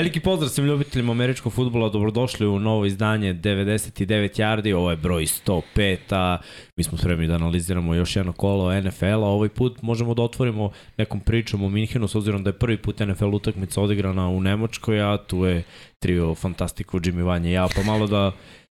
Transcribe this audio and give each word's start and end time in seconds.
Veliki 0.00 0.20
pozdrav 0.20 0.48
svim 0.48 0.66
ljubiteljima 0.66 1.12
američkog 1.12 1.52
futbola, 1.52 1.88
dobrodošli 1.88 2.46
u 2.46 2.58
novo 2.58 2.86
izdanje 2.86 3.34
99 3.34 4.40
yardi, 4.40 4.72
ovo 4.72 4.90
je 4.90 4.96
broj 4.96 5.26
105, 5.26 5.96
a 6.10 6.38
mi 6.76 6.84
smo 6.84 6.98
spremni 6.98 7.26
da 7.26 7.34
analiziramo 7.34 7.94
još 7.94 8.16
jedno 8.16 8.32
kolo 8.32 8.80
NFL-a, 8.80 9.16
ovaj 9.16 9.48
put 9.48 9.82
možemo 9.82 10.14
da 10.14 10.22
otvorimo 10.22 10.70
nekom 10.96 11.20
pričom 11.20 11.62
o 11.62 11.68
Minhenu, 11.68 12.08
s 12.08 12.14
obzirom 12.14 12.44
da 12.44 12.50
je 12.50 12.58
prvi 12.58 12.76
put 12.76 13.00
NFL 13.00 13.34
utakmica 13.34 13.80
odigrana 13.80 14.28
u 14.28 14.40
Nemačkoj, 14.40 15.00
a 15.00 15.16
tu 15.16 15.44
je 15.44 15.62
trio 15.98 16.34
Fantastico, 16.34 16.96
Jimmy 16.96 17.22
Vanje 17.22 17.50
i 17.50 17.52
ja, 17.52 17.68
pa 17.76 17.82
malo 17.82 18.06
da 18.06 18.32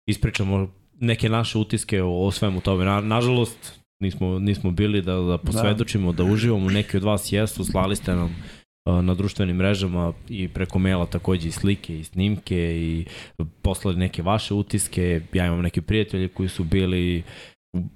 ispričamo 0.06 0.69
neke 1.00 1.28
naše 1.28 1.59
utiske 1.59 2.02
o, 2.02 2.27
o 2.27 2.30
svemu 2.30 2.61
tome. 2.61 2.84
Na, 2.84 3.00
nažalost, 3.00 3.80
nismo, 4.02 4.39
nismo 4.39 4.70
bili 4.70 5.02
da, 5.02 5.14
da 5.14 5.39
posvedočimo, 5.39 6.12
da. 6.12 6.25
da 6.25 6.33
uživamo, 6.33 6.70
neki 6.70 6.97
od 6.97 7.02
vas 7.02 7.33
jesu, 7.33 7.64
slali 7.64 7.97
ste 7.97 8.14
nam 8.14 8.37
na 9.02 9.14
društvenim 9.14 9.56
mrežama 9.56 10.12
i 10.28 10.48
preko 10.48 10.78
maila 10.78 11.06
takođe 11.06 11.48
i 11.48 11.52
slike 11.52 11.98
i 12.00 12.04
snimke 12.04 12.56
i 12.56 13.04
poslali 13.62 13.96
neke 13.96 14.22
vaše 14.22 14.54
utiske. 14.54 15.20
Ja 15.32 15.46
imam 15.46 15.62
neke 15.62 15.82
prijatelje 15.82 16.28
koji 16.28 16.48
su 16.48 16.64
bili 16.64 17.22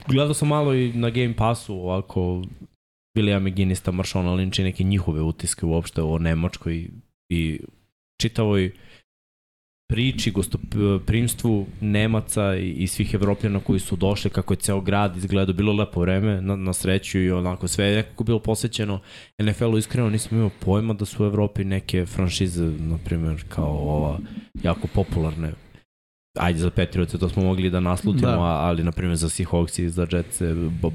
gledao 0.08 0.34
sam 0.34 0.48
malo 0.48 0.74
i 0.74 0.92
na 0.92 1.10
Game 1.10 1.36
Passu 1.36 1.74
ovako 1.74 2.42
William 3.18 3.50
McGinnis, 3.50 3.86
Maršona 3.86 4.30
Lynch 4.30 4.60
i 4.60 4.64
neke 4.64 4.84
njihove 4.84 5.22
utiske 5.22 5.66
uopšte 5.66 6.02
o 6.02 6.18
Nemačkoj 6.18 6.88
i 7.28 7.60
čitavoj 8.20 8.72
priči, 9.86 10.30
gostoprimstvu 10.30 11.66
Nemaca 11.80 12.56
i, 12.56 12.70
i 12.70 12.86
svih 12.86 13.14
Evropljana 13.14 13.60
koji 13.60 13.80
su 13.80 13.96
došli, 13.96 14.30
kako 14.30 14.52
je 14.52 14.58
ceo 14.58 14.80
grad 14.80 15.16
izgledao, 15.16 15.54
bilo 15.54 15.72
lepo 15.72 16.00
vreme, 16.00 16.40
na, 16.40 16.56
na 16.56 16.72
sreću 16.72 17.18
i 17.18 17.30
onako 17.30 17.68
sve 17.68 17.86
je 17.86 17.96
nekako 17.96 18.24
bilo 18.24 18.38
posvećeno 18.38 19.00
NFL-u, 19.42 19.78
iskreno 19.78 20.10
nisam 20.10 20.38
imao 20.38 20.50
pojma 20.60 20.94
da 20.94 21.04
su 21.04 21.22
u 21.22 21.26
Evropi 21.26 21.64
neke 21.64 22.06
franšize, 22.06 22.64
na 22.64 22.98
primjer, 23.04 23.44
kao 23.48 23.78
ova, 23.78 24.18
jako 24.62 24.88
popularne, 24.94 25.52
ajde 26.38 26.58
za 26.58 26.70
Patriots, 26.70 27.18
to 27.18 27.28
smo 27.28 27.42
mogli 27.42 27.70
da 27.70 27.80
naslutimo, 27.80 28.32
da. 28.32 28.38
ali 28.42 28.84
na 28.84 28.92
primjer 28.92 29.16
za 29.16 29.28
Seahawks 29.28 29.82
i 29.82 29.88
za 29.88 30.06
Jets 30.12 30.42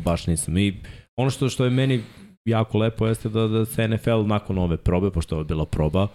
baš 0.04 0.28
nisam. 0.28 0.58
I 0.58 0.82
ono 1.16 1.30
što, 1.30 1.50
što 1.50 1.64
je 1.64 1.70
meni 1.70 2.02
jako 2.46 2.78
lepo 2.78 3.08
jeste 3.08 3.30
da, 3.30 3.48
da 3.48 3.66
se 3.66 3.88
NFL 3.88 4.26
nakon 4.26 4.58
ove 4.58 4.78
probe, 4.78 5.12
pošto 5.12 5.38
je 5.38 5.44
bila 5.44 5.66
proba, 5.66 6.04
uh, 6.04 6.10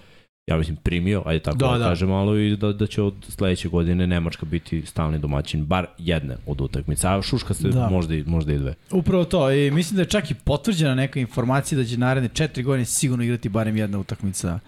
ja 0.46 0.56
mislim 0.56 0.76
primio, 0.76 1.22
ajde 1.26 1.42
tako 1.42 1.56
da, 1.56 1.66
da, 1.66 1.78
da. 1.78 1.84
kažem 1.84 2.08
malo 2.08 2.38
i 2.38 2.56
da, 2.56 2.72
da 2.72 2.86
će 2.86 3.02
od 3.02 3.14
sledeće 3.28 3.68
godine 3.68 4.06
Nemačka 4.06 4.46
biti 4.46 4.82
stalni 4.86 5.18
domaćin, 5.18 5.64
bar 5.64 5.86
jedne 5.98 6.36
od 6.46 6.60
utakmica, 6.60 7.18
a 7.18 7.22
Šuška 7.22 7.54
se 7.54 7.68
da. 7.68 7.88
možda, 7.90 8.14
i, 8.14 8.24
možda 8.26 8.52
i 8.52 8.58
dve. 8.58 8.74
Upravo 8.90 9.24
to, 9.24 9.52
i 9.52 9.70
mislim 9.70 9.96
da 9.96 10.02
je 10.02 10.08
čak 10.08 10.30
i 10.30 10.34
potvrđena 10.34 10.94
neka 10.94 11.20
informacija 11.20 11.78
da 11.78 11.84
će 11.84 11.98
naredne 11.98 12.28
četiri 12.28 12.62
godine 12.62 12.84
sigurno 12.84 13.24
igrati 13.24 13.48
barem 13.48 13.76
jedna 13.76 13.98
utakmica 13.98 14.58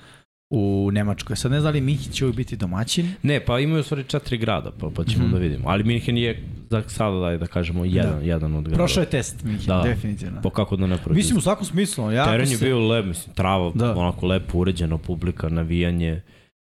u 0.50 0.90
Nemačkoj. 0.92 1.36
Sad 1.36 1.50
ne 1.52 1.60
znam 1.60 1.74
li 1.74 1.80
Minhen 1.80 2.12
će 2.12 2.24
uvijek 2.24 2.36
biti 2.36 2.56
domaćin? 2.56 3.12
Ne, 3.22 3.40
pa 3.40 3.58
imaju 3.60 3.80
u 3.80 3.82
stvari 3.82 4.04
četiri 4.04 4.38
grada, 4.38 4.70
pa, 4.80 4.90
pa 4.94 5.04
ćemo 5.04 5.24
mm 5.24 5.28
-hmm. 5.28 5.32
da 5.32 5.38
vidimo. 5.38 5.68
Ali 5.68 5.84
Minhen 5.84 6.16
je 6.16 6.42
za 6.70 6.82
sada 6.86 7.16
da, 7.16 7.38
da 7.38 7.46
kažemo 7.46 7.84
jedan, 7.84 8.18
da. 8.18 8.24
jedan 8.24 8.54
od 8.54 8.64
gradova. 8.64 8.76
Prošao 8.76 9.00
je 9.00 9.10
test 9.10 9.44
Minhen, 9.44 9.66
da. 9.66 9.82
definitivno. 9.82 10.40
Pa 10.42 10.50
kako 10.50 10.76
da 10.76 10.86
ne 10.86 10.96
prođe? 10.96 11.16
Mislim 11.16 11.38
u 11.38 11.40
svakom 11.40 11.64
smislu. 11.64 12.12
Ja 12.12 12.24
Teren 12.24 12.50
je 12.50 12.56
se... 12.56 12.64
bio 12.64 12.88
lep, 12.88 13.06
mislim, 13.06 13.34
trava, 13.34 13.72
da. 13.74 13.94
onako 13.94 14.26
lepo 14.26 14.58
uređeno, 14.58 14.98
publika, 14.98 15.48
navijanje. 15.48 16.22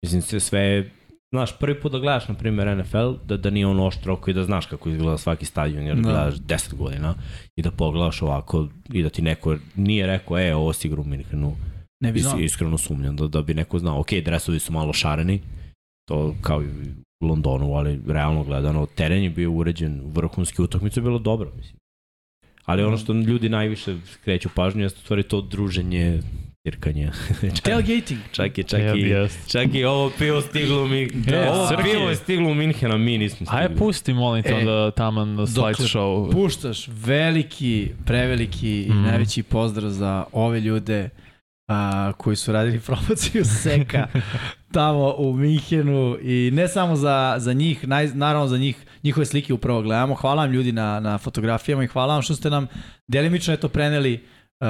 Mislim, 0.03 0.21
sve, 0.21 0.39
sve 0.39 0.89
znaš, 1.31 1.59
prvi 1.59 1.81
put 1.81 1.91
da 1.91 1.99
gledaš, 1.99 2.27
na 2.27 2.35
primjer, 2.35 2.77
NFL, 2.77 3.11
da, 3.25 3.37
da 3.37 3.49
nije 3.49 3.67
on 3.67 3.79
oštro 3.79 4.19
i 4.27 4.33
da 4.33 4.43
znaš 4.43 4.65
kako 4.65 4.89
izgleda 4.89 5.17
svaki 5.17 5.45
stadion, 5.45 5.83
jer 5.83 5.95
da. 5.95 6.01
gledaš 6.01 6.35
10 6.35 6.75
godina 6.75 7.15
i 7.55 7.61
da 7.61 7.71
pogledaš 7.71 8.21
ovako 8.21 8.67
i 8.93 9.03
da 9.03 9.09
ti 9.09 9.21
neko 9.21 9.57
nije 9.75 10.07
rekao, 10.07 10.39
e, 10.39 10.55
ovo 10.55 10.73
si 10.73 10.87
igra 10.87 11.01
u 11.01 11.05
Minhenu 11.05 11.55
Ne 11.99 12.11
bi 12.11 12.19
znao. 12.19 12.39
Iskreno 12.39 12.77
sumnjam 12.77 13.15
da, 13.15 13.27
da 13.27 13.41
bi 13.41 13.53
neko 13.53 13.79
znao. 13.79 13.99
Ok, 13.99 14.13
dresovi 14.25 14.59
su 14.59 14.73
malo 14.73 14.93
šareni, 14.93 15.41
to 16.05 16.35
kao 16.41 16.63
i 16.63 16.67
Londonu, 17.21 17.73
ali 17.73 17.99
realno 18.07 18.43
gledano, 18.43 18.85
teren 18.85 19.23
je 19.23 19.29
bio 19.29 19.51
uređen, 19.51 20.01
vrhunski 20.05 20.61
utakmica 20.61 20.99
je 20.99 21.03
bilo 21.03 21.19
dobro, 21.19 21.51
mislim. 21.55 21.79
Ali 22.65 22.83
ono 22.83 22.97
što 22.97 23.13
ljudi 23.13 23.49
najviše 23.49 23.95
skreću 24.05 24.49
pažnju 24.55 24.83
jeste 24.83 24.99
u 24.99 25.01
stvari 25.01 25.23
to 25.23 25.41
druženje, 25.41 26.21
tirkanje. 26.63 27.11
Tailgating. 27.63 28.19
čak 28.31 28.57
i, 28.57 28.63
čak 28.63 28.79
i, 28.79 28.83
yes. 28.83 29.51
čak 29.51 29.75
i 29.75 29.83
ovo 29.83 30.11
pivo 30.17 30.41
stiglo 30.41 30.83
u 30.83 30.87
Minhena. 30.87 31.37
E, 31.37 31.49
ovo 31.49 31.67
Srki. 31.67 31.83
pivo 31.83 32.09
je 32.09 32.15
stiglo 32.15 32.49
u 32.49 32.53
Minhena, 32.53 32.97
mi 32.97 33.17
nismo 33.17 33.45
stigli. 33.45 33.61
Ajde 33.61 33.75
pusti, 33.75 34.13
molim 34.13 34.43
to 34.43 34.59
e, 34.59 34.63
da 34.63 34.91
taman 34.91 35.35
na 35.35 35.45
slideshow. 35.45 36.31
Puštaš 36.31 36.87
veliki, 36.87 37.89
preveliki 38.05 38.87
mm. 38.89 38.91
i 38.91 38.95
najveći 38.95 39.43
pozdrav 39.43 39.89
za 39.89 40.23
ove 40.31 40.59
ljude 40.59 41.09
a, 41.67 42.11
koji 42.17 42.35
su 42.35 42.51
radili 42.51 42.79
promociju 42.87 43.45
Seka 43.45 44.07
tamo 44.71 45.15
u 45.17 45.33
Minhenu 45.33 46.17
i 46.21 46.51
ne 46.53 46.67
samo 46.67 46.95
za, 46.95 47.35
za 47.37 47.53
njih, 47.53 47.87
naj, 47.87 48.07
naravno 48.07 48.47
za 48.47 48.57
njih, 48.57 48.85
njihove 49.03 49.25
slike 49.25 49.53
upravo 49.53 49.81
gledamo. 49.81 50.15
Hvala 50.15 50.43
vam 50.43 50.53
ljudi 50.53 50.71
na, 50.71 50.99
na 50.99 51.17
fotografijama 51.17 51.83
i 51.83 51.87
hvala 51.87 52.13
vam 52.13 52.21
što 52.21 52.35
ste 52.35 52.49
nam 52.49 52.67
delimično 53.07 53.53
eto 53.53 53.69
preneli 53.69 54.13
uh, 54.13 54.67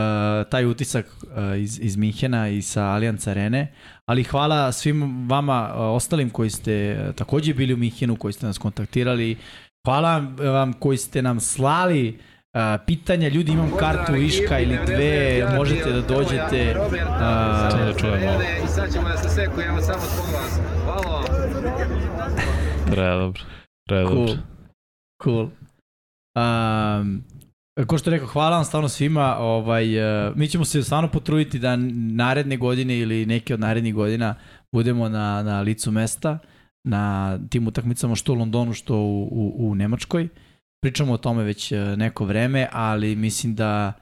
taj 0.49 0.65
utisak 0.65 1.05
uh, 1.05 1.29
iz, 1.59 1.79
iz 1.79 1.97
Minhena 1.97 2.49
i 2.49 2.61
sa 2.61 2.83
Allianz 2.83 3.27
Arene, 3.27 3.73
ali 4.05 4.23
hvala 4.23 4.71
svim 4.71 5.29
vama 5.29 5.69
uh, 5.73 5.79
ostalim 5.79 6.29
koji 6.29 6.49
ste 6.49 7.05
uh, 7.09 7.15
takođe 7.15 7.53
bili 7.53 7.73
u 7.73 7.77
Minhenu, 7.77 8.15
koji 8.15 8.33
ste 8.33 8.45
nas 8.45 8.57
kontaktirali, 8.57 9.37
hvala 9.85 10.17
vam 10.37 10.73
koji 10.73 10.97
ste 10.97 11.21
nam 11.21 11.39
slali 11.39 12.09
uh, 12.09 12.36
a, 12.57 12.77
pitanja, 12.85 13.29
ljudi 13.29 13.51
imam 13.51 13.71
kartu 13.79 14.15
Iška 14.15 14.59
ili 14.59 14.79
dve, 14.85 15.47
možete 15.57 15.91
da 15.91 16.01
dođete. 16.01 16.75
A, 17.09 17.69
da 17.85 17.93
čujemo. 17.99 18.39
I 18.65 18.67
sad 18.67 18.93
ćemo 18.93 19.09
da 19.09 19.17
se 19.17 19.29
sekujemo 19.29 19.81
samo 19.81 20.01
zbog 20.13 20.25
vas. 20.33 20.59
Hvala 22.95 23.17
dobro. 23.17 23.41
Treba 23.87 24.09
cool. 24.09 24.25
dobro. 24.25 24.41
Cool. 25.23 25.49
Um, 26.35 27.23
Ko 27.87 27.97
što 27.97 28.09
rekao, 28.09 28.27
hvala 28.27 28.55
vam 28.55 28.65
stvarno 28.65 28.89
svima. 28.89 29.35
Ovaj, 29.39 30.27
uh, 30.27 30.35
mi 30.35 30.47
ćemo 30.47 30.65
se 30.65 30.83
stvarno 30.83 31.09
potruditi 31.11 31.59
da 31.59 31.75
naredne 32.15 32.57
godine 32.57 32.97
ili 32.97 33.25
neke 33.25 33.53
od 33.53 33.59
narednih 33.59 33.93
godina 33.93 34.35
budemo 34.71 35.09
na, 35.09 35.43
na 35.43 35.61
licu 35.61 35.91
mesta 35.91 36.39
na 36.83 37.37
tim 37.49 37.67
utakmicama 37.67 38.15
što 38.15 38.33
u 38.33 38.35
Londonu, 38.35 38.73
što 38.73 38.95
u, 38.95 39.23
u, 39.31 39.69
u 39.69 39.75
Nemačkoj. 39.75 40.23
Uh, 40.23 40.29
Pričamo 40.81 41.13
o 41.13 41.17
tome 41.17 41.43
već 41.43 41.71
e, 41.71 41.79
neko 41.79 42.25
vreme, 42.25 42.67
ali 42.71 43.15
mislim 43.15 43.55
da 43.55 43.93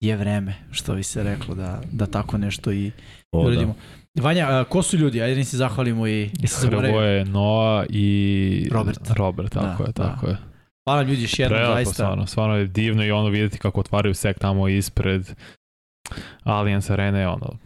je 0.00 0.16
vreme, 0.16 0.54
što 0.70 0.94
bi 0.94 1.02
se 1.02 1.22
reklo, 1.22 1.54
da, 1.54 1.80
da 1.92 2.06
tako 2.06 2.38
nešto 2.38 2.72
i 2.72 2.92
o, 3.32 3.42
da. 3.42 3.46
uradimo. 3.46 3.74
Da. 4.14 4.22
Vanja, 4.22 4.46
a, 4.48 4.64
ko 4.64 4.82
su 4.82 4.96
ljudi? 4.96 5.22
Ajde 5.22 5.36
ni 5.36 5.44
se 5.44 5.56
zahvalimo 5.56 6.06
i... 6.06 6.30
Prvo 6.70 7.00
je 7.00 7.24
Noa 7.24 7.86
i 7.88 8.68
Robert. 8.72 9.10
Robert, 9.16 9.52
tako 9.52 9.82
da, 9.82 9.88
je, 9.88 9.92
tako 9.92 10.26
da. 10.26 10.32
je. 10.32 10.38
Hvala 10.88 11.02
ljudi 11.02 11.22
još 11.22 11.38
jednom, 11.38 11.56
Prelepo, 11.56 11.74
zaista. 11.74 11.92
Stvarno, 11.92 12.26
stvarno 12.26 12.56
je 12.56 12.66
divno 12.66 13.04
i 13.04 13.10
ono 13.10 13.28
videti 13.28 13.58
kako 13.58 13.80
otvaraju 13.80 14.14
sek 14.14 14.38
tamo 14.38 14.68
ispred 14.68 15.30
Allianz 16.42 16.90
Arene, 16.90 17.28
ono, 17.28 17.58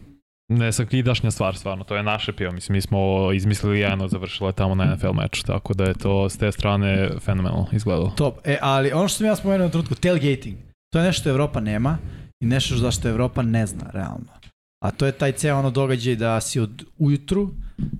nesvakidašnja 0.49 1.31
stvar, 1.31 1.57
stvarno, 1.57 1.83
to 1.83 1.95
je 1.95 2.03
naše 2.03 2.31
pivo, 2.31 2.51
mislim, 2.51 2.73
mi 2.73 2.81
smo 2.81 3.31
izmislili 3.33 3.79
jedno, 3.79 4.07
završilo 4.07 4.49
je 4.49 4.53
tamo 4.53 4.75
na 4.75 4.95
NFL 4.95 5.13
meču, 5.13 5.43
tako 5.43 5.73
da 5.73 5.83
je 5.83 5.93
to 5.93 6.29
s 6.29 6.37
te 6.37 6.51
strane 6.51 7.09
fenomenalno 7.19 7.67
izgledalo. 7.71 8.13
Top, 8.17 8.39
e, 8.43 8.57
ali 8.61 8.91
ono 8.91 9.07
što 9.07 9.17
sam 9.17 9.27
ja 9.27 9.35
spomenuo 9.35 9.67
u 9.67 9.69
trenutku, 9.69 9.95
tailgating, 9.95 10.57
to 10.93 10.99
je 10.99 11.05
nešto 11.05 11.21
što 11.21 11.29
Evropa 11.29 11.59
nema 11.59 11.97
i 12.43 12.45
nešto 12.45 12.77
zašto 12.77 13.09
Evropa 13.09 13.41
ne 13.41 13.65
zna, 13.65 13.89
realno. 13.93 14.39
A 14.85 14.91
to 14.91 15.05
je 15.05 15.11
taj 15.11 15.31
ceo 15.31 15.59
ono 15.59 15.71
događaj 15.71 16.15
da 16.15 16.41
si 16.41 16.59
od 16.59 16.83
ujutru 16.97 17.51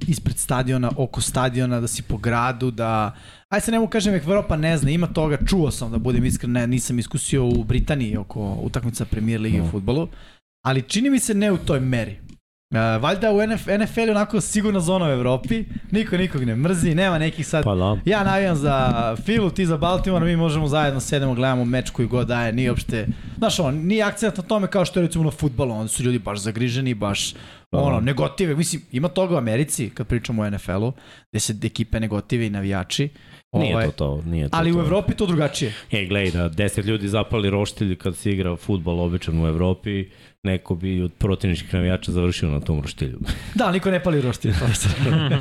ispred 0.08 0.38
stadiona, 0.38 0.92
oko 0.98 1.22
stadiona, 1.22 1.80
da 1.80 1.88
si 1.88 2.02
po 2.02 2.18
gradu, 2.18 2.72
da... 2.72 3.16
Ajde 3.50 3.66
se 3.66 3.72
ne 3.72 3.80
mogu 3.80 3.90
kažem, 3.90 4.14
Evropa 4.16 4.56
ne 4.56 4.78
zna, 4.78 4.92
ima 4.92 5.08
toga, 5.08 5.38
čuo 5.46 5.72
sam 5.72 5.92
da 5.92 5.98
budem 5.98 6.26
iskren, 6.26 6.52
ne, 6.52 6.68
nisam 6.68 7.00
iskusio 7.00 7.46
u 7.46 7.64
Britaniji 7.64 8.18
oko 8.18 8.58
utakmica 8.62 9.06
Premier 9.06 9.42
Lige 9.42 9.58
no. 9.58 9.64
u 9.64 9.68
futbolu, 9.68 10.08
ali 10.66 10.82
čini 10.82 11.10
mi 11.10 11.20
se 11.20 11.34
ne 11.34 11.52
u 11.52 11.58
toj 11.58 11.80
meri. 11.80 12.20
Uh, 12.74 13.02
valjda 13.02 13.32
u 13.32 13.48
NF, 13.48 13.68
NFL 13.68 14.00
je 14.00 14.12
onako 14.12 14.42
sigurna 14.42 14.80
zona 14.80 15.06
u 15.06 15.12
Evropi, 15.12 15.64
niko 15.92 16.18
nikog 16.18 16.44
ne 16.44 16.56
mrzi, 16.56 16.96
nema 16.96 17.18
nekih 17.18 17.48
sad... 17.48 17.64
Pa 17.64 17.76
da. 17.76 17.98
Ja 18.06 18.24
navijam 18.24 18.56
za 18.56 19.16
Filu, 19.26 19.50
ti 19.50 19.66
za 19.66 19.78
Baltimore, 19.78 20.26
mi 20.26 20.36
možemo 20.36 20.68
zajedno 20.68 21.00
sedemo, 21.00 21.34
gledamo 21.34 21.66
meč 21.66 21.90
koji 21.90 22.08
god 22.08 22.28
daje, 22.28 22.54
nije 22.54 22.70
uopšte... 22.70 23.08
Znaš 23.38 23.60
ono, 23.60 23.72
nije 23.72 24.04
akcent 24.04 24.38
na 24.38 24.44
tome 24.44 24.68
kao 24.68 24.86
što 24.86 25.00
je 25.00 25.06
recimo 25.06 25.24
na 25.24 25.32
futbolu, 25.32 25.74
onda 25.74 25.88
su 25.88 26.04
ljudi 26.04 26.20
baš 26.20 26.40
zagriženi, 26.40 26.94
baš 26.94 27.34
pa 27.70 27.78
ono, 27.78 28.00
da. 28.00 28.06
negotive. 28.06 28.56
Mislim, 28.56 28.82
ima 28.92 29.08
toga 29.08 29.36
u 29.36 29.38
Americi, 29.38 29.90
kad 29.90 30.08
pričamo 30.08 30.42
o 30.42 30.50
NFL-u, 30.50 30.92
gde 31.32 31.40
se 31.40 31.56
ekipe 31.64 32.00
negotive 32.00 32.46
i 32.46 32.50
navijači. 32.50 33.10
Nije 33.54 33.76
ovaj, 33.76 33.86
to 33.86 33.92
to, 33.92 34.22
nije 34.26 34.50
to 34.50 34.58
Ali 34.58 34.72
to. 34.72 34.78
u 34.78 34.82
Evropi 34.82 35.14
to 35.14 35.26
drugačije. 35.26 35.74
E, 35.92 36.06
gledaj, 36.06 36.32
da 36.32 36.50
deset 36.50 36.86
ljudi 36.86 37.08
zapali 37.08 37.50
roštilj 37.50 37.96
kad 37.96 38.16
se 38.16 38.32
igra 38.32 38.56
futbol 38.56 39.00
običan 39.00 39.44
u 39.44 39.48
Evropi, 39.48 40.10
neko 40.44 40.76
bi 40.76 41.02
od 41.02 41.14
protivničkih 41.14 41.74
navijača 41.74 42.12
završio 42.12 42.50
na 42.50 42.60
tom 42.60 42.82
roštilju. 42.82 43.20
da, 43.56 43.72
niko 43.72 43.92
ne 43.92 44.04
pali 44.04 44.22
roštilj. 44.22 44.54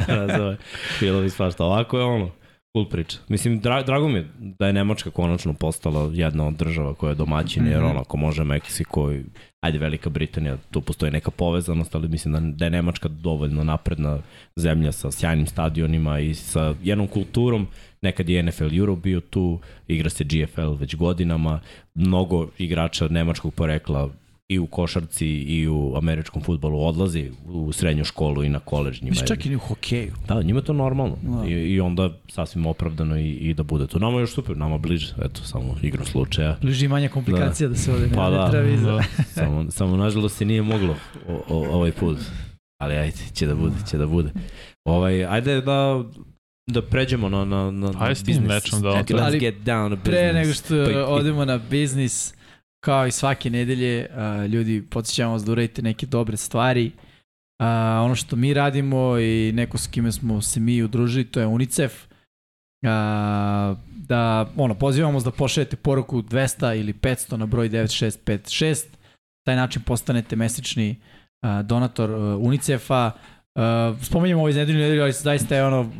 da, 0.09 0.37
zove, 0.39 0.57
bilo 1.01 1.21
bi 1.21 1.31
svašta. 1.31 1.65
Ovako 1.65 1.99
je 1.99 2.05
ono, 2.05 2.31
Cool 2.77 2.89
priča. 2.89 3.19
Mislim, 3.29 3.61
dra, 3.61 3.83
drago 3.83 4.09
mi 4.09 4.19
je 4.19 4.27
da 4.39 4.67
je 4.67 4.73
Nemačka 4.73 5.11
konačno 5.11 5.55
postala 5.55 6.11
jedna 6.15 6.47
od 6.47 6.55
država 6.55 6.95
koja 6.95 7.11
je 7.11 7.15
domaćin, 7.15 7.67
jer 7.67 7.77
Mhm. 7.81 7.87
ono, 7.91 8.01
ako 8.01 8.17
može 8.17 8.45
Meksiko 8.45 9.13
i 9.13 9.23
ajde 9.61 9.79
Velika 9.79 10.11
Britanija, 10.11 10.57
tu 10.71 10.81
postoji 10.81 11.13
neka 11.13 11.31
povezanost, 11.31 11.95
ali 11.95 12.09
mislim 12.09 12.35
da, 12.35 12.41
da 12.41 12.65
je 12.65 12.71
Nemačka 12.71 13.09
dovoljno 13.09 13.65
napredna 13.65 14.19
zemlja 14.57 14.93
sa 14.93 15.11
sjajnim 15.11 15.47
stadionima 15.47 16.21
i 16.21 16.35
sa 16.35 16.75
jednom 16.83 17.07
kulturom. 17.07 17.67
Nekad 18.03 18.29
je 18.29 18.43
NFL 18.43 18.79
Euro 18.79 18.97
bio 18.97 19.21
tu, 19.21 19.59
igra 19.89 20.11
se 20.11 20.25
GFL 20.25 20.73
već 20.73 20.97
godinama, 20.97 21.61
mnogo 21.95 22.49
igrača 22.59 23.09
nemačkog 23.09 23.55
porekla 23.55 24.11
i 24.49 24.59
u 24.59 24.67
košarci 24.67 25.27
i 25.27 25.69
u 25.69 25.95
američkom 25.97 26.43
futbolu 26.43 26.87
odlazi 26.87 27.31
u 27.45 27.73
srednju 27.73 28.05
školu 28.05 28.45
i 28.45 28.49
na 28.49 28.59
koleđ. 28.59 29.03
Njima 29.03 29.11
Mislim, 29.11 29.25
je- 29.25 29.29
čak 29.29 29.47
i 29.47 29.57
u 29.57 29.59
hokeju. 29.59 30.13
Da, 30.29 30.43
njima 30.43 30.59
je 30.59 30.65
to 30.65 30.73
normalno. 30.73 31.17
Da. 31.23 31.49
I, 31.49 31.53
I 31.53 31.81
onda 31.81 32.11
sasvim 32.29 32.67
opravdano 32.67 33.19
i, 33.19 33.31
i 33.31 33.55
da 33.55 33.63
bude 33.63 33.87
to. 33.87 33.99
Nama 33.99 34.19
je 34.19 34.23
još 34.23 34.35
super, 34.35 34.57
nama 34.57 34.79
bliže, 34.79 35.15
eto, 35.23 35.43
samo 35.43 35.77
igrom 35.83 36.07
slučaja. 36.07 36.57
Bliži 36.63 36.85
i 36.85 36.89
manje 36.89 37.09
komplikacija 37.09 37.69
da, 37.69 37.75
se 37.75 37.93
ovde 37.93 38.07
ne, 38.07 38.15
Pa 38.15 38.31
ne 38.31 38.37
da, 38.37 38.51
treba. 38.51 38.93
Da. 38.93 39.03
samo, 39.25 39.71
samo 39.71 39.97
nažalost 39.97 40.37
se 40.37 40.45
nije 40.45 40.63
moglo 40.63 40.97
o, 41.29 41.43
o, 41.49 41.69
ovaj 41.69 41.93
put. 41.93 42.19
Ali 42.81 42.95
ajde, 42.95 43.17
će 43.33 43.47
da 43.47 43.55
bude, 43.55 43.75
će 43.91 43.99
da 43.99 44.07
bude. 44.07 44.31
Ovaj, 44.85 45.25
ajde 45.25 45.61
da 45.61 46.05
da 46.71 46.83
pređemo 46.83 47.29
na, 47.29 47.45
na, 47.45 47.71
na, 47.71 47.91
na 47.91 47.93
Ajde 47.99 48.15
s 48.15 48.19
tim 48.19 48.27
biznis. 48.27 48.49
mečom 48.49 48.83
da 48.83 48.89
Let's 48.89 49.39
get 49.41 49.55
down 49.57 49.91
to 49.91 49.97
business. 49.97 50.05
Pre 50.05 50.33
nego 50.33 50.53
što 50.53 50.93
Pa 50.95 51.07
odemo 51.07 51.45
na 51.45 51.59
biznis, 51.71 52.35
kao 52.81 53.07
i 53.07 53.11
svake 53.11 53.51
nedelje, 53.51 54.09
ljudi, 54.49 54.87
podsjećamo 54.91 55.33
vas 55.33 55.45
da 55.45 55.53
uradite 55.53 55.83
neke 55.83 56.07
dobre 56.07 56.37
stvari. 56.37 56.93
A, 57.63 58.01
ono 58.05 58.15
što 58.15 58.37
mi 58.37 58.55
radimo 58.55 59.19
i 59.19 59.53
neko 59.55 59.79
s 59.79 59.87
kime 59.87 60.13
smo 60.13 60.41
se 60.41 60.61
mi 60.61 60.83
udružili, 60.83 61.25
to 61.25 61.41
je 61.41 61.47
UNICEF. 61.47 61.93
A, 62.87 63.75
da, 63.97 64.51
ono, 64.57 64.75
pozivamo 64.75 65.15
vas 65.15 65.25
da 65.25 65.31
pošaljete 65.31 65.77
poruku 65.77 66.23
200 66.23 66.81
ili 66.81 66.93
500 66.93 67.37
na 67.37 67.47
broj 67.47 67.69
9656. 67.69 68.85
Taj 69.47 69.57
način 69.57 69.83
postanete 69.83 70.37
mesečni 70.37 71.01
donator 71.65 72.11
UNICEF-a. 72.41 73.11
A, 73.55 73.95
spomenjamo 74.03 74.41
ovo 74.41 74.49
iz 74.49 74.57
nedelju 74.57 74.79
nedelju, 74.79 75.03
ali 75.03 75.13
zaista 75.13 75.57
je 75.57 75.67
ono 75.67 75.93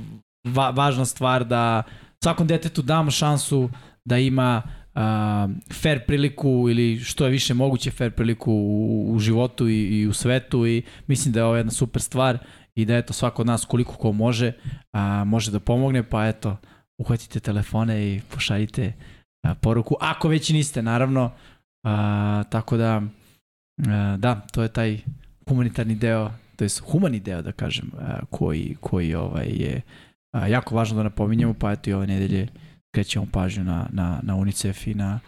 va, 0.47 0.71
važna 0.71 1.05
stvar 1.05 1.45
da 1.45 1.83
svakom 2.25 2.47
detetu 2.47 2.83
damo 2.83 3.11
šansu 3.11 3.71
da 4.05 4.19
ima 4.19 4.63
a, 4.95 5.49
fair 5.73 6.07
priliku 6.07 6.67
ili 6.71 6.99
što 6.99 7.25
je 7.25 7.31
više 7.31 7.55
moguće 7.55 7.91
fair 7.91 8.11
priliku 8.11 8.53
u, 8.53 9.13
u 9.13 9.19
životu 9.19 9.69
i, 9.69 10.01
i 10.01 10.07
u 10.07 10.13
svetu 10.13 10.67
i 10.67 10.83
mislim 11.07 11.33
da 11.33 11.41
je 11.41 11.45
ovo 11.45 11.57
jedna 11.57 11.73
super 11.73 12.03
stvar 12.03 12.39
i 12.75 12.85
da 12.85 12.97
eto 12.97 13.13
svako 13.13 13.43
od 13.43 13.47
nas 13.47 13.65
koliko 13.65 13.95
ko 13.97 14.13
može 14.13 14.53
a, 14.93 15.25
može 15.25 15.51
da 15.51 15.61
pomogne 15.61 16.03
pa 16.03 16.27
eto 16.27 16.57
uhvatite 16.99 17.41
telefone 17.41 18.07
i 18.07 18.21
pošaljite 18.35 18.93
a, 19.43 19.55
poruku 19.55 19.97
ako 20.01 20.29
već 20.29 20.51
niste 20.51 20.83
naravno 20.83 21.31
a, 21.85 22.45
tako 22.51 22.77
da 22.77 23.03
a, 23.89 24.17
da 24.19 24.35
to 24.53 24.63
je 24.63 24.69
taj 24.69 24.99
humanitarni 25.49 25.95
deo 25.95 26.31
to 26.57 26.65
je 26.65 26.71
humani 26.93 27.21
deo 27.21 27.43
da 27.43 27.53
kažem 27.53 27.91
a, 27.99 28.25
koji, 28.31 28.77
koji 28.81 29.15
ovaj 29.15 29.47
je 29.47 29.81
a, 30.35 30.47
jako 30.47 30.75
važno 30.75 30.97
da 30.97 31.03
napominjemo 31.03 31.55
pa 31.55 31.73
eto 31.73 31.91
i 31.91 31.93
ove 31.93 32.07
nedelje 32.07 32.49
krećemo 32.95 33.27
pažnju 33.33 33.65
na, 33.65 33.89
na, 33.93 34.21
na 34.23 34.37
UNICEF 34.37 34.87
i 34.87 34.95
na 34.95 35.21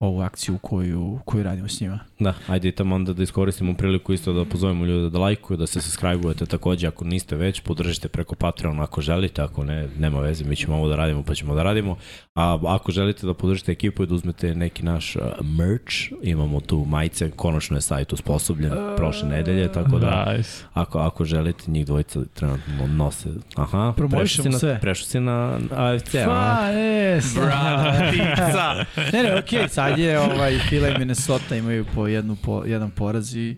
ovu 0.00 0.20
akciju 0.20 0.58
koju, 0.58 1.20
koju 1.24 1.42
radimo 1.42 1.68
s 1.68 1.80
njima. 1.80 1.98
Da, 2.20 2.34
ajde 2.48 2.68
i 2.68 2.72
tamo 2.72 2.94
onda 2.94 3.12
da 3.12 3.22
iskoristimo 3.22 3.74
priliku 3.74 4.12
isto 4.12 4.32
da 4.32 4.44
pozovemo 4.44 4.84
ljude 4.84 5.10
da 5.10 5.18
lajkuju, 5.18 5.56
da 5.56 5.66
se 5.66 5.80
subscribe-ujete 5.80 6.46
takođe 6.46 6.86
ako 6.86 7.04
niste 7.04 7.36
već, 7.36 7.60
podržite 7.60 8.08
preko 8.08 8.34
Patreona 8.34 8.82
ako 8.82 9.00
želite, 9.00 9.42
ako 9.42 9.64
ne, 9.64 9.88
nema 9.98 10.20
veze, 10.20 10.44
mi 10.44 10.56
ćemo 10.56 10.76
ovo 10.76 10.88
da 10.88 10.96
radimo 10.96 11.22
pa 11.22 11.34
ćemo 11.34 11.54
da 11.54 11.62
radimo. 11.62 11.96
A 12.34 12.58
ako 12.66 12.92
želite 12.92 13.26
da 13.26 13.34
podržite 13.34 13.72
ekipu 13.72 14.02
i 14.02 14.06
da 14.06 14.14
uzmete 14.14 14.54
neki 14.54 14.82
naš 14.82 15.16
uh, 15.16 15.22
merch, 15.40 15.94
imamo 16.22 16.60
tu 16.60 16.84
majice, 16.88 17.30
konačno 17.30 17.76
je 17.76 17.80
sajt 17.80 18.12
usposobljen 18.12 18.72
prošle 18.96 19.28
nedelje, 19.28 19.72
tako 19.72 19.98
da 19.98 20.32
Nice. 20.36 20.64
ako, 20.72 20.98
ako 20.98 21.24
želite, 21.24 21.70
njih 21.70 21.86
dvojica 21.86 22.20
trenutno 22.34 22.86
nose. 22.86 23.28
Aha, 23.56 23.94
prešao 24.10 24.42
si 24.42 24.48
na, 24.48 24.58
sve. 24.58 24.78
Prešao 24.80 25.06
si 25.06 25.20
na 25.20 25.58
AFC, 25.70 26.14
a? 26.14 26.24
Pa, 26.26 26.72
e, 26.72 27.20
Brata, 27.34 28.84
ne, 29.12 29.22
ne, 29.22 29.38
okej, 29.38 29.60
okay, 29.60 29.68
sad 29.68 29.98
je 29.98 30.20
ovaj, 30.20 30.58
Fila 30.58 30.88
i 30.88 30.98
Minnesota 30.98 31.56
imaju 31.56 31.84
po, 31.94 32.07
jednu, 32.08 32.36
po 32.44 32.62
jedan 32.66 32.90
poraz 32.90 33.36
i 33.36 33.56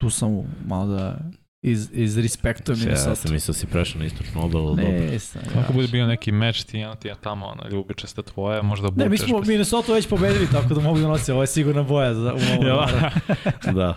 tu 0.00 0.10
sam 0.10 0.42
malo 0.66 0.86
da 0.86 1.18
iz, 1.62 1.88
iz 1.92 2.18
respektujem 2.18 2.78
Ja 2.80 2.84
Minnesota. 2.84 3.14
sam 3.14 3.32
mislio 3.32 3.52
da 3.52 3.58
si 3.58 3.66
prešao 3.66 3.98
na 3.98 4.06
istočnu 4.06 4.44
obalu, 4.44 4.68
ali 4.68 4.76
dobro. 4.76 4.92
Ne, 4.92 5.18
sam, 5.18 5.42
Ako 5.58 5.72
bude 5.72 5.88
bio 5.88 6.06
neki 6.06 6.32
meč, 6.32 6.64
ti 6.64 6.78
jedan 6.78 6.96
ti 6.96 7.08
je 7.08 7.14
tamo, 7.20 7.46
ona 7.46 7.68
ljubičasta 7.68 8.22
tvoja, 8.22 8.62
možda 8.62 8.90
bučeš. 8.90 9.04
Ne, 9.04 9.08
mi 9.08 9.18
smo 9.18 9.40
Minnesota 9.40 9.92
već 9.92 10.08
pobedili, 10.08 10.46
tako 10.52 10.74
da 10.74 10.80
mogu 10.80 10.98
da 10.98 11.08
nosim. 11.08 11.34
Ovo 11.34 11.42
je 11.42 11.46
sigurna 11.46 11.82
boja 11.82 12.14
za 12.14 12.34
u 12.34 12.36
ovom. 12.36 12.66
Ja. 12.66 13.10
da. 13.72 13.94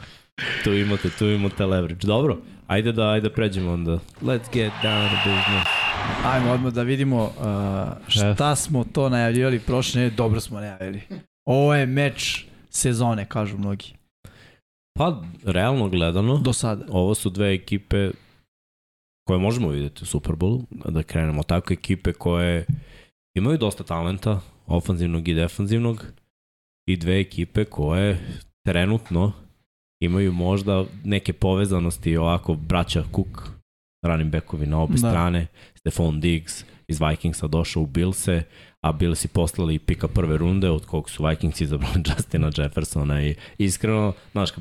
Tu 0.64 0.74
imate, 0.74 1.10
tu 1.10 1.26
imate 1.26 1.66
leverage. 1.66 2.08
Dobro, 2.08 2.38
ajde 2.68 2.92
da 2.92 3.10
ajde 3.10 3.30
pređemo 3.30 3.72
onda. 3.72 4.00
Let's 4.22 4.54
get 4.54 4.74
down 4.84 5.10
to 5.10 5.16
business. 5.16 5.70
Ajmo 6.26 6.52
odmah 6.52 6.74
da 6.74 6.84
vidimo 6.84 7.24
uh, 7.24 7.32
šta 8.08 8.56
smo 8.56 8.84
to 8.84 9.10
najavljivali 9.10 9.60
prošle. 9.60 10.10
Dobro 10.10 10.40
smo 10.40 10.60
najavili. 10.60 11.02
Ovo 11.46 11.76
je 11.76 11.86
meč 11.86 12.46
sezone, 12.70 13.26
kažu 13.26 13.58
mnogi. 13.58 13.95
Pa, 14.98 15.22
realno 15.44 15.90
gledano, 15.90 16.38
Do 16.38 16.54
sada. 16.54 16.86
ovo 16.90 17.16
su 17.16 17.30
dve 17.30 17.54
ekipe 17.54 18.12
koje 19.28 19.40
možemo 19.40 19.70
vidjeti 19.70 20.04
u 20.04 20.06
Superbowlu, 20.06 20.66
da 20.70 21.04
krenemo 21.04 21.44
tako, 21.44 21.74
ekipe 21.74 22.14
koje 22.14 22.66
imaju 23.38 23.58
dosta 23.58 23.84
talenta, 23.84 24.42
ofanzivnog 24.68 25.28
i 25.28 25.34
defanzivnog, 25.34 26.06
i 26.90 26.98
dve 26.98 27.20
ekipe 27.20 27.66
koje 27.66 28.20
trenutno 28.66 29.32
imaju 30.02 30.34
možda 30.34 30.86
neke 31.04 31.34
povezanosti 31.34 32.18
ovako 32.18 32.54
braća 32.54 33.04
Cook, 33.16 33.50
running 34.06 34.32
backovi 34.32 34.66
na 34.68 34.82
obe 34.82 34.92
Da. 34.94 34.98
strane, 34.98 35.48
Stephon 35.76 36.20
Diggs 36.20 36.66
iz 36.88 37.00
Vikingsa 37.00 37.48
došao 37.48 37.84
u 37.84 37.86
Billse, 37.86 38.44
a 38.82 38.92
Billsi 38.92 39.28
poslali 39.28 39.80
pika 39.80 40.08
prve 40.08 40.38
runde, 40.38 40.70
od 40.70 40.86
kog 40.86 41.10
su 41.10 41.26
Vikings 41.26 41.62
izabrali 41.62 42.04
Justina 42.10 42.52
Jeffersona 42.58 43.24
i 43.24 43.36
iskreno, 43.58 44.14
znaš, 44.32 44.52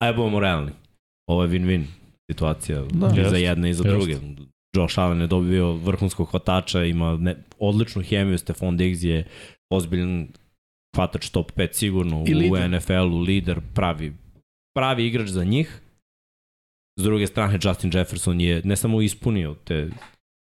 ajde 0.00 0.16
budemo 0.16 0.40
realni, 0.40 0.72
ovo 1.26 1.42
je 1.42 1.48
win-win 1.50 1.84
situacija 2.30 2.82
Da. 2.84 3.12
i 3.18 3.30
za 3.30 3.36
jedne 3.36 3.70
i 3.70 3.74
za 3.74 3.84
jeste. 3.84 3.96
druge. 3.96 4.44
Josh 4.76 4.98
Allen 4.98 5.20
je 5.20 5.26
dobio 5.26 5.72
vrhunskog 5.72 6.30
hvatača, 6.30 6.84
ima 6.84 7.16
ne, 7.16 7.36
odličnu 7.58 8.02
hemiju, 8.02 8.38
Stefan 8.38 8.76
Diggs 8.76 9.02
je 9.02 9.26
ozbiljan 9.70 10.28
hvatač 10.96 11.28
top 11.28 11.52
5 11.52 11.72
sigurno 11.72 12.24
I 12.28 12.34
u. 12.50 12.56
NFL-u, 12.68 13.18
lider, 13.18 13.60
pravi, 13.74 14.12
pravi 14.74 15.06
igrač 15.06 15.28
za 15.28 15.44
njih. 15.44 15.80
S 16.98 17.02
druge 17.02 17.26
strane, 17.26 17.58
Justin 17.62 17.90
Jefferson 17.94 18.40
je 18.40 18.62
ne 18.64 18.76
samo 18.76 19.02
ispunio 19.02 19.54
te 19.64 19.90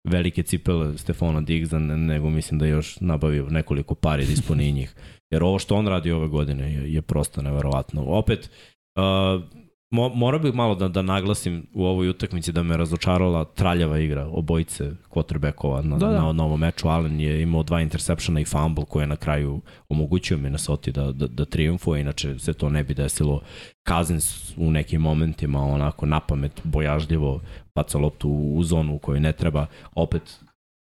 velike 0.08 0.42
cipele 0.42 0.98
Stefana 0.98 1.40
Diggsa, 1.40 1.78
ne- 1.78 1.96
nego 1.96 2.30
mislim 2.30 2.58
da 2.58 2.66
je 2.66 2.70
još 2.70 3.00
nabavio 3.00 3.46
nekoliko 3.50 3.94
pari 3.94 4.26
da 4.26 4.32
ispuni 4.32 4.72
njih. 4.72 4.94
Jer 5.30 5.42
ovo 5.42 5.58
što 5.58 5.76
on 5.76 5.86
radi 5.86 6.10
ove 6.10 6.28
godine 6.28 6.72
je, 6.74 6.92
je 6.92 7.02
prosto 7.02 7.42
neverovatno. 7.42 8.04
Opet, 8.04 8.50
uh, 8.96 9.42
mo, 9.90 10.08
morao 10.08 10.40
bih 10.40 10.54
malo 10.54 10.74
da, 10.74 10.88
da 10.88 11.02
naglasim 11.02 11.66
u 11.74 11.84
ovoj 11.84 12.08
utakmici 12.08 12.52
da 12.52 12.62
me 12.62 12.76
razočarala 12.76 13.44
traljava 13.44 13.98
igra 13.98 14.26
obojice 14.26 14.90
quarterbackova 15.10 15.82
na, 15.82 15.96
Da, 15.96 16.06
da, 16.06 16.12
da. 16.12 16.22
na 16.22 16.32
novom 16.32 16.60
meču. 16.60 16.88
Allen 16.88 17.20
je 17.20 17.42
imao 17.42 17.62
dva 17.62 17.80
interceptiona 17.80 18.40
i 18.40 18.44
fumble 18.44 18.84
koje 18.84 19.02
je 19.02 19.06
na 19.06 19.16
kraju 19.16 19.60
omogućio 19.88 20.38
Minnesota 20.38 20.90
da, 20.90 21.12
da, 21.12 21.26
da 21.26 21.44
triumfuje, 21.44 22.00
inače 22.00 22.38
se 22.38 22.52
to 22.52 22.68
ne 22.68 22.84
bi 22.84 22.94
desilo. 22.94 23.40
Cousins 23.88 24.54
u 24.56 24.70
nekim 24.70 25.00
momentima 25.00 25.62
onako 25.62 26.06
na 26.06 26.20
pamet, 26.20 26.60
bojažljivo 26.64 27.40
baca 27.74 27.98
loptu 27.98 28.28
u, 28.28 28.56
u 28.58 28.64
zonu 28.64 28.94
u 28.94 28.98
kojoj 28.98 29.20
ne 29.20 29.32
treba. 29.32 29.66
Opet, 29.94 30.40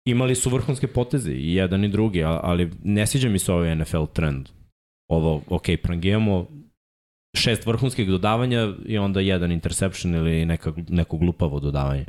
imali 0.06 0.36
su 0.36 0.50
vrhunske 0.50 0.88
poteze 0.88 1.32
i 1.32 1.54
jedan 1.56 1.84
i 1.84 1.90
drugi, 1.90 2.24
ali 2.24 2.72
ne 2.84 3.08
sviđa 3.08 3.30
mi 3.30 3.40
se 3.40 3.54
ovaj 3.54 3.76
NFL 3.76 4.06
trend. 4.14 4.50
Ovo, 5.10 5.42
ok, 5.50 5.66
prangijamo 5.84 6.48
šest 7.34 7.66
vrhunskih 7.66 8.08
dodavanja 8.08 8.74
i 8.86 8.98
onda 8.98 9.20
jedan 9.20 9.52
interception 9.52 10.16
ili 10.16 10.46
neka, 10.46 10.74
neko 10.90 11.18
glupavo 11.18 11.60
dodavanje. 11.60 12.06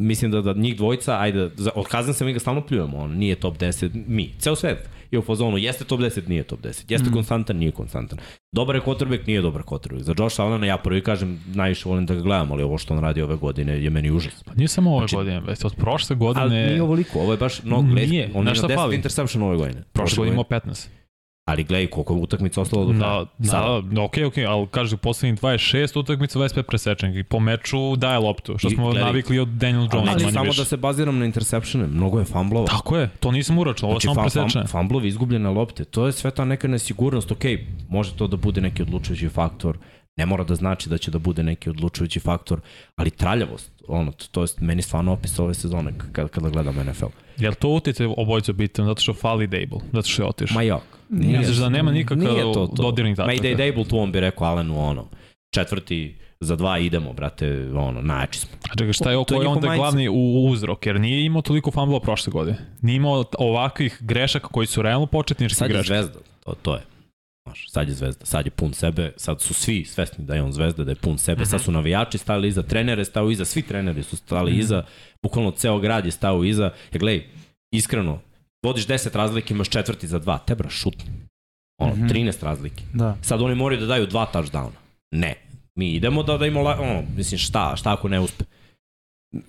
Mislim 0.00 0.30
da, 0.30 0.40
da 0.40 0.52
njih 0.52 0.76
dvojica, 0.76 1.20
ajde, 1.20 1.50
za, 1.56 1.70
od 1.74 1.86
Kazan 1.86 2.14
se 2.14 2.24
mi 2.24 2.32
ga 2.32 2.38
stalno 2.38 2.66
pljujemo, 2.66 2.98
on 2.98 3.16
nije 3.16 3.34
top 3.34 3.58
10, 3.58 4.04
mi, 4.06 4.32
ceo 4.38 4.56
svet 4.56 4.88
je 5.10 5.18
u 5.18 5.22
fazonu, 5.22 5.58
jeste 5.58 5.84
top 5.84 6.00
10, 6.00 6.28
nije 6.28 6.42
top 6.42 6.60
10, 6.60 6.84
jeste 6.88 7.10
mm. 7.10 7.12
konstantan, 7.12 7.56
nije 7.56 7.70
konstantan. 7.70 8.18
Dobar 8.52 8.76
je 8.76 8.82
quarterback, 8.82 9.26
nije 9.26 9.40
dobar 9.40 9.62
quarterback. 9.62 10.02
Za 10.02 10.14
Josh 10.18 10.40
Allena 10.40 10.66
ja 10.66 10.76
prvi 10.76 11.02
kažem, 11.02 11.40
najviše 11.54 11.88
volim 11.88 12.06
da 12.06 12.14
ga 12.14 12.20
gledam, 12.20 12.52
ali 12.52 12.62
ovo 12.62 12.78
što 12.78 12.94
on 12.94 13.00
radi 13.00 13.22
ove 13.22 13.36
godine 13.36 13.82
je 13.82 13.90
meni 13.90 14.10
užas. 14.10 14.42
Pa 14.44 14.54
nije 14.54 14.68
samo 14.68 14.90
ove 14.90 14.98
Znači- 14.98 15.16
godine, 15.16 15.40
već 15.40 15.64
od 15.64 15.74
prošle 15.74 16.16
godine... 16.16 16.42
Ali 16.42 16.54
nije 16.54 16.82
ovoliko, 16.82 17.20
ovo 17.20 17.32
je 17.32 17.38
baš 17.38 17.62
mnogo. 17.62 17.88
On 18.34 18.54
šta 18.54 18.66
10 18.66 18.74
fali? 18.74 18.96
interception 18.96 19.42
ove 19.42 19.56
godine. 19.56 19.82
Prošle 19.92 20.16
godine 20.16 20.32
imao 20.32 20.44
15. 20.44 20.88
Ali 21.48 21.64
gledaj, 21.64 21.86
koliko 21.86 22.14
je 22.14 22.20
utakmica 22.20 22.60
ostalo 22.60 22.84
do 22.84 22.98
kraja. 22.98 23.24
Da, 23.38 23.48
Sada. 23.48 23.80
da, 23.80 24.02
ok, 24.02 24.14
ok, 24.26 24.34
ali 24.48 24.66
kaže 24.70 24.94
u 24.94 24.98
poslednjih 24.98 25.40
26 25.40 25.98
utakmica 25.98 26.38
25 26.38 26.62
presečenih 26.62 27.18
i 27.18 27.22
po 27.22 27.40
meču 27.40 27.96
daje 27.96 28.18
loptu, 28.18 28.58
što 28.58 28.68
I 28.68 28.70
smo 28.70 28.84
gledaj, 28.84 29.02
navikli 29.04 29.38
od 29.38 29.48
Daniel 29.48 29.88
Jones. 29.92 30.08
Ali, 30.08 30.24
ali 30.24 30.32
samo 30.32 30.44
više. 30.44 30.60
da 30.60 30.64
se 30.64 30.76
baziram 30.76 31.18
na 31.18 31.24
interceptione, 31.24 31.86
mnogo 31.86 32.18
je 32.18 32.24
famblova. 32.24 32.66
Tako 32.66 32.96
je, 32.96 33.08
to 33.20 33.30
nisam 33.32 33.58
uračunao, 33.58 33.90
ovo 33.90 34.00
Znači, 34.00 34.14
samo 34.14 34.22
presečene. 34.22 34.66
fam, 34.66 34.80
famblovi, 34.80 35.08
izgubljene 35.08 35.50
lopte, 35.50 35.84
to 35.84 36.06
je 36.06 36.12
sve 36.12 36.30
ta 36.30 36.44
neka 36.44 36.68
nesigurnost, 36.68 37.32
ok, 37.32 37.44
može 37.88 38.12
to 38.16 38.26
da 38.26 38.36
bude 38.36 38.60
neki 38.60 38.82
odlučujući 38.82 39.28
faktor, 39.28 39.78
ne 40.18 40.26
mora 40.26 40.44
da 40.44 40.54
znači 40.54 40.88
da 40.88 40.98
će 40.98 41.10
da 41.10 41.18
bude 41.18 41.42
neki 41.42 41.70
odlučujući 41.70 42.20
faktor, 42.20 42.60
ali 42.96 43.10
traljavost, 43.10 43.72
ono, 43.88 44.12
to, 44.30 44.42
je 44.42 44.48
meni 44.60 44.82
stvarno 44.82 45.12
opis 45.12 45.38
ove 45.38 45.54
sezone 45.54 45.92
kada, 46.12 46.28
kada 46.28 46.48
gledam 46.48 46.74
NFL. 46.90 47.06
Jel 47.36 47.54
to 47.54 47.68
utjecaj 47.68 48.06
obojca 48.16 48.52
bitan 48.52 48.86
zato 48.86 49.00
što 49.00 49.14
fali 49.14 49.46
Dable, 49.46 49.78
zato 49.92 50.08
što 50.08 50.22
je 50.22 50.28
otišao? 50.28 50.54
Ma 50.54 50.62
jok. 50.62 50.82
Nije, 51.08 51.38
Misliš 51.38 51.56
da 51.56 51.68
nema 51.68 51.92
nikakav 51.92 52.52
to 52.54 52.66
to. 52.66 52.82
dodirnih 52.82 53.18
Ma 53.18 53.32
i 53.32 53.40
da 53.40 53.48
je 53.48 53.54
tačaka? 53.54 53.70
Dable 53.70 53.84
tu, 53.84 53.98
on 53.98 54.12
bi 54.12 54.20
rekao 54.20 54.46
Alenu, 54.46 54.80
ono, 54.80 55.08
četvrti 55.54 56.16
za 56.40 56.56
dva 56.56 56.78
idemo, 56.78 57.12
brate, 57.12 57.70
ono, 57.74 58.02
najjači 58.02 58.38
smo. 58.38 58.50
A 58.70 58.76
čekaj, 58.76 58.92
šta 58.92 59.10
je, 59.10 59.16
To 59.16 59.24
ko 59.24 59.34
je 59.34 59.44
je 59.44 59.48
onda 59.48 59.76
glavni 59.76 60.08
u, 60.08 60.48
uzrok? 60.50 60.86
Jer 60.86 61.00
nije 61.00 61.24
imao 61.24 61.42
toliko 61.42 61.70
fumblova 61.70 62.00
prošle 62.00 62.30
godine. 62.30 62.58
Nije 62.82 62.96
imao 62.96 63.24
ovakvih 63.38 63.98
grešaka 64.00 64.48
koji 64.48 64.66
su 64.66 64.82
realno 64.82 65.06
početnički 65.06 65.54
Sad 65.54 65.70
je 65.70 65.74
greške. 65.74 65.94
zvezda, 65.94 66.18
to, 66.44 66.54
to 66.62 66.74
je. 66.74 66.82
Znaš, 67.48 67.68
sad 67.68 67.88
je 67.88 67.94
zvezda, 67.94 68.26
sad 68.26 68.44
je 68.44 68.50
pun 68.50 68.72
sebe, 68.72 69.12
sad 69.16 69.40
su 69.40 69.54
svi 69.54 69.84
svesni 69.84 70.24
da 70.24 70.34
je 70.34 70.42
on 70.42 70.52
zvezda, 70.52 70.84
da 70.84 70.90
je 70.90 70.94
pun 70.96 71.18
sebe, 71.18 71.46
sad 71.46 71.60
su 71.60 71.72
navijači 71.72 72.18
stali 72.18 72.48
iza, 72.48 72.62
trenere 72.62 73.04
stao 73.04 73.30
iza, 73.30 73.44
svi 73.44 73.62
treneri 73.62 74.02
su 74.02 74.16
stali 74.16 74.52
iza, 74.54 74.84
bukvalno 75.22 75.50
ceo 75.50 75.78
grad 75.78 76.04
je 76.04 76.10
stao 76.10 76.44
iza. 76.44 76.64
Ja 76.92 76.98
gledaj, 76.98 77.26
iskreno, 77.72 78.20
vodiš 78.62 78.86
10 78.86 79.14
razlike, 79.14 79.54
imaš 79.54 79.68
četvrti 79.68 80.06
za 80.06 80.18
dva, 80.18 80.38
te 80.38 80.54
bra, 80.54 80.70
šutni. 80.70 81.04
Ono, 81.78 81.94
Mhm. 81.94 82.06
13 82.06 82.42
razlike. 82.42 82.82
Da. 82.94 83.16
Sad 83.22 83.42
oni 83.42 83.54
moraju 83.54 83.80
da 83.80 83.86
daju 83.86 84.06
dva 84.06 84.30
touchdowna. 84.34 84.76
Ne. 85.10 85.34
Mi 85.74 85.92
idemo 85.92 86.22
da, 86.22 86.36
da 86.38 86.46
imamo, 86.46 86.62
la- 86.62 86.80
ono, 86.80 87.02
mislim, 87.16 87.38
šta, 87.38 87.76
šta 87.76 87.92
ako 87.92 88.08
ne 88.08 88.20
uspe? 88.20 88.44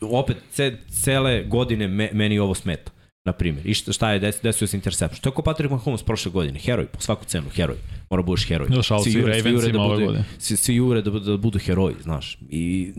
Opet, 0.01 0.37
ce, 0.51 0.77
cele 0.93 1.43
godine 1.43 1.87
me, 1.87 2.09
meni 2.13 2.39
ovo 2.39 2.53
smeta 2.53 2.91
na 3.25 3.33
primjer. 3.33 3.67
I 3.67 3.73
šta, 3.73 3.93
šta 3.93 4.11
je 4.11 4.19
des, 4.19 4.39
desio 4.43 4.67
se 4.67 4.77
interception? 4.77 5.21
To 5.21 5.29
je 5.29 5.33
ko 5.33 5.41
Patrick 5.41 5.71
Mahomes 5.71 6.03
prošle 6.03 6.31
godine. 6.31 6.59
Heroj, 6.59 6.85
po 6.85 7.01
svaku 7.01 7.25
cenu, 7.25 7.49
heroj. 7.49 7.75
Mora 8.09 8.23
budeš 8.23 8.47
heroj. 8.47 8.67
Još, 8.71 8.91
ali 8.91 9.03
svi 9.11 9.21
Ravensima 9.21 9.83
ove 9.83 10.05
godine. 10.05 10.25
Svi, 10.37 10.57
svi 10.57 10.75
jure 10.75 11.01
da, 11.01 11.11
da 11.11 11.37
budu 11.37 11.59
heroji, 11.59 11.95
znaš. 12.01 12.37
I 12.49 12.93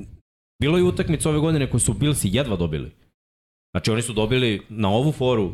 bilo 0.63 0.77
je 0.79 0.85
utakmica 0.85 1.29
ove 1.31 1.39
godine 1.39 1.71
koje 1.71 1.81
su 1.81 1.93
Billsi 1.95 2.29
jedva 2.33 2.57
dobili. 2.57 2.91
Znači 3.75 3.91
oni 3.91 4.03
su 4.03 4.13
dobili 4.13 4.61
na 4.69 4.89
ovu 4.89 5.13
foru 5.13 5.53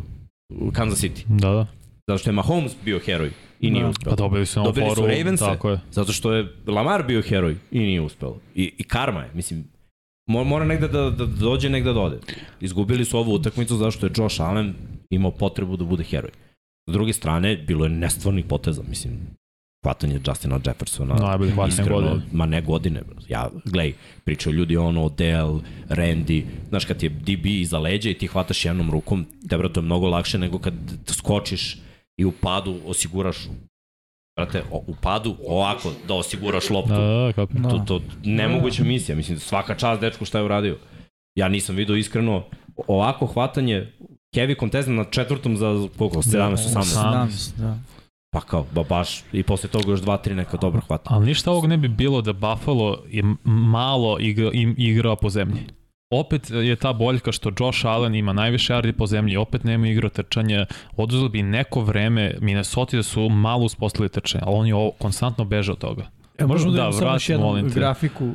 u 0.55 0.71
Kansas 0.73 1.03
City. 1.03 1.25
Da, 1.29 1.51
da. 1.51 1.67
Zato 2.09 2.19
što 2.19 2.31
je 2.31 2.35
Mahomes 2.35 2.73
bio 2.85 2.99
heroj 2.99 3.31
i 3.61 3.71
nije 3.71 3.83
Da. 3.83 3.89
uspeo. 3.91 4.11
Pa 4.11 4.17
dobili 4.17 4.47
su 4.47 4.61
na 4.61 4.65
Dobili 4.67 4.89
su 4.91 4.95
foru. 4.95 5.07
Ravense. 5.07 5.45
Tako 5.45 5.71
je. 5.71 5.81
Zato 5.91 6.13
što 6.13 6.33
je 6.33 6.47
Lamar 6.67 7.03
bio 7.03 7.23
heroj 7.23 7.57
i 7.71 7.79
nije 7.79 8.01
uspelo. 8.01 8.41
I, 8.55 8.73
i 8.79 8.85
karma 8.85 9.21
je, 9.23 9.31
mislim, 9.35 9.65
mora, 10.27 10.65
negde 10.65 10.89
da, 10.89 11.11
da 11.11 11.27
dođe, 11.27 11.71
negde 11.71 11.93
da 11.93 12.01
ode. 12.01 12.19
Izgubili 12.61 13.05
su 13.05 13.19
ovu 13.19 13.35
utakmicu 13.35 13.77
zato 13.77 13.91
što 13.91 14.07
je 14.07 14.13
Josh 14.17 14.41
Allen 14.41 14.75
imao 15.11 15.31
potrebu 15.31 15.77
da 15.77 15.85
bude 15.85 16.05
heroj. 16.05 16.31
S 16.89 16.93
druge 16.93 17.13
strane, 17.13 17.57
bilo 17.57 17.85
je 17.85 17.91
nestvarnih 17.91 18.45
poteza, 18.45 18.83
mislim, 18.89 19.19
hvatanje 19.85 20.21
Justina 20.27 20.61
Jeffersona. 20.67 21.15
Najbolje 21.15 21.51
hvatanje 21.51 21.73
iskreno, 21.73 22.01
godine. 22.01 22.23
Ma 22.33 22.47
ne 22.47 22.63
godine. 22.63 23.03
Ja, 23.29 23.51
glej, 23.65 23.95
pričaju 24.25 24.57
ljudi 24.57 24.77
ono, 24.77 25.05
Odell, 25.05 25.61
Randy, 25.89 26.45
znaš 26.69 26.85
kad 26.85 26.97
ti 26.97 27.07
je 27.07 27.11
DB 27.11 27.47
iza 27.47 27.79
leđa 27.79 28.11
i 28.11 28.15
ti 28.15 28.27
hvataš 28.27 28.65
jednom 28.65 28.91
rukom, 28.91 29.27
te 29.49 29.59
bro, 29.59 29.69
to 29.69 29.81
je 29.81 29.85
mnogo 29.85 30.09
lakše 30.09 30.39
nego 30.39 30.59
kad 30.59 30.75
skočiš 31.07 31.79
i 32.17 32.25
u 32.25 32.33
padu 32.33 32.77
osiguraš 32.87 33.37
Brate, 34.37 34.63
o, 34.71 34.83
u 34.87 34.95
padu 35.01 35.37
ovako 35.47 35.93
da 36.09 36.15
osiguraš 36.15 36.71
loptu. 36.71 36.93
Da, 36.93 36.99
da, 36.99 37.33
kako. 37.33 37.53
Da. 37.53 37.69
To, 37.69 37.79
to 37.79 38.01
nemoguća 38.25 38.85
misija. 38.85 39.17
Mislim, 39.17 39.39
svaka 39.39 39.75
čast 39.75 40.01
dečku 40.01 40.25
šta 40.25 40.39
je 40.39 40.45
uradio. 40.45 40.77
Ja 41.35 41.49
nisam 41.49 41.77
video 41.77 41.97
iskreno 41.97 42.45
ovako 42.87 43.27
hvatanje 43.27 43.93
Heavy 44.35 44.61
contest 44.61 44.89
na 44.89 45.05
četvrtom 45.05 45.57
za 45.57 45.89
koliko? 45.99 46.23
17, 46.23 46.57
18. 46.57 46.83
17, 46.83 47.61
da. 47.61 47.79
Pa 48.31 48.41
kao, 48.41 48.67
ba, 48.75 48.83
baš. 48.83 49.23
I 49.33 49.43
posle 49.43 49.69
toga 49.71 49.91
još 49.91 50.01
2-3 50.01 50.35
neka 50.35 50.57
dobra 50.57 50.81
hvata. 50.81 51.11
Ali 51.13 51.27
ništa 51.27 51.51
ovog 51.51 51.67
ne 51.67 51.77
bi 51.77 51.89
bilo 51.89 52.23
da 52.23 52.33
Buffalo 52.33 53.03
je 53.09 53.23
malo 53.45 54.19
igra, 54.21 54.51
igrao 54.77 55.17
po 55.17 55.31
zemlji. 55.31 55.61
Opet 56.11 56.51
je 56.51 56.77
ta 56.77 56.93
boljka 56.93 57.33
što 57.33 57.53
Josh 57.61 57.87
Allen 57.87 58.15
ima 58.15 58.33
najviše 58.33 58.73
yardi 58.73 58.93
po 58.93 59.07
zemlji, 59.07 59.37
opet 59.37 59.65
nema 59.65 59.89
igro 59.89 60.09
trčanja, 60.09 60.67
oduzeli 60.97 61.29
bi 61.29 61.43
neko 61.43 61.81
vreme 61.81 62.35
Minnesota 62.41 62.97
da 62.97 63.03
su 63.03 63.29
malo 63.29 63.65
uspostavili 63.65 64.09
trčanje, 64.09 64.43
ali 64.47 64.57
on 64.57 64.67
je 64.67 64.75
ovo, 64.75 64.91
konstantno 64.91 65.45
beže 65.45 65.73
od 65.73 65.79
toga. 65.79 66.07
E, 66.39 66.47
možemo 66.47 66.73
da, 66.73 66.83
Da, 66.83 66.93
samo 66.93 67.13
još 67.13 67.29
jednu 67.29 67.47
grafiku 67.75 68.25
uh, 68.25 68.33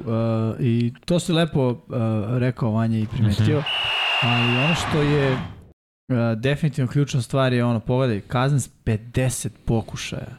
i 0.60 0.94
to 1.06 1.20
si 1.20 1.34
lepo 1.34 1.68
uh, 1.70 1.76
rekao 2.30 2.72
Vanja 2.72 2.98
i 3.00 3.08
primetio, 3.08 3.58
Mhm. 3.60 4.28
ali 4.34 4.58
ono 4.58 4.76
što 4.76 5.02
je 5.02 5.34
uh, 5.34 5.40
definitivno 6.38 6.92
ključna 6.92 7.22
stvar 7.22 7.54
je 7.54 7.66
ono, 7.66 7.80
pogledaj, 7.80 8.22
Cousins 8.32 8.70
50 8.86 9.50
pokušaja, 9.66 10.38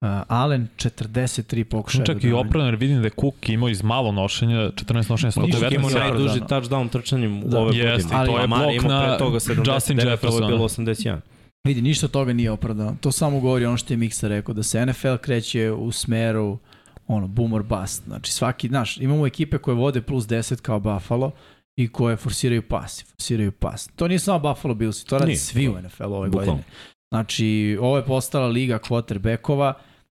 uh, 0.00 0.08
Allen 0.28 0.68
43 0.76 1.64
pokušaja. 1.64 2.04
Čak 2.04 2.24
i 2.24 2.32
opravno 2.32 2.66
jer 2.68 2.76
vidim 2.76 2.98
da 2.98 3.06
je 3.06 3.10
Cook 3.10 3.48
imao 3.48 3.68
iz 3.68 3.82
malo 3.82 4.12
nošenja, 4.12 4.56
14 4.56 5.10
nošenja, 5.10 5.30
Cook 5.32 5.50
Cook 5.50 5.62
119 5.62 5.74
imao 5.74 5.90
najduži 5.90 6.40
Da. 6.40 6.46
touchdown 6.46 6.88
trčanjem 6.88 7.40
Da. 7.40 7.58
ove 7.58 7.76
Jeste, 7.76 8.02
godine. 8.08 8.22
i 8.24 8.26
to 8.26 8.40
je 8.40 8.46
blok 8.46 8.82
na 8.84 9.06
pre 9.06 9.18
toga 9.18 9.38
79, 9.38 9.74
Justin 9.74 10.00
ovo 10.24 10.40
je 10.40 10.46
bilo 10.46 10.68
81. 10.68 11.20
Vidi, 11.64 11.82
ništa 11.82 12.06
od 12.06 12.12
toga 12.12 12.32
nije 12.32 12.50
opravdano. 12.50 12.96
To 13.00 13.12
samo 13.12 13.40
govori 13.40 13.64
ono 13.64 13.76
što 13.76 13.92
je 13.92 13.96
Miksa 13.96 14.28
rekao, 14.28 14.54
da 14.54 14.62
se 14.62 14.86
NFL 14.86 15.16
kreće 15.16 15.70
u 15.70 15.92
smeru 15.92 16.58
ono, 17.06 17.26
boom 17.26 17.52
or 17.52 17.62
bust. 17.62 18.04
Znači 18.04 18.32
svaki, 18.32 18.68
znaš, 18.68 18.96
imamo 18.96 19.26
ekipe 19.26 19.58
koje 19.58 19.74
vode 19.74 20.00
plus 20.02 20.24
10 20.24 20.60
kao 20.60 20.80
Buffalo 20.80 21.30
i 21.76 21.88
koje 21.88 22.16
forsiraju 22.16 22.62
pas, 22.62 23.04
forsiraju 23.06 23.52
pas. 23.52 23.88
To 23.96 24.08
nije 24.08 24.18
samo 24.18 24.38
Buffalo 24.38 24.74
Bills, 24.74 25.04
to 25.04 25.18
radi 25.18 25.26
Nije. 25.26 25.38
svi 25.38 25.68
u 25.68 25.72
NFL 25.72 26.04
ove 26.04 26.28
Bukvalno. 26.28 26.52
godine. 26.52 26.64
Znači, 27.10 27.78
ovo 27.80 27.96
je 27.96 28.04
postala 28.04 28.46
liga 28.46 28.78
quarterbackova 28.78 29.72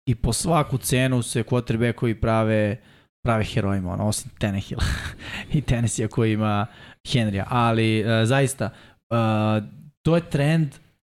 i 0.08 0.14
po 0.14 0.32
svaku 0.32 0.78
cenu 0.78 1.22
se 1.22 1.42
quarterbackovi 1.42 2.14
prave 2.14 2.76
prave 3.22 3.44
herojima, 3.44 3.92
ono, 3.92 4.08
osim 4.08 4.30
Tannehilla 4.38 4.84
i 5.54 5.60
Tennessee 5.60 6.08
koji 6.08 6.32
ima 6.32 6.66
Henrya, 7.04 7.44
ali 7.48 8.04
uh, 8.04 8.26
zaista 8.26 8.70
uh, 9.10 9.64
to 10.02 10.16
je 10.16 10.30
trend 10.30 10.68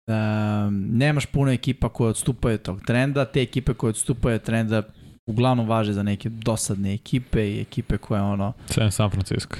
um, 0.07 0.87
nemaš 0.97 1.25
puno 1.25 1.51
ekipa 1.51 1.89
koje 1.89 2.09
odstupaju 2.09 2.53
od 2.53 2.61
tog 2.61 2.81
trenda, 2.85 3.25
te 3.25 3.41
ekipe 3.41 3.73
koje 3.73 3.89
odstupaju 3.89 4.35
od 4.35 4.41
trenda 4.41 4.83
uglavnom 5.25 5.67
važe 5.67 5.93
za 5.93 6.03
neke 6.03 6.29
dosadne 6.29 6.93
ekipe 6.93 7.49
i 7.49 7.61
ekipe 7.61 7.97
koje 7.97 8.21
ono 8.21 8.53
San 8.65 8.91
San 8.91 9.11
Francisco. 9.11 9.57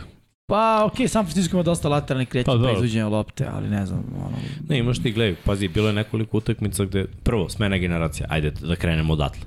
Pa 0.48 0.86
ok, 0.86 1.10
San 1.10 1.25
Francisco 1.25 1.56
ima 1.56 1.64
dosta 1.64 1.90
lateralnih 1.90 2.28
kreća 2.28 2.46
Pa 2.46 2.52
pa, 2.52 2.58
da. 2.58 2.72
izvođenja 2.72 3.08
lopte, 3.08 3.48
ali 3.54 3.70
ne 3.70 3.86
znam 3.86 4.04
ono, 4.18 4.38
Ne, 4.70 4.80
imaš 4.80 5.02
ti, 5.02 5.12
gledaj, 5.12 5.36
pazi, 5.46 5.68
bilo 5.68 5.88
je 5.88 5.94
nekoliko 5.94 6.38
utakmica 6.38 6.86
gde, 6.86 7.06
prvo, 7.24 7.50
smena 7.50 7.78
generacija, 7.78 8.28
ajde 8.30 8.52
da 8.52 8.75
krenemo 8.75 9.14
odatle. 9.14 9.42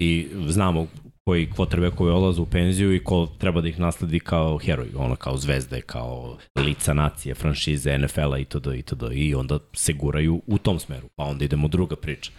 I 0.00 0.28
znamo 0.46 0.86
koji 1.28 1.48
quarterbackovi 1.56 2.10
odlaze 2.10 2.40
u 2.40 2.46
penziju 2.46 2.94
i 2.94 3.04
ko 3.04 3.28
treba 3.38 3.60
da 3.60 3.68
ih 3.68 3.80
nasledi 3.80 4.20
kao 4.20 4.58
heroj, 4.58 4.88
ono 4.96 5.16
kao 5.16 5.36
zvezde, 5.36 5.80
kao 5.80 6.36
lica 6.64 6.94
nacije, 6.94 7.34
franšize, 7.34 7.98
NFL-a 7.98 8.38
itd. 8.38 8.66
itd. 8.74 9.02
I 9.12 9.34
onda 9.34 9.58
se 9.72 9.92
guraju 9.92 10.42
u 10.46 10.58
tom 10.58 10.78
smeru, 10.78 11.08
pa 11.16 11.24
onda 11.24 11.44
idemo 11.44 11.68
druga 11.68 11.96
priča. 11.96 12.30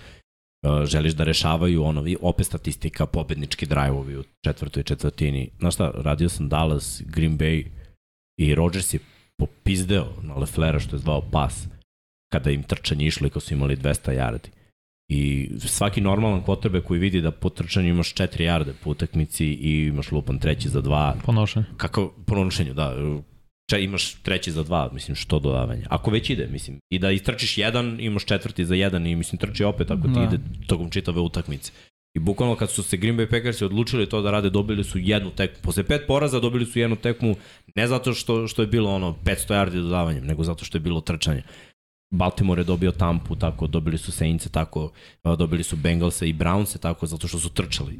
Uh, 0.67 0.85
želiš 0.85 1.13
da 1.13 1.23
rešavaju 1.23 1.83
ono, 1.83 2.07
i 2.07 2.17
opet 2.21 2.45
statistika, 2.45 3.05
pobednički 3.05 3.65
drive-ovi 3.65 4.17
u 4.17 4.23
četvrtoj 4.43 4.83
četvrtini. 4.83 5.49
Znaš 5.59 5.73
šta, 5.73 5.91
radio 5.95 6.29
sam 6.29 6.49
Dallas, 6.49 7.01
Green 7.05 7.37
Bay 7.37 7.65
i 8.39 8.55
Rodgers 8.55 8.93
je 8.93 8.99
popizdeo 9.37 10.07
na 10.21 10.35
Leflera 10.35 10.79
što 10.79 10.95
je 10.95 10.99
zvao 10.99 11.21
pas 11.31 11.67
kada 12.33 12.51
im 12.51 12.63
trčanje 12.63 13.05
išlo 13.05 13.27
i 13.27 13.29
kad 13.29 13.43
su 13.43 13.53
imali 13.53 13.75
200 13.77 14.11
yardi. 14.11 14.47
I 15.11 15.49
svaki 15.59 16.01
normalan 16.01 16.43
quarterback 16.43 16.83
koji 16.83 16.99
vidi 16.99 17.21
da 17.21 17.31
po 17.31 17.49
trčanju 17.49 17.89
imaš 17.89 18.13
4 18.13 18.27
yarde 18.39 18.73
po 18.83 18.89
utakmici 18.89 19.45
i 19.45 19.85
imaš 19.87 20.11
lupan 20.11 20.39
treći 20.39 20.69
za 20.69 20.81
dva, 20.81 21.15
Ponošenje. 21.25 21.65
kakav 21.77 22.09
po 22.25 22.35
nošenju, 22.35 22.73
da, 22.73 22.95
če, 23.69 23.83
imaš 23.83 24.13
treći 24.13 24.51
za 24.51 24.63
dva, 24.63 24.89
mislim, 24.93 25.15
što 25.15 25.39
dodavanje. 25.39 25.85
Ako 25.89 26.11
već 26.11 26.29
ide, 26.29 26.47
mislim, 26.51 26.79
i 26.89 26.99
da 26.99 27.11
istrčiš 27.11 27.57
jedan, 27.57 27.97
imaš 27.99 28.25
četvrti 28.25 28.65
za 28.65 28.75
jedan 28.75 29.07
i 29.07 29.15
mislim, 29.15 29.39
trči 29.39 29.63
opet 29.63 29.91
ako 29.91 30.07
ti 30.07 30.13
Da. 30.13 30.23
ide 30.23 30.37
tokom 30.67 30.89
čitave 30.89 31.19
utakmice. 31.19 31.71
I 32.15 32.19
bukvalno 32.19 32.55
kad 32.55 32.71
su 32.71 32.83
se 32.83 32.97
Green 32.97 33.17
Bay 33.17 33.29
Packersi 33.29 33.65
odlučili 33.65 34.09
to 34.09 34.21
da 34.21 34.31
rade, 34.31 34.49
dobili 34.49 34.83
su 34.83 34.99
jednu 34.99 35.31
tekmu. 35.31 35.57
Posle 35.61 35.83
pet 35.83 36.01
poraza 36.07 36.39
dobili 36.39 36.65
su 36.65 36.79
jednu 36.79 36.95
tekmu 36.95 37.35
ne 37.75 37.87
zato 37.87 38.13
što, 38.13 38.47
što 38.47 38.61
je 38.61 38.67
bilo 38.67 38.95
ono 38.95 39.15
500 39.23 39.35
yardi 39.47 39.81
dodavanjem, 39.81 40.25
nego 40.25 40.43
zato 40.43 40.65
što 40.65 40.77
je 40.77 40.81
bilo 40.81 41.01
trčanje. 41.01 41.43
Baltimore 42.13 42.61
je 42.61 42.65
dobio 42.65 42.91
Tampu, 42.91 43.35
tako, 43.35 43.67
dobili 43.67 43.97
su 43.97 44.11
Saints 44.11 44.51
tako, 44.51 44.91
dobili 45.37 45.63
su 45.63 45.75
Bengalse 45.75 46.29
i 46.29 46.33
Brownse 46.33 46.79
tako, 46.79 47.05
zato 47.05 47.27
što 47.27 47.39
su 47.39 47.49
trčali. 47.49 47.99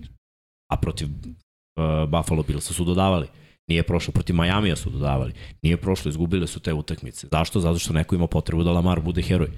A 0.71 0.77
protiv 0.77 1.07
uh, 1.07 2.09
Buffalo 2.09 2.43
Billsa 2.43 2.73
su 2.73 2.83
dodavali. 2.83 3.27
Nije 3.67 3.83
prošlo 3.83 4.11
protiv 4.11 4.35
Majamija 4.35 4.75
su 4.75 4.89
dodavali. 4.89 5.33
Nije 5.61 5.77
prošlo, 5.77 6.09
izgubile 6.09 6.47
su 6.47 6.59
te 6.59 6.73
utakmice. 6.73 7.27
Zašto? 7.31 7.59
Zato 7.59 7.79
što 7.79 7.93
neko 7.93 8.15
ima 8.15 8.27
potrebu 8.27 8.63
da 8.63 8.71
Lamar 8.71 8.99
bude 8.99 9.21
heroj. 9.21 9.49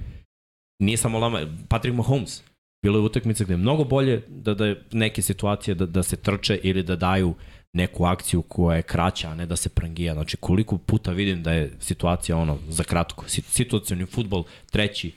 Nije 0.79 0.97
samo 0.97 1.19
Lamar, 1.19 1.47
Patrick 1.69 1.97
Mahomes. 1.97 2.43
Bilo 2.83 2.97
je 2.99 3.03
utakmica 3.03 3.43
gde 3.43 3.53
je 3.53 3.57
mnogo 3.57 3.83
bolje 3.83 4.23
da, 4.27 4.53
da 4.53 4.65
je 4.65 4.83
neke 4.91 5.21
situacije 5.21 5.75
da, 5.75 5.85
da 5.85 6.03
se 6.03 6.15
trče 6.17 6.59
ili 6.63 6.83
da 6.83 6.95
daju 6.95 7.33
neku 7.73 8.05
akciju 8.05 8.41
koja 8.41 8.75
je 8.75 8.81
kraća, 8.81 9.29
a 9.29 9.35
ne 9.35 9.45
da 9.45 9.55
se 9.55 9.69
prangija. 9.69 10.13
Znači, 10.13 10.37
koliko 10.37 10.77
puta 10.77 11.11
vidim 11.11 11.43
da 11.43 11.53
je 11.53 11.71
situacija 11.79 12.37
ono 12.37 12.57
za 12.67 12.83
kratko. 12.83 13.25
Situacioni 13.27 14.05
futbol 14.05 14.43
treći 14.71 15.11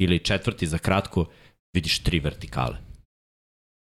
ili 0.00 0.18
četvrti 0.18 0.66
za 0.66 0.78
kratko, 0.78 1.26
vidiš 1.74 1.98
tri 1.98 2.20
vertikale. 2.20 2.87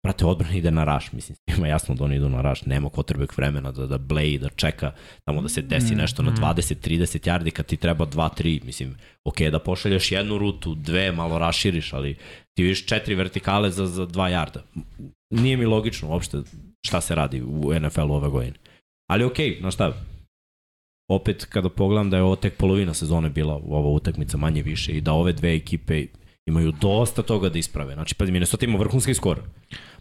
Brate, 0.02 0.26
odbrana 0.26 0.54
ide 0.54 0.70
na 0.70 0.84
raš, 0.84 1.12
mislim, 1.12 1.36
ima 1.56 1.66
jasno 1.66 1.94
da 1.94 2.04
oni 2.04 2.16
idu 2.16 2.28
na 2.28 2.40
raš, 2.40 2.62
nema 2.66 2.90
potrebek 2.90 3.36
vremena 3.36 3.72
da, 3.72 3.86
da 3.86 3.98
bleji, 3.98 4.38
da 4.38 4.48
čeka, 4.48 4.92
tamo 5.24 5.42
da 5.42 5.48
se 5.48 5.62
desi 5.62 5.94
nešto 5.94 6.22
na 6.22 6.32
20-30 6.32 7.28
yardi 7.28 7.50
kad 7.50 7.66
ti 7.66 7.76
treba 7.76 8.06
2-3, 8.06 8.64
mislim, 8.64 8.96
ok, 9.24 9.40
da 9.40 9.58
pošalješ 9.58 10.12
jednu 10.12 10.38
rutu, 10.38 10.74
dve, 10.74 11.12
malo 11.12 11.38
raširiš, 11.38 11.92
ali 11.92 12.16
ti 12.56 12.62
vidiš 12.62 12.86
četiri 12.86 13.14
vertikale 13.14 13.70
za, 13.70 13.86
za 13.86 14.06
2 14.06 14.30
yarda. 14.30 14.60
Nije 15.30 15.56
mi 15.56 15.66
logično 15.66 16.08
uopšte 16.08 16.38
šta 16.86 17.00
se 17.00 17.14
radi 17.14 17.42
u 17.42 17.74
NFL-u 17.80 18.12
ove 18.12 18.28
godine. 18.28 18.56
Ali 19.10 19.24
ok, 19.24 19.36
znaš 19.60 19.74
šta, 19.74 19.92
opet 21.10 21.44
kada 21.44 21.68
pogledam 21.68 22.10
da 22.10 22.16
je 22.16 22.22
ovo 22.22 22.36
tek 22.36 22.56
polovina 22.56 22.94
sezone 22.94 23.30
bila 23.30 23.54
ova 23.54 23.88
utakmica 23.88 24.36
manje 24.36 24.62
više 24.62 24.92
i 24.92 25.00
da 25.00 25.12
ove 25.12 25.32
dve 25.32 25.54
ekipe 25.54 26.06
imaju 26.50 26.72
dosta 26.72 27.22
toga 27.22 27.48
da 27.48 27.58
isprave. 27.58 27.94
Znači, 27.94 28.14
pa 28.14 28.24
Minnesota 28.24 28.66
ima 28.66 28.78
vrhunski 28.78 29.14
skor. 29.14 29.40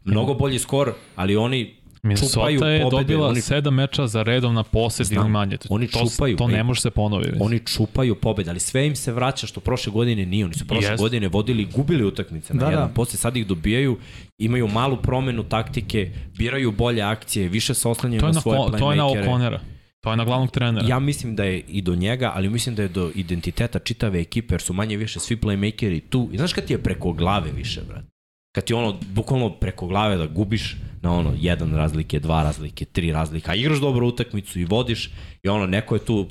Mnogo 0.06 0.34
bolji 0.34 0.60
skor, 0.60 0.94
ali 1.16 1.36
oni 1.38 1.74
Minnesota 2.04 2.34
čupaju 2.34 2.60
je 2.64 2.82
pobede, 2.82 2.98
dobila 2.98 3.28
oni- 3.28 3.42
sedam 3.42 3.74
meča 3.74 4.08
za 4.08 4.24
redom 4.24 4.54
na 4.54 4.64
posed 4.64 5.06
Znam, 5.06 5.22
ili 5.22 5.30
manje. 5.30 5.58
To, 5.58 5.68
oni 5.70 5.88
to, 5.88 6.00
čupaju, 6.02 6.38
To 6.38 6.44
ej. 6.44 6.52
ne 6.52 6.64
može 6.64 6.82
se 6.82 6.90
ponoviti. 6.92 7.38
Oni 7.40 7.60
čupaju 7.60 8.16
pobede, 8.16 8.50
ali 8.50 8.60
sve 8.60 8.88
im 8.88 8.96
se 8.96 9.12
vraća 9.12 9.48
što 9.48 9.60
prošle 9.60 9.92
godine 9.92 10.26
nije. 10.26 10.46
Oni 10.46 10.54
su 10.54 10.68
prošle 10.68 10.86
Jeste. 10.86 11.02
godine 11.02 11.28
vodili 11.28 11.64
i 11.64 11.68
gubili 11.68 12.06
utakmice 12.06 12.54
na 12.54 12.60
Da, 12.60 12.70
jedan. 12.70 12.88
da. 12.88 12.94
Posle 12.94 13.18
sad 13.18 13.38
ih 13.38 13.48
dobijaju, 13.48 13.98
imaju 14.38 14.68
malu 14.68 14.98
promenu 14.98 15.44
taktike, 15.44 16.12
biraju 16.38 16.72
bolje 16.72 17.02
akcije, 17.02 17.50
više 17.50 17.74
se 17.74 17.88
oslanjaju 17.88 18.20
To 18.20 18.28
na 18.28 18.32
na, 18.32 18.42
svoje 18.42 18.58
Ko- 18.60 18.70
to 18.70 18.92
je 18.92 18.98
na 18.98 19.04
playmakere. 19.04 19.24
Okonera. 19.24 19.60
To 20.02 20.12
je 20.12 20.18
na 20.18 20.26
glavnog 20.26 20.52
trenera. 20.52 20.88
Ja 20.88 21.00
mislim 21.00 21.36
da 21.36 21.44
je 21.44 21.60
i 21.60 21.82
do 21.82 21.96
njega, 21.96 22.32
ali 22.36 22.50
mislim 22.50 22.76
da 22.76 22.82
je 22.82 22.88
do 22.88 23.12
identiteta 23.16 23.80
čitave 23.80 24.22
ekipe, 24.22 24.54
jer 24.54 24.62
su 24.62 24.74
manje 24.74 24.98
više 24.98 25.20
svi 25.20 25.38
playmakeri 25.38 26.02
tu. 26.10 26.30
I 26.34 26.38
znaš 26.38 26.54
kad 26.54 26.66
ti 26.66 26.74
je 26.74 26.84
preko 26.84 27.14
glave 27.14 27.52
više, 27.52 27.82
brate? 27.88 28.08
Kad 28.56 28.64
ti 28.64 28.74
ono, 28.74 29.00
bukvalno 29.14 29.50
preko 29.50 29.88
glave 29.88 30.18
da 30.18 30.28
gubiš 30.28 30.78
na 31.02 31.14
ono, 31.14 31.34
jedan 31.40 31.76
razlike, 31.76 32.20
dva 32.20 32.44
razlike, 32.44 32.86
tri 32.86 33.12
razlike, 33.12 33.52
a 33.52 33.56
igraš 33.56 33.80
dobro 33.80 34.08
utakmicu 34.08 34.60
i 34.60 34.66
vodiš 34.66 35.12
i 35.44 35.50
ono, 35.50 35.66
neko 35.68 35.96
je 35.96 36.06
tu 36.06 36.28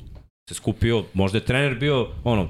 se 0.49 0.55
skupio, 0.55 1.03
možda 1.13 1.37
je 1.37 1.45
trener 1.45 1.79
bio, 1.79 2.07
ono, 2.23 2.47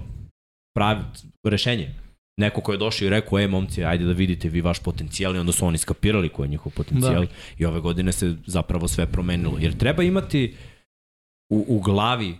pravi 0.75 1.01
rešenje. 1.43 1.95
Neko 2.37 2.61
ko 2.61 2.71
je 2.71 2.77
došao 2.77 3.05
i 3.05 3.09
rekao, 3.09 3.39
e, 3.39 3.47
momci, 3.47 3.83
ajde 3.83 4.05
da 4.05 4.11
vidite 4.11 4.49
vi 4.49 4.61
vaš 4.61 4.79
potencijal 4.79 5.35
i 5.35 5.39
onda 5.39 5.51
su 5.51 5.65
oni 5.65 5.77
skapirali 5.77 6.29
koji 6.29 6.47
je 6.47 6.49
njihov 6.49 6.71
potencijal 6.71 7.25
Da. 7.25 7.31
i 7.57 7.65
ove 7.65 7.79
godine 7.79 8.11
se 8.11 8.35
zapravo 8.45 8.87
sve 8.87 9.05
promenilo. 9.05 9.57
Jer 9.59 9.77
treba 9.77 10.03
imati 10.03 10.55
u, 11.49 11.65
u 11.67 11.79
glavi 11.79 12.37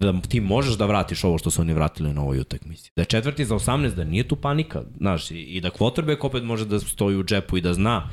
da 0.00 0.20
ti 0.28 0.40
možeš 0.40 0.74
da 0.78 0.86
vratiš 0.86 1.24
ovo 1.24 1.38
što 1.38 1.50
su 1.50 1.60
oni 1.60 1.74
vratili 1.74 2.12
na 2.12 2.22
ovoj 2.22 2.40
utakmici. 2.40 2.90
Da 2.96 3.02
je 3.02 3.06
četvrti 3.06 3.44
za 3.44 3.54
18, 3.54 3.94
da 3.94 4.04
nije 4.04 4.28
tu 4.28 4.36
panika, 4.36 4.82
znaš, 4.96 5.30
i, 5.30 5.34
i 5.34 5.60
da 5.60 5.70
quarterback 5.70 6.26
opet 6.26 6.44
može 6.44 6.64
da 6.64 6.80
stoji 6.80 7.16
u 7.16 7.24
džepu 7.24 7.58
i 7.58 7.60
da 7.60 7.74
zna 7.74 8.10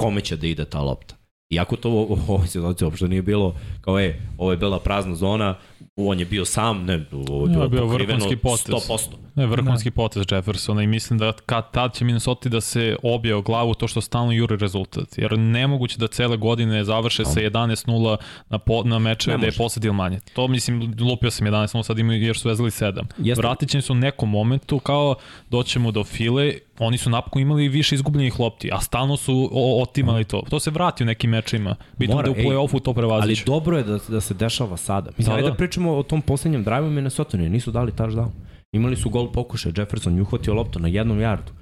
kome 0.00 0.20
će 0.20 0.36
da 0.36 0.46
ide 0.46 0.64
ta 0.64 0.80
lopta. 0.80 1.14
Iako 1.50 1.76
to 1.76 1.90
u 1.90 2.18
ovoj 2.28 2.46
situaciji 2.46 2.86
uopšte 2.86 3.08
nije 3.08 3.22
bilo 3.22 3.56
kao, 3.80 4.00
e, 4.00 4.20
ovo 4.38 4.50
je 4.50 4.56
bila 4.56 4.80
prazna 4.80 5.14
zona, 5.14 5.58
on 5.96 6.18
je 6.18 6.24
bio 6.24 6.44
sam, 6.44 6.84
ne, 6.84 7.04
ovo 7.12 7.46
je 7.46 7.52
Ja, 7.52 7.56
bilo 7.56 7.68
bio 7.68 7.80
pokriveno 7.86 8.18
vrhunski 8.18 8.36
potez. 8.36 8.74
100%. 8.74 9.08
Ne, 9.34 9.46
vrhunski 9.46 9.90
da. 9.90 9.94
potez 9.94 10.24
Jeffersona 10.30 10.82
i 10.82 10.86
mislim 10.86 11.18
da 11.18 11.32
kad 11.46 11.70
tad 11.72 11.94
će 11.94 12.04
Minnesota 12.04 12.48
da 12.48 12.60
se 12.60 12.96
obje 13.02 13.34
o 13.34 13.42
glavu 13.42 13.74
to 13.74 13.88
što 13.88 14.00
stalno 14.00 14.32
juri 14.32 14.56
rezultat. 14.56 15.18
Jer 15.18 15.38
nemoguće 15.38 15.98
da 15.98 16.06
cele 16.08 16.36
godine 16.36 16.84
završe 16.84 17.24
sa 17.24 17.40
11-0 17.40 18.16
na, 18.48 18.58
po, 18.58 18.82
na 18.84 18.98
meče 18.98 19.30
Ne 19.30 19.36
gde 19.36 19.46
je 19.46 19.52
ili 19.82 19.92
manje. 19.92 20.20
To 20.34 20.48
mislim, 20.48 20.94
lupio 21.00 21.30
sam 21.30 21.46
11-0, 21.46 21.82
sad 21.82 21.98
imaju 21.98 22.22
jer 22.22 22.36
su 22.36 22.48
vezali 22.48 22.70
7. 22.70 23.02
Jeste. 23.18 23.40
Vratit 23.42 23.68
će 23.70 23.80
se 23.80 23.92
u 23.92 23.94
nekom 23.94 24.30
momentu 24.30 24.78
kao 24.78 25.14
doćemo 25.50 25.90
do 25.90 26.04
file, 26.04 26.52
oni 26.78 26.98
su 26.98 27.10
napokon 27.10 27.42
imali 27.42 27.68
više 27.68 27.94
izgubljenih 27.94 28.40
lopti, 28.40 28.70
a 28.72 28.80
stalno 28.80 29.16
su 29.16 29.50
otimali 29.82 30.24
to. 30.24 30.42
To 30.50 30.60
se 30.60 30.70
vrati 30.70 31.02
u 31.02 31.06
nekim 31.06 31.30
mečima. 31.30 31.76
Bitno 31.98 32.14
Mora, 32.14 32.26
da 32.26 32.30
u 32.30 32.34
play-offu 32.34 32.82
to 32.82 32.90
Ali 32.90 32.94
prevaziš. 32.94 33.44
dobro 33.44 33.78
je 33.78 33.84
da, 33.84 33.98
da 34.08 34.20
se 34.20 34.34
dešava 34.34 34.76
sada. 34.76 35.10
Mislim, 35.18 35.36
Da, 35.36 35.42
da, 35.42 35.48
da. 35.48 35.50
da. 35.50 35.56
Pričamo 35.82 35.98
o 35.98 36.02
tom 36.02 36.22
poslednjem 36.22 36.64
drive-u 36.64 36.90
Minnesota, 36.90 37.36
ne, 37.36 37.48
nisu 37.50 37.70
dali 37.70 37.92
touchdown. 37.92 38.30
Imali 38.72 38.96
su 38.96 39.10
gol 39.10 39.32
pokušaj, 39.32 39.72
Jefferson 39.76 40.16
je 40.16 40.22
uhvatio 40.22 40.54
loptu 40.54 40.78
na 40.78 40.88
jednom 40.88 41.20
jardu. 41.20 41.52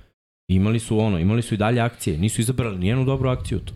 Imali 0.51 0.79
su 0.79 0.99
ono, 0.99 1.19
imali 1.19 1.43
su 1.43 1.55
i 1.55 1.57
dalje 1.57 1.81
akcije, 1.81 2.19
nisu 2.19 2.41
izabrali 2.41 2.79
nijednu 2.79 3.05
dobru 3.05 3.29
akciju 3.29 3.59
tu. 3.59 3.73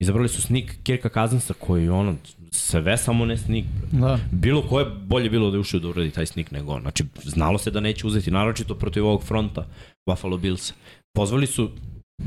Izabrali 0.00 0.28
su 0.28 0.42
snik 0.42 0.78
Kirka 0.82 1.08
Kazansa 1.08 1.54
koji 1.58 1.84
je 1.84 1.90
ono, 1.90 2.16
sve 2.50 2.96
samo 2.96 3.26
ne 3.26 3.36
snik. 3.36 3.64
Da. 3.92 4.18
Bilo 4.30 4.62
ko 4.62 4.80
je 4.80 4.86
bolje 5.06 5.30
bilo 5.30 5.50
da 5.50 5.56
je 5.56 5.60
ušao 5.60 5.80
da 5.80 5.88
uradi 5.88 6.10
taj 6.10 6.26
snik 6.26 6.50
nego 6.50 6.72
on. 6.72 6.82
Znači, 6.82 7.04
znalo 7.24 7.58
se 7.58 7.70
da 7.70 7.80
neće 7.80 8.06
uzeti, 8.06 8.30
naročito 8.30 8.74
protiv 8.74 9.06
ovog 9.06 9.22
fronta 9.24 9.66
Buffalo 10.06 10.38
Billsa. 10.38 10.74
Pozvali 11.14 11.46
su 11.46 11.70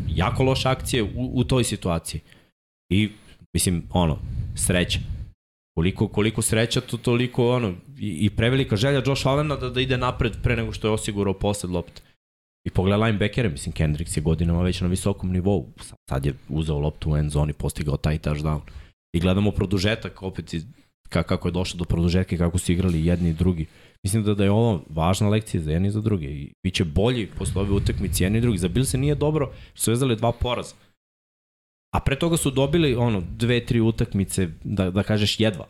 jako 0.08 0.44
loše 0.44 0.70
akcije 0.70 1.04
u, 1.04 1.32
u 1.34 1.44
toj 1.44 1.64
situaciji. 1.64 2.22
I, 2.90 3.10
mislim, 3.54 3.84
ono, 3.94 4.20
sreća. 4.56 5.00
Koliko, 5.76 6.08
koliko 6.08 6.42
sreća, 6.42 6.82
to 6.82 6.98
toliko, 6.98 7.50
ono, 7.50 7.74
i, 8.00 8.26
i 8.26 8.30
prevelika 8.30 8.76
želja 8.76 9.02
Josh 9.06 9.28
Allena 9.28 9.56
da, 9.56 9.70
da 9.70 9.82
ide 9.82 9.98
napred 9.98 10.34
pre 10.44 10.56
nego 10.56 10.72
što 10.72 10.88
je 10.88 10.92
osigurao 10.92 11.34
posled 11.34 11.72
lopte. 11.72 12.02
I 12.68 12.70
pogledaj 12.70 13.06
linebackere, 13.06 13.50
mislim, 13.50 13.74
Kendricks 13.74 14.18
je 14.18 14.22
godinama 14.22 14.62
već 14.62 14.82
na 14.82 14.88
visokom 14.88 15.32
nivou. 15.32 15.68
Sad- 16.10 16.26
je 16.26 16.34
uzeo 16.50 16.80
loptu 16.80 17.12
u 17.12 17.18
end 17.18 17.32
zoni, 17.32 17.54
postigao 17.54 17.98
taj 17.98 18.20
touchdown. 18.20 18.60
I 19.14 19.20
gledamo 19.20 19.52
produžetak, 19.52 20.24
opet 20.24 20.54
ka, 21.10 21.24
kako 21.24 21.48
je 21.48 21.52
došlo 21.52 21.78
do 21.78 21.86
produžetka 21.86 22.36
i 22.36 22.38
kako 22.38 22.58
su 22.58 22.72
igrali 22.72 23.06
jedni 23.06 23.30
i 23.30 23.34
drugi. 23.34 23.66
Mislim 24.04 24.24
da, 24.24 24.34
da 24.34 24.44
je 24.44 24.52
ovo 24.52 24.84
važna 24.90 25.30
lekcija 25.30 25.62
za 25.62 25.72
jedni 25.72 25.88
i 25.88 25.92
za 25.92 26.02
druge. 26.02 26.28
I 26.28 26.54
biće 26.64 26.84
bolji 26.86 27.28
posle 27.38 27.62
ove 27.62 27.72
utakmice 27.72 28.24
jedni 28.24 28.38
i 28.38 28.42
drugi. 28.42 28.58
Za 28.58 28.68
Bill 28.68 28.86
se 28.86 28.98
nije 28.98 29.16
dobro 29.16 29.52
što 29.74 29.84
su 29.84 29.92
vezali 29.92 30.16
dva 30.16 30.32
poraza. 30.32 30.76
A 31.92 32.00
pre 32.00 32.16
toga 32.16 32.38
su 32.38 32.52
dobili 32.52 32.96
ono 32.96 33.24
dve, 33.38 33.66
tri 33.66 33.80
utakmice, 33.82 34.50
da, 34.64 34.92
da 34.92 35.04
kažeš 35.04 35.40
jedva. 35.40 35.66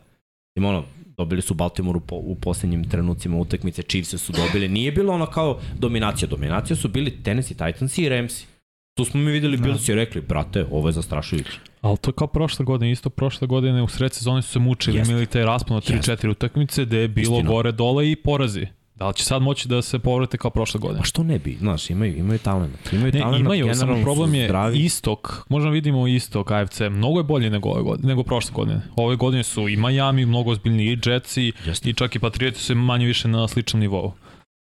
Ima 0.54 0.68
ono, 0.68 0.84
dobili 1.16 1.42
su 1.42 1.54
Baltimore 1.54 1.96
u, 1.96 2.00
po, 2.00 2.16
u 2.16 2.34
poslednjim 2.34 2.88
trenucima 2.90 3.36
utakmice, 3.36 3.82
Chiefs 3.82 4.14
su 4.18 4.32
dobili. 4.32 4.68
Nije 4.68 4.92
bilo 4.92 5.12
ono 5.12 5.26
kao 5.26 5.60
dominacija. 5.78 6.28
Dominacija 6.28 6.76
su 6.76 6.88
bili 6.88 7.22
Tennessee 7.22 7.56
Titans 7.56 7.98
i 7.98 8.08
Ramsi. 8.08 8.46
Tu 8.94 9.04
smo 9.04 9.20
mi 9.20 9.30
videli, 9.30 9.56
Da. 9.56 9.62
Bills 9.62 9.88
i 9.88 9.94
rekli, 9.94 10.20
brate, 10.20 10.66
ovo 10.70 10.88
je 10.88 10.92
zastrašujuće. 10.92 11.58
Ali 11.80 11.96
to 11.98 12.10
je 12.10 12.14
kao 12.14 12.26
prošle 12.26 12.64
godine, 12.64 12.92
isto 12.92 13.10
prošle 13.10 13.46
godine 13.46 13.82
u 13.82 13.88
sred 13.88 14.12
sezone 14.12 14.42
su 14.42 14.48
se 14.48 14.58
mučili, 14.58 14.96
Jeste. 14.96 15.12
imali 15.12 15.26
taj 15.26 15.44
raspon 15.44 15.76
od 15.76 15.88
3-4 15.88 16.28
utakmice 16.30 16.84
gde 16.84 16.98
je 16.98 17.08
bilo 17.08 17.36
Istina. 17.36 17.50
gore 17.50 17.72
dole 17.72 18.10
i 18.10 18.16
porazi. 18.16 18.66
Da 19.02 19.08
li 19.08 19.14
će 19.14 19.24
sad 19.24 19.42
moći 19.42 19.68
da 19.68 19.82
se 19.82 19.98
povrate 19.98 20.38
kao 20.38 20.50
prošle 20.50 20.80
godine? 20.80 20.98
Pa 20.98 21.04
što 21.04 21.22
ne 21.22 21.38
bi, 21.38 21.56
znaš, 21.58 21.90
imaju, 21.90 22.16
imaju 22.16 22.38
talent. 22.38 22.92
Imaju 22.92 23.12
Ne, 23.12 23.20
talent, 23.20 23.40
imaju, 23.40 23.74
samo 23.74 24.02
problem 24.02 24.34
je 24.34 24.44
zdravi. 24.46 24.78
istok. 24.78 25.46
Možda 25.48 25.70
vidimo 25.70 26.06
istok 26.06 26.50
AFC, 26.50 26.80
mnogo 26.80 27.18
je 27.20 27.24
bolji 27.24 27.50
nego 27.50 27.68
ove 27.68 27.82
godine, 27.82 28.08
nego 28.08 28.22
prošle 28.22 28.52
godine. 28.54 28.80
Ove 28.96 29.16
godine 29.16 29.42
su 29.42 29.68
i 29.68 29.76
Miami, 29.76 30.26
mnogo 30.26 30.50
ozbiljniji 30.50 30.86
i 30.86 30.98
Jetsi 31.06 31.52
Jeste. 31.66 31.90
i 31.90 31.94
čak 31.94 32.16
i 32.16 32.18
Patrioti 32.18 32.60
su 32.60 32.74
manje 32.74 33.06
više 33.06 33.28
na 33.28 33.48
sličnom 33.48 33.80
nivou. 33.80 34.12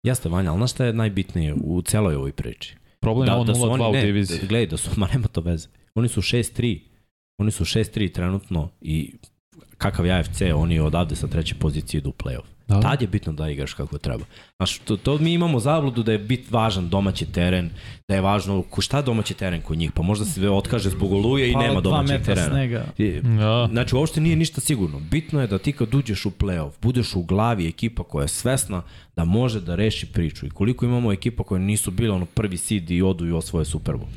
Jeste, 0.03 0.29
Vanja, 0.29 0.49
ali 0.51 0.59
znaš 0.59 0.71
šta 0.71 0.85
je 0.85 0.93
najbitnije 0.93 1.55
u 1.55 1.81
celoj 1.81 2.15
ovoj 2.15 2.31
priči? 2.31 2.75
Problem 2.99 3.27
je 3.27 3.33
ovo 3.33 3.45
0-2 3.45 3.89
u 3.89 4.01
diviziji. 4.01 4.39
da- 4.39 4.47
gledaj, 4.47 4.67
da 4.67 4.77
su, 4.77 4.89
ma 4.99 5.07
nema 5.13 5.27
to 5.27 5.41
veze. 5.41 5.67
Oni 5.95 6.07
su 6.07 6.21
6-3, 6.21 6.79
oni 7.37 7.51
su 7.51 7.65
6-3 7.65 8.11
trenutno 8.11 8.69
i 8.81 9.13
kakav 9.77 10.05
je 10.05 10.19
AFC, 10.19 10.41
oni 10.55 10.79
odavde 10.79 11.15
sa 11.15 11.27
treće 11.27 11.55
pozicije 11.55 11.99
idu 11.99 12.09
u 12.09 12.13
play-off. 12.13 12.45
Da. 12.71 12.79
Tad 12.81 13.01
je 13.01 13.07
bitno 13.07 13.33
da 13.33 13.49
igraš 13.49 13.73
kako 13.73 13.97
treba. 13.97 14.25
Znaš, 14.57 14.77
to, 14.77 14.97
to 14.97 15.17
mi 15.17 15.33
imamo 15.33 15.59
zabludu 15.59 16.03
da 16.03 16.11
je 16.11 16.17
bit 16.19 16.51
važan 16.51 16.89
domaći 16.89 17.25
teren, 17.25 17.69
da 18.07 18.15
je 18.15 18.21
važno, 18.21 18.61
ko 18.61 18.81
šta 18.81 18.97
je 18.97 19.03
domaći 19.03 19.33
teren 19.33 19.61
kod 19.61 19.77
njih? 19.77 19.91
Pa 19.91 20.01
možda 20.01 20.25
se 20.25 20.49
otkaže 20.49 20.89
zbog 20.89 21.11
oluje 21.11 21.49
i 21.49 21.53
Pa, 21.53 21.61
nema 21.61 21.81
domaćeg 21.81 22.21
terena. 22.23 22.47
snega. 22.47 22.85
I- 22.97 23.19
Da. 23.21 23.67
Znači, 23.71 23.95
uopšte 23.95 24.21
nije 24.21 24.35
ništa 24.35 24.61
sigurno. 24.61 24.99
Bitno 25.01 25.41
je 25.41 25.47
da 25.47 25.57
ti 25.57 25.71
kad 25.71 25.95
uđeš 25.95 26.25
u 26.25 26.31
play-off, 26.31 26.71
budeš 26.81 27.15
u 27.15 27.23
glavi 27.23 27.67
ekipa 27.67 28.03
koja 28.03 28.23
je 28.23 28.27
svesna 28.27 28.81
da 29.15 29.25
može 29.25 29.61
da 29.61 29.75
reši 29.75 30.05
priču. 30.05 30.45
I 30.45 30.49
koliko 30.49 30.85
imamo 30.85 31.11
ekipa 31.11 31.43
koje 31.43 31.59
nisu 31.61 31.91
bile 31.91 32.11
ono 32.11 32.25
prvi 32.25 32.57
seed 32.57 32.91
i 32.91 33.01
odu 33.01 33.27
i 33.27 33.31
osvoje 33.31 33.65
Super 33.65 33.95
Bowl. 33.95 34.07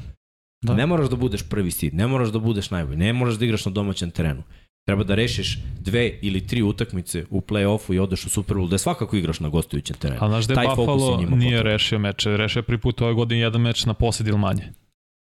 Da. 0.63 0.73
Da. 0.73 0.75
Ne 0.75 0.87
moraš 0.87 1.09
da 1.09 1.17
budeš 1.17 1.43
prvi 1.43 1.71
seed, 1.71 1.95
ne 1.95 2.07
moraš 2.07 2.29
da 2.29 2.39
budeš 2.39 2.71
najbolji, 2.71 2.97
ne 2.97 3.13
moraš 3.13 3.35
da 3.35 3.45
igraš 3.45 3.65
na 3.65 3.73
domaćem 3.73 4.11
terenu. 4.11 4.43
Treba 4.85 5.05
da 5.05 5.15
rešiš 5.15 5.59
dve 5.81 6.19
ili 6.23 6.47
tri 6.47 6.63
utakmice 6.63 7.25
u 7.31 7.41
play-offu 7.41 7.95
i 7.95 7.99
odeš 7.99 8.27
u 8.27 8.31
Super 8.31 8.57
Bowl, 8.57 8.69
da 8.69 8.79
svakako 8.79 9.17
igraš 9.17 9.41
na 9.41 9.49
gostujućem 9.49 9.97
terenu. 9.97 10.19
Ali 10.21 10.31
znaš 10.31 10.45
da 10.45 10.61
je 10.61 10.65
je 10.65 10.69
Buffalo 10.77 11.17
nije 11.17 11.29
potreban. 11.31 11.63
rešio 11.63 11.99
meče, 11.99 12.37
rešio 12.37 12.61
je 12.61 12.63
prvi 12.63 12.79
put 12.79 13.01
ove 13.01 13.15
godine 13.15 13.41
jedan 13.41 13.61
meč 13.61 13.85
na 13.85 13.95
posed 13.95 14.27
ili 14.27 14.39
manje. 14.39 14.73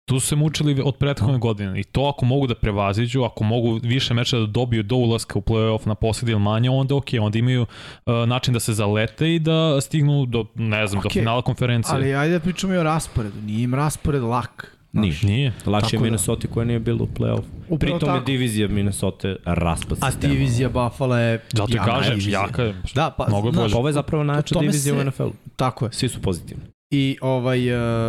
Tu 0.05 0.21
su 0.21 0.27
se 0.27 0.37
mučili 0.37 0.83
od 0.85 0.97
prethodne 0.97 1.39
godine 1.39 1.81
i 1.81 1.85
to 1.85 2.13
ako 2.15 2.25
mogu 2.25 2.47
da 2.47 2.55
prevaziđu, 2.55 3.23
ako 3.23 3.45
mogu 3.45 3.81
više 3.83 4.15
meča 4.15 4.39
da 4.39 4.47
dobiju 4.47 4.83
do 4.83 4.97
ulaska 4.97 5.39
u 5.39 5.43
play-off 5.43 5.87
na 5.87 5.95
posled 5.95 6.29
ili 6.29 6.41
manje, 6.41 6.71
onda 6.71 6.95
ok, 6.95 7.07
onda 7.21 7.39
imaju 7.39 7.63
uh, 7.63 8.15
način 8.29 8.55
da 8.55 8.61
se 8.61 8.73
zalete 8.73 9.35
i 9.35 9.39
da 9.39 9.81
stignu 9.81 10.27
do, 10.27 10.47
ne 10.55 10.87
znam, 10.87 11.01
okay. 11.01 11.05
do 11.05 11.11
finala 11.11 11.43
konferencije. 11.43 11.95
Ali 11.95 12.15
ajde 12.15 12.35
da 12.35 12.41
pričamo 12.41 12.75
i 12.75 12.77
o 12.77 12.83
rasporedu. 12.83 13.41
Nije 13.41 13.65
im 13.65 13.75
raspored 13.75 14.23
lak. 14.23 14.77
Nije. 14.93 15.15
Nije. 15.23 15.53
Lakše 15.67 15.81
Tako 15.81 15.95
je 15.95 15.99
da. 15.99 16.03
Minnesota 16.03 16.49
koja 16.49 16.65
nije 16.65 16.81
bila 16.81 17.03
u 17.03 17.07
play-off. 17.09 17.43
Upravo 17.61 17.79
Pritom 17.79 17.95
je 17.95 18.15
tako. 18.15 18.25
divizija 18.27 18.69
Minnesota 18.69 19.37
raspad 19.45 19.99
A 20.01 20.11
sistema. 20.11 20.33
divizija 20.35 20.69
Buffalo 20.69 21.19
je 21.19 21.41
Zato 21.53 21.73
jaka 21.73 21.85
kažem, 21.87 22.11
divizija. 22.11 22.41
jaka 22.41 22.63
je. 22.63 22.75
Da, 22.95 23.11
pa, 23.11 23.27
Mnogo 23.29 23.49
je 23.49 23.53
bolje. 23.53 23.75
Ovo 23.75 23.89
je 23.89 23.93
zapravo 23.93 24.25
najjača 24.25 24.59
divizija 24.61 24.95
se- 24.95 25.01
u 25.01 25.05
NFL-u. 25.05 25.33
Tako 25.57 25.85
je. 25.85 25.93
Svi 25.93 26.09
su 26.09 26.23
pozitivni. 26.23 26.63
I 26.91 27.17
ovaj, 27.21 27.61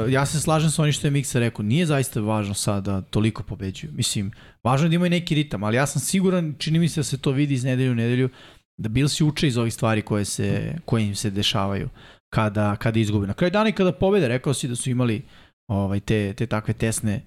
uh, 0.03 0.11
ja 0.11 0.25
se 0.25 0.39
slažem 0.39 0.69
sa 0.69 0.81
onim 0.81 0.93
što 0.93 1.07
je 1.07 1.11
Miksa 1.11 1.39
rekao, 1.39 1.63
nije 1.63 1.85
zaista 1.85 2.19
važno 2.19 2.53
sad 2.53 2.83
da 2.83 3.01
toliko 3.01 3.43
pobeđuju. 3.43 3.91
Mislim, 3.93 4.31
važno 4.63 4.85
je 4.85 4.89
da 4.89 4.95
imaju 4.95 5.09
neki 5.09 5.35
ritam, 5.35 5.63
ali 5.63 5.77
ja 5.77 5.85
sam 5.85 6.01
siguran, 6.01 6.55
čini 6.57 6.79
mi 6.79 6.89
se 6.89 6.99
da 6.99 7.03
se 7.03 7.17
to 7.17 7.31
vidi 7.31 7.53
iz 7.53 7.63
nedelju 7.63 7.91
u 7.91 7.95
nedelju, 7.95 8.29
da 8.77 8.89
Bilsi 8.89 9.23
uče 9.23 9.47
iz 9.47 9.57
ovih 9.57 9.73
stvari 9.73 10.01
koje, 10.01 10.25
se, 10.25 10.75
koje 10.85 11.03
im 11.03 11.15
se 11.15 11.29
dešavaju 11.29 11.89
kada, 12.29 12.75
kada 12.75 12.99
izgube. 12.99 13.27
Na 13.27 13.33
kraju 13.33 13.51
dana 13.51 13.69
i 13.69 13.73
kada 13.73 13.91
pobede, 13.91 14.27
rekao 14.27 14.53
si 14.53 14.67
da 14.67 14.75
su 14.75 14.89
imali 14.89 15.21
ovaj, 15.71 15.99
te, 15.99 16.33
te 16.33 16.45
takve 16.45 16.73
tesne 16.73 17.21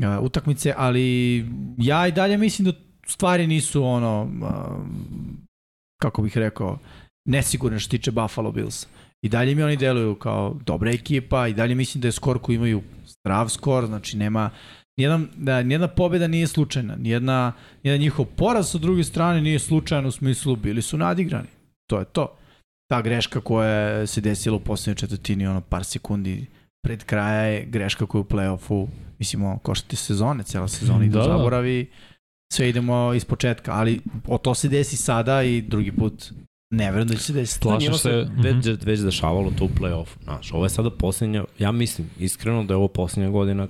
uh, 0.00 0.24
utakmice, 0.24 0.74
ali 0.76 1.46
ja 1.78 2.06
i 2.06 2.12
dalje 2.12 2.38
mislim 2.38 2.64
da 2.64 2.72
stvari 3.06 3.46
nisu 3.46 3.84
ono, 3.84 4.22
uh, 4.22 4.86
kako 6.02 6.22
bih 6.22 6.38
rekao, 6.38 6.78
nesigurne 7.28 7.78
što 7.78 7.90
tiče 7.90 8.10
Buffalo 8.10 8.52
Bills. 8.52 8.86
I 9.24 9.28
dalje 9.28 9.54
mi 9.54 9.62
oni 9.62 9.76
deluju 9.76 10.14
kao 10.14 10.56
dobra 10.66 10.90
ekipa 10.90 11.48
i 11.48 11.54
dalje 11.54 11.74
mislim 11.74 12.00
da 12.00 12.08
je 12.08 12.12
skor 12.12 12.38
koji 12.38 12.56
imaju 12.56 12.82
zdrav 13.06 13.48
skor, 13.48 13.86
znači 13.86 14.16
nema 14.16 14.50
nijedan, 14.98 15.28
da, 15.36 15.62
nijedna 15.62 15.88
pobjeda 15.88 16.28
nije 16.28 16.46
slučajna, 16.46 16.96
nijedna, 16.96 17.52
nijedan 17.82 18.00
njihov 18.00 18.26
poraz 18.26 18.70
sa 18.70 18.78
druge 18.78 19.04
strane 19.04 19.40
nije 19.40 19.58
slučajan 19.58 20.06
u 20.06 20.10
smislu 20.10 20.56
bili 20.56 20.82
su 20.82 20.98
nadigrani. 20.98 21.48
To 21.90 21.98
je 21.98 22.04
to. 22.04 22.36
Ta 22.90 23.02
greška 23.02 23.40
koja 23.40 24.06
se 24.06 24.20
desila 24.20 24.56
u 24.56 24.60
poslednjoj 24.60 24.94
četvrtini, 24.94 25.46
ono 25.46 25.60
par 25.60 25.84
sekundi 25.84 26.46
pred 26.84 27.04
kraja 27.04 27.42
je 27.42 27.64
greška 27.64 28.06
koja 28.06 28.18
je 28.18 28.22
u 28.22 28.28
play-offu, 28.28 28.86
mislimo, 29.18 29.58
koštate 29.58 29.96
sezone, 29.96 30.44
cela 30.44 30.68
sezona 30.68 31.04
ide 31.04 31.18
u 31.18 31.20
Da, 31.20 31.28
da. 31.28 31.38
zaboravi, 31.38 31.90
sve 32.52 32.68
idemo 32.68 33.14
iz 33.14 33.24
početka, 33.24 33.72
ali 33.72 34.00
o 34.26 34.38
to 34.38 34.54
se 34.54 34.68
desi 34.68 34.96
sada 34.96 35.42
i 35.42 35.62
drugi 35.62 35.92
put 35.92 36.32
ne 36.70 36.90
verujem 36.90 37.08
da 37.08 37.14
će 37.14 37.20
se 37.20 37.32
desiti. 37.32 37.68
Njima 37.80 37.98
se. 37.98 38.10
već, 38.36 38.66
mhm. 38.66 38.86
već 38.86 39.00
dešavalo 39.00 39.50
to 39.58 39.64
u 39.64 39.68
play-offu. 39.68 40.22
Znaš, 40.22 40.52
ovo 40.52 40.64
je 40.64 40.70
sada 40.70 40.90
posljednja, 40.90 41.44
ja 41.58 41.72
mislim 41.72 42.10
iskreno 42.18 42.64
da 42.64 42.74
je 42.74 42.76
ovo 42.76 42.88
posljednja 42.88 43.30
godina 43.30 43.68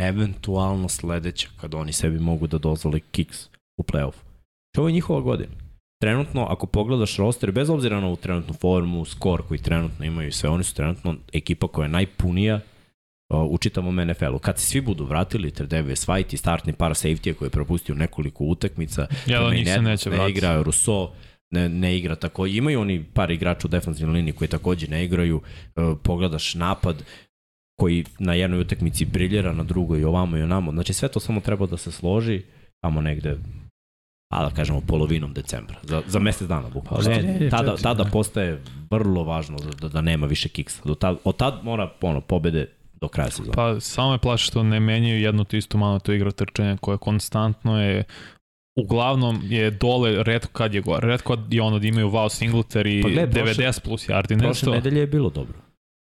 eventualno 0.00 0.88
sledeća 0.88 1.48
kad 1.60 1.74
oni 1.74 1.92
sebi 1.92 2.18
mogu 2.18 2.46
da 2.46 2.58
dozvole 2.58 3.00
kiks 3.00 3.46
u 3.80 3.82
play-offu. 3.82 4.22
Ovo 4.76 4.88
je 4.88 4.92
njihova 4.92 5.20
godina. 5.20 5.61
Trenutno, 6.02 6.46
ako 6.50 6.66
pogledaš 6.66 7.16
roster, 7.16 7.52
bez 7.52 7.70
obzira 7.70 8.00
na 8.00 8.06
ovu 8.06 8.16
trenutnu 8.16 8.54
formu, 8.54 9.04
skor 9.04 9.42
koji 9.48 9.58
trenutno 9.58 10.04
imaju 10.04 10.28
i 10.28 10.32
sve, 10.32 10.50
oni 10.50 10.64
su 10.64 10.74
trenutno 10.74 11.16
ekipa 11.32 11.68
koja 11.68 11.84
je 11.84 11.88
najpunija 11.88 12.60
u 13.48 13.58
čitavom 13.58 13.96
NFL-u. 13.96 14.38
Kad 14.38 14.58
se 14.58 14.66
svi 14.66 14.80
budu 14.80 15.04
vratili, 15.04 15.50
Tredavious 15.50 16.06
White 16.08 16.34
i 16.34 16.36
startni 16.36 16.72
par 16.72 16.90
safety 16.90 17.34
koji 17.34 17.46
je 17.46 17.50
propustio 17.50 17.94
nekoliko 17.94 18.44
utakmica, 18.44 19.06
od 19.46 19.54
njih 19.54 19.66
se 19.66 19.72
Edmonds 19.72 19.90
neće 19.90 20.10
ne 20.10 20.16
vratiti. 20.16 20.38
igra, 20.38 20.62
Rousseau 20.62 21.08
ne, 21.50 21.68
ne 21.68 21.96
igra 21.98 22.16
tako. 22.16 22.46
Imaju 22.46 22.80
oni 22.80 23.04
par 23.14 23.30
igrača 23.30 23.68
u 23.68 23.70
defensivnoj 23.70 24.14
liniji 24.14 24.32
koji 24.32 24.48
takođe 24.48 24.88
ne 24.88 25.04
igraju. 25.04 25.40
Pogledaš 26.02 26.54
napad 26.54 27.04
koji 27.80 28.04
na 28.18 28.34
jednoj 28.34 28.60
utakmici 28.60 29.04
briljera, 29.04 29.52
na 29.52 29.64
drugoj 29.64 30.00
i 30.00 30.04
ovamo 30.04 30.36
i 30.36 30.42
onamo. 30.42 30.72
Znači 30.72 30.92
sve 30.92 31.08
to 31.08 31.20
samo 31.20 31.40
treba 31.40 31.66
da 31.66 31.76
se 31.76 31.92
složi 31.92 32.42
tamo 32.80 33.00
negde 33.00 33.36
a 34.32 34.42
da 34.42 34.50
kažemo 34.50 34.80
polovinom 34.82 35.32
decembra, 35.32 35.76
za, 35.82 36.02
za 36.06 36.18
mesec 36.18 36.48
dana 36.48 36.68
bukvalno. 36.68 37.04
Pa, 37.04 37.10
Ne, 37.10 37.16
četiri, 37.16 37.50
tada, 37.50 37.76
tada 37.76 38.04
da. 38.04 38.10
postaje 38.10 38.60
vrlo 38.90 39.24
važno 39.24 39.58
da, 39.58 39.70
da, 39.72 39.88
da 39.88 40.00
nema 40.00 40.26
više 40.26 40.48
kiksa. 40.48 40.82
Do 40.84 40.94
tad, 40.94 41.16
od 41.24 41.36
tad 41.36 41.54
mora 41.62 41.92
ono, 42.02 42.20
pobede 42.20 42.66
do 42.94 43.08
kraja 43.08 43.30
sezona. 43.30 43.52
Pa 43.52 43.80
samo 43.80 44.10
me 44.10 44.18
plaši 44.18 44.46
što 44.46 44.62
ne 44.62 44.80
menjaju 44.80 45.20
jednu 45.20 45.44
tu 45.44 45.56
istu 45.56 45.78
manu 45.78 46.00
tu 46.00 46.12
igru 46.12 46.32
trčanja 46.32 46.76
koja 46.76 46.98
konstantno 46.98 47.82
je 47.82 48.04
uglavnom 48.76 49.40
je 49.44 49.70
dole 49.70 50.22
redko 50.22 50.52
kad 50.52 50.74
je 50.74 50.80
gore. 50.80 51.08
Redko 51.08 51.36
kad 51.36 51.54
je 51.54 51.62
ono 51.62 51.78
da 51.78 51.86
imaju 51.86 52.08
Wow 52.08 52.28
Singletary 52.42 53.02
Pa 53.02 53.08
i 53.08 53.12
gledaj, 53.12 53.42
prošle- 53.44 53.64
90 53.64 53.80
plus 53.80 54.08
yardi, 54.08 54.28
Prošle 54.28 54.48
nešto. 54.48 54.70
nedelje 54.70 55.00
je 55.00 55.06
bilo 55.06 55.30
dobro. 55.30 55.54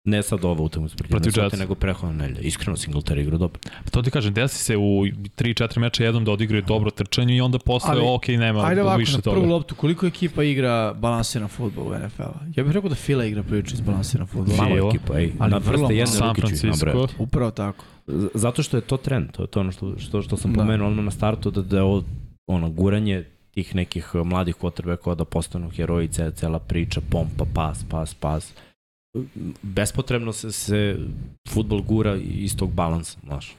Ne 0.07 0.23
sad 0.23 0.45
ova 0.45 0.63
utakmica 0.63 0.97
protiv 0.97 1.11
Protiv 1.13 1.33
Jetsa. 1.37 1.57
nego 1.57 1.75
prehodna 1.75 2.17
nedelja. 2.17 2.41
Iskreno 2.41 2.77
Singletary 2.77 3.21
igra 3.21 3.39
dobro. 3.39 3.61
To 3.91 4.03
ti 4.03 4.11
kažem, 4.11 4.35
desi 4.35 4.59
se 4.59 4.77
u 4.77 4.81
3-4 4.81 5.79
meča 5.79 6.05
jednom 6.05 6.25
da 6.25 6.33
odigraju 6.33 6.63
dobro 6.65 6.91
trčanje 6.91 7.37
i 7.37 7.41
onda 7.41 7.59
posle, 7.59 7.91
Ali, 7.91 8.01
ok, 8.05 8.29
nema 8.29 8.61
Ajde 8.61 8.83
ovako, 8.83 8.99
više 8.99 9.13
na 9.13 9.21
toga. 9.21 9.37
prvu 9.37 9.49
loptu, 9.49 9.75
koliko 9.75 10.07
ekipa 10.07 10.43
igra 10.45 10.95
balansiran 10.95 11.49
futbol 11.49 11.87
u 11.87 11.99
NFL-a? 11.99 12.33
Ja 12.57 12.65
bih 12.65 12.73
rekao 12.73 12.89
da 12.89 12.95
Fila 12.97 13.25
igra 13.25 13.43
prilično 13.43 13.75
iz 13.75 13.81
balansiran 13.81 14.27
futbol. 14.27 14.57
Malo. 14.57 14.89
Ekipa, 14.89 15.19
ej. 15.19 15.33
Ali 15.39 15.51
na 15.51 15.59
vrlo 15.59 15.79
malo. 15.79 15.91
jedne 15.91 16.07
San 16.07 16.35
Francisco. 16.35 17.09
Upravo 17.19 17.51
tako. 17.51 17.85
Zato 18.35 18.63
što 18.63 18.77
je 18.77 18.81
to 18.81 18.97
trend, 18.97 19.31
to 19.33 19.43
je 19.43 19.49
to 19.49 19.61
ono 19.61 19.73
što, 19.73 19.99
što, 19.99 20.23
što 20.23 20.37
sam 20.37 20.53
Da. 20.53 20.57
pomenuo 20.57 20.89
odmah 20.89 21.05
na 21.05 21.11
startu, 21.11 21.51
da, 21.51 21.63
da 21.63 21.77
je 21.77 21.83
ovo 21.83 22.03
ono, 22.47 22.71
guranje 22.71 23.25
tih 23.51 23.75
nekih 23.75 24.15
mladih 24.17 24.55
quarterbackova 24.57 25.15
da 25.15 25.25
postanu 25.25 25.71
heroji, 25.71 26.09
cela, 26.09 26.31
cela 26.31 26.59
priča, 26.59 27.01
pompa, 27.03 27.45
pas, 27.55 27.85
pas, 27.85 28.15
pas. 28.15 28.53
Bespotrebno 29.63 30.33
se, 30.33 30.53
se 30.53 30.99
futbol 31.49 31.83
gura 31.83 32.17
iz 32.17 32.57
tog 32.57 32.73
balansa, 32.73 33.19
znaš. 33.25 33.55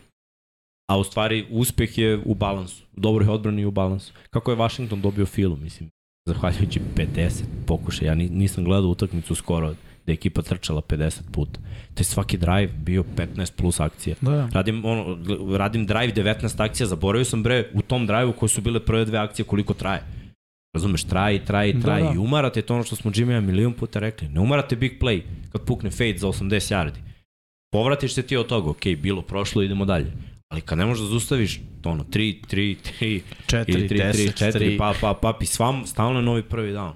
A 0.91 0.97
u 0.97 1.03
stvari 1.03 1.45
uspeh 1.49 1.97
je 1.97 2.21
u 2.25 2.33
balansu, 2.35 2.83
u 2.97 2.99
dobroj 2.99 3.27
odbrani 3.27 3.61
i 3.61 3.65
u 3.65 3.71
balansu. 3.71 4.13
Kako 4.29 4.51
je 4.51 4.57
Washington 4.57 5.01
dobio 5.01 5.25
filu, 5.25 5.57
mislim, 5.57 5.89
zahvaljujući 6.27 6.79
50 6.95 7.43
pokušaja. 7.65 8.07
Ja 8.07 8.15
ni- 8.15 8.29
nisam 8.29 8.63
gledao 8.63 8.89
utakmicu 8.89 9.35
skoro 9.35 9.69
da 10.05 10.11
je 10.11 10.13
ekipa 10.13 10.41
trčala 10.41 10.81
50 10.81 11.21
puta. 11.31 11.59
Te 11.93 12.03
svaki 12.03 12.37
drive 12.37 12.67
bio 12.67 13.03
15 13.17 13.51
plus 13.51 13.79
akcija. 13.79 14.15
Da, 14.21 14.31
da. 14.31 14.49
Radim, 14.53 14.85
ono, 14.85 15.17
radim 15.57 15.85
drive 15.85 16.13
19 16.13 16.59
akcija, 16.59 16.87
zaboravio 16.87 17.25
sam 17.25 17.43
bre 17.43 17.69
u 17.73 17.81
tom 17.81 18.07
drive-u 18.07 18.33
koje 18.33 18.49
su 18.49 18.61
bile 18.61 18.79
prve 18.79 19.05
dve 19.05 19.17
akcije 19.17 19.45
koliko 19.45 19.73
traje. 19.73 20.03
Razumeš, 20.77 21.03
traje, 21.03 21.45
traje, 21.45 21.73
Da, 21.73 21.81
traje 21.81 22.03
da. 22.03 22.11
i 22.13 22.17
umarate 22.17 22.61
to 22.61 22.73
ono 22.73 22.83
što 22.83 22.95
smo 22.95 23.11
Jimmy 23.11 23.41
milion 23.41 23.73
puta 23.73 23.99
rekli. 23.99 24.29
Ne 24.29 24.39
umarate 24.39 24.75
big 24.75 24.91
play 25.01 25.21
kad 25.51 25.65
pukne 25.65 25.91
fade 25.91 26.17
za 26.17 26.27
80 26.27 26.73
yardi. 26.73 26.99
Povratiš 27.71 28.13
se 28.13 28.23
ti 28.23 28.37
od 28.37 28.47
toga, 28.47 28.69
ok, 28.69 28.85
bilo, 28.97 29.21
prošlo, 29.21 29.63
idemo 29.63 29.85
dalje. 29.85 30.11
Ali 30.49 30.61
kad 30.61 30.77
ne 30.77 30.85
možeš 30.85 31.03
da 31.03 31.09
zustaviš 31.09 31.59
to 31.81 31.89
ono 31.89 32.03
3, 32.03 32.35
3, 32.47 32.75
3, 32.99 33.21
4, 33.47 33.65
3, 33.65 33.89
3, 33.89 33.97
10, 34.03 34.13
3, 34.33 34.45
4, 34.45 34.51
3. 34.53 34.77
pa, 34.77 34.93
pa, 35.01 35.13
pa, 35.13 35.37
i 35.41 35.45
svam, 35.45 35.85
stalno 35.85 36.19
je 36.19 36.25
novi 36.25 36.43
prvi 36.43 36.73
down. 36.73 36.91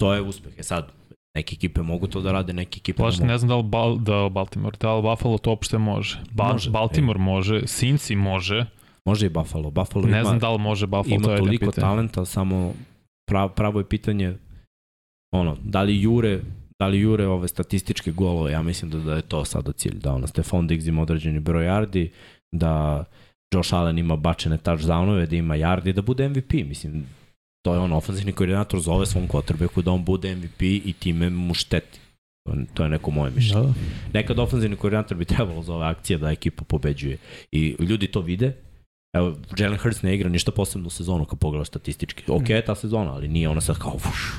To 0.00 0.14
je 0.14 0.20
uspeh. 0.20 0.52
E 0.58 0.62
sad, 0.62 0.92
neke 1.36 1.54
ekipe 1.54 1.82
mogu 1.82 2.06
to 2.06 2.20
da 2.20 2.32
rade, 2.32 2.52
neke 2.52 2.78
ekipe 2.78 2.96
Plaš, 2.96 3.14
ne 3.14 3.20
mogu. 3.20 3.32
ne 3.32 3.38
znam 3.38 3.48
da 3.48 3.56
li, 3.56 3.62
Bal, 3.62 3.98
da 3.98 4.24
li 4.24 4.30
Baltimore, 4.30 4.76
da 4.80 4.94
li 4.94 5.02
Buffalo 5.02 5.38
to 5.38 5.50
uopšte 5.50 5.78
može. 5.78 6.18
Ba, 6.32 6.52
Može, 6.52 6.70
Baltimore 6.70 7.18
može, 7.18 7.54
Cincy 7.60 8.16
može, 8.16 8.66
Može 9.06 9.26
i 9.26 9.30
Buffalo. 9.30 9.70
Buffalo 9.70 10.04
ne 10.04 10.10
ima, 10.10 10.22
znam 10.22 10.38
da 10.38 10.50
li 10.50 10.58
može 10.58 10.86
Buffalo, 10.86 11.14
ima 11.14 11.24
to 11.24 11.32
je 11.32 11.38
toliko 11.38 11.66
pitanje. 11.66 11.82
talenta, 11.82 12.24
samo 12.24 12.74
prav, 13.26 13.48
pravo 13.48 13.80
je 13.80 13.88
pitanje 13.88 14.36
ono, 15.32 15.56
da 15.62 15.82
li 15.82 16.00
jure 16.00 16.40
da 16.80 16.86
li 16.86 16.98
jure 16.98 17.26
ove 17.26 17.48
statističke 17.48 18.12
golove, 18.12 18.52
ja 18.52 18.62
mislim 18.62 18.90
da, 18.90 18.98
da 18.98 19.14
je 19.14 19.22
to 19.22 19.44
sada 19.44 19.72
cilj, 19.72 19.94
da 19.94 20.12
ono, 20.12 20.26
Stefan 20.26 20.66
Diggs 20.66 20.86
ima 20.86 21.02
određeni 21.02 21.40
broj 21.40 21.64
yardi, 21.64 22.08
da 22.52 23.04
Josh 23.54 23.74
Allen 23.74 23.98
ima 23.98 24.16
bačene 24.16 24.58
touchdownove, 24.58 25.26
da 25.26 25.36
ima 25.36 25.54
yardi, 25.56 25.92
da 25.92 26.02
bude 26.02 26.28
MVP, 26.28 26.52
mislim, 26.54 27.06
to 27.64 27.74
je 27.74 27.80
on 27.80 27.92
ofenzivni 27.92 28.32
koordinator 28.32 28.80
zove 28.80 29.06
svom 29.06 29.28
quarterbacku 29.28 29.82
da 29.82 29.90
on 29.90 30.04
bude 30.04 30.36
MVP 30.36 30.62
i 30.62 30.94
time 30.94 31.30
mu 31.30 31.54
šteti. 31.54 31.98
To 32.46 32.52
je- 32.52 32.66
To 32.74 32.82
je 32.82 32.88
neko 32.88 33.10
moje 33.10 33.30
mišljenje. 33.32 33.62
Da. 33.62 33.72
Nekad 34.14 34.38
ofenzivni 34.38 34.76
koordinator 34.76 35.16
bi 35.16 35.24
trebalo 35.26 35.62
za 35.62 35.74
ove 35.74 35.86
akcije 35.86 36.18
da 36.18 36.30
ekipa 36.30 36.64
pobeđuje. 36.64 37.18
I 37.52 37.76
ljudi 37.80 38.06
to 38.06 38.20
vide. 38.20 38.52
Evo, 39.14 39.34
Jalen 39.58 39.78
Hurts 39.78 40.02
ne 40.02 40.14
igra 40.14 40.28
ništa 40.28 40.52
posebno 40.52 40.86
u 40.86 40.90
sezonu 40.90 41.24
kad 41.24 41.38
pogledaš 41.38 41.68
statistički. 41.68 42.22
Ok 42.28 42.50
je 42.50 42.64
ta 42.64 42.74
sezona, 42.74 43.12
ali 43.14 43.28
nije 43.28 43.48
ona 43.48 43.60
sad 43.60 43.78
kao 43.78 43.98
fuš, 43.98 44.32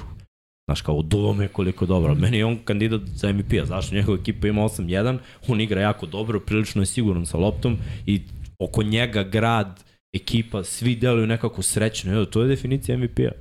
Znaš, 0.68 0.82
kao 0.82 1.02
dulo 1.02 1.34
me 1.34 1.48
koliko 1.48 1.86
dobro. 1.86 2.16
Meni 2.16 2.38
je 2.38 2.46
on 2.46 2.58
kandidat 2.66 3.02
za 3.06 3.34
MVP-a. 3.34 3.66
Zašto? 3.66 3.96
Njegova 3.96 4.18
ekipa 4.22 4.48
ima 4.48 4.62
8-1, 4.62 5.18
on 5.48 5.62
igra 5.62 5.82
jako 5.82 6.06
dobro, 6.06 6.40
prilično 6.40 6.82
je 6.82 6.86
siguran 6.86 7.26
sa 7.26 7.38
loptom 7.38 7.78
i 8.06 8.22
oko 8.60 8.84
njega 8.84 9.24
grad, 9.24 9.84
ekipa, 10.16 10.64
svi 10.64 10.96
deluju 10.96 11.28
nekako 11.28 11.62
srećno. 11.62 12.14
Evo, 12.14 12.26
to 12.26 12.42
je 12.42 12.48
definicija 12.48 12.98
MVP-a. 12.98 13.32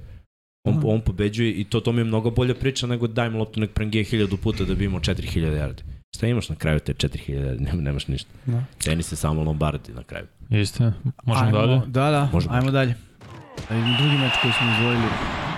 On, 0.68 0.80
Da. 0.80 0.88
on 0.88 1.00
pobeđuje 1.00 1.52
i 1.52 1.64
to, 1.64 1.80
to 1.80 1.92
mi 1.92 2.00
je 2.00 2.04
mnogo 2.04 2.30
bolja 2.30 2.54
priča 2.54 2.86
nego 2.86 3.06
daj 3.06 3.30
mu 3.30 3.38
loptu 3.38 3.60
nek 3.60 3.70
prengije 3.70 4.04
hiljadu 4.04 4.36
puta 4.36 4.64
da 4.64 4.74
bi 4.74 4.84
imao 4.84 5.00
4000 5.00 5.40
yardi. 5.40 5.82
Šta 6.14 6.26
imaš 6.26 6.48
na 6.48 6.56
kraju 6.56 6.80
te 6.80 6.94
4000 6.94 7.18
yardi? 7.28 7.60
Nema, 7.66 7.82
nemaš 7.82 8.06
ništa. 8.06 8.30
Da. 8.46 8.64
Ceni 8.78 9.02
se 9.02 9.16
samo 9.16 9.42
Lombardi 9.42 9.92
na 9.92 10.02
kraju. 10.02 10.26
Istina. 10.50 10.92
Možemo 11.24 11.46
Ajmo, 11.46 11.58
dalje? 11.58 11.80
Da, 11.86 12.10
da, 12.10 12.28
Možemo. 12.32 12.54
ajmo 12.54 12.70
dalje. 12.70 12.94
Drugi 13.98 14.16
meč 14.18 14.32
koji 14.42 14.52
smo 14.52 14.66
izvojili 14.78 15.04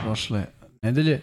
prošle 0.05 0.45
nedelje. 0.83 1.21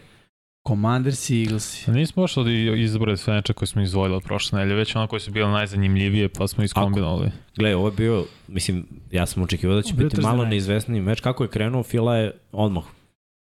Commanders 0.67 1.29
i 1.29 1.41
Eaglesi. 1.41 1.91
Nismo 1.91 2.23
baš 2.23 2.37
od 2.37 2.47
izbrali 2.77 3.17
sve 3.17 3.33
neče 3.33 3.53
koje 3.53 3.67
smo 3.67 3.81
izvojili 3.81 4.15
od 4.15 4.23
prošle 4.23 4.59
nedelje, 4.59 4.75
već 4.75 4.95
ono 4.95 5.07
koje 5.07 5.19
su 5.19 5.31
bile 5.31 5.49
najzanimljivije, 5.49 6.29
pa 6.29 6.47
smo 6.47 6.63
iskombinovali. 6.63 7.31
Gle, 7.57 7.75
ovo 7.75 7.87
je 7.87 7.91
bio, 7.91 8.25
mislim, 8.47 8.85
ja 9.11 9.25
sam 9.25 9.43
očekivao 9.43 9.75
da 9.75 9.81
će 9.81 9.93
biti 9.93 10.21
malo 10.21 10.37
night. 10.37 10.49
neizvesniji 10.49 11.01
meč. 11.01 11.21
Kako 11.21 11.43
je 11.43 11.49
krenuo, 11.49 11.83
Fila 11.83 12.15
je 12.15 12.31
odmah 12.51 12.83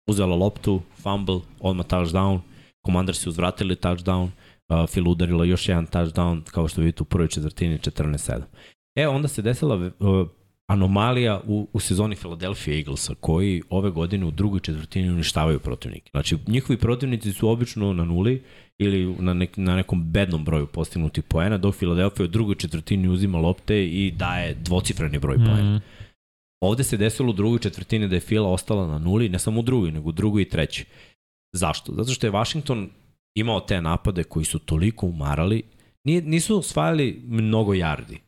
uzela 0.08 0.36
loptu, 0.36 0.82
fumble, 1.02 1.40
odmah 1.60 1.86
touchdown, 1.86 2.40
Commanders 2.86 3.18
su 3.18 3.30
uzvratili 3.30 3.76
touchdown, 3.76 4.28
uh, 4.68 5.06
udarila 5.06 5.44
još 5.44 5.68
jedan 5.68 5.86
touchdown, 5.86 6.42
kao 6.44 6.68
što 6.68 6.80
vidite 6.80 7.02
u 7.02 7.06
prvoj 7.06 7.28
četvrtini 7.28 7.78
14-7. 7.78 8.40
E, 8.96 9.08
onda 9.08 9.28
se 9.28 9.42
desila 9.42 9.76
uh, 9.76 10.28
anomalija 10.68 11.40
u, 11.46 11.68
u 11.72 11.80
sezoni 11.80 12.16
Philadelphia 12.16 12.76
Eaglesa, 12.76 13.14
koji 13.20 13.62
ove 13.70 13.90
godine 13.90 14.26
u 14.26 14.30
drugoj 14.30 14.60
četvrtini 14.60 15.10
uništavaju 15.10 15.60
protivnike. 15.60 16.10
Znači, 16.10 16.36
njihovi 16.46 16.78
protivnici 16.78 17.32
su 17.32 17.48
obično 17.48 17.92
na 17.92 18.04
nuli 18.04 18.42
ili 18.78 19.16
na, 19.18 19.34
nek, 19.34 19.56
na 19.56 19.76
nekom 19.76 20.12
bednom 20.12 20.44
broju 20.44 20.66
postignuti 20.66 21.22
poena, 21.22 21.58
dok 21.58 21.76
Philadelphia 21.76 22.24
u 22.24 22.28
drugoj 22.28 22.54
četvrtini 22.54 23.08
uzima 23.08 23.38
lopte 23.38 23.86
i 23.86 24.10
daje 24.10 24.54
dvocifreni 24.54 25.18
broj 25.18 25.36
poena. 25.36 25.76
Mm. 25.76 25.82
Ovde 26.60 26.84
se 26.84 26.96
desilo 26.96 27.30
u 27.30 27.32
drugoj 27.32 27.58
četvrtini 27.58 28.08
da 28.08 28.14
je 28.14 28.20
Fila 28.20 28.48
ostala 28.48 28.86
na 28.86 28.98
nuli, 28.98 29.28
ne 29.28 29.38
samo 29.38 29.60
u 29.60 29.62
drugoj, 29.62 29.92
nego 29.92 30.08
u 30.08 30.12
drugoj 30.12 30.42
i 30.42 30.48
trećoj. 30.48 30.84
Zašto? 31.52 31.92
Zato 31.92 32.12
što 32.12 32.26
je 32.26 32.30
Washington 32.30 32.90
imao 33.38 33.60
te 33.60 33.80
napade 33.80 34.24
koji 34.24 34.44
su 34.44 34.58
toliko 34.58 35.06
umarali, 35.06 35.62
nije, 36.04 36.22
nisu 36.22 36.58
osvajali 36.58 37.22
mnogo 37.26 37.74
jardi. 37.74 38.20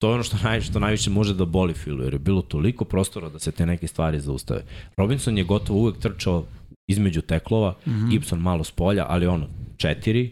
To 0.00 0.08
je 0.08 0.14
ono 0.14 0.22
što, 0.22 0.36
naj, 0.44 0.60
što 0.60 0.80
najviše 0.80 1.10
može 1.10 1.34
da 1.34 1.44
boli 1.44 1.74
Filu, 1.74 2.04
jer 2.04 2.12
je 2.12 2.18
bilo 2.18 2.42
toliko 2.42 2.84
prostora 2.84 3.28
da 3.28 3.38
se 3.38 3.52
te 3.52 3.66
neke 3.66 3.86
stvari 3.86 4.20
zaustave. 4.20 4.64
Robinson 4.96 5.38
je 5.38 5.44
gotovo 5.44 5.78
uvek 5.78 5.98
trčao 5.98 6.44
između 6.90 7.22
teklova, 7.22 7.74
Mm 7.86 7.90
mm. 7.90 8.10
Gibson 8.10 8.38
malo 8.38 8.64
s 8.64 8.70
polja, 8.70 9.06
ali 9.08 9.26
ono, 9.26 9.46
četiri, 9.76 10.30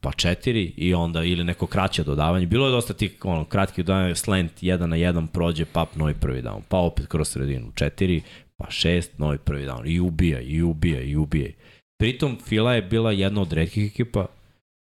pa 0.00 0.12
četiri 0.12 0.72
i 0.76 0.94
onda 0.94 1.24
ili 1.24 1.44
neko 1.44 1.66
kraće 1.66 2.04
dodavanje. 2.04 2.46
Bilo 2.46 2.66
je 2.66 2.72
dosta 2.72 2.94
tih 2.94 3.16
ono, 3.22 3.44
kratkih 3.44 3.84
dodavanja, 3.84 4.14
slant 4.14 4.52
jedan 4.60 4.90
na 4.90 4.96
jedan 4.96 5.26
prođe, 5.26 5.64
pap 5.64 5.96
novi 5.96 6.14
prvi 6.14 6.42
down, 6.42 6.60
pa 6.68 6.78
opet 6.78 7.06
kroz 7.06 7.28
sredinu, 7.28 7.72
četiri, 7.74 8.22
pa 8.56 8.70
šest, 8.70 9.18
novi 9.18 9.38
prvi 9.38 9.66
down, 9.66 9.82
i 9.86 10.00
ubija, 10.00 10.40
i 10.40 10.62
ubija, 10.62 11.00
i 11.00 11.16
ubija. 11.16 11.50
Pritom 11.98 12.36
Fila 12.44 12.74
je 12.74 12.82
bila 12.82 13.12
jedna 13.12 13.40
od 13.40 13.52
redkih 13.52 13.86
ekipa 13.86 14.26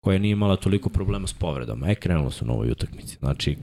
koja 0.03 0.19
nije 0.19 0.31
imala 0.31 0.55
toliko 0.55 0.89
problema 0.89 1.27
s 1.27 1.33
povredama. 1.33 1.89
E, 1.89 1.95
krenulo 1.95 2.31
su 2.31 2.45
na 2.45 2.53
ovoj 2.53 2.71
utakmici. 2.71 3.17
Znači, 3.19 3.57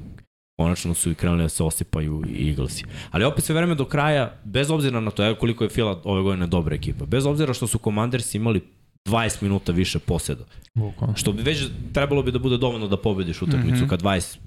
konačno 0.58 0.94
su 0.94 1.10
i 1.10 1.14
krenuli 1.14 1.42
da 1.42 1.48
se 1.48 1.62
osipaju 1.62 2.22
i 2.28 2.48
Eaglesi. 2.48 2.84
Ali 3.10 3.24
opet 3.24 3.44
sve 3.44 3.54
vreme 3.54 3.74
do 3.74 3.84
kraja, 3.84 4.34
bez 4.44 4.70
obzira 4.70 5.00
na 5.00 5.10
to, 5.10 5.26
evo 5.26 5.34
koliko 5.34 5.64
je 5.64 5.70
Fila 5.70 6.00
ove 6.04 6.22
godine 6.22 6.46
dobra 6.46 6.74
ekipa, 6.74 7.06
bez 7.06 7.26
obzira 7.26 7.54
što 7.54 7.66
su 7.66 7.78
Commanders 7.78 8.34
imali 8.34 8.60
20 9.08 9.42
minuta 9.42 9.72
više 9.72 9.98
poseda. 9.98 10.44
Bukvalno. 10.74 11.16
Što 11.16 11.32
bi 11.32 11.42
već 11.42 11.66
trebalo 11.92 12.22
bi 12.22 12.32
da 12.32 12.38
bude 12.38 12.56
dovoljno 12.56 12.88
da 12.88 12.96
pobediš 12.96 13.42
utakmicu 13.42 13.84
mm. 13.84 13.86
-hmm. 13.86 13.88
kad 13.88 14.02
20 14.02 14.38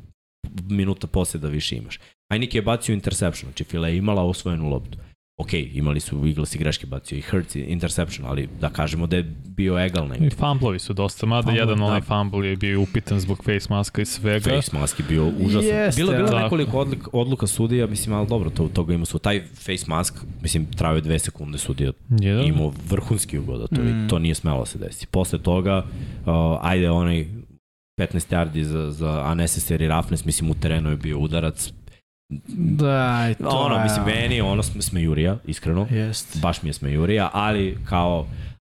minuta 0.70 1.08
poseda 1.08 1.48
više 1.48 1.76
imaš. 1.76 2.00
Heineke 2.32 2.58
je 2.58 2.62
bacio 2.62 2.94
interception, 2.94 3.52
znači 3.52 3.64
Fila 3.64 3.88
je 3.88 3.98
imala 3.98 4.24
osvojenu 4.24 4.70
loptu. 4.70 4.98
Ok, 5.42 5.50
imali 5.54 6.00
su 6.00 6.28
Eagles 6.28 6.56
i 6.56 6.60
greške 6.60 6.88
bacio 6.88 7.18
i 7.18 7.22
Hurts 7.22 7.56
i 7.56 7.60
interception, 7.62 8.28
ali 8.28 8.50
da 8.60 8.70
kažemo 8.70 9.08
da 9.08 9.16
je 9.16 9.24
bio 9.48 9.80
egal 9.80 10.06
I 10.06 10.10
negde. 10.10 10.30
fumblovi 10.30 10.80
su 10.80 10.94
dosta, 10.94 11.26
mada 11.26 11.42
Fumble, 11.42 11.60
jedan 11.60 11.78
da. 11.78 11.86
onaj 11.86 12.02
fumble 12.02 12.48
je 12.48 12.56
bio 12.56 12.82
upitan 12.82 13.20
zbog 13.20 13.38
face 13.38 13.68
maska 13.70 14.02
i 14.02 14.06
svega. 14.06 14.44
Face 14.46 14.70
mask 14.74 15.00
je 15.00 15.06
bio 15.10 15.32
užasan. 15.40 15.70
Jeste, 15.70 16.02
bilo 16.02 16.12
je 16.12 16.18
bilo 16.18 16.30
ali- 16.30 16.44
nekoliko 16.44 16.80
odluka, 16.80 17.10
odluka 17.14 17.48
sudija, 17.48 17.88
mislim, 17.88 18.16
ali 18.16 18.28
dobro, 18.28 18.50
to, 18.50 18.68
toga 18.68 18.94
ima 18.94 19.06
su. 19.06 19.20
Taj 19.20 19.42
face 19.56 19.86
mask, 19.88 20.14
mislim, 20.42 20.66
trajao 20.68 20.96
je 20.96 21.02
dve 21.02 21.20
sekunde 21.20 21.58
sudija 21.58 21.92
Jedan. 22.12 22.46
imao 22.46 22.74
vrhunski 22.90 23.38
ugoda, 23.40 23.68
to, 23.68 23.82
Mm. 23.82 24.08
to 24.10 24.20
nije 24.20 24.36
smelo 24.36 24.60
da 24.60 24.66
se 24.66 24.78
desi. 24.80 25.08
Posle 25.08 25.40
toga, 25.40 25.86
uh, 26.20 26.32
ajde 26.62 26.90
onaj 26.90 27.26
15 27.98 28.32
yardi 28.32 28.62
za, 28.62 28.92
za 28.92 29.26
unnecessary 29.28 29.88
roughness, 29.90 30.26
mislim 30.26 30.52
u 30.52 30.56
terenu 30.56 30.90
je 30.90 30.98
bio 30.98 31.20
udarac. 31.20 31.74
Da, 32.48 33.28
i 33.32 33.36
to 33.36 33.50
ono, 33.50 33.76
je- 33.76 33.84
mislim, 33.84 34.06
meni 34.06 34.42
ono 34.42 34.64
sme- 34.64 34.82
smejurija, 34.82 35.38
iskreno. 35.46 35.88
Jest. 35.92 36.42
Baš 36.42 36.64
mi 36.64 36.70
je 36.70 36.74
smejurija, 36.74 37.30
ali 37.34 37.78
kao, 37.86 38.28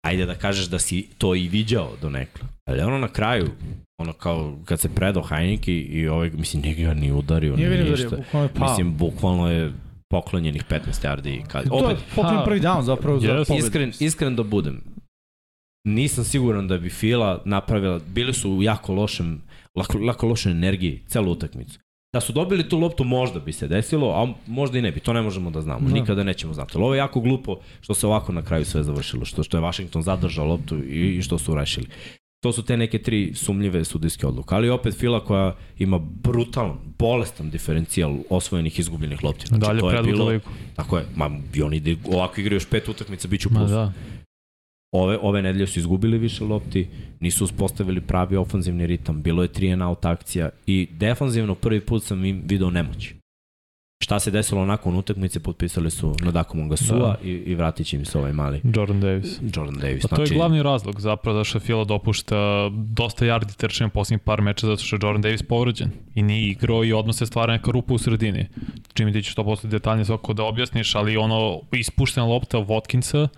ajde 0.03 0.27
da 0.27 0.35
kažeš 0.35 0.67
da 0.67 0.79
si 0.79 1.09
to 1.19 1.35
i 1.35 1.49
viđao 1.49 1.91
do 2.03 2.11
nekla. 2.11 2.49
Ali 2.65 2.81
ono 2.81 2.99
na 2.99 3.09
kraju, 3.09 3.51
ono 3.99 4.13
kao 4.13 4.57
kad 4.65 4.81
se 4.81 4.89
predao 4.89 5.23
Heineke 5.23 5.73
i, 5.73 5.81
i 5.81 6.09
ovaj, 6.09 6.31
mislim, 6.31 6.63
nije 6.63 6.75
ga 6.77 6.95
ni 6.95 7.13
udario, 7.13 7.57
Nije 7.57 7.71
ni 7.71 7.91
ništa. 7.91 8.09
da 8.09 8.17
je 8.17 8.23
bukvalno 8.23 8.49
pao. 8.51 8.69
Mislim, 8.69 8.97
bukvalno 8.97 9.51
je 9.51 9.73
poklonjenih 10.11 10.65
15 10.65 10.79
yardi. 11.03 11.47
Kad, 11.47 11.69
to 11.69 11.79
je 11.79 11.85
opet, 11.85 11.99
ha, 12.15 12.43
prvi 12.45 12.61
down 12.61 12.83
zapravo 12.83 13.21
za 13.21 13.45
pobedu. 13.45 13.67
iskren, 13.67 13.93
iskren 14.01 14.37
da 14.37 14.43
budem, 14.43 14.81
nisam 15.85 16.25
siguran 16.25 16.69
da 16.69 16.79
bi 16.79 16.91
Fila 16.91 17.43
napravila, 17.45 18.01
bili 18.07 18.35
su 18.35 18.51
u 18.53 18.63
jako 18.63 18.93
lošem, 18.95 19.43
lako, 19.75 19.99
lako 19.99 20.27
lošoj 20.27 20.53
energiji 20.53 21.03
celu 21.07 21.33
utakmicu. 21.33 21.79
Da 22.13 22.21
su 22.21 22.33
dobili 22.33 22.69
tu 22.69 22.79
loptu 22.79 23.05
možda 23.05 23.41
bi 23.41 23.53
se 23.53 23.69
desilo, 23.69 24.11
a 24.11 24.35
možda 24.47 24.79
i 24.79 24.83
ne 24.83 24.93
bi, 24.93 25.01
to 25.01 25.13
ne 25.13 25.23
možemo 25.23 25.51
da 25.51 25.63
znamo, 25.63 25.89
Da. 25.89 25.95
nikada 25.95 26.23
nećemo 26.25 26.55
znati. 26.55 26.73
Ali 26.75 26.85
ovo 26.85 26.95
je 26.95 26.99
jako 26.99 27.21
glupo 27.21 27.57
što 27.81 27.95
se 27.95 28.07
ovako 28.07 28.33
na 28.33 28.43
kraju 28.43 28.65
sve 28.65 28.83
završilo, 28.83 29.25
što, 29.25 29.43
što 29.43 29.57
je 29.57 29.61
Washington 29.63 30.03
zadržao 30.03 30.47
loptu 30.47 30.77
i, 30.85 31.17
i 31.17 31.23
što 31.23 31.39
su 31.39 31.55
rešili. 31.55 31.87
To 32.43 32.53
su 32.53 32.63
te 32.65 32.77
neke 32.77 32.99
tri 33.03 33.33
sumljive 33.35 33.85
sudijske 33.85 34.27
odluke. 34.27 34.55
Ali 34.55 34.71
opet 34.71 34.95
Fila 34.95 35.25
koja 35.25 35.57
ima 35.79 35.99
brutalan, 35.99 36.77
bolestan 36.99 37.51
diferencijal 37.51 38.17
osvojenih 38.31 38.79
izgubljenih 38.79 39.25
lopti. 39.25 39.47
Znači, 39.47 39.61
Dalje 39.61 39.81
to 39.81 39.91
je 39.91 40.03
bilo, 40.03 40.39
tako 40.77 40.99
je, 40.99 41.05
ma, 41.17 41.31
i 41.55 41.63
oni 41.63 41.97
ovako 42.13 42.41
igraju 42.41 42.57
još 42.57 42.69
pet 42.71 42.89
utakmica, 42.89 43.29
bit 43.29 43.41
ću 43.41 43.49
Ma 43.53 43.59
plus. 43.59 43.71
da. 43.71 43.93
Ove, 44.93 45.19
ove 45.23 45.43
nedelje 45.43 45.67
su 45.67 45.79
izgubili 45.79 46.19
više 46.19 46.45
lopti, 46.45 46.89
nisu 47.21 47.45
uspostavili 47.45 48.01
pravi 48.01 48.37
ofanzivni 48.37 48.87
ritam, 48.87 49.23
bilo 49.23 49.43
je 49.43 49.49
3 49.49 49.73
and 49.73 49.83
out 49.83 50.05
akcija 50.05 50.51
i 50.67 50.89
defanzivno 50.93 51.55
prvi 51.55 51.81
put 51.81 52.03
sam 52.03 52.25
im 52.25 52.43
video 52.45 52.71
nemoć. 52.71 53.15
Šta 54.05 54.21
se 54.21 54.31
desilo 54.31 54.67
nakon 54.67 54.97
utakmice, 54.97 55.41
potpisali 55.41 55.91
su 55.91 56.15
Nodako 56.23 56.57
Mongasua 56.57 56.99
Da. 56.99 57.17
i, 57.29 57.31
i 57.31 57.55
vratit 57.55 57.87
će 57.87 57.97
im 57.97 58.05
se 58.05 58.19
ovaj 58.19 58.33
mali 58.33 58.61
Jordan 58.75 59.01
Davis. 59.01 59.41
Jordan 59.55 59.81
Davis. 59.81 60.07
Pa 60.07 60.17
to 60.17 60.23
je 60.23 60.29
glavni 60.29 60.63
razlog 60.63 61.01
zapravo 61.01 61.39
zašto 61.39 61.61
Fila 61.61 61.85
dopušta 61.85 62.37
dosta 62.73 63.27
yardi 63.27 63.57
trčanja 63.57 63.91
posljednjih 63.91 64.21
par 64.25 64.41
meča 64.41 64.67
zato 64.67 64.83
što 64.83 64.97
je 64.97 65.01
Jordan 65.03 65.23
Davis 65.23 65.43
povređen 65.43 65.91
i 66.15 66.23
nije 66.23 66.51
igrao 66.51 66.85
i 66.85 66.93
odmah 66.93 67.15
se 67.15 67.27
stvara 67.27 67.53
neka 67.53 67.71
rupa 67.71 67.95
u 67.95 67.99
sredini. 67.99 68.47
Čim 68.95 69.13
ti 69.13 69.23
ćeš 69.23 69.35
to 69.35 69.45
posle 69.45 69.71
detaljnije 69.71 70.05
svako 70.05 70.33
da 70.33 70.45
objasniš, 70.45 70.95
ali 70.95 71.17
ono 71.17 71.61
ispuštena 71.73 72.27
lopta 72.27 72.59
Watkinsa 72.59 73.29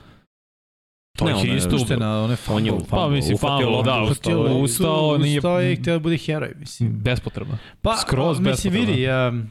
to 1.19 1.25
Ne, 1.25 1.33
je 1.45 1.57
isto 1.57 1.77
Ušte 1.77 1.85
ubilo. 1.85 2.01
na 2.01 2.15
one 2.15 2.25
On 2.25 2.31
je 2.31 2.37
fumble. 2.37 2.79
Pa 2.81 2.97
fumble, 2.97 3.17
mislim, 3.17 3.35
uhvatio 3.35 3.67
fumble, 3.67 3.83
da, 3.85 4.03
ustao 4.03 4.13
ustao, 4.35 4.47
je. 4.49 4.55
ustao, 4.55 5.19
nije... 5.19 5.39
Ustao 5.39 5.61
je 5.61 5.73
i 5.73 5.77
htio 5.77 5.93
da 5.93 5.99
bude 6.01 6.17
heroj, 6.19 6.53
mislim. 6.57 6.91
Bespotrebno. 6.93 7.59
Pa, 7.83 7.97
Skroz 7.97 8.41
mislim, 8.41 8.45
bespotrebno. 8.73 8.81
vidi, 8.87 9.09
um, 9.09 9.51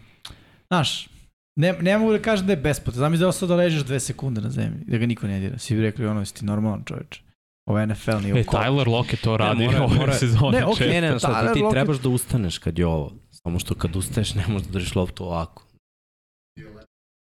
znaš, 0.67 1.07
ne, 1.55 1.73
ne 1.73 1.97
mogu 1.97 2.11
da 2.11 2.19
kažem 2.19 2.45
da 2.45 2.53
je 2.53 2.57
bespotrebno. 2.57 2.97
Znam 2.97 3.11
mi 3.11 3.17
da 3.17 3.27
ostao 3.27 3.47
da 3.47 3.55
ležeš 3.55 3.83
dve 3.83 3.99
sekunde 3.99 4.41
na 4.41 4.49
zemlji, 4.49 4.79
da 4.87 4.97
ga 4.97 5.05
niko 5.05 5.27
ne 5.27 5.39
dira. 5.39 5.57
Svi 5.57 5.75
bi 5.75 5.81
rekli, 5.81 6.05
ono, 6.05 6.19
jesi 6.19 6.33
ti 6.33 6.45
normalan 6.45 6.83
čoveč. 6.85 7.19
Ovo 7.65 7.85
NFL, 7.85 8.11
nije 8.13 8.33
E. 8.33 8.43
Tyler 8.43 8.87
Lockett 8.87 9.23
to 9.23 9.37
radi 9.37 9.65
mora- 9.65 9.81
ove 9.81 9.95
mora- 9.95 10.13
sezone. 10.13 10.57
Ne, 10.59 10.65
okej, 10.65 10.75
često. 10.77 10.87
Ne, 10.89 11.01
ne, 11.01 11.11
ne, 11.43 11.53
ti 11.53 11.59
Lockett- 11.59 11.71
trebaš 11.71 11.97
da 11.97 12.09
ustaneš 12.09 12.57
kad 12.57 12.79
je 12.79 12.85
ovo. 12.85 13.11
Samo 13.33 13.59
što 13.59 13.75
kad 13.75 13.95
ustaješ 13.95 14.33
ne 14.35 14.43
možeš 14.47 14.67
da 14.67 14.73
držiš 14.73 14.95
loptu 14.95 15.23
ovako. 15.25 15.66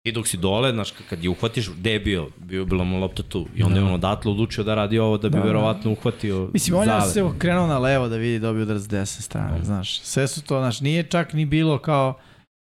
I 0.09 0.11
dok 0.11 0.27
si 0.27 0.37
dole, 0.37 0.71
znaš, 0.71 0.91
kad 1.09 1.23
je 1.23 1.29
uhvatiš, 1.29 1.69
gde 1.69 1.91
je 1.91 1.99
bio? 1.99 2.29
Bio 2.37 2.59
je 2.59 2.65
bila 2.65 2.83
mu 2.83 2.99
lopta 2.99 3.23
tu. 3.23 3.47
I 3.55 3.63
onda 3.63 3.73
Da. 3.73 3.79
je 3.79 3.87
on 3.87 3.93
odatle 3.93 4.31
odlučio 4.31 4.63
da 4.63 4.75
radi 4.75 4.99
ovo 4.99 5.17
da 5.17 5.29
bi 5.29 5.33
Da, 5.33 5.39
da. 5.39 5.45
verovatno 5.45 5.91
uhvatio 5.91 6.49
Mislim, 6.53 6.77
on 6.77 6.87
je 6.87 7.01
se 7.01 7.23
okrenuo 7.23 7.67
na 7.67 7.77
levo 7.79 8.07
da 8.07 8.15
vidi 8.15 8.39
dobio 8.39 8.63
udarac 8.63 8.81
s 8.81 8.87
desne 8.87 9.21
strane, 9.21 9.57
Da. 9.57 9.65
znaš. 9.65 9.99
Sve 10.01 10.27
su 10.27 10.41
to, 10.43 10.59
znaš, 10.59 10.81
nije 10.81 11.03
čak 11.03 11.33
ni 11.33 11.45
bilo 11.45 11.77
kao, 11.77 12.13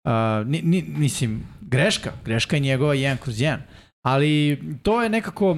uh, 0.06 0.12
ni, 0.48 0.62
ni, 0.62 0.86
mislim, 0.88 1.44
greška, 1.62 2.12
greška 2.26 2.56
je 2.56 2.60
njegova 2.60 2.94
jedan 2.94 3.18
kroz 3.18 3.42
jedan. 3.42 3.62
Ali 4.02 4.60
to 4.84 5.04
je 5.04 5.10
nekako 5.10 5.58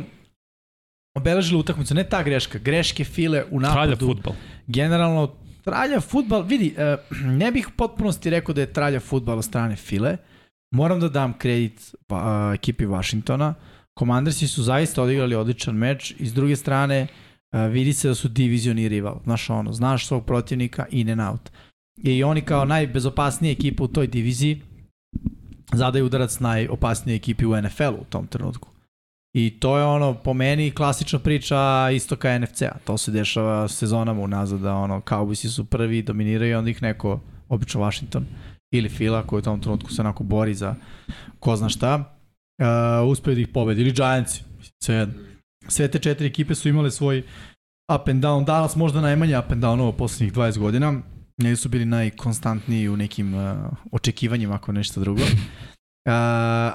obeležilo 1.16 1.60
utakmicu, 1.60 1.94
ne 1.94 2.04
ta 2.04 2.24
greška, 2.24 2.58
greške 2.60 3.04
file 3.04 3.44
u 3.52 3.60
napadu. 3.60 3.76
Tralja 3.76 3.96
futbal. 3.96 4.34
Generalno, 4.68 5.32
tralja 5.64 6.02
futbal, 6.02 6.42
vidi, 6.44 6.76
uh, 6.78 7.18
ne 7.42 7.52
bih 7.52 7.68
u 7.68 7.78
potpunosti 7.78 8.30
rekao 8.30 8.54
da 8.56 8.62
je 8.62 8.74
tralja 8.74 9.00
futbal 9.00 9.38
od 9.38 9.46
strane 9.46 9.76
file, 9.76 10.18
moram 10.72 11.00
da 11.00 11.10
dam 11.10 11.34
kredit 11.34 11.96
uh, 12.10 12.18
ekipi 12.54 12.86
Washingtona, 12.86 13.54
Commandersi 14.00 14.48
su 14.48 14.64
zaista 14.64 15.04
odigrali 15.04 15.36
odličan 15.36 15.76
meč 15.76 16.14
i 16.20 16.26
s 16.28 16.34
druge 16.34 16.56
strane 16.56 17.08
uh, 17.08 17.72
vidi 17.72 17.94
se 17.94 18.08
da 18.08 18.16
su 18.16 18.28
divizioni 18.28 18.88
rival. 18.88 19.20
Znaš 19.24 19.50
ono, 19.50 19.74
znaš 19.74 20.08
svog 20.08 20.26
protivnika 20.26 20.86
in 20.92 21.10
and 21.10 21.32
out. 21.32 21.52
I 22.04 22.24
oni 22.24 22.42
kao 22.42 22.66
najbezopasnija 22.66 23.52
ekipa 23.52 23.84
u 23.84 23.88
toj 23.88 24.08
diviziji 24.08 24.62
zadaju 25.74 26.06
udarac 26.06 26.40
najopasnije 26.40 27.16
ekipi 27.16 27.46
u 27.46 27.62
NFL-u 27.62 28.02
u 28.02 28.06
tom 28.10 28.28
trenutku. 28.28 28.70
I 29.34 29.60
to 29.60 29.78
je 29.78 29.86
ono, 29.86 30.14
po 30.14 30.34
meni, 30.34 30.72
klasična 30.72 31.20
priča 31.20 31.90
istoka 31.94 32.40
NFC-a. 32.40 32.78
To 32.84 32.98
se 32.98 33.12
dešava 33.12 33.68
sezonama 33.68 34.22
unazad, 34.22 34.60
da 34.60 34.76
ono, 34.76 35.02
Cowboysi 35.02 35.48
su 35.48 35.66
prvi, 35.66 36.02
dominiraju, 36.02 36.58
onda 36.58 36.70
ih 36.70 36.82
neko, 36.82 37.20
obično 37.50 37.82
Washington 37.82 38.26
ili 38.72 38.90
Fila, 38.90 39.24
koji 39.28 39.40
u 39.40 39.44
tom 39.44 39.62
trenutku 39.62 39.92
se 39.92 40.02
onako 40.02 40.24
bori 40.24 40.54
za 40.54 40.76
ko 41.40 41.56
zna 41.56 41.70
šta, 41.70 42.18
uh, 42.62 43.10
uspeju 43.10 43.36
da 43.36 43.42
ih 43.42 43.48
pobedi. 43.48 43.82
Ili 43.82 43.92
Giantsi, 43.92 44.44
sve 44.84 44.96
jedno. 44.96 45.14
Sve 45.68 45.88
te 45.88 46.00
četiri 46.00 46.28
ekipe 46.28 46.56
su 46.56 46.70
imale 46.70 46.92
svoj 46.92 47.24
up 47.96 48.08
and 48.08 48.24
down. 48.24 48.46
Dallas 48.46 48.76
možda 48.76 49.02
najmanje 49.02 49.40
up 49.40 49.52
and 49.52 49.64
down 49.64 49.82
ovo 49.82 49.92
poslednjih 49.92 50.34
20 50.34 50.58
godina. 50.58 51.02
Njeli 51.38 51.56
su 51.56 51.70
bili 51.70 51.86
najkonstantniji 51.86 52.90
u 52.90 52.98
nekim 52.98 53.34
uh, 53.34 53.58
očekivanjima, 53.92 54.56
ako 54.56 54.72
nešto 54.72 55.00
drugo. 55.00 55.22
Uh, 55.22 56.14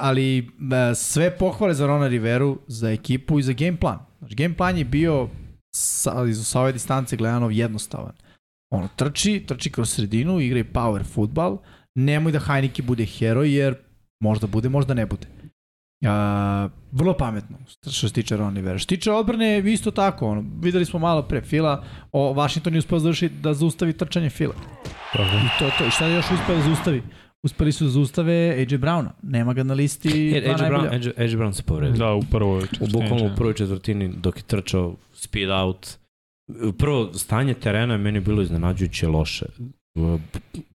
ali 0.00 0.40
uh, 0.40 0.96
sve 0.96 1.38
pohvale 1.38 1.74
za 1.74 1.86
Rona 1.86 2.08
Riveru, 2.08 2.58
za 2.66 2.90
ekipu 2.90 3.38
i 3.38 3.42
za 3.42 3.52
game 3.52 3.76
plan. 3.76 3.98
Znači, 4.18 4.34
game 4.34 4.56
plan 4.56 4.78
je 4.78 4.84
bio 4.84 5.28
sa, 5.74 6.24
iz, 6.28 6.46
sa 6.46 6.60
ove 6.60 6.72
distance 6.72 7.16
gledano 7.16 7.50
jednostavan. 7.50 8.12
Ono, 8.70 8.88
trči, 8.96 9.44
trči 9.48 9.72
kroz 9.72 9.90
sredinu, 9.90 10.40
igra 10.40 10.58
i 10.58 10.64
power 10.64 11.04
futbal, 11.04 11.58
nemoj 11.96 12.32
da 12.32 12.38
Heineke 12.38 12.82
bude 12.82 13.06
heroj, 13.06 13.54
jer 13.54 13.74
možda 14.20 14.46
bude, 14.46 14.68
možda 14.68 14.94
ne 14.94 15.06
bude. 15.06 15.26
A, 16.04 16.68
vrlo 16.92 17.16
pametno 17.16 17.58
što 17.66 18.08
se 18.08 18.14
tiče 18.14 18.36
Ron 18.36 18.54
Rivera. 18.56 18.78
Što 18.78 18.84
se 18.84 18.96
tiče 18.96 19.12
odbrane, 19.12 19.72
isto 19.72 19.90
tako. 19.90 20.28
Ono, 20.28 20.44
videli 20.62 20.84
smo 20.84 20.98
malo 20.98 21.22
pre 21.22 21.40
Fila, 21.40 21.84
o, 22.12 22.34
Washington 22.34 22.74
je 22.74 22.78
uspeo 22.78 22.98
završiti 22.98 23.34
da 23.34 23.54
zaustavi 23.54 23.92
trčanje 23.92 24.30
Fila. 24.30 24.54
Tako. 25.12 25.22
I 25.22 25.58
to 25.58 25.70
to. 25.78 25.86
I 25.86 25.90
šta 25.90 26.06
je 26.06 26.14
još 26.14 26.30
uspeo 26.30 26.56
da 26.56 26.62
zaustavi? 26.62 27.02
Uspeli 27.42 27.72
su 27.72 27.84
da 27.84 27.90
zaustave 27.90 28.32
AJ 28.32 28.78
Browna. 28.78 29.10
Nema 29.22 29.52
ga 29.54 29.62
na 29.62 29.74
listi 29.74 30.08
Jer 30.08 30.42
dva 30.44 30.52
Edge 30.52 30.62
najbolja. 30.62 30.90
Brown, 30.90 30.96
Edge, 30.96 31.10
Edge 31.16 31.36
Brown 31.36 31.52
se 31.52 31.62
povredio. 31.62 31.96
Da, 31.96 32.12
u 32.12 32.22
prvoj 32.30 32.62
U 32.80 32.86
bukvalno 32.92 33.32
u 33.32 33.36
prvoj 33.36 33.54
četvrtini 33.54 34.08
dok 34.16 34.36
je 34.36 34.42
trčao 34.42 34.96
speed 35.12 35.50
out. 35.50 35.88
Prvo, 36.78 37.14
stanje 37.14 37.54
terena 37.54 37.94
je 37.94 37.98
meni 37.98 38.20
bilo 38.20 38.42
iznenađujuće 38.42 39.08
loše. 39.08 39.46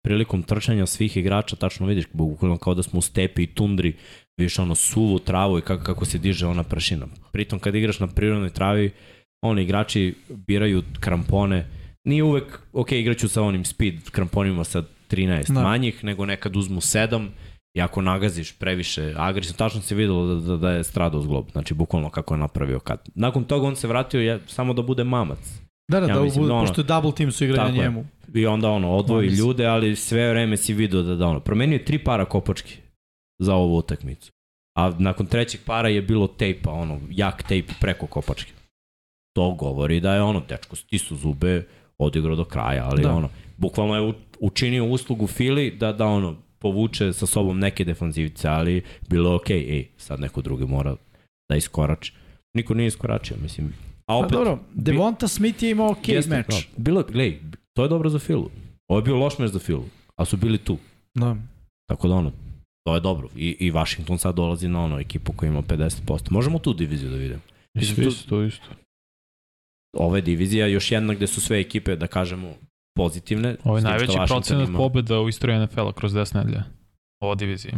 Prilikom 0.01 0.43
trčanja 0.43 0.85
svih 0.85 1.17
igrača 1.17 1.55
tačno 1.55 1.87
vidiš 1.87 2.05
bukvalno 2.13 2.57
kao 2.57 2.73
da 2.73 2.83
smo 2.83 2.99
u 2.99 3.01
stepi 3.01 3.43
i 3.43 3.47
tundri 3.47 3.95
vidiš 4.37 4.59
ono 4.59 4.75
suvu 4.75 5.19
travu 5.19 5.59
i 5.59 5.61
kako, 5.61 5.83
kako 5.83 6.05
se 6.05 6.17
diže 6.17 6.47
ona 6.47 6.63
prašina. 6.63 7.07
Pritom 7.31 7.59
kad 7.59 7.75
igraš 7.75 7.99
na 7.99 8.07
prirodnoj 8.07 8.49
travi, 8.49 8.91
oni 9.41 9.63
igrači 9.63 10.15
biraju 10.29 10.83
krampone. 10.99 11.67
Nije 12.03 12.23
uvek, 12.23 12.59
ok, 12.73 12.91
igraću 12.91 13.29
sa 13.29 13.41
onim 13.41 13.65
speed 13.65 14.09
kramponima 14.11 14.63
sa 14.63 14.83
13 15.09 15.53
Da. 15.53 15.61
manjih, 15.61 16.03
nego 16.03 16.25
nekad 16.25 16.55
uzmu 16.55 16.81
7 16.81 17.27
i 17.73 17.81
ako 17.81 18.01
nagaziš 18.01 18.51
previše 18.59 19.13
agresivno, 19.17 19.57
tačno 19.57 19.81
se 19.81 19.95
videlo 19.95 20.25
da, 20.25 20.35
da, 20.35 20.57
da 20.57 20.71
je 20.71 20.83
stradao 20.83 21.21
zglob, 21.21 21.45
znači 21.51 21.73
bukvalno 21.73 22.09
kako 22.09 22.33
je 22.33 22.37
napravio 22.37 22.79
kad. 22.79 23.09
Nakon 23.15 23.43
toga 23.43 23.67
on 23.67 23.75
se 23.75 23.87
vratio 23.87 24.21
je, 24.21 24.39
samo 24.47 24.73
da 24.73 24.81
bude 24.81 25.03
mamac. 25.03 25.61
Da, 25.91 25.99
da, 25.99 26.07
Ja 26.07 26.15
da, 26.15 26.21
mislim 26.21 26.43
da 26.43 26.47
da 26.47 26.53
ono- 26.53 26.63
pošto 26.63 26.83
double 26.83 27.11
team 27.11 27.31
su 27.31 27.43
igrali 27.43 27.59
na 27.61 27.67
Tako 27.67 27.77
je. 27.77 27.83
njemu. 27.83 28.05
I 28.33 28.45
onda 28.45 28.69
ono, 28.69 28.91
odvoji 28.91 29.29
su- 29.29 29.35
ljude, 29.37 29.65
ali 29.65 29.95
sve 29.95 30.29
vreme 30.29 30.57
si 30.57 30.73
vidio 30.73 31.01
da, 31.01 31.15
da 31.15 31.27
ono, 31.27 31.39
promenio 31.39 31.75
je 31.75 31.85
tri 31.85 31.99
para 31.99 32.25
kopački 32.25 32.77
za 33.39 33.55
ovu 33.55 33.77
utakmicu. 33.77 34.31
A 34.77 34.91
nakon 34.99 35.25
trećeg 35.25 35.61
para 35.65 35.89
je 35.89 36.01
bilo 36.01 36.27
tejpa, 36.27 36.71
ono, 36.71 36.99
jak 37.11 37.43
tejp 37.43 37.69
preko 37.79 38.07
kopačke. 38.07 38.51
To 39.33 39.51
govori 39.51 39.99
da 39.99 40.13
je 40.13 40.21
ono, 40.21 40.41
dečko 40.49 40.75
stisu 40.75 41.15
zube, 41.15 41.67
odigrao 41.97 42.35
do 42.35 42.45
kraja, 42.45 42.85
ali 42.85 43.03
Da. 43.03 43.13
ono, 43.13 43.29
bukvalno 43.57 43.95
je 43.95 44.13
učinio 44.39 44.85
uslugu 44.85 45.27
Fili 45.27 45.71
da, 45.71 45.93
da 45.93 46.05
ono, 46.05 46.35
povuče 46.59 47.13
sa 47.13 47.25
sobom 47.25 47.59
neke 47.59 47.83
defanzivce, 47.85 48.47
ali 48.47 48.81
bilo 49.09 49.29
je 49.29 49.35
okej, 49.35 49.57
ej, 49.69 49.87
sad 49.97 50.19
neko 50.19 50.41
drugi 50.41 50.65
mora 50.65 50.95
da 51.49 51.57
iskorači. 51.57 52.13
Niko 52.53 52.73
nije 52.73 52.87
iskoračio, 52.87 53.37
mislim. 53.41 53.73
A 54.11 54.13
Pa 54.13 54.17
opet, 54.17 54.31
dobro, 54.31 54.59
Devonta 54.73 55.27
Smith 55.27 55.63
je 55.63 55.71
imao 55.71 55.91
ok 55.91 56.07
jeste, 56.07 56.29
meč. 56.31 56.47
da, 56.49 56.57
bilo, 56.77 57.03
glej, 57.03 57.39
to 57.73 57.83
je 57.83 57.89
dobro 57.89 58.09
za 58.09 58.19
Filu. 58.19 58.49
Ovo 58.87 58.99
je 58.99 59.03
bio 59.03 59.17
loš 59.17 59.37
meč 59.37 59.51
za 59.51 59.59
Filu, 59.59 59.85
a 60.15 60.25
su 60.25 60.37
bili 60.37 60.57
tu. 60.57 60.77
Da. 61.15 61.35
Tako 61.85 62.07
da 62.07 62.15
ono, 62.15 62.31
to 62.83 62.95
je 62.95 63.01
dobro. 63.01 63.27
I, 63.35 63.57
i 63.59 63.71
Washington 63.71 64.17
sad 64.17 64.35
dolazi 64.35 64.67
na 64.67 64.83
ono 64.83 64.99
ekipu 64.99 65.33
koja 65.33 65.49
ima 65.49 65.61
50%. 65.61 66.31
Možemo 66.31 66.59
tu 66.59 66.73
diviziju 66.73 67.09
da 67.09 67.15
vidimo. 67.15 67.41
Isto, 67.73 68.01
isto, 68.01 68.43
isto. 68.43 68.65
Ova 69.93 70.15
je 70.15 70.21
divizija 70.21 70.67
još 70.67 70.91
jedna 70.91 71.13
gde 71.13 71.27
su 71.27 71.41
sve 71.41 71.59
ekipe, 71.59 71.95
da 71.95 72.07
kažemo, 72.07 72.53
pozitivne. 72.95 73.55
Ovo 73.63 73.77
je 73.77 73.83
najveći 73.83 74.17
procenat 74.27 74.67
ima- 74.69 74.77
pobjeda 74.77 75.19
u 75.19 75.29
istoriji 75.29 75.59
NFL-a 75.59 75.93
kroz 75.93 76.13
10 76.13 76.35
nedelja. 76.35 76.63
Ova 77.19 77.35
divizija. 77.35 77.73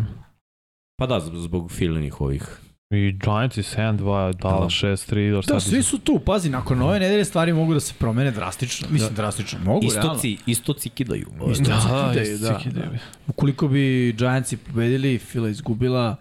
Pa 0.98 1.08
da, 1.08 1.20
zbog, 1.20 1.38
zbog 1.38 1.72
Filinih 1.72 2.22
ovih. 2.22 2.60
I 2.92 3.12
Giants 3.14 3.58
i 3.58 3.62
7-2, 3.62 3.98
Dallas 4.34 4.74
6-3, 4.74 5.32
do 5.32 5.36
Da, 5.38 5.44
sad 5.44 5.64
svi 5.64 5.84
su 5.84 6.00
tu, 6.00 6.20
pazi, 6.20 6.50
nakon 6.50 6.82
ove 6.82 7.00
nedelje 7.00 7.26
stvari 7.26 7.54
mogu 7.54 7.74
da 7.74 7.80
se 7.80 7.94
promene 7.94 8.32
drastično. 8.32 8.88
Mislim, 8.92 9.10
Da. 9.10 9.16
drastično, 9.16 9.60
mogu, 9.60 9.86
realno. 9.86 10.12
Istoci, 10.12 10.38
istoci 10.46 10.90
kidaju. 10.90 11.26
Isto- 11.52 11.64
Da, 11.64 11.70
da, 11.70 12.10
kidaju, 12.10 12.34
isto 12.34 12.48
da, 12.48 12.58
kidaju. 12.60 12.90
Ukoliko 13.28 13.68
bi 13.68 14.14
Giantsi 14.14 14.58
pobedili, 14.58 15.18
Fila 15.20 15.50
izgubila, 15.50 16.16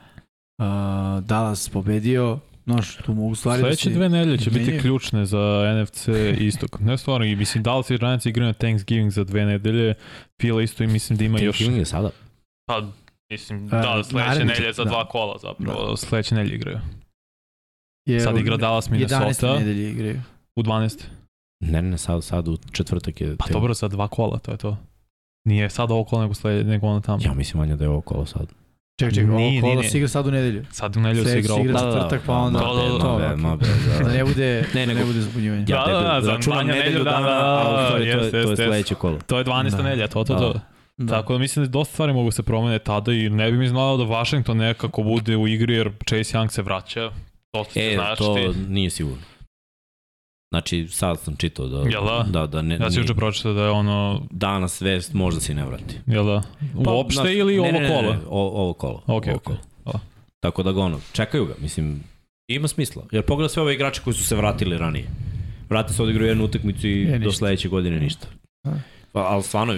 uh, 0.59 0.65
Dallas 1.21 1.69
pobedio, 1.69 2.39
znaš, 2.65 2.97
tu 2.97 3.15
mogu 3.15 3.35
stvari 3.35 3.61
Sledeće 3.61 3.89
da 3.89 3.93
se... 3.93 3.99
dve 3.99 4.09
nedelje 4.09 4.39
će 4.39 4.51
biti 4.51 4.79
ključne 4.81 5.27
za 5.27 5.39
NFC 5.75 6.09
istok. 6.41 6.81
Ne 6.81 6.99
stvarno, 6.99 7.27
i 7.27 7.37
mislim, 7.37 7.63
Dallas 7.63 7.91
i 7.91 7.99
Giants 7.99 8.27
igraju 8.27 8.47
na 8.47 8.53
Thanksgiving 8.55 9.11
za 9.11 9.25
dve 9.25 9.45
nedelje, 9.45 9.95
Fila 10.41 10.63
isto 10.63 10.85
i 10.85 10.87
mislim 10.87 11.17
da 11.19 11.25
ima 11.25 11.39
još... 11.39 11.57
Thanksgiving 11.57 11.79
je 11.79 11.85
sada. 11.85 12.11
Pa, 12.67 12.83
mislim, 13.33 13.69
da, 13.69 14.05
sledeće 14.05 14.55
će- 14.57 14.73
za 14.73 14.85
da. 14.85 14.91
dva 14.91 15.05
kola 15.07 15.39
zapravo, 15.39 15.97
sledeće 15.97 16.35
nedelje 16.35 16.55
igraju. 16.55 16.79
Jer 18.07 18.23
Sad 18.23 18.37
igra 18.39 18.57
Dallas 18.57 18.89
11. 18.89 18.91
Minnesota 18.91 19.59
nedelje 19.59 19.91
igraju. 19.91 20.21
u 20.57 20.63
12. 20.63 21.03
Ne, 21.61 21.83
ne, 21.83 21.99
sad, 21.99 22.25
sad 22.25 22.49
u 22.49 22.59
četvrtak 22.73 23.21
je... 23.21 23.37
Pa 23.37 23.47
te- 23.47 23.53
dobro, 23.53 23.75
za 23.75 23.89
dva 23.89 24.09
kola, 24.09 24.39
to 24.39 24.51
je 24.51 24.57
to. 24.57 24.77
Nije 25.45 25.71
sad 25.71 25.91
ovo 25.91 26.05
kola, 26.05 26.23
nego, 26.23 26.35
slede, 26.35 26.65
nego 26.65 26.87
ono 26.87 27.01
tamo. 27.01 27.19
Ja 27.23 27.35
mislim 27.35 27.61
manje 27.61 27.77
da 27.77 27.85
je 27.85 27.91
ovo 27.91 28.01
kolo 28.01 28.27
sad. 28.27 28.47
Čekaj, 29.01 29.15
čekaj, 29.15 29.31
ovo 29.31 29.39
Nije, 29.39 29.61
kolo 29.61 29.75
nije, 29.75 29.91
se 29.91 29.97
igra 29.99 30.09
sad 30.09 30.27
u 30.27 30.31
nedelju. 30.31 30.65
Sad 30.71 30.97
u 30.97 31.01
nedelju 31.01 31.25
se 31.25 31.39
igra 31.39 31.55
se 31.55 31.61
igra 31.61 31.75
ovo. 31.75 31.79
za 31.81 31.93
četvrtak, 31.93 32.23
pa 32.27 32.33
onda... 32.35 32.59
Da, 32.59 32.65
da, 32.67 32.89
da, 32.89 32.99
to, 33.01 33.17
be, 33.19 33.25
okej. 33.25 33.37
ma 33.37 33.57
be, 33.57 33.67
da. 33.99 34.05
Da 34.05 34.13
ne 34.13 34.25
bude, 34.25 34.65
Ne, 34.75 34.87
ne, 34.87 34.95
nego- 34.95 35.07
bude 35.07 35.21
zbunjivanje. 35.21 35.65
Da, 35.65 35.85
da, 35.87 36.01
da, 36.03 36.21
za 36.21 36.31
računam 36.33 36.59
manje 36.59 36.69
nedelju 36.69 36.85
nedelju 36.85 37.05
dana, 37.05 37.29
dana, 37.29 37.69
a 37.69 37.75
u 37.75 37.87
stvari 37.87 38.05
to, 38.05 38.11
je- 38.11 38.23
jeste, 38.23 38.43
to 38.45 38.51
je 38.51 38.57
sledeće 38.59 38.95
kolo. 38.95 39.19
To 39.19 39.39
je 39.39 39.45
12. 39.45 39.71
Da. 39.71 39.83
nedelja, 39.83 40.09
to, 40.09 40.25
to, 40.25 40.35
to. 40.35 40.61
Da. 40.99 41.05
Da. 41.05 41.13
Tako 41.13 41.33
da 41.33 41.39
mislim 41.39 41.65
da 41.65 41.71
dosta 41.71 41.93
stvari 41.93 42.13
mogu 42.13 42.31
se 42.31 42.43
promene 42.43 42.79
tada 42.79 43.13
i 43.13 43.31
ne 43.31 43.51
bi 43.51 43.59
mi 43.59 43.69
znao 43.69 43.97
da 43.97 44.05
Washington 44.05 44.57
nekako 44.57 45.03
bude 45.03 45.37
u 45.37 45.49
igri 45.49 45.75
jer 45.75 45.93
Chase 46.09 46.39
Young 46.39 46.49
se 46.49 46.63
vraća. 46.63 47.11
To 47.51 47.65
se 47.65 47.81
E, 47.83 47.95
znaš 47.95 48.19
to 48.19 48.35
ti. 48.35 48.59
nije 48.69 48.91
sigurno. 48.91 49.23
Znači, 50.51 50.89
sad 50.89 51.21
sam 51.21 51.37
čitao 51.37 51.67
da... 51.67 51.89
Jel 51.89 52.05
da? 52.05 52.27
Da, 52.31 52.47
da 52.47 52.63
ne, 52.63 52.75
Ja 52.75 52.91
sam 52.91 53.03
juče 53.03 53.15
pročitao 53.15 53.53
da 53.53 53.63
je 53.63 53.71
ono, 53.71 54.23
danas 54.31 54.81
vest 54.81 55.15
možda 55.15 55.41
se 55.41 55.53
i 55.53 55.55
ne 55.55 55.65
vrati. 55.65 55.95
jel 56.07 56.25
da, 56.25 56.43
uopšte 56.87 57.15
znaš, 57.15 57.33
ili 57.33 57.55
ne, 57.55 57.61
ovo 57.61 57.73
ne, 57.73 57.81
ne, 57.81 57.89
kola? 57.89 58.13
Ne, 58.13 58.19
o, 58.29 58.61
ovo 58.61 58.73
kolo. 58.73 59.03
Ok, 59.07 59.27
ovo 59.27 59.37
ok. 59.37 59.43
kolo. 59.43 59.59
Da. 59.85 59.93
Tako 60.41 60.63
da 60.63 60.73
ga 60.73 60.81
ono, 60.81 61.01
čekaju 61.13 61.45
ga, 61.47 61.55
mislim, 61.59 62.03
ima 62.49 62.69
smisla. 62.69 63.03
Jer 63.13 63.23
pogleda 63.23 63.49
sve 63.49 63.63
ove 63.63 63.75
igrače 63.75 64.01
koji 64.05 64.15
su 64.15 64.25
se 64.25 64.37
vratili 64.37 64.79
ranije. 64.79 65.07
Vrati 65.71 65.95
se 65.95 66.03
odigraju 66.03 66.29
jednu 66.29 66.45
utakmicu 66.45 66.87
i 66.89 67.03
E, 67.05 67.19
do 67.19 67.33
sledeće 67.33 67.69
godine 67.69 68.01
ništa. 68.01 68.27
Da. 68.65 68.73
Pa, 69.13 69.21
ali 69.21 69.43
stvarno, 69.43 69.75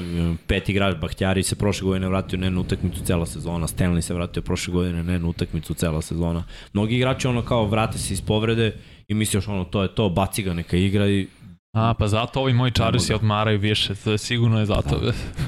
pet 0.47 0.69
igrač, 0.69 0.97
Bahtjari 0.97 1.43
se 1.43 1.57
prošle 1.57 1.85
godine 1.85 2.09
vratio 2.09 2.39
na 2.39 2.47
jednu 2.47 2.61
utakmicu 2.61 3.01
cela 3.03 3.27
sezona, 3.27 3.67
Stanley 3.67 4.01
se 4.01 4.15
vratio 4.15 4.43
prošle 4.43 4.73
godine 4.73 5.03
na 5.03 5.13
jednu 5.13 5.29
utakmicu 5.29 5.75
cela 5.75 6.03
sezona. 6.03 6.45
Mnogi 6.73 6.97
igrači 6.97 7.27
ono 7.27 7.43
kao 7.43 7.67
vrate 7.67 7.99
se 7.99 8.15
iz 8.15 8.21
povrede 8.21 8.77
i 9.09 9.15
misli 9.15 9.37
još 9.37 9.49
ono 9.49 9.65
to 9.65 9.83
je 9.83 9.89
to, 9.89 10.09
baci 10.09 10.43
ga 10.43 10.53
neka 10.53 10.77
igra 10.77 11.09
i 11.09 11.27
A, 11.73 11.95
pa 11.95 12.09
zato 12.09 12.41
ovi 12.41 12.53
moji 12.53 12.73
čarisi 12.73 13.13
mogu. 13.13 13.23
odmaraju 13.23 13.59
više, 13.59 13.95
to 13.95 14.13
je 14.13 14.19
sigurno 14.19 14.61
je 14.61 14.67
zato. 14.67 15.01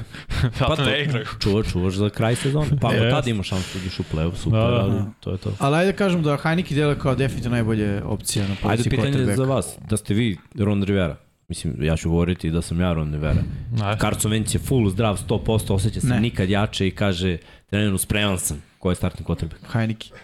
zato 0.59 0.75
to, 0.75 0.85
ne 0.85 1.03
igraju. 1.03 1.25
čuvaš, 1.39 1.67
čuvaš 1.67 1.93
za 1.93 2.09
kraj 2.09 2.35
sezone. 2.35 2.67
Pa 2.81 2.89
Yes. 2.89 3.09
tad 3.11 3.27
imaš 3.27 3.47
šansu 3.47 3.67
da 3.73 3.79
uđeš 3.79 3.99
u 3.99 4.03
play-off, 4.05 4.35
super, 4.35 4.59
Da, 4.59 4.67
da. 4.67 4.75
ali 4.75 4.93
to 5.19 5.31
je 5.31 5.37
to. 5.37 5.53
Ali 5.59 5.75
ajde 5.75 5.91
da 5.91 5.97
kažem 5.97 6.23
da 6.23 6.37
Heineke 6.37 6.75
dele 6.75 6.99
kao 6.99 7.15
definitivno 7.15 7.55
najbolje 7.55 8.03
opcija 8.03 8.43
na 8.43 8.51
Ajde 8.51 8.61
poziciji 8.63 8.89
pitanje 8.89 9.11
quarterbacka. 9.13 9.35
za 9.35 9.43
vas, 9.45 9.77
da 9.89 9.97
ste 9.97 10.13
vi 10.13 10.37
Ron 10.55 10.83
Rivera. 10.83 11.15
Mislim, 11.49 11.75
ja 11.81 11.97
ću 11.97 12.09
govoriti 12.09 12.51
da 12.51 12.61
sam 12.61 12.81
ja 12.81 12.93
Ron 12.93 13.13
Rivera. 13.13 13.43
Carson 14.01 14.31
Wentz 14.31 14.55
je 14.55 14.59
full 14.59 14.89
zdrav 14.89 15.17
100%, 15.19 15.39
osjeća 15.69 16.01
se 16.01 16.07
Ne. 16.07 16.19
nikad 16.19 16.49
jače 16.49 16.87
i 16.87 16.91
kaže 16.91 17.37
treneru 17.65 17.97
spreman 17.97 18.39
sam. 18.39 18.63
Ko 18.79 18.89
je 18.89 18.95
startni. 18.95 19.25
Heineke, 19.63 20.07
Isto- 20.07 20.17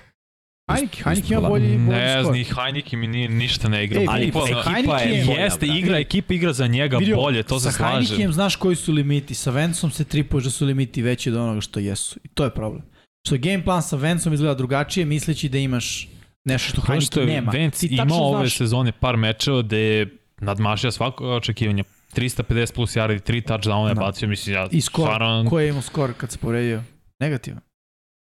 Heineke 0.73 1.11
isto 1.13 1.33
ima 1.33 1.49
bolji, 1.49 1.67
bolji 1.67 1.79
Ne, 1.89 2.17
skor. 2.21 2.33
ni 2.33 2.43
Heineke 2.45 2.97
mi 2.97 3.07
nije, 3.07 3.29
ništa 3.29 3.69
ne 3.69 3.83
igra. 3.83 4.01
Ej, 4.01 4.07
Ali 4.09 4.25
Bukvalno- 4.27 4.59
ekipa 4.59 4.77
ekipa 4.77 4.97
je 4.99 5.09
je 5.09 5.25
bolja, 5.25 5.39
Jeste, 5.39 5.65
igra, 5.67 5.97
ekipa 5.99 6.33
igra 6.33 6.53
za 6.53 6.67
njega 6.67 6.97
Vidio, 6.97 7.15
bolje, 7.15 7.43
to 7.43 7.59
se 7.59 7.63
sa 7.63 7.71
slaže. 7.71 8.07
Heinekem 8.07 8.33
znaš 8.33 8.55
koji 8.55 8.75
su 8.75 8.91
limiti, 8.91 9.33
sa 9.33 9.51
Vencom 9.51 9.91
se 9.91 10.03
tripuješ 10.03 10.43
da 10.43 10.49
su 10.49 10.65
limiti 10.65 11.01
veći 11.01 11.29
od 11.29 11.35
onoga 11.35 11.61
što 11.61 11.79
jesu. 11.79 12.19
I 12.23 12.27
to 12.27 12.43
je 12.43 12.49
problem. 12.49 12.81
Što 13.27 13.37
game 13.37 13.63
plan 13.63 13.83
sa 13.83 13.95
Vencom 13.95 14.33
izgleda 14.33 14.55
drugačije, 14.55 15.05
misleći 15.05 15.49
da 15.49 15.57
imaš 15.57 16.07
nešto 16.45 16.81
što 17.01 17.19
je 17.19 17.25
nema. 17.25 17.51
Tačno 17.51 17.87
imao 17.89 18.19
ove 18.19 18.37
znaš- 18.39 18.57
sezone 18.57 18.91
par 18.91 19.17
mečeva 19.17 19.61
gde 19.61 19.77
je 19.79 20.17
nadmašio 20.37 20.91
svako 20.91 21.25
očekivanje. 21.27 21.83
350 22.11 22.73
plus 22.73 22.91
yardi, 22.91 23.19
3 23.21 23.41
touchdowna 23.43 23.87
je 23.87 23.93
Da. 23.93 24.01
bacio, 24.01 24.27
mislim, 24.27 24.55
ja 24.55 24.67
I 24.71 24.81
skor, 24.81 25.05
stvarno- 25.05 25.45
ko 25.49 25.59
je 25.59 25.69
imao 25.69 25.81
skor 25.81 26.13
kad 26.13 26.31
se 26.31 26.37
povredio? 26.37 26.83
Negativan. 27.19 27.59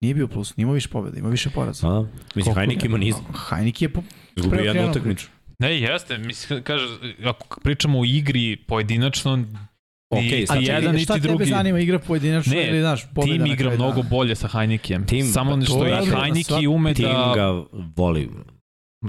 Nije 0.02 0.14
bio 0.14 0.28
plus, 0.28 0.56
nije 0.56 0.62
imao 0.62 0.74
više 0.74 0.88
pobjeda, 0.88 1.18
ima 1.18 1.28
više 1.28 1.50
poraza. 1.50 1.88
A, 1.88 2.00
mislim, 2.34 2.44
Koliko- 2.44 2.60
Heineke 2.60 2.86
ima 2.86 2.98
niz. 2.98 3.14
Heineke 3.48 3.84
je 3.84 3.88
po... 3.88 4.02
Izgubio 4.36 4.60
jednu 4.60 4.90
utakmicu. 4.90 5.28
Ne, 5.58 5.80
jeste, 5.80 6.18
mislim, 6.18 6.62
kaže, 6.62 6.84
ako 7.24 7.60
pričamo 7.60 8.00
o 8.00 8.04
igri 8.04 8.56
pojedinačno, 8.58 9.44
Okej, 10.10 10.22
Ni- 10.30 10.46
sad 10.46 10.56
a 10.56 10.60
čekaj, 10.60 10.74
jedan 10.76 10.98
šta 10.98 11.14
niti 11.14 11.22
tebe 11.22 11.28
drugi. 11.28 11.44
zanima 11.46 11.78
igra 11.78 11.98
pojedinačno 11.98 12.52
Ne, 12.54 12.68
ili 12.68 12.80
znaš, 12.80 13.06
pobjeda 13.14 13.44
tim 13.44 13.52
igra 13.52 13.70
mnogo 13.70 13.92
dana? 13.92 14.08
bolje 14.08 14.34
sa 14.34 14.48
Heineken. 14.48 15.04
Tim- 15.04 15.24
Samo 15.24 15.50
pa 15.52 15.60
što 15.60 15.74
to 15.74 15.86
i 15.86 15.88
je 15.88 15.96
da 15.96 16.02
svak- 16.02 16.68
ume 16.68 16.94
Tim 16.94 17.04
da... 17.04 17.32
ga 17.34 17.64
voli. 17.96 18.30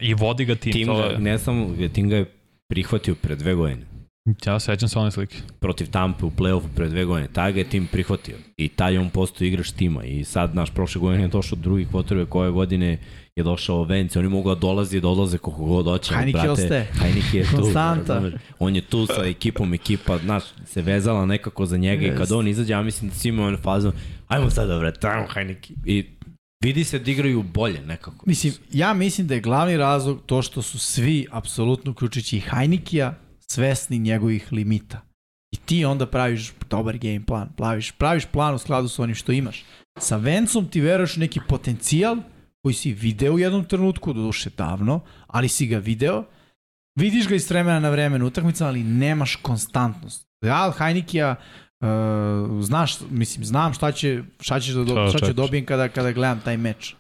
I 0.02 0.14
vodi 0.14 0.46
ga 0.46 0.56
tim. 0.56 0.74
Tim 0.74 0.88
to 0.88 0.96
ga, 0.96 1.04
je, 1.04 1.18
ne 1.20 1.38
samo, 1.38 1.76
tim 1.94 2.10
ga 2.10 2.16
je 2.16 2.26
prihvatio 2.70 3.16
pre 3.16 3.36
dve 3.36 3.54
godine 3.54 3.86
ja 4.46 4.60
sećam 4.60 4.90
se 4.90 5.00
one 5.00 5.12
slike. 5.12 5.38
protiv 5.60 5.90
Tampe 5.90 6.26
u 6.26 6.32
play-offu 6.32 6.68
pre 6.76 6.90
dve 6.90 7.06
godine. 7.06 7.28
Taj 7.34 7.52
ga 7.54 7.60
je 7.60 7.70
tim 7.70 7.88
prihvatio 7.92 8.36
i 8.58 8.68
taj 8.68 8.98
on 8.98 9.10
postao 9.10 9.46
igrač 9.46 9.72
tima 9.72 10.04
i 10.04 10.24
sad 10.24 10.56
naš 10.56 10.74
prošle 10.74 11.02
godine 11.02 11.24
je 11.24 11.28
došao 11.28 11.58
drugi 11.58 11.86
kvotrbe 11.86 12.26
koje 12.26 12.52
godine 12.52 12.98
je 13.36 13.44
došao 13.44 13.84
Vence, 13.84 14.20
oni 14.20 14.30
mogu 14.30 14.50
da 14.50 14.56
dolazi 14.56 15.02
da 15.02 15.08
odlaze 15.08 15.38
koliko 15.38 15.66
god 15.66 15.86
hoće. 15.86 16.14
brate, 16.32 16.50
ostaje. 16.50 16.88
Heineke 17.02 17.38
je 17.38 17.44
tu. 17.44 17.56
Konstanta. 17.56 18.24
On 18.60 18.76
je 18.76 18.82
tu 18.82 19.06
sa 19.06 19.26
ekipom, 19.26 19.74
ekipa, 19.74 20.18
znaš, 20.18 20.44
se 20.66 20.82
vezala 20.82 21.26
nekako 21.26 21.66
za 21.66 21.78
njega 21.78 22.06
i 22.06 22.16
kad 22.18 22.32
on 22.32 22.48
izađe, 22.48 22.74
ja 22.74 22.82
mislim 22.82 23.10
da 23.10 23.16
svi 23.16 23.30
imaju 23.30 23.48
onu 23.48 23.58
fazu, 23.58 23.92
ajmo 24.28 24.50
sada, 24.50 24.80
bre, 24.80 24.94
ajmo 25.02 25.28
Heineke. 25.34 25.74
I 25.86 26.06
vidi 26.64 26.84
se 26.84 27.00
da 27.00 27.12
igraju 27.12 27.44
bolje 27.44 27.82
nekako. 27.82 28.26
Mislim, 28.26 28.54
ja 28.72 28.94
mislim 28.94 29.28
da 29.28 29.34
je 29.34 29.42
glavni 29.42 29.78
razlog 29.78 30.22
to 30.26 30.42
što 30.42 30.62
su 30.62 30.80
svi, 30.80 31.28
apsolutno 31.32 31.92
uključujući 31.92 32.38
i 32.38 32.40
Hajnikija, 32.40 33.16
svesni 33.40 34.00
njegovih 34.00 34.48
limita. 34.52 35.02
I 35.52 35.58
ti 35.58 35.86
onda 35.86 36.06
praviš 36.06 36.54
dobar 36.70 36.98
game 36.98 37.26
plan, 37.26 37.50
praviš, 37.58 37.92
praviš 37.92 38.26
plan 38.26 38.56
u 38.56 38.58
skladu 38.58 38.88
sa 38.88 39.04
onim 39.04 39.16
što 39.16 39.32
imaš. 39.32 39.66
Sa 40.00 40.18
Vencom 40.18 40.68
ti 40.68 40.82
veruješ 40.82 41.16
neki 41.16 41.40
potencijal 41.48 42.18
koji 42.62 42.74
si 42.74 42.94
video 42.94 43.34
u 43.34 43.40
jednom 43.40 43.66
trenutku, 43.66 44.14
do 44.14 44.22
duše 44.22 44.50
davno, 44.58 45.00
ali 45.28 45.48
si 45.48 45.68
ga 45.68 45.78
video, 45.78 46.24
vidiš 47.00 47.28
ga 47.28 47.36
iz 47.36 47.50
vremena 47.50 47.80
na 47.80 47.90
vremena 47.90 48.26
utakmica, 48.26 48.68
ali 48.68 48.84
nemaš 48.84 49.36
konstantnost. 49.36 50.28
Od 50.68 50.76
Hajnikija 50.76 51.36
uh, 51.82 52.64
znaš, 52.64 52.96
mislim, 53.10 53.46
znam 53.46 53.74
šta 53.74 53.92
će, 53.92 54.24
šta 54.40 54.60
će 54.60 54.74
da, 54.74 54.84
do, 54.84 54.94
Šta 54.94 54.96
ću 54.96 55.08
očekuješ? 55.10 55.36
dobijem 55.36 55.66
kada, 55.66 55.90
kada 55.90 56.12
gledam 56.12 56.40
taj 56.40 56.58
meč. 56.58 56.96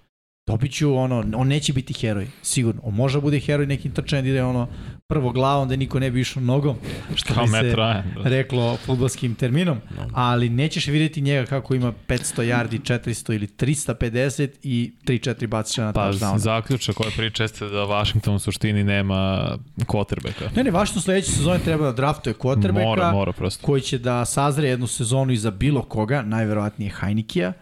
Dobit 0.50 0.72
ću 0.72 0.95
ono, 0.95 1.26
on 1.36 1.47
neće 1.47 1.74
biti 1.74 1.93
heroj, 1.95 2.28
sigurno. 2.41 2.82
On 2.84 2.93
može 2.93 3.18
da 3.18 3.22
bude 3.22 3.39
heroj 3.39 3.66
nekim 3.66 3.91
trčanjem 3.91 4.26
da 4.26 4.30
ide 4.30 4.43
ono 4.43 4.68
prvo 5.08 5.32
glavom 5.32 5.70
da 5.70 5.76
niko 5.76 6.00
ne 6.00 6.12
bi 6.12 6.22
išao 6.22 6.43
nogom, 6.43 6.76
što 7.16 7.34
Kao 7.34 7.43
bi 7.43 7.50
se. 7.50 7.74
Da. 7.76 8.04
reklo 8.18 8.78
futbolskim 8.78 9.36
terminom, 9.36 9.78
No. 9.91 10.08
ali 10.14 10.50
nećeš 10.50 10.88
vidjeti 10.88 11.22
njega 11.22 11.45
kako 11.45 11.76
ima 11.76 11.93
500 12.08 12.18
yardi, 12.45 12.80
400 12.82 13.34
ili 13.34 13.47
350 13.47 14.50
i 14.64 14.93
3-4 15.04 15.47
bacića 15.47 15.84
na 15.84 15.93
Pa 15.93 16.02
touchdown. 16.04 16.38
zaključak 16.38 17.00
ove 17.00 17.12
priče 17.12 17.43
jeste 17.43 17.66
da 17.66 17.80
Washington 17.80 18.36
u 18.36 18.39
suštini 18.39 18.84
nema 18.84 19.50
quarterbacka. 19.78 20.56
Ne, 20.56 20.64
ne, 20.64 20.72
važno 20.72 21.02
sledeće 21.02 21.32
sezone 21.32 21.60
treba 21.60 21.86
da 21.86 21.91
draftuje 21.91 22.34
quarterbacka 22.34 22.86
Mora, 22.86 23.12
mora 23.12 23.32
prosto. 23.32 23.66
koji 23.66 23.82
će 23.82 23.97
da 23.97 24.26
sazre 24.26 24.68
jednu 24.68 24.88
sezonu 24.88 25.32
iza 25.32 25.52
bilo 25.52 25.82
koga, 25.82 26.22
najverovatnije 26.22 26.91
Heinikija, 26.91 27.54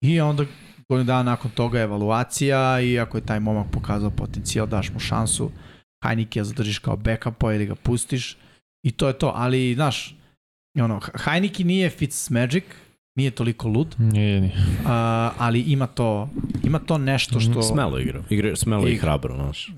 i 0.00 0.20
onda 0.20 0.44
godinu 0.88 1.06
dana 1.06 1.22
nakon 1.22 1.50
toga 1.50 1.80
evaluacija 1.80 2.80
i 2.80 2.98
ako 2.98 3.18
je 3.18 3.26
taj 3.26 3.40
momak 3.40 3.66
pokazao 3.72 4.10
potencijal, 4.10 4.66
daš 4.66 4.90
mu 4.92 4.98
šansu, 4.98 5.50
Heinikija 6.04 6.44
zadržiš 6.44 6.78
kao 6.78 6.96
backupa 6.96 7.52
ili 7.52 7.66
ga 7.66 7.74
pustiš 7.74 8.36
i 8.84 8.90
to 8.92 9.08
je 9.08 9.18
to, 9.18 9.32
ali 9.34 9.74
znaš, 9.74 10.16
ono, 10.78 11.00
Heiniki 11.24 11.64
nije 11.64 11.90
Fitzmagic, 11.90 12.64
nije 13.18 13.30
toliko 13.30 13.68
lud, 13.68 13.94
Nije, 13.98 14.40
nije. 14.40 14.52
uh, 14.80 14.88
ali 15.38 15.60
ima 15.60 15.86
to, 15.86 16.28
ima 16.64 16.78
to 16.78 16.98
nešto 16.98 17.40
što... 17.40 17.62
Smelo 17.62 17.98
igra. 17.98 18.22
igra 18.30 18.56
smelo 18.56 18.88
i 18.88 18.96
hrabro, 18.96 19.34
znaš. 19.34 19.72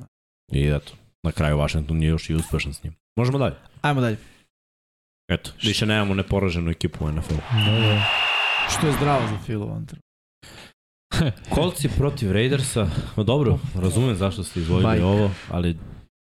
I 0.53 0.67
eto, 0.67 0.93
na 1.23 1.33
kraju 1.33 1.59
Washington 1.59 2.03
je 2.03 2.09
još 2.09 2.31
i 2.31 2.35
uspešan 2.35 2.75
s 2.75 2.83
njim. 2.83 2.95
Možemo 3.17 3.39
dalje. 3.39 3.55
Ajmo 3.83 4.01
dalje. 4.01 4.17
Eto, 5.29 5.51
više 5.63 5.87
nemamo 5.87 6.15
neporaženu 6.15 6.71
ekipu 6.71 7.05
u 7.05 7.13
NFL. 7.13 7.35
Da, 7.35 7.73
da. 7.81 8.05
Što 8.71 8.87
je 8.87 8.93
zdravo 8.93 9.27
za 9.29 9.39
Phil 9.45 9.63
ovom 9.63 9.87
trenutku. 9.87 10.08
Kolci 11.51 11.89
protiv 11.89 12.33
Raidersa, 12.33 12.87
no 13.17 13.25
dobro, 13.25 13.59
razumem 13.75 14.17
zašto 14.17 14.45
ste 14.45 14.61
izvojili 14.61 14.85
Bajka. 14.85 15.07
ovo, 15.07 15.31
ali 15.51 15.77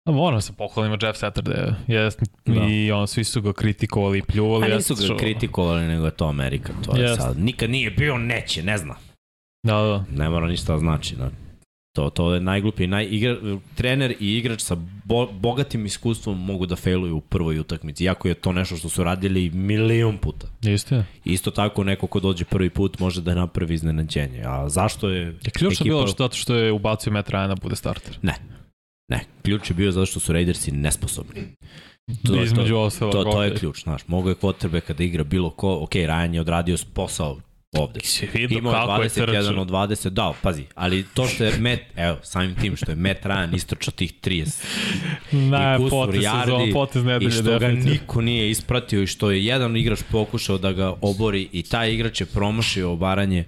A 0.06 0.12
moram 0.12 0.42
se 0.42 0.54
pohvalimo 0.54 0.98
Jeff 1.02 1.20
Saturday. 1.20 1.74
Jest, 1.88 2.20
Da. 2.46 2.54
I 2.64 2.92
on, 2.92 3.08
svi 3.08 3.24
su 3.24 3.42
ga 3.42 3.54
kritikovali, 3.54 4.22
pljuvali. 4.22 4.72
a 4.72 4.76
nisu 4.76 4.96
ga 4.96 5.04
što- 5.04 5.18
kritikovali, 5.18 5.82
nego 5.82 6.06
je 6.06 6.12
to 6.12 6.26
Amerika. 6.26 6.74
To 6.86 6.98
je 6.98 7.02
Jeste. 7.02 7.22
sad. 7.22 7.40
Nikad 7.40 7.70
nije 7.70 7.92
bio, 7.92 8.18
neće, 8.18 8.64
ne 8.64 8.78
zna. 8.78 8.96
Da, 9.64 9.74
da. 9.74 10.06
Ne 10.14 10.30
mora 10.30 10.48
ništa 10.48 10.74
da 10.74 10.80
znači. 10.80 11.16
To, 11.96 12.10
to 12.10 12.34
je 12.34 12.42
najgluplji. 12.42 12.88
Naj, 12.88 13.08
igra, 13.12 13.38
trener 13.76 14.12
i 14.20 14.38
igrač 14.38 14.62
sa 14.62 14.76
bo, 15.06 15.28
bogatim 15.32 15.86
iskustvom 15.86 16.46
mogu 16.46 16.66
da 16.66 16.76
failuju 16.76 17.18
u 17.18 17.22
prvoj 17.22 17.60
utakmici, 17.60 18.04
iako 18.04 18.28
je 18.28 18.34
to 18.34 18.52
nešto 18.54 18.78
što 18.78 18.90
su 18.90 19.04
radili 19.04 19.50
milion 19.50 20.18
puta. 20.18 20.48
Isto 20.62 20.96
je. 20.96 21.06
Isto 21.26 21.52
tako 21.52 21.84
neko 21.84 22.08
ko 22.08 22.20
dođe 22.20 22.46
prvi 22.46 22.70
put 22.70 23.00
može 23.00 23.22
da 23.22 23.36
napravi 23.36 23.74
iznenađenje. 23.74 24.44
A 24.46 24.70
zašto 24.70 25.10
je... 25.10 25.22
Je 25.22 25.52
ključno 25.54 25.86
ekipa- 25.86 25.90
bilo 25.90 26.08
što, 26.08 26.30
što 26.32 26.56
je 26.56 26.72
ubacio 26.72 27.14
Matt 27.14 27.30
Ryan 27.30 27.48
da 27.48 27.56
bude 27.56 27.76
starter. 27.76 28.18
Ne, 28.22 29.20
ključ 29.44 29.70
je 29.70 29.74
bio 29.74 29.92
zato 29.92 30.06
što 30.06 30.20
su 30.20 30.34
Raidersi 30.34 30.72
nesposobni. 30.72 31.42
To- 32.26 32.34
to- 32.34 32.44
Između 32.44 32.76
ostalog. 32.78 33.14
To, 33.14 33.24
to 33.24 33.44
je 33.44 33.52
ok. 33.52 33.60
ključ, 33.60 33.84
znaš. 33.84 34.08
Mogu 34.08 34.30
je 34.30 34.36
kvotrbe 34.36 34.82
kada 34.82 35.04
igra 35.04 35.24
bilo 35.24 35.50
ko, 35.50 35.80
ok, 35.84 35.92
Ryan 35.94 36.34
je 36.34 36.42
odradio 36.42 36.78
posao 36.94 37.38
ovde. 37.72 38.00
Si 38.04 38.28
vidio 38.34 38.58
Imao 38.58 38.74
je 38.74 38.80
kako 38.80 39.02
je 39.02 39.10
21 39.10 39.26
trčao. 39.26 39.62
od 39.62 39.70
20, 39.70 40.10
da, 40.10 40.34
pazi, 40.42 40.64
ali 40.76 41.06
to 41.14 41.28
što 41.28 41.44
je 41.44 41.58
Matt, 41.60 41.82
evo, 41.96 42.18
samim 42.24 42.56
tim 42.56 42.76
što 42.76 42.92
je 42.92 42.96
Matt 42.96 43.24
Ryan 43.24 43.56
istrčao 43.56 43.92
tih 43.92 44.14
30 44.24 44.64
Ne, 45.32 45.76
i 45.76 45.78
kusur 45.78 45.90
potez 45.90 46.22
sezon, 46.44 46.72
potez 46.74 47.04
i 47.04 47.06
nedelje, 47.06 47.32
što 47.32 47.44
ga 47.44 47.60
definitivno. 47.60 47.92
niko 47.92 48.22
nije 48.22 48.50
ispratio 48.50 49.02
i 49.04 49.08
što 49.08 49.32
je 49.32 49.46
jedan 49.46 49.78
igrač 49.78 50.00
pokušao 50.12 50.58
da 50.58 50.72
ga 50.72 50.94
obori 51.02 51.50
i 51.52 51.64
taj 51.64 51.94
igrač 51.94 52.22
je 52.22 52.26
promašio 52.26 52.92
obaranje, 52.92 53.44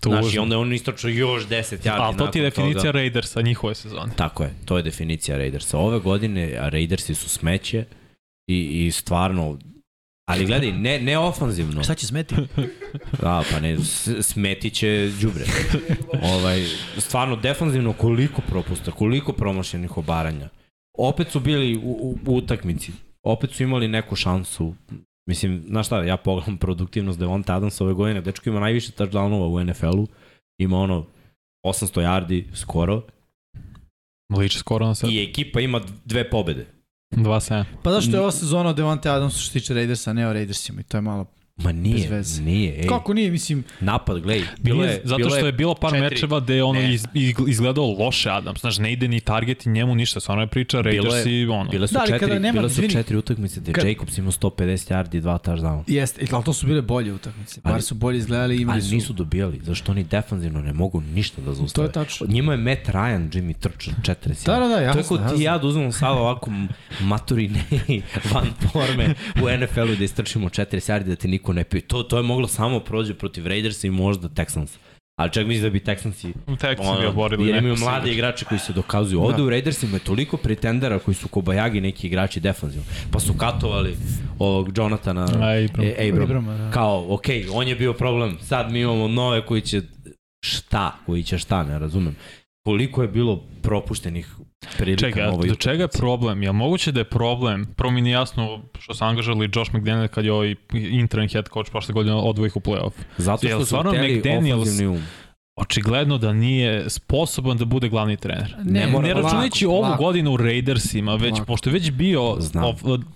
Tužno. 0.00 0.22
znaš, 0.22 0.34
i 0.34 0.38
onda 0.38 0.54
je 0.54 0.58
on 0.58 0.72
istrčao 0.72 1.10
još 1.10 1.46
10 1.46 1.52
yardi 1.78 1.90
Ali 2.00 2.16
to 2.16 2.26
ti 2.26 2.38
je 2.38 2.42
definicija 2.42 2.82
toga. 2.82 2.92
Raidersa, 2.92 3.40
njihove 3.42 3.74
sezone. 3.74 4.12
Tako 4.16 4.42
je, 4.42 4.54
to 4.64 4.76
je 4.76 4.82
definicija 4.82 5.38
Raidersa. 5.38 5.78
Ove 5.78 5.98
godine 5.98 6.52
Raidersi 6.70 7.14
su 7.14 7.28
smeće 7.28 7.84
i, 8.46 8.86
i 8.86 8.90
stvarno 8.90 9.58
Ali 10.28 10.46
gledaj, 10.46 10.72
ne, 10.72 11.00
ne 11.00 11.18
ofanzivno. 11.18 11.82
Šta 11.82 11.94
će 11.94 12.06
smeti? 12.06 12.34
Da, 13.22 13.42
pa 13.52 13.60
ne, 13.60 13.78
smeti 14.22 14.70
će 14.70 15.10
đubre. 15.20 15.44
ovaj, 16.22 16.64
stvarno, 16.98 17.36
defanzivno 17.36 17.92
koliko 17.92 18.42
propusta, 18.42 18.90
koliko 18.90 19.32
promašenih 19.32 19.96
obaranja. 19.96 20.48
Opet 20.98 21.30
su 21.30 21.40
bili 21.40 21.76
u, 21.76 21.90
u, 21.90 22.18
u 22.26 22.36
utakmici. 22.36 22.92
Opet 23.22 23.50
su 23.50 23.62
imali 23.62 23.88
neku 23.88 24.16
šansu. 24.16 24.74
Mislim, 25.28 25.64
znaš 25.68 25.86
šta, 25.86 26.04
ja 26.04 26.16
pogledam 26.16 26.58
produktivnost 26.64 27.18
Devonta 27.18 27.56
Adams 27.56 27.80
ove 27.80 27.92
godine. 27.92 28.20
Dečko 28.20 28.48
ima 28.48 28.60
najviše 28.60 28.92
touchdownova 28.92 29.48
u 29.48 29.64
NFL-u. 29.64 30.06
Ima 30.60 30.78
ono 30.78 31.06
800 31.66 32.00
yardi 32.00 32.44
skoro. 32.54 33.02
Liči 34.38 34.58
skoro 34.58 34.86
na 34.86 34.94
sve. 34.94 35.10
I 35.12 35.22
ekipa 35.30 35.60
ima 35.60 35.80
dve 36.04 36.30
pobede. 36.30 36.77
2-7. 37.10 37.64
Pa 37.82 37.90
zašto 37.90 38.16
je 38.16 38.20
ova 38.20 38.30
sezona 38.30 38.70
o 38.70 38.72
Devante 38.72 39.10
Adamsu 39.10 39.38
što 39.38 39.46
se 39.46 39.52
tiče 39.52 39.74
Raidersa, 39.74 40.12
ne 40.12 40.28
o 40.28 40.32
Raidersima 40.32 40.80
i 40.80 40.84
to 40.84 40.96
je 40.96 41.00
malo... 41.00 41.26
Ma 41.58 41.72
nije, 41.72 42.08
veze. 42.08 42.42
nije. 42.42 42.74
Ej, 42.74 42.86
Kako 42.86 43.14
nije, 43.14 43.30
mislim, 43.30 43.64
napad, 43.80 44.20
gledaj. 44.20 44.46
Bilo 44.58 44.84
je, 44.84 45.00
Zato 45.04 45.16
bilo 45.16 45.30
što 45.30 45.46
je 45.46 45.52
bilo 45.52 45.74
par 45.74 45.90
četiri- 45.90 46.00
mečeva 46.02 46.40
gde 46.40 46.54
je 46.54 46.64
ono 46.64 46.80
iz, 46.82 47.06
iz- 47.14 47.34
izgledao 47.48 47.86
loše 47.88 48.30
Adams. 48.30 48.60
Znaš, 48.60 48.78
ne 48.78 48.92
ide 48.92 49.08
ni 49.08 49.20
target 49.20 49.66
i 49.66 49.70
njemu 49.70 49.94
ništa. 49.94 50.20
Stvarno 50.20 50.42
je 50.42 50.46
priča 50.46 50.82
Bilo 50.82 50.94
je- 51.06 51.12
Raiders 51.14 51.26
i 51.28 51.46
ono. 51.46 51.70
Bile 51.70 51.88
su, 51.88 51.94
Da, 51.94 52.00
ali 52.00 52.08
četiri, 52.10 52.28
nema- 52.30 52.52
bile 52.52 52.68
su 52.68 52.72
izvini. 52.72 52.92
četiri 52.92 53.16
utakmice 53.16 53.60
gde 53.60 53.72
Kad- 53.72 53.86
Jacobs 53.86 54.18
imao 54.18 54.32
150 54.32 54.90
yardi 54.90 55.16
i 55.16 55.20
dva 55.20 55.38
touchdowna. 55.38 55.82
jeste, 55.86 56.26
ali 56.32 56.44
to 56.44 56.52
su 56.52 56.66
bile 56.66 56.82
bolje 56.82 57.12
utakmice. 57.12 57.60
Bar 57.60 57.72
Ali- 57.72 57.82
su 57.82 57.94
bolje 57.94 58.18
izgledali 58.18 58.56
i 58.56 58.60
imali 58.60 58.76
Ali 58.76 58.82
su... 58.82 58.94
nisu 58.94 59.12
dobijali, 59.12 59.60
zašto 59.62 59.92
oni 59.92 60.04
defanzivno 60.04 60.60
ne 60.60 60.72
mogu 60.72 61.00
ništa 61.02 61.40
da 61.40 61.46
To 61.46 61.54
zaustave. 61.54 61.88
je 61.88 61.92
tačno. 61.92 62.26
Njima 62.26 62.52
je 62.52 62.58
Matt 62.58 62.86
Ryan, 62.86 63.30
Jimmy 63.30 63.54
trčao 63.54 63.94
40. 64.02 64.46
Da, 64.46 64.52
da, 64.54 64.60
da, 64.60 64.74
To 64.74 64.80
je 64.80 64.84
jasno, 64.86 65.16
kao 65.18 65.36
ti 65.36 65.42
ja 65.42 65.58
da 65.58 65.66
uzmemo 65.66 65.92
sad 65.92 66.10
ovako 66.10 66.50
maturine 67.00 67.64
van 68.32 68.46
forme 68.62 69.14
u 69.36 69.56
NFL-u 69.58 69.96
da 69.96 70.04
istrčimo 70.04 70.48
40 70.48 70.60
yardi 70.88 71.04
da 71.04 71.16
te 71.16 71.28
niko 71.28 71.47
ne 71.52 71.64
pije. 71.64 71.80
To, 71.80 72.02
to 72.02 72.16
je 72.16 72.22
moglo 72.22 72.48
samo 72.48 72.80
prođe 72.80 73.14
protiv 73.14 73.46
Raidersa 73.46 73.86
i 73.86 73.90
možda 73.90 74.28
Texans. 74.28 74.76
Ali 75.20 75.32
čak 75.32 75.46
mislim 75.46 75.62
da 75.62 75.70
bi 75.70 75.80
Texansi 75.80 76.32
Tek 76.60 76.78
si 76.78 77.00
bi 77.00 77.06
oborili 77.06 77.48
jer 77.48 77.56
imaju 77.56 77.76
mlade 77.76 78.12
igrače 78.12 78.44
koji 78.44 78.58
se 78.58 78.72
dokazuju. 78.72 79.20
Ovde 79.22 79.36
Da. 79.36 79.42
u 79.42 79.50
Raidersima 79.50 79.96
je 79.96 80.04
toliko 80.04 80.36
pretendera 80.36 80.98
koji 80.98 81.14
su 81.14 81.28
kobajagi 81.28 81.80
neki 81.80 82.06
igrači 82.06 82.40
defanzivno. 82.40 82.86
Pa 83.10 83.20
su 83.20 83.34
katovali 83.34 83.96
ovog 84.38 84.78
Jonathana 84.78 85.24
Abram. 85.24 85.86
e, 85.86 86.08
Abram. 86.08 86.22
Abrama, 86.22 86.54
da. 86.56 86.70
Kao, 86.70 87.14
ok, 87.14 87.24
on 87.52 87.68
je 87.68 87.74
bio 87.74 87.92
problem. 87.92 88.38
Sad 88.42 88.72
mi 88.72 88.80
imamo 88.80 89.08
nove 89.08 89.46
koji 89.46 89.60
će 89.60 89.82
šta, 90.44 90.98
koji 91.06 91.22
će 91.22 91.38
šta, 91.38 91.62
ne 91.62 91.78
razumem. 91.78 92.16
Koliko 92.66 93.02
je 93.02 93.08
bilo 93.08 93.44
propuštenih 93.62 94.28
prilika 94.78 95.00
Čekaj, 95.00 95.22
na 95.22 95.28
a 95.28 95.32
ovoj 95.32 95.48
do 95.48 95.54
čega 95.54 95.82
je 95.82 95.88
problem? 95.88 96.42
Jel 96.42 96.52
moguće 96.52 96.92
da 96.92 97.00
je 97.00 97.04
problem, 97.04 97.66
prvo 97.66 97.90
mi 97.90 98.00
nije 98.00 98.12
jasno 98.12 98.62
što 98.78 98.94
su 98.94 99.04
angažali 99.04 99.50
Josh 99.54 99.74
McDaniel 99.74 100.08
kad 100.08 100.24
je 100.24 100.32
ovaj 100.32 100.54
interim 100.72 101.28
head 101.28 101.48
coach 101.48 101.70
prošle 101.70 101.92
godine 101.92 102.16
odvojih 102.16 102.48
ih 102.48 102.56
u 102.56 102.60
playoff. 102.60 102.92
Zato 103.16 103.46
Jel 103.46 103.56
što 103.56 103.60
su 103.60 103.66
stvarno 103.66 103.90
hteli 103.90 104.08
McDaniels- 104.16 104.52
ofanzivni 104.54 104.86
um. 104.88 105.02
Očigledno 105.56 106.18
da 106.18 106.32
nije 106.32 106.90
sposoban 106.90 107.56
da 107.56 107.64
bude 107.64 107.88
glavni 107.88 108.16
trener. 108.16 108.54
Ne, 108.58 108.80
Ne, 108.80 108.86
mora- 108.88 109.06
ne 109.06 109.14
računajući 109.14 109.66
ovu 109.66 109.76
polako. 109.76 110.02
godinu 110.02 110.32
u 110.32 110.36
Raidersima, 110.36 111.14
već 111.14 111.20
Polako. 111.22 111.44
pošto 111.44 111.70
je 111.70 111.74
već 111.74 111.90
bio 111.90 112.22
ov, 112.22 112.38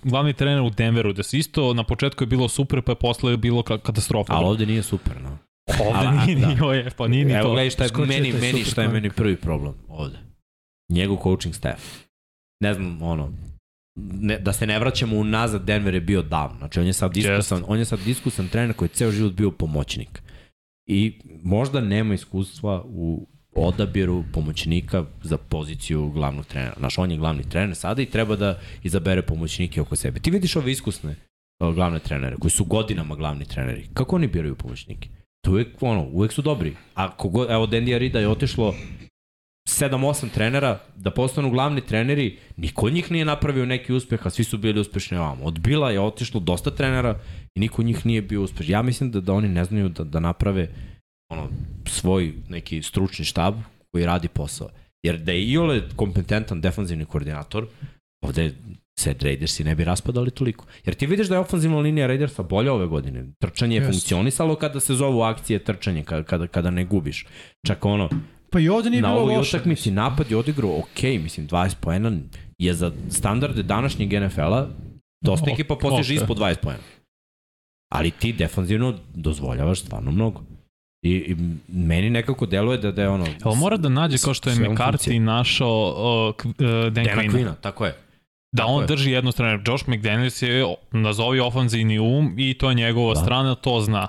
glavni 0.03 0.33
trener 0.33 0.61
u 0.61 0.69
Denveru, 0.69 1.13
da 1.13 1.23
se 1.23 1.37
isto 1.37 1.73
na 1.73 1.83
početku 1.83 2.23
je 2.23 2.27
bilo 2.27 2.47
super, 2.47 2.81
pa 2.81 2.91
je 2.91 2.95
posle 2.95 3.31
je 3.31 3.37
bilo 3.37 3.61
ka- 3.61 3.77
katastrofa. 3.79 4.33
Ali 4.33 4.45
ovde 4.45 4.65
nije 4.65 4.83
super, 4.83 5.13
no. 5.21 5.37
ovde 5.81 6.07
ali- 6.07 6.17
nije 6.17 6.35
da. 6.37 6.47
ni 6.47 6.61
ovo 6.61 6.73
je, 6.73 6.89
pa 6.89 7.07
nije 7.07 7.25
ni 7.25 7.33
Evo 7.33 7.43
to. 7.43 7.49
gledaj 7.49 7.69
šta 7.69 7.83
je 7.83 7.89
meni, 7.97 8.33
meni 8.33 8.63
šta 8.63 8.81
je 8.81 8.87
meni 8.87 9.09
prvi 9.09 9.35
problem 9.35 9.73
ovde. 9.87 10.17
Njegov 10.93 11.17
coaching 11.23 11.55
staff. 11.55 11.81
Ne 12.59 12.73
znam, 12.73 13.01
ono, 13.01 13.31
ne, 13.95 14.39
da 14.39 14.53
se 14.53 14.67
ne 14.67 14.79
vraćamo 14.79 15.17
unazad, 15.17 15.65
Denver 15.65 15.93
je 15.93 16.01
bio 16.01 16.21
davno. 16.21 16.57
Znači, 16.57 16.79
on 16.79 16.85
je 16.85 16.93
sad 16.93 17.13
diskusan, 17.13 17.61
yes. 17.61 17.65
on 17.67 17.79
je 17.79 17.85
sad 17.85 17.99
diskusan 18.05 18.47
trener 18.47 18.75
koji 18.75 18.87
je 18.87 18.93
ceo 18.93 19.11
život 19.11 19.33
bio 19.33 19.51
pomoćnik. 19.51 20.21
I 20.87 21.19
možda 21.43 21.81
nema 21.81 22.13
iskustva 22.13 22.83
u 22.85 23.27
odabiru 23.55 24.23
pomoćnika 24.33 25.05
za 25.23 25.37
poziciju 25.37 26.09
glavnog 26.09 26.45
trenera. 26.45 26.73
Znaš, 26.77 26.97
on 26.97 27.11
je 27.11 27.17
glavni 27.17 27.49
trener 27.49 27.75
sada 27.75 28.01
i 28.01 28.05
treba 28.05 28.35
da 28.35 28.59
izabere 28.83 29.21
pomoćnike 29.21 29.81
oko 29.81 29.95
sebe. 29.95 30.19
Ti 30.19 30.31
vidiš 30.31 30.55
ove 30.55 30.71
iskusne 30.71 31.15
glavne 31.59 31.99
trenere, 31.99 32.35
koji 32.35 32.51
su 32.51 32.63
godinama 32.63 33.15
glavni 33.15 33.45
treneri. 33.45 33.87
Kako 33.93 34.15
oni 34.15 34.27
biraju 34.27 34.55
pomoćnike? 34.55 35.09
To 35.41 35.51
uvek, 35.51 35.67
ono, 35.81 36.03
uvek 36.03 36.31
su 36.31 36.41
dobri. 36.41 36.75
A 36.93 37.17
kogo, 37.17 37.45
evo, 37.49 37.67
Dendi 37.67 37.95
Arida 37.95 38.19
je 38.19 38.27
otišlo 38.27 38.75
7-8 39.69 40.29
trenera 40.33 40.79
da 40.95 41.11
postanu 41.11 41.49
glavni 41.49 41.81
treneri, 41.81 42.37
niko 42.57 42.85
od 42.85 42.93
njih 42.93 43.11
nije 43.11 43.25
napravio 43.25 43.65
neki 43.65 43.93
uspeh, 43.93 44.27
a 44.27 44.29
svi 44.29 44.43
su 44.43 44.57
bili 44.57 44.79
uspešni 44.79 45.17
ovamo. 45.17 45.45
Od 45.45 45.59
Bila 45.59 45.91
je 45.91 45.99
otišlo 45.99 46.39
dosta 46.39 46.71
trenera 46.71 47.19
i 47.55 47.59
niko 47.59 47.81
od 47.81 47.85
njih 47.85 48.05
nije 48.05 48.21
bio 48.21 48.41
uspešan. 48.41 48.71
Ja 48.71 48.81
mislim 48.81 49.11
da, 49.11 49.21
da 49.21 49.33
oni 49.33 49.49
ne 49.49 49.65
znaju 49.65 49.89
da, 49.89 50.03
da 50.03 50.19
naprave 50.19 50.69
ono, 51.31 51.49
svoj 51.85 52.33
neki 52.49 52.81
stručni 52.81 53.25
štab 53.25 53.55
koji 53.91 54.05
radi 54.05 54.27
posao. 54.27 54.69
Jer 55.03 55.17
da 55.17 55.31
je 55.31 55.45
Iole 55.45 55.81
kompetentan 55.95 56.61
defanzivni 56.61 57.05
koordinator, 57.05 57.67
ovde 58.21 58.53
se 58.99 59.15
Raidersi 59.21 59.63
ne 59.63 59.75
bi 59.75 59.83
raspadali 59.83 60.31
toliko. 60.31 60.65
Jer 60.85 60.95
ti 60.95 61.05
vidiš 61.05 61.27
da 61.27 61.35
je 61.35 61.39
ofenzivna 61.39 61.79
linija 61.79 62.07
Raidersa 62.07 62.43
bolja 62.43 62.73
ove 62.73 62.87
godine. 62.87 63.25
Trčanje 63.39 63.75
je 63.75 63.81
yes. 63.81 63.91
funkcionisalo 63.91 64.55
kada 64.55 64.79
se 64.79 64.95
zovu 64.95 65.21
akcije 65.21 65.59
trčanje, 65.59 66.03
kada, 66.03 66.23
kada, 66.23 66.47
kada 66.47 66.71
ne 66.71 66.85
gubiš. 66.85 67.25
Čak 67.67 67.85
ono, 67.85 68.09
Pa 68.53 68.59
i 68.59 68.69
ovde 68.69 68.89
nije 68.89 69.01
na 69.01 69.07
bilo 69.07 69.21
ovoj 69.21 69.35
loše. 69.35 69.57
utakmici 69.57 69.91
napad 69.91 70.31
je 70.31 70.37
odigrao 70.37 70.77
ok, 70.77 71.03
mislim 71.03 71.47
20 71.47 71.75
poena 71.81 72.11
je 72.57 72.73
za 72.73 72.91
standarde 73.09 73.63
današnjeg 73.63 74.23
NFL-a 74.23 74.67
dosta 75.21 75.43
Ok, 75.43 75.53
ekipa 75.53 75.75
postiže 75.75 76.15
ispod 76.15 76.37
20 76.37 76.55
poena. 76.55 76.79
Ali 77.91 78.11
ti 78.11 78.33
defanzivno 78.33 78.93
dozvoljavaš 79.13 79.79
stvarno 79.79 80.11
mnogo. 80.11 80.41
I, 81.01 81.11
i 81.11 81.35
meni 81.67 82.09
nekako 82.09 82.45
deluje 82.45 82.77
da, 82.77 82.91
da 82.91 83.01
je 83.01 83.09
ono... 83.09 83.25
Jel 83.45 83.55
mora 83.55 83.77
da 83.77 83.89
nađe 83.89 84.17
kao 84.17 84.33
što 84.33 84.49
je 84.49 84.55
McCarthy 84.55 85.19
našao 85.19 86.33
uh, 86.39 86.45
uh, 86.45 86.53
Dan 86.91 87.05
Dana 87.05 87.21
Quinn. 87.21 87.31
Quina, 87.31 87.53
tako 87.61 87.85
je. 87.85 87.95
Da 88.51 88.63
Tako 88.63 88.71
on 88.71 88.81
je. 88.81 88.87
drži 88.87 89.11
jednu 89.11 89.31
stranu. 89.31 89.63
Josh 89.67 89.89
McDaniels 89.89 90.41
je 90.41 90.75
nazovi 90.91 91.39
ofanzivni 91.39 91.99
um 91.99 92.35
i 92.37 92.53
to 92.53 92.69
je 92.69 92.75
njegova 92.75 93.13
da. 93.13 93.21
strana, 93.21 93.55
to 93.55 93.81
zna. 93.81 94.07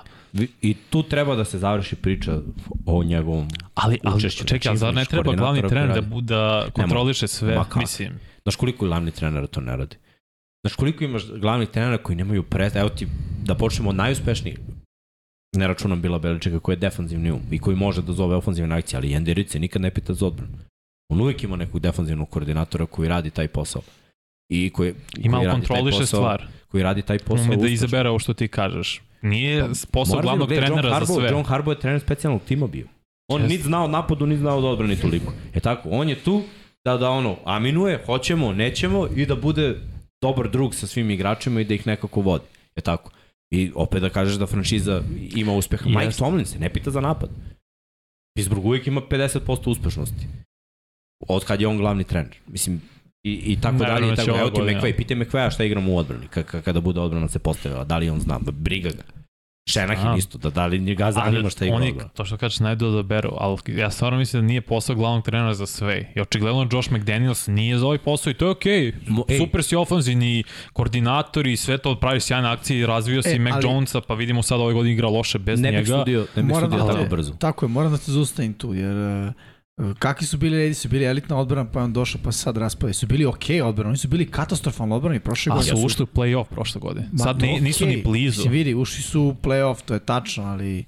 I 0.61 0.75
tu 0.89 1.03
treba 1.03 1.35
da 1.35 1.45
se 1.45 1.59
završi 1.59 1.95
priča 1.95 2.41
o 2.85 3.03
njegovom 3.03 3.47
Ali, 3.73 3.99
ali 4.03 4.17
učešću. 4.17 4.43
čekaj, 4.43 4.69
ali 4.69 4.77
zar 4.77 4.93
ne 4.93 5.05
treba 5.05 5.35
glavni 5.35 5.61
trener 5.69 6.01
da, 6.01 6.21
da 6.21 6.67
kontroliše 6.73 7.27
sve? 7.27 7.55
Ma? 7.55 7.65
Mislim, 7.75 8.19
Znaš 8.45 8.55
koliko 8.55 8.85
glavni 8.85 9.11
trenera 9.11 9.47
to 9.47 9.61
ne 9.61 9.77
radi? 9.77 9.95
Znaš 10.63 10.75
koliko 10.75 11.03
imaš 11.03 11.25
glavnih 11.27 11.69
trenera 11.69 11.97
koji 11.97 12.15
nemaju 12.15 12.43
pred... 12.43 12.75
Evo 12.75 12.89
ti, 12.89 13.07
da 13.43 13.55
počnemo 13.55 13.89
od 13.89 13.95
najuspješnijih. 13.95 14.59
Ne 15.57 15.67
računam 15.67 16.01
Bila 16.01 16.19
Beličeka 16.19 16.59
koji 16.59 16.73
je 16.73 16.79
defanzivni 16.79 17.31
um 17.31 17.41
i 17.51 17.59
koji 17.59 17.75
može 17.75 18.01
da 18.01 18.13
zove 18.13 18.35
ofanzivne 18.35 18.75
akcije, 18.75 18.97
ali 18.97 19.11
Jenderice 19.11 19.59
nikad 19.59 19.81
ne 19.81 19.91
pita 19.91 20.13
za 20.13 20.27
odbranu. 20.27 20.57
On 21.09 21.21
uvek 21.21 21.43
ima 21.43 21.55
nekog 21.55 21.81
defanzivnog 21.81 22.29
koordinatora 22.29 22.85
koji 22.85 23.09
radi 23.09 23.29
taj 23.29 23.47
posao. 23.47 23.81
I 24.49 24.69
koji, 24.69 24.93
i 25.17 25.29
malo 25.29 25.43
koji 25.43 25.47
radi 25.47 25.61
taj 25.61 25.67
kontroliše 25.67 25.99
posao, 25.99 26.19
stvar. 26.19 26.47
Koji 26.67 26.83
radi 26.83 27.01
taj 27.01 27.19
posao 27.19 27.45
Ume 27.45 27.55
da 27.55 27.67
izabere 27.67 28.09
ovo 28.09 28.19
što 28.19 28.33
ti 28.33 28.47
kažeš. 28.47 29.01
Nije 29.25 29.65
posao 29.91 30.15
da 30.15 30.21
glavnog 30.21 30.51
John 30.51 30.61
trenera 30.61 30.89
za 30.89 30.95
Harbaugh- 30.95 31.15
sve. 31.15 31.29
John 31.29 31.43
Harbaugh 31.43 31.77
je 31.77 31.81
trener 31.81 32.01
specijalnog 32.01 32.41
tima 32.43 32.67
bio. 32.67 32.87
On 33.27 33.41
Jeste. 33.41 33.53
niti 33.53 33.63
znao 33.63 33.87
napadu, 33.87 34.25
niti 34.25 34.39
znao 34.39 34.57
od 34.57 34.63
odbrani 34.65 34.95
toliko. 34.95 35.33
E 35.53 35.59
tako, 35.59 35.89
on 35.89 36.09
je 36.09 36.15
tu 36.15 36.41
da, 36.85 36.97
da 36.97 37.09
ono, 37.09 37.37
aminuje, 37.45 38.01
hoćemo, 38.05 38.53
nećemo 38.53 39.07
i 39.15 39.25
da 39.25 39.35
bude 39.35 39.75
dobar 40.21 40.49
drug 40.49 40.75
sa 40.75 40.87
svim 40.87 41.09
igračima 41.11 41.61
i 41.61 41.65
da 41.65 41.73
ih 41.73 41.87
nekako 41.87 42.21
vodi. 42.21 42.43
E 42.75 42.81
tako. 42.81 43.11
I 43.51 43.71
opet 43.75 44.01
da 44.01 44.09
kažeš 44.09 44.35
da 44.35 44.45
franšiza 44.45 45.01
ima 45.35 45.53
uspeha. 45.53 45.89
Mike. 45.89 46.11
Tomlin 46.11 46.45
se 46.45 46.59
ne 46.59 46.69
pita 46.69 46.91
za 46.91 47.01
napad. 47.01 47.29
Pittsburgh 48.35 48.65
uvijek 48.65 48.87
ima 48.87 49.01
50% 49.01 49.69
uspešnosti. 49.69 50.27
Od 51.27 51.45
kad 51.45 51.61
je 51.61 51.67
on 51.67 51.77
glavni 51.77 52.03
trener. 52.03 52.35
Mislim, 52.47 52.81
i, 53.23 53.31
i 53.45 53.57
tako 53.61 53.77
Ne 53.77 53.85
dalje. 53.85 54.07
I 54.07 54.09
da 54.09 54.15
tako, 54.15 54.37
evo 54.39 54.49
ti. 54.49 54.61
McVay, 54.61 54.97
pitaj 54.97 55.17
McVaya 55.17 55.51
šta 55.51 55.63
igramo 55.63 55.93
u 55.93 55.97
odbrani 55.97 56.27
ka- 56.27 56.43
ka- 56.43 56.61
kada 56.61 56.81
bude 56.81 56.99
odbrana 56.99 57.27
se 57.27 57.39
postavila. 57.39 57.83
Da 57.83 57.97
li 57.97 58.09
on 58.09 58.19
zna? 58.19 58.39
Briga 58.51 58.89
ga. 58.89 59.03
Šenahin 59.67 60.13
isto, 60.13 60.37
da, 60.37 60.49
da 60.51 60.65
li 60.65 60.79
njega 60.79 61.11
zanima 61.13 61.49
šta 61.49 61.65
igra 61.65 61.77
oni, 61.77 61.93
to 62.13 62.25
što 62.25 62.37
kažeš, 62.37 62.59
najdu 62.59 62.91
da 62.91 63.03
beru, 63.03 63.31
ali 63.33 63.57
ja 63.67 63.91
stvarno 63.91 64.17
mislim 64.17 64.41
da 64.41 64.47
nije 64.47 64.61
posao 64.61 64.95
glavnog 64.95 65.25
trenera 65.25 65.53
za 65.53 65.65
sve. 65.65 66.11
I 66.15 66.21
očigledno 66.21 66.67
Josh 66.71 66.91
McDaniels 66.91 67.47
nije 67.47 67.77
za 67.77 67.85
ovaj 67.85 67.97
posao 67.97 68.31
i 68.31 68.33
to 68.33 68.45
je 68.45 68.51
okej. 68.51 68.87
Ej. 69.29 69.37
Super 69.37 69.63
si 69.63 69.75
ofanzivni 69.75 70.43
koordinator 70.73 71.47
i 71.47 71.57
sve 71.57 71.77
to 71.77 71.95
pravi 71.95 72.19
sjajne 72.19 72.49
akcije 72.49 72.79
i 72.79 72.85
razvio 72.85 73.21
si 73.21 73.29
E, 73.29 73.39
Mac 73.39 73.53
ali- 73.55 73.65
Jonesa, 73.65 74.01
pa 74.01 74.13
vidimo 74.13 74.43
sad 74.43 74.59
ove 74.59 74.73
godine 74.73 74.93
igra 74.93 75.07
loše 75.09 75.39
bez 75.39 75.61
Ne 75.61 75.71
bih 75.71 75.77
njega. 75.79 75.97
sudio, 75.97 76.27
ne 76.35 76.43
bih 76.43 76.45
Moram 76.45 76.71
sudio 76.71 76.85
da- 76.85 76.93
tako 76.93 77.05
brzo. 77.05 77.33
Tako 77.33 77.65
je, 77.65 77.69
moram 77.69 77.91
da 77.91 77.97
te 77.97 78.11
zaustavim 78.11 78.53
tu, 78.53 78.73
jer 78.73 78.95
uh, 79.27 79.33
kakvi 79.99 80.27
su 80.27 80.37
bili 80.37 80.57
redi, 80.57 80.73
su 80.73 80.89
bili 80.89 81.05
elitna 81.05 81.37
odbrana, 81.37 81.71
pa 81.71 81.79
je 81.79 81.83
on 81.83 81.93
došao, 81.93 82.21
pa 82.23 82.31
sad 82.31 82.57
raspada. 82.57 82.93
Su 82.93 83.07
bili 83.07 83.25
okej 83.25 83.57
okay 83.57 83.63
odbrana, 83.63 83.89
oni 83.89 83.97
su 83.97 84.07
bili 84.07 84.31
katastrofalno 84.31 84.95
odbrani 84.95 85.19
prošle 85.19 85.51
A 85.51 85.55
godine. 85.55 85.77
su 85.77 85.85
ušli 85.85 86.03
u 86.03 86.05
play-off 86.05 86.45
prošle 86.45 86.81
godine. 86.81 87.09
Ma, 87.11 87.23
Sad 87.23 87.41
ni, 87.41 87.61
nisu 87.61 87.85
ni 87.85 88.01
blizu. 88.03 88.39
Mislim, 88.39 88.53
vidi, 88.53 88.75
ušli 88.75 89.03
su 89.03 89.21
u 89.21 89.35
play-off, 89.43 89.81
to 89.85 89.93
je 89.93 89.99
tačno, 89.99 90.43
ali 90.43 90.85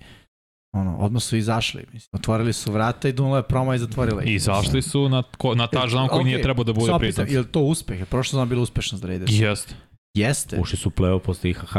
ono, 0.74 0.98
odmah 0.98 1.24
su 1.24 1.38
izašli. 1.38 1.86
Mislim, 1.94 2.10
otvorili 2.14 2.54
su 2.54 2.72
vrata 2.72 3.10
i 3.10 3.14
dunula 3.14 3.38
je 3.38 3.44
proma 3.44 3.76
i 3.76 3.80
zatvorila 3.80 4.24
ih. 4.24 4.36
I 4.36 4.40
zašli 4.40 4.82
su 4.82 5.10
na, 5.10 5.24
ko, 5.38 5.56
na 5.56 5.68
ta 5.68 5.88
žalom 5.88 6.08
koji 6.08 6.22
Okej, 6.22 6.32
nije 6.32 6.42
trebao 6.42 6.64
da 6.64 6.74
bude 6.74 6.94
pritom. 7.00 7.00
pitam, 7.00 7.26
Je 7.30 7.40
li 7.40 7.48
to 7.48 7.60
uspeh? 7.62 8.00
Je 8.00 8.06
prošla 8.06 8.30
sezona 8.30 8.46
bila 8.46 8.62
uspešna 8.62 8.98
za 8.98 9.08
Raiders? 9.08 9.32
Jeste. 9.34 9.76
Jeste. 10.14 10.60
Ušli 10.60 10.78
su 10.78 10.90
u 10.90 10.92
play-off 10.92 11.20
posle 11.20 11.50
IHH. 11.50 11.76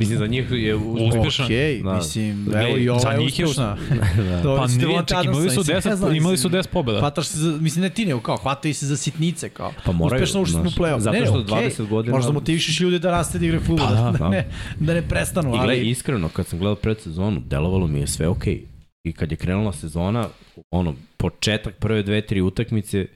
Mislim, 0.00 0.18
za 0.18 0.26
njih 0.26 0.46
je. 0.52 0.74
Uspešan. 0.74 1.44
Okej, 1.46 1.80
Da. 1.80 1.94
mislim, 1.94 2.44
Ne, 2.44 2.62
evo 2.62 2.76
i 2.78 2.88
ova 2.88 3.12
je 3.12 3.20
uspešna. 3.20 3.76
da. 4.30 4.42
To 4.42 4.56
Pa 4.56 4.66
nije, 4.66 5.02
čak, 5.06 5.24
imali 5.24 5.50
su 5.50 5.58
mislim, 5.58 5.76
10, 5.76 5.86
ne 5.86 5.96
znam, 5.96 6.14
imali 6.14 6.36
su 6.36 6.48
mislim, 6.48 6.62
10 6.62 6.68
pobjeda. 6.68 7.00
Hvataš 7.00 7.26
se 7.26 7.38
za, 7.38 7.50
mislim 7.52 7.82
ne 7.82 7.90
ti 7.90 8.06
nego 8.06 8.20
kao, 8.20 8.36
hvataju 8.36 8.74
se 8.74 8.86
za 8.86 8.96
sitnice 8.96 9.48
kao. 9.48 9.72
Pa 9.84 9.92
moraju, 9.92 10.22
Uspešno 10.22 10.40
ušli 10.42 10.52
smo 10.52 10.62
u 10.62 10.72
play-off. 10.72 10.98
zato 10.98 11.14
Ne, 11.14 11.20
ne, 11.20 11.26
što 11.26 11.34
okej. 11.36 11.46
20 11.68 11.88
godina- 11.88 12.16
Možda 12.16 12.32
motivišeš 12.32 12.80
ljude 12.80 12.98
da 12.98 13.10
raste 13.10 13.38
da 13.38 13.44
igraju 13.44 13.62
fudbal, 13.62 13.86
Pa 13.88 13.94
da, 13.94 14.00
da, 14.02 14.10
da, 14.10 14.18
da. 14.18 14.28
ne, 14.28 14.48
da 14.80 14.94
ne 14.94 15.02
prestanu, 15.02 15.48
I 15.48 15.52
gledaj, 15.52 15.76
ali... 15.76 15.90
iskreno, 15.90 16.28
kad 16.28 16.46
sam 16.46 16.58
gledao 16.58 16.74
predsezonu, 16.76 17.40
delovalo 17.40 17.86
mi 17.86 18.00
je 18.00 18.06
sve 18.06 18.28
okej. 18.28 18.60
I 19.04 19.12
kad 19.12 19.30
je 19.30 19.36
krenula 19.36 19.72
sezona, 19.72 20.28
ono, 20.70 20.94
početak 21.16 21.74
prve 21.76 22.02
dve, 22.02 22.20
tri 22.22 22.40
utakmice, 22.40 23.06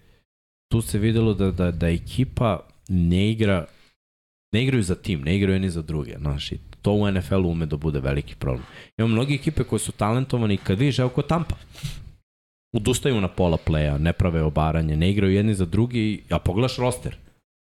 tu 0.68 0.82
se 0.82 0.98
videlo 0.98 1.34
da, 1.34 1.50
da, 1.50 1.70
da 1.70 1.88
ekipa 1.88 2.60
ne 2.88 3.30
igra, 3.30 3.66
ne 4.52 4.62
igraju 4.62 4.82
za 4.82 4.94
tim, 4.94 5.20
ne 5.20 5.36
igraju 5.36 5.60
ni 5.60 5.70
za 5.70 5.82
druge, 5.82 6.14
znaš, 6.18 6.52
i 6.52 6.58
to 6.84 6.92
u 6.92 7.10
NFL-u 7.10 7.48
ume 7.50 7.66
da 7.66 7.76
bude 7.76 8.00
veliki 8.00 8.34
problem. 8.34 8.66
Ima 8.98 9.08
mnogi 9.08 9.34
ekipe 9.34 9.64
koje 9.64 9.78
su 9.78 9.92
talentovani 9.92 10.56
kad 10.56 10.78
vidiš, 10.78 10.98
evo 10.98 11.08
ko 11.08 11.22
Tampa, 11.22 11.54
udustaju 12.72 13.20
na 13.20 13.28
pola 13.28 13.56
pleja, 13.56 13.98
ne 13.98 14.12
prave 14.12 14.42
obaranje, 14.42 14.96
ne 14.96 15.10
igraju 15.10 15.32
jedni 15.32 15.54
za 15.54 15.64
drugi, 15.64 16.22
a 16.30 16.38
pogledaš 16.38 16.76
roster. 16.76 17.16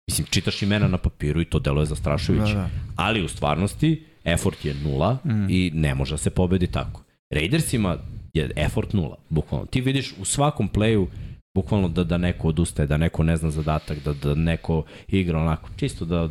Mislim, 0.10 0.28
čitaš 0.30 0.62
imena 0.62 0.88
na 0.88 0.98
papiru 0.98 1.42
i 1.42 1.46
to 1.46 1.60
deluje 1.60 1.86
zastrašujuće. 1.86 2.54
Da, 2.54 2.60
da. 2.60 2.70
Ali 2.96 3.24
u 3.24 3.28
stvarnosti, 3.28 4.04
effort 4.24 4.66
je 4.66 4.74
nula 4.84 5.18
Mm. 5.24 5.32
mm. 5.32 5.48
i 5.50 5.72
ne 5.74 5.96
može 5.96 6.14
da 6.14 6.18
se 6.18 6.30
pobedi 6.30 6.68
tako. 6.68 7.04
Raidersima 7.34 7.98
je 8.34 8.52
effort 8.56 8.94
nula, 8.94 9.18
bukvalno. 9.30 9.66
Ti 9.66 9.82
vidiš 9.82 10.14
u 10.20 10.26
svakom 10.26 10.70
playu 10.70 11.08
bukvalno 11.56 11.88
da, 11.90 12.04
da 12.04 12.18
neko 12.18 12.48
odustaje, 12.48 12.88
da 12.88 12.98
neko 12.98 13.24
ne 13.24 13.38
zna 13.38 13.52
zadatak, 13.52 13.98
da, 14.06 14.14
da 14.14 14.36
neko 14.36 14.84
igra 15.08 15.40
onako, 15.40 15.70
čisto 15.78 16.06
da 16.06 16.30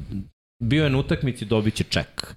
bio 0.62 0.84
je 0.84 0.90
na 0.90 0.98
utakmici, 0.98 1.44
dobit 1.44 1.74
će 1.74 1.84
ček. 1.84 2.34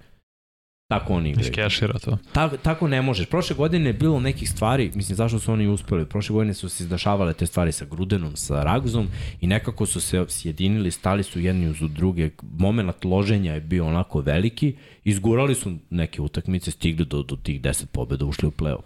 Tako 0.92 1.14
oni 1.14 1.30
igraju. 1.30 1.50
Iskešira 1.50 2.00
to. 2.00 2.18
Ta, 2.34 2.58
tako 2.58 2.88
ne 2.88 3.02
možeš. 3.02 3.30
Prošle 3.30 3.56
godine 3.56 3.90
je 3.90 3.94
bilo 3.94 4.20
nekih 4.20 4.50
stvari, 4.50 4.92
mislim 4.96 5.16
zašto 5.16 5.40
su 5.40 5.52
oni 5.52 5.68
uspeli. 5.68 6.06
Prošle 6.06 6.34
godine 6.34 6.54
su 6.54 6.70
se 6.70 6.84
izdašavale 6.84 7.34
te 7.34 7.46
stvari 7.46 7.72
sa 7.72 7.86
Grudenom, 7.86 8.36
sa 8.36 8.64
Ragzom 8.64 9.08
i 9.42 9.48
nekako 9.48 9.86
su 9.86 10.02
se 10.02 10.26
sjedinili, 10.30 10.92
stali 10.92 11.24
su 11.24 11.40
jedni 11.40 11.68
uz 11.70 11.78
druge. 11.90 12.30
Moment 12.42 13.06
loženja 13.06 13.54
je 13.54 13.62
bio 13.62 13.88
onako 13.88 14.22
veliki. 14.22 14.76
Izgurali 15.04 15.56
su 15.56 15.74
neke 15.90 16.22
utakmice, 16.22 16.72
stigli 16.72 17.06
do, 17.06 17.24
do 17.24 17.36
tih 17.36 17.62
10 17.62 17.86
pobjeda, 17.86 18.26
ušli 18.26 18.48
u 18.48 18.52
play-off. 18.52 18.84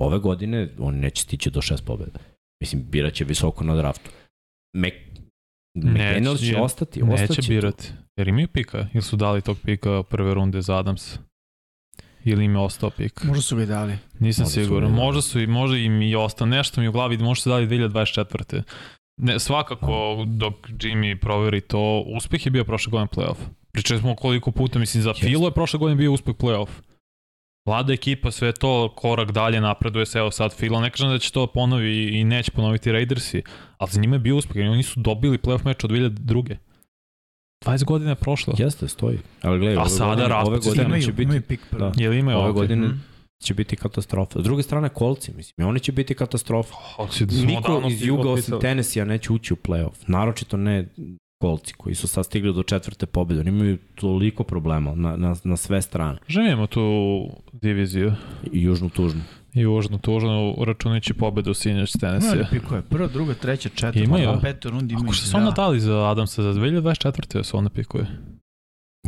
Ove 0.00 0.18
godine 0.18 0.68
oni 0.78 0.98
neće 0.98 1.22
stići 1.22 1.50
do 1.50 1.60
6 1.60 1.84
pobjeda. 1.84 2.18
Mislim, 2.60 2.84
biraće 2.90 3.24
visoko 3.24 3.64
na 3.64 3.74
draftu. 3.74 4.10
Mac, 4.76 4.92
McDaniels 5.76 6.40
će 6.40 6.56
ostati, 6.56 7.02
Neće 7.02 7.22
ostaće 7.22 7.42
tu. 7.42 7.48
birati. 7.48 7.92
Jer 8.16 8.28
imaju 8.28 8.48
pika? 8.48 8.86
Ili 8.94 9.02
su 9.02 9.16
dali 9.16 9.42
tog 9.42 9.56
pika 9.64 10.02
prve 10.02 10.34
runde 10.34 10.62
za 10.62 10.78
Adams? 10.78 11.18
Ili 12.26 12.44
im 12.44 12.54
je 12.54 12.60
ostao 12.60 12.90
pik? 12.90 13.24
Možda 13.24 13.42
su 13.42 13.56
ga 13.56 13.62
i 13.62 13.66
dali. 13.66 13.98
Nisam 14.18 14.42
Možda 14.42 14.54
su 14.54 14.64
siguran. 14.64 14.90
i 14.90 14.92
Možda 14.92 15.22
su 15.22 15.40
i 15.40 15.46
možda 15.46 15.76
im 15.76 16.02
i 16.02 16.16
ostao. 16.16 16.46
Nešto 16.46 16.80
mi 16.80 16.88
u 16.88 16.92
glavi, 16.92 17.18
možda 17.18 17.42
su 17.42 17.48
dali 17.50 17.66
2024. 17.66 18.62
Ne, 19.16 19.38
svakako 19.38 20.24
dok 20.26 20.54
Jimmy 20.68 21.20
proveri 21.20 21.60
to, 21.60 22.04
uspeh 22.16 22.46
je 22.46 22.50
bio 22.50 22.64
prošle 22.64 22.90
godine 22.90 23.08
playoff. 23.16 23.36
Pričali 23.72 24.00
smo 24.00 24.14
koliko 24.14 24.50
puta, 24.50 24.78
mislim, 24.78 25.02
za. 25.02 25.14
Filo 25.14 25.46
je 25.46 25.52
prošle 25.52 25.78
godine 25.78 25.96
bio 25.96 26.12
uspeh 26.12 26.34
playoff. 26.34 26.68
Vlada 27.66 27.92
ekipa, 27.92 28.30
sve 28.30 28.52
to 28.52 28.92
korak 28.96 29.32
dalje 29.32 29.60
napreduje 29.60 30.06
se, 30.06 30.18
evo 30.18 30.30
sad 30.30 30.56
Fila, 30.56 30.80
ne 30.80 30.90
kažem 30.90 31.10
da 31.10 31.18
će 31.18 31.32
to 31.32 31.46
ponovi 31.46 32.18
i 32.18 32.24
neće 32.24 32.50
ponoviti 32.50 32.92
Raidersi, 32.92 33.42
ali 33.78 33.90
za 33.90 34.00
njima 34.00 34.16
je 34.16 34.20
bio 34.20 34.36
uspeh, 34.36 34.56
oni 34.70 34.82
su 34.82 35.00
dobili 35.00 35.38
playoff 35.38 35.64
meč 35.64 35.84
od 35.84 35.90
2002. 35.90 36.56
20 37.66 37.84
godina 37.84 38.10
je 38.10 38.14
prošlo. 38.14 38.54
Jeste, 38.58 38.88
stoji. 38.88 39.18
Ali 39.42 39.58
gledaj, 39.58 39.76
A 39.76 39.80
ove 39.80 39.90
sada 39.90 40.14
godine, 40.14 40.34
ove 40.36 40.58
godine 40.58 40.84
Imaju, 40.84 41.02
će 41.02 41.12
biti, 41.12 41.22
imaju 41.22 41.42
pik 41.42 41.60
prvi. 41.70 41.80
da. 41.80 41.92
Jel 41.96 42.12
imaju 42.14 42.36
ove 42.36 42.44
ovako? 42.44 42.58
godine 42.60 42.86
Mhm. 42.88 42.96
će 43.42 43.54
biti 43.54 43.76
katastrofa. 43.76 44.40
S 44.40 44.44
druge 44.44 44.62
strane, 44.62 44.88
kolci, 44.88 45.32
mislim, 45.32 45.68
oni 45.68 45.80
će 45.80 45.92
biti 45.92 46.14
katastrofa. 46.14 46.74
Smo 47.10 47.26
Niko 47.46 47.82
iz 47.88 48.02
juga 48.02 48.30
osim. 48.30 48.60
Tennessee 48.60 49.04
neće 49.04 49.32
ući 49.32 49.52
u 49.52 49.56
playoff. 49.56 49.92
Naročito 50.06 50.56
ne 50.56 50.88
kolci 51.38 51.74
koji 51.74 51.94
su 51.94 52.08
sad 52.08 52.24
stigli 52.24 52.54
do 52.54 52.62
četvrte 52.62 53.06
pobjede. 53.06 53.40
Oni 53.40 53.50
imaju 53.50 53.78
toliko 53.94 54.44
problema 54.44 54.94
na, 54.94 55.16
na, 55.16 55.36
na 55.44 55.56
sve 55.56 55.82
strane. 55.82 56.18
Želimo 56.28 56.66
tu 56.66 56.82
diviziju. 57.52 58.12
I 58.52 58.62
južnu 58.62 58.88
tužnu. 58.88 59.20
I 59.56 59.60
južno 59.60 59.98
tužno 59.98 60.54
računajući 60.66 61.14
pobedu 61.14 61.54
Imaju 61.64 61.92
Tennessee. 62.00 62.34
li 62.34 62.46
pikove? 62.50 62.82
Prva, 62.82 63.06
druga, 63.06 63.34
treća, 63.34 63.68
četvrta, 63.68 63.98
Imaju. 63.98 64.32
pa 64.34 64.40
peto 64.40 64.70
rundi 64.70 64.92
imaju. 64.94 65.04
Ako 65.04 65.12
što 65.12 65.26
su 65.26 65.36
onda 65.36 65.50
dali 65.50 65.80
za 65.80 66.10
Adamsa 66.10 66.42
za 66.42 66.52
2024. 66.52 67.42
su 67.42 67.58
onda 67.58 67.70
pikuje. 67.70 68.06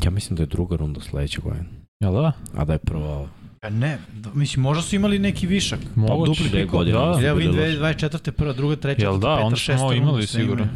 Ja 0.05 0.11
mislim 0.11 0.36
da 0.36 0.42
je 0.42 0.46
druga 0.46 0.76
runda 0.76 1.01
sledeće 1.01 1.40
godine. 1.40 1.64
Jel 2.01 2.12
da? 2.12 2.32
A 2.57 2.64
da 2.64 2.72
je 2.72 2.78
prva. 2.78 3.28
Pa 3.61 3.70
ne, 3.70 3.99
mislim, 4.34 4.62
možda 4.62 4.82
su 4.82 4.96
imali 4.96 5.18
neki 5.18 5.46
višak. 5.46 5.80
Moguće. 5.94 6.28
dupli 6.30 6.49
Dve 6.49 6.62
pikove. 6.62 6.92
godine 6.92 6.99
Da. 7.20 7.28
Evo 7.28 7.38
vidim 7.38 7.61
loši. 7.61 7.76
2024. 7.78 8.30
prva, 8.30 8.53
druga, 8.53 8.76
treća, 8.76 9.03
Jel 9.03 9.18
da, 9.18 9.30
onda 9.32 9.57
peta, 9.57 9.78
smo 9.78 9.92
imali 9.92 10.26
sigurno. 10.26 10.66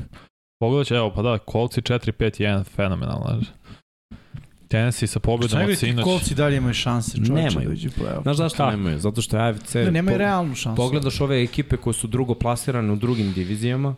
Pogledat 0.61 0.87
će, 0.87 0.95
evo 0.95 1.13
pa 1.15 1.23
da, 1.23 1.39
kolci 1.39 1.81
4-5-1, 1.81 2.65
fenomenalno. 2.65 3.41
Tennessee 4.73 5.07
sa 5.09 5.21
pobedom 5.21 5.63
od 5.63 5.79
sinoć. 5.79 6.05
kolci 6.05 6.35
dalje 6.35 6.57
imaju 6.57 6.75
šanse, 6.75 7.17
čovječe, 7.17 7.33
Nemaju. 7.33 7.69
da 7.69 7.75
u 7.75 7.77
play-off? 7.77 8.23
Znaš 8.23 8.37
zašto 8.37 8.57
Kako? 8.57 8.71
nemaju? 8.71 8.99
Zato 8.99 9.23
što 9.23 9.37
je 9.37 9.43
AFC... 9.43 9.75
Ne, 9.75 9.91
nemaju 9.91 10.15
po- 10.15 10.19
realnu 10.19 10.55
šansu. 10.55 10.77
Pogledaš 10.77 11.21
ove 11.21 11.43
ekipe 11.43 11.77
koje 11.77 11.95
su 11.95 12.07
drugo 12.07 12.35
plasirane 12.35 12.93
u 12.93 12.97
drugim 12.97 13.33
divizijama 13.33 13.95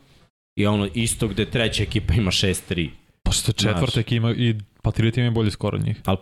i 0.58 0.66
ono 0.66 0.88
isto 0.94 1.28
gde 1.28 1.44
treća 1.46 1.82
ekipa 1.82 2.14
ima 2.14 2.30
6-3. 2.30 2.90
Pošto 3.22 3.52
četvrta 3.52 3.90
Znaš. 3.92 4.12
ima 4.12 4.30
i 4.30 4.54
Patriot 4.82 5.16
imaju 5.16 5.32
bolji 5.32 5.50
skor 5.50 5.74
od 5.74 5.84
njih. 5.84 6.02
Al- 6.02 6.16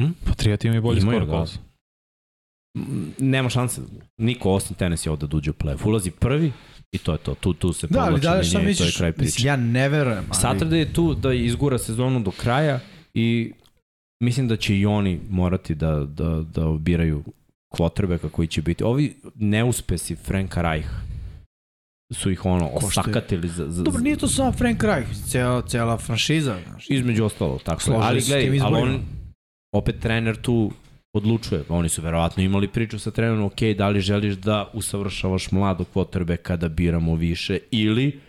hm? 0.00 0.10
Patriot 0.26 0.64
imaju 0.64 0.82
bolji 0.82 1.00
Imaju, 1.00 1.20
skor 1.20 1.28
da. 1.28 1.44
Mm, 2.76 3.12
Nema 3.18 3.50
šanse. 3.50 3.80
Niko 4.18 4.50
osim 4.50 4.76
Tennessee 4.76 5.12
ovde 5.12 5.26
da 5.26 5.36
uđe 5.36 5.50
u 5.50 5.54
play 5.54 5.86
Ulazi 5.86 6.10
prvi 6.10 6.52
i 6.92 6.98
to 6.98 7.12
je 7.12 7.18
to. 7.18 7.34
Tu, 7.34 7.52
tu 7.54 7.72
se 7.72 7.86
Da, 7.86 8.00
povlači 8.00 8.22
da 8.22 8.34
li 8.34 8.44
šta 8.44 8.58
menjaju 8.58 8.72
i 8.72 8.76
to 8.76 8.84
je 8.84 8.92
kraj 8.92 9.12
priče. 9.12 9.24
Mislim, 9.24 9.46
ja 9.46 9.56
ne 9.56 9.88
verujem. 9.88 10.24
Ali... 10.30 10.42
Saturday 10.58 10.74
je 10.74 10.92
tu 10.92 11.14
da 11.14 11.32
izgura 11.32 11.78
sezonu 11.78 12.20
do 12.20 12.30
kraja 12.30 12.80
i 13.14 13.52
mislim 14.20 14.48
da 14.48 14.56
će 14.56 14.78
i 14.78 14.86
oni 14.86 15.20
morati 15.30 15.74
da, 15.74 16.04
da, 16.04 16.44
da 16.54 16.66
obiraju 16.66 17.24
kvotrbeka 17.68 18.28
koji 18.28 18.48
će 18.48 18.62
biti. 18.62 18.84
Ovi 18.84 19.16
neuspesi 19.34 20.16
Franka 20.16 20.62
Reich 20.62 20.88
su 22.14 22.30
ih 22.30 22.44
ono 22.44 22.68
osakatili 22.68 23.48
za, 23.48 23.70
za, 23.70 23.82
Dobro, 23.82 24.00
nije 24.00 24.16
to 24.16 24.28
samo 24.28 24.52
Frank 24.52 24.82
Reich, 24.82 25.10
cela, 25.26 25.62
cela 25.62 25.98
franšiza. 25.98 26.56
Znaš. 26.68 26.86
Između 26.90 27.24
ostalo, 27.24 27.58
tako 27.58 27.80
je. 27.80 27.84
Složili 27.84 28.06
Ali 28.06 28.20
gledaj, 28.20 28.60
ali 28.60 28.82
on, 28.82 29.00
opet 29.72 30.00
trener 30.00 30.36
tu 30.36 30.72
odlučuje. 31.12 31.62
Oni 31.68 31.88
su 31.88 32.02
verovatno 32.02 32.42
imali 32.42 32.68
priču 32.68 32.98
sa 32.98 33.10
trenerom, 33.10 33.42
ok, 33.42 33.62
da 33.76 33.88
li 33.88 34.00
želiš 34.00 34.34
da 34.34 34.70
usavršavaš 34.72 35.50
mladog 35.50 35.86
quarterbacka 35.94 36.56
da 36.56 36.68
biramo 36.68 37.14
više 37.14 37.58
ili 37.70 38.20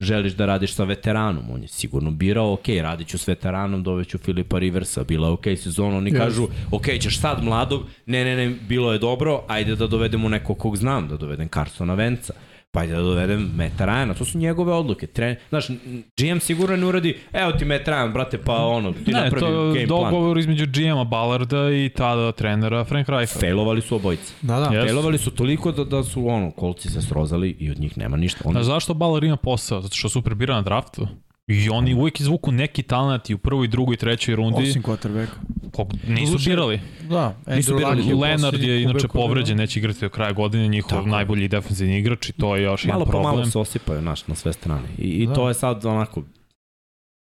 želiš 0.00 0.32
da 0.32 0.46
radiš 0.46 0.74
sa 0.74 0.84
veteranom. 0.84 1.44
On 1.50 1.62
je 1.62 1.68
sigurno 1.68 2.10
birao, 2.10 2.52
ok, 2.52 2.68
radit 2.82 3.08
ću 3.08 3.18
s 3.18 3.28
veteranom, 3.28 3.82
doveću 3.82 4.18
Filipa 4.18 4.58
Riversa, 4.58 5.04
bila 5.04 5.28
je 5.28 5.32
ok 5.32 5.44
sezona, 5.56 5.96
oni 5.96 6.10
Yes. 6.10 6.18
kažu, 6.18 6.48
ok, 6.70 6.86
ćeš 7.00 7.20
sad 7.20 7.44
mladog, 7.44 7.82
ne, 8.06 8.24
ne, 8.24 8.36
ne, 8.36 8.54
bilo 8.68 8.92
je 8.92 8.98
dobro, 8.98 9.42
ajde 9.48 9.76
da 9.76 9.86
dovedemo 9.86 10.28
nekog 10.28 10.58
kog 10.58 10.76
znam, 10.76 11.08
da 11.08 11.16
dovedem 11.16 11.48
Carsona 11.48 11.94
Venca 11.94 12.34
pa 12.78 12.82
ajde 12.82 12.94
da 12.94 13.02
dovedem 13.02 13.50
Meta 13.56 13.86
Ryana, 13.86 14.14
to 14.18 14.24
su 14.24 14.38
njegove 14.38 14.72
odluke. 14.72 15.06
Tren, 15.06 15.36
znaš, 15.48 15.68
GM 16.16 16.38
sigurno 16.40 16.76
ne 16.76 16.86
uradi, 16.86 17.16
evo 17.32 17.52
ti 17.52 17.64
Meta 17.64 17.90
Ryan, 17.92 18.12
brate, 18.12 18.38
pa 18.38 18.56
ono, 18.56 18.92
ti 18.92 19.12
Ne, 19.12 19.20
napravi 19.20 19.40
to 19.40 19.66
game 19.66 19.80
je 19.80 19.86
plan. 19.86 20.02
dogovor 20.04 20.38
između 20.38 20.66
GM-a 20.66 21.04
Ballarda 21.04 21.70
i 21.70 21.90
tada 21.96 22.32
trenera 22.32 22.84
Frank 22.84 23.08
Reicha. 23.08 23.38
Failovali 23.40 23.80
su 23.80 23.96
obojice. 23.96 24.32
Da, 24.42 24.58
da. 24.60 24.66
Yes. 24.66 24.84
Failovali 24.84 25.18
su 25.18 25.30
toliko 25.30 25.72
da, 25.72 25.84
da 25.84 26.02
su 26.04 26.28
ono, 26.28 26.50
kolci 26.50 26.88
se 26.90 27.02
srozali 27.02 27.56
i 27.58 27.70
od 27.70 27.80
njih 27.80 27.98
nema 27.98 28.16
ništa. 28.16 28.40
Oni, 28.44 28.52
Znaš 28.54 28.66
zašto 28.66 28.94
Ballard 28.94 29.24
ima 29.24 29.36
posao? 29.36 29.80
Zato 29.80 29.96
što 29.96 30.08
su 30.08 30.22
prebira 30.22 30.54
na 30.54 30.62
draftu. 30.62 31.08
I 31.48 31.68
oni 31.70 31.94
uvijek 31.94 32.20
izvuku 32.20 32.52
neki 32.52 32.82
talent 32.82 33.30
i 33.30 33.34
u 33.34 33.38
prvoj, 33.38 33.68
drugoj, 33.68 33.96
trećoj 33.96 34.36
rundi. 34.36 34.62
Osim 34.62 34.82
quarterbacka. 34.82 35.36
Kog 35.72 35.92
nisu 36.08 36.26
Doduše, 36.26 36.50
birali. 36.50 36.80
Da, 37.02 37.36
Nisu 37.46 37.72
Andrew 37.72 37.76
birali. 37.78 37.96
Luck 37.96 38.08
je 38.08 38.14
Leonard 38.16 38.62
je 38.62 38.82
inače 38.82 39.08
koji- 39.08 39.22
povređen, 39.22 39.56
neće 39.56 39.78
igrati 39.80 40.00
do 40.00 40.08
kraja 40.08 40.32
godine, 40.32 40.68
njihov 40.68 40.90
Tako 40.90 41.06
najbolji 41.08 41.48
defensivni 41.48 41.98
igrač 41.98 42.28
i 42.28 42.32
to 42.32 42.56
je 42.56 42.62
još 42.62 42.84
malo 42.84 42.94
jedan 42.94 43.06
po 43.06 43.10
problem. 43.10 43.34
malo 43.34 43.46
se 43.46 43.58
osipaju 43.58 44.02
naš, 44.02 44.26
na 44.26 44.34
sve 44.34 44.52
strane. 44.52 44.82
I, 44.98 45.02
i 45.02 45.26
Da. 45.26 45.34
to 45.34 45.48
je 45.48 45.54
sad 45.54 45.84
onako, 45.86 46.22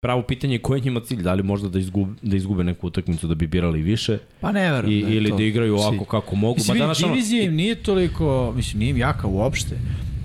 pravo 0.01 0.22
pitanje 0.22 0.55
je 0.55 0.59
koji 0.59 0.80
je 0.80 0.84
njima 0.84 0.99
cilj, 0.99 1.22
da 1.22 1.34
li 1.34 1.43
možda 1.43 1.70
da 1.70 1.80
izgube, 1.80 2.13
da 2.22 2.36
izgube 2.38 2.63
neku 2.63 2.88
utakmicu 2.88 3.28
da 3.28 3.36
bi 3.36 3.47
birali 3.47 3.82
više 3.82 4.18
Pa 4.41 4.51
ne 4.51 4.72
verujem. 4.72 4.97
i, 4.99 5.01
da 5.01 5.09
je 5.09 5.16
ili 5.16 5.30
to 5.30 5.38
da 5.38 5.43
igraju 5.43 5.78
cilj. 5.78 5.82
ovako 5.82 6.05
kako 6.05 6.36
mogu. 6.36 6.55
Mislim, 6.55 6.74
ba 6.74 6.80
danas 6.80 6.97
danas 6.97 7.03
ono, 7.03 7.13
divizija 7.13 7.43
im 7.43 7.55
nije 7.55 7.76
toliko, 7.76 8.53
mislim, 8.55 8.80
nije 8.80 8.89
im 8.89 8.97
jaka 8.97 9.28
uopšte. 9.28 9.76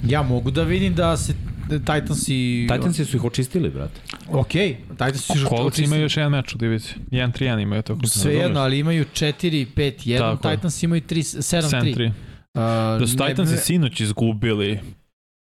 Ja 0.05 0.23
mogu 0.23 0.51
da 0.51 0.63
vidim 0.63 0.95
da 0.95 1.17
se 1.17 1.35
Titans 1.79 2.29
i... 2.29 2.69
Titansi 2.73 3.05
su 3.05 3.17
ih 3.17 3.25
očistili, 3.25 3.71
brate. 3.71 4.01
Ok, 4.29 4.53
Titans 4.89 5.27
su 5.27 5.49
Colts 5.49 5.79
imaju 5.79 6.03
još 6.03 6.17
jedan 6.17 6.33
meč 6.33 6.55
u 6.55 6.59
diviziji. 6.59 6.95
1-3-1 7.11 7.63
imaju 7.63 7.83
tako. 7.83 8.07
Sve 8.07 8.35
jedno, 8.35 8.61
ali 8.61 8.79
imaju 8.79 9.05
4-5-1, 9.15 10.19
Tako 10.19 10.49
je. 10.49 10.57
Titans 10.57 10.83
imaju 10.83 11.03
3, 11.03 11.17
7-3. 11.39 12.13
7-3. 12.55 12.99
Da 12.99 13.07
su 13.07 13.17
Titansi 13.17 13.57
sinoć 13.57 14.01
izgubili 14.01 14.81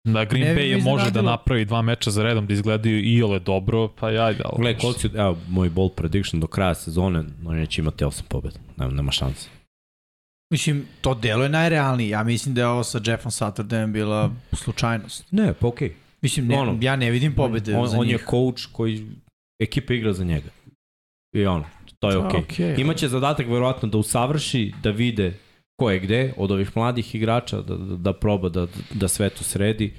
da 0.03 0.25
Green 0.25 0.47
Ne 0.47 0.55
Bay 0.55 0.65
je 0.65 0.77
može 0.77 1.11
da 1.11 1.21
napravi 1.21 1.65
dva 1.65 1.81
meča 1.81 2.11
za 2.11 2.23
redom 2.23 2.47
da 2.47 2.53
izgledaju 2.53 3.03
i 3.03 3.23
ole 3.23 3.39
dobro, 3.39 3.87
pa 3.87 4.07
ajde. 4.07 4.43
Ali, 4.45 4.57
Gle, 4.57 4.77
kolci, 4.77 5.09
evo, 5.15 5.37
moj 5.49 5.69
bold 5.69 5.91
prediction 5.91 6.39
do 6.39 6.47
kraja 6.47 6.75
sezone, 6.75 7.23
oni 7.45 7.59
neće 7.59 7.81
imati 7.81 8.05
8 8.05 8.21
pobjeda. 8.27 8.59
Nema, 8.77 8.91
nema 8.91 9.11
šanse. 9.11 9.49
Mislim, 10.51 10.85
to 11.01 11.13
delo 11.13 11.43
je 11.43 11.49
najrealnije. 11.49 12.09
Ja 12.09 12.23
mislim 12.23 12.55
da 12.55 12.61
je 12.61 12.67
ovo 12.67 12.83
sa 12.83 12.99
Jeffom 13.05 13.31
Satturdayem 13.31 13.91
bila 13.91 14.31
slučajnost. 14.53 15.25
Ne, 15.31 15.53
pa 15.53 15.67
okej. 15.67 15.95
Mislim, 16.21 16.47
ne, 16.47 16.59
Ono, 16.59 16.77
ja 16.81 16.95
ne 16.95 17.11
vidim 17.11 17.35
pobede 17.35 17.77
on, 17.77 17.87
za 17.87 17.97
on 17.99 18.05
njih. 18.05 18.13
je 18.13 18.25
coach 18.29 18.63
koji 18.71 19.07
ekipa 19.61 19.93
igra 19.93 20.13
za 20.13 20.23
njega. 20.23 20.49
I 21.35 21.45
ono, 21.45 21.65
to 21.99 22.09
je 22.09 22.17
okej. 22.17 22.39
okej. 22.39 22.75
Imaće 22.77 23.07
zadatak 23.07 23.47
verovatno 23.47 23.89
da 23.89 23.97
usavrši, 23.97 24.73
da 24.83 24.91
vide 24.91 25.33
ko 25.79 25.91
je 25.91 25.99
gde 25.99 26.33
od 26.37 26.51
ovih 26.51 26.71
mladih 26.75 27.15
igrača, 27.15 27.61
da, 27.61 27.75
da, 27.75 27.95
da 27.97 28.13
proba 28.13 28.49
da, 28.49 28.67
da 28.93 29.07
sve 29.07 29.29
to 29.29 29.43
sredi. 29.43 29.93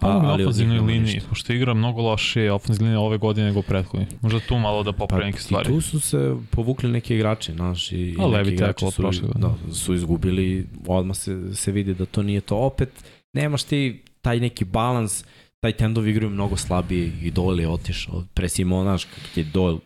Pa, 0.00 0.08
ali 0.08 0.38
njih 0.38 0.46
ofenzivnoj 0.46 0.78
liniji, 0.78 1.14
ništa. 1.14 1.28
pošto 1.28 1.52
igra 1.52 1.74
mnogo 1.74 2.02
lošije 2.02 2.52
ofenzivne 2.52 2.88
linije 2.88 2.98
ove 3.06 3.18
godine 3.18 3.46
nego 3.46 3.62
prethodni. 3.62 4.06
Možda 4.20 4.40
tu 4.40 4.58
malo 4.58 4.82
da 4.82 4.92
popravi 4.92 5.24
neke 5.24 5.36
Pa, 5.36 5.40
I 5.40 5.42
stvari. 5.42 5.68
tu 5.68 5.80
su 5.80 6.00
se 6.00 6.36
povukli 6.50 6.90
neki 6.90 7.14
igrači, 7.14 7.52
znaš, 7.52 7.92
i, 7.92 7.96
i 7.96 8.16
neki 8.32 8.50
igrači 8.54 8.86
su, 8.90 9.02
prošle 9.02 9.28
da, 9.34 9.54
su 9.72 9.94
izgubili, 9.94 10.66
odmah 10.86 11.16
se, 11.16 11.54
se 11.54 11.72
vidi 11.72 11.94
da 11.94 12.06
to 12.06 12.22
nije 12.22 12.40
to. 12.40 12.56
Opet, 12.56 12.90
nemaš 13.32 13.62
ti 13.62 14.02
taj 14.20 14.40
neki 14.40 14.64
balans, 14.64 15.24
taj 15.60 15.72
tendovi 15.72 16.10
igraju 16.10 16.30
mnogo 16.30 16.56
slabije 16.56 17.12
i 17.22 17.32
Doyle 17.32 17.60
je 17.60 17.68
otišao. 17.68 18.24
Pre 18.34 18.48
Simonaš, 18.48 19.04
kad 19.04 19.36
je 19.36 19.44
Doyle 19.44 19.78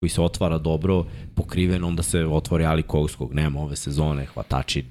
koji 0.00 0.10
se 0.10 0.20
otvara 0.20 0.58
dobro, 0.58 1.06
pokriven, 1.34 1.84
onda 1.84 2.02
se 2.02 2.24
otvori 2.24 2.64
Ali 2.64 2.82
Kogskog, 2.82 3.34
nema 3.34 3.60
ove 3.60 3.76
sezone, 3.76 4.26
hvatači 4.26 4.84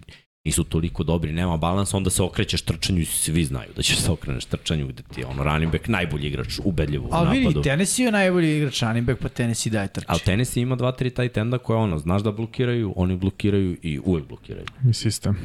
nisu 0.45 0.63
toliko 0.63 1.03
dobri, 1.03 1.31
nema 1.31 1.57
balans, 1.57 1.93
onda 1.93 2.09
se 2.09 2.23
okrećeš 2.23 2.61
trčanju 2.61 2.99
i 2.99 3.05
svi 3.05 3.45
znaju 3.45 3.69
da 3.75 3.81
ćeš 3.81 3.97
se 3.97 4.11
okreneš 4.11 4.45
trčanju 4.45 4.87
gde 4.87 5.03
ti 5.03 5.21
je 5.21 5.25
ono 5.25 5.43
running 5.43 5.71
back 5.71 5.87
najbolji 5.87 6.27
igrač, 6.27 6.59
ubedljivo 6.63 7.05
u 7.05 7.09
Ali 7.11 7.25
napadu. 7.25 7.47
vidi, 7.47 7.61
Tennessee 7.61 8.05
je 8.05 8.11
najbolji 8.11 8.57
igrač 8.57 8.81
running 8.81 9.07
back, 9.07 9.21
pa 9.21 9.29
Tennessee 9.29 9.71
daje 9.71 9.87
trči. 9.87 10.05
Ali 10.09 10.19
Tennessee 10.19 10.61
ima 10.61 10.75
dva, 10.75 10.91
tri 10.91 11.09
tight 11.09 11.37
enda 11.37 11.57
koje 11.57 11.77
ono, 11.77 11.97
znaš 11.97 12.21
da 12.21 12.31
blokiraju, 12.31 12.93
oni 12.95 13.17
blokiraju 13.17 13.77
i 13.81 13.99
uvek 14.05 14.27
blokiraju. 14.27 14.65
I 14.89 14.93
sistem. 14.93 15.37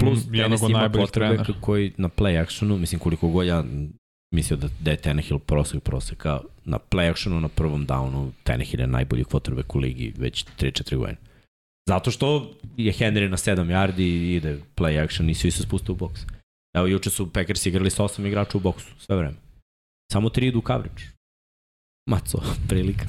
Plus 0.00 0.18
jednog 0.18 0.34
Tennessee 0.34 0.70
ima 0.70 0.88
quarterbacka 0.88 1.52
koji 1.60 1.92
na 1.96 2.08
play 2.08 2.42
actionu, 2.42 2.78
mislim 2.78 2.98
koliko 2.98 3.28
god 3.28 3.46
ja 3.46 3.64
mislio 4.34 4.56
da, 4.56 4.68
da 4.80 4.90
je 4.90 4.96
Tannehill 4.96 5.38
prosek 5.38 5.82
proseka, 5.82 6.40
na 6.64 6.78
play 6.90 7.10
actionu 7.10 7.40
na 7.40 7.48
prvom 7.48 7.86
downu 7.86 8.30
Tannehill 8.42 8.80
je 8.80 8.86
najbolji 8.86 9.24
quarterback 9.24 9.76
u 9.76 9.78
ligi 9.78 10.12
već 10.16 10.46
3-4 10.58 10.96
godine. 10.96 11.16
Zato 11.88 12.10
što 12.10 12.50
je 12.76 12.92
Henry 12.92 13.28
na 13.28 13.36
7 13.36 13.66
yardi 13.66 14.00
i 14.00 14.34
ide 14.34 14.58
play 14.76 15.04
action 15.04 15.30
i 15.30 15.34
svi 15.34 15.50
se 15.50 15.62
spuste 15.62 15.92
u 15.92 15.94
boks. 15.94 16.20
Evo, 16.74 16.86
juče 16.86 17.10
su 17.10 17.32
Packers 17.32 17.66
igrali 17.66 17.90
sa 17.90 18.02
8 18.02 18.26
igrača 18.26 18.58
u 18.58 18.60
boksu, 18.60 18.94
sve 18.98 19.16
vreme. 19.16 19.36
Samo 20.12 20.28
3 20.28 20.48
idu 20.48 20.58
u 20.58 20.62
coverage. 20.62 21.02
Maco, 22.10 22.42
prilika. 22.68 23.04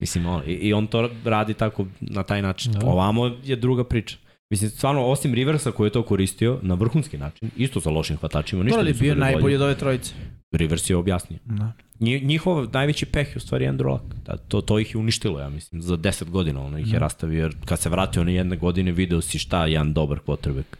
Mislim, 0.00 0.26
on, 0.26 0.42
i, 0.46 0.52
i 0.52 0.72
on 0.72 0.86
to 0.86 1.10
radi 1.24 1.54
tako 1.54 1.86
na 2.00 2.22
taj 2.22 2.42
način. 2.42 2.72
Da. 2.72 2.86
Ovamo 2.86 3.36
je 3.44 3.56
druga 3.56 3.84
priča. 3.84 4.16
Mislim, 4.50 4.70
stvarno, 4.70 5.04
osim 5.04 5.34
Riversa 5.34 5.70
koji 5.70 5.86
je 5.86 5.92
to 5.92 6.02
koristio 6.02 6.58
na 6.62 6.74
vrhunski 6.74 7.18
način, 7.18 7.50
isto 7.56 7.80
sa 7.80 7.90
lošim 7.90 8.16
hvatačima, 8.16 8.62
ništa 8.64 8.82
nisu 8.82 9.00
bio 9.00 9.04
bili 9.04 9.20
bolji. 9.20 9.32
najbolji 9.32 9.56
od 9.56 9.62
ove 9.62 9.74
trojice? 9.74 10.14
Rivers 10.52 10.90
je 10.90 10.96
objasnio. 10.96 11.38
Da. 11.44 11.72
Nji- 12.00 12.20
Njihov 12.20 12.66
najveći 12.72 13.06
peh 13.06 13.28
je 13.28 13.36
u 13.36 13.40
stvari 13.40 13.64
Andrew 13.64 13.88
Luck. 13.88 14.14
Da, 14.16 14.36
to, 14.36 14.60
to 14.60 14.78
ih 14.78 14.94
je 14.94 14.98
uništilo, 14.98 15.40
ja 15.40 15.48
mislim, 15.48 15.82
za 15.82 15.96
10 15.96 16.24
godina. 16.24 16.60
Ono 16.62 16.78
ih 16.78 16.86
je 16.86 16.92
Da. 16.92 16.98
rastavio, 16.98 17.42
jer 17.42 17.56
kad 17.64 17.78
se 17.78 17.88
vratio 17.88 18.24
na 18.24 18.30
jedne 18.30 18.56
godine, 18.56 18.92
video 18.92 19.20
si 19.20 19.38
šta 19.38 19.66
jedan 19.66 19.92
dobar 19.92 20.18
quarterback 20.26 20.76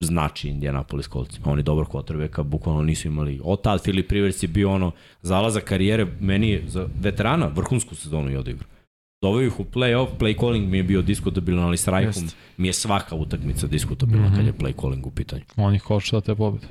znači 0.00 0.48
Indianapolis 0.48 1.08
Colts. 1.08 1.38
Oni 1.44 1.62
dobar 1.62 1.84
quarterbacka 1.86 2.42
bukvalno 2.42 2.82
nisu 2.82 3.08
imali. 3.08 3.40
Od 3.44 3.62
tad 3.62 3.82
Philip 3.82 4.12
Rivers 4.12 4.42
je 4.42 4.48
bio 4.48 4.70
ono 4.70 4.92
zalazak 5.22 5.64
karijere, 5.64 6.06
meni 6.20 6.50
je 6.50 6.62
za 6.66 6.88
veterana 7.00 7.46
vrhunsku 7.46 7.94
sezonu 7.94 8.30
i 8.30 8.36
odigrao. 8.36 8.68
Doveo 9.24 9.42
ih 9.42 9.60
u 9.60 9.64
play-off, 9.66 10.08
play 10.18 10.34
calling 10.34 10.68
mi 10.68 10.76
je 10.76 10.82
bio 10.84 11.02
diskutabilan, 11.02 11.64
ali 11.64 11.76
s 11.76 11.88
Rajkom 11.88 12.22
Jeste. 12.22 12.36
mi 12.56 12.68
je 12.68 12.72
svaka 12.74 13.14
utakmica 13.16 13.66
diskutabilna 13.66 14.26
Mhm. 14.26 14.36
kad 14.36 14.46
je 14.46 14.52
play 14.54 14.80
calling 14.80 15.06
u 15.06 15.10
pitanju. 15.12 15.42
On 15.56 15.74
ih 15.74 15.82
košta 15.82 16.20
te 16.20 16.34
pobjede. 16.34 16.66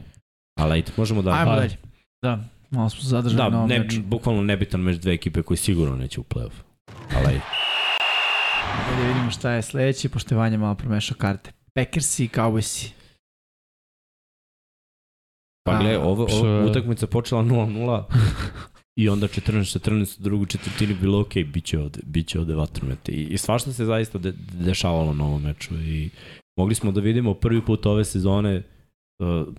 Ali 0.56 0.74
ajde, 0.74 0.92
možemo 0.98 1.22
da... 1.22 1.32
Ajmo 1.32 1.52
Ajde. 1.52 1.62
dalje. 1.62 1.78
Da, 2.24 2.40
malo 2.72 2.90
smo 2.90 3.02
zadržali 3.02 3.44
na 3.44 3.50
Da, 3.50 3.58
ovom 3.58 3.70
ne, 3.70 3.80
meču. 3.80 4.02
bukvalno 4.02 4.42
nebitan 4.44 4.82
među 4.82 5.00
dve 5.00 5.14
ekipe 5.14 5.42
koji 5.42 5.58
sigurno 5.58 5.96
neće 5.96 6.20
u 6.20 6.26
play-off. 6.26 6.54
Ali 7.12 7.28
ajde. 7.28 7.42
Da 8.92 9.08
vidimo 9.08 9.32
šta 9.32 9.52
je 9.52 9.62
sledeće, 9.62 10.10
pošto 10.10 10.36
je 10.36 10.40
Vanja 10.40 10.58
malo 10.58 10.76
promešao 10.76 11.18
karte. 11.18 11.52
Packersi 11.74 12.26
i 12.26 12.30
Cowboysi. 12.30 12.90
Pa 15.66 15.78
gle, 15.78 15.90
je- 15.90 16.00
utakmica 16.66 17.08
počela 17.08 17.42
0-0 17.44 18.04
i 18.96 19.10
onda 19.10 19.28
14-14 19.28 20.20
u 20.20 20.24
drugu 20.24 20.46
četvrtini 20.46 20.94
bilo 21.02 21.20
ok, 21.20 21.34
bit 21.54 21.66
će 21.66 21.80
ovde, 21.80 22.00
bit 22.04 22.28
će 22.28 22.40
ovde 22.40 22.56
vatromete. 22.56 23.12
I, 23.12 23.24
I 23.24 23.38
svašta 23.38 23.74
se 23.74 23.86
zaista 23.86 24.18
de, 24.18 24.34
dešavalo 24.54 25.14
na 25.14 25.26
ovom 25.26 25.42
meču 25.42 25.76
i 25.76 26.10
mogli 26.58 26.76
smo 26.76 26.92
da 26.92 27.02
vidimo 27.02 27.34
prvi 27.34 27.66
put 27.66 27.86
ove 27.86 28.06
sezone 28.06 28.64
uh, 29.20 29.54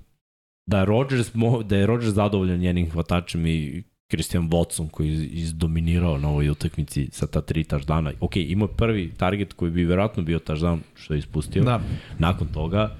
da 0.66 0.84
Rodgers, 0.84 1.34
mo, 1.34 1.62
da 1.62 1.76
je 1.76 1.86
Rodgers 1.86 2.14
zadovoljan 2.14 2.58
njenim 2.58 2.90
hvatačem 2.90 3.46
i 3.46 3.82
Christian 4.10 4.50
Watson 4.50 4.90
koji 4.90 5.08
je 5.08 5.26
izdominirao 5.26 6.18
na 6.18 6.28
ovoj 6.28 6.50
utakmici 6.50 7.08
sa 7.12 7.26
ta 7.26 7.40
tri 7.40 7.64
taždana. 7.64 8.12
Ok, 8.20 8.36
imao 8.36 8.68
prvi 8.68 9.12
target 9.16 9.52
koji 9.52 9.70
bi 9.70 9.84
verovatno 9.84 10.22
bio 10.22 10.38
taždan 10.38 10.80
što 10.94 11.14
je 11.14 11.18
ispustio 11.18 11.62
Da, 11.62 11.80
nakon 12.18 12.48
toga 12.48 12.96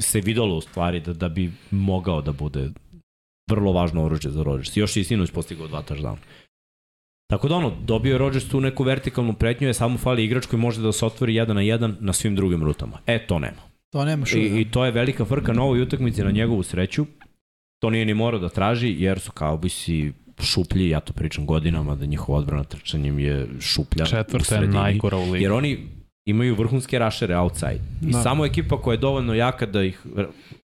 se 0.00 0.20
videlo 0.20 0.56
u 0.56 0.60
stvari 0.60 1.00
da, 1.00 1.12
da 1.12 1.28
bi 1.28 1.52
mogao 1.70 2.22
da 2.22 2.32
bude 2.32 2.70
vrlo 3.50 3.72
važno 3.72 4.04
oružje 4.04 4.30
za 4.30 4.42
Rodgers. 4.42 4.76
Još 4.76 4.96
je 4.96 5.00
i 5.00 5.04
sinoć 5.04 5.30
postigao 5.30 5.68
dva 5.68 5.82
touchdown. 5.82 6.16
Tako 7.30 7.48
da 7.48 7.54
ono, 7.56 7.72
dobio 7.84 8.12
je 8.12 8.18
Rodgers 8.18 8.48
tu 8.48 8.60
neku 8.60 8.84
vertikalnu 8.84 9.32
pretnju, 9.34 9.66
je 9.66 9.74
samo 9.74 9.98
fali 9.98 10.24
igrač 10.24 10.46
koji 10.46 10.60
može 10.60 10.82
da 10.82 10.92
se 10.92 11.06
otvori 11.06 11.34
jedan 11.34 11.56
na 11.56 11.62
jedan 11.62 11.96
na 12.00 12.12
svim 12.12 12.36
drugim 12.36 12.64
rutama. 12.64 12.98
E, 13.06 13.26
to 13.26 13.38
nema. 13.38 13.62
to 13.92 14.04
nemaš 14.04 14.32
I, 14.34 14.60
I 14.60 14.70
to 14.70 14.84
je 14.84 14.90
velika 14.90 15.24
frka 15.24 15.52
na 15.52 15.62
ovoj 15.62 15.82
utakmici 15.82 16.22
na 16.22 16.30
njegovu 16.30 16.62
sreću. 16.62 17.06
To 17.82 17.90
nije 17.90 18.04
ni 18.04 18.14
morao 18.14 18.40
da 18.40 18.48
traži, 18.48 18.96
jer 18.98 19.20
su 19.20 19.32
Cowboysi 19.32 20.12
šuplji, 20.42 20.88
ja 20.88 21.00
to 21.00 21.12
pričam 21.12 21.46
godinama, 21.46 21.94
da 21.94 22.06
njihova 22.06 22.38
odbrana 22.38 22.64
trčanjem 22.64 23.18
je 23.18 23.46
šuplja 23.60 24.04
u 24.04 24.06
Četvrta 24.06 24.54
je 24.56 24.68
najgora 24.68 25.16
u 25.16 25.30
ligi. 25.30 25.42
Jer 25.44 25.52
oni 25.52 25.78
imaju 26.26 26.54
vrhunske 26.54 26.98
rašere 26.98 27.36
outside. 27.36 27.80
I 28.02 28.12
Da. 28.12 28.22
samo 28.22 28.46
ekipa 28.46 28.82
koja 28.82 28.94
je 28.94 28.98
dovoljno 28.98 29.34
jaka 29.34 29.66
da 29.66 29.82
ih 29.82 30.06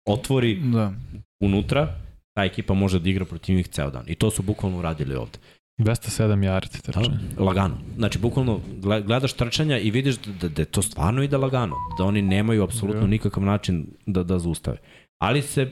otvori 0.06 0.60
Da. 0.64 0.94
unutra, 1.42 1.96
ta 2.40 2.46
ekipa 2.46 2.74
može 2.74 3.00
da 3.00 3.10
igra 3.10 3.26
protiv 3.26 3.56
njih 3.56 3.68
ceo 3.68 3.90
dan. 3.92 4.04
I 4.08 4.16
to 4.16 4.32
su 4.32 4.42
bukvalno 4.42 4.80
uradili 4.80 5.16
ovde. 5.16 5.38
207 5.80 6.46
yardi 6.46 6.82
trčanje. 6.82 7.18
Da, 7.38 7.44
lagano. 7.44 7.78
Znači, 7.98 8.20
bukvalno 8.20 8.60
gle- 8.82 9.04
gledaš 9.04 9.34
trčanja 9.34 9.78
i 9.80 9.92
vidiš 9.92 10.18
da, 10.18 10.32
da, 10.34 10.50
da 10.50 10.66
to 10.66 10.82
stvarno 10.82 11.24
ide 11.24 11.38
lagano. 11.38 11.76
Da 11.98 12.04
oni 12.04 12.22
nemaju 12.22 12.64
apsolutno 12.64 13.02
Da. 13.02 13.08
nikakav 13.08 13.44
način 13.44 13.88
da, 14.06 14.24
da 14.24 14.40
zaustave. 14.40 14.78
Ali 15.22 15.42
se, 15.42 15.72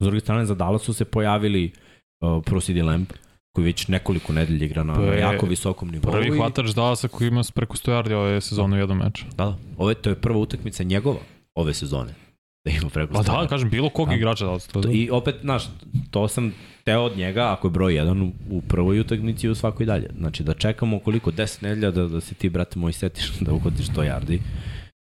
s 0.00 0.04
druge 0.04 0.20
strane, 0.20 0.46
za 0.46 0.54
Dallas 0.54 0.82
su 0.82 0.92
se 0.92 1.04
pojavili 1.04 1.72
uh, 2.20 2.42
Prosidi 2.44 2.82
Lamp, 2.82 3.12
koji 3.56 3.64
već 3.64 3.88
nekoliko 3.88 4.32
nedelja 4.32 4.64
igra 4.64 4.84
na, 4.84 4.94
na 4.94 5.02
je 5.04 5.20
jako 5.20 5.46
visokom 5.46 5.90
nivou. 5.90 6.12
Prvi 6.12 6.36
hvatač 6.38 6.70
Dallasa 6.70 7.08
koji 7.08 7.28
ima 7.28 7.42
preko 7.54 7.76
100 7.76 7.92
yardi 7.92 8.12
ove 8.12 8.40
sezone 8.40 8.76
u 8.76 8.80
jednom 8.80 8.98
meču. 8.98 9.24
Da, 9.36 9.44
da. 9.44 9.56
Ove, 9.78 9.94
to 9.94 10.10
je 10.10 10.16
prva 10.16 10.38
utakmica 10.38 10.82
njegova 10.84 11.18
ove 11.54 11.74
sezone. 11.74 12.14
Da 12.64 12.70
ima 12.72 12.88
preko 12.88 13.12
Pa 13.12 13.18
100 13.18 13.24
da, 13.24 13.32
yardi. 13.32 13.48
kažem, 13.48 13.70
bilo 13.70 13.88
kog 13.88 14.08
Da. 14.08 14.14
igrača 14.14 14.44
Dallasa. 14.44 14.68
To 14.68 14.72
To- 14.72 14.88
da. 14.88 14.92
I 14.92 15.10
opet, 15.10 15.34
znaš, 15.40 15.64
to 16.10 16.28
sam 16.28 16.52
teo 16.84 17.02
od 17.02 17.16
njega, 17.16 17.52
ako 17.52 17.66
je 17.66 17.72
broj 17.72 17.92
1 17.94 18.32
u, 18.50 18.60
prvoj 18.62 19.00
utakmici 19.00 19.46
i 19.46 19.50
u 19.50 19.54
svakoj 19.54 19.86
dalje. 19.86 20.10
Znači 20.18 20.42
da 20.42 20.54
čekamo 20.54 20.98
koliko 20.98 21.30
10 21.30 21.62
nedelja 21.62 21.90
da, 21.90 22.06
da 22.06 22.20
se 22.20 22.34
ti, 22.34 22.48
brate 22.48 22.78
moj, 22.78 22.92
setiš 22.92 23.30
da 23.40 23.52
uhvatiš 23.52 23.86
100 23.86 24.02
yardi. 24.02 24.38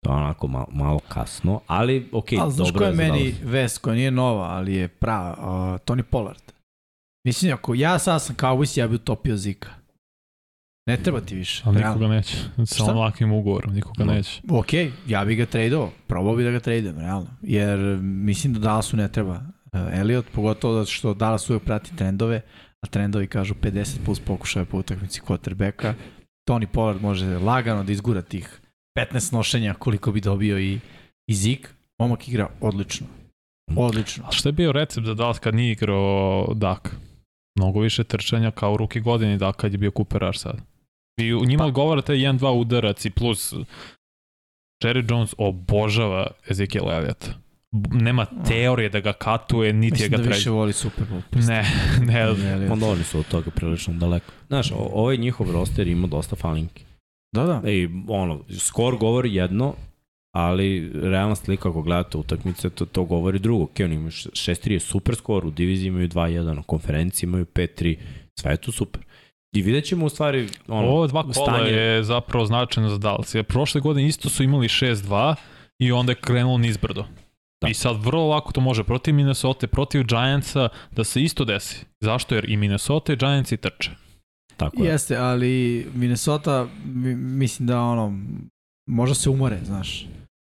To 0.05 0.11
je 0.11 0.17
onako 0.17 0.47
malo, 0.47 0.67
malo 0.73 1.01
kasno, 1.09 1.61
ali 1.67 2.09
okej, 2.13 2.39
Ali 2.39 2.53
znaš 2.53 2.69
dobro 2.69 2.85
je 2.85 2.89
je 2.89 2.97
za 2.97 3.03
meni 3.03 3.35
vest 3.45 3.79
koja 3.79 3.95
nije 3.95 4.11
nova, 4.11 4.45
ali 4.47 4.75
je 4.75 4.89
prava, 4.89 5.31
uh, 5.33 5.47
Tony 5.81 6.03
Pollard. 6.03 6.43
Mislim, 7.27 7.53
ako 7.53 7.75
ja 7.75 7.99
sad 7.99 8.23
sam 8.23 8.37
Cowboys, 8.37 8.79
ja 8.79 8.89
bi 8.89 8.95
utopio 8.95 9.37
Zika. 9.37 9.69
Ne 10.87 10.97
treba 10.97 11.21
ti 11.21 11.35
više. 11.35 11.63
Ali 11.67 11.79
realno. 11.79 11.95
nikoga 11.95 12.15
neće. 12.15 12.37
Sa 12.67 12.85
ovakvim 12.85 13.33
ugovorom, 13.33 13.75
nikoga 13.75 14.05
No. 14.05 14.13
neće. 14.13 14.41
Ok, 14.51 14.69
ja 15.07 15.25
bi 15.25 15.35
ga 15.37 15.47
tradeo, 15.47 15.91
probao 16.07 16.37
bi 16.37 16.45
da 16.45 16.51
ga 16.51 16.61
tradujem, 16.61 16.99
realno. 16.99 17.27
Jer 17.43 17.79
mislim 18.03 18.55
da 18.55 18.61
Dallasu 18.61 18.97
ne 18.97 19.13
treba 19.13 19.33
uh, 19.33 19.81
Elliot, 19.93 20.27
pogotovo 20.33 20.75
zato 20.75 20.91
što 20.91 21.15
Dallas 21.15 21.51
uvek 21.51 21.63
prati 21.63 21.97
trendove, 21.97 22.41
a 22.81 22.87
trendovi 22.87 23.27
kažu 23.27 23.55
50 23.55 23.97
plus 24.05 24.21
pokušaja 24.21 24.65
po 24.65 24.79
utakmici 24.79 25.21
quarterbacka. 25.21 25.95
Tony 26.51 26.67
Pollard 26.67 27.03
može 27.03 27.39
lagano 27.39 27.85
da 27.85 27.93
izgura 27.93 28.23
tih 28.23 28.61
15 28.99 29.33
nošenja 29.33 29.75
koliko 29.75 30.13
bi 30.13 30.21
dobio 30.21 30.59
i, 30.59 30.81
i 31.27 31.35
Zik. 31.35 31.75
Momak 31.99 32.29
igra 32.29 32.49
odlično. 32.61 33.07
Odlično. 33.77 34.25
A 34.29 34.33
šta 34.33 34.49
je 34.49 34.53
bio 34.53 34.73
recept 34.73 35.07
za 35.07 35.15
Dallas 35.15 35.39
kad 35.39 35.55
nije 35.55 35.73
igrao 35.73 36.53
Dak? 36.55 36.97
Mnogo 37.59 37.81
više 37.81 38.05
trčanja 38.05 38.51
kao 38.51 38.73
u 38.73 38.77
ruki 38.77 39.01
godini 39.01 39.39
Dak 39.39 39.57
kad 39.57 39.73
je 39.73 39.79
bio 39.79 39.91
Cooperaš 39.97 40.39
sad. 40.39 40.74
I 41.17 41.35
u 41.35 41.45
njima 41.45 41.63
Pa- 41.63 41.67
odgovara 41.67 42.03
taj 42.03 42.17
1-2 42.17 42.51
udarac 42.51 43.05
i 43.05 43.11
plus 43.11 43.55
Jerry 44.85 45.11
Jones 45.11 45.35
obožava 45.39 46.27
Ezekiel 46.49 46.91
Elliott. 46.91 47.31
Nema 47.93 48.27
teorije 48.49 48.89
da 48.89 49.01
ga 49.01 49.13
katuje, 49.13 49.73
niti 49.73 50.03
je 50.03 50.09
Mislim 50.09 50.11
ga 50.11 50.17
da 50.17 50.35
više 50.35 50.51
voli 50.51 50.73
Super 50.73 51.05
Bowl. 51.07 51.47
Ne, 51.47 51.65
ne, 52.13 52.21
Elliott. 52.21 52.73
Onda 52.73 52.87
oni 52.87 53.05
su 53.05 53.19
od 53.19 53.29
toga 53.29 53.51
prilično 53.51 53.95
daleko. 53.95 54.33
Znaš, 54.47 54.71
o, 54.71 54.91
ovaj 54.93 55.17
njihov 55.17 55.51
roster 55.51 55.89
ima 55.89 56.07
dosta 56.07 56.37
falinki. 56.37 56.85
Da, 57.35 57.45
da. 57.45 57.71
I 57.71 57.89
ono, 58.09 58.41
skor 58.59 58.97
govori 58.97 59.35
jedno, 59.35 59.75
ali 60.35 60.93
realna 60.95 61.35
slika 61.35 61.69
ako 61.69 61.83
gledate 61.83 62.19
utakmice, 62.19 62.71
to, 62.71 62.87
to 62.87 63.05
govori 63.05 63.39
drugo. 63.39 63.65
Ok, 63.65 63.81
oni 63.81 63.95
imaju 63.95 64.11
6-3 64.11 64.71
je 64.71 64.81
super 64.81 65.15
skor, 65.15 65.47
u 65.47 65.51
diviziji 65.51 65.89
imaju 65.89 66.09
2-1, 66.09 66.55
na 66.55 66.63
konferenciji 66.63 67.27
imaju 67.29 67.45
5-3, 67.45 67.97
sve 68.41 68.53
je 68.53 68.57
to 68.57 68.73
super. 68.73 69.03
I 69.55 69.63
vidjet 69.63 69.85
ćemo 69.85 70.07
u 70.07 70.09
stvari 70.09 70.49
ono, 70.69 70.89
Ovo 70.89 71.07
dva 71.07 71.23
kola 71.25 71.35
stanje- 71.35 71.71
je 71.71 72.05
zapravo 72.05 72.47
značajno 72.47 72.89
za 72.89 72.99
Dallas. 72.99 73.35
Jer 73.35 73.45
prošle 73.45 73.81
godine 73.81 74.09
isto 74.09 74.29
su 74.29 74.43
imali 74.43 74.69
6-2 74.69 75.35
i 75.79 75.93
onda 75.93 76.13
je 76.13 76.17
krenulo 76.17 76.59
nizbrdo. 76.59 77.05
Da. 77.63 77.69
I 77.69 77.75
sad 77.75 77.97
vrlo 77.97 78.27
lako 78.27 78.53
to 78.53 78.61
može 78.61 78.85
protiv 78.85 79.15
Minnesota, 79.15 79.67
protiv 79.67 80.03
Giantsa 80.03 80.69
da 80.91 81.05
se 81.05 81.23
isto 81.23 81.45
desi. 81.45 81.87
Zašto? 82.01 82.35
Jer 82.35 82.51
i 82.51 82.57
Minnesota 82.57 83.13
i 83.13 83.17
Giantsi 83.17 83.57
trče. 83.57 83.91
tako 84.57 84.85
je. 84.85 84.91
Jeste, 84.91 85.17
ali 85.17 85.51
Minnesota, 85.95 86.67
mi- 86.85 87.15
mislim 87.17 87.67
da 87.67 87.81
ono, 87.81 88.19
možda 88.87 89.15
se 89.15 89.31
umore, 89.31 89.59
znaš. 89.65 90.07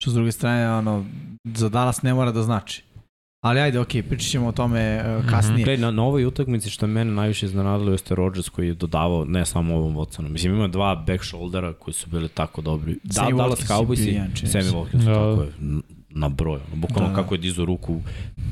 Što 0.01 0.11
s 0.11 0.13
druge 0.13 0.31
strane, 0.31 0.71
ono, 0.71 1.05
za 1.45 1.69
Dallas 1.69 2.01
ne 2.01 2.13
mora 2.13 2.31
da 2.31 2.43
znači. 2.43 2.83
Ali 3.41 3.59
ajde, 3.59 3.79
okej, 3.79 4.03
pričat 4.03 4.29
ćemo 4.31 4.47
o 4.47 4.51
tome 4.51 5.03
uh, 5.19 5.29
kasnije. 5.29 5.65
Gledaj, 5.65 5.81
na, 5.81 5.91
na 5.91 6.03
ovoj 6.03 6.25
utakmici 6.25 6.69
što 6.69 6.85
je 6.85 6.87
mene 6.87 7.11
najviše 7.11 7.45
iznenadilo 7.45 7.91
jeste 7.91 8.15
Rodgers 8.15 8.49
koji 8.49 8.67
je 8.67 8.73
dodavao 8.73 9.25
ne 9.25 9.45
samo 9.45 9.75
ovom 9.75 9.95
Watsonu. 9.95 10.29
Mislim, 10.29 10.53
ima 10.53 10.67
dva 10.67 10.95
back 11.07 11.23
shouldera 11.23 11.73
koji 11.73 11.93
su 11.93 12.09
bili 12.09 12.29
tako 12.29 12.61
dobri. 12.61 12.97
Da, 13.03 13.21
Sammy 13.21 13.37
Dallas 13.37 13.59
mi 13.89 13.95
se. 13.97 14.03
Sammy 14.47 14.71
Watkins, 14.73 15.05
Da. 15.05 15.13
tako 15.13 15.41
je, 15.41 15.51
na 16.09 16.29
broj. 16.29 16.59
Ono, 16.63 16.75
bukvalno 16.75 17.09
Da. 17.09 17.15
kako 17.15 17.33
je 17.33 17.39
dizu 17.39 17.65
ruku, 17.65 18.01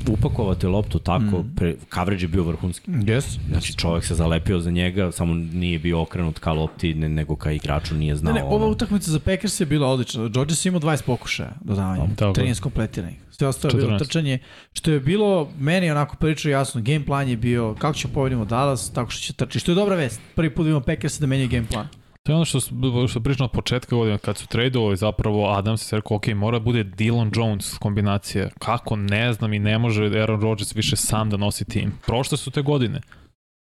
upakovati 0.08 0.66
loptu 0.66 0.98
tako, 0.98 1.22
Mm. 1.38 1.52
pre, 1.56 1.74
coverage 1.94 2.24
je 2.24 2.28
bio 2.28 2.42
vrhunski. 2.42 2.90
Yes. 2.90 3.38
Znači 3.48 3.74
čovjek 3.74 4.04
se 4.04 4.14
zalepio 4.14 4.60
za 4.60 4.70
njega, 4.70 5.12
samo 5.12 5.34
nije 5.34 5.78
bio 5.78 6.02
okrenut 6.02 6.38
ka 6.38 6.52
lopti, 6.52 6.94
ne, 6.94 7.08
nego 7.08 7.36
ka 7.36 7.52
igraču 7.52 7.94
nije 7.94 8.16
znao. 8.16 8.34
Ne, 8.34 8.40
ne, 8.40 8.46
ova 8.46 8.56
ono. 8.56 8.66
utakmica 8.66 9.10
za 9.10 9.20
Packers 9.20 9.60
je 9.60 9.66
bila 9.66 9.88
odlična. 9.88 10.28
Dodgers 10.28 10.64
je 10.64 10.68
imao 10.68 10.80
20 10.80 11.02
pokušaja 11.02 11.52
dodavanja, 11.60 12.04
Tako 12.16 12.40
je. 12.40 12.46
13 12.46 12.60
kompletiranih. 12.60 13.16
Sve 13.30 13.48
ostalo 13.48 13.72
je 13.72 13.76
bilo 13.76 13.90
14. 13.90 13.98
trčanje, 13.98 14.38
što 14.72 14.90
je 14.90 15.00
bilo 15.00 15.48
meni 15.58 15.90
onako 15.90 16.16
prilično 16.16 16.50
jasno. 16.50 16.80
Game 16.82 17.04
plan 17.04 17.28
je 17.28 17.36
bio 17.36 17.74
kako 17.74 17.94
ćemo 17.94 18.14
pobedimo 18.14 18.44
Dallas, 18.44 18.90
tako 18.90 19.10
što 19.10 19.20
će 19.22 19.32
trčati. 19.32 19.58
Što 19.58 19.70
je 19.70 19.76
dobra 19.76 19.96
vest. 19.96 20.20
Prvi 20.34 20.50
put 20.50 20.64
vidimo 20.64 20.80
Packers 20.80 21.20
da 21.20 21.26
menjaju 21.26 21.48
game 21.48 21.66
plan. 21.66 21.88
To 22.26 22.32
je 22.32 22.36
ono 22.36 22.44
što, 22.44 22.60
što 23.08 23.20
pričam 23.20 23.44
od 23.44 23.50
početka 23.50 23.96
godine, 23.96 24.18
kad 24.18 24.36
su 24.36 24.46
tradovali 24.46 24.96
zapravo 24.96 25.50
Adams 25.50 25.82
se 25.82 25.96
rekao, 25.96 26.16
ok, 26.16 26.26
mora 26.26 26.58
bude 26.58 26.84
Dylan 26.84 27.38
Jones 27.38 27.78
kombinacija. 27.78 28.48
Kako, 28.58 28.96
ne 28.96 29.32
znam 29.32 29.52
i 29.52 29.58
ne 29.58 29.78
može 29.78 30.20
Aaron 30.20 30.40
Rodgers 30.40 30.76
više 30.76 30.96
sam 30.96 31.30
da 31.30 31.36
nosi 31.36 31.64
tim. 31.64 31.92
Prošle 32.06 32.38
su 32.38 32.50
te 32.50 32.62
godine. 32.62 33.00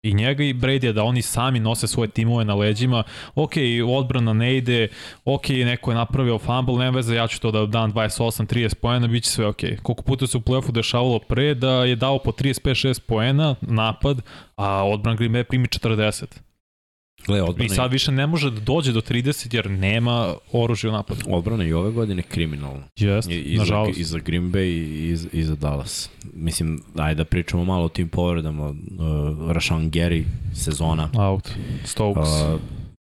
I 0.04 0.14
njega 0.14 0.44
i 0.44 0.54
Brady 0.54 0.92
da 0.92 1.04
oni 1.04 1.22
sami 1.22 1.60
nose 1.60 1.88
svoje 1.88 2.10
timove 2.10 2.46
na 2.46 2.56
leđima. 2.56 3.04
Ok, 3.36 3.52
odbrana 3.88 4.34
ne 4.34 4.58
ide, 4.58 4.88
ok, 5.26 5.50
neko 5.50 5.92
je 5.92 5.96
napravio 5.96 6.40
fumble, 6.40 6.78
nema 6.78 6.96
veze, 6.96 7.16
ja 7.16 7.28
ću 7.28 7.40
to 7.40 7.52
da 7.52 7.66
dam 7.66 7.94
28-30 7.94 8.76
poena, 8.76 9.08
bit 9.08 9.24
će 9.24 9.30
sve 9.30 9.48
ok. 9.48 9.62
Koliko 9.82 10.04
puta 10.04 10.28
se 10.28 10.38
u 10.38 10.42
playoffu 10.42 10.72
dešavalo 10.72 11.20
pre 11.20 11.56
da 11.56 11.72
je 11.72 11.96
dao 11.96 12.20
po 12.20 12.32
35-6 12.32 13.00
poena 13.08 13.56
napad, 13.62 14.22
a 14.56 14.84
odbran 14.84 15.16
Green 15.16 15.34
Bay 15.34 15.44
primi 15.44 15.68
40. 15.68 16.53
Gle, 17.28 17.42
odbrana, 17.42 17.66
I 17.66 17.70
sad 17.76 17.92
više 17.92 18.12
ne 18.12 18.28
može 18.28 18.52
da 18.52 18.60
dođe 18.60 18.92
do 18.92 19.02
30 19.02 19.56
jer 19.56 19.70
nema 19.72 20.34
oružja 20.52 20.90
u 20.90 20.94
napadu. 20.94 21.22
odbrana 21.28 21.64
i 21.66 21.74
ove 21.74 21.92
godine 21.92 22.22
kriminalna. 22.22 22.88
Jest, 22.96 23.30
I, 23.32 23.56
nažalost. 23.58 24.00
I 24.00 24.04
za 24.04 24.20
Green 24.20 24.52
Bay 24.52 24.66
i, 24.66 25.10
i, 25.10 25.40
i 25.40 25.44
za 25.44 25.56
Dallas. 25.56 26.10
Mislim, 26.34 26.84
ajde 26.96 27.16
da 27.16 27.26
pričamo 27.26 27.66
malo 27.66 27.86
o 27.86 27.90
tim 27.90 28.10
povredama. 28.10 28.70
Uh, 28.70 28.76
Rashan 29.52 29.92
Gary, 29.92 30.24
sezona. 30.54 31.10
Out. 31.14 31.50
Stokes. 31.86 32.30
Uh, 32.30 32.60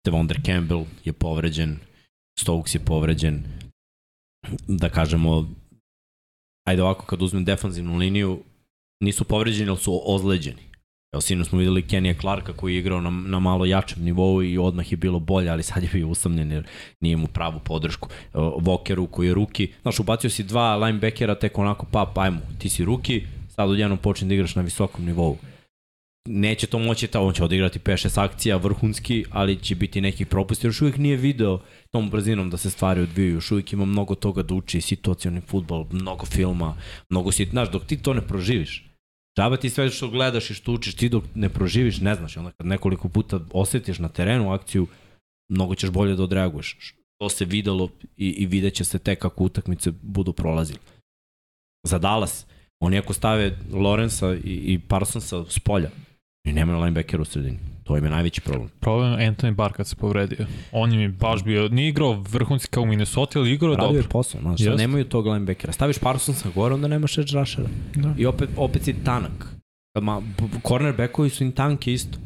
Devondre 0.06 0.40
Campbell 0.46 0.84
je 1.04 1.12
povređen. 1.12 1.78
Stokes 2.40 2.74
je 2.74 2.80
povređen. 2.80 3.44
Da 4.68 4.88
kažemo, 4.88 5.48
ajde 6.68 6.82
ovako, 6.82 7.06
kad 7.06 7.22
uzmem 7.22 7.44
defanzivnu 7.44 7.96
liniju, 7.96 8.42
nisu 9.00 9.24
povređeni, 9.24 9.68
ali 9.68 9.78
su 9.78 10.02
ozleđeni. 10.04 10.65
Evo, 11.16 11.20
sinu 11.20 11.44
smo 11.44 11.58
videli 11.58 11.82
Kenija 11.82 12.14
Clarka 12.20 12.52
koji 12.52 12.74
je 12.74 12.78
igrao 12.78 13.00
na, 13.00 13.10
na 13.10 13.38
malo 13.38 13.64
jačem 13.64 14.04
nivou 14.04 14.42
i 14.42 14.58
odmah 14.58 14.92
je 14.92 14.96
bilo 14.96 15.18
bolje, 15.18 15.50
ali 15.50 15.62
sad 15.62 15.82
je 15.82 15.88
bio 15.92 16.08
usamljen 16.08 16.52
jer 16.52 16.66
nije 17.00 17.16
mu 17.16 17.26
pravu 17.26 17.60
podršku. 17.64 18.08
Vokeru 18.60 19.06
koji 19.06 19.26
je 19.26 19.34
ruki, 19.34 19.72
znaš, 19.82 20.00
ubacio 20.00 20.30
si 20.30 20.42
dva 20.42 20.76
linebackera, 20.76 21.34
tek 21.34 21.58
onako, 21.58 21.86
pa, 21.92 22.12
ajmo, 22.14 22.40
ti 22.58 22.68
si 22.68 22.84
ruki, 22.84 23.22
sad 23.48 23.70
odjednom 23.70 23.98
počne 23.98 24.28
da 24.28 24.34
igraš 24.34 24.54
na 24.54 24.62
visokom 24.62 25.04
nivou 25.04 25.36
neće 26.28 26.66
to 26.66 26.78
moći, 26.78 27.06
ta, 27.06 27.20
on 27.20 27.34
će 27.34 27.44
odigrati 27.44 27.78
5-6 27.78 28.24
akcija 28.24 28.56
vrhunski, 28.56 29.24
ali 29.30 29.56
će 29.56 29.74
biti 29.74 30.00
nekih 30.00 30.26
propusta, 30.26 30.66
jer 30.66 30.68
još 30.68 30.82
uvijek 30.82 30.96
nije 30.96 31.16
video 31.16 31.58
tom 31.90 32.10
brzinom 32.10 32.50
da 32.50 32.56
se 32.56 32.70
stvari 32.70 33.00
odvijaju, 33.00 33.34
još 33.34 33.50
uvijek 33.50 33.72
ima 33.72 33.84
mnogo 33.84 34.14
toga 34.14 34.42
da 34.42 34.54
uči, 34.54 34.80
situacioni 34.80 35.40
futbol, 35.40 35.86
mnogo 35.90 36.26
filma, 36.26 36.76
mnogo 37.10 37.32
si, 37.32 37.44
znaš, 37.44 37.70
dok 37.70 37.84
ti 37.84 37.96
to 37.96 38.14
ne 38.14 38.20
proživiš, 38.20 38.85
džaba 39.38 39.56
ti 39.56 39.70
sve 39.70 39.90
što 39.90 40.08
gledaš 40.08 40.50
i 40.50 40.54
što 40.54 40.72
učiš, 40.72 40.94
ti 40.94 41.08
dok 41.08 41.24
ne 41.34 41.48
proživiš, 41.48 42.00
ne 42.00 42.14
znaš, 42.14 42.36
onda 42.36 42.50
kad 42.50 42.66
nekoliko 42.66 43.08
puta 43.08 43.40
osjetiš 43.52 43.98
na 43.98 44.08
terenu 44.08 44.52
akciju, 44.52 44.86
mnogo 45.48 45.74
ćeš 45.74 45.90
bolje 45.90 46.16
da 46.16 46.22
odreaguješ. 46.22 46.94
To 47.20 47.28
se 47.28 47.44
videlo 47.44 47.88
i, 48.16 48.28
i 48.28 48.46
vidjet 48.46 48.74
će 48.74 48.84
se 48.84 48.98
tek 48.98 49.18
kako 49.18 49.44
utakmice 49.44 49.92
budu 50.02 50.32
prolazile. 50.32 50.78
Za 51.86 51.98
Dallas, 51.98 52.46
oni 52.80 52.98
ako 52.98 53.12
stave 53.12 53.58
Lorenza 53.72 54.34
i, 54.34 54.38
i 54.44 54.78
Parsonsa 54.88 55.44
s 55.48 55.58
polja, 55.58 55.90
i 56.46 56.52
nemaju 56.52 56.80
linebackera 56.80 57.22
u 57.22 57.24
sredini. 57.24 57.58
To 57.84 57.96
im 57.96 58.04
je 58.04 58.10
najveći 58.10 58.40
problem. 58.40 58.68
Problem 58.80 59.20
je 59.20 59.30
Anthony 59.30 59.54
Barr 59.54 59.72
kad 59.72 59.86
se 59.86 59.96
povredio. 59.96 60.46
On 60.72 60.92
im 60.92 61.00
je 61.00 61.08
baš 61.08 61.44
bio, 61.44 61.68
nije 61.68 61.88
igrao 61.88 62.12
vrhunski 62.12 62.70
kao 62.70 62.82
u 62.82 62.86
Minnesota, 62.86 63.38
ali 63.38 63.52
igrao 63.52 63.70
je 63.70 63.76
Radio 63.76 63.86
dobro. 63.86 64.02
je 64.02 64.08
posao, 64.08 64.40
znaš, 64.40 64.60
sad 64.64 64.78
nemaju 64.78 65.04
tog 65.04 65.26
linebackera. 65.26 65.72
Staviš 65.72 65.98
Parsonsa 65.98 66.48
gore, 66.54 66.74
onda 66.74 66.88
nemaš 66.88 67.18
edge 67.18 67.32
rushera. 67.32 67.68
Da. 67.94 68.14
I 68.18 68.26
opet, 68.26 68.48
opet 68.56 68.82
si 68.82 68.94
tanak. 69.04 69.46
Ma, 70.00 70.22
cornerbackovi 70.68 71.30
su 71.30 71.44
im 71.44 71.52
tanki 71.52 71.92
isto. 71.92 72.18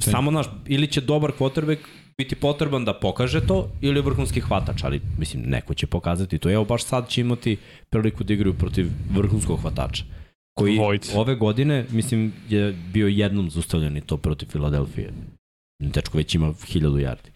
Samo, 0.00 0.30
znaš, 0.30 0.46
ili 0.66 0.86
će 0.86 1.00
dobar 1.00 1.32
quarterback 1.38 1.78
biti 2.18 2.34
potreban 2.36 2.84
da 2.84 2.94
pokaže 2.94 3.46
to, 3.46 3.68
ili 3.80 4.00
vrhunski 4.00 4.40
hvatač, 4.40 4.84
ali 4.84 5.00
mislim, 5.18 5.42
neko 5.42 5.74
će 5.74 5.86
pokazati 5.86 6.38
to. 6.38 6.50
Evo, 6.50 6.64
baš 6.64 6.84
sad 6.84 7.08
će 7.08 7.20
imati 7.20 7.56
priliku 7.90 8.24
da 8.24 8.32
igraju 8.32 8.54
protiv 8.54 8.86
vrhunskog 9.14 9.60
hvatača 9.60 10.04
koji 10.58 10.78
Vojt. 10.78 11.10
ove 11.14 11.34
godine, 11.34 11.86
mislim, 11.90 12.32
je 12.48 12.72
bio 12.92 13.08
jednom 13.08 13.50
zustavljen 13.50 13.96
i 13.96 14.00
to 14.00 14.16
protiv 14.16 14.46
Filadelfije. 14.46 15.12
Dečko 15.82 16.18
već 16.18 16.34
ima 16.34 16.54
hiljadu 16.66 16.96
yardi. 16.96 17.30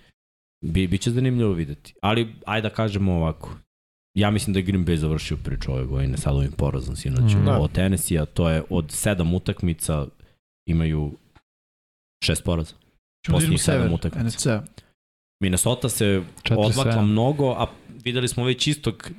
Bi, 0.64 0.86
biće 0.86 1.10
zanimljivo 1.10 1.52
videti. 1.52 1.94
Ali, 2.02 2.34
ajde 2.46 2.68
da 2.68 2.74
kažemo 2.74 3.12
ovako. 3.12 3.50
Ja 4.16 4.30
mislim 4.30 4.52
da 4.54 4.58
je 4.58 4.64
Green 4.64 4.84
Bay 4.86 4.94
završio 4.96 5.36
priču 5.44 5.72
ove 5.72 5.84
godine 5.86 6.16
sad 6.16 6.36
ovim 6.36 6.52
porazom 6.52 6.96
sinoć 6.96 7.34
Mm. 7.34 7.44
Da. 7.44 7.58
od 7.58 7.72
Tennessee, 7.72 8.18
a 8.18 8.26
to 8.26 8.48
je 8.50 8.62
od 8.70 8.90
sedam 8.90 9.34
utakmica 9.34 10.06
imaju 10.68 11.12
šest 12.24 12.44
poraza. 12.44 12.74
Da 13.26 13.32
Posljednjih 13.32 13.62
sedam 13.62 13.92
utakmica. 13.92 14.26
NFC. 14.26 14.46
Minnesota 15.42 15.88
se 15.88 16.22
4-7. 16.42 16.56
odmakla 16.58 17.02
mnogo, 17.02 17.50
a 17.50 17.66
videli 18.04 18.28
smo 18.28 18.44
već 18.44 18.66
istog 18.66 19.10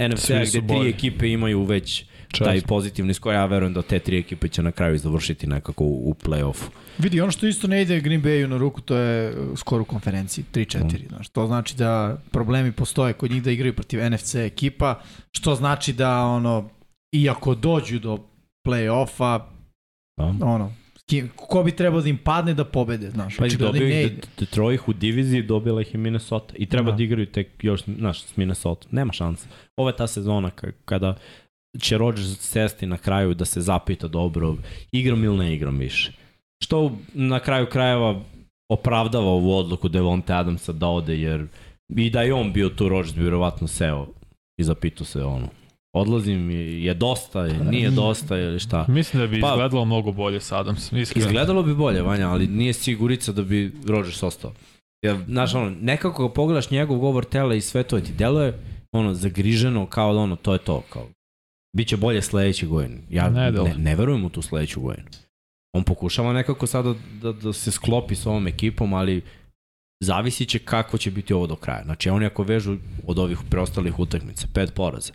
NFC-a 0.00 0.44
gde 0.44 0.66
tri 0.66 0.88
ekipe 0.88 1.28
imaju 1.28 1.64
već 1.64 2.04
Čest. 2.28 2.44
taj 2.44 2.60
pozitivni 2.62 3.14
skor. 3.14 3.34
Ja 3.34 3.46
verujem 3.46 3.72
da 3.72 3.82
te 3.82 3.98
tri 3.98 4.18
ekipe 4.18 4.48
će 4.48 4.62
na 4.62 4.72
kraju 4.72 4.98
završiti 4.98 5.46
nekako 5.46 5.84
u, 5.84 6.10
u 6.10 6.14
play-offu. 6.16 6.68
Vidi, 6.98 7.20
ono 7.20 7.30
što 7.30 7.46
isto 7.46 7.66
ne 7.68 7.82
ide 7.82 8.00
Green 8.00 8.22
Bayu 8.22 8.46
na 8.46 8.56
ruku, 8.56 8.80
to 8.80 8.96
je 8.96 9.34
skor 9.56 9.80
u 9.80 9.84
konferenciji, 9.84 10.44
3-4. 10.52 10.84
Mm. 10.84 11.08
Znaš, 11.08 11.28
to 11.28 11.46
znači 11.46 11.76
da 11.76 12.18
problemi 12.30 12.72
postoje 12.72 13.12
kod 13.12 13.30
njih 13.30 13.42
da 13.42 13.50
igraju 13.50 13.74
protiv 13.74 14.00
NFC 14.04 14.34
ekipa, 14.36 15.00
što 15.30 15.54
znači 15.54 15.92
da 15.92 16.20
ono, 16.20 16.70
iako 17.12 17.54
dođu 17.54 17.98
do 17.98 18.18
play-offa, 18.66 19.40
Da? 20.16 20.24
ono, 20.42 20.72
kim- 21.06 21.28
ko 21.36 21.62
bi 21.62 21.72
trebao 21.72 22.00
da 22.00 22.08
im 22.08 22.18
padne 22.18 22.54
da 22.54 22.64
pobede, 22.64 23.10
znaš, 23.10 23.36
Pa 23.36 23.44
i 23.44 23.46
očigledno 23.46 23.76
im 23.76 23.80
dobio 23.80 23.88
ne 23.90 24.02
ih 24.02 24.06
ide. 24.06 24.14
De- 24.16 24.26
Detroit 24.38 24.74
ih 24.74 24.88
u 24.88 24.92
diviziji, 24.92 25.42
dobila 25.42 25.80
ih 25.80 25.94
i 25.94 25.98
Minnesota. 25.98 26.54
I 26.56 26.66
treba 26.66 26.90
Da. 26.90 26.96
da, 26.96 27.02
igraju 27.02 27.26
tek 27.26 27.48
još, 27.62 27.82
znaš, 27.84 28.22
s 28.22 28.36
Minnesota. 28.36 28.88
Nema 28.90 29.12
šanse. 29.12 29.46
Ovo 29.76 29.88
je 29.88 29.96
ta 29.96 30.06
sezona 30.06 30.50
ka- 30.52 30.72
kada 30.84 31.16
će 31.80 31.98
Rodgers 31.98 32.38
sesti 32.40 32.86
na 32.86 32.96
kraju 32.96 33.34
da 33.34 33.44
se 33.44 33.60
zapita 33.60 34.08
dobro, 34.08 34.56
igram 34.92 35.24
ili 35.24 35.38
ne 35.38 35.54
igram 35.54 35.78
više. 35.78 36.12
Što 36.62 36.92
na 37.14 37.40
kraju 37.40 37.66
krajeva 37.66 38.20
opravdava 38.68 39.26
ovu 39.26 39.56
odluku 39.56 39.88
Devonte 39.88 40.32
Adamsa 40.34 40.72
da 40.72 40.88
ode, 40.88 41.18
jer 41.20 41.46
i 41.96 42.10
da 42.10 42.22
je 42.22 42.34
on 42.34 42.52
bio 42.52 42.68
tu, 42.68 42.88
Rodgers 42.88 43.14
bi 43.14 43.20
vjerovatno 43.20 43.68
seo 43.68 44.06
i 44.60 44.64
zapitao 44.64 45.06
se 45.06 45.24
ono, 45.24 45.48
odlazim, 45.92 46.50
je, 46.50 46.94
dosta, 46.94 47.44
je, 47.44 47.64
nije 47.64 47.90
dosta 47.90 48.38
ili 48.38 48.58
šta. 48.58 48.84
Mislim 48.88 49.22
da 49.22 49.26
bi 49.26 49.40
Pa- 49.40 49.48
izgledalo 49.48 49.84
mnogo 49.84 50.12
bolje 50.12 50.40
sa 50.40 50.60
Adams. 50.60 50.92
Iskreno. 50.92 51.26
Izgledalo 51.26 51.62
bi 51.62 51.74
bolje, 51.74 52.02
Vanja, 52.02 52.28
ali 52.28 52.46
nije 52.46 52.72
sigurica 52.72 53.32
da 53.32 53.42
bi 53.42 53.72
Rodgers 53.86 54.22
ostao. 54.22 54.52
Jer, 55.02 55.16
znaš, 55.26 55.54
ono, 55.54 55.70
nekako 55.80 56.28
ga 56.28 56.34
pogledaš 56.34 56.70
njegov 56.70 56.98
govor 56.98 57.24
tela 57.24 57.54
i 57.54 57.60
sve 57.60 57.82
to 57.82 58.00
ti 58.00 58.12
deluje, 58.12 58.58
ono, 58.92 59.14
zagriženo, 59.14 59.86
kao 59.86 60.12
da 60.12 60.18
ono, 60.18 60.36
to 60.36 60.52
je 60.52 60.58
to, 60.58 60.82
kao, 60.90 61.06
Biće 61.76 61.96
bolje 61.96 62.22
sledeće 62.22 62.66
godine. 62.66 63.00
Ja 63.10 63.30
Ne 63.30 63.52
ne, 63.52 63.74
ne, 63.74 63.96
verujem 63.96 64.24
u 64.24 64.28
tu 64.28 64.42
sledeću 64.42 64.80
godinu. 64.80 65.08
On 65.72 65.84
pokušava 65.84 66.32
nekako 66.32 66.66
sada 66.66 66.94
da, 67.22 67.32
da 67.32 67.52
se 67.52 67.70
sklopi 67.70 68.14
s 68.14 68.26
ovom 68.26 68.46
ekipom, 68.46 68.94
ali 68.94 69.22
zavisit 70.00 70.48
će 70.48 70.58
kako 70.58 70.98
će 70.98 71.10
biti 71.10 71.34
ovo 71.34 71.46
do 71.46 71.56
kraja. 71.56 71.84
Znači, 71.84 72.10
oni 72.10 72.26
ako 72.26 72.42
vežu 72.42 72.76
od 73.06 73.18
ovih 73.18 73.38
preostalih 73.50 73.98
utakmica, 73.98 74.46
pet 74.54 74.74
poraza, 74.74 75.12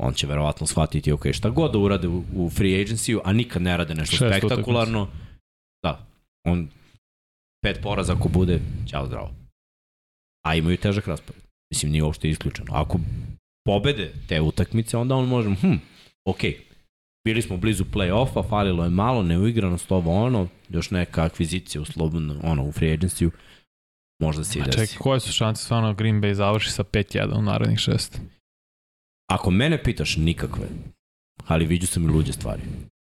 on 0.00 0.14
će 0.14 0.26
verovatno 0.26 0.66
shvatiti, 0.66 1.12
ok, 1.12 1.32
šta 1.32 1.50
god 1.50 1.72
da 1.72 1.78
urade 1.78 2.08
u, 2.08 2.24
u 2.34 2.50
free 2.50 2.84
agency 2.84 3.20
a 3.24 3.32
nikad 3.32 3.62
ne 3.62 3.76
rade 3.76 3.94
nešto 3.94 4.16
Šest 4.16 4.36
spektakularno, 4.38 5.08
da, 5.82 6.06
on 6.44 6.68
pet 7.62 7.80
poraza 7.82 8.12
ako 8.12 8.28
bude, 8.28 8.60
ćao 8.90 9.06
zdravo. 9.06 9.30
A 10.46 10.54
imaju 10.54 10.76
težak 10.76 11.06
raspored. 11.06 11.42
Mislim, 11.70 11.92
nije 11.92 12.02
uopšte 12.02 12.28
isključeno. 12.28 12.72
Ako 12.74 12.98
pobede 13.66 14.12
te 14.28 14.40
utakmice, 14.40 14.96
onda 14.96 15.14
on 15.14 15.28
može, 15.28 15.54
hm, 15.60 15.74
ok, 16.24 16.40
bili 17.24 17.42
smo 17.42 17.56
blizu 17.56 17.84
play-offa, 17.84 18.48
falilo 18.48 18.84
je 18.84 18.90
malo, 18.90 19.22
neuigranost 19.22 19.92
ovo 19.92 20.24
ono, 20.24 20.48
još 20.68 20.90
neka 20.90 21.24
akvizicija 21.24 21.82
u 21.82 21.84
slobodno, 21.84 22.40
ono, 22.42 22.64
u 22.64 22.72
free 22.72 22.96
agency 22.96 23.30
možda 24.22 24.44
se 24.44 24.58
i 24.58 24.62
desi. 24.62 24.78
čekaj, 24.78 24.96
koje 24.98 25.20
su 25.20 25.32
šanse 25.32 25.64
stvarno 25.64 25.94
Green 25.94 26.20
Bay 26.20 26.32
završi 26.32 26.70
sa 26.70 26.84
5-1 26.84 27.38
u 27.38 27.42
narednih 27.42 27.78
šest? 27.78 28.20
Ako 29.30 29.50
mene 29.50 29.82
pitaš, 29.82 30.16
nikakve. 30.16 30.66
Ali 31.46 31.66
viđu 31.66 31.86
sam 31.86 32.04
i 32.04 32.08
luđe 32.08 32.32
stvari. 32.32 32.62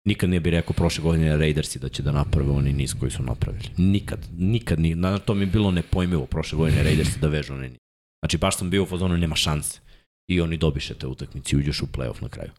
Nikad 0.04 0.30
ne 0.30 0.40
bi 0.40 0.50
rekao 0.50 0.72
prošle 0.72 1.02
godine 1.02 1.36
Raidersi 1.36 1.78
da 1.78 1.88
će 1.88 2.02
da 2.02 2.12
naprave 2.12 2.50
oni 2.50 2.72
niz 2.72 2.94
koji 3.00 3.10
su 3.10 3.22
napravili. 3.22 3.64
Nikad, 3.76 4.28
nikad 4.38 4.80
ni, 4.80 4.94
na 4.94 5.18
to 5.18 5.34
mi 5.34 5.42
je 5.42 5.46
bilo 5.46 5.70
nepojmivo 5.70 6.26
prošle 6.26 6.58
godine 6.58 6.82
Raidersi 6.82 7.20
da 7.20 7.28
vežu 7.28 7.54
oni 7.54 7.68
niz. 7.68 7.78
Znači 8.22 8.38
baš 8.38 8.56
sam 8.56 8.70
bio 8.70 8.82
u 8.82 8.86
fazonu 8.86 9.16
nema 9.16 9.36
šanse. 9.36 9.80
I 10.28 10.40
oni 10.40 10.56
dobiše 10.56 10.94
te 10.94 11.06
utakmice 11.06 11.56
i 11.56 11.58
uđeš 11.58 11.82
u 11.82 11.86
play-off 11.86 12.22
na 12.22 12.28
kraju. 12.28 12.50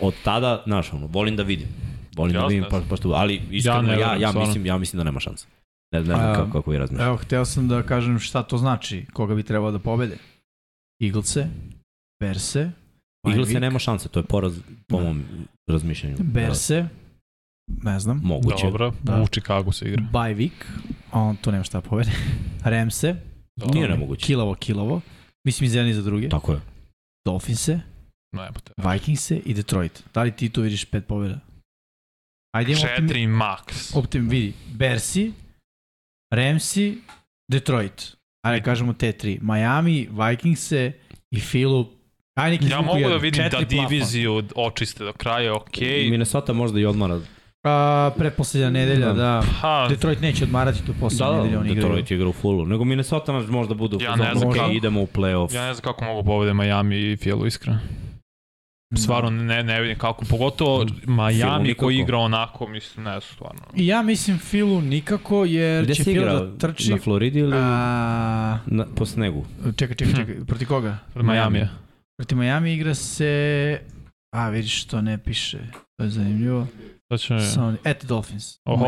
Od 0.00 0.14
tada, 0.24 0.62
znaš, 0.66 0.92
ono, 0.92 1.06
volim 1.06 1.36
da 1.36 1.42
vidim. 1.42 1.68
Volim 2.16 2.32
da 2.32 2.38
Jasno, 2.38 2.48
vidim, 2.48 2.64
pa, 2.70 2.82
pa 2.90 2.96
što, 2.96 3.08
ali 3.10 3.42
iskreno, 3.50 3.92
ja, 3.92 4.14
ja, 4.14 4.28
stvarno. 4.28 4.40
mislim, 4.40 4.66
ja 4.66 4.78
mislim 4.78 4.98
da 4.98 5.04
nema 5.04 5.20
šanse. 5.20 5.46
Ne, 5.92 5.98
ne 5.98 6.04
znam 6.04 6.34
kako, 6.34 6.52
kako 6.52 6.70
vi 6.70 6.78
razmišljate. 6.78 7.06
Evo, 7.08 7.16
hteo 7.16 7.44
sam 7.44 7.68
da 7.68 7.82
kažem 7.82 8.18
šta 8.18 8.42
to 8.42 8.58
znači, 8.58 9.06
koga 9.12 9.34
bi 9.34 9.42
trebalo 9.42 9.72
da 9.72 9.78
pobede. 9.78 10.18
Eaglese, 11.02 11.46
Berse, 12.20 12.70
Eaglese 13.28 13.60
nema 13.60 13.78
šanse, 13.78 14.08
to 14.08 14.18
je 14.20 14.24
poraz 14.24 14.58
po 14.86 15.00
mom 15.00 15.22
razmišljanju. 15.70 16.16
Berse, 16.20 16.86
ne 17.82 18.00
znam, 18.00 18.20
Moguće. 18.24 18.64
Dobro, 18.66 18.92
Da. 19.02 19.22
u 19.22 19.26
Chicago 19.26 19.72
se 19.72 19.88
igra. 19.88 20.02
Bajvik, 20.12 20.66
on 21.12 21.36
tu 21.36 21.52
nema 21.52 21.64
šta 21.64 21.80
da 21.80 21.88
pobede. 21.88 22.10
Remse, 22.64 23.16
Nije 23.72 23.88
nemoguće. 23.88 24.26
kilovo, 24.26 24.54
kilovo. 24.54 25.00
Mislim 25.48 25.66
iz 25.66 25.74
jedni 25.74 25.94
za 25.94 26.02
druge. 26.02 26.28
Tako 26.28 26.52
je. 26.52 26.60
Te. 27.24 27.80
Vikingse 28.92 29.36
i 29.36 29.54
Detroit. 29.54 30.02
Da 30.14 30.22
li 30.22 30.32
ti 30.36 30.48
tu 30.48 30.62
vidiš 30.62 30.84
pet 30.84 31.06
pobjeda? 31.06 31.40
Ajde 32.56 32.72
optimi, 32.72 33.08
4 33.08 33.28
max. 33.28 33.96
optim, 33.98 34.28
vidi. 34.28 34.52
Bersi, 34.72 35.32
Ramsi, 36.34 36.98
Detroit. 37.50 38.16
Ajde 38.46 38.62
kažemo 38.64 38.92
te 38.92 39.12
tri. 39.12 39.38
Miami, 39.42 40.08
Vikingse 40.10 40.92
i 41.30 41.40
Philu. 41.40 41.86
Ajde 42.38 42.68
Ja 42.68 42.80
mogu 42.80 43.08
da 43.08 43.16
vidim 43.16 43.44
da 43.44 43.50
Četiri 43.50 43.76
plafon. 43.76 43.88
diviziju 43.88 44.42
očiste 44.54 45.04
do 45.04 45.12
kraja, 45.12 45.54
okej. 45.54 46.10
Minnesota 46.10 46.52
možda 46.52 46.80
i 46.80 46.84
odmara. 46.84 47.20
A, 47.64 48.10
pretposlednja 48.18 48.70
nedelja, 48.70 49.06
Da. 49.06 49.12
da. 49.12 49.42
Ha, 49.52 49.86
Detroit 49.88 50.20
neće 50.20 50.44
odmarati 50.44 50.78
tu 50.78 50.92
Da, 50.92 50.98
poslednju 51.00 51.32
da, 51.32 51.38
nedelju, 51.38 51.60
oni 51.60 51.68
igraju. 51.68 51.86
Detroit 51.86 52.10
igra 52.10 52.28
u 52.28 52.32
fullu. 52.32 52.66
Nego 52.66 52.84
Minnesota 52.84 53.32
nas 53.32 53.48
možda 53.48 53.74
bude 53.74 53.96
u 53.96 54.00
Ja 54.00 54.16
ne 54.16 54.34
znam 54.34 54.48
okej, 54.48 54.60
kako- 54.60 54.72
idemo 54.72 55.02
u 55.02 55.06
playoff. 55.06 55.54
ja 55.54 55.66
ne 55.66 55.74
znam 55.74 55.82
kako 55.84 56.04
mogu 56.04 56.24
pobede 56.24 56.54
Miami 56.54 56.96
i 57.02 57.16
Philu, 57.16 57.46
iskreno. 57.46 57.78
Stvarno 58.94 59.30
ne, 59.32 59.62
ne 59.62 59.80
vidim 59.80 59.98
kako, 59.98 60.24
pogotovo 60.24 60.86
Miami 61.06 61.74
koji 61.74 61.96
igra 61.96 62.18
onako, 62.18 62.68
mislim, 62.68 63.04
ne, 63.04 63.20
stvarno. 63.22 63.60
I 63.74 63.86
ja 63.86 64.02
mislim 64.02 64.38
Filu 64.38 64.80
nikako, 64.80 65.44
jer 65.44 65.84
Gde 65.84 65.94
će 65.94 66.10
igrao? 66.12 66.40
da 66.40 66.58
trči... 66.58 66.90
Na 66.90 66.98
Floridi 66.98 67.38
ili 67.38 67.56
A, 67.56 68.58
na, 68.66 68.86
po 68.96 69.06
snegu? 69.06 69.44
čekaj, 69.76 69.96
čekaj, 69.96 70.14
čekaj, 70.16 70.34
proti 70.46 70.66
koga? 70.66 70.98
Pred 71.14 71.26
Miami 71.26 71.58
je. 71.58 71.68
Proti 72.18 72.34
Miami 72.34 72.74
igra 72.74 72.94
se... 72.94 73.80
A, 74.36 74.48
vidiš 74.48 74.82
što 74.82 75.00
ne 75.00 75.18
piše. 75.18 75.58
To 75.96 76.04
je 76.04 76.10
zanimljivo. 76.10 76.66
To 77.08 77.18
će... 77.18 77.40
Samo, 77.40 77.76
at 77.84 78.04
Dolphins. 78.04 78.60
Oho. 78.64 78.84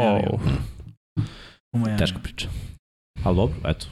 U 1.72 1.78
Miamiju. 1.78 1.98
Teška 1.98 2.18
priča. 2.18 2.48
Ali 3.24 3.36
dobro, 3.36 3.56
eto. 3.64 3.86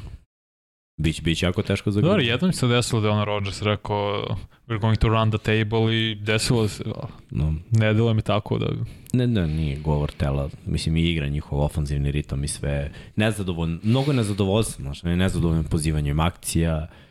Biće, 1.01 1.23
biće 1.23 1.47
jako 1.47 1.63
teško 1.63 1.91
za 1.91 2.01
Dobro, 2.01 2.23
jednom 2.23 2.53
se 2.53 2.67
desilo 2.67 3.01
da 3.01 3.09
je 3.09 3.13
ono 3.13 3.25
Rodgers 3.25 3.63
rekao 3.63 4.27
we're 4.67 4.81
going 4.81 4.99
to 4.99 5.09
run 5.09 5.31
the 5.31 5.39
table 5.39 5.97
i 5.97 6.15
desilo 6.15 6.69
se, 6.69 6.85
No, 7.31 7.55
ne 7.71 7.95
delo 7.95 8.15
mi 8.15 8.23
tako 8.23 8.59
da... 8.59 8.67
ne, 9.13 9.27
ne, 9.27 9.47
nije 9.47 9.77
govor 9.77 10.11
tela. 10.11 10.49
Mislim, 10.67 10.97
i 10.97 11.11
igra 11.11 11.29
njihov 11.29 11.61
ofanzivni 11.61 12.11
ritam 12.11 12.45
i 12.45 12.49
sve. 12.49 12.93
Nezadovoljno, 13.17 13.79
mnogo 13.83 14.13
nezadovoljstva, 14.13 14.83
znaš, 14.83 15.03
ne 15.03 15.17
nezadovoljno 15.17 15.63
pozivanjem 15.63 16.21
akcija. 16.21 16.89
Uh, 16.91 17.08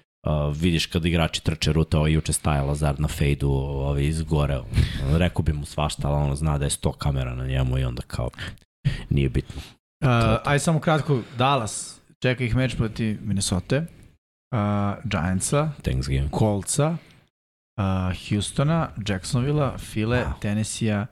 vidiš 0.55 0.85
kad 0.85 1.05
igrači 1.05 1.43
trče 1.43 1.73
ruta, 1.73 1.97
ovaj 1.97 2.11
juče 2.11 2.33
staje 2.33 2.61
Lazar 2.61 2.99
na 2.99 3.07
fejdu, 3.07 3.49
ovaj 3.51 4.03
izgoreo. 4.03 4.65
Rekao 5.17 5.43
bi 5.43 5.53
mu 5.53 5.65
svašta, 5.65 6.07
ali 6.07 6.23
ono 6.23 6.35
zna 6.35 6.57
da 6.57 6.65
je 6.65 6.69
100 6.69 6.97
kamera 6.97 7.35
na 7.35 7.45
njemu 7.45 7.77
i 7.77 7.83
onda 7.83 8.01
kao 8.01 8.29
nije 9.09 9.29
bitno. 9.29 9.61
Uh, 10.03 10.09
aj 10.45 10.59
samo 10.59 10.79
kratko, 10.79 11.21
Dallas. 11.37 12.01
Čeka 12.19 12.43
ih 12.43 12.55
meč 12.55 12.75
proti 12.75 13.17
Minnesota, 13.21 13.77
uh, 13.77 15.03
Giantsa, 15.03 15.71
Thanksgiving. 15.81 16.29
Coltsa, 16.39 16.89
uh, 16.89 17.83
Houstona, 18.29 18.89
Jacksonvilla, 19.07 19.77
File, 19.77 20.17
Wow. 20.17 20.39
Tennessee 20.39 21.05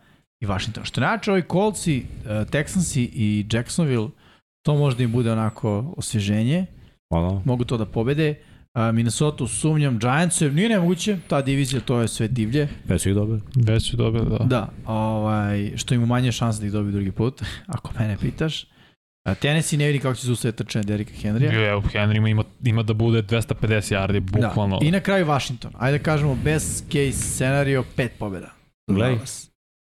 i 0.44 0.46
Washington. 0.46 0.86
Što 0.86 1.02
znači 1.02 1.32
ovi 1.32 1.44
Coltsi, 1.52 2.06
uh, 2.26 2.32
Texansi 2.32 3.10
i 3.14 3.46
Jacksonville, 3.52 4.10
to 4.66 4.76
možda 4.76 5.04
im 5.04 5.12
bude 5.12 5.32
onako 5.32 5.94
osvježenje. 5.98 6.66
Ono, 7.10 7.42
Mogu 7.46 7.66
to 7.66 7.78
da 7.78 7.86
pobede. 7.86 8.30
Uh, 8.32 8.55
Minnesota 8.94 9.48
sumnjam, 9.48 10.00
Giantsu, 10.00 10.52
nije 10.52 10.70
nemoguće, 10.70 11.18
ta 11.28 11.42
divizija, 11.42 11.82
to 11.82 12.02
je 12.02 12.08
sve 12.08 12.28
divlje. 12.28 12.68
već 12.86 13.02
su 13.02 13.10
ih 13.10 13.16
dobili. 13.16 13.42
Već 13.56 13.90
su 13.90 13.98
dobili, 13.98 14.26
da. 14.30 14.38
Da, 14.46 14.70
ovaj, 14.86 15.72
što 15.76 15.94
ima 15.96 16.06
manje 16.06 16.32
šanse 16.32 16.60
da 16.60 16.66
ih 16.66 16.72
dobiju 16.72 16.92
drugi 16.92 17.12
put, 17.12 17.42
ako 17.76 17.92
mene 18.00 18.18
pitaš. 18.18 18.66
A, 19.28 19.34
Tennessee 19.36 19.80
ne 19.80 19.88
vidi 19.88 20.00
kako 20.00 20.16
će 20.16 20.28
zaustaviti 20.28 20.58
trčanje 20.58 20.84
Derika 20.84 21.12
Henrya. 21.24 21.50
Bio 21.50 21.62
je 21.62 21.76
u 21.76 21.82
Henry 21.82 22.30
ima, 22.32 22.44
ima 22.64 22.84
da 22.84 22.94
bude 22.94 23.22
250 23.22 23.96
yardi, 23.96 24.20
bukvalno. 24.20 24.80
Da. 24.80 24.86
I 24.86 24.92
na 24.92 25.00
kraju 25.00 25.26
Washington. 25.26 25.72
Ajde 25.78 25.98
da 25.98 26.04
kažemo 26.04 26.36
best 26.44 26.86
case 26.86 27.12
scenario, 27.12 27.84
pet 27.96 28.12
pobjeda. 28.20 28.50
Gledaj. 28.92 29.16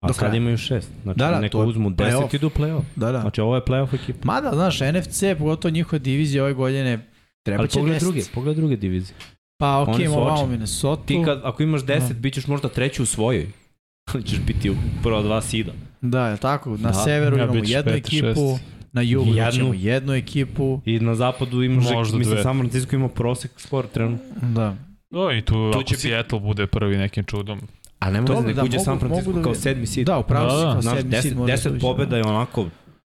A 0.00 0.06
Do 0.06 0.12
sad 0.12 0.18
kraja. 0.18 0.34
imaju 0.34 0.56
šest. 0.58 0.90
Znači, 1.02 1.18
Da, 1.18 1.30
da, 1.30 1.40
neko 1.40 1.52
to 1.52 1.62
je 1.62 1.68
uzmu. 1.68 1.90
10 1.90 2.32
i 2.32 2.36
idu 2.36 2.46
u 2.46 2.50
playoff. 2.50 2.82
Da, 2.96 3.12
da. 3.12 3.20
Znači, 3.20 3.40
ovo 3.40 3.54
je 3.54 3.62
playoff 3.62 3.94
ekipa. 3.94 4.18
Mada, 4.24 4.50
znaš, 4.54 4.80
NFC, 4.80 5.24
pogotovo 5.38 5.72
njihova 5.72 5.98
divizija 5.98 6.44
ove 6.44 6.52
godine, 6.54 7.11
treba 7.42 7.60
Ali 7.60 7.68
10. 7.68 8.00
druge, 8.00 8.20
pogledaj 8.34 8.56
druge 8.56 8.76
divizije. 8.76 9.16
Pa 9.58 9.78
ok, 9.78 9.88
Oni 9.88 10.04
imamo. 10.04 10.46
Minnesota. 10.46 11.02
Ti 11.02 11.22
kad, 11.24 11.40
ako 11.44 11.62
imaš 11.62 11.80
10, 11.82 12.08
Da. 12.08 12.14
bit 12.14 12.34
ćeš 12.34 12.46
možda 12.46 12.68
treći 12.68 13.02
u 13.02 13.06
svojoj. 13.06 13.46
Ali 14.14 14.22
ćeš 14.24 14.38
biti 14.40 14.70
u 14.70 14.74
prva 15.02 15.22
dva 15.22 15.40
sida. 15.42 15.72
Da, 16.00 16.28
je 16.28 16.36
tako. 16.36 16.70
Na 16.70 16.76
Da. 16.78 16.92
severu 16.94 17.36
Ja, 17.36 17.44
imamo 17.44 17.58
jednu 17.58 17.92
peti, 17.92 17.98
ekipu, 17.98 18.26
šesti. 18.26 18.64
na 18.92 19.02
jugu 19.02 19.26
Jednu. 19.26 19.42
jednu. 19.44 19.74
jednu 19.76 20.14
ekipu. 20.14 20.80
I 20.84 21.00
na 21.00 21.14
zapadu 21.14 21.62
imaš, 21.62 21.84
Možda 21.84 22.18
mislim, 22.18 22.34
dve. 22.34 22.42
San 22.42 22.58
Francisco 22.58 22.96
ima 22.96 23.08
prosek 23.08 23.50
skor 23.56 23.86
trenutno. 23.86 24.48
Da. 24.50 24.76
No, 25.10 25.32
i 25.32 25.42
tu, 25.42 25.54
ako 25.66 25.82
će 25.82 25.92
biti- 25.92 26.02
Seattle 26.02 26.40
bude 26.40 26.66
prvi 26.66 26.96
nekim 26.96 27.24
čudom. 27.24 27.60
Ali 27.98 28.12
ne 28.12 28.20
može 28.20 28.32
Dobro, 28.32 28.48
da 28.48 28.54
da, 28.54 28.64
uđe 28.64 28.78
San 28.78 28.98
Francisco 28.98 29.32
da 29.32 29.42
kao 29.42 29.54
sedmi 29.54 29.86
sid. 29.86 30.06
Da, 30.06 30.18
upravo 30.18 30.46
Da, 30.46 30.50
si 30.52 30.56
da. 30.58 30.72
kao 30.72 30.82
Znaš, 30.82 30.96
sedmi 30.96 31.12
10, 31.12 31.22
sid 31.22 31.36
može 31.36 31.52
10 31.52 31.62
da 31.62 31.70
uđe, 31.70 31.80
pobjeda 31.80 32.10
da. 32.10 32.16
je 32.16 32.24
onako 32.24 32.66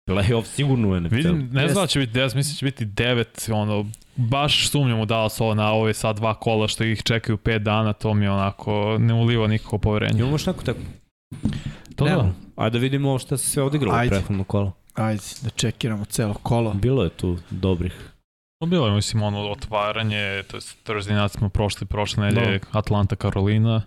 playoff 0.08 0.44
sigurno 0.44 0.88
u 0.88 1.00
NFL. 1.00 1.14
Vidim, 1.14 1.48
ne 1.52 1.68
znam 1.68 1.82
da 1.82 1.86
će 1.86 1.98
biti 1.98 2.12
10, 2.12 2.34
mislim 2.34 2.52
da 2.54 2.58
će 2.58 2.64
biti 2.64 2.84
9, 2.86 3.24
ono, 3.52 3.86
baš 4.16 4.70
sumnjam 4.70 5.00
u 5.00 5.06
Dallas 5.06 5.40
ovo 5.40 5.54
na 5.54 5.72
ove 5.72 5.94
sad 5.94 6.16
dva 6.16 6.34
kola 6.34 6.68
što 6.68 6.84
ih 6.84 7.02
čekaju 7.02 7.38
5 7.38 7.58
dana, 7.58 7.92
to 7.92 8.14
mi 8.14 8.28
onako 8.28 8.96
ne 9.00 9.14
uliva 9.14 9.46
nikako 9.46 9.78
poverenje. 9.78 10.18
Imamo 10.18 10.34
još 10.34 10.46
neku 10.46 10.64
tako. 10.64 10.78
To 11.96 12.04
Nemamo. 12.04 12.34
da. 12.56 12.62
Ajde 12.62 12.78
da 12.78 12.82
vidimo 12.82 13.18
šta 13.18 13.36
se 13.36 13.50
sve 13.50 13.62
odigralo 13.62 13.96
u 13.96 13.98
Ajde. 13.98 14.10
prethodno 14.10 14.44
kolo. 14.44 14.72
Ajde, 14.94 15.22
da 15.42 15.50
čekiramo 15.50 16.04
celo 16.04 16.34
kolo. 16.34 16.72
Bilo 16.74 17.04
je 17.04 17.10
tu 17.10 17.38
dobrih. 17.50 18.10
No, 18.60 18.66
bilo 18.66 18.86
je, 18.86 18.94
mislim, 18.94 19.22
ono 19.22 19.50
otvaranje, 19.50 20.42
to 20.50 20.56
je 20.56 20.60
Thursday 20.60 21.22
night 21.22 21.38
smo 21.38 21.48
prošli 21.48 21.86
prošle 21.86 22.24
nedelje, 22.24 22.60
Atlanta, 22.72 23.16
Karolina, 23.16 23.82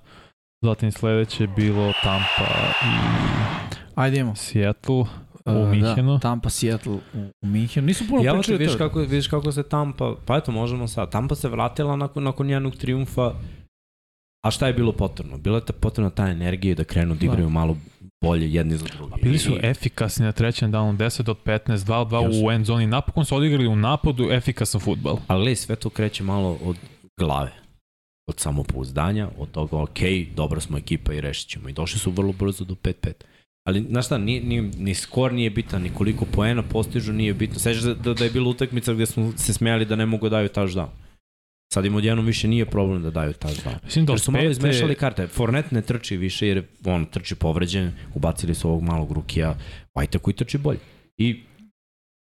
zatim 0.61 0.91
sledeće 0.91 1.43
je 1.43 1.47
bilo 1.47 1.93
Tampa 2.03 2.51
i 2.83 2.87
Ajde 3.95 4.19
imamo. 4.19 4.35
Seattle. 4.35 5.05
Uh, 5.47 5.69
Minhenu. 5.69 6.13
Da, 6.13 6.19
Tampa, 6.19 6.49
Seattle 6.49 6.93
u, 6.93 6.99
u 7.41 7.47
Minhenu. 7.47 7.87
Nisu 7.87 8.07
puno 8.09 8.23
Ja 8.23 8.33
pričali 8.33 8.57
vidiš 8.57 8.75
kako, 8.75 8.99
vidiš 8.99 9.27
kako 9.27 9.51
se 9.51 9.63
Tampa, 9.63 10.15
pa 10.25 10.37
eto 10.37 10.51
možemo 10.51 10.87
sad, 10.87 11.11
Tampa 11.11 11.35
se 11.35 11.49
vratila 11.49 11.95
nakon, 11.95 12.23
nakon 12.23 12.49
jednog 12.49 12.75
triumfa, 12.75 13.33
a 14.45 14.51
šta 14.51 14.67
je 14.67 14.73
bilo 14.73 14.91
potrebno? 14.91 15.37
Bila 15.37 15.57
je 15.57 15.65
ta 15.65 15.73
potrebna 15.73 16.09
ta 16.09 16.27
energija 16.27 16.75
da 16.75 16.83
krenu 16.83 17.15
da 17.15 17.25
igraju 17.25 17.49
malo 17.49 17.77
bolje 18.21 18.53
jedni 18.53 18.77
za 18.77 18.85
druge. 18.97 19.21
Bili 19.21 19.37
su 19.37 19.51
I- 19.51 19.59
efikasni 19.63 20.25
na 20.25 20.31
trećem 20.31 20.71
downu, 20.71 20.97
10 20.97 21.29
od 21.29 21.37
15, 21.45 21.77
2 21.77 21.95
od 21.95 22.07
2 22.07 22.27
Jesu. 22.27 22.45
u 22.45 22.51
end 22.51 22.65
zoni. 22.65 22.87
Napokon 22.87 23.25
su 23.25 23.35
odigrali 23.35 23.67
u 23.67 23.75
napadu 23.75 24.31
efikasan 24.31 24.81
futbal. 24.81 25.17
Ali 25.27 25.39
gledaj, 25.41 25.55
sve 25.55 25.75
to 25.75 25.89
kreće 25.89 26.23
malo 26.23 26.57
od 26.63 26.77
glave, 27.19 27.51
od 28.29 28.39
samopouzdanja, 28.39 29.29
od 29.37 29.51
toga, 29.51 29.77
ok, 29.77 29.99
dobra 30.35 30.59
smo 30.59 30.77
ekipa 30.77 31.13
i 31.13 31.21
rešit 31.21 31.49
ćemo. 31.49 31.69
I 31.69 31.73
došli 31.73 31.99
su 31.99 32.11
vrlo 32.11 32.33
brzo 32.33 32.63
do 32.63 32.75
5-5. 32.75 33.11
Ali, 33.67 33.85
znaš 33.89 34.05
šta, 34.05 34.17
ni, 34.17 34.39
ni, 34.39 34.61
ni 34.61 34.95
skor 34.95 35.33
nije 35.33 35.49
bitan, 35.49 35.81
ni 35.81 35.89
koliko 35.89 36.25
poena 36.25 36.63
postižu 36.63 37.13
nije 37.13 37.33
bitno. 37.33 37.59
Sećaš 37.59 37.83
se 37.83 37.93
da, 37.93 38.13
da 38.13 38.23
je 38.23 38.31
bila 38.31 38.49
utakmica 38.49 38.93
gde 38.93 39.05
smo 39.05 39.33
se 39.37 39.53
smijali 39.53 39.85
da 39.85 39.95
ne 39.95 40.05
mogu 40.05 40.29
da 40.29 40.35
daju 40.35 40.49
touchdown. 40.49 40.87
Sad 41.73 41.85
im 41.85 41.95
odjednom 41.95 42.25
više 42.25 42.47
nije 42.47 42.65
problem 42.65 43.03
da 43.03 43.11
daju 43.11 43.33
touchdown. 43.33 43.75
Mislim 43.85 44.05
da 44.05 44.13
Jer 44.13 44.19
su 44.19 44.31
malo 44.31 44.49
izmešali 44.49 44.95
karte. 44.95 45.27
Fournette 45.27 45.75
ne 45.75 45.81
trči 45.81 46.17
više 46.17 46.47
jer 46.47 46.63
on 46.85 47.05
trči 47.05 47.35
povređen, 47.35 47.91
ubacili 48.15 48.55
su 48.55 48.69
ovog 48.69 48.83
malog 48.83 49.11
rukija, 49.11 49.57
White 49.95 50.17
koji 50.17 50.33
trči 50.33 50.57
bolje. 50.57 50.79
I 51.17 51.43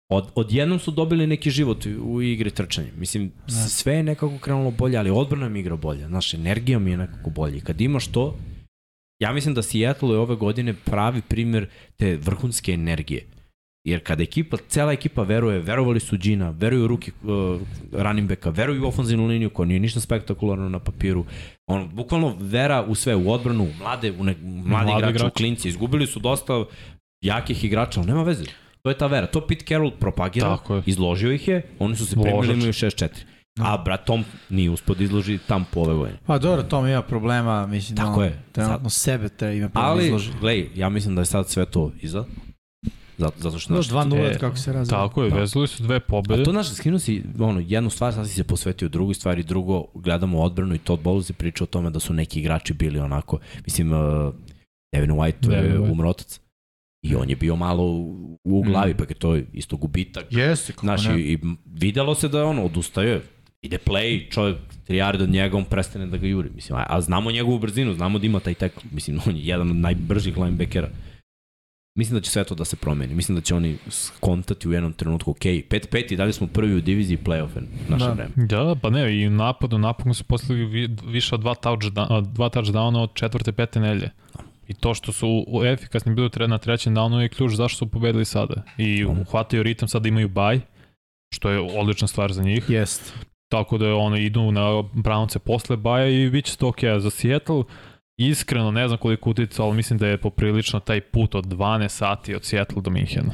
od, 0.09 0.28
odjednom 0.34 0.78
su 0.78 0.91
dobili 0.91 1.26
neki 1.26 1.51
život 1.51 1.86
u, 2.03 2.22
igri 2.22 2.51
trčanja. 2.51 2.88
Mislim, 2.97 3.32
Da. 3.47 3.53
sve 3.53 3.95
je 3.95 4.03
nekako 4.03 4.38
krenulo 4.38 4.70
bolje, 4.70 4.97
ali 4.99 5.11
odbrana 5.11 5.49
mi 5.49 5.61
igra 5.61 5.76
bolje. 5.76 6.09
Naša 6.09 6.36
energija 6.36 6.78
mi 6.78 6.91
je 6.91 6.97
nekako 6.97 7.30
bolje. 7.30 7.59
I 7.59 7.61
kad 7.61 7.80
imaš 7.80 8.07
to, 8.07 8.36
ja 9.21 9.33
mislim 9.33 9.55
da 9.55 9.62
Seattle 9.62 10.11
je 10.11 10.18
ove 10.18 10.37
godine 10.37 10.75
pravi 10.85 11.23
primjer 11.29 11.66
te 11.97 12.16
vrhunske 12.16 12.73
energije. 12.73 13.27
Jer 13.85 14.03
kada 14.05 14.23
ekipa, 14.23 14.57
cela 14.68 14.93
ekipa 14.93 15.23
veruje, 15.23 15.59
verovali 15.59 16.01
su 16.01 16.16
Gina, 16.18 16.51
veruju 16.51 16.85
u 16.85 16.87
ruke 16.87 17.12
uh, 17.23 17.61
running 17.93 18.29
backa, 18.29 18.51
veruju 18.51 18.85
u 18.85 18.89
ofenzivnu 18.89 19.27
liniju 19.27 19.51
koja 19.51 19.66
nije 19.66 19.81
ništa 19.81 20.01
spektakularno 20.01 20.68
na 20.68 20.79
papiru. 20.79 21.25
On, 21.66 21.91
bukvalno 21.93 22.37
vera 22.41 22.85
u 22.89 22.95
sve, 22.95 23.14
u 23.14 23.33
odbranu, 23.33 23.64
u 23.64 23.73
mlade, 23.79 24.11
u 24.11 24.25
ne, 24.25 24.35
mladi, 24.43 24.68
Mladi 24.68 24.91
igrače, 24.91 25.07
u 25.07 25.11
igrači. 25.11 25.35
klinci. 25.35 25.68
Izgubili 25.68 26.07
su 26.07 26.21
dosta 26.21 26.64
jakih 27.21 27.64
igrača, 27.64 28.01
ali 28.01 28.07
nema 28.07 28.23
veze. 28.23 28.45
To 28.83 28.89
je 28.91 28.99
ta 28.99 29.07
vera. 29.07 29.27
To 29.27 29.47
Pete 29.47 29.64
Carroll 29.64 29.91
propagira, 29.91 30.59
izložio 30.87 31.33
ih 31.33 31.49
je, 31.49 31.62
oni 31.79 31.97
su 31.97 32.07
se 32.07 32.16
primili, 32.23 32.53
imaju 32.53 32.73
6-4. 32.73 33.09
A 33.57 33.78
brat 33.78 34.05
Tom 34.05 34.24
nije 34.51 34.70
uspod 34.70 34.96
da 34.96 35.05
izloži 35.05 35.38
tam 35.38 35.64
po 35.64 35.80
ove 35.80 35.94
godine. 35.94 36.18
Pa 36.26 36.38
dobro, 36.38 36.62
Tom 36.62 36.86
ima 36.86 37.03
problema, 37.03 37.66
mislim 37.66 37.96
da 37.96 38.03
Tako 38.03 38.20
on 38.20 38.26
je. 38.26 38.42
trenutno 38.53 38.90
sebe 38.90 39.28
treba 39.28 39.53
ima 39.53 39.68
problema 39.68 39.86
da 39.86 39.92
Ali, 39.92 40.05
izloži. 40.05 40.30
gledaj, 40.40 40.68
ja 40.74 40.88
mislim 40.88 41.14
da 41.14 41.20
je 41.20 41.26
sad 41.26 41.48
sve 41.48 41.66
to 41.66 41.92
iza. 42.01 42.24
Zato, 43.18 43.34
zato 43.38 43.59
što... 43.59 43.74
Znaš, 43.74 43.88
2-0 43.88 44.26
e, 44.26 44.38
kako 44.38 44.57
se 44.57 44.72
razvija. 44.72 44.98
Tako 44.98 45.22
je, 45.22 45.30
Da. 45.30 45.36
vezali 45.36 45.68
su 45.68 45.82
dve 45.82 45.96
A 45.96 46.01
pobede. 46.01 46.44
to, 46.44 46.51
znaš, 46.51 46.68
skinuo 46.68 46.98
si 46.98 47.22
ono, 47.38 47.61
jednu 47.61 47.90
stvar, 47.90 48.12
sad 48.12 48.28
si 48.28 48.34
se 48.34 48.44
posvetio 48.44 48.88
drugoj 48.88 49.14
stvari, 49.14 49.42
drugo, 49.42 49.84
gledamo 49.94 50.40
odbranu 50.40 50.74
i 50.74 50.78
Todd 50.78 51.03
Bowles 51.03 51.30
je 51.30 51.34
pričao 51.34 51.64
o 51.64 51.68
tome 51.68 51.90
da 51.90 52.01
su 52.01 52.14
neki 52.14 52.40
igrači 52.40 52.72
bili 52.74 52.98
onako, 52.98 53.38
mislim, 53.64 53.92
uh, 53.92 53.98
Devin 54.94 55.11
White 55.11 55.24
je 55.53 55.62
Devin 55.62 55.72
White. 55.74 55.92
umrotac. 55.92 56.40
I 57.03 57.16
on 57.16 57.30
je 57.30 57.36
bio 57.36 57.57
malo 57.57 57.84
u, 57.84 58.38
u 58.44 58.62
glavi, 58.62 58.92
Mm. 58.92 58.96
pa 58.96 59.05
je 59.05 59.14
to 59.14 59.36
isto 59.36 59.76
gubitak. 59.76 60.24
Jeste, 60.30 60.72
kako 60.72 60.86
Znaš, 60.86 61.05
i, 61.05 61.09
ne. 61.09 61.20
i 61.20 61.38
videlo 61.66 62.14
se 62.14 62.28
da 62.28 62.44
ono, 62.44 62.64
odustaje, 62.64 63.22
ide 63.63 63.79
play, 63.79 64.31
čovjek 64.31 64.57
tri 64.85 64.97
yarda 64.97 65.23
od 65.23 65.31
njega, 65.31 65.57
on 65.57 65.65
prestane 65.65 66.07
da 66.07 66.17
ga 66.17 66.27
juri. 66.27 66.51
Mislim, 66.55 66.79
a, 66.79 66.87
a 66.89 67.01
znamo 67.01 67.31
njegovu 67.31 67.59
brzinu, 67.59 67.95
znamo 67.95 68.19
da 68.19 68.27
ima 68.27 68.41
taj 68.41 68.55
tek, 68.55 68.73
mislim, 68.93 69.21
on 69.27 69.37
je 69.37 69.43
jedan 69.45 69.71
od 69.71 69.77
najbržih 69.77 70.37
linebackera. 70.37 70.89
Mislim 71.99 72.15
da 72.15 72.23
će 72.23 72.31
sve 72.31 72.45
to 72.45 72.55
da 72.55 72.65
se 72.65 72.77
promeni. 72.77 73.15
Mislim 73.15 73.37
da 73.37 73.43
će 73.43 73.55
oni 73.55 73.77
skontati 73.89 74.69
u 74.69 74.73
jednom 74.73 74.93
trenutku, 74.93 75.31
ok, 75.31 75.39
5-5 75.41 76.13
i 76.13 76.17
dalje 76.17 76.33
smo 76.33 76.47
prvi 76.47 76.75
u 76.75 76.81
diviziji 76.81 77.19
play-offa 77.19 77.61
naše 77.89 78.05
Da. 78.05 78.13
vreme. 78.13 78.31
Da, 78.37 78.75
pa 78.75 78.91
ne, 78.91 79.17
i 79.17 79.27
u 79.27 79.31
napadu 79.31 79.79
napokon 79.79 80.15
su 80.15 80.25
postavili 80.25 80.67
vi, 80.67 80.89
više 81.05 81.35
od 81.35 81.41
dva, 81.41 81.55
touchdown, 81.55 82.23
dva 82.25 82.51
touchdowna 82.51 82.99
od 82.99 83.11
četvrte, 83.15 83.53
pete 83.53 83.81
nelje. 83.81 84.11
I 84.69 84.75
to 84.75 84.95
što 84.95 85.13
su 85.13 85.45
u- 85.49 85.65
efikasni 85.65 86.15
bili 86.15 86.31
na 86.49 86.59
trećem 86.59 86.95
downu 86.95 87.17
je 87.17 87.29
ključ 87.29 87.53
zašto 87.53 87.79
su 87.79 87.87
pobedili 87.87 88.25
sada. 88.25 88.63
I 88.79 89.05
uhvataju 89.05 89.63
ritam, 89.63 89.89
sada 89.89 90.09
imaju 90.09 90.29
baj, 90.29 90.61
što 91.35 91.51
je 91.51 91.61
odlična 91.81 92.09
stvar 92.09 92.33
za 92.33 92.43
njih. 92.43 92.65
Jest. 92.69 93.15
Tako 93.51 93.78
da 93.78 93.94
ono 93.94 94.16
idu 94.16 94.53
na 94.53 94.61
Brownce 94.94 95.38
posle 95.38 95.76
baja 95.76 96.07
i 96.07 96.30
bit 96.30 96.44
će 96.44 96.57
to 96.57 96.68
ok. 96.68 96.80
Za 96.98 97.11
Seattle 97.11 97.62
iskreno 98.18 98.70
ne 98.70 98.88
znam 98.88 98.98
koliko 98.98 99.30
utica, 99.30 99.64
ali 99.64 99.76
mislim 99.76 99.98
da 99.98 100.07
je 100.07 100.20
poprilično 100.20 100.80
taj 100.80 101.01
put 101.01 101.34
od 101.34 101.46
12 101.46 101.88
sati 101.88 102.34
od 102.34 102.44
Seattle 102.44 102.82
do 102.82 102.90
Minhena. 102.90 103.32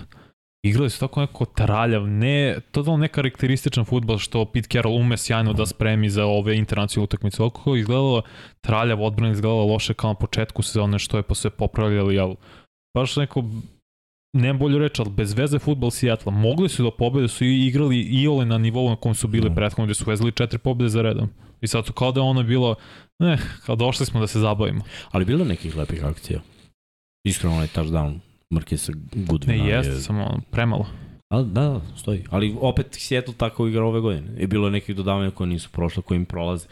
Igrali 0.65 0.91
su 0.91 1.01
tako 1.01 1.21
neko 1.21 1.45
traljav, 1.45 2.07
ne, 2.07 2.57
totalno 2.71 2.99
nekarakterističan 2.99 3.85
futbol 3.85 4.19
što 4.19 4.45
Pete 4.45 4.69
Carroll 4.69 4.97
ume 4.97 5.17
sjajno 5.17 5.53
da 5.53 5.67
spremi 5.67 6.11
za 6.11 6.25
ove 6.25 6.57
internacionalne 6.57 7.05
utakmice. 7.05 7.43
Oko 7.43 7.77
izgledalo 7.77 8.23
traljav, 8.61 9.03
odbrana 9.03 9.33
izgledalo 9.33 9.67
loše 9.67 9.95
kao 9.95 10.11
na 10.11 10.15
početku 10.15 10.63
sezone 10.63 10.99
što 10.99 11.17
je 11.17 11.23
sve 11.33 11.51
popravljali, 11.51 12.19
ali 12.19 12.37
baš 12.95 13.17
neko 13.17 13.45
ne 14.37 14.55
bolju 14.55 14.79
reći, 14.79 15.03
ali 15.03 15.11
bez 15.11 15.33
veze 15.35 15.59
futbol 15.59 15.91
Seattle. 15.91 16.33
Mogli 16.33 16.69
su 16.69 16.83
da 16.83 16.91
pobede, 16.91 17.29
su 17.29 17.45
igrali 17.45 18.01
i 18.01 18.29
ole 18.29 18.47
na 18.47 18.59
nivou 18.59 18.89
na 18.89 18.97
kom 18.97 19.15
su 19.15 19.29
bili 19.29 19.49
Da. 19.49 19.55
prethodno, 19.55 19.85
gde 19.85 19.95
su 19.95 20.05
vezali 20.07 20.33
četiri 20.33 20.59
pobede 20.59 20.89
za 20.89 21.03
redom. 21.03 21.29
I 21.61 21.67
sad 21.67 21.87
su 21.87 21.93
kao 21.93 22.13
da 22.13 22.23
ono 22.23 22.43
bilo, 22.43 22.75
ne, 23.19 23.39
kao 23.67 23.77
došli 23.77 24.07
smo 24.07 24.21
da 24.21 24.27
se 24.27 24.39
zabavimo. 24.41 24.85
Ali 25.11 25.25
bilo 25.25 25.45
nekih 25.45 25.77
lepih 25.77 26.05
akcija. 26.05 26.41
Iskreno 27.25 27.55
onaj 27.55 27.67
touchdown 27.67 28.19
Markesa 28.51 28.93
Goodwina. 29.13 29.47
Ne, 29.49 29.69
jeste, 29.69 29.93
je- 29.93 30.01
samo 30.01 30.25
ono, 30.25 30.41
premalo. 30.51 30.87
Ali, 31.29 31.47
da, 31.47 31.61
da, 31.63 31.81
stoji. 31.97 32.25
Ali 32.31 32.57
opet 32.61 32.87
Seattle 32.91 33.35
tako 33.35 33.67
igra 33.69 33.85
ove 33.85 34.01
godine. 34.01 34.43
I 34.43 34.47
bilo 34.47 34.67
je 34.67 34.73
nekih 34.73 34.97
dodavanja 34.97 35.31
koje 35.31 35.47
nisu 35.47 35.71
prošle, 35.71 36.03
koje 36.03 36.17
im 36.17 36.25
prolaze. 36.25 36.67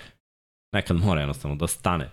Nekad 0.74 0.96
mora 0.96 1.20
jednostavno 1.20 1.56
da 1.56 1.66
stane. 1.66 2.10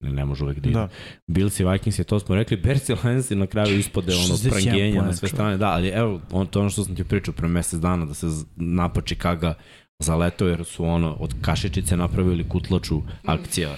Ne, 0.00 0.12
ne 0.12 0.24
može 0.24 0.44
uvek 0.44 0.58
da 0.58 0.68
ide. 0.68 0.78
Da. 0.78 0.88
Bills 1.26 1.60
i 1.60 1.64
Vikings 1.64 1.98
je 1.98 2.04
to 2.04 2.20
smo 2.20 2.34
rekli, 2.34 2.56
Bears 2.56 2.88
i 2.88 2.94
Lions 3.04 3.30
na 3.30 3.46
kraju 3.46 3.78
ispode 3.78 4.14
ono 4.14 4.36
61 4.36 4.50
prangenja 4.50 5.02
na 5.02 5.12
sve 5.12 5.28
strane. 5.28 5.56
Da, 5.56 5.68
ali 5.68 5.88
evo, 5.88 6.20
on, 6.30 6.46
to 6.46 6.60
ono 6.60 6.70
što 6.70 6.84
sam 6.84 6.96
ti 6.96 7.04
pričao 7.04 7.34
pre 7.34 7.48
mesec 7.48 7.80
dana, 7.80 8.04
da 8.04 8.14
se 8.14 8.26
napad 8.56 9.04
Chicago 9.04 9.54
zaletao 9.98 10.48
jer 10.48 10.64
su 10.64 10.84
ono 10.84 11.16
od 11.20 11.34
kašičice 11.40 11.96
napravili 11.96 12.48
kutlaču 12.48 13.02
akcija 13.24 13.76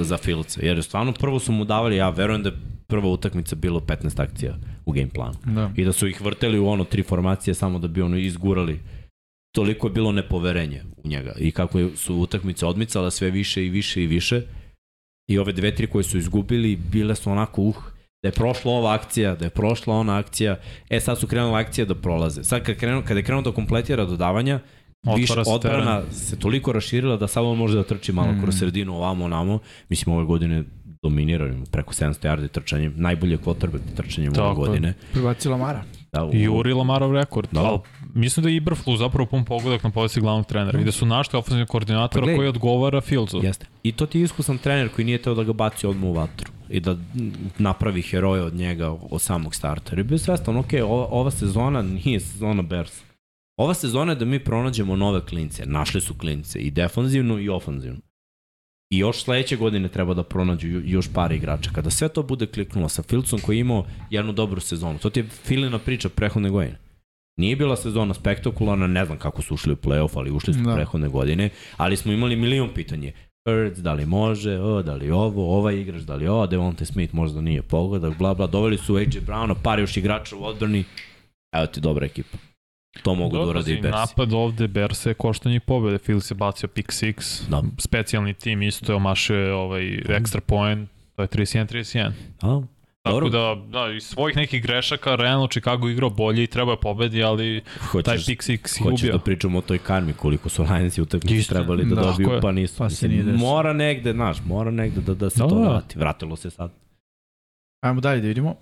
za 0.00 0.16
Filca. 0.16 0.60
Jer 0.62 0.82
stvarno 0.82 1.12
prvo 1.12 1.38
su 1.38 1.52
mu 1.52 1.64
davali, 1.64 1.96
ja 1.96 2.10
verujem 2.10 2.42
da 2.42 2.48
je 2.48 2.56
prva 2.86 3.08
utakmica 3.08 3.56
bilo 3.56 3.80
15 3.80 4.22
akcija 4.22 4.58
u 4.84 4.92
game 4.92 5.08
planu. 5.08 5.34
Da. 5.44 5.70
I 5.76 5.84
da 5.84 5.92
su 5.92 6.08
ih 6.08 6.20
vrteli 6.20 6.58
u 6.58 6.68
ono 6.68 6.84
tri 6.84 7.02
formacije 7.02 7.54
samo 7.54 7.78
da 7.78 7.88
bi 7.88 8.02
ono 8.02 8.16
izgurali. 8.16 8.80
Toliko 9.54 9.86
je 9.86 9.92
bilo 9.92 10.12
nepoverenje 10.12 10.82
u 10.96 11.08
njega 11.08 11.32
i 11.38 11.50
kako 11.50 11.78
su 11.96 12.16
utakmice 12.16 12.66
odmicale 12.66 13.10
sve 13.10 13.30
više 13.30 13.66
i 13.66 13.68
više 13.68 14.02
i 14.02 14.06
više. 14.06 14.42
I 15.32 15.38
ove 15.38 15.52
dve, 15.52 15.74
tri 15.74 15.86
koje 15.86 16.04
su 16.04 16.18
izgubili, 16.18 16.76
bile 16.76 17.14
su 17.14 17.30
onako, 17.30 17.62
uh, 17.62 17.74
da 18.22 18.28
je 18.28 18.32
prošla 18.32 18.72
ova 18.72 18.94
akcija, 18.94 19.34
da 19.34 19.44
je 19.44 19.50
prošla 19.50 19.94
ona 19.94 20.18
akcija. 20.18 20.56
E, 20.90 21.00
sad 21.00 21.18
su 21.18 21.26
krenule 21.26 21.60
akcije 21.60 21.84
da 21.84 21.94
prolaze. 21.94 22.44
Sad 22.44 22.62
kad, 22.62 22.76
krenu, 22.76 23.02
kada 23.02 23.20
je 23.20 23.24
krenuo 23.24 23.42
da 23.42 23.52
kompletira 23.52 24.04
dodavanja, 24.04 24.60
više 25.16 25.32
Otvara 25.32 25.44
se 25.44 25.50
odbrana 25.50 25.98
teren. 26.00 26.12
se 26.14 26.38
toliko 26.38 26.72
raširila 26.72 27.16
da 27.16 27.28
samo 27.28 27.50
on 27.50 27.58
može 27.58 27.76
da 27.76 27.84
trči 27.84 28.12
malo 28.12 28.32
Mm. 28.32 28.42
kroz 28.42 28.58
sredinu 28.58 28.94
ovamo 28.96 29.24
onamo. 29.24 29.58
Mislim, 29.88 30.14
ove 30.16 30.24
godine 30.24 30.64
dominiraju 31.02 31.64
preko 31.70 31.92
700 31.92 32.28
yardi 32.28 32.48
trčanjem, 32.48 32.94
najbolje 32.96 33.38
quarterback 33.38 33.80
trčanjem 33.96 34.32
ove 34.32 34.36
Tako 34.48 34.54
godine. 34.54 34.94
Prebacio 35.12 35.50
Lamara. 35.50 35.82
Da, 36.12 36.24
u- 36.24 36.30
I 36.34 36.48
Uri 36.50 36.72
Lamarov 36.72 37.12
rekord. 37.12 37.48
Da. 37.52 37.60
Ali 37.60 37.78
mislim 38.14 38.44
da 38.44 38.50
je 38.50 38.56
Iberflu 38.56 38.96
zapravo 38.96 39.26
pun 39.26 39.44
pogodak 39.44 39.82
na 39.84 39.90
poziciji 39.90 40.20
glavnog 40.20 40.46
trenera. 40.46 40.80
I 40.80 40.84
da 40.84 40.92
su 40.92 41.06
našli 41.06 41.38
ofenzivnog 41.38 41.68
koordinatora 41.68 42.26
Pa 42.26 42.34
koji 42.34 42.48
odgovara 42.48 43.00
Fieldsu. 43.00 43.40
Jeste. 43.42 43.66
I 43.82 43.92
to 43.92 44.06
ti 44.06 44.18
je 44.18 44.24
iskusan 44.24 44.58
trener 44.58 44.88
koji 44.88 45.04
nije 45.04 45.22
teo 45.22 45.34
da 45.34 45.44
ga 45.44 45.52
baci 45.52 45.86
odmah 45.86 46.04
u 46.04 46.12
vatru 46.12 46.50
i 46.68 46.80
da 46.80 46.92
mm, 46.94 47.00
napravi 47.58 48.02
heroja 48.02 48.44
od 48.44 48.54
njega 48.54 48.90
od 49.02 49.22
samog 49.22 49.54
starta. 49.54 49.90
Jer 49.90 49.98
je 49.98 50.04
bio 50.04 50.18
svestan, 50.18 50.56
ok, 50.56 50.68
ova, 50.82 51.06
ova 51.06 51.30
sezona 51.30 51.82
nije 51.82 52.20
sezona 52.20 52.62
Bears. 52.62 53.00
Ova 53.56 53.74
sezona 53.74 54.12
je 54.12 54.16
da 54.16 54.24
mi 54.24 54.38
pronađemo 54.38 54.96
nove 54.96 55.20
klince. 55.20 55.66
Našli 55.66 56.00
su 56.00 56.14
klince 56.14 56.58
i 56.58 56.70
defanzivno 56.70 57.38
i 57.38 57.48
ofanzivno. 57.48 58.00
I 58.92 58.98
još 58.98 59.22
sledeće 59.22 59.56
godine 59.56 59.88
treba 59.88 60.14
da 60.14 60.22
pronađu 60.22 60.68
još 60.84 61.12
par 61.14 61.32
igrača. 61.32 61.70
Kada 61.74 61.90
sve 61.90 62.08
to 62.08 62.22
bude 62.22 62.46
kliknulo 62.46 62.88
sa 62.88 63.02
Filcom 63.02 63.40
koji 63.40 63.56
je 63.56 63.60
imao 63.60 63.86
jednu 64.10 64.32
dobru 64.32 64.60
sezonu. 64.60 64.98
To 64.98 65.10
ti 65.10 65.20
je 65.20 65.28
Filina 65.28 65.78
priča 65.78 66.08
prehodne 66.08 66.50
godine. 66.50 66.78
Nije 67.36 67.56
bila 67.56 67.76
sezona 67.76 68.14
spektakularna, 68.14 68.86
ne 68.86 69.04
znam 69.04 69.18
kako 69.18 69.42
su 69.42 69.54
ušli 69.54 69.72
u 69.72 69.76
playoff, 69.76 70.10
ali 70.14 70.30
ušli 70.30 70.54
su 70.54 70.60
da. 70.60 70.74
prehodne 70.74 71.08
godine, 71.08 71.50
ali 71.76 71.96
smo 71.96 72.12
imali 72.12 72.36
milion 72.36 72.68
pitanje. 72.74 73.12
Hurts, 73.48 73.78
da 73.78 73.92
li 73.92 74.06
može, 74.06 74.58
o, 74.58 74.82
da 74.82 74.94
li 74.94 75.10
ovo, 75.10 75.58
ovaj 75.58 75.80
igrač, 75.80 76.02
da 76.02 76.14
li 76.14 76.28
ovo, 76.28 76.46
Devonte 76.46 76.84
Smith 76.84 77.14
možda 77.14 77.40
nije 77.40 77.62
pogodak, 77.62 78.18
bla 78.18 78.34
bla, 78.34 78.46
doveli 78.46 78.78
su 78.78 78.96
AJ 78.96 79.06
Browna, 79.26 79.54
par 79.62 79.78
još 79.78 79.96
igrača 79.96 80.36
u 80.36 80.44
odbrani, 80.44 80.84
evo 81.52 81.66
ti 81.66 81.80
dobra 81.80 82.06
ekipa. 82.06 82.51
To 82.94 83.14
mogu 83.14 83.32
da 83.32 83.38
Dobro, 83.38 83.50
urade 83.50 83.72
i 83.72 83.74
i 83.74 83.80
Bersi. 83.80 83.96
napad 83.98 84.32
ovde 84.32 84.68
Berse 84.68 85.10
je 85.10 85.14
košta 85.14 85.48
njih 85.48 85.60
pobjede. 85.60 85.98
Fields 85.98 86.30
je 86.30 86.34
bacio 86.34 86.68
pick 86.68 86.88
six. 86.90 87.42
Da. 87.48 87.62
Specijalni 87.78 88.34
tim 88.34 88.62
isto 88.62 88.92
je 88.92 88.96
omašio 88.96 89.58
ovaj 89.58 89.82
extra 89.98 90.40
point. 90.40 90.88
To 91.16 91.22
je 91.22 91.28
31-31. 91.28 92.10
A, 92.42 92.60
Tako 93.02 93.20
Dobro. 93.20 93.28
da, 93.28 93.56
da, 93.68 93.92
iz 93.92 94.04
svojih 94.04 94.36
nekih 94.36 94.62
grešaka, 94.62 95.14
realno 95.14 95.46
Chicago 95.46 95.88
igrao 95.88 96.10
bolje 96.10 96.42
i 96.42 96.46
treba 96.46 96.72
je 96.72 96.80
pobedi, 96.80 97.22
ali 97.22 97.62
hoćeš, 97.82 98.04
taj 98.04 98.16
pick 98.26 98.42
six 98.42 98.80
je 98.80 98.84
hoćeš 98.84 99.02
ubio. 99.02 99.12
da 99.12 99.18
pričamo 99.18 99.58
o 99.58 99.62
toj 99.62 99.78
karmi, 99.78 100.12
koliko 100.12 100.48
su 100.48 100.62
Lions 100.64 100.98
i 100.98 101.02
utakmice 101.02 101.36
Isto, 101.36 101.54
trebali 101.54 101.84
da, 101.84 101.94
da. 101.94 102.00
dobiju, 102.02 102.26
Tako 102.26 102.34
je. 102.34 102.40
pa 102.40 102.52
nisu. 102.52 102.78
Pa 102.78 102.90
se 102.90 103.08
Mislim, 103.08 103.34
mora 103.36 103.72
negde, 103.72 104.12
znaš, 104.12 104.36
mora 104.44 104.70
negde 104.70 105.00
da, 105.00 105.14
da 105.14 105.30
se 105.30 105.38
Da, 105.38 105.48
to 105.48 105.54
da. 105.54 105.60
vrati. 105.62 105.98
Vratilo 105.98 106.36
se 106.36 106.50
sad. 106.50 106.70
Ajmo 107.80 108.00
dalje 108.00 108.20
da 108.20 108.28
vidimo. 108.28 108.54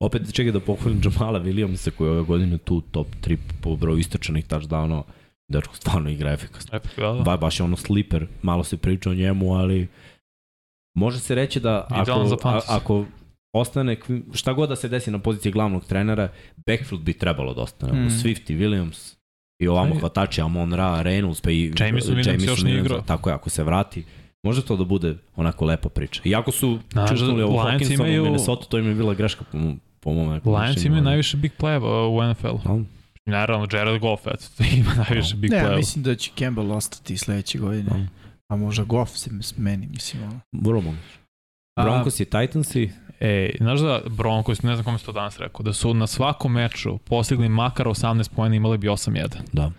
Opet 0.00 0.32
čekaj 0.32 0.52
da 0.52 0.60
pohvalim 0.60 1.00
Jamala 1.04 1.40
Williamsa 1.40 1.90
koji 1.90 2.08
je 2.08 2.12
ove 2.12 2.22
godine 2.22 2.58
tu 2.58 2.80
top 2.80 3.06
3 3.22 3.36
po 3.60 3.76
broju 3.76 3.98
istračanih 3.98 4.46
touchdownova. 4.46 5.02
Dečko 5.48 5.76
stvarno 5.76 6.10
igra 6.10 6.32
efikasno. 6.32 6.78
Da, 6.96 7.12
da. 7.12 7.22
Ba, 7.22 7.36
baš 7.36 7.60
je 7.60 7.64
ono 7.64 7.76
sleeper, 7.76 8.26
malo 8.42 8.64
se 8.64 8.76
priča 8.76 9.10
o 9.10 9.14
njemu, 9.14 9.54
ali 9.54 9.88
može 10.96 11.20
se 11.20 11.34
reći 11.34 11.60
da 11.60 11.86
ako, 11.90 12.10
a, 12.44 12.60
ako 12.68 13.04
ostane, 13.54 13.96
šta 14.34 14.52
god 14.52 14.68
da 14.68 14.76
se 14.76 14.88
desi 14.88 15.10
na 15.10 15.18
poziciji 15.18 15.52
glavnog 15.52 15.84
trenera, 15.84 16.28
backfield 16.66 17.04
bi 17.04 17.12
trebalo 17.12 17.54
da 17.54 17.62
ostane. 17.62 17.92
Mm. 18.00 18.08
Swift 18.08 18.50
i 18.50 18.56
Williams 18.56 19.14
i 19.62 19.68
ovamo 19.68 19.94
Aj. 19.94 20.00
hvatači 20.00 20.40
Amon 20.40 20.72
Ra, 20.72 21.02
Reynolds, 21.02 21.42
pa 21.42 21.50
i 21.50 21.72
Jameson 21.78 22.14
Williams 22.14 22.48
još 22.48 22.62
nije 22.62 22.76
Williams, 22.76 22.80
igrao. 22.80 23.00
Tako 23.00 23.30
je, 23.30 23.34
ako 23.34 23.50
se 23.50 23.64
vrati, 23.64 24.04
može 24.42 24.64
to 24.64 24.76
da 24.76 24.84
bude 24.84 25.16
onako 25.36 25.64
lepa 25.64 25.88
priča. 25.88 26.22
Iako 26.24 26.52
su 26.52 26.78
čutnuli 27.08 27.42
ovo 27.42 27.62
Lions 27.62 27.82
Hawkinsonu 27.82 27.94
imaju- 27.94 28.22
u 28.22 28.24
Minnesota, 28.24 28.64
to 28.64 28.78
im 28.78 28.86
je 28.88 28.94
bila 28.94 29.14
greška 29.14 29.44
po, 29.52 29.58
po 30.06 30.12
mom 30.12 30.32
nekom 30.32 30.54
Lions 30.54 30.68
mišljenju, 30.76 30.86
imaju 30.86 31.04
najviše 31.04 31.36
big 31.36 31.52
play 31.58 31.78
u 32.08 32.30
NFL. 32.32 32.68
Da. 32.68 32.78
Naravno, 33.26 33.66
Jared 33.72 34.00
Goff, 34.00 34.26
eto, 34.26 34.64
ima 34.78 34.94
najviše 34.94 35.36
big 35.36 35.50
ne, 35.50 35.58
play 35.58 35.76
mislim 35.76 36.04
da 36.04 36.14
će 36.14 36.30
Campbell 36.38 36.72
ostati 36.72 37.16
sledeće 37.16 37.58
godine. 37.58 37.90
Da. 37.90 38.06
A 38.48 38.56
možda 38.56 38.84
Goff 38.84 39.12
se 39.16 39.30
meni, 39.56 39.86
mislim. 39.86 40.22
Ono. 40.22 40.40
Vrlo 40.52 40.80
moguće. 40.80 41.18
Broncos 41.82 42.20
i 42.20 42.24
Titans 42.24 42.74
i 42.74 42.90
Ej, 43.20 43.56
znaš 43.60 43.80
da 43.80 44.00
Broncos, 44.06 44.62
ne 44.62 44.74
znam 44.74 44.84
kome 44.84 44.98
se 44.98 45.04
to 45.04 45.12
danas 45.12 45.38
rekao, 45.38 45.62
da 45.62 45.72
su 45.72 45.94
na 45.94 46.06
svakom 46.06 46.52
meču 46.52 46.98
postigli 46.98 47.48
makar 47.48 47.86
18 47.86 48.30
pojena 48.36 48.56
imali 48.56 48.78
bi 48.78 48.88
8-1. 48.88 49.26
da. 49.52 49.70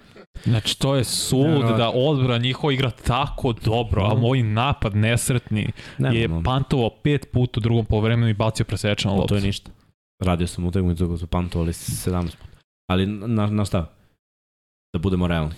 Znači, 0.44 0.80
to 0.80 0.96
je 0.96 1.04
sud 1.04 1.66
da 1.78 1.92
odbra 1.96 2.38
njihova 2.38 2.74
igra 2.74 2.90
tako 2.90 3.54
dobro, 3.54 4.04
a 4.06 4.14
Da. 4.14 4.20
moj 4.20 4.44
napad 4.44 4.96
nesretni 4.96 5.72
Ne, 5.98 6.20
je 6.20 6.30
pantovao 6.46 6.90
pet 7.04 7.28
puta 7.34 7.60
u 7.60 7.62
drugom 7.62 7.86
polovremenu 7.86 8.30
i 8.30 8.34
bacio 8.34 8.66
presečan 8.66 9.12
to 9.12 9.18
loptu. 9.18 9.36
je 9.36 9.42
ništa. 9.42 9.72
Radio 10.20 10.48
sam 10.48 10.66
utakmicu 10.66 11.06
kako 11.06 11.18
su 11.18 11.28
pantovali 11.28 11.72
17 11.72 12.36
puta. 12.36 12.58
Ali 12.90 13.06
na, 13.06 13.48
na 13.48 13.66
šta? 13.66 13.94
Da 14.94 15.00
budemo 15.00 15.28
realni. 15.28 15.56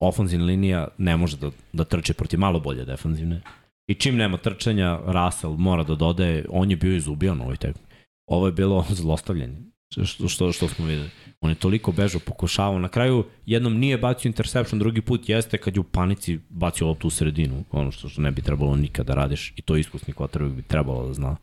Ofanzivna 0.00 0.44
linija 0.44 0.88
ne 0.98 1.16
može 1.16 1.36
da, 1.36 1.50
da 1.72 1.84
trče 1.84 2.14
protiv 2.14 2.40
malo 2.40 2.60
bolje 2.60 2.84
defanzivne. 2.84 3.40
I 3.86 3.94
čim 3.94 4.16
nema 4.16 4.36
trčanja, 4.36 4.98
Russell 5.06 5.56
mora 5.56 5.84
da 5.84 5.94
dodaje, 5.94 6.46
on 6.48 6.70
je 6.70 6.76
bio 6.76 6.96
izubijan 6.96 7.40
u 7.40 7.44
ovoj 7.44 7.56
tekmi. 7.56 7.82
Ovo 8.26 8.46
je 8.46 8.52
bilo 8.52 8.84
zlostavljanje, 9.00 9.56
što, 9.90 10.28
što, 10.28 10.52
što 10.52 10.68
smo 10.68 10.86
videli. 10.86 11.10
On 11.40 11.50
je 11.50 11.54
toliko 11.54 11.92
bežao, 11.92 12.20
pokušavao. 12.26 12.78
Na 12.78 12.88
kraju 12.88 13.24
jednom 13.46 13.78
nije 13.78 13.98
bacio 13.98 14.28
interception, 14.28 14.78
drugi 14.78 15.00
put 15.00 15.28
jeste 15.28 15.58
kad 15.58 15.76
je 15.76 15.80
u 15.80 15.84
panici 15.84 16.38
bacio 16.48 16.86
loptu 16.86 17.06
u 17.06 17.10
sredinu. 17.10 17.64
Ono 17.70 17.90
što, 17.90 18.08
što 18.08 18.22
ne 18.22 18.30
bi 18.30 18.42
trebalo 18.42 18.76
nikada 18.76 19.14
da 19.14 19.20
radiš. 19.20 19.52
I 19.56 19.62
to 19.62 19.76
iskusni 19.76 20.14
quarterback 20.14 20.54
bi 20.54 20.62
trebalo 20.62 21.06
da 21.06 21.12
zna. 21.12 21.36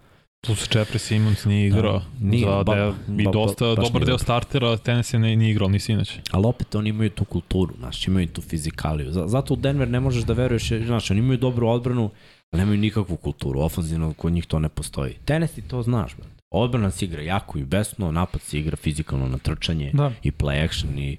Plus 0.44 0.68
Jeffrey 0.68 0.98
Simmons 0.98 1.46
nije 1.46 1.68
igrao. 1.68 2.00
Da, 2.00 2.06
nije, 2.22 2.46
za 2.48 2.64
ba- 2.64 2.76
deo, 2.76 2.94
I 3.10 3.24
ba- 3.24 3.32
dosta 3.32 3.66
baš 3.68 3.76
dobar 3.78 3.94
nije 3.94 4.06
deo 4.06 4.18
startera 4.18 4.78
Tennessee 4.78 5.20
ne, 5.20 5.36
nije 5.36 5.52
igrao, 5.52 5.70
ni 5.70 5.80
sinoć. 5.80 6.18
Ali 6.32 6.46
opet 6.46 6.76
oni 6.76 6.90
imaju 6.90 7.10
tu 7.10 7.26
kulturu, 7.26 7.74
znaš, 7.80 8.08
imaju 8.08 8.28
tu 8.28 8.42
fizikaliju. 8.42 9.12
Zato 9.26 9.54
u 9.54 9.58
Denver 9.58 9.88
ne 9.88 10.00
možeš 10.00 10.24
da 10.24 10.34
veruješ, 10.34 10.68
znaš, 10.68 11.12
oni 11.12 11.20
imaju 11.20 11.38
dobru 11.38 11.68
odbranu, 11.68 12.10
ali 12.52 12.60
nemaju 12.60 12.78
nikakvu 12.78 13.18
kulturu, 13.18 13.60
ofanzivno 13.60 14.14
kod 14.14 14.34
njih 14.34 14.46
to 14.46 14.60
ne 14.60 14.70
postoji. 14.70 15.14
Tennessee 15.26 15.64
to 15.64 15.84
znaš, 15.84 16.16
brate. 16.16 16.34
Odbrana 16.52 16.92
se 16.92 17.06
igra 17.06 17.22
jako 17.22 17.58
i 17.58 17.64
besno, 17.64 18.12
napad 18.12 18.42
se 18.42 18.60
igra 18.60 18.76
fizikalno 18.78 19.28
na 19.28 19.38
trčanje 19.38 19.92
Da. 19.94 20.12
i 20.24 20.32
play 20.32 20.66
action 20.66 21.00
i 21.00 21.18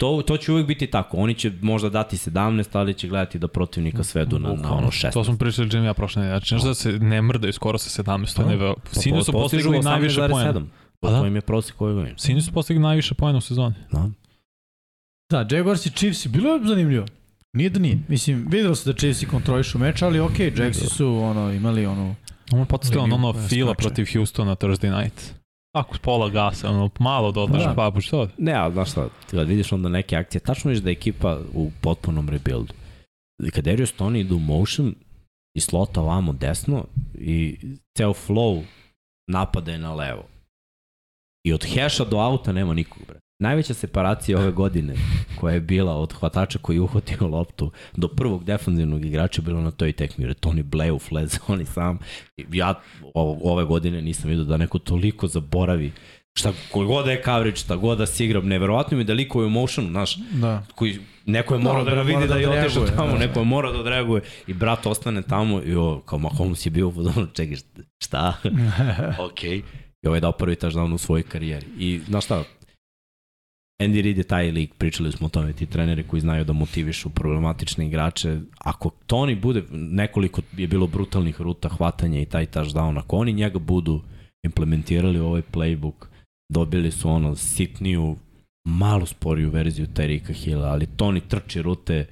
to, 0.00 0.22
to 0.26 0.36
će 0.36 0.52
uvek 0.52 0.66
biti 0.66 0.86
tako. 0.86 1.16
Oni 1.16 1.34
će 1.34 1.52
možda 1.62 1.88
dati 1.88 2.16
17, 2.16 2.78
ali 2.78 2.94
će 2.94 3.08
gledati 3.08 3.38
da 3.38 3.48
protivnika 3.48 4.04
svedu 4.04 4.38
na, 4.38 4.52
na 4.52 4.74
ono 4.76 4.86
16. 4.86 5.12
To 5.12 5.24
smo 5.24 5.36
pričali 5.36 5.68
Jimmy 5.68 5.84
ja 5.84 5.94
prošle 5.94 6.22
nedelje. 6.22 6.40
Znači, 6.48 6.66
da 6.66 6.74
se 6.74 6.92
ne 6.92 7.22
mrdaju 7.22 7.52
skoro 7.52 7.78
sa 7.78 8.02
17. 8.02 8.36
To 8.36 8.42
je 8.42 8.44
Da. 8.44 8.50
neveo. 8.50 8.74
Pa 8.74 9.00
Sini 9.00 9.24
su 9.24 9.32
po- 9.32 9.38
postigli 9.38 9.80
najviše 9.80 10.20
18,7. 10.20 10.30
poena. 10.30 10.52
Pa 11.00 11.08
Pa 11.08 11.10
da. 11.10 11.20
to 11.20 11.26
im 11.26 11.34
je 11.34 11.40
prosek 11.40 11.80
ove 11.80 11.94
godine. 11.94 12.14
Sini 12.18 12.42
su 12.42 12.52
postigli 12.52 12.82
najviše 12.82 13.14
poena 13.14 13.38
u 13.38 13.40
sezoni. 13.40 13.74
Da. 13.92 14.10
Da, 15.30 15.56
Jaguars 15.56 15.86
i 15.86 15.90
Chiefs 15.90 16.26
bilo 16.26 16.54
je 16.54 16.60
zanimljivo. 16.64 17.06
Nije 17.52 17.70
da 17.70 17.78
nije. 17.78 17.98
Mislim, 18.08 18.46
videlo 18.50 18.74
se 18.74 18.92
da 18.92 18.98
Chiefs 18.98 19.24
kontrolišu 19.30 19.78
meč, 19.78 20.02
ali 20.02 20.20
okej, 20.20 20.50
okay, 20.50 20.62
Jaxi 20.62 20.88
su 20.88 21.16
ono, 21.16 21.52
imali 21.52 21.86
ono... 21.86 22.14
Podsjetilo 22.68 23.06
na 23.06 23.14
ono 23.14 23.32
koja 23.32 23.48
Fila 23.48 23.74
protiv 23.74 24.06
Houstona 24.12 24.54
Thursday 24.54 25.02
night. 25.02 25.39
Ako 25.72 25.96
s 25.96 25.98
pola 25.98 26.28
gasa, 26.28 26.70
ono, 26.70 26.90
malo 26.98 27.32
dodaš 27.32 27.64
Da. 27.64 27.74
papu, 27.74 28.00
što? 28.00 28.28
Ne, 28.38 28.52
ali 28.52 28.72
znaš 28.72 28.90
šta, 28.90 29.08
kad 29.30 29.48
vidiš 29.48 29.72
onda 29.72 29.88
neke 29.88 30.16
akcije, 30.16 30.40
tačno 30.40 30.68
vidiš 30.68 30.84
da 30.84 30.90
je 30.90 30.92
ekipa 30.92 31.38
u 31.54 31.70
potpunom 31.80 32.28
rebuildu. 32.28 32.74
I 33.42 33.50
kad 33.50 33.64
Darius 33.64 33.94
Tony 33.94 34.20
ide 34.20 34.34
u 34.34 34.38
motion 34.38 34.94
i 35.56 35.60
slota 35.60 36.00
ovamo 36.00 36.32
desno 36.32 36.84
i 37.14 37.58
ceo 37.98 38.12
flow 38.12 38.64
napada 39.28 39.72
je 39.72 39.78
na 39.78 39.94
levo. 39.94 40.24
I 41.46 41.52
od 41.52 41.64
heša 41.64 42.04
do 42.04 42.16
auta 42.18 42.52
nema 42.52 42.74
nikog, 42.74 43.02
bre. 43.08 43.18
Najveća 43.40 43.74
separacija 43.74 44.38
ove 44.38 44.50
godine 44.50 44.94
koja 45.40 45.54
je 45.54 45.60
bila 45.60 45.94
od 45.96 46.12
hvatača 46.12 46.58
koji 46.58 46.76
je 46.76 46.80
uhvatio 46.80 47.26
loptu 47.26 47.70
do 47.96 48.08
prvog 48.08 48.44
defanzivnog 48.44 49.04
igrača 49.04 49.40
je 49.42 49.44
bilo 49.44 49.60
na 49.60 49.70
toj 49.70 49.92
tekmi, 49.92 50.24
jer 50.24 50.30
je 50.30 50.34
Tony 50.34 50.62
Blair 50.62 50.92
u 50.92 50.98
flat 50.98 51.28
zoni 51.48 51.64
sam. 51.64 51.98
I 52.36 52.44
Ja 52.52 52.74
ove 53.42 53.64
godine 53.64 54.02
nisam 54.02 54.30
vidio 54.30 54.44
da 54.44 54.56
neko 54.56 54.78
toliko 54.78 55.26
zaboravi 55.26 55.92
šta 56.34 56.52
koji 56.72 56.86
god 56.86 57.04
da 57.04 57.10
je 57.10 57.22
coverage, 57.24 57.56
šta 57.56 57.76
god 57.76 57.98
da 57.98 58.06
se 58.06 58.24
igra, 58.24 58.40
neverovatno 58.40 58.96
mi 58.96 59.00
je 59.00 59.04
da 59.04 59.12
likuje 59.12 59.46
u 59.46 59.50
motionu, 59.50 59.90
znaš, 59.90 60.16
Da. 60.32 60.66
koji 60.74 60.98
neko 61.26 61.54
je 61.54 61.60
morao 61.60 61.84
da, 61.84 61.90
Da, 61.90 61.96
ga 61.96 62.02
vidi 62.02 62.20
da, 62.20 62.26
da 62.26 62.40
je 62.40 62.48
otišao 62.48 62.86
tamo, 62.86 63.12
da. 63.12 63.18
neko 63.18 63.38
je 63.38 63.44
morao 63.44 63.72
da 63.72 63.80
odreaguje 63.80 64.22
i 64.46 64.54
brat 64.54 64.86
ostane 64.86 65.22
tamo 65.22 65.62
i 65.62 65.74
o, 65.74 66.00
kao 66.06 66.18
Mahomes 66.18 66.66
je 66.66 66.70
bio 66.70 66.88
u 66.88 66.92
fazonu, 66.92 67.26
čekaj, 67.32 67.56
šta? 68.04 68.34
ok. 69.30 69.42
I 69.44 69.62
ovaj 70.06 70.16
je 70.16 70.20
dao 70.20 70.32
prvi 70.32 70.54
touchdown 70.56 70.94
u 70.94 70.98
svojoj 70.98 71.22
karijeri. 71.22 71.66
I 71.78 72.00
znaš 72.08 72.24
šta, 72.24 72.44
Andy 73.80 74.02
Reid 74.02 74.18
je 74.18 74.24
taj 74.24 74.50
lik, 74.50 74.74
pričali 74.74 75.12
smo 75.12 75.26
o 75.26 75.30
tome, 75.30 75.52
ti 75.52 75.66
treneri 75.66 76.02
koji 76.02 76.20
znaju 76.20 76.44
da 76.44 76.52
motivišu 76.52 77.10
problematične 77.10 77.86
igrače. 77.86 78.38
Ako 78.58 78.90
Tony 79.06 79.40
bude, 79.40 79.62
nekoliko 79.70 80.42
je 80.56 80.68
bilo 80.68 80.86
brutalnih 80.86 81.40
ruta 81.40 81.68
hvatanja 81.68 82.20
i 82.20 82.26
taj 82.26 82.46
touchdown, 82.46 82.98
ako 82.98 83.16
oni 83.16 83.32
njega 83.32 83.58
budu 83.58 84.00
implementirali 84.44 85.20
u 85.20 85.26
ovaj 85.26 85.42
playbook, 85.52 86.06
dobili 86.48 86.90
su 86.90 87.10
ono 87.10 87.36
sitniju, 87.36 88.16
malo 88.64 89.06
sporiju 89.06 89.50
verziju 89.50 89.86
Tyrika 89.86 90.32
Hilla, 90.34 90.68
ali 90.68 90.86
Tony 90.88 91.20
trči 91.20 91.62
rute 91.62 92.06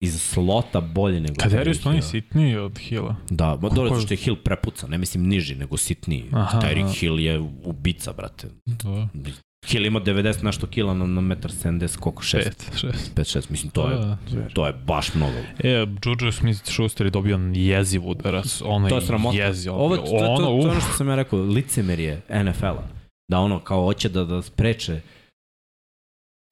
iz 0.00 0.22
slota 0.22 0.80
bolje 0.80 1.20
nego 1.20 1.34
Kad 1.34 1.52
je 1.52 1.58
Tyreek 1.58 1.74
Stoni 1.74 1.96
Hill. 1.96 2.08
sitniji 2.10 2.56
od 2.56 2.78
Hila. 2.78 3.16
Da, 3.30 3.58
ma 3.62 3.68
dobro, 3.68 3.96
je- 3.96 4.02
što 4.02 4.14
je 4.14 4.18
Hill 4.18 4.36
prepuca, 4.36 4.86
ne 4.86 4.98
mislim 4.98 5.26
niži, 5.26 5.54
nego 5.54 5.76
sitniji. 5.76 6.24
Aha, 6.32 6.60
Tyreek. 6.60 7.00
Hill 7.00 7.20
je 7.20 7.38
ubica, 7.64 8.12
brate. 8.12 8.48
Da. 8.66 9.08
Hill 9.66 9.86
ima 9.86 10.00
90 10.00 10.42
nešto 10.44 10.66
kila 10.66 10.94
na, 10.94 11.06
na 11.06 11.20
1,70 11.20 11.96
koliko? 11.98 12.22
6? 12.22 12.44
Pet, 12.44 12.70
šest. 12.80 13.14
5, 13.14 13.38
6, 13.38 13.50
mislim, 13.50 13.70
to 13.70 13.90
je, 13.90 13.96
Da. 13.98 14.16
to 14.54 14.66
je 14.66 14.72
baš 14.72 15.14
mnogo. 15.14 15.36
E, 15.58 15.68
Juju 16.04 16.32
Smith-Schuster 16.32 17.04
je 17.04 17.10
dobio 17.10 17.40
jeziv 17.54 18.06
udarac. 18.06 18.62
Ono 18.64 18.88
To 18.88 18.94
je 18.94 19.00
sramota. 19.02 19.36
jeziv. 19.38 19.72
Ovo, 19.74 19.96
to, 19.96 20.02
to, 20.02 20.08
to, 20.08 20.16
ono, 20.16 20.36
to, 20.36 20.42
je 20.42 20.48
ono 20.48 20.76
uf. 20.78 20.84
što 20.84 20.92
sam 20.92 21.08
ja 21.08 21.14
rekao, 21.14 21.38
licemerje 21.38 22.20
NFL-a. 22.44 22.88
Da 23.30 23.38
ono, 23.38 23.60
kao 23.60 23.82
hoće 23.84 24.08
da, 24.08 24.24
da 24.24 24.42
spreče 24.42 25.00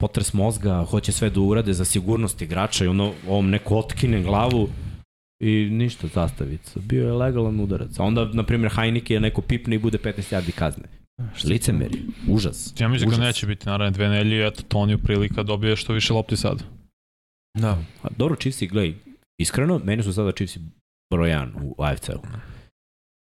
potres 0.01 0.33
mozga, 0.33 0.85
hoće 0.85 1.13
sve 1.13 1.31
da 1.31 1.41
urade 1.41 1.73
za 1.73 1.85
sigurnost 1.85 2.43
igrača 2.43 2.85
i 2.85 2.89
ono, 2.89 3.13
ovom 3.29 3.51
neko 3.51 3.77
otkine 3.77 4.23
glavu 4.23 4.69
i 5.41 5.69
ništa, 5.71 6.07
zastavica. 6.07 6.81
Bio 6.81 7.07
je 7.07 7.13
legalan 7.13 7.61
udarac. 7.61 7.99
A 7.99 8.03
onda, 8.05 8.25
na 8.25 8.43
primjer, 8.43 8.73
Heineke 8.75 9.15
je 9.15 9.21
neko 9.21 9.41
pipne 9.43 9.77
i 9.77 9.79
bude 9.79 9.99
15 9.99 10.13
yardi 10.37 10.53
kazne. 10.53 11.02
Licemerje, 11.45 12.03
užas. 12.29 12.75
Ja 12.79 12.89
mislim 12.89 13.11
da 13.11 13.17
neće 13.17 13.47
biti 13.47 13.67
naravno 13.67 13.91
dve 13.91 14.09
nelje, 14.09 14.47
eto 14.47 14.63
Toniju 14.63 14.99
prilika 14.99 15.43
dobije 15.43 15.77
što 15.77 15.93
više 15.93 16.13
lopti 16.13 16.37
sad. 16.37 16.63
Da. 17.59 17.79
A 18.03 18.09
dobro, 18.17 18.37
Chiefs 18.37 18.63
i 18.63 18.67
gledaj, 18.67 18.95
iskreno, 19.39 19.81
meni 19.85 20.03
su 20.03 20.13
sada 20.13 20.33
Chiefs 20.33 20.59
broj 21.13 21.31
1 21.31 21.51
u 21.63 21.75
AFC-u. 21.79 22.23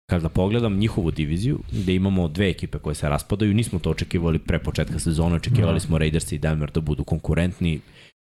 Kada 0.10 0.30
pogledam 0.30 0.78
njihovu 0.78 1.12
diviziju, 1.12 1.60
gde 1.72 1.96
imamo 1.96 2.28
dve 2.28 2.50
ekipe 2.50 2.80
koje 2.80 2.96
se 2.96 3.10
raspadaju, 3.10 3.54
nismo 3.54 3.80
to 3.80 3.90
očekivali 3.90 4.40
pre 4.40 4.60
početka 4.60 5.00
sezone, 5.00 5.36
očekivali 5.36 5.76
Da. 5.76 5.80
smo 5.80 5.98
Raiders 5.98 6.32
i 6.32 6.38
Denver 6.38 6.72
da 6.72 6.82
budu 6.82 7.04
konkurentni, 7.04 7.80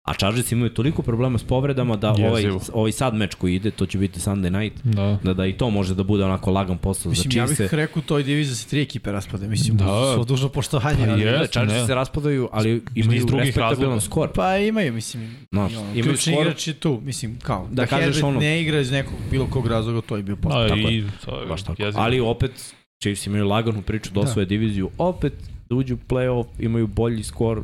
a 0.09 0.15
Chargers 0.15 0.53
imaju 0.53 0.71
toliko 0.71 1.03
problema 1.03 1.39
s 1.39 1.45
povredama 1.45 1.97
da 1.97 2.11
ovaj, 2.11 2.31
Jezivo. 2.35 2.61
ovaj 2.73 2.93
sad 2.93 3.15
meč 3.15 3.35
koji 3.35 3.55
ide, 3.55 3.71
to 3.71 3.87
će 3.87 3.99
biti 3.99 4.21
Sunday 4.21 4.51
night, 4.53 4.81
Da. 4.85 5.19
da, 5.25 5.35
da 5.35 5.47
i 5.47 5.53
to 5.53 5.71
može 5.71 5.95
da 5.95 6.03
bude 6.05 6.25
onako 6.25 6.51
lagan 6.51 6.79
posao 6.79 7.11
Mislim, 7.11 7.33
za 7.33 7.39
ja 7.39 7.47
Chiefs. 7.47 7.61
bih 7.61 7.75
rekao 7.75 8.03
toj 8.03 8.23
diviziji 8.23 8.53
da 8.53 8.57
se 8.57 8.69
tri 8.69 8.83
ekipe 8.83 9.13
raspade. 9.13 9.49
Mislim, 9.49 9.77
Da. 9.77 9.85
da. 9.85 10.15
svo 10.15 10.25
dužno 10.25 10.49
poštovanje. 10.49 11.07
Pa 11.07 11.13
Jeste, 11.13 11.47
Chargers 11.49 11.87
se 11.87 11.95
raspadaju, 11.95 12.49
ali 12.53 12.83
Iz 12.95 13.05
imaju 13.05 13.21
drugih 13.21 13.47
respektabilan 13.47 13.81
razloga. 13.85 14.01
skor. 14.03 14.29
Pa 14.33 14.57
imaju, 14.59 14.93
mislim, 14.93 15.37
ono, 15.53 15.69
imaju 15.69 16.03
ključni 16.05 16.33
skor- 16.33 16.41
igrač 16.43 16.67
je 16.67 16.75
tu, 16.75 17.01
mislim, 17.03 17.39
kao, 17.39 17.67
Da 17.67 17.75
da, 17.75 17.87
kažeš 17.87 18.05
Herbert 18.07 18.25
ono- 18.25 18.41
ne 18.41 18.63
igra 18.63 18.81
iz 18.81 18.91
nekog 18.91 19.15
bilo 19.31 19.47
kog 19.47 19.67
razloga, 19.67 20.01
to 20.01 20.17
je 20.17 20.23
bio 20.23 20.37
posto. 20.37 20.59
A, 20.59 20.69
tako 20.69 20.81
je. 20.81 20.99
i, 20.99 21.05
to 21.25 21.41
je 21.41 21.47
Baš 21.47 21.63
tako. 21.63 21.83
jezivo. 21.83 22.03
Ali 22.03 22.21
opet, 22.21 22.75
Chiefs 23.03 23.27
imaju 23.27 23.47
laganu 23.47 23.83
priču 23.83 24.11
da 24.11 24.15
Da. 24.15 24.21
osvoje 24.21 24.47
diviziju, 24.47 24.91
opet 24.99 25.33
da 25.69 25.75
uđu 25.75 25.95
u 25.95 25.99
play-off, 26.09 26.47
imaju 26.59 26.87
bolji 26.87 27.23
skor. 27.23 27.63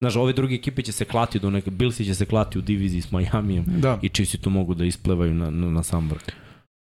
Znaš, 0.00 0.16
ove 0.16 0.32
druge 0.32 0.54
ekipe 0.54 0.82
će 0.82 0.92
se 0.92 1.04
klati 1.04 1.38
do 1.38 1.50
neke, 1.50 1.70
Billsi 1.70 2.04
će 2.04 2.14
se 2.14 2.26
klati 2.26 2.58
u 2.58 2.62
diviziji 2.62 3.02
s 3.02 3.10
Majamijem 3.12 3.64
Da. 3.66 3.98
i 4.02 4.08
Chiefs 4.08 4.40
tu 4.40 4.50
mogu 4.50 4.74
da 4.74 4.84
isplevaju 4.84 5.34
na, 5.34 5.50
na, 5.50 5.70
na 5.70 5.82
sam 5.82 6.08
vrh. 6.08 6.22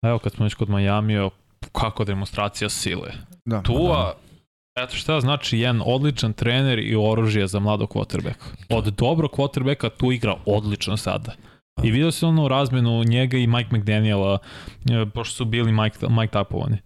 Evo 0.02 0.18
kad 0.18 0.32
smo 0.32 0.44
već 0.44 0.54
kod 0.54 0.68
Majamija, 0.70 1.28
kako 1.72 2.04
demonstracija 2.04 2.68
sile. 2.68 3.12
da. 3.44 3.62
Tua, 3.62 4.14
eto 4.78 4.94
šta 4.96 5.20
znači 5.20 5.58
jedan 5.58 5.82
odličan 5.84 6.32
trener 6.32 6.78
i 6.78 6.96
oružje 6.96 7.46
za 7.46 7.60
mladog 7.60 7.88
quarterbacka. 7.90 8.44
Od 8.68 8.84
dobrog 8.84 9.30
quarterbacka 9.30 9.90
tu 9.96 10.12
igra 10.12 10.36
odlično 10.46 10.96
sada. 10.96 11.32
I 11.82 11.90
vidio 11.90 12.10
se 12.10 12.26
ono 12.26 12.48
razmenu 12.48 13.04
njega 13.04 13.36
i 13.36 13.46
Mike 13.46 13.76
McDaniela, 13.76 14.38
e, 14.90 15.06
pošto 15.14 15.34
su 15.34 15.44
bili 15.44 15.72
Mike, 15.72 15.98
Mike 16.08 16.32
tapovani. 16.32 16.78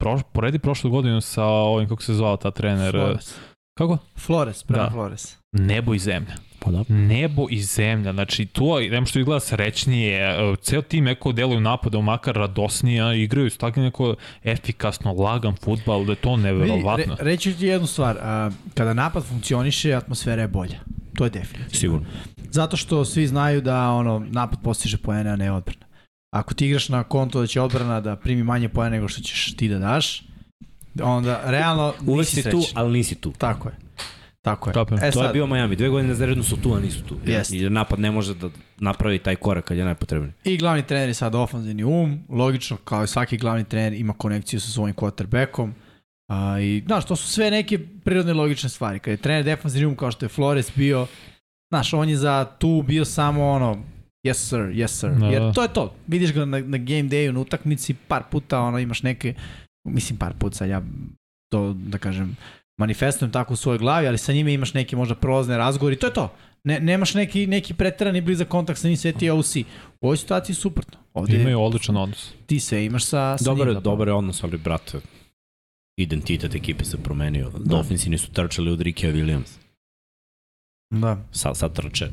Pro, 0.00 0.20
poredi 0.32 0.58
prošlu 0.58 0.90
godinu 0.90 1.20
sa 1.20 1.44
ovim, 1.44 1.88
kako 1.88 2.02
se 2.02 2.14
zvao 2.14 2.36
ta 2.36 2.50
trener, 2.50 2.90
Flores. 2.90 3.38
Kako? 3.78 3.98
Flores, 4.18 4.62
prema 4.62 4.82
Da. 4.82 4.90
Flores. 4.90 5.36
Nebo 5.52 5.94
i 5.94 5.98
zemlja. 5.98 6.34
Pa 6.58 6.70
da. 6.70 6.84
Nebo 6.88 7.46
i 7.50 7.62
zemlja, 7.62 8.12
znači 8.12 8.46
tu 8.46 8.64
nema 8.90 9.06
što 9.06 9.18
izgleda 9.18 9.40
srećnije, 9.40 10.20
e, 10.20 10.56
ceo 10.62 10.82
tim 10.82 11.04
neko 11.04 11.32
deluju 11.32 11.60
napada, 11.60 12.00
makar 12.00 12.34
radosnija, 12.34 13.14
igraju 13.14 13.50
s 13.50 13.56
tako 13.56 13.80
neko 13.80 14.14
efikasno, 14.44 15.12
lagan 15.12 15.56
futbal, 15.56 16.04
da 16.04 16.12
je 16.12 16.16
to 16.16 16.30
Vidi, 16.30 16.42
neverovatno. 16.42 17.16
re, 17.18 17.24
reći 17.24 17.52
ću 17.52 17.58
ti 17.58 17.66
jednu 17.66 17.86
stvar, 17.86 18.18
a, 18.20 18.50
kada 18.74 18.94
napad 18.94 19.24
funkcioniše, 19.24 19.92
atmosfera 19.94 20.42
je 20.42 20.48
bolja. 20.48 20.78
To 21.14 21.24
je 21.24 21.30
definitivno. 21.30 21.78
Sigurno. 21.80 22.06
Zato 22.50 22.76
što 22.76 23.04
svi 23.04 23.26
znaju 23.26 23.60
da 23.60 23.90
ono 23.90 24.26
napad 24.30 24.58
postiže 24.62 24.98
poene, 24.98 25.30
a 25.30 25.36
ne 25.36 25.52
odbrana. 25.52 25.86
Ako 26.30 26.54
ti 26.54 26.66
igraš 26.66 26.88
na 26.88 27.02
konto 27.04 27.40
da 27.40 27.46
će 27.46 27.60
odbrana 27.60 28.00
da 28.00 28.16
primi 28.16 28.42
manje 28.42 28.68
poene 28.68 28.96
nego 28.96 29.08
što 29.08 29.22
ćeš 29.22 29.56
ti 29.56 29.68
da 29.68 29.78
daš, 29.78 30.22
onda 31.02 31.40
realno 31.44 31.94
Uvek 32.06 32.18
nisi 32.18 32.42
si 32.42 32.50
tu, 32.50 32.62
srećan. 32.62 32.82
ali 32.82 32.92
nisi 32.92 33.14
tu. 33.14 33.32
Tako 33.38 33.68
je. 33.68 33.74
Tako 34.42 34.70
je. 34.70 34.74
Je. 34.90 35.08
E 35.08 35.10
to 35.10 35.18
sad, 35.18 35.26
je 35.26 35.32
bio 35.32 35.46
Miami. 35.46 35.76
Dve 35.76 35.88
godine 35.88 36.14
zaredno 36.14 36.42
su 36.42 36.56
tu, 36.56 36.74
a 36.74 36.80
nisu 36.80 37.02
tu. 37.04 37.16
Jeste. 37.24 37.56
I 37.56 37.70
napad 37.70 37.98
ne 37.98 38.10
može 38.10 38.34
da 38.34 38.48
napravi 38.76 39.18
taj 39.18 39.36
korak 39.36 39.64
kad 39.64 39.76
je 39.76 39.84
najpotrebniji. 39.84 40.32
I 40.44 40.56
glavni 40.56 40.82
trener 40.82 41.08
je 41.08 41.14
sad 41.14 41.34
ofanzivni 41.34 41.84
um, 41.84 42.24
logično, 42.28 42.76
kao 42.76 43.04
i 43.04 43.06
svaki 43.06 43.36
glavni 43.36 43.64
trener 43.64 43.92
ima 43.92 44.12
konekciju 44.12 44.60
sa 44.60 44.70
svojim 44.70 44.94
quarterbackom. 44.94 45.70
A, 46.28 46.60
I, 46.60 46.82
znaš, 46.86 47.04
to 47.06 47.16
su 47.16 47.28
sve 47.28 47.50
neke 47.50 47.78
prirodne 48.04 48.34
logične 48.34 48.68
stvari. 48.68 48.98
Kad 48.98 49.10
je 49.10 49.16
trener 49.16 49.44
defanzivni 49.44 49.86
um 49.86 49.96
kao 49.96 50.10
što 50.10 50.24
je 50.24 50.28
Flores 50.28 50.72
bio, 50.74 51.06
znaš, 51.72 51.92
on 51.94 52.08
je 52.08 52.16
za 52.16 52.44
tu 52.58 52.84
bio 52.86 53.04
samo 53.04 53.48
ono, 53.48 53.78
yes 54.26 54.34
sir, 54.34 54.58
yes 54.58 54.88
sir. 54.88 55.10
Da, 55.10 55.26
Jer 55.26 55.42
da. 55.42 55.52
to 55.52 55.62
je 55.62 55.68
to. 55.68 55.94
Vidiš 56.06 56.32
ga 56.32 56.44
na, 56.44 56.58
na 56.58 56.78
game 56.78 57.02
dayu, 57.02 57.32
na 57.32 57.40
utakmici, 57.40 57.94
par 57.94 58.22
puta 58.30 58.60
ono, 58.60 58.78
imaš 58.78 59.02
neke, 59.02 59.34
mislim 59.86 60.18
par 60.18 60.34
puta, 60.34 60.56
sad 60.56 60.68
ja 60.68 60.82
to, 61.48 61.72
da 61.74 61.98
kažem, 61.98 62.36
manifestujem 62.78 63.32
tako 63.32 63.52
u 63.52 63.56
svojoj 63.56 63.78
glavi, 63.78 64.06
ali 64.06 64.18
sa 64.18 64.32
njime 64.32 64.52
imaš 64.52 64.74
neke 64.74 64.96
možda 64.96 65.14
prolazne 65.14 65.56
razgovore 65.56 65.94
i 65.94 65.98
to 65.98 66.06
je 66.06 66.14
to. 66.14 66.32
Ne, 66.64 66.80
nemaš 66.80 67.14
neki, 67.14 67.46
neki 67.46 67.74
preterani 67.74 68.20
blizak 68.20 68.48
kontakt 68.48 68.80
sa 68.80 68.88
njim 68.88 68.96
sveti 68.96 69.30
OC. 69.30 69.56
U 69.56 69.64
ovoj 70.02 70.16
situaciji 70.16 70.52
je 70.52 70.56
suprotno. 70.56 70.98
Ovde 71.14 71.36
Imaju 71.36 71.60
odličan 71.60 71.96
odnos. 71.96 72.32
ti 72.46 72.60
sve 72.60 72.84
imaš 72.84 73.04
sa, 73.04 73.38
sa 73.38 73.44
Dobar, 73.44 73.66
njim. 73.66 73.76
je- 73.76 73.80
dobar 73.80 74.08
je 74.08 74.14
odnos, 74.14 74.44
ali 74.44 74.58
brate, 74.58 75.00
identitet 75.96 76.54
ekipe 76.54 76.84
se 76.84 76.96
promenio. 76.96 77.52
Dolphinsi 77.56 78.10
nisu 78.10 78.32
trčali 78.32 78.70
od 78.70 78.80
Rikea 78.80 79.12
Williams. 79.12 79.58
Da. 80.90 81.18
Sad, 81.32 81.56
sad 81.56 81.72
trče. 81.72 82.08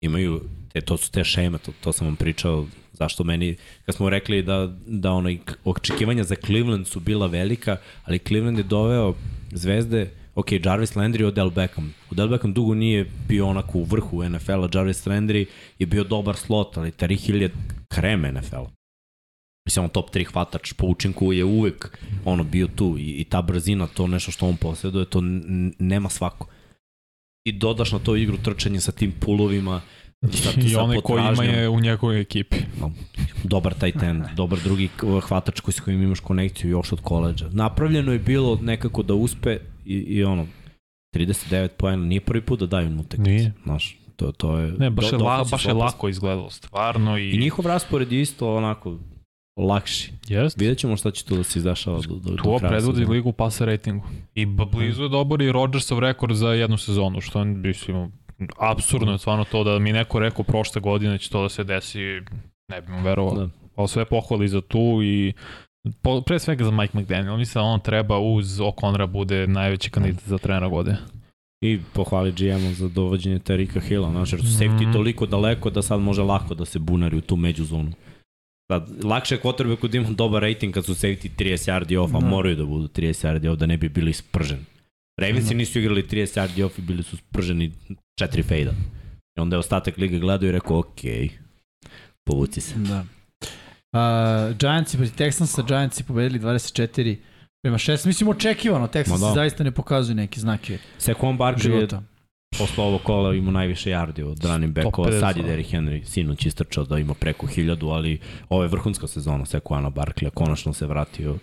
Imaju, 0.00 0.40
te, 0.72 0.80
to 0.80 0.96
su 0.96 1.10
te 1.10 1.24
šeme, 1.24 1.58
to, 1.58 1.72
to 1.80 1.92
sam 1.92 2.06
vam 2.06 2.16
pričao, 2.16 2.66
zašto 2.92 3.24
meni, 3.24 3.56
kad 3.86 3.94
smo 3.94 4.10
rekli 4.10 4.42
da, 4.42 4.74
da 4.86 5.12
onaj 5.12 5.38
očekivanja 5.64 6.24
za 6.24 6.34
Cleveland 6.34 6.86
su 6.86 7.00
bila 7.00 7.26
velika, 7.26 7.76
ali 8.04 8.18
Cleveland 8.18 8.58
je 8.58 8.64
doveo 8.64 9.14
zvezde, 9.52 10.10
ok, 10.34 10.52
Jarvis 10.64 10.94
Landry 10.94 11.20
i 11.20 11.24
Odell 11.24 11.50
Beckham. 11.50 11.94
Odell 12.10 12.28
Beckham 12.28 12.52
dugo 12.52 12.74
nije 12.74 13.06
bio 13.28 13.46
onako 13.46 13.78
u 13.78 13.84
vrhu 13.84 14.28
NFL-a, 14.28 14.68
Jarvis 14.74 15.06
Landry 15.06 15.46
je 15.78 15.86
bio 15.86 16.04
dobar 16.04 16.36
slot, 16.36 16.76
ali 16.76 16.90
Tariq 16.90 17.26
Hill 17.26 17.42
je 17.42 17.50
krem 17.88 18.22
NFL-a. 18.22 18.70
Mislim, 19.66 19.84
on 19.84 19.90
top 19.90 20.10
3 20.10 20.24
hvatač 20.24 20.72
po 20.72 20.86
učinku 20.86 21.32
je 21.32 21.44
uvek 21.44 21.98
ono 22.24 22.44
bio 22.44 22.66
tu 22.66 22.96
i, 22.98 23.10
i 23.20 23.24
ta 23.24 23.42
brzina, 23.42 23.86
to 23.86 24.06
nešto 24.06 24.30
što 24.30 24.46
on 24.46 24.56
posjeduje, 24.56 25.04
to 25.04 25.20
nema 25.78 26.08
svako. 26.08 26.46
I 27.48 27.52
dodaš 27.52 27.92
na 27.92 27.98
to 27.98 28.16
igru 28.16 28.36
trčanje 28.36 28.80
sa 28.80 28.92
tim 28.92 29.12
pulovima, 29.20 29.80
sa, 30.32 30.50
I 30.60 30.68
sa 30.68 30.82
onaj 30.82 31.00
koji 31.00 31.22
ima 31.32 31.44
je 31.44 31.68
u 31.68 31.80
njegovoj 31.80 32.20
ekipi. 32.20 32.56
dobar 33.44 33.74
tight 33.74 34.02
end, 34.02 34.24
dobar 34.36 34.58
drugi 34.64 34.88
hvatač 35.28 35.60
koji 35.60 35.72
s 35.72 35.80
kojim 35.80 36.02
imaš 36.02 36.20
konekciju 36.20 36.70
još 36.70 36.92
od 36.92 37.00
koleđa. 37.00 37.48
Napravljeno 37.52 38.12
je 38.12 38.18
bilo 38.18 38.58
nekako 38.62 39.02
da 39.02 39.14
uspe 39.14 39.58
i, 39.84 39.94
i 39.94 40.24
ono, 40.24 40.46
39 41.16 41.68
poena, 41.68 42.04
nije 42.04 42.20
prvi 42.20 42.40
put 42.40 42.60
da 42.60 42.66
daju 42.66 42.90
mu 42.90 43.00
utakmicu. 43.00 43.30
Nije. 43.30 43.52
Znaš, 43.64 43.98
to, 44.16 44.32
to 44.32 44.58
je... 44.58 44.72
Ne, 44.72 44.90
baš 44.90 45.12
je, 45.12 45.18
do- 45.18 45.24
la, 45.24 45.38
dosta 45.38 45.56
baš 45.56 45.64
je 45.64 45.72
lako 45.72 46.08
izgledalo, 46.08 46.50
stvarno. 46.50 47.18
I, 47.18 47.30
I 47.30 47.38
njihov 47.38 47.66
raspored 47.66 48.12
je 48.12 48.20
isto 48.20 48.56
onako 48.56 48.98
lakši. 49.58 50.12
Jest. 50.28 50.60
Vidjet 50.60 50.78
ćemo 50.78 50.96
šta 50.96 51.10
će 51.10 51.24
tu 51.24 51.36
da 51.36 51.42
se 51.42 51.58
izdešava 51.58 52.00
do, 52.00 52.14
do, 52.14 52.30
do 52.30 52.36
To 52.36 52.58
kraja 52.58 52.70
predvodi 52.70 52.98
sezone. 52.98 53.14
ligu 53.14 53.32
pasa 53.32 53.64
ratingu. 53.64 54.04
I 54.34 54.46
blizu 54.46 55.02
je 55.02 55.08
dobar 55.08 55.42
i 55.42 55.52
Rodgersov 55.52 55.98
rekord 55.98 56.34
za 56.34 56.48
jednu 56.48 56.76
sezonu, 56.76 57.20
što 57.20 57.38
je, 57.38 57.44
mislim, 57.44 58.12
absurdno 58.58 59.12
je 59.12 59.18
stvarno 59.18 59.44
to 59.44 59.64
da 59.64 59.78
mi 59.78 59.92
neko 59.92 60.18
rekao 60.18 60.44
prošle 60.44 60.80
godine 60.80 61.18
će 61.18 61.30
to 61.30 61.42
da 61.42 61.48
se 61.48 61.64
desi, 61.64 61.98
ne 62.68 62.80
bi 62.80 62.92
mu 62.92 63.02
verovao. 63.02 63.34
Da. 63.34 63.40
Da. 63.40 63.50
Ali 63.76 63.88
sve 63.88 64.04
pohvali 64.04 64.48
za 64.48 64.60
tu 64.60 65.00
i 65.02 65.32
po, 66.02 66.20
pre 66.20 66.38
svega 66.38 66.64
za 66.64 66.70
Mike 66.70 66.98
McDaniel. 66.98 67.36
Mislim 67.36 67.52
da 67.54 67.66
on 67.66 67.80
treba 67.80 68.18
uz 68.18 68.46
O'Connora 68.46 69.06
bude 69.06 69.46
najveći 69.46 69.90
kandidat 69.90 70.22
za 70.22 70.38
trenera 70.38 70.68
godine. 70.68 70.96
I 71.60 71.78
pohvali 71.92 72.32
GM-u 72.32 72.72
za 72.72 72.88
dovođenje 72.88 73.38
Terika 73.38 73.80
Hilla, 73.80 74.10
znaš, 74.10 74.32
jer 74.32 74.40
su 74.40 74.46
safety 74.48 74.82
Mhm. 74.82 74.92
toliko 74.92 75.26
daleko 75.26 75.70
da 75.70 75.82
sad 75.82 76.00
može 76.00 76.22
lako 76.22 76.54
da 76.54 76.64
se 76.64 76.78
bunari 76.78 77.16
u 77.16 77.20
tu 77.20 77.36
međuzonu. 77.36 77.92
Sad, 78.72 79.04
lakše 79.04 79.34
je 79.34 79.40
quarterbacku 79.40 79.88
da 79.88 79.98
ima 79.98 80.10
dobar 80.10 80.42
rating 80.42 80.74
kad 80.74 80.84
su 80.84 80.94
safety 80.94 81.28
30 81.38 81.68
yardi 81.70 81.96
off, 81.96 82.14
a 82.14 82.20
Da. 82.20 82.26
moraju 82.26 82.56
da 82.56 82.64
budu 82.64 82.88
30 82.88 83.26
yardi 83.26 83.48
off 83.48 83.58
da 83.58 83.66
ne 83.66 83.76
bi 83.76 83.88
bili 83.88 84.12
sprženi. 84.12 84.64
Ravensi 85.20 85.54
nisu 85.54 85.78
igrali 85.78 86.02
30 86.02 86.38
yardi 86.40 86.62
off 86.64 86.78
i 86.78 86.82
bili 86.82 87.02
su 87.02 87.16
sprženi 87.16 87.72
četiri 88.18 88.42
fejda. 88.42 88.70
I 89.38 89.40
onda 89.40 89.56
je 89.56 89.60
ostatak 89.60 89.96
lige 89.96 90.18
gledao 90.18 90.48
i 90.48 90.52
rekao, 90.52 90.78
ok, 90.78 91.00
povuci 92.24 92.60
se. 92.60 92.74
Da. 92.76 93.04
Uh, 93.92 94.56
Giantsi 94.56 94.96
protiv 94.96 95.14
Texansa, 95.16 95.62
Giantsi 95.62 96.04
pobedili 96.04 96.40
24 96.40 97.16
prema 97.62 97.78
6. 97.78 98.06
Mislim, 98.06 98.28
očekivano, 98.28 98.86
Texans 98.86 99.08
Ma 99.20 99.26
da. 99.26 99.26
da. 99.28 99.34
zaista 99.34 99.64
ne 99.64 99.70
pokazuju 99.70 100.14
neke 100.16 100.40
znake 100.40 100.78
Sekon 100.98 101.38
Barkley 101.38 101.70
je. 101.80 101.88
Posle 102.58 102.84
ovog 102.84 103.02
kola 103.02 103.34
imao 103.34 103.52
najviše 103.52 103.90
yardi 103.90 104.22
od 104.22 104.44
running 104.44 104.74
backova, 104.74 105.10
150, 105.10 105.20
sad 105.20 105.36
je 105.36 105.42
da. 105.42 105.48
Derrick 105.48 105.70
Henry 105.72 106.04
sinuć 106.04 106.46
istrčao 106.46 106.84
da 106.84 106.98
ima 106.98 107.14
preko 107.14 107.46
1000, 107.46 107.92
ali 107.92 108.18
ovo 108.48 108.62
je 108.62 108.68
vrhunska 108.68 109.06
sezona 109.06 109.44
Sekuana 109.44 109.90
Barkley, 109.90 110.30
konačno 110.30 110.72
se 110.72 110.86
vratio. 110.86 111.38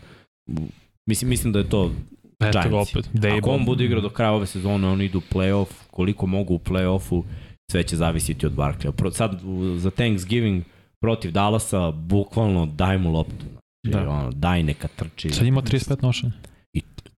Mislim, 1.05 1.29
mislim 1.29 1.53
da 1.53 1.59
je 1.59 1.69
to 1.69 1.91
Eto 2.39 2.59
Giantsi. 2.69 2.97
opet. 2.97 3.09
Dable. 3.13 3.37
Ako 3.37 3.49
on 3.51 3.65
bude 3.65 3.85
igrao 3.85 4.01
do 4.01 4.09
kraja 4.09 4.31
ove 4.31 4.45
sezone, 4.45 4.87
oni 4.87 5.05
idu 5.05 5.17
u 5.17 5.33
playoff, 5.33 5.67
koliko 5.91 6.27
mogu 6.27 6.53
u 6.53 6.59
playoffu, 6.59 7.23
sve 7.71 7.83
će 7.83 7.95
zavisiti 7.95 8.45
od 8.45 8.53
Barkleya. 8.53 8.91
Pro, 8.91 9.11
sad 9.11 9.41
za 9.75 9.91
Thanksgiving 9.91 10.63
protiv 11.01 11.31
Dallasa, 11.31 11.91
bukvalno 11.91 12.65
daj 12.65 12.97
mu 12.97 13.11
loptu. 13.11 13.45
Da. 13.83 13.99
Da. 13.99 14.09
Ono, 14.09 14.31
daj 14.31 14.63
neka 14.63 14.87
trči. 14.87 15.29
Sad 15.29 15.47
ima 15.47 15.61
35 15.61 16.03
nošenja. 16.03 16.33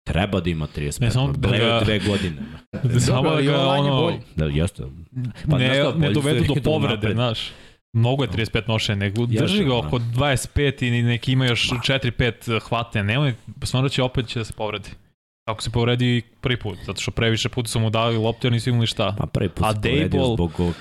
Treba 0.06 0.40
da 0.40 0.50
ima 0.50 0.68
35. 0.68 1.02
Ne, 1.02 1.12
samo 1.12 1.32
da 1.32 1.50
da 1.50 1.58
ga- 1.58 1.80
dve 1.84 2.00
godine. 2.00 2.42
Samo 3.06 3.36
da 3.36 3.42
ga 3.42 3.68
ono, 3.68 4.02
bolji. 4.02 4.18
Da, 4.36 4.46
jeste. 4.46 4.84
Pa, 5.50 5.58
ne, 5.58 5.74
šta, 5.74 5.94
ne 5.98 6.10
dovedu 6.12 6.44
do 6.54 6.62
povrede, 6.64 7.12
znaš. 7.14 7.52
Mnogo 7.94 8.24
je 8.24 8.30
35 8.30 8.68
nošenja, 8.68 8.96
nego 8.96 9.26
drži 9.26 9.64
ga 9.64 9.70
da. 9.70 9.76
oko 9.76 9.98
25 10.00 10.88
i 10.88 11.02
neki 11.02 11.32
ima 11.32 11.46
još 11.46 11.70
4-5 11.70 12.60
hvatanja. 12.68 13.04
Nemoj, 13.04 13.34
smatra 13.64 13.90
će 13.90 14.04
opet 14.04 14.28
će 14.28 14.40
da 14.40 14.46
se 14.46 14.54
povredi. 14.54 14.90
Ako 15.48 15.64
se 15.64 15.70
povredi 15.70 16.22
prvi 16.42 16.60
put, 16.60 16.78
zato 16.86 17.02
što 17.02 17.12
previše 17.12 17.50
puta 17.50 17.68
su 17.68 17.80
mu 17.80 17.90
dali 17.90 18.18
loptu, 18.18 18.48
jer 18.48 18.54
nisu 18.54 18.70
imali 18.70 18.88
šta. 18.88 19.16
Pa 19.18 19.26
prvi 19.26 19.50
put 19.50 19.66
se 19.68 19.82
povredio 19.82 20.26
zbog 20.34 20.52
ovog 20.60 20.74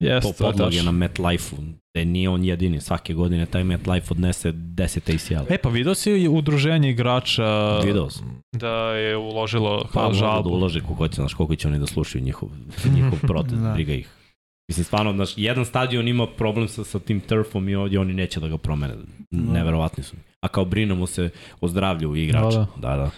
Jeste, 0.00 0.32
po 0.32 0.44
podloge 0.44 0.82
na 0.82 0.90
MetLife-u, 0.92 1.56
gde 1.90 2.04
nije 2.04 2.28
on 2.28 2.44
jedini. 2.44 2.80
Svake 2.80 3.14
godine 3.14 3.46
taj 3.46 3.64
MetLife 3.64 4.06
odnese 4.10 4.52
10 4.52 5.14
ACL. 5.36 5.52
E, 5.54 5.58
pa 5.58 5.68
vidio 5.68 5.94
si 5.94 6.10
i 6.12 6.28
udruženje 6.28 6.90
igrača 6.90 7.78
Video 7.78 8.10
sam. 8.10 8.42
da 8.52 8.68
je 8.90 9.16
uložilo 9.16 9.84
Pa 9.92 10.06
da 10.06 10.12
žalbu. 10.12 10.48
ulože 10.48 10.80
koliko 10.80 11.08
će, 11.08 11.14
znaš, 11.14 11.34
koliko 11.34 11.56
će 11.56 11.68
oni 11.68 11.78
da 11.78 11.86
slušaju 11.86 12.24
njihov, 12.24 12.48
njihov 12.96 13.18
protest, 13.20 13.54
Da. 13.54 13.72
briga 13.72 13.92
ih. 13.92 14.08
Mislim, 14.68 14.84
stvarno, 14.84 15.12
znaš, 15.12 15.30
jedan 15.36 15.64
stadion 15.64 16.08
ima 16.08 16.26
problem 16.28 16.68
sa, 16.68 16.84
sa 16.84 16.98
tim 16.98 17.20
turfom 17.20 17.68
i 17.68 17.74
ovdje 17.74 18.00
oni 18.00 18.12
neće 18.12 18.40
da 18.40 18.48
ga 18.48 18.58
promene. 18.58 18.94
Da. 19.30 19.52
Neverovatni 19.52 20.02
su. 20.04 20.16
A 20.40 20.48
kao 20.48 20.64
brinemo 20.64 21.06
se 21.06 21.30
o 21.60 21.68
zdravlju 21.68 22.16
igrača. 22.16 22.58
Da, 22.58 22.66
Da, 22.78 22.96
da. 22.96 23.10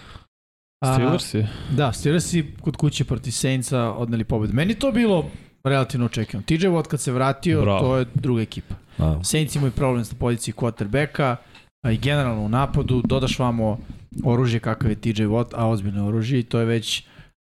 A, 0.81 0.95
Steelersi. 0.95 1.45
Da, 1.71 1.93
Steelersi 1.93 2.45
kod 2.61 2.77
kuće 2.77 3.05
protiv 3.05 3.31
Saintsa 3.31 3.83
odneli 3.83 4.25
pobedu. 4.25 4.53
Meni 4.53 4.75
to 4.75 4.93
bilo 4.93 5.31
relativno 5.65 6.07
očekivano. 6.07 6.45
TJ 6.47 6.67
Watt 6.67 6.89
kad 6.89 7.01
se 7.01 7.13
vratio, 7.13 7.63
Bravo. 7.63 7.81
to 7.81 7.97
je 7.97 8.07
druga 8.15 8.43
ekipa. 8.43 8.75
da. 8.99 9.21
Saints 9.25 9.57
imaju 9.57 9.73
problem 9.73 10.05
sa 10.05 10.15
poziciji 10.19 10.55
quarterbacka, 10.55 11.37
a 11.83 11.91
i 11.91 11.99
generalno 11.99 12.43
u 12.43 12.49
napadu, 12.49 13.03
dodaš 13.05 13.39
vamo 13.39 13.79
oružje 14.25 14.61
kakav 14.61 14.91
je 14.91 14.97
TJ 14.97 15.23
Watt, 15.23 15.53
a 15.55 15.69
ozbiljno 15.69 16.07
oružje 16.07 16.39
i 16.41 16.43
to 16.43 16.59
je 16.59 16.65
već 16.65 17.05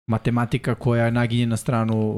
matematika 0.07 0.74
koja 0.74 1.05
je 1.05 1.11
naginje 1.11 1.47
na 1.47 1.57
stranu 1.57 2.16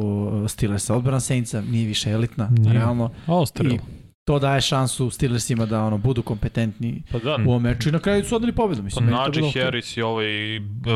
Steelersa. 0.48 0.94
Odbrana 0.96 1.20
Saintsa 1.20 1.60
nije 1.60 1.86
više 1.86 2.10
elitna, 2.10 2.48
Nije. 2.50 2.72
realno. 2.72 3.10
Ostrel. 3.26 3.72
I 3.72 3.78
to 4.26 4.38
daje 4.38 4.60
šansu 4.60 5.10
Steelersima 5.10 5.66
da 5.66 5.84
ono 5.84 5.98
budu 5.98 6.22
kompetentni 6.22 7.02
Pa 7.12 7.18
da, 7.18 7.36
u 7.46 7.50
ovom 7.50 7.62
meču 7.62 7.88
i 7.88 7.92
na 7.92 7.98
kraju 7.98 8.24
su 8.24 8.36
odneli 8.36 8.52
pobedu. 8.52 8.80
Pa 8.80 8.84
Mislim, 8.84 9.08
to 9.08 9.40
Najee. 9.40 9.64
Harris 9.64 9.96
i 9.96 10.02
ovaj 10.02 10.26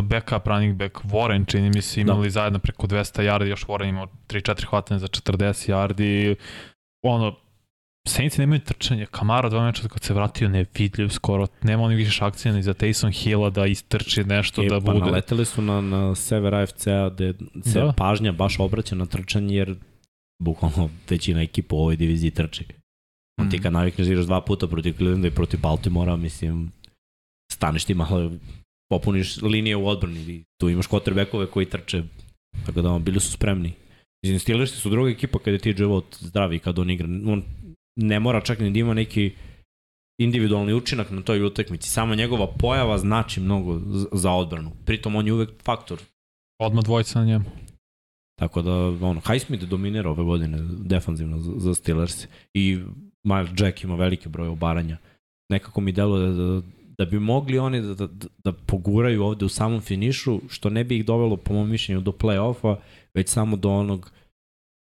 backup 0.02 0.47
running 0.47 0.77
back 0.77 0.98
Warren 1.05 1.51
čini 1.51 1.70
mi 1.70 1.82
se 1.82 2.01
imali 2.01 2.27
da. 2.27 2.31
zajedno 2.31 2.59
preko 2.59 2.86
200 2.86 3.23
yardi, 3.23 3.47
još 3.47 3.65
Warren 3.66 3.89
imao 3.89 4.07
3-4 4.28 4.65
hvatanja 4.66 4.98
za 4.98 5.07
40 5.07 5.70
yardi. 5.73 6.35
Ono, 7.02 7.36
Saints 8.09 8.36
nemaju 8.39 8.61
trčanje. 8.61 9.07
Kamara 9.07 9.48
dva 9.48 9.66
meča 9.66 9.89
kad 9.89 10.02
se 10.02 10.15
vratio 10.15 10.48
nevidljiv 10.48 11.09
skoro. 11.09 11.47
Nema 11.62 11.82
onih 11.82 11.97
više 11.97 12.24
akcija 12.24 12.55
ni 12.55 12.62
za 12.62 12.74
Taysom 12.74 13.12
Hilla 13.12 13.51
da 13.51 13.66
istrči 13.66 14.24
nešto 14.24 14.62
I, 14.62 14.69
da 14.69 14.81
pa 14.81 14.93
bude. 14.93 14.98
naleteli 15.07 15.44
su 15.44 15.62
na, 15.62 15.81
na 15.81 16.15
sever 16.15 16.55
AFC-a 16.55 17.09
gde 17.09 17.35
se 17.65 17.78
Da. 17.81 17.86
da. 17.86 17.93
pažnja 17.93 18.32
baš 18.32 18.61
obraća 18.61 18.94
na 18.94 19.07
trčanje 19.07 19.57
jer 19.57 19.74
bukvalno 20.43 20.90
većina 21.11 21.43
ekipa 21.43 21.74
u 21.77 21.78
ovoj 21.78 21.97
diviziji 21.97 22.31
trči. 22.31 22.65
On 23.39 23.51
ti 23.51 23.57
Mhm. 23.57 23.62
kad 23.62 23.73
navikneš 23.73 24.07
da 24.07 24.12
igraš 24.12 24.27
dva 24.27 24.40
puta 24.40 24.66
protiv 24.69 24.97
Clevelanda 24.97 25.28
i 25.28 25.35
protiv 25.35 25.61
Baltimora, 25.61 26.16
mislim, 26.16 26.73
staneš 27.52 27.85
ti 27.85 27.94
malo, 27.94 28.32
popuniš 28.90 29.43
linije 29.43 29.77
u 29.77 29.86
odbrani 29.89 30.20
i 30.20 30.44
tu 30.61 30.69
imaš 30.69 30.89
quarterbackove 30.89 31.47
koji 31.47 31.66
trče, 31.66 32.02
tako 32.66 32.82
da 32.82 32.89
ono, 32.89 32.98
bili 32.98 33.20
su 33.20 33.32
spremni. 33.32 33.73
Mislim, 34.24 34.39
Steelersi 34.39 34.77
su 34.77 34.90
druga 34.90 35.11
ekipa 35.11 35.39
kada 35.39 35.51
je 35.51 35.59
TJ 35.59 35.82
Watt 35.82 36.16
zdravi 36.24 36.59
kad 36.59 36.78
on 36.78 36.90
igra. 36.90 37.07
On 37.27 37.43
ne 37.97 38.20
mora 38.20 38.40
čak 38.40 38.59
ni 38.59 38.70
da 38.70 38.78
ima 38.78 38.94
neki 38.94 39.32
individualni 40.20 40.74
učinak 40.74 41.11
na 41.11 41.23
toj 41.23 41.43
utakmici. 41.43 41.89
Samo 41.90 42.15
njegova 42.15 42.47
pojava 42.47 42.98
znači 42.98 43.40
mnogo 43.40 43.81
za 44.12 44.31
odbranu. 44.32 44.73
Pritom 44.86 45.16
on 45.16 45.27
je 45.27 45.32
uvek 45.32 45.51
faktor. 45.62 45.98
Odmah 46.59 46.85
dvojica 46.85 47.19
na 47.19 47.24
njemu. 47.24 47.44
Tako 48.39 48.62
da, 48.62 48.73
ono, 49.07 49.20
Highsmith 49.20 49.65
dominira 49.65 50.11
ove 50.11 50.24
godine 50.24 50.59
defanzivno 50.78 51.39
za, 51.40 51.52
za 51.57 51.74
Steelers 51.74 52.27
i 52.55 52.78
Miles 53.25 53.51
Jack 53.59 53.85
ima 53.85 53.95
velike 53.95 54.29
broje 54.29 54.51
obaranja. 54.51 54.97
Nekako 55.49 55.81
mi 55.81 55.93
deluje 55.93 56.27
da, 56.27 56.43
da, 56.43 56.63
da 56.99 57.05
bi 57.05 57.19
mogli 57.19 57.59
oni 57.59 57.81
da, 57.81 57.95
da, 57.95 58.09
da 58.45 58.53
poguraju 58.53 59.25
ovde 59.25 59.45
u 59.45 59.49
samom 59.49 59.81
finišu, 59.81 60.41
što 60.49 60.71
ne 60.71 60.85
bi 60.85 60.97
ih 60.97 61.05
dovelo, 61.05 61.37
po 61.37 61.55
mom 61.55 61.71
mišljenju, 61.71 62.01
do 62.01 62.13
play-offa, 62.13 62.77
već 63.15 63.29
samo 63.29 63.57
do 63.57 63.71
onog 63.71 64.13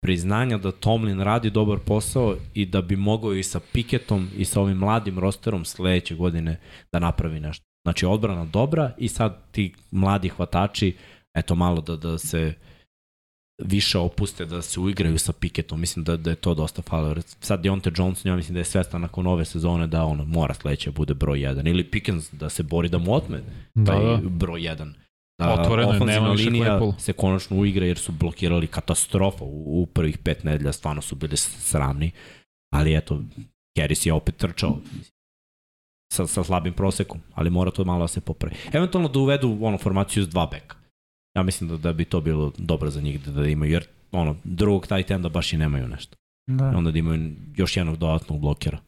priznanja 0.03 0.59
da 0.59 0.73
Tomlin 0.73 1.21
radi 1.21 1.51
dobar 1.51 1.79
posao 1.79 2.37
i 2.55 2.67
da 2.67 2.83
bi 2.83 2.97
mogao 2.97 3.35
i 3.35 3.43
sa 3.43 3.61
Piketom 3.73 4.29
i 4.37 4.45
sa 4.45 4.61
ovim 4.61 4.77
mladim 4.77 5.19
rosterom 5.19 5.65
sledeće 5.65 6.15
godine 6.15 6.61
da 6.93 6.99
napravi 6.99 7.41
nešto. 7.41 7.65
Znači, 7.87 8.07
odbrana 8.07 8.45
dobra 8.45 8.93
i 8.99 9.09
sad 9.09 9.51
ti 9.51 9.75
mladi 9.91 10.29
hvatači, 10.29 10.97
eto 11.35 11.55
malo 11.55 11.81
da, 11.81 11.97
da 11.97 12.19
se 12.19 12.55
više 13.59 13.99
opuste 13.99 14.45
da 14.45 14.63
se 14.63 14.81
uigraju 14.81 15.19
sa 15.19 15.33
Piketom. 15.33 15.81
Mislim 15.81 16.05
da, 16.05 16.17
da 16.17 16.31
je 16.31 16.37
to 16.37 16.55
dosta 16.55 16.83
falo. 16.83 17.15
Sad 17.41 17.61
Deontay 17.65 17.99
Johnson, 18.01 18.31
ja 18.33 18.37
mislim 18.37 18.55
da 18.55 18.61
je 18.61 18.65
svestan 18.65 19.01
nakon 19.01 19.27
ove 19.27 19.45
sezone 19.45 19.87
da 19.87 20.05
ono 20.05 20.25
mora 20.25 20.55
sledeće 20.55 20.91
da 20.91 20.95
bude 20.95 21.15
broj 21.15 21.39
1. 21.39 21.71
Ili 21.71 21.91
Pickens 21.91 22.33
da 22.33 22.49
se 22.49 22.63
bori 22.63 22.89
da 22.89 22.99
mu 22.99 23.15
otme 23.15 23.41
Da, 23.75 23.93
taj 23.93 24.05
da. 24.05 24.21
broj 24.29 24.61
1. 24.61 24.93
A, 25.39 25.53
Otvoreno 25.53 25.93
je, 25.93 26.01
nema 26.01 26.31
više 26.31 26.45
linija 26.45 26.79
Claypool. 26.79 26.99
se 26.99 27.13
konačno 27.13 27.57
uigra 27.57 27.87
jer 27.87 27.99
su 27.99 28.13
blokirali 28.13 28.67
katastrofa 28.67 29.45
u, 29.45 29.83
u 29.83 29.87
prvih 29.87 30.19
pet 30.19 30.45
nedelja, 30.45 30.73
stvarno 30.73 31.03
su 31.03 31.15
bili 31.15 31.37
sramni. 31.37 32.11
Ali 32.75 32.97
eto, 32.97 33.23
Harris 33.79 34.07
je 34.07 34.13
opet 34.13 34.37
trčao 34.37 34.79
sa, 36.13 36.27
sa 36.27 36.45
slabim 36.45 36.73
prosekom, 36.73 37.21
ali 37.35 37.51
mora 37.51 37.71
to 37.71 37.85
malo 37.85 38.05
da 38.05 38.09
se 38.09 38.21
popravi. 38.21 38.57
Eventualno 38.73 39.09
da 39.09 39.19
uvedu 39.19 39.59
ono 39.61 39.79
formaciju 39.79 40.23
s 40.25 40.29
dva 40.29 40.47
beka. 40.47 40.77
Ja 41.35 41.43
mislim 41.43 41.70
da, 41.70 41.77
da 41.77 41.93
bi 41.93 42.05
to 42.05 42.20
bilo 42.20 42.52
dobro 42.59 42.90
za 42.90 43.01
njih 43.01 43.24
da, 43.24 43.32
da 43.32 43.48
imaju, 43.48 43.73
jer 43.73 43.86
ono, 44.12 44.36
drugog 44.44 44.86
tight 44.86 45.11
enda 45.11 45.28
baš 45.28 45.52
i 45.52 45.56
nemaju 45.56 45.89
nešto. 45.89 46.16
Da. 46.47 46.70
I 46.74 46.77
onda 46.77 46.90
da 46.90 46.98
imaju 46.98 47.32
još 47.56 47.77
jednog 47.77 47.97
dodatnog 47.97 48.40
blokera. 48.40 48.78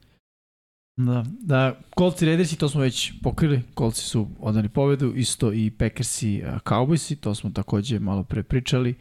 Da, 0.98 1.24
da, 1.40 1.78
Colts 1.98 2.23
i 2.23 2.27
Raidersi, 2.27 2.59
to 2.59 2.68
smo 2.68 2.81
već 2.81 3.12
pokrili, 3.23 3.62
Coltsi 3.78 4.02
su 4.02 4.28
odali 4.40 4.68
pobedu, 4.68 5.12
isto 5.14 5.52
i 5.52 5.70
Packersi, 5.70 6.43
a, 6.44 6.59
Cowboysi, 6.59 7.20
to 7.20 7.35
smo 7.35 7.51
takođe 7.51 7.98
malo 7.98 8.23
pre 8.24 8.43
pričali. 8.43 8.94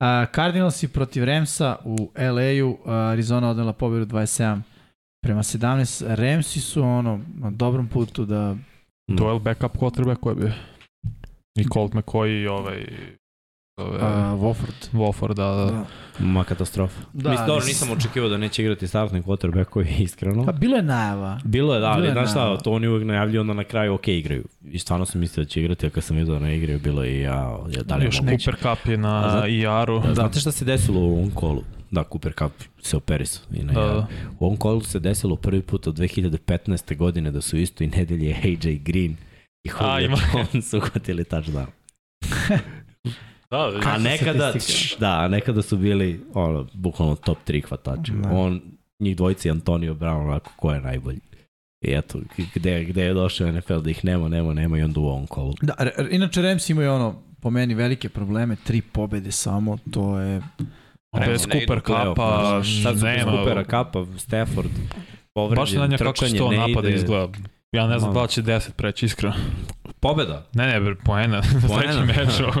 A, 0.00 0.26
Cardinalsi 0.34 0.88
protiv 0.88 1.24
Ramsa 1.24 1.76
u 1.84 2.10
LA-u, 2.16 2.78
a, 2.86 2.94
Arizona 2.94 3.50
odala 3.50 3.72
pobedu 3.72 4.06
27 4.06 4.60
prema 5.22 5.42
17, 5.42 6.14
Ramsi 6.14 6.60
su 6.60 6.82
ono 6.82 7.20
na 7.34 7.50
dobrom 7.50 7.88
putu 7.88 8.24
da 8.24 8.56
Duel 9.08 9.38
backup 9.38 9.76
quarterback 9.76 10.20
koji 10.20 10.36
bi 10.36 10.52
i 11.58 11.64
Colt 11.64 11.92
McCoy 11.92 12.42
i 12.42 12.46
ovaj 12.48 12.86
ove, 13.76 13.98
a, 14.00 14.34
Wofford. 14.34 14.90
Wofford, 14.92 15.34
da, 15.34 15.44
da. 15.44 15.84
Ma 16.20 16.44
katastrofa. 16.44 17.00
Da, 17.12 17.22
Da, 17.22 17.30
mislim, 17.30 17.46
dobro, 17.46 17.60
nis- 17.60 17.68
nisam 17.68 17.90
očekivao 17.90 18.28
da 18.28 18.36
neće 18.36 18.62
igrati 18.62 18.86
startni 18.86 19.22
quarterback 19.22 19.84
iskreno. 20.04 20.44
Pa 20.44 20.52
bilo 20.52 20.76
je 20.76 20.82
najava. 20.82 21.40
Bilo 21.44 21.74
je, 21.74 21.80
da, 21.80 21.86
ali 21.86 22.10
znaš 22.12 22.30
šta, 22.30 22.58
to 22.58 22.72
oni 22.72 22.88
uvek 22.88 23.06
najavljuju, 23.06 23.40
onda 23.40 23.54
na 23.54 23.64
kraju 23.64 23.94
ok 23.94 24.08
igraju. 24.08 24.44
I 24.64 24.78
stvarno 24.78 25.06
sam 25.06 25.20
mislio 25.20 25.44
da 25.44 25.48
će 25.48 25.60
igrati, 25.60 25.86
a 25.86 25.90
kad 25.90 26.04
sam 26.04 26.16
vidio 26.16 26.34
da 26.34 26.40
ne 26.40 26.56
igraju, 26.56 26.78
bilo 26.78 27.04
je 27.04 27.12
i 27.12 27.20
ja, 27.20 27.34
ja 27.68 27.82
da 27.82 27.96
li 27.96 28.04
Još 28.04 28.20
moguće. 28.20 28.44
Cooper 28.44 28.60
Cup 28.76 28.88
je 28.88 28.96
na 28.96 29.30
zna- 29.30 29.48
IR-u. 29.48 30.00
Da, 30.00 30.14
znate 30.14 30.40
šta 30.40 30.52
se 30.52 30.64
desilo 30.64 31.00
u 31.00 31.06
ovom 31.06 31.30
kolu? 31.30 31.62
Da, 31.90 32.04
Cooper 32.04 32.32
Cup 32.34 32.52
se 32.80 32.96
operisao. 32.96 33.44
I 33.52 33.62
na 33.62 33.72
Da, 33.72 33.80
da, 33.80 33.86
da. 33.88 34.06
U 34.38 34.44
ovom 34.44 34.56
kolu 34.56 34.80
se 34.80 34.98
desilo 35.00 35.36
prvi 35.36 35.62
put 35.62 35.86
od 35.86 35.94
2015. 35.94 36.96
godine 36.96 37.30
da 37.30 37.40
su 37.40 37.56
isto 37.56 37.84
i 37.84 37.88
nedelje 37.88 38.34
AJ 38.34 38.74
Green 38.74 39.16
i 39.68 39.84
A, 39.84 40.00
ima. 40.00 40.16
Jones 40.52 40.72
uhvatili 40.74 41.24
touchdown. 41.24 41.66
Da, 43.50 43.70
da, 43.70 43.80
A 43.84 43.98
nekada, 43.98 44.50
statistika. 44.50 45.00
da, 45.00 45.20
a 45.20 45.28
nekada 45.28 45.62
su 45.62 45.76
bili 45.76 46.24
ono, 46.34 46.66
bukvalno 46.74 47.14
top 47.16 47.38
3 47.46 47.64
hvatači. 47.68 48.12
Da. 48.12 48.28
On, 48.32 48.60
njih 49.00 49.16
dvojica 49.16 49.48
i 49.48 49.52
Antonio 49.52 49.94
Brown, 49.94 50.24
onako, 50.28 50.52
ko 50.56 50.72
je 50.72 50.80
najbolji. 50.80 51.20
I 51.80 51.92
eto, 51.92 52.18
gde, 52.54 52.84
gde 52.84 53.02
je 53.02 53.14
došao 53.14 53.52
NFL 53.52 53.78
da 53.78 53.90
ih 53.90 54.04
nema, 54.04 54.28
nema, 54.28 54.52
nema 54.54 54.78
i 54.78 54.82
onda 54.82 55.00
u 55.00 55.06
ovom 55.06 55.26
kolu. 55.26 55.54
Da, 55.62 55.74
inače 56.10 56.42
Rams 56.42 56.70
imaju 56.70 56.92
ono, 56.92 57.22
po 57.40 57.50
meni 57.50 57.74
velike 57.74 58.08
probleme, 58.08 58.56
tri 58.64 58.80
pobede 58.82 59.32
samo, 59.32 59.78
to 59.92 60.18
je... 60.20 60.40
Bez 61.26 61.40
Cooper 61.42 61.80
play-off, 61.80 62.08
Cupa 62.08 62.38
znaš, 62.40 62.82
Sad 62.82 62.98
su 62.98 63.04
bez. 63.04 63.24
Coopera 63.24 63.64
Cupa, 63.64 64.06
Stafford, 64.18 64.70
povređen, 65.34 65.62
Baš 65.62 65.70
ne 65.70 65.76
znam 65.76 65.92
ja 65.92 65.98
kako 65.98 66.12
će 66.12 66.20
trčanje 66.20 66.38
to 66.38 66.50
ne 66.50 66.56
napada 66.56 66.88
ide. 66.88 66.96
izgleda. 66.96 67.28
Ja 67.72 67.86
ne 67.86 67.98
znam 67.98 68.14
da 68.14 68.22
li 68.22 68.28
će 68.28 68.42
10 68.42 68.70
preći, 68.70 69.06
iskreno. 69.06 69.34
Pobeda. 70.00 70.46
Ne, 70.54 70.66
ne, 70.66 70.80
bre, 70.80 70.94
poena. 71.04 71.36
Na 71.62 71.68
Poena. 71.68 71.82
trećem 71.82 72.06
meču. 72.06 72.44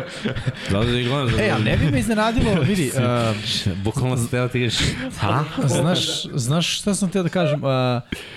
Da, 0.70 0.78
da, 0.78 0.84
da, 0.84 1.36
da, 1.36 1.42
E, 1.42 1.50
ali 1.50 1.64
ne 1.64 1.76
bi 1.76 1.90
me 1.90 1.98
iznenadilo, 1.98 2.50
vidi, 2.68 2.90
uh, 2.94 3.74
Bukvalno 3.84 4.16
se 4.16 4.28
teo 4.28 4.48
ti 4.48 4.64
kažeš, 4.64 4.78
ha? 5.18 5.44
znaš, 5.66 6.22
znaš 6.24 6.78
šta 6.80 6.94
sam 6.94 7.08
htio 7.08 7.22
da 7.22 7.28
kažem, 7.28 7.60
uh, 7.64 7.70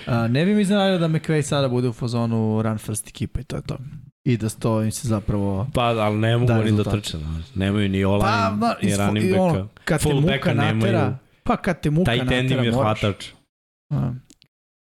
uh, 0.08 0.14
ne 0.30 0.46
bi 0.46 0.56
mi 0.56 0.62
iznenadilo 0.62 0.98
da 1.00 1.08
McVay 1.08 1.42
sada 1.42 1.68
bude 1.70 1.88
u 1.88 1.94
fazonu 1.94 2.62
run 2.62 2.78
first 2.78 3.08
ekipa 3.08 3.40
i 3.40 3.44
to 3.44 3.56
je 3.56 3.62
to. 3.62 3.78
I 4.24 4.38
da 4.38 4.50
to 4.50 4.82
im 4.82 4.92
se 4.92 5.08
zapravo... 5.08 5.68
Pa, 5.74 5.82
ali 5.84 6.18
ne 6.18 6.38
mogu 6.38 6.48
Da, 6.48 6.60
oni 6.60 6.72
da 6.72 6.84
trče. 6.84 7.18
Nemaju 7.56 7.90
ni 7.90 8.06
online, 8.06 8.32
Pa, 8.32 8.56
da, 8.60 8.76
ni 8.82 8.96
running 8.96 9.36
backa. 9.36 9.68
kad 9.86 10.02
te 10.02 10.14
muka 10.14 10.54
natera, 10.54 10.74
nemaju. 10.74 11.14
pa 11.44 11.58
kad 11.58 11.82
te 11.82 11.90
muka 11.90 12.12
Tight 12.12 12.32
end 12.32 12.52
im 12.52 12.58
natera, 12.58 12.64
je 12.64 12.72
moraš. 12.72 13.00
hvatač. 13.02 13.26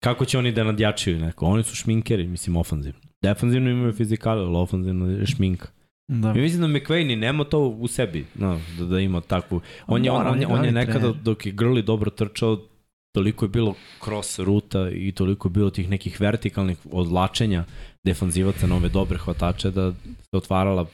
A, 0.06 0.14
Kako 0.14 0.26
će 0.26 0.38
oni 0.38 0.52
da 0.52 0.64
nadjačaju 0.64 1.19
neko? 1.19 1.45
Oni 1.45 1.64
su 1.64 1.76
šminkeri, 1.76 2.27
mislim, 2.27 2.57
ofanzivno. 2.57 2.99
Defanzivno 3.23 3.69
imaju 3.69 3.94
fizikale, 3.94 4.45
ali 4.45 4.57
ofanzivno 4.57 5.10
je 5.10 5.26
šminka. 5.26 5.68
Da. 6.07 6.27
Ja 6.27 6.34
mislim 6.34 6.61
da 6.61 6.68
McVay 6.68 7.07
ni 7.07 7.15
nema 7.15 7.44
to 7.44 7.60
u 7.60 7.88
sebi, 7.88 8.26
no, 8.36 8.60
da, 8.80 8.86
da 8.86 8.99
ima 8.99 9.22
takvu. 9.22 9.61
On 9.88 10.06
je, 10.06 10.11
on, 10.11 10.27
on, 10.27 10.41
je, 10.41 10.48
on 10.48 10.53
je 10.53 10.60
on 10.60 10.65
je 10.65 10.72
nekada, 10.72 11.11
dok 11.11 11.45
je 11.45 11.52
Grli 11.52 11.82
dobro 11.82 12.10
trčao, 12.10 12.60
toliko 13.15 13.45
je 13.45 13.49
bilo 13.49 13.76
cross 14.03 14.40
ruta 14.40 14.90
i 14.90 15.11
toliko 15.11 15.48
je 15.48 15.52
bilo 15.52 15.69
tih 15.69 15.90
nekih 15.90 16.22
vertikalnih 16.22 16.77
odlačenja 16.91 17.64
defanzivaca 18.03 18.68
na 18.68 18.76
ove 18.76 18.90
dobre 18.90 19.18
hvatače 19.18 19.72
da 19.72 19.91
se 20.22 20.38
otvarala 20.38 20.86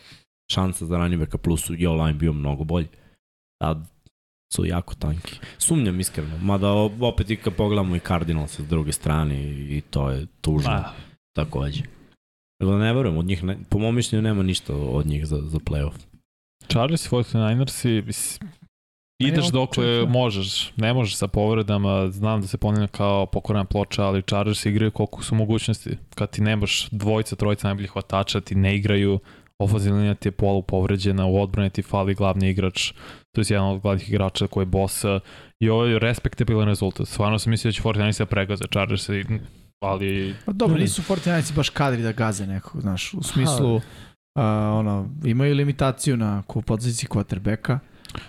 šansa 0.51 0.85
za 0.85 0.97
running 0.97 1.19
backa 1.19 1.38
plus 1.38 1.69
je 1.69 1.89
online 1.89 2.17
bio 2.17 2.33
mnogo 2.33 2.63
bolji. 2.63 2.88
Sad 3.63 3.77
su 4.56 4.65
jako 4.65 4.95
tanki. 4.95 5.40
Sumnjam 5.57 5.99
iskreno, 5.99 6.38
mada 6.38 6.72
opet 7.02 7.30
i 7.30 7.36
kad 7.36 7.53
pogledamo 7.53 7.95
i 7.95 7.99
Cardinals 7.99 8.60
s 8.60 8.68
druge 8.68 8.91
strane 8.91 9.44
i, 9.44 9.78
i 9.78 9.82
to 9.82 10.10
je 10.10 10.26
tužno 10.41 10.72
Ah, 10.72 10.91
takođe. 11.36 11.82
Tako 12.60 12.72
da 12.72 12.78
ne 12.78 12.94
verujem, 12.94 13.18
od 13.18 13.26
njih, 13.26 13.44
ne, 13.44 13.57
po 13.69 13.80
mom 13.80 13.95
mišljenju 13.95 14.22
nema 14.22 14.44
ništa 14.44 14.76
od 14.76 15.06
njih 15.06 15.26
za, 15.28 15.41
za 15.41 15.57
playoff. 15.60 15.94
Chargers 16.68 17.06
i 17.06 17.10
49ersi, 17.10 18.06
mislim, 18.06 18.49
ideš 19.19 19.44
Evo, 19.44 19.52
dokle 19.52 19.86
čekaj. 19.86 20.11
možeš. 20.11 20.72
Ne 20.76 20.94
možeš 20.94 21.15
sa 21.15 21.28
povredama, 21.28 22.10
znam 22.11 22.41
da 22.41 22.48
se 22.48 22.57
ponavlja 22.57 22.88
kao 22.88 23.26
pokorna 23.26 23.65
ploča, 23.65 24.03
ali 24.03 24.22
Chargers 24.22 24.65
igraju 24.65 24.91
koliko 24.91 25.23
su 25.23 25.36
mogućnosti. 25.36 25.98
Kad 26.15 26.30
ti 26.30 26.41
nemaš 26.41 26.88
dvojica, 26.91 27.36
trojica 27.36 27.68
najboljih 27.68 27.90
hvatača, 27.91 28.41
ti 28.41 28.56
ne 28.56 28.76
igraju, 28.76 29.19
ofazilna 29.60 29.98
linija 29.98 30.15
ti 30.15 30.28
je 30.28 30.32
polu 30.32 30.61
povređena, 30.61 31.26
u 31.26 31.41
odbrani 31.41 31.69
ti 31.69 31.82
fali 31.82 32.14
glavni 32.14 32.49
igrač, 32.49 32.94
to 33.36 33.41
je 33.41 33.45
jedan 33.49 33.68
od 33.68 33.82
glavnih 33.82 34.10
igrača 34.10 34.48
koji 34.48 34.62
je 34.62 34.66
boss 34.66 35.03
i 35.60 35.70
ovo 35.70 35.86
je 35.86 35.99
respektabilan 35.99 36.68
rezultat. 36.68 37.08
Stvarno 37.08 37.40
sam 37.40 37.52
mislio 37.52 37.70
da 37.70 37.74
će 37.74 37.82
49ersi 37.82 38.20
da 38.20 38.26
pregaze 38.26 38.64
Chargers, 38.72 39.10
ali 39.84 40.36
Pa 40.45 40.52
dobro, 40.52 40.78
nisu 40.78 41.02
49 41.02 41.56
baš 41.56 41.70
kadri 41.70 42.03
da 42.03 42.12
gaze 42.12 42.48
nekog, 42.48 42.82
znaš, 42.82 43.14
u 43.14 43.24
smislu, 43.24 43.76
uh, 43.76 43.82
ono, 44.74 45.10
imaju 45.26 45.56
limitaciju 45.56 46.18
na 46.18 46.44
ku 46.48 46.62
poziciji 46.62 47.10
quarterbacka, 47.10 47.80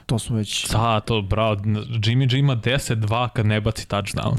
to 0.07 0.19
smo 0.19 0.37
već... 0.37 0.71
Da, 0.71 1.01
to, 1.01 1.23
bravo, 1.23 1.55
Jimmy 1.55 2.31
G 2.31 2.39
ima 2.39 2.57
10-2 2.57 3.29
kad 3.29 3.47
ne 3.47 3.61
baci 3.61 3.89
touchdown. 3.89 4.37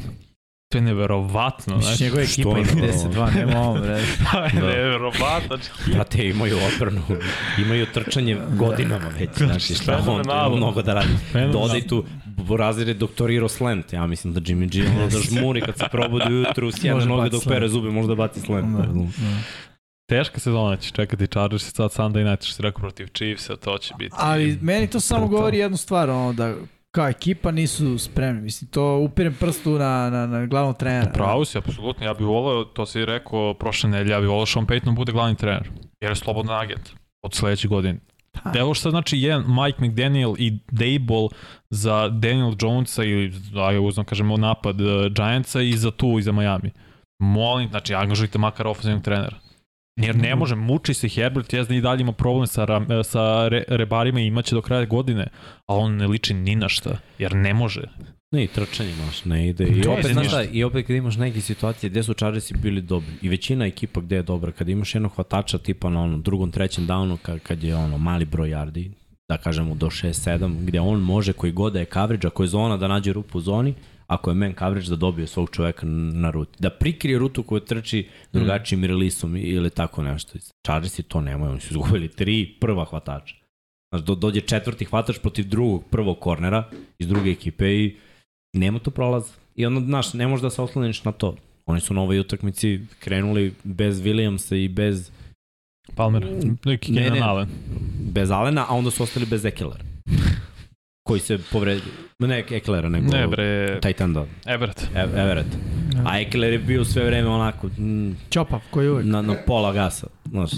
To 0.73 0.77
je 0.77 0.81
neverovatno, 0.81 1.81
znači. 1.81 2.03
njegova 2.03 2.25
što 2.25 2.41
ekipa 2.41 2.49
ima 2.49 2.87
je 2.87 2.91
to? 2.91 3.09
10-2, 3.09 3.35
nema 3.35 3.59
ovo, 3.61 3.79
bre. 3.81 4.01
To 4.59 4.69
je 4.69 4.75
neverovatno. 4.75 5.57
Brate, 5.93 6.27
imaju 6.29 6.57
odbranu, 6.73 7.01
imaju 7.57 7.85
trčanje 7.93 8.37
godinama 8.57 9.07
već, 9.19 9.29
znači 9.37 9.75
šta 9.75 9.97
on 9.97 10.03
Fenomenalno. 10.03 10.57
mnogo 10.57 10.81
da 10.81 10.93
radi. 10.93 11.09
Dodaj 11.51 11.81
tu, 11.87 12.05
Borazir 12.25 12.87
je 12.87 12.93
doktorirao 12.93 13.49
slant, 13.49 13.93
ja 13.93 14.07
mislim 14.07 14.33
da 14.33 14.39
Jimmy 14.39 14.71
G 14.71 14.89
ono 14.97 15.07
da 15.07 15.19
žmuri 15.19 15.61
kad 15.61 15.77
se 15.77 15.85
probudi 15.91 16.33
ujutru, 16.33 16.71
sjene 16.81 16.95
Može 16.95 17.07
noge 17.07 17.29
dok 17.29 17.43
pere 17.47 17.67
zube, 17.67 17.89
možda 17.89 18.15
baci 18.15 18.39
slant. 18.39 18.77
Da, 18.77 18.83
Da. 18.83 18.93
da. 18.93 19.07
Teška 20.09 20.39
sezona 20.39 20.77
će 20.77 20.91
čekati 20.91 21.27
Chargers 21.27 21.67
i 21.67 21.71
sad 21.71 21.91
Sunday 21.91 22.29
night 22.29 22.45
što 22.45 22.53
si 22.53 22.61
rekao 22.61 22.79
protiv 22.79 23.07
Chiefsa, 23.07 23.55
to 23.55 23.77
će 23.77 23.93
biti... 23.97 24.15
Ali 24.17 24.57
meni 24.61 24.87
to 24.87 24.99
samo 24.99 25.27
govori 25.27 25.57
jednu 25.57 25.77
stvar, 25.77 26.09
ono, 26.09 26.33
da 26.33 26.55
kao 26.95 27.07
ekipa 27.07 27.51
nisu 27.51 27.97
spremni. 27.97 28.41
Mislim, 28.41 28.71
to 28.71 28.97
upirem 28.97 29.35
prstu 29.39 29.69
na, 29.69 30.09
na, 30.09 30.27
na 30.27 30.45
glavnog 30.45 30.77
trenera. 30.77 31.11
Pravo 31.11 31.45
si, 31.45 31.57
apsolutno. 31.57 32.05
Ja 32.05 32.13
bih 32.13 32.27
voleo, 32.27 32.63
to 32.63 32.85
si 32.85 33.05
rekao 33.05 33.53
prošle 33.53 33.89
nedelje, 33.89 34.11
ja 34.11 34.19
bih 34.19 34.29
voleo 34.29 34.45
Sean 34.45 34.67
Payton 34.67 34.95
bude 34.95 35.11
glavni 35.11 35.35
trener. 35.35 35.69
Jer 36.01 36.11
je 36.11 36.15
slobodan 36.15 36.59
agent 36.59 36.89
od 37.21 37.33
sledeće 37.33 37.67
godine. 37.67 37.99
Pa, 38.31 38.51
Evo 38.59 38.73
što 38.73 38.89
znači 38.89 39.17
jedan 39.17 39.45
Mike 39.47 39.85
McDaniel 39.85 40.33
i 40.37 40.59
Dable 40.71 41.27
za 41.69 42.09
Daniel 42.09 42.53
Jonesa 42.61 43.03
ili, 43.03 43.33
da 43.53 43.71
je 43.71 43.79
uzmem 43.79 44.05
kažemo, 44.05 44.37
napad 44.37 44.81
uh, 44.81 44.87
Giantsa 45.15 45.61
i 45.61 45.77
za 45.77 45.91
tu 45.91 46.19
i 46.19 46.21
za 46.21 46.31
Miami. 46.31 46.71
Molim, 47.19 47.69
znači, 47.69 47.95
angažujte 47.95 48.37
makar 48.37 48.67
ofenzivnog 48.67 49.03
trenera. 49.03 49.37
Jer 49.95 50.15
ne 50.15 50.35
može, 50.35 50.55
muči 50.55 50.93
se 50.93 51.09
Herbert, 51.09 51.53
jezda 51.53 51.75
i 51.75 51.81
dalje 51.81 52.01
ima 52.01 52.11
problem 52.11 52.47
sa, 52.47 52.65
ram- 52.65 53.03
sa 53.03 53.47
re, 53.47 53.63
rebarima 53.67 54.19
i 54.19 54.25
imaće 54.25 54.55
do 54.55 54.61
kraja 54.61 54.85
godine, 54.85 55.27
a 55.67 55.75
on 55.75 55.95
ne 55.95 56.07
liči 56.07 56.33
ni 56.33 56.55
na 56.55 56.69
šta, 56.69 56.97
jer 57.19 57.35
ne 57.35 57.53
može. 57.53 57.81
Ne, 58.31 58.43
i 58.43 58.47
trčanje 58.47 58.93
maš, 59.05 59.25
ne 59.25 59.47
ide. 59.47 59.63
I 59.63 59.87
opet, 59.87 60.05
znaš 60.13 60.27
šta, 60.27 60.43
i 60.43 60.63
opet 60.63 60.87
kad 60.87 60.95
imaš 60.95 61.15
neke 61.17 61.41
situacije 61.41 61.89
gde 61.89 62.03
su 62.03 62.13
Chargersi 62.13 62.53
bili 62.57 62.81
dobri 62.81 63.13
i 63.21 63.29
većina 63.29 63.65
ekipa 63.65 64.01
gde 64.01 64.15
je 64.15 64.23
dobra, 64.23 64.51
kad 64.51 64.69
imaš 64.69 64.95
jednog 64.95 65.11
hvatača 65.15 65.57
tipa 65.57 65.89
na 65.89 66.01
onom 66.01 66.21
drugom, 66.21 66.51
trećem 66.51 66.87
downu, 66.87 67.17
kad, 67.21 67.39
kad 67.39 67.63
je 67.63 67.75
ono 67.75 67.97
mali 67.97 68.25
broj 68.25 68.49
yardi, 68.49 68.91
da 69.29 69.37
kažemo 69.37 69.75
do 69.75 69.87
6-7, 69.87 70.65
gde 70.65 70.79
on 70.79 70.99
može 70.99 71.33
koji 71.33 71.51
god 71.51 71.73
da 71.73 71.79
je 71.79 71.85
coverage, 71.85 72.27
ako 72.27 72.43
je 72.43 72.47
zona 72.47 72.77
da 72.77 72.87
nađe 72.87 73.13
rupu 73.13 73.37
u 73.37 73.41
zoni, 73.41 73.73
ako 74.13 74.31
je 74.31 74.35
man 74.35 74.53
coverage 74.59 74.89
da 74.89 74.95
dobije 74.95 75.27
svog 75.27 75.49
čoveka 75.49 75.85
na 75.85 76.31
ruti. 76.31 76.57
Da 76.59 76.69
prikrije 76.69 77.19
rutu 77.19 77.43
koju 77.43 77.59
trči 77.59 78.07
drugačijim 78.33 78.81
mm. 78.81 78.85
releaseom 78.85 79.35
ili 79.35 79.69
tako 79.69 80.03
nešto. 80.03 80.39
Chargersi 80.65 81.03
to 81.03 81.21
nemaju, 81.21 81.51
oni 81.51 81.61
su 81.61 81.73
izgubili 81.73 82.07
tri 82.07 82.55
prva 82.59 82.85
hvatača. 82.85 83.35
Znaš, 83.91 84.05
do, 84.05 84.15
dođe 84.15 84.41
četvrti 84.41 84.85
hvatač 84.85 85.17
protiv 85.17 85.47
drugog 85.47 85.83
prvog 85.89 86.19
kornera 86.19 86.69
iz 86.99 87.07
druge 87.07 87.31
ekipe 87.31 87.75
i 87.75 87.95
nema 88.53 88.79
tu 88.79 88.91
prolaz. 88.91 89.23
I 89.55 89.65
onda, 89.65 89.81
znaš, 89.81 90.13
ne 90.13 90.27
možeš 90.27 90.41
da 90.41 90.49
se 90.49 90.61
osloniš 90.61 91.03
na 91.03 91.11
to. 91.11 91.35
Oni 91.65 91.81
su 91.81 91.93
na 91.93 92.01
ovoj 92.01 92.19
utakmici 92.19 92.79
krenuli 92.99 93.53
bez 93.63 94.01
Williamsa 94.01 94.55
i 94.55 94.67
bez 94.67 95.11
Palmer, 95.95 96.27
neki 96.65 96.91
Ne, 96.91 97.09
ne. 97.09 97.19
Allen. 97.19 97.47
Bez 97.99 98.31
Alena, 98.31 98.65
a 98.69 98.75
onda 98.75 98.91
su 98.91 99.03
ostali 99.03 99.25
bez 99.25 99.45
Ekelera. 99.45 99.83
koji 101.03 101.19
se 101.19 101.39
povredio. 101.51 101.83
Ne 102.19 102.43
Ekelera, 102.51 102.89
nego 102.89 103.11
Ne 103.11 103.27
bre, 103.27 103.79
Titan 103.81 104.13
da. 104.13 104.25
Everett. 104.45 104.83
E- 104.95 104.99
Everett. 105.01 105.49
A 106.05 106.19
Ekeler 106.19 106.53
je 106.53 106.59
bio 106.59 106.85
sve 106.85 107.05
vreme 107.05 107.29
onako 107.29 107.67
mm, 107.67 108.15
Ćopav, 108.31 108.59
koji 108.71 108.89
uvek. 108.89 109.05
na, 109.05 109.21
na 109.21 109.35
pola 109.45 109.73
gasa. 109.73 110.07
Znaš, 110.29 110.51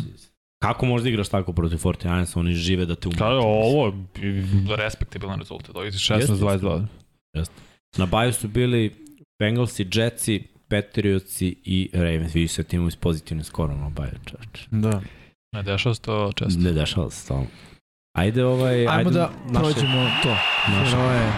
kako 0.64 0.86
možda 0.86 1.10
igraš 1.10 1.30
tako 1.30 1.54
protiv 1.54 1.78
49 1.78 2.40
oni 2.40 2.54
žive 2.54 2.86
da 2.86 2.96
te 2.96 3.08
umre. 3.08 3.18
Kao 3.18 3.40
ovo 3.44 3.88
je 3.88 4.76
respektabilan 4.78 5.40
rezultat. 5.40 5.76
Ovo 5.76 5.84
je 5.86 5.92
16-22. 5.92 6.86
Na 7.98 8.06
baju 8.06 8.34
su 8.34 8.48
bili 8.48 8.94
Bengalsi, 9.40 9.88
Jetsi, 9.94 10.44
Patriotsi 10.68 11.56
i 11.64 11.90
Ravens. 11.94 12.36
Vidiš 12.36 12.52
se 12.52 12.64
timovi 12.64 12.92
s 12.92 12.96
pozitivnim 12.96 13.44
skorom 13.44 13.80
na 13.80 13.90
baju, 13.90 14.12
čač. 14.26 14.68
Da. 14.72 15.02
Ne 15.56 15.64
dešava 15.64 15.96
se 15.96 16.02
to 16.02 16.32
često. 16.36 16.60
Ne 16.62 16.72
dešava 16.72 17.10
se 17.10 17.22
stalno. 17.22 17.48
Ajde 18.16 18.46
ovaj... 18.46 18.88
Ajmo 18.88 18.92
ajde 18.94 19.12
da 19.12 19.30
naše 19.46 19.60
prođemo 19.60 20.10
to. 20.24 20.30
naše- 20.70 20.96
Heroje. 20.96 21.32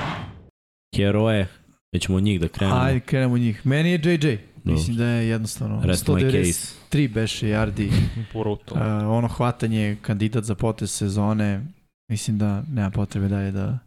heroje. 0.95 1.47
Mi 1.93 1.99
ćemo 1.99 2.17
od 2.17 2.23
njih 2.23 2.39
da 2.39 2.47
krenemo. 2.47 2.79
Ajde, 2.79 2.99
krenemo 2.99 3.37
njih. 3.37 3.65
Meni 3.65 3.91
je 3.91 3.99
JJ. 4.03 4.37
Mislim 4.63 4.97
da 4.97 5.05
je 5.05 5.27
jednostavno 5.27 5.81
Rest 5.83 6.07
my 6.07 6.31
case. 6.31 6.75
193 6.91 7.13
beše 7.13 7.47
yardi. 7.47 7.91
Brutal. 8.33 8.77
Uh, 8.77 9.13
ono 9.17 9.27
hvatanje 9.27 9.97
kandidat 10.01 10.43
za 10.43 10.55
potez 10.55 10.91
sezone. 10.91 11.61
Mislim 12.11 12.37
da 12.37 12.63
nema 12.71 12.89
potrebe 12.89 13.27
dalje 13.27 13.51
da 13.51 13.79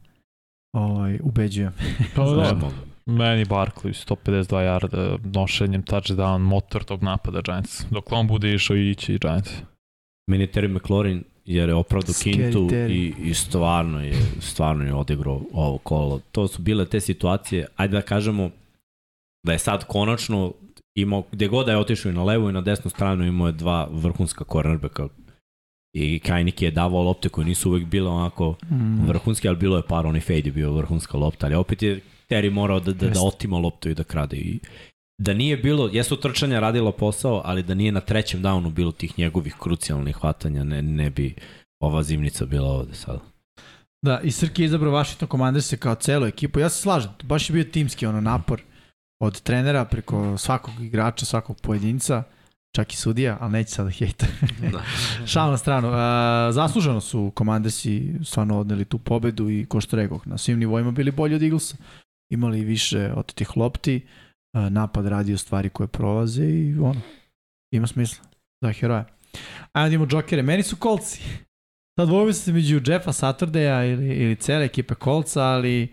ovaj, 0.76 1.18
ubeđujem. 1.22 1.72
Pa 2.16 2.24
da, 2.24 2.70
meni 3.06 3.44
Barkley 3.44 4.06
152 4.24 4.46
yarda, 4.46 5.18
nošenjem 5.34 5.82
touchdown, 5.82 6.38
motor 6.38 6.84
tog 6.84 7.02
napada 7.02 7.40
Giants. 7.40 7.84
Dok 7.90 8.12
on 8.12 8.26
bude 8.26 8.54
išao 8.54 8.76
i 8.76 8.90
ići 8.90 9.14
i 9.14 9.18
Giants. 9.18 9.50
Meni 10.30 10.42
je 10.44 10.52
Terry 10.52 10.68
McLaurin 10.76 11.24
jer 11.51 11.68
je 11.68 11.74
opravdu 11.74 12.12
kintu 12.22 12.68
i, 12.90 13.14
i 13.22 13.35
stvarno 13.35 14.02
je 14.05 14.14
stvarno 14.40 14.85
je 14.85 14.94
odigrao 14.94 15.40
ovo 15.52 15.78
kolo. 15.78 16.20
To 16.32 16.48
su 16.48 16.62
bile 16.62 16.86
te 16.86 17.01
situacije, 17.01 17.66
ajde 17.77 17.97
da 17.97 18.02
kažemo 18.02 18.51
da 19.47 19.52
je 19.52 19.59
sad 19.59 19.85
konačno 19.85 20.52
imao, 20.94 21.22
gde 21.32 21.48
god 21.48 21.66
da 21.66 21.72
je 21.72 21.78
otišao 21.78 22.10
i 22.10 22.14
na 22.14 22.24
levu 22.24 22.51
i 22.51 22.52
na 22.52 22.60
desnu 22.60 22.90
stranu 22.90 23.24
imao 23.24 23.47
je 23.47 23.52
dva 23.52 23.89
vrhunska 23.93 24.44
cornerbacka 24.52 25.09
i 25.97 26.18
Kajnik 26.18 26.62
je 26.62 26.70
davao 26.70 27.02
lopte 27.02 27.28
koje 27.28 27.44
nisu 27.44 27.70
uvek 27.70 27.85
bile 27.85 28.10
onako 28.10 28.55
Mm. 28.70 29.06
vrhunske, 29.06 29.48
ali 29.48 29.56
bilo 29.56 29.77
je 29.77 29.82
par, 29.89 30.06
onaj 30.06 30.20
fade 30.20 30.43
je 30.44 30.52
bio 30.52 30.72
vrhunska 30.72 31.18
lopta, 31.18 31.47
ali 31.47 31.55
opet 31.55 31.82
je 31.82 32.01
Terry 32.28 32.51
morao 32.51 32.81
da, 32.81 32.93
da, 32.93 33.09
da 33.09 33.20
otima 33.20 33.59
loptu 33.59 33.90
i 33.90 33.94
da 33.94 34.05
krade 34.05 34.36
i 34.36 34.59
da 35.20 35.34
nije 35.34 35.56
bilo, 35.56 35.90
jesu 35.92 36.16
trčanja 36.16 36.60
radila 36.60 36.92
posao, 36.92 37.42
ali 37.44 37.62
da 37.62 37.74
nije 37.74 37.92
na 37.92 38.01
trećem 38.01 38.42
downu 38.42 38.72
bilo 38.72 38.92
tih 38.92 39.18
njegovih 39.18 39.55
krucijalnih 39.59 40.16
hvatanja, 40.16 40.64
ne, 40.64 40.82
ne 40.82 41.10
bi 41.10 41.34
ova 41.80 42.02
zimnica 42.02 42.47
bila 42.47 42.68
ovde 42.68 42.94
sada. 42.94 43.20
Da, 44.02 44.20
i 44.20 44.30
Srki 44.30 44.62
je 44.62 44.66
izabrao 44.66 44.92
Washington 44.92 45.28
Commanders 45.28 45.74
kao 45.78 45.94
celu 45.94 46.26
ekipu. 46.26 46.60
Ja 46.60 46.68
se 46.68 46.82
slažem, 46.82 47.10
baš 47.22 47.51
je 47.51 47.55
bio 47.55 47.64
timski 47.64 48.06
ono 48.06 48.20
napor 48.20 48.62
od 49.22 49.40
trenera 49.40 49.84
preko 49.84 50.38
svakog 50.38 50.74
igrača, 50.80 51.26
svakog 51.26 51.60
pojedinca, 51.60 52.22
čak 52.76 52.92
i 52.92 52.97
sudija, 52.97 53.36
ali 53.40 53.52
neće 53.52 53.70
sada 53.70 53.90
hejta. 53.90 54.26
Da. 54.72 54.82
Šal 55.32 55.51
na 55.51 55.56
stranu. 55.56 55.88
Uh, 55.88 55.94
zasluženo 56.55 57.01
su 57.01 57.32
Commandersi 57.38 58.14
stvarno 58.24 58.60
odneli 58.60 58.84
tu 58.84 58.98
pobedu 58.98 59.51
i 59.51 59.66
ko 59.66 59.80
što 59.80 59.97
rekoh, 59.97 60.26
na 60.26 60.38
svim 60.38 60.59
nivoima 60.59 60.90
bili 60.90 61.10
bolji 61.10 61.34
od 61.34 61.42
Eaglesa. 61.42 61.76
Imali 62.32 62.64
više 62.64 63.12
od 63.16 63.34
tih 63.34 63.56
lopti, 63.56 63.97
uh, 63.97 64.30
napad 64.52 65.06
radio 65.06 65.39
stvari 65.39 65.68
koje 65.68 65.86
prolaze 65.86 66.44
i 66.44 66.74
ono, 66.78 67.01
ima 67.74 67.86
smisla 67.86 68.24
za 68.62 68.72
heroja. 68.72 69.05
Ajde 69.72 69.89
da 69.89 69.94
imamo 69.94 70.06
džokere. 70.06 70.43
Meni 70.43 70.62
su 70.62 70.77
kolci. 70.77 71.22
Sad 71.98 72.09
dvojim 72.09 72.32
se 72.32 72.52
među 72.52 72.81
Jeffa 72.86 73.12
Saturdaja 73.12 73.85
ili, 73.85 74.09
ili 74.09 74.36
cele 74.36 74.64
ekipe 74.64 74.94
kolca, 74.94 75.43
ali 75.43 75.93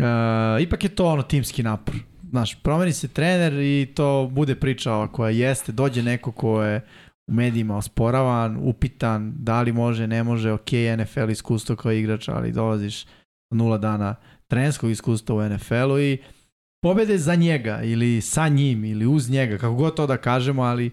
uh, 0.00 0.62
ipak 0.62 0.84
je 0.84 0.94
to 0.94 1.06
ono 1.06 1.22
timski 1.22 1.62
napor. 1.62 1.94
Znaš, 2.30 2.62
promeni 2.62 2.92
se 2.92 3.08
trener 3.08 3.52
i 3.52 3.92
to 3.94 4.28
bude 4.32 4.54
priča 4.54 5.08
koja 5.12 5.30
jeste, 5.30 5.72
dođe 5.72 6.02
neko 6.02 6.32
ko 6.32 6.62
je 6.62 6.86
u 7.26 7.32
medijima 7.32 7.76
osporavan, 7.76 8.58
upitan, 8.62 9.32
da 9.36 9.62
li 9.62 9.72
može, 9.72 10.06
ne 10.06 10.22
može, 10.22 10.52
ok, 10.52 10.70
NFL 10.98 11.30
iskustvo 11.30 11.76
kao 11.76 11.92
igrač, 11.92 12.28
ali 12.28 12.52
dolaziš 12.52 13.06
nula 13.50 13.78
dana 13.78 14.14
trenerskog 14.46 14.90
iskustva 14.90 15.34
u 15.36 15.48
NFL-u 15.48 15.98
i 15.98 16.18
pobede 16.84 17.18
za 17.18 17.34
njega 17.34 17.80
ili 17.82 18.20
sa 18.20 18.48
njim 18.48 18.84
ili 18.84 19.06
uz 19.06 19.30
njega, 19.30 19.58
kako 19.58 19.74
god 19.74 19.96
to 19.96 20.06
da 20.06 20.16
kažemo, 20.16 20.62
ali 20.62 20.90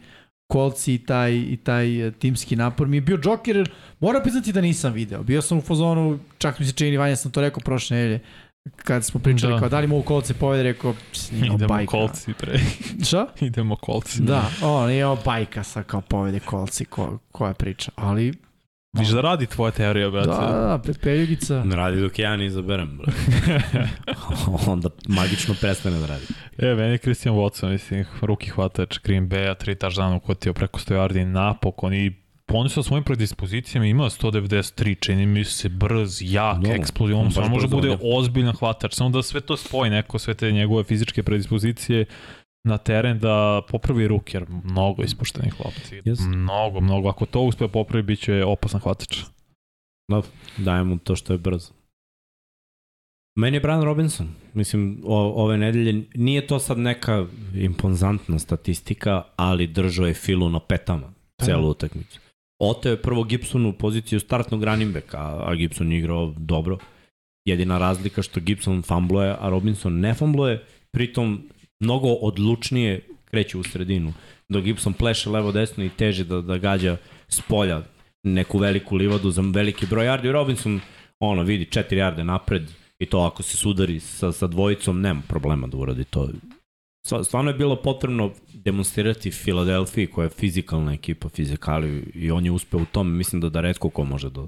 kolci 0.47 0.93
i 0.93 0.97
taj, 0.97 1.31
i 1.34 1.57
taj 1.57 2.07
eh, 2.07 2.11
timski 2.11 2.55
napor 2.55 2.88
mi 2.88 2.97
je 2.97 3.01
bio 3.01 3.18
džoker, 3.18 3.55
jer 3.55 3.72
moram 3.99 4.22
priznati 4.22 4.53
da 4.53 4.61
nisam 4.61 4.93
video. 4.93 5.23
Bio 5.23 5.41
sam 5.41 5.57
u 5.57 5.61
fazonu, 5.61 6.19
čak 6.38 6.59
mi 6.59 6.65
se 6.65 6.72
čini, 6.73 6.97
Vanja 6.97 7.15
sam 7.15 7.31
to 7.31 7.41
rekao 7.41 7.59
prošle 7.59 7.97
nedelje, 7.97 8.19
kad 8.76 9.05
smo 9.05 9.19
pričali 9.19 9.51
Da. 9.51 9.55
da. 9.55 9.59
kao 9.59 9.69
da 9.69 9.80
li 9.80 9.88
mogu 9.88 10.03
kolce 10.03 10.34
povede, 10.34 10.63
rekao, 10.63 10.93
"Ps, 11.11 11.31
nije 11.31 11.45
Idemo 11.45 11.68
bajka. 11.68 11.91
kolci 11.91 12.34
pre. 12.34 12.59
Šta? 13.07 13.27
Idemo 13.41 13.76
kolci. 13.76 14.22
Da, 14.22 14.49
o, 14.63 14.88
nije 14.88 15.05
ovo 15.05 15.22
bajka 15.26 15.63
sa 15.63 15.84
kao 15.84 16.01
povede 16.01 16.39
kolci, 16.39 16.85
ko, 16.85 17.18
koja 17.31 17.53
priča, 17.53 17.91
ali 17.95 18.34
Viš 18.99 19.09
da 19.09 19.22
radi 19.22 19.45
tvoja 19.45 19.72
teorija, 19.72 20.05
da, 20.05 20.11
brate. 20.11 20.27
da, 20.30 20.80
Pepeljugica. 20.85 21.63
Ne 21.63 21.76
radi 21.76 22.01
dok 22.01 22.19
ja 22.19 22.35
ne 22.35 22.45
izaberem, 22.45 22.97
bro. 22.97 23.13
Onda 24.72 24.89
magično 25.07 25.55
prestane 25.61 25.99
da 25.99 26.05
radi. 26.05 26.26
E, 26.57 26.76
meni 26.76 26.91
je 26.91 26.97
Christian 26.97 27.35
Watson, 27.35 27.69
mislim, 27.69 28.05
ruki 28.22 28.49
hvatač 28.49 28.99
Green 29.03 29.30
Bay-a, 29.30 29.55
tri 29.55 29.76
touchdowna 29.76 30.15
ukotio 30.15 30.53
preko 30.53 30.80
100 30.80 30.95
yardi 30.95 31.26
napokon 31.26 31.93
i 31.93 32.11
sa 32.69 32.84
svojim 32.84 33.03
predispozicijama 33.03 33.85
ima 33.85 34.03
193, 34.03 34.99
čini 34.99 35.26
mi 35.26 35.43
se 35.43 35.69
brz, 35.69 36.22
jak, 36.22 36.57
No, 36.57 36.69
no, 36.69 36.76
eksplozivno, 36.76 37.22
on 37.22 37.31
on 37.43 37.49
može 37.49 37.68
brzo, 37.68 37.76
bude 37.76 37.88
da. 37.89 37.97
ozbiljan 38.03 38.53
hvatač, 38.53 38.93
samo 38.93 39.09
da 39.09 39.23
sve 39.23 39.41
to 39.41 39.57
spoji 39.57 39.91
neko, 39.91 40.19
sve 40.19 40.34
te 40.34 40.51
njegove 40.51 40.84
fizičke 40.84 41.23
predispozicije 41.23 42.05
na 42.63 42.77
teren 42.77 43.19
da 43.19 43.61
popravi 43.69 44.07
ruke, 44.07 44.38
jer 44.38 44.45
mnogo 44.63 45.03
ispuštenih 45.03 45.53
lopti. 45.65 46.01
Yes. 46.05 46.27
Mnogo, 46.27 46.81
mnogo. 46.81 47.09
Ako 47.09 47.25
to 47.25 47.41
uspe 47.41 47.67
popravi, 47.67 48.03
bit 48.03 48.19
će 48.19 48.43
opasan 48.45 48.81
hvatač. 48.81 49.23
Dajem 50.57 50.88
mu 50.88 50.97
to 50.97 51.15
što 51.15 51.33
je 51.33 51.38
brzo. 51.38 51.73
Meni 53.35 53.57
je 53.57 53.61
Brian 53.61 53.83
Robinson. 53.83 54.27
Mislim, 54.53 55.01
o, 55.05 55.43
ove 55.43 55.57
nedelje 55.57 56.03
nije 56.15 56.47
to 56.47 56.59
sad 56.59 56.77
neka 56.77 57.25
imponzantna 57.55 58.39
statistika, 58.39 59.23
ali 59.35 59.67
držao 59.67 60.07
je 60.07 60.13
filu 60.13 60.49
na 60.49 60.59
petama 60.59 61.13
celu 61.45 61.69
utakmicu. 61.69 62.19
Oteo 62.59 62.91
je 62.91 63.01
prvo 63.01 63.23
Gibsonu 63.23 63.69
u 63.69 63.73
poziciju 63.73 64.19
startnog 64.19 64.63
running 64.63 64.93
backa, 64.93 65.17
a, 65.17 65.51
a 65.51 65.55
Gibson 65.55 65.91
je 65.91 65.97
igrao 65.97 66.33
dobro. 66.38 66.77
Jedina 67.45 67.77
razlika 67.77 68.21
što 68.21 68.39
Gibson 68.39 68.81
fambluje, 68.81 69.35
a 69.39 69.49
Robinson 69.49 69.99
ne 69.99 70.13
fambluje, 70.13 70.65
pritom 70.91 71.49
mnogo 71.81 72.07
odlučnije 72.07 73.07
kreće 73.25 73.57
u 73.57 73.63
sredinu. 73.63 74.13
Dok 74.49 74.63
Gibson 74.63 74.93
pleše 74.93 75.29
levo 75.29 75.51
desno 75.51 75.83
i 75.83 75.89
teže 75.89 76.23
da, 76.23 76.41
da 76.41 76.57
gađa 76.57 76.97
s 77.27 77.41
polja 77.41 77.81
neku 78.23 78.57
veliku 78.57 78.95
livadu 78.95 79.31
za 79.31 79.41
veliki 79.41 79.85
broj 79.85 80.05
yardi. 80.05 80.31
Robinson 80.31 80.79
ono 81.19 81.43
vidi 81.43 81.65
4 81.65 81.83
yarde 81.89 82.23
napred 82.23 82.71
i 82.99 83.05
to 83.05 83.19
ako 83.19 83.43
se 83.43 83.57
sudari 83.57 83.99
sa, 83.99 84.31
sa 84.31 84.47
dvojicom 84.47 85.01
nema 85.01 85.21
problema 85.27 85.67
da 85.67 85.77
uradi 85.77 86.03
to. 86.03 86.29
Stva- 87.07 87.23
Stvarno 87.23 87.51
je 87.51 87.57
bilo 87.57 87.75
potrebno 87.75 88.31
demonstrirati 88.53 89.31
Filadelfiji 89.31 90.07
koja 90.07 90.23
je 90.23 90.29
fizikalna 90.29 90.93
ekipa, 90.93 91.29
fizikali 91.29 92.11
i 92.15 92.31
on 92.31 92.45
je 92.45 92.51
uspeo 92.51 92.79
u 92.79 92.85
tome. 92.85 93.09
Mislim 93.17 93.41
da 93.41 93.49
da 93.49 93.61
redko 93.61 93.89
ko 93.89 94.03
može 94.03 94.29
da, 94.29 94.47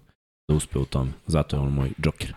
da 0.49 0.55
uspe 0.55 0.79
u 0.79 0.85
tome. 0.85 1.11
Zato 1.27 1.55
je 1.55 1.59
on 1.59 1.73
moj 1.73 1.89
džoker. 2.01 2.33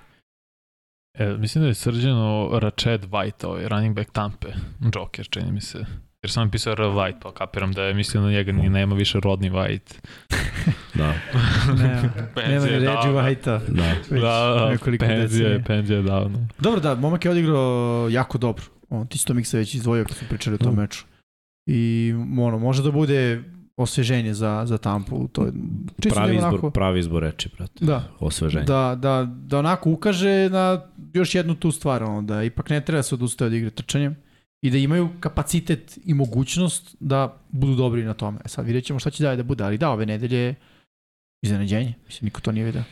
E, 1.18 1.36
mislim 1.38 1.62
da 1.62 1.68
je 1.68 1.74
srđeno 1.74 2.50
Rached 2.52 3.04
White, 3.04 3.46
ovaj 3.46 3.68
running 3.68 3.96
back 3.96 4.10
Tampe, 4.10 4.48
Joker, 4.94 5.26
čini 5.30 5.52
mi 5.52 5.60
se. 5.60 5.78
Jer 6.22 6.30
sam 6.30 6.50
pisao 6.50 6.72
R. 6.72 6.78
White, 6.78 7.20
pa 7.22 7.32
kapiram 7.32 7.72
da 7.72 7.82
je 7.82 7.94
mislio 7.94 8.22
na 8.22 8.30
njega 8.30 8.52
ni 8.52 8.68
nema 8.68 8.94
više 8.94 9.20
rodni 9.20 9.50
White. 9.50 9.94
Da, 10.94 11.06
nema, 11.82 12.02
nema 12.48 12.64
ni 12.64 12.70
Reggie. 12.70 13.12
White-a. 13.12 13.60
da. 13.68 13.94
Već 14.10 14.22
Da, 14.22 14.68
nekoliko 14.70 15.04
penzija 15.06 15.48
je, 15.48 15.64
penzija 15.64 15.96
je 15.96 16.02
davno. 16.02 16.46
Dobro 16.58 16.80
da, 16.80 16.94
momak 16.94 17.24
je 17.24 17.30
odigrao 17.30 18.08
jako 18.10 18.38
dobro. 18.38 18.64
On, 18.90 19.06
ti 19.06 19.18
si 19.18 19.26
to 19.26 19.34
miksa 19.34 19.56
već 19.56 19.74
izdvojio 19.74 20.04
kad 20.04 20.16
smo 20.16 20.28
pričali 20.28 20.54
o 20.54 20.58
tom 20.58 20.74
Da. 20.74 20.80
meču. 20.80 21.04
I 21.66 22.12
ono, 22.40 22.58
može 22.58 22.82
da 22.82 22.90
bude 22.90 23.42
osveženje 23.76 24.34
za, 24.34 24.62
za 24.66 24.78
Tampu. 24.78 25.28
To 25.28 25.44
je 25.44 25.52
čisto 26.00 26.14
Pravi 26.14 26.34
izbor, 26.34 26.48
onako, 26.48 26.70
pravi 26.70 27.00
izbor 27.00 27.22
reči, 27.22 27.48
brate. 27.56 27.84
da, 27.84 28.08
Osveženje. 28.18 28.64
da, 28.64 28.96
da, 29.00 29.28
da 29.46 29.58
onako 29.58 29.90
ukaže 29.90 30.48
na 30.50 30.82
još 31.14 31.34
jednu 31.34 31.54
tu 31.54 31.72
stvar, 31.72 32.02
ono, 32.02 32.22
da 32.22 32.42
ipak 32.42 32.70
ne 32.70 32.80
treba 32.80 33.02
se 33.02 33.14
odustaje 33.14 33.46
od 33.46 33.52
igre 33.52 33.70
trčanjem 33.70 34.16
i 34.62 34.70
da 34.70 34.78
imaju 34.78 35.08
kapacitet 35.20 35.98
i 36.04 36.14
mogućnost 36.14 36.96
da 37.00 37.36
budu 37.48 37.74
dobri 37.74 38.04
na 38.04 38.14
tome. 38.14 38.38
E 38.44 38.48
sad 38.48 38.66
vidjet 38.66 38.84
ćemo 38.84 38.98
šta 38.98 39.10
će 39.10 39.22
dalje 39.22 39.36
da 39.36 39.42
bude, 39.42 39.64
ali 39.64 39.78
da, 39.78 39.90
ove 39.90 40.06
nedelje 40.06 40.38
je 40.38 40.54
iznenađenje. 41.42 41.94
Mislim, 42.06 42.26
niko 42.26 42.40
to 42.40 42.52
nije 42.52 42.64
vidio. 42.64 42.82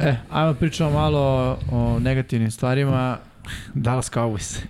E, 0.00 0.16
ajmo 0.30 0.54
pričamo 0.54 0.90
malo 0.90 1.58
o 1.72 1.98
negativnim 1.98 2.50
stvarima. 2.50 3.18
Dallas 3.74 4.10
Cowboys. 4.12 4.60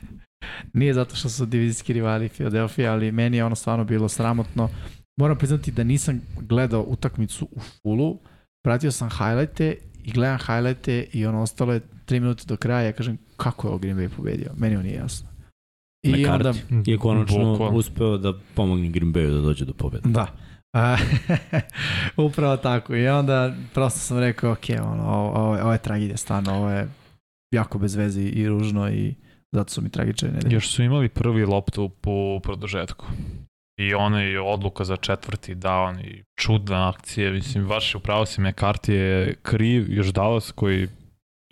Nije 0.72 0.94
zato 0.94 1.16
što 1.16 1.28
su 1.28 1.46
divizijski 1.46 1.92
rivali 1.92 2.28
Philadelphia, 2.28 2.92
ali 2.92 3.12
meni 3.12 3.36
je 3.36 3.44
ono 3.44 3.54
stvarno 3.54 3.84
bilo 3.84 4.08
sramotno. 4.08 4.68
moram 5.16 5.38
priznati 5.38 5.70
da 5.72 5.84
nisam 5.84 6.20
gledao 6.40 6.82
utakmicu 6.82 7.48
u 7.52 7.60
fullu, 7.60 8.18
pratio 8.64 8.92
sam 8.92 9.10
highlighte 9.10 9.76
i 10.04 10.12
gledam 10.12 10.38
highlighte 10.38 11.06
i 11.12 11.26
ono 11.26 11.42
ostalo 11.42 11.72
je 11.72 11.80
3 12.06 12.20
minute 12.20 12.44
do 12.46 12.56
kraja, 12.56 12.86
ja 12.86 12.92
kažem 12.92 13.18
kako 13.36 13.66
je 13.66 13.70
ovo 13.70 13.78
Green 13.78 13.96
Bay 13.96 14.08
pobedio, 14.16 14.50
meni 14.56 14.76
ovo 14.76 14.82
nije 14.82 14.94
jasno. 14.96 15.28
I 16.02 16.26
onda, 16.26 16.52
McCarthy 16.52 16.90
je 16.90 16.98
konačno 16.98 17.44
Bukvalno. 17.52 17.78
uspeo 17.78 18.18
da 18.18 18.32
pomogne 18.54 18.88
Green 18.88 19.12
Bayu 19.12 19.34
da 19.34 19.40
dođe 19.40 19.64
do 19.64 19.72
pobjede. 19.72 20.08
da, 20.08 20.26
A, 20.72 20.96
upravo 22.26 22.56
tako 22.56 22.96
i 22.96 23.08
onda 23.08 23.54
prosto 23.74 24.00
sam 24.00 24.18
rekao 24.18 24.52
ok, 24.52 24.64
ono, 24.82 25.02
ovo, 25.02 25.30
ovo, 25.30 25.58
ovo 25.62 25.72
je 25.72 25.78
tragedija 25.78 26.16
stvarno, 26.16 26.54
ovo 26.54 26.70
je 26.70 26.88
jako 27.54 27.78
bez 27.78 27.94
veze 27.94 28.22
i 28.22 28.48
ružno 28.48 28.90
i 28.90 29.14
zato 29.52 29.70
su 29.70 29.82
mi 29.82 29.90
tragične 29.90 30.28
nedelje. 30.28 30.54
Još 30.54 30.68
su 30.68 30.82
imali 30.82 31.08
prvi 31.08 31.44
loptu 31.44 31.88
po 31.88 32.40
produžetku. 32.42 33.06
I 33.78 33.94
ona 33.94 34.22
je 34.22 34.40
odluka 34.40 34.84
za 34.84 34.96
četvrti 34.96 35.54
down 35.54 36.04
i 36.04 36.24
čudna 36.40 36.88
akcija. 36.88 37.32
Mislim, 37.32 37.68
baš 37.68 37.94
upravo 37.94 38.26
si 38.26 38.40
McCarthy 38.40 38.92
je 38.92 39.34
kriv, 39.42 39.92
još 39.92 40.06
Dallas 40.06 40.52
koji 40.52 40.88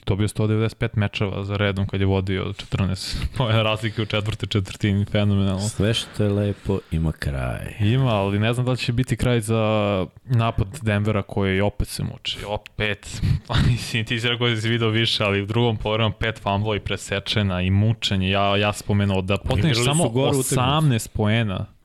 dobio 0.06 0.28
195 0.28 0.88
mečeva 0.94 1.44
za 1.44 1.56
redom 1.56 1.86
kad 1.86 2.00
je 2.00 2.06
vodio 2.06 2.44
14 2.44 3.16
pojene 3.36 3.62
razlike 3.62 4.02
u 4.02 4.06
četvrte 4.06 4.46
četvrtini, 4.46 5.04
fenomenalno. 5.04 5.68
Sve 5.68 5.94
što 5.94 6.24
je 6.24 6.30
lepo 6.30 6.78
ima 6.90 7.12
kraj. 7.12 7.74
Ima, 7.80 8.10
ali 8.10 8.38
ne 8.38 8.52
znam 8.52 8.66
da 8.66 8.72
li 8.72 8.78
će 8.78 8.92
biti 8.92 9.16
kraj 9.16 9.40
za 9.40 10.06
napad 10.24 10.66
Denvera 10.82 11.22
koji 11.22 11.60
opet 11.60 11.88
se 11.88 12.02
muči. 12.02 12.38
Opet, 12.46 13.22
mislim, 13.70 14.04
ti 14.04 14.20
si 14.20 14.28
rekao 14.28 14.48
da 14.48 14.60
si 14.60 14.68
video 14.68 14.88
više, 14.88 15.24
ali 15.24 15.42
u 15.42 15.46
drugom 15.46 15.76
polovremenu 15.76 16.14
pet 16.20 16.40
i 16.76 16.80
presečena 16.80 17.62
i 17.62 17.70
mučenje. 17.70 18.30
Ja, 18.30 18.56
ja 18.56 18.72
spomenuo 18.72 19.22
da 19.22 19.36
Igrali 19.56 19.74
samo 19.74 20.04
su 20.04 20.10
gore 20.10 20.30
utakmicu. 20.30 20.54
18 20.54 21.08
poena. 21.08 21.75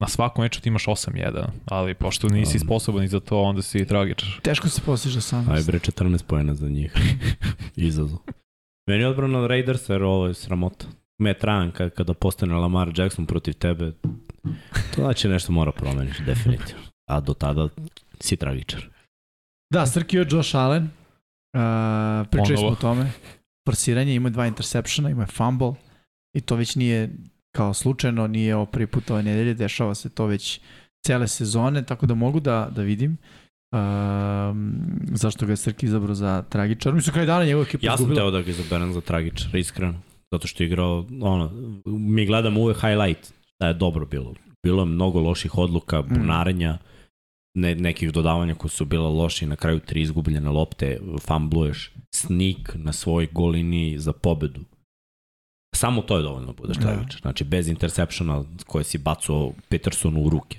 Na 0.00 0.08
svakom 0.08 0.42
meču 0.42 0.60
ti 0.60 0.68
imaš 0.68 0.86
8-1, 0.86 1.44
ali 1.66 1.94
pošto 1.94 2.28
nisi 2.28 2.56
Um. 2.56 2.64
sposoban 2.64 3.04
i 3.04 3.08
za 3.08 3.20
to, 3.20 3.40
onda 3.42 3.62
si 3.62 3.86
tragičar. 3.86 4.28
Teško 4.42 4.68
se 4.68 4.80
postiže 4.86 5.20
sam. 5.20 5.48
Aj 5.50 5.62
bre, 5.66 5.78
14 5.78 6.22
pojena 6.22 6.54
za 6.54 6.68
njih. 6.68 6.92
Izazov. 7.76 8.18
Meni 8.88 9.02
je 9.02 9.08
odbrana 9.08 9.38
od 9.38 9.50
Raiders, 9.50 9.88
jer 9.88 10.02
ovo 10.02 10.26
je 10.26 10.34
sramota. 10.34 10.86
Ryan, 11.20 11.72
kad, 11.72 11.94
kada 11.94 12.14
postane 12.14 12.54
Lamar 12.54 12.92
Jackson 12.96 13.26
protiv 13.26 13.54
tebe, 13.54 13.92
to 14.94 15.02
znači 15.02 15.28
nešto 15.28 15.52
mora 15.52 15.72
promeniš, 15.72 16.18
definitivno. 16.18 16.82
A 17.10 17.20
do 17.20 17.34
tada 17.34 17.68
si 18.20 18.36
tragičar. 18.36 18.88
Da, 19.72 19.86
Srkio 19.86 20.20
je 20.20 20.26
Josh 20.30 20.56
Allen. 20.56 20.82
Uh, 20.84 20.90
pričali 22.30 22.56
smo 22.56 22.68
o 22.68 22.74
tome. 22.74 23.10
Forsiranje, 23.68 24.14
ima 24.14 24.30
dva 24.30 24.46
interseptiona, 24.46 25.10
ima 25.10 25.26
fumble 25.26 25.72
i 26.36 26.40
to 26.40 26.56
već 26.56 26.76
nije 26.76 27.10
kao 27.58 27.74
slučajno, 27.74 28.26
nije 28.26 28.56
ovo 28.56 28.66
prvi 28.66 28.86
put 28.86 29.10
ove 29.10 29.22
nedelje, 29.22 29.54
dešava 29.54 29.94
se 29.94 30.08
to 30.08 30.26
već 30.26 30.60
cele 31.06 31.28
sezone, 31.28 31.82
tako 31.82 32.06
da 32.06 32.14
mogu 32.14 32.40
da, 32.40 32.68
da 32.70 32.82
vidim 32.82 33.16
um, 33.72 34.72
zašto 35.12 35.46
ga 35.46 35.52
je 35.52 35.56
Srki 35.56 35.86
izabrao 35.86 36.14
za 36.14 36.42
tragičar. 36.42 36.94
Mislim, 36.94 37.12
kraj 37.12 37.26
dana 37.26 37.44
njegova 37.44 37.66
ekipa 37.66 37.86
Ja 37.86 37.96
sam 37.96 38.04
izgubila. 38.04 38.20
teo 38.20 38.30
da 38.30 38.42
ga 38.42 38.50
izaberem 38.50 38.92
za 38.92 39.00
tragičar, 39.00 39.56
iskreno. 39.56 40.00
Zato 40.32 40.46
što 40.46 40.62
je 40.62 40.66
igrao, 40.66 41.06
ono, 41.20 41.50
mi 41.86 42.26
gledamo 42.26 42.60
uvek 42.60 42.76
highlight, 42.76 43.32
da 43.60 43.66
je 43.66 43.74
dobro 43.74 44.06
bilo. 44.06 44.34
Bilo 44.62 44.82
je 44.82 44.86
mnogo 44.86 45.20
loših 45.20 45.58
odluka, 45.58 46.02
bunarenja, 46.02 46.78
ne, 47.54 47.74
nekih 47.74 48.12
dodavanja 48.12 48.54
koji 48.54 48.70
su 48.70 48.84
bila 48.84 49.08
loši, 49.08 49.46
na 49.46 49.56
kraju 49.56 49.80
tri 49.80 50.00
izgubljene 50.00 50.50
lopte, 50.50 51.00
fambluješ, 51.20 51.92
sneak 52.14 52.74
na 52.74 52.92
svoj 52.92 53.28
gol 53.32 53.50
liniji 53.50 53.98
za 53.98 54.12
pobedu. 54.12 54.60
Samo 55.76 56.02
to 56.02 56.16
je 56.16 56.22
dovoljno 56.22 56.46
da 56.46 56.52
budeš 56.52 56.76
Da. 56.76 56.82
tragičar. 56.82 57.20
Znači, 57.20 57.44
bez 57.44 57.68
interseptiona 57.68 58.44
koje 58.66 58.84
si 58.84 58.98
bacao 58.98 59.52
Petersonu 59.68 60.20
u 60.20 60.30
ruke. 60.30 60.58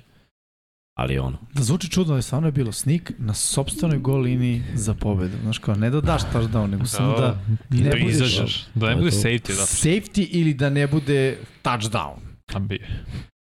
Ali 0.98 1.18
ono, 1.18 1.38
Da 1.54 1.62
zvuči 1.62 1.90
čudno, 1.90 2.12
ali 2.12 2.22
stvarno 2.22 2.48
je 2.48 2.52
bilo 2.52 2.72
snik 2.72 3.12
na 3.18 3.34
sobstvenoj 3.34 3.98
gol 3.98 4.20
liniji 4.20 4.62
za 4.74 4.94
pobedu. 4.94 5.36
Znaš 5.42 5.58
kao, 5.58 5.74
ne 5.74 5.90
da 5.90 6.00
daš 6.00 6.22
touchdown, 6.24 6.66
nego 6.66 6.86
samo 6.86 7.12
da 7.12 7.38
ne 7.70 7.82
da 7.82 7.90
budeš 7.90 8.10
izađeš, 8.10 8.64
da 8.74 8.88
ne 8.88 8.96
bude 8.96 9.10
safety, 9.10 9.48
da 9.48 9.62
safety 9.62 10.26
ili 10.30 10.54
da 10.54 10.70
ne 10.70 10.86
bude 10.86 11.38
touchdown. 11.62 12.14
tam 12.46 12.68
bi. 12.68 12.86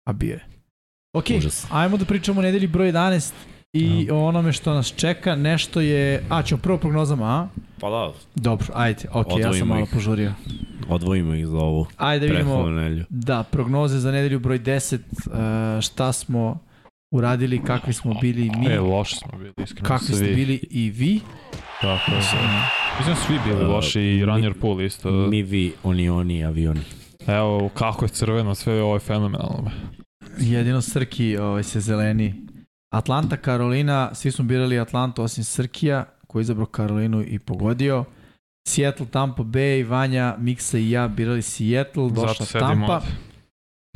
A 0.08 0.12
bio 0.12 0.32
je. 0.32 0.46
Ok, 1.12 1.24
Užas. 1.38 1.66
ajmo 1.70 1.96
da 1.96 2.04
pričamo 2.04 2.40
o 2.40 2.42
nedelji 2.42 2.66
broj 2.66 2.92
11 2.92 3.32
i 3.74 4.10
o 4.10 4.18
onome 4.18 4.52
što 4.52 4.74
nas 4.74 4.94
čeka. 4.96 5.34
Nešto 5.36 5.80
je... 5.80 6.24
A, 6.28 6.42
ćemo 6.42 6.60
prvo 6.60 6.78
prognozama, 6.78 7.24
a? 7.26 7.48
pa 7.80 7.90
da, 7.90 8.12
Dobro, 8.34 8.66
ajde. 8.74 9.08
Ok, 9.12 9.26
ja 9.28 9.32
sam 9.32 9.42
Odvojimo 9.42 9.66
malo 9.66 9.80
ih. 9.80 9.90
požurio. 9.92 10.32
odvojimo 10.88 11.34
ih 11.34 11.46
za 11.46 11.56
ovu 11.58 11.86
Ajde 11.96 12.26
da 12.28 12.32
vidimo, 12.32 12.70
nedelju. 12.70 13.04
da, 13.08 13.42
prognoze 13.42 13.98
za 13.98 14.12
nedelju 14.12 14.38
broj 14.38 14.58
10, 14.58 14.98
uh, 15.76 15.82
šta 15.82 16.12
smo 16.12 16.58
uradili, 17.10 17.62
kakvi 17.62 17.92
smo 17.92 18.14
bili 18.14 18.50
mi, 18.50 18.66
E, 18.66 18.80
loši 18.80 19.16
smo 19.16 19.38
bili, 19.38 19.52
iskreno. 19.58 19.88
kakvi 19.88 20.14
ste 20.14 20.24
bili 20.26 20.60
i 20.70 20.90
vi. 20.90 21.20
Tako 21.80 22.10
je. 22.10 22.16
Mislim, 22.98 23.16
svi 23.18 23.38
bili 23.46 23.64
Uh, 23.64 23.70
loši 23.70 24.00
i 24.00 24.24
Runner 24.24 24.54
Pool 24.54 24.80
isto. 24.82 25.10
Mi, 25.10 25.42
vi, 25.42 25.72
oni, 25.82 26.08
oni, 26.08 26.44
avioni. 26.44 26.80
Evo, 27.26 27.68
kako 27.68 28.04
je 28.04 28.08
crveno, 28.08 28.54
sve 28.54 28.82
ovo 28.82 28.94
je 28.94 29.00
fenomenalno. 29.00 29.70
Jedino 30.38 30.80
Srki 30.80 31.36
ovaj, 31.36 31.62
se 31.62 31.80
zeleni. 31.80 32.34
Atlanta, 32.94 33.36
Karolina, 33.36 34.14
svi 34.14 34.30
smo 34.30 34.44
birali 34.44 34.78
Atlantu 34.78 35.22
osim 35.22 35.44
Srkija, 35.44 36.04
koji 36.26 36.40
je 36.40 36.42
izabrao 36.42 36.66
Karolinu 36.66 37.24
i 37.26 37.38
pogodio. 37.38 38.04
Seattle, 38.68 39.06
Tampa 39.06 39.42
Bay, 39.42 39.88
Vanja, 39.88 40.36
Miksa 40.38 40.78
i 40.78 40.90
ja 40.90 41.08
birali 41.08 41.42
Seattle, 41.42 42.08
Zato 42.08 42.26
došla 42.26 42.46
sedimo 42.46 42.86
Tampa. 42.86 43.00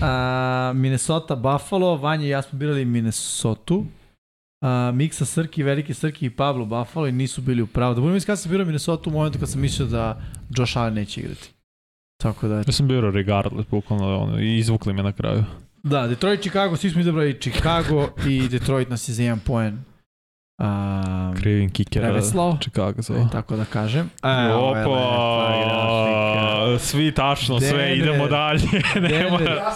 A, 0.01 0.73
Minnesota, 0.75 1.37
Buffalo, 1.37 1.97
Vanja 1.97 2.27
i 2.27 2.29
ja 2.29 2.43
smo 2.43 2.59
birali 2.59 2.85
Minnesota. 2.85 3.75
A, 4.65 4.91
Miksa, 4.95 5.25
Srki, 5.25 5.63
Veliki 5.63 5.95
Srki 5.95 6.27
i 6.27 6.31
Pablo 6.31 6.65
Buffalo 6.65 7.07
i 7.07 7.13
nisu 7.13 7.43
bili 7.43 7.63
u 7.63 7.67
pravu. 7.67 7.95
Da 7.95 8.01
budem 8.01 8.17
iskada 8.17 8.37
sam 8.37 8.51
birao 8.51 8.67
Minnesota 8.67 9.11
u 9.11 9.13
momentu 9.13 9.39
kad 9.39 9.51
sam 9.51 9.61
mislio 9.61 9.89
da 9.89 10.21
Josh 10.57 10.79
Allen 10.79 10.95
neće 10.95 11.21
igrati. 11.21 11.51
Tako 12.23 12.49
da, 12.49 12.57
Ja 12.57 12.73
sam 12.73 12.89
bio 12.89 13.11
regardless, 13.11 13.71
bukvalno, 13.71 14.19
ono, 14.19 14.41
i 14.41 14.59
izvukli 14.59 14.93
me 14.93 15.03
na 15.03 15.13
kraju. 15.13 15.45
Da, 15.89 16.07
Detroit, 16.07 16.41
Chicago, 16.41 16.77
svi 16.77 16.91
smo 16.91 17.01
izabrali 17.01 17.37
Chicago 17.41 18.09
i 18.27 18.49
Detroit 18.49 18.89
nas 18.89 19.09
je 19.09 19.15
za 19.15 19.23
jedan 19.23 19.39
poen 19.39 19.85
um, 20.59 21.35
Krivim 21.37 21.71
kikera. 21.71 22.07
preveslao, 22.07 22.59
Chicago 22.61 23.03
za 23.03 23.15
e, 23.15 23.27
tako 23.33 23.57
da 23.57 23.65
kažem. 23.65 24.11
E. 24.23 24.53
Opa, 25.69 26.79
svi 26.79 27.13
tačno, 27.13 27.61
sve, 27.61 27.69
Denver. 27.71 27.99
idemo 27.99 28.27
dalje. 28.29 28.61
Ne 28.95 29.09
Denver. 29.09 29.31
mora, 29.31 29.73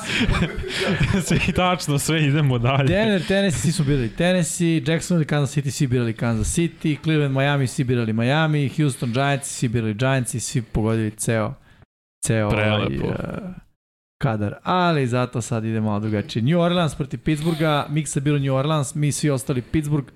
svi 1.28 1.52
tačno, 1.52 1.98
sve, 1.98 2.22
idemo 2.22 2.58
dalje. 2.58 2.84
Denver, 2.84 3.26
Tennessee, 3.26 3.60
svi 3.60 3.72
smo 3.72 3.84
birali 3.84 4.08
Tennessee, 4.08 4.82
Jacksonville, 4.86 5.26
Kansas 5.26 5.56
City, 5.56 5.70
svi 5.70 5.86
birali 5.86 6.12
Kansas 6.12 6.58
City, 6.58 7.02
Cleveland, 7.02 7.34
Miami, 7.34 7.66
svi 7.66 7.84
birali 7.84 8.12
Miami, 8.12 8.68
Houston 8.68 9.12
Giants, 9.12 9.48
svi 9.48 9.68
birali 9.68 9.94
Giants 9.94 10.34
i 10.34 10.40
svi 10.40 10.62
pogodili 10.62 11.10
ceo, 11.10 11.54
ceo 12.20 12.46
ovaj, 12.46 12.56
Prelepo. 12.56 13.06
uh, 13.06 13.14
kadar. 14.22 14.54
Ali 14.62 15.06
zato 15.06 15.40
sad 15.40 15.64
ide 15.64 15.80
malo 15.80 16.00
drugačije. 16.00 16.42
New 16.42 16.60
Orleans 16.60 16.94
protiv 16.94 17.20
Pittsburgha, 17.20 17.86
Miksa 17.90 18.20
bilo 18.20 18.38
New 18.38 18.54
Orleans, 18.54 18.94
mi 18.94 19.12
svi 19.12 19.30
ostali 19.30 19.62
Pittsburgh, 19.62 20.06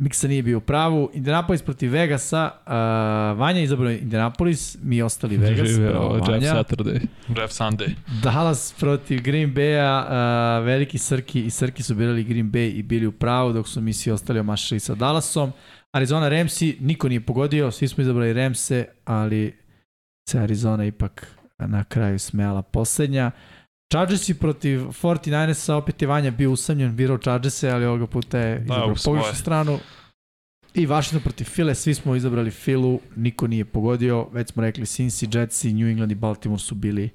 Miksa 0.00 0.28
nije 0.28 0.42
bio 0.42 0.58
u 0.58 0.60
pravu. 0.60 1.10
Indianapolis 1.14 1.62
protiv 1.62 1.92
Vegasa, 1.92 2.50
uh, 2.66 3.38
Vanja 3.38 3.60
izabrao 3.60 3.90
Indianapolis, 3.90 4.78
mi 4.82 5.02
ostali 5.02 5.36
Vegas. 5.36 5.68
Živeo 5.68 6.14
Jeff 6.14 6.28
Vanja. 6.28 6.54
Saturday. 6.54 7.00
Jeff 7.28 7.52
Sunday. 7.52 7.90
Dallas 8.22 8.74
protiv 8.78 9.22
Green 9.22 9.54
Bay-a, 9.54 10.04
uh, 10.04 10.66
veliki 10.66 10.98
Srki 10.98 11.40
i 11.44 11.50
Srki 11.50 11.82
su 11.82 11.94
birali 11.94 12.24
Green 12.24 12.52
Bay 12.52 12.72
i 12.74 12.82
bili 12.82 13.06
u 13.06 13.12
pravu, 13.12 13.52
dok 13.52 13.68
su 13.68 13.80
mi 13.80 13.92
svi 13.92 14.12
ostali 14.12 14.40
omašali 14.40 14.80
sa 14.80 14.94
Dallasom. 14.94 15.52
Arizona 15.92 16.28
Ramsi, 16.28 16.76
niko 16.80 17.08
nije 17.08 17.20
pogodio, 17.20 17.70
svi 17.70 17.88
smo 17.88 18.02
izabrali 18.02 18.32
Ramse, 18.32 18.84
ali 19.04 19.56
se 20.28 20.38
Arizona 20.38 20.84
ipak 20.84 21.39
na 21.66 21.84
kraju 21.84 22.18
smela 22.18 22.62
poslednja. 22.62 23.30
Chargersi 23.92 24.34
protiv 24.34 24.80
49ersa, 24.80 25.72
opet 25.72 26.02
je 26.02 26.08
Vanja 26.08 26.30
bio 26.30 26.50
usamljen, 26.50 26.96
birao 26.96 27.18
Chargerse, 27.18 27.70
ali 27.70 27.86
ovoga 27.86 28.06
puta 28.06 28.38
je 28.38 28.62
izabrao 28.64 28.92
u 28.92 28.96
svoje. 28.96 29.18
pogrešnu 29.20 29.40
stranu. 29.40 29.78
I 30.74 30.86
Washington 30.86 31.22
protiv 31.22 31.44
File, 31.44 31.74
svi 31.74 31.94
smo 31.94 32.14
izabrali 32.14 32.50
Filu, 32.50 33.00
niko 33.16 33.46
nije 33.46 33.64
pogodio, 33.64 34.28
već 34.32 34.52
smo 34.52 34.62
rekli 34.62 34.84
Cincy, 34.84 35.38
Jetsi, 35.38 35.72
New 35.72 35.88
England 35.88 36.12
i 36.12 36.14
Baltimore 36.14 36.58
su 36.60 36.74
bili 36.74 37.10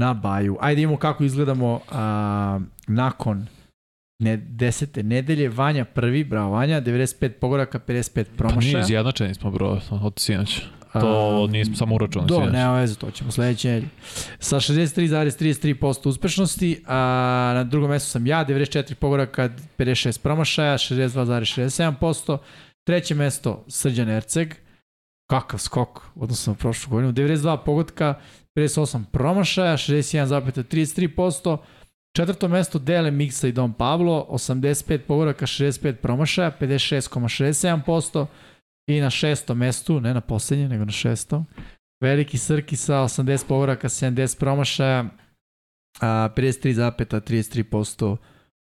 na 0.00 0.14
baju. 0.14 0.56
Ajde 0.60 0.82
imamo 0.82 0.98
kako 0.98 1.24
izgledamo 1.24 1.80
a, 1.90 2.60
nakon 2.86 3.46
ne, 4.22 4.36
desete 4.36 5.02
nedelje. 5.02 5.48
Vanja 5.48 5.84
prvi, 5.84 6.24
bravo 6.24 6.50
Vanja, 6.50 6.80
95 6.80 7.28
pogoraka, 7.28 7.78
55 7.78 8.12
Pa 8.14 8.20
nije, 8.20 8.36
promašaja. 8.36 8.80
izjednačeni 8.80 9.34
smo 9.34 9.50
bro, 9.50 9.80
od 9.90 10.12
sinoć. 10.16 10.62
To 11.00 11.46
nismo 11.46 11.76
samo 11.76 11.94
uračunali 11.94 12.28
Do, 12.28 12.40
nema 12.40 12.74
veze, 12.74 12.94
to 12.94 13.10
ćemo 13.10 13.30
sledeće 13.30 13.68
nedelje. 13.68 13.88
Sa 14.38 14.56
63,33% 14.56 16.08
uspešnosti, 16.08 16.82
a 16.86 16.96
na 17.54 17.64
drugom 17.64 17.90
mestu 17.90 18.10
sam 18.10 18.26
ja, 18.26 18.44
94 18.44 18.94
pogoraka, 18.94 19.48
56 19.78 20.18
promašaja, 20.22 20.78
62,67%. 20.78 22.38
Treće 22.86 23.14
mesto 23.14 23.64
Srđan 23.68 24.08
Erceg, 24.08 24.54
kakav 25.30 25.58
skok, 25.58 26.00
odnosno 26.14 26.52
na 26.52 26.56
prošlu 26.56 26.90
godinu, 26.90 27.12
92 27.12 27.64
pogotka, 27.64 28.14
58 28.56 29.04
promašaja, 29.12 29.76
61,33%. 29.76 31.56
Četvrto 32.16 32.48
mesto 32.48 32.78
dele 32.78 33.10
Miksa 33.10 33.48
i 33.48 33.52
Don 33.52 33.72
Pablo, 33.72 34.26
85 34.30 34.98
pogoraka, 34.98 35.46
65 35.46 35.92
promašaja, 35.92 36.52
56,67%. 36.60 38.26
I 38.86 39.00
na 39.00 39.10
šestom 39.10 39.58
mestu, 39.58 40.00
ne 40.00 40.14
na 40.14 40.20
poslednje, 40.20 40.68
nego 40.68 40.84
na 40.84 40.92
šestom, 40.92 41.44
Veliki 42.02 42.38
Srki 42.38 42.76
sa 42.76 42.94
80 42.94 43.46
pogoraka, 43.48 43.88
70 43.88 44.38
promašaja, 44.38 45.04
a 46.00 46.28
53,33% 46.36 48.16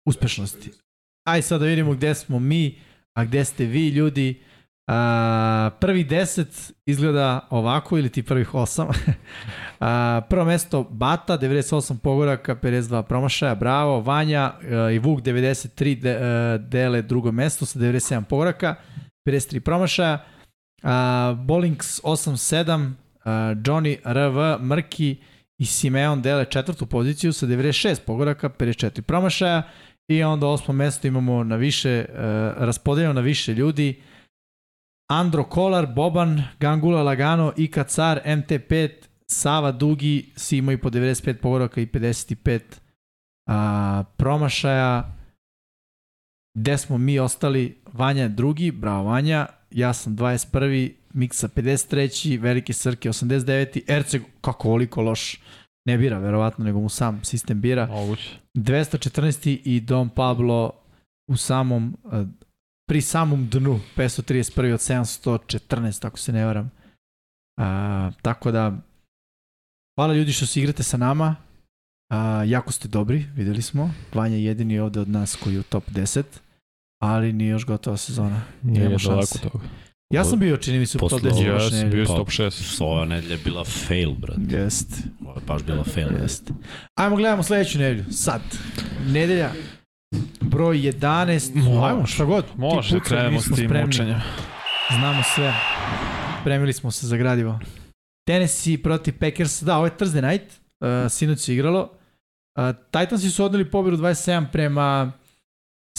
uspešnosti. 0.06 0.72
Aj 1.28 1.42
sad 1.42 1.62
da 1.62 1.66
vidimo 1.66 1.94
gde 1.94 2.16
smo 2.16 2.40
mi, 2.40 2.80
a 3.14 3.26
gde 3.26 3.46
ste 3.46 3.66
vi 3.66 3.90
ljudi. 3.90 4.42
A, 4.88 5.70
prvi 5.80 6.06
10 6.06 6.72
izgleda 6.86 7.48
ovako 7.50 7.98
ili 7.98 8.10
ti 8.10 8.24
prvih 8.24 8.54
8. 8.54 8.94
a, 9.80 10.22
prvo 10.30 10.46
mesto 10.46 10.84
Bata, 10.84 11.38
98 11.38 11.98
pogoraka, 11.98 12.56
52 12.56 13.04
promašaja, 13.04 13.56
bravo. 13.56 14.02
Vanja 14.02 14.42
a, 14.42 14.92
i 14.92 15.00
Vuk 15.00 15.22
93 15.22 16.00
de, 16.00 16.16
a, 16.16 16.58
dele 16.58 17.02
drugo 17.02 17.32
mesto 17.32 17.66
sa 17.66 17.80
97 17.80 18.24
pogoraka, 18.24 18.76
53 19.26 19.60
promašaja. 19.60 20.26
A, 20.84 21.36
Bolinks 21.38 22.02
87, 22.04 22.92
a, 23.24 23.32
Johnny 23.56 23.98
RV, 24.04 24.64
Mrki 24.64 25.18
i 25.58 25.66
Simeon 25.66 26.22
dele 26.22 26.46
četvrtu 26.46 26.86
poziciju 26.86 27.34
sa 27.34 27.46
96 27.46 28.00
pogoraka, 28.06 28.50
54 28.50 29.02
promašaja. 29.02 29.64
I 30.08 30.24
onda 30.24 30.48
osmo 30.48 30.74
mesto 30.74 31.08
imamo 31.08 31.44
na 31.44 31.56
više, 31.56 32.06
uh, 32.10 32.16
raspodeljeno 32.58 33.14
na 33.14 33.22
više 33.22 33.54
ljudi. 33.54 34.02
Andro 35.10 35.44
Kolar, 35.44 35.86
Boban, 35.86 36.44
Gangula 36.60 37.04
Lagano, 37.04 37.54
Ika 37.58 37.84
Car, 37.84 38.20
MT5, 38.26 38.90
Sava 39.28 39.72
Dugi, 39.72 40.32
svi 40.36 40.58
imaju 40.58 40.82
po 40.82 40.90
95 40.90 41.34
pogoraka 41.34 41.82
i 41.82 41.86
55 41.86 42.62
a, 43.48 44.04
promašaja. 44.18 45.21
Gde 46.54 46.78
smo 46.78 46.98
mi 46.98 47.20
ostali? 47.20 47.82
Vanja 47.94 48.24
je 48.24 48.30
drugi, 48.30 48.72
bravo 48.72 49.04
Vanja, 49.04 49.48
ja 49.72 49.94
sam 49.94 50.18
21. 50.18 50.92
Miksa 51.14 51.48
53. 51.48 52.40
Velike 52.40 52.74
Srke 52.74 53.10
89. 53.10 53.82
Erceg, 53.88 54.22
kako 54.42 54.70
oliko 54.70 55.02
loš 55.02 55.40
ne 55.86 55.98
bira 55.98 56.20
verovatno, 56.20 56.66
nego 56.66 56.80
mu 56.80 56.90
sam 56.90 57.24
sistem 57.24 57.62
bira. 57.62 57.86
Moguće. 57.88 58.40
214. 58.58 59.60
i 59.64 59.80
Don 59.80 60.10
Pablo 60.10 60.72
u 61.28 61.38
samom, 61.38 61.98
eh, 62.14 62.26
pri 62.90 63.02
samom 63.02 63.48
dnu, 63.50 63.80
531. 63.96 64.74
od 64.74 64.80
714, 64.80 66.08
ako 66.08 66.20
se 66.20 66.34
ne 66.34 66.46
varam. 66.46 66.72
A, 67.60 68.12
tako 68.22 68.52
da, 68.52 68.78
hvala 69.96 70.14
ljudi 70.14 70.34
što 70.34 70.46
se 70.46 70.60
igrate 70.60 70.84
sa 70.84 70.98
nama. 70.98 71.36
A, 72.12 72.44
jako 72.44 72.72
ste 72.72 72.88
dobri, 72.88 73.26
videli 73.36 73.62
smo. 73.62 73.94
Vanja 74.14 74.36
je 74.36 74.44
jedini 74.44 74.80
ovde 74.80 75.00
od 75.00 75.10
nas 75.10 75.36
koji 75.36 75.54
je 75.54 75.60
u 75.60 75.64
top 75.64 75.84
10, 75.92 76.24
ali 77.02 77.34
nije 77.34 77.50
još 77.50 77.66
gotova 77.66 77.98
sezona. 77.98 78.42
Nije 78.62 78.84
daleko 78.84 79.00
šanse. 79.00 79.40
toga. 79.40 79.66
Ja 80.14 80.24
sam 80.24 80.40
bio, 80.40 80.58
čini 80.58 80.80
mi 80.80 80.86
se, 80.86 80.98
u 80.98 81.00
top 81.00 81.10
Posle 81.10 81.32
10. 81.32 81.34
ovoga 81.34 81.64
Ja 81.64 81.70
sam 81.70 81.90
bio 81.90 82.06
top 82.06 82.30
6. 82.30 82.84
Ova 82.84 83.06
nedelja 83.06 83.34
je 83.34 83.40
bila 83.44 83.64
fail, 83.64 84.12
brat. 84.12 84.38
Jest, 84.50 84.88
Ovo 85.26 85.34
je 85.36 85.42
baš 85.48 85.64
bila 85.64 85.84
fail. 85.84 86.08
jest. 86.22 86.52
Ajmo 87.00 87.16
gledamo 87.16 87.44
sledeću 87.44 87.80
nedelju. 87.80 88.04
Sad. 88.12 88.42
Nedelja 89.08 89.52
broj 90.42 90.78
11. 90.78 91.56
Može. 91.56 91.88
Ajmo, 91.88 92.06
šta 92.06 92.26
god. 92.26 92.46
Može, 92.58 92.76
pucaj, 92.90 92.96
mi 93.00 93.04
krenemo 93.06 93.42
s 93.42 93.46
tim 93.46 93.56
spremni. 93.56 93.90
učenjem. 93.90 94.22
Znamo 95.00 95.24
sve. 95.36 95.54
Spremili 96.42 96.74
smo 96.74 96.92
se 96.92 97.08
za 97.08 97.18
gradivo. 97.18 97.60
Tennessee 98.28 98.78
protiv 98.84 99.18
Packers. 99.20 99.64
Da, 99.64 99.78
ovo 99.78 99.86
je 99.86 99.92
Thursday 100.00 100.32
night. 100.32 100.52
Uh, 100.80 100.88
sinoć 101.12 101.40
se 101.40 101.54
igralo. 101.54 101.90
Uh, 102.56 102.62
Titansi 102.92 103.30
su 103.30 103.46
odneli 103.46 103.66
pobjedu 103.66 103.98
27 103.98 104.46
prema 104.52 105.12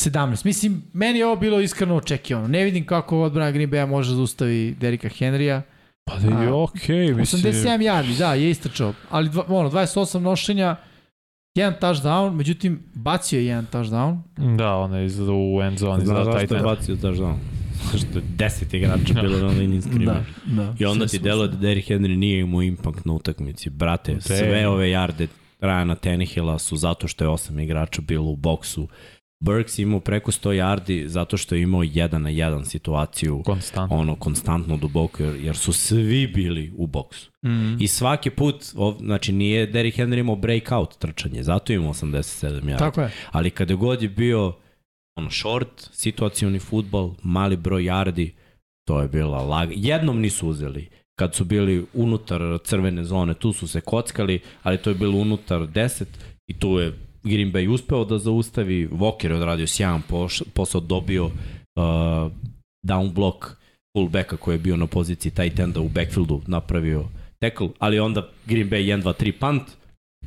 17. 0.00 0.46
Mislim, 0.46 0.82
meni 0.92 1.18
je 1.18 1.26
ovo 1.26 1.36
bilo 1.36 1.60
iskreno 1.60 1.96
očekivano. 1.96 2.48
Ne 2.48 2.64
vidim 2.64 2.86
kako 2.86 3.22
odbrana 3.22 3.50
Green 3.50 3.70
Bay 3.70 3.86
može 3.86 4.10
da 4.10 4.16
zaustavi 4.16 4.76
Derika 4.80 5.08
Henrya. 5.08 5.62
Pa 6.04 6.16
da 6.16 6.42
je 6.42 6.52
okej, 6.52 7.14
mislim. 7.14 7.42
87 7.42 7.78
yardi, 7.80 8.18
da, 8.18 8.34
je 8.34 8.50
istračao. 8.50 8.94
Ali 9.10 9.28
dva, 9.28 9.44
ono, 9.48 9.70
28 9.70 10.18
nošenja, 10.18 10.76
jedan 11.54 11.74
touchdown, 11.80 12.34
međutim, 12.34 12.82
bacio 12.94 13.38
je 13.38 13.46
jedan 13.46 13.66
touchdown. 13.72 14.18
Da, 14.56 14.74
ona 14.74 14.98
je 14.98 15.06
iz, 15.06 15.18
u 15.20 15.60
end 15.62 15.78
zone, 15.78 16.04
Znaš 16.04 16.16
za 16.18 16.24
zašto 16.24 16.40
je 16.40 16.46
Titan. 16.46 16.62
bacio 16.62 16.96
touchdown? 16.96 17.34
Zašto 17.92 18.18
je 18.18 18.22
deset 18.36 18.74
igrača 18.74 19.14
bilo 19.14 19.38
na 19.38 19.48
liniji 19.48 19.80
Da, 19.80 19.88
skrimaža. 19.88 20.24
da. 20.46 20.74
I 20.78 20.84
onda 20.84 21.06
ti 21.06 21.18
deluje 21.18 21.48
da 21.48 21.56
Derrick 21.56 21.88
Henry 21.88 22.16
nije 22.16 22.40
imao 22.40 22.62
impact 22.62 23.04
na 23.04 23.12
utakmici. 23.12 23.70
Brate, 23.70 24.20
sve 24.20 24.68
ove 24.68 24.90
jarde 24.90 25.26
Rajana 25.62 25.94
Tenihila 25.94 26.58
su 26.58 26.76
zato 26.76 27.08
što 27.08 27.24
je 27.24 27.28
osam 27.28 27.58
igrača 27.58 28.02
bilo 28.02 28.30
u 28.30 28.36
boksu. 28.36 28.88
Burks 29.40 29.78
imao 29.78 30.00
preko 30.00 30.32
100 30.32 30.50
yardi 30.50 31.06
zato 31.06 31.36
što 31.36 31.54
je 31.54 31.62
imao 31.62 31.82
jedan 31.82 32.22
na 32.22 32.28
jedan 32.28 32.64
situaciju 32.64 33.42
Konstantno. 33.44 33.96
ono 33.96 34.16
konstantno 34.16 34.76
duboko 34.76 35.22
jer, 35.22 35.36
jer 35.36 35.56
su 35.56 35.72
svi 35.72 36.26
bili 36.26 36.72
u 36.76 36.86
boksu. 36.86 37.30
Mm. 37.46 37.82
I 37.82 37.88
svaki 37.88 38.30
put, 38.30 38.64
ov, 38.76 38.96
znači 39.00 39.32
nije 39.32 39.66
Derrick 39.66 39.98
Henry 39.98 40.18
imao 40.18 40.36
breakout 40.36 40.98
trčanje, 40.98 41.42
zato 41.42 41.72
je 41.72 41.76
imao 41.76 41.92
87 41.92 42.60
yardi. 42.62 42.78
Tako 42.78 43.00
je. 43.00 43.10
Ali 43.30 43.50
kada 43.50 43.74
god 43.74 44.02
je 44.02 44.08
bio 44.08 44.52
ono 45.16 45.30
short, 45.30 45.88
situacioni 45.92 46.58
futbol, 46.58 47.14
mali 47.22 47.56
broj 47.56 47.82
yardi, 47.82 48.30
to 48.88 49.00
je 49.00 49.08
bila 49.08 49.42
lag. 49.42 49.68
Jednom 49.72 50.20
nisu 50.20 50.48
uzeli 50.48 50.88
kad 51.22 51.34
su 51.34 51.44
bili 51.44 51.84
unutar 51.94 52.58
crvene 52.64 53.04
zone, 53.04 53.34
tu 53.34 53.52
su 53.52 53.68
se 53.68 53.80
kockali, 53.80 54.40
ali 54.62 54.78
to 54.78 54.90
je 54.90 54.94
bilo 54.94 55.18
unutar 55.18 55.60
10 55.60 56.04
i 56.46 56.54
tu 56.58 56.78
je 56.78 56.98
Green 57.22 57.52
Bay 57.52 57.68
uspeo 57.68 58.04
da 58.04 58.18
zaustavi, 58.18 58.88
Walker 58.88 59.30
je 59.30 59.36
odradio 59.36 59.66
sjajan 59.66 60.02
posao, 60.54 60.80
dobio 60.80 61.24
uh, 61.24 61.32
down 62.82 63.12
block 63.12 63.46
fullbacka 63.96 64.36
koji 64.36 64.54
je 64.54 64.58
bio 64.58 64.76
na 64.76 64.86
poziciji 64.86 65.32
tight 65.32 65.58
enda 65.58 65.80
u 65.80 65.88
backfieldu, 65.88 66.40
napravio 66.46 67.04
tackle, 67.38 67.68
ali 67.78 68.00
onda 68.00 68.28
Green 68.46 68.70
Bay 68.70 68.96
1, 68.96 69.02
2, 69.02 69.12
3 69.22 69.32
punt 69.32 69.62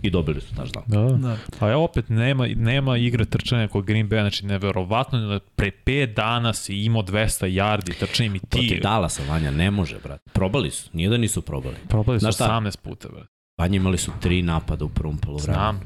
i 0.01 0.09
dobili 0.09 0.41
su 0.41 0.55
touchdown. 0.55 0.83
Da. 0.87 1.17
Da. 1.27 1.37
A 1.59 1.69
ja 1.69 1.77
opet 1.77 2.09
nema, 2.09 2.47
nema 2.47 2.97
igre 2.97 3.25
trčanja 3.25 3.67
kod 3.67 3.85
Green 3.85 4.09
Bay, 4.09 4.21
znači 4.21 4.45
neverovatno 4.45 5.19
da 5.19 5.39
pre 5.39 5.71
5 5.85 6.13
dana 6.13 6.53
si 6.53 6.75
imao 6.75 7.03
200 7.03 7.45
yardi 7.45 7.99
trčanjem 7.99 8.35
i 8.35 8.39
ti. 8.39 8.45
Protiv 8.49 8.81
Dallasa, 8.81 9.23
Vanja, 9.29 9.51
ne 9.51 9.71
može, 9.71 9.99
brate. 10.03 10.31
Probali 10.33 10.71
su, 10.71 10.89
nije 10.93 11.09
da 11.09 11.17
nisu 11.17 11.41
probali. 11.41 11.75
Probali 11.87 12.19
su 12.19 12.23
Znaš 12.23 12.35
šta? 12.35 12.45
18 12.45 12.77
puta, 12.77 13.09
brate. 13.09 13.27
Vanja 13.59 13.75
imali 13.75 13.97
su 13.97 14.11
tri 14.21 14.41
napada 14.41 14.85
u 14.85 14.89
prvom 14.89 15.17
polovremenu. 15.17 15.63
Znam. 15.63 15.81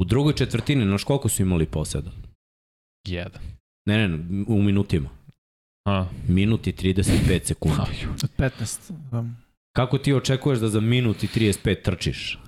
U 0.00 0.04
drugoj 0.04 0.34
četvrtini, 0.34 0.84
znaš 0.84 1.04
koliko 1.04 1.28
su 1.28 1.42
imali 1.42 1.66
poseda? 1.66 2.10
Jedan. 3.08 3.42
Ne, 3.86 3.98
ne, 3.98 4.08
ne, 4.08 4.44
u 4.48 4.62
minutima. 4.62 5.08
A. 5.88 6.06
Minut 6.28 6.66
i 6.66 6.72
35 6.72 7.44
sekundi. 7.44 7.78
Aju. 7.80 8.10
Od 8.22 8.30
15. 8.38 8.92
Da. 9.10 9.24
Kako 9.76 9.98
ti 9.98 10.14
očekuješ 10.14 10.58
da 10.58 10.68
za 10.68 10.80
minut 10.80 11.22
i 11.22 11.26
35 11.26 11.82
trčiš? 11.82 12.38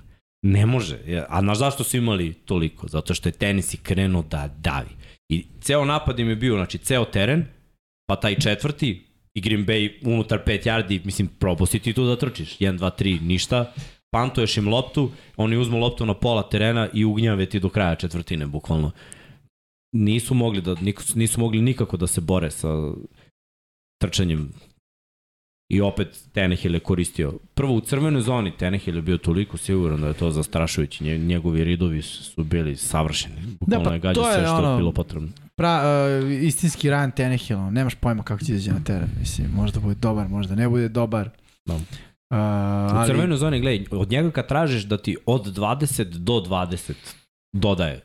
Ne 0.43 0.65
može. 0.65 1.25
A 1.29 1.41
znaš 1.41 1.57
zašto 1.57 1.83
su 1.83 1.97
imali 1.97 2.33
toliko? 2.33 2.87
Zato 2.87 3.13
što 3.13 3.29
je 3.29 3.33
tenis 3.33 3.73
i 3.73 3.77
krenuo 3.77 4.21
da 4.21 4.47
davi. 4.57 4.89
I 5.29 5.45
ceo 5.61 5.85
napad 5.85 6.19
im 6.19 6.29
je 6.29 6.35
bio, 6.35 6.55
znači 6.55 6.77
ceo 6.77 7.05
teren, 7.05 7.45
pa 8.09 8.15
taj 8.15 8.35
četvrti 8.35 9.05
i 9.33 9.41
Green 9.41 9.65
Bay 9.65 9.91
unutar 10.05 10.39
5 10.45 10.67
yardi, 10.67 11.05
mislim, 11.05 11.27
propusti 11.27 11.79
ti 11.79 11.93
tu 11.93 12.05
da 12.05 12.15
trčiš. 12.15 12.57
1, 12.57 12.77
2, 12.77 12.91
3, 13.03 13.21
ništa. 13.21 13.73
Pantuješ 14.11 14.57
im 14.57 14.67
loptu, 14.67 15.11
oni 15.37 15.57
uzmu 15.57 15.79
loptu 15.79 16.05
na 16.05 16.13
pola 16.13 16.49
terena 16.49 16.89
i 16.93 17.05
ugnjave 17.05 17.45
ti 17.45 17.59
do 17.59 17.69
kraja 17.69 17.95
četvrtine, 17.95 18.45
bukvalno. 18.45 18.91
Nisu 19.95 20.33
mogli 20.33 20.61
da 20.61 20.75
nisu 21.15 21.39
mogli 21.39 21.61
nikako 21.61 21.97
da 21.97 22.07
se 22.07 22.21
bore 22.21 22.51
sa 22.51 22.67
trčanjem 24.01 24.53
I 25.73 25.81
opet 25.81 26.07
Tenehill 26.31 26.73
je 26.73 26.79
koristio. 26.81 27.33
Prvo 27.53 27.73
u 27.73 27.81
crvenoj 27.81 28.21
zoni 28.21 28.51
Tenehill 28.51 28.95
je 28.95 29.01
bio 29.01 29.17
toliko 29.17 29.57
siguran 29.57 30.01
da 30.01 30.07
je 30.07 30.13
to 30.13 30.31
zastrašujući. 30.31 31.03
Nje- 31.03 31.17
Njegovi 31.17 31.63
ridovi 31.63 32.01
su, 32.01 32.43
bili 32.43 32.75
savršeni. 32.77 33.35
Bukvalno 33.59 33.89
pa 33.89 33.93
je 33.93 34.09
je 34.09 34.33
sve 34.33 34.43
što 34.43 34.55
ono- 34.55 34.71
je 34.71 34.77
bilo 34.77 34.91
potrebno. 34.91 35.29
Pra, 35.55 35.81
uh, 36.23 36.31
istinski 36.33 36.89
Ryan 36.89 37.11
Tannehill, 37.11 37.59
ono, 37.59 37.71
nemaš 37.71 37.95
pojma 37.95 38.23
kako 38.23 38.43
će 38.43 38.53
izađe 38.53 38.71
na 38.71 38.83
teren. 38.83 39.09
Mislim, 39.19 39.47
možda 39.51 39.79
bude 39.79 39.95
dobar, 39.95 40.27
možda 40.27 40.55
ne 40.55 40.69
bude 40.69 40.89
dobar. 40.89 41.29
Da. 41.65 41.73
Uh, 41.73 41.81
U 42.31 42.35
ali, 42.91 43.07
crvenoj 43.07 43.37
zoni, 43.37 43.59
gledaj, 43.59 43.85
od 43.91 44.11
njega 44.11 44.31
kad 44.31 44.47
tražiš 44.47 44.83
da 44.83 44.97
ti 44.97 45.17
od 45.25 45.47
20 45.47 46.03
do 46.03 46.33
20 46.33 46.93
dodaje 47.53 48.01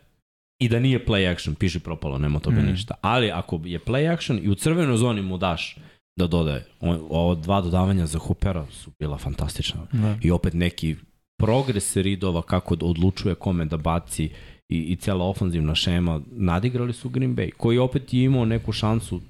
i 0.59 0.69
da 0.69 0.79
nije 0.81 1.07
play 1.07 1.33
action, 1.33 1.55
piši 1.55 1.81
propalo, 1.81 2.19
nema 2.19 2.39
toga 2.39 2.61
Mm. 2.61 2.67
ništa. 2.67 2.95
Ali 3.01 3.31
ako 3.31 3.61
je 3.65 3.79
play 3.81 4.13
action 4.13 4.41
i 4.43 4.49
u 4.49 4.55
crvenoj 4.55 4.97
zoni 4.97 5.23
mu 5.23 5.39
daš 5.39 5.77
da 6.19 6.27
dodaje, 6.27 6.65
on, 6.81 7.01
ovo 7.11 7.35
dva 7.35 7.61
dodavanja 7.61 8.07
za 8.07 8.19
Hoopera 8.19 8.67
su 8.71 8.91
bila 8.99 9.19
fantastična. 9.19 9.87
Da. 9.93 10.17
i 10.23 10.31
opet 10.31 10.55
neki 10.55 10.97
progres 11.39 11.97
Ridova 11.97 12.43
kako 12.43 12.77
da 12.77 12.87
odlučuje 12.87 13.35
kome 13.35 13.65
da 13.65 13.77
baci 13.77 14.31
i, 14.69 14.79
i 14.79 14.97
cela 14.97 15.25
ofanzivna 15.25 15.75
šema 15.75 16.21
nadigrali 16.31 16.93
su 16.93 17.09
Green 17.09 17.37
Bay 17.37 17.51
koji 17.51 17.79
opet 17.79 18.15
je 18.15 18.25
imao 18.25 18.45
neku 18.45 18.73
šansu 18.73 19.21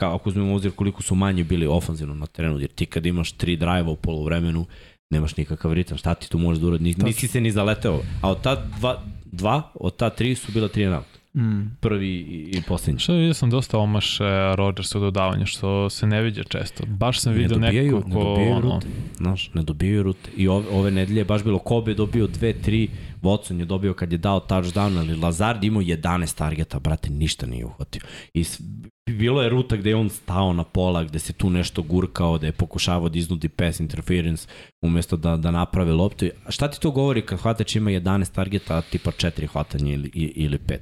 kao 0.00 0.14
ako 0.14 0.28
uzmemo 0.28 0.52
u 0.52 0.54
obzir 0.54 0.72
koliko 0.72 1.02
su 1.02 1.14
manje 1.14 1.44
bili 1.44 1.66
ofanzivno 1.66 2.14
na 2.14 2.26
terenu 2.26 2.60
jer 2.60 2.70
ti 2.70 2.86
kad 2.86 3.06
imaš 3.06 3.32
tri 3.32 3.56
drajva 3.56 3.90
u 3.90 3.96
polovremenu 3.96 4.66
nemaš 5.10 5.36
nikakav 5.36 5.72
ritam, 5.72 5.98
šta 5.98 6.14
ti 6.14 6.30
tu 6.30 6.38
možeš 6.38 6.60
da 6.60 6.66
uradi, 6.66 6.94
nisi 6.98 7.28
se 7.28 7.40
ni 7.40 7.50
zaleteo, 7.50 8.00
a 8.22 8.30
od 8.30 8.42
ta 8.42 8.54
dva, 8.78 9.02
dva, 9.24 9.72
od 9.74 9.96
ta 9.96 10.10
tri 10.10 10.34
su 10.34 10.52
bila 10.52 10.68
tri 10.68 10.86
out. 10.86 11.15
Mm. 11.36 11.76
Prvi 11.80 12.08
i, 12.08 12.50
i 12.50 12.62
poslednji. 12.62 12.98
Što 12.98 13.12
vidio 13.12 13.34
sam 13.34 13.50
dosta 13.50 13.78
omaš 13.78 14.18
Rodgersa 14.54 14.98
u 14.98 15.02
dodavanju, 15.02 15.46
što 15.46 15.90
se 15.90 16.06
ne 16.06 16.22
viđa 16.22 16.42
često. 16.44 16.84
Baš 16.88 17.20
sam 17.20 17.32
Ne 17.32 17.38
vidio 17.38 17.54
dobijaju- 17.56 17.94
neko 17.94 18.08
ne 18.08 18.14
dobijaju 18.14 18.52
ono, 18.52 18.60
rute. 18.74 18.86
Znaš, 19.16 19.50
ne 19.54 19.62
dobijaju 19.62 20.02
rute. 20.02 20.30
I 20.36 20.48
ove, 20.48 20.64
ove 20.70 20.90
nedelje 20.90 21.18
je 21.18 21.24
baš 21.24 21.44
bilo 21.44 21.58
Kobe 21.58 21.90
je 21.90 21.94
dobio 21.94 22.26
dve, 22.26 22.52
tri, 22.54 22.88
Watson 23.22 23.58
je 23.58 23.64
dobio 23.64 23.94
kad 23.94 24.12
je 24.12 24.18
dao 24.18 24.40
touchdown, 24.40 24.98
ali 24.98 25.16
Lazard 25.16 25.64
imao 25.64 25.82
11 25.82 26.34
targeta, 26.34 26.78
brate, 26.78 27.10
ništa 27.10 27.46
nije 27.46 27.64
uhvatio. 27.64 28.00
I 28.34 28.44
s- 28.44 28.60
bilo 29.08 29.42
je 29.42 29.48
ruta 29.48 29.76
gde 29.76 29.90
je 29.90 29.96
on 29.96 30.08
stao 30.08 30.52
na 30.52 30.64
pola, 30.64 31.04
gde 31.04 31.18
se 31.18 31.32
tu 31.32 31.50
nešto 31.50 31.82
gurkao, 31.82 32.38
da 32.38 32.46
je 32.46 32.52
pokušavao 32.52 33.08
da 33.08 33.18
iznudi 33.18 33.48
pass 33.48 33.80
interference 33.80 34.48
umesto 34.82 35.16
da, 35.16 35.36
da 35.36 35.50
napravi 35.50 35.92
loptu. 35.92 36.26
Šta 36.48 36.70
ti 36.70 36.80
to 36.80 36.90
govori 36.90 37.22
kad 37.22 37.38
hvatač 37.38 37.76
ima 37.76 37.90
11 37.90 38.30
targeta, 38.30 38.76
a 38.76 38.82
tipa 38.82 39.10
4 39.12 39.46
hvatanje 39.46 39.92
ili, 39.94 40.08
ili 40.14 40.58
5? 40.58 40.78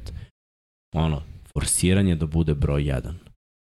Ono, 0.95 1.23
forsiranje 1.53 2.15
da 2.15 2.27
bude 2.27 2.55
broj 2.55 2.83
1. 2.83 3.13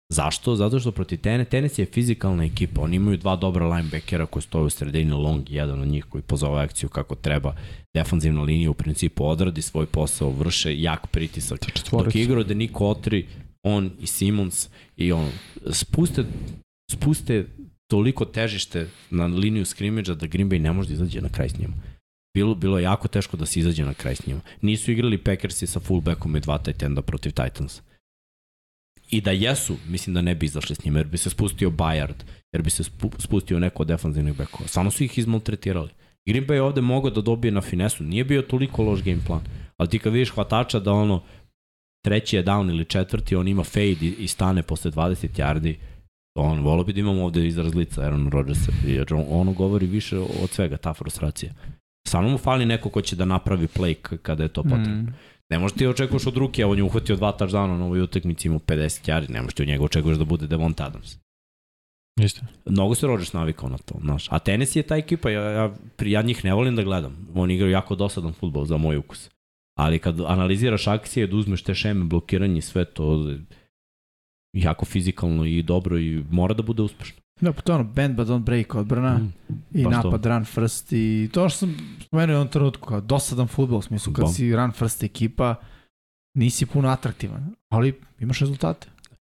Zašto? 0.09 0.55
Zato 0.55 0.79
što 0.79 0.91
protiv 0.91 1.19
Tene, 1.19 1.45
Tenes 1.45 1.79
je 1.79 1.85
fizikalna 1.85 2.43
ekipa. 2.45 2.81
Oni 2.81 2.95
imaju 2.95 3.17
dva 3.17 3.35
dobra 3.35 3.67
linebackera 3.67 4.25
koji 4.25 4.43
stoje 4.43 4.65
u 4.65 4.69
sredini, 4.69 5.11
Long 5.11 5.49
jedan 5.49 5.81
od 5.81 5.87
njih 5.87 6.05
koji 6.05 6.21
pozove 6.21 6.61
akciju 6.63 6.89
kako 6.89 7.15
treba. 7.15 7.55
Defanzivna 7.93 8.41
linija 8.41 8.71
u 8.71 8.73
principu 8.73 9.25
odradi 9.25 9.61
svoj 9.61 9.85
posao, 9.85 10.29
vrše 10.29 10.81
jak 10.81 11.07
pritisak. 11.07 11.59
Dok 11.91 12.15
igrao 12.15 12.43
da 12.43 12.53
Niko 12.53 12.87
Otri, 12.87 13.27
on 13.63 13.91
i 13.99 14.07
Simons 14.07 14.69
i 14.97 15.11
on 15.11 15.29
spuste, 15.71 16.25
spuste 16.91 17.45
toliko 17.87 18.25
težište 18.25 18.87
na 19.09 19.25
liniju 19.25 19.65
skrimidža 19.65 20.15
da 20.15 20.27
Green 20.27 20.49
Bay 20.49 20.59
ne 20.59 20.71
može 20.71 20.87
da 20.87 20.93
izađe 20.93 21.21
na 21.21 21.29
kraj 21.29 21.49
s 21.49 21.59
njima. 21.59 21.73
Bilo, 22.33 22.55
bilo 22.55 22.77
je 22.77 22.83
jako 22.83 23.07
teško 23.07 23.37
da 23.37 23.45
se 23.45 23.59
izađe 23.59 23.85
na 23.85 23.93
kraj 23.93 24.15
s 24.15 24.27
njima. 24.27 24.41
Nisu 24.61 24.91
igrali 24.91 25.17
Packersi 25.17 25.67
sa 25.67 25.79
fullbackom 25.79 26.35
i 26.35 26.39
dva 26.39 26.57
tight 26.57 26.83
enda 26.83 27.01
protiv 27.01 27.31
Titans. 27.31 27.81
I 29.09 29.21
da 29.21 29.31
jesu, 29.31 29.77
mislim 29.87 30.13
da 30.13 30.21
ne 30.21 30.35
bi 30.35 30.45
izašli 30.45 30.75
s 30.75 30.85
njima, 30.85 30.99
jer 30.99 31.07
bi 31.07 31.17
se 31.17 31.29
spustio 31.29 31.69
Bayard, 31.69 32.23
jer 32.53 32.61
bi 32.61 32.69
se 32.69 32.83
spu, 32.83 33.11
spustio 33.19 33.59
neko 33.59 33.83
od 33.83 33.87
defanzivnih 33.87 34.37
bekova. 34.37 34.67
Samo 34.67 34.91
su 34.91 35.03
ih 35.03 35.17
izmaltretirali. 35.17 35.89
Green 36.27 36.47
Bay 36.47 36.59
ovde 36.59 36.81
mogao 36.81 37.11
da 37.11 37.21
dobije 37.21 37.51
na 37.51 37.61
finesu, 37.61 38.03
nije 38.03 38.23
bio 38.23 38.41
toliko 38.41 38.83
loš 38.83 39.03
game 39.03 39.21
plan. 39.27 39.41
Ali 39.77 39.89
ti 39.89 39.99
kad 39.99 40.13
vidiš 40.13 40.29
hvatača 40.29 40.79
da 40.79 40.93
ono, 40.93 41.23
treći 42.05 42.35
je 42.35 42.45
down 42.45 42.69
ili 42.69 42.85
četvrti, 42.85 43.35
on 43.35 43.47
ima 43.47 43.63
fade 43.63 44.13
i, 44.19 44.27
stane 44.27 44.63
posle 44.63 44.91
20 44.91 45.27
yardi, 45.37 45.75
on 46.35 46.59
volio 46.59 46.83
bi 46.83 46.93
da 46.93 46.99
imamo 46.99 47.25
ovde 47.25 47.47
izraz 47.47 47.75
lica 47.75 48.01
Aaron 48.01 48.29
Rodgersa, 48.29 48.71
jer 48.87 49.13
on, 49.13 49.25
ono 49.29 49.53
govori 49.53 49.85
više 49.85 50.17
od 50.19 50.49
svega, 50.49 50.77
ta 50.77 50.93
frustracija. 50.93 51.53
Samo 52.07 52.29
mu 52.29 52.37
fali 52.37 52.65
neko 52.65 52.89
ko 52.89 53.01
će 53.01 53.15
da 53.15 53.25
napravi 53.25 53.67
play 53.67 53.93
kada 54.17 54.43
je 54.43 54.49
to 54.49 54.63
potrebno. 54.63 55.01
Mm. 55.01 55.13
Ne 55.49 55.59
možeš 55.59 55.77
ti 55.77 55.87
očekuješ 55.87 56.27
od 56.27 56.37
ruke, 56.37 56.63
a 56.63 56.67
on 56.67 56.77
je 56.77 56.83
uhvatio 56.83 57.15
dva 57.15 57.37
touchdowna 57.39 57.77
na 57.77 57.85
ovoj 57.85 58.01
utakmici, 58.01 58.47
imao 58.47 58.59
50 58.59 59.09
yardi, 59.09 59.29
ne 59.29 59.41
možeš 59.41 59.53
ti 59.53 59.61
od 59.61 59.67
njega 59.67 59.83
očekuješ 59.83 60.17
da 60.17 60.25
bude 60.25 60.47
Devon 60.47 60.73
Adams. 60.77 61.17
Isto. 62.21 62.41
Mnogo 62.65 62.95
se 62.95 63.07
Rodgers 63.07 63.33
navikao 63.33 63.69
na 63.69 63.77
to, 63.77 63.95
znaš. 64.01 64.27
A 64.29 64.39
tenis 64.39 64.75
je 64.75 64.83
ta 64.83 64.97
ekipa, 64.97 65.29
ja, 65.29 65.41
ja, 65.41 65.73
ja 66.05 66.21
njih 66.21 66.45
ne 66.45 66.53
volim 66.53 66.75
da 66.75 66.83
gledam. 66.83 67.27
Oni 67.35 67.55
igraju 67.55 67.71
jako 67.71 67.95
dosadan 67.95 68.33
futbol 68.33 68.65
za 68.65 68.77
moj 68.77 68.97
ukus. 68.97 69.29
Ali 69.77 69.99
kad 69.99 70.19
analiziraš 70.19 70.87
akcije, 70.87 71.27
da 71.27 71.35
uzmeš 71.35 71.63
te 71.63 71.75
šeme, 71.75 72.05
blokiranje 72.05 72.57
i 72.57 72.61
sve 72.61 72.85
to, 72.85 73.35
jako 74.53 74.85
fizikalno 74.85 75.45
i 75.45 75.63
dobro 75.63 75.99
i 75.99 76.23
mora 76.31 76.53
da 76.53 76.63
bude 76.63 76.81
uspešno. 76.81 77.20
Da, 77.41 77.53
pa 77.53 77.61
to 77.61 77.73
ono, 77.73 77.83
bend 77.83 78.15
but 78.15 78.27
don't 78.27 78.43
break 78.43 78.75
odbrana 78.75 79.17
Mm. 79.17 79.33
i 79.73 79.83
baš 79.83 80.01
to. 80.01 80.09
napad 80.09 80.25
run 80.25 80.45
first 80.45 80.93
i 80.93 81.29
to 81.33 81.49
što 81.49 81.57
sam 81.57 81.75
spomenuo 82.01 82.33
u 82.33 82.37
jednom 82.37 82.47
trenutku 82.51 82.87
kao 82.87 83.01
dosadan 83.01 83.47
futbol, 83.47 83.77
u 83.77 83.81
smislu 83.81 84.13
kad 84.13 84.25
Bom. 84.25 84.33
si 84.33 84.55
run 84.55 84.71
first 84.71 85.03
ekipa 85.03 85.55
nisi 86.37 86.65
puno 86.65 86.89
atraktivan, 86.89 87.55
ali 87.69 87.93
imaš 88.19 88.39
rezultate. 88.39 88.87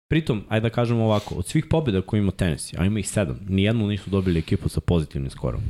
Pritom, 0.09 0.43
ajde 0.49 0.69
da 0.69 0.75
kažemo 0.75 1.03
ovako, 1.05 1.35
od 1.35 1.45
svih 1.47 1.65
pobjeda 1.69 2.01
koje 2.01 2.19
ima 2.19 2.31
Tennessee, 2.31 2.79
a 2.79 2.85
ima 2.85 2.99
ih 2.99 3.09
sedam, 3.09 3.39
nijednu 3.49 3.87
nisu 3.87 4.09
dobili 4.09 4.39
ekipu 4.39 4.69
sa 4.69 4.81
pozitivnim 4.81 5.29
skorom. 5.29 5.61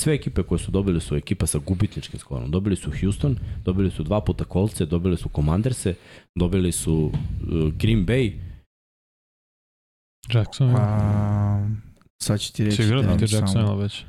Sve 0.00 0.14
ekipe 0.14 0.42
koje 0.42 0.58
su 0.58 0.70
dobili 0.70 1.00
su 1.00 1.16
ekipa 1.16 1.46
sa 1.46 1.58
gubitničkim 1.58 2.18
skorom. 2.20 2.50
Dobili 2.50 2.76
su 2.76 2.90
Houston, 3.00 3.36
dobili 3.64 3.90
su 3.90 4.02
dva 4.02 4.20
puta 4.20 4.44
Kolce, 4.44 4.86
dobili 4.86 5.16
su 5.16 5.28
Commanderse, 5.34 5.94
dobili 6.34 6.72
su 6.72 6.94
uh, 6.94 7.12
Green 7.72 8.06
Bay, 8.06 8.32
Jackson. 10.34 10.76
A, 10.76 11.68
sad 12.22 12.40
ću 12.40 12.52
ti 12.52 12.64
reći. 12.64 12.76
Si 12.76 12.82
igrao 12.82 13.02
da 13.02 13.16
ti 13.16 13.28
samo 13.28 13.40
Jackson 13.46 13.78
već? 13.78 14.04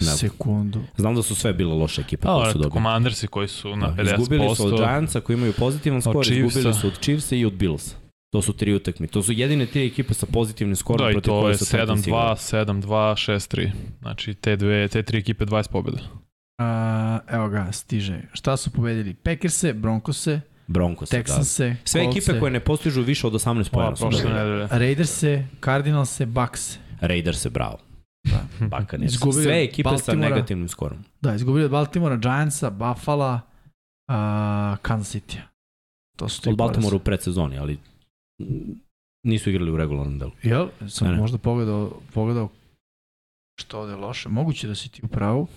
Ne. 0.00 0.06
Sekundu. 0.06 0.82
znam 0.96 1.14
da 1.14 1.22
su 1.22 1.34
sve 1.34 1.52
bile 1.52 1.74
loše 1.74 2.00
ekipe 2.00 2.22
koje 2.26 2.44
Da, 2.46 2.52
su 2.52 2.58
dobili. 2.58 2.72
Commandersi 2.72 3.26
koji 3.26 3.48
su 3.48 3.76
na 3.76 3.86
Da, 3.90 4.02
50%. 4.02 4.12
Izgubili 4.12 4.56
su 4.56 4.66
od 4.66 4.76
Giantsa 4.78 5.20
koji 5.20 5.36
imaju 5.36 5.52
pozitivan 5.52 6.02
skor, 6.02 6.26
izgubili 6.32 6.74
su 6.74 6.86
od 6.86 7.00
Chiefsa 7.00 7.36
i 7.36 7.44
od 7.44 7.52
Billsa. 7.52 7.96
To 8.32 8.42
su 8.42 8.52
tri 8.52 8.74
utakmi. 8.74 9.08
To 9.08 9.22
su 9.22 9.32
jedine 9.32 9.66
tri 9.66 9.86
ekipe 9.86 10.14
sa 10.14 10.26
pozitivnim 10.26 10.76
skorom 10.76 11.04
Da, 11.06 11.10
i 11.10 11.12
protiv 11.12 11.30
to 11.30 11.40
koje 11.40 11.52
je 11.52 11.58
su 11.58 11.64
Titans 11.64 12.00
7-2, 12.00 12.08
igrali. 12.08 12.36
7-2, 12.82 12.86
6-3. 12.86 13.70
Znači, 14.00 14.34
te, 14.34 14.56
dve, 14.56 14.88
te 14.88 15.02
tri 15.02 15.18
ekipe 15.18 15.44
20 15.44 15.70
pobjeda. 15.70 15.98
A, 16.58 17.18
evo 17.28 17.48
ga, 17.48 17.72
stiže. 17.72 18.20
Šta 18.32 18.56
su 18.56 18.70
pobedili? 18.70 19.14
Packerse, 19.14 19.72
Broncose, 19.72 20.40
Broncos. 20.68 21.10
Da. 21.10 21.16
Texanse, 21.16 21.76
Sve 21.84 22.02
ekipe 22.02 22.40
koje 22.40 22.50
ne 22.50 22.60
postižu 22.60 23.02
više 23.02 23.26
od 23.26 23.32
18 23.32 23.48
Ova 23.72 23.94
pojena 23.94 23.96
dobili. 24.16 24.34
nedelje. 24.34 24.68
Raiderse, 24.70 25.46
Cardinalse, 25.60 26.26
Bucks. 26.26 26.78
Raiders 27.00 27.44
je 27.44 27.50
bravo. 27.50 27.78
Da. 28.24 28.40
Buccaneers. 28.72 29.12
Izgubili 29.12 29.42
Sve 29.42 29.62
ekipe 29.64 29.88
sa 29.88 29.90
Baltimora. 29.90 30.28
negativnim 30.28 30.68
skorom. 30.68 30.98
Da, 31.20 31.34
izgubili 31.34 31.64
od 31.64 31.70
Baltimora, 31.70 32.16
Giantsa, 32.16 32.70
Buffalo, 32.70 33.40
a, 34.08 34.76
Kansas 34.82 35.14
City. 35.14 35.38
To 36.16 36.28
su 36.28 36.50
Od 36.50 36.56
Baltimora 36.56 36.96
u 36.96 37.00
predsezoni, 37.00 37.58
ali 37.58 37.78
nisu 39.22 39.50
igrali 39.50 39.70
u 39.70 39.76
regularnom 39.76 40.18
delu. 40.18 40.30
Jel? 40.42 40.68
Sam 40.88 41.08
Ne, 41.08 41.14
ne. 41.14 41.20
možda 41.20 41.38
pogledao, 41.38 42.00
pogledao 42.14 42.48
što 43.60 43.80
ovde 43.80 43.92
je 43.92 43.96
loše. 43.96 44.28
Moguće 44.28 44.68
da 44.68 44.74
si 44.74 44.88
ti 44.88 45.00
u 45.04 45.08
pravu. 45.08 45.48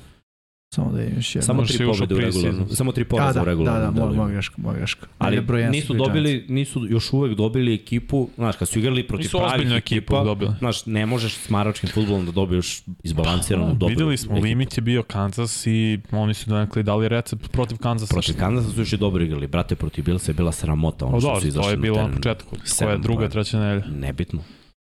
Samo 0.75 0.91
da 0.91 1.03
imaš 1.03 1.35
jedno. 1.35 1.45
Samo 1.45 1.65
tri 1.65 1.77
pobjede 1.85 2.15
u 2.15 2.19
regularnom. 2.19 2.69
Samo 2.69 2.91
tri 2.91 3.03
poraza 3.05 3.33
da, 3.33 3.41
u 3.41 3.45
da, 3.45 3.49
regularnom 3.51 3.95
da, 3.95 4.01
moja, 4.01 4.11
delu. 4.11 4.15
moja 4.23 4.33
greška, 4.33 4.55
moja 4.57 4.77
greška. 4.77 5.07
Ali 5.17 5.41
nisu 5.71 5.87
su 5.87 5.93
bili 5.93 6.05
dobili, 6.07 6.45
nisu 6.49 6.85
još 6.89 7.13
uvek 7.13 7.37
dobili 7.37 7.73
ekipu, 7.73 8.29
znaš, 8.35 8.55
kad 8.55 8.69
su 8.69 8.79
igrali 8.79 9.07
protiv 9.07 9.23
Nisu 9.23 9.37
pravih 9.37 9.53
ozbiljnu 9.53 9.75
ekipu 9.75 9.97
ekipa, 9.97 10.23
dobili. 10.23 10.51
znaš, 10.59 10.85
ne 10.85 11.05
možeš 11.05 11.35
s 11.35 11.49
maračkim 11.49 11.89
futbolom 11.89 12.25
da 12.25 12.31
dobiješ 12.31 12.81
izbalansiranu 13.03 13.73
dobru 13.73 13.87
Videli 13.87 14.17
smo, 14.17 14.31
ekipu. 14.31 14.43
limit 14.43 14.77
je 14.77 14.81
bio 14.81 15.03
Kansas 15.03 15.67
i 15.67 15.99
oni 16.11 16.33
su 16.33 16.49
donekli 16.49 16.83
dali 16.83 17.09
recept 17.09 17.51
protiv 17.51 17.77
Kansasa. 17.77 18.13
Protiv 18.13 18.37
Kansasa 18.37 18.73
su 18.73 18.81
još 18.81 18.93
i 18.93 18.97
dobro 18.97 19.23
igrali, 19.23 19.47
brate, 19.47 19.75
protiv 19.75 20.05
Bilsa 20.05 20.31
je 20.31 20.35
bila 20.35 20.51
sramota 20.51 21.05
ono 21.05 21.17
O 21.17 21.19
što 21.19 21.33
da, 21.33 21.41
su 21.41 21.47
izašli 21.47 21.63
to 21.67 21.69
je 21.71 21.77
bilo 21.77 22.07
na 22.07 22.15
početku. 22.15 22.55
Koja 22.79 22.91
je 22.91 22.97
druga, 22.97 23.29
treća 23.29 23.59
nedelja. 23.59 23.93
Nebitno. 23.95 24.41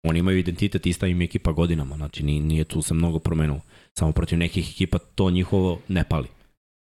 Oni 0.07 0.19
imaju 0.19 0.39
identitet, 0.39 0.87
ista 0.87 1.07
im 1.07 1.21
je 1.21 1.25
ekipa 1.25 1.53
godinama, 1.53 1.97
znači 1.97 2.23
nije, 2.23 2.41
nije 2.41 2.65
tu 2.65 2.83
se 2.83 2.95
mnogo 2.95 3.19
promenilo. 3.19 3.61
Samo 3.99 4.13
protiv 4.13 4.39
nekih 4.39 4.71
ekipa 4.71 4.99
to 4.99 5.31
njihovo 5.31 5.81
ne 5.89 6.05
pali. 6.05 6.29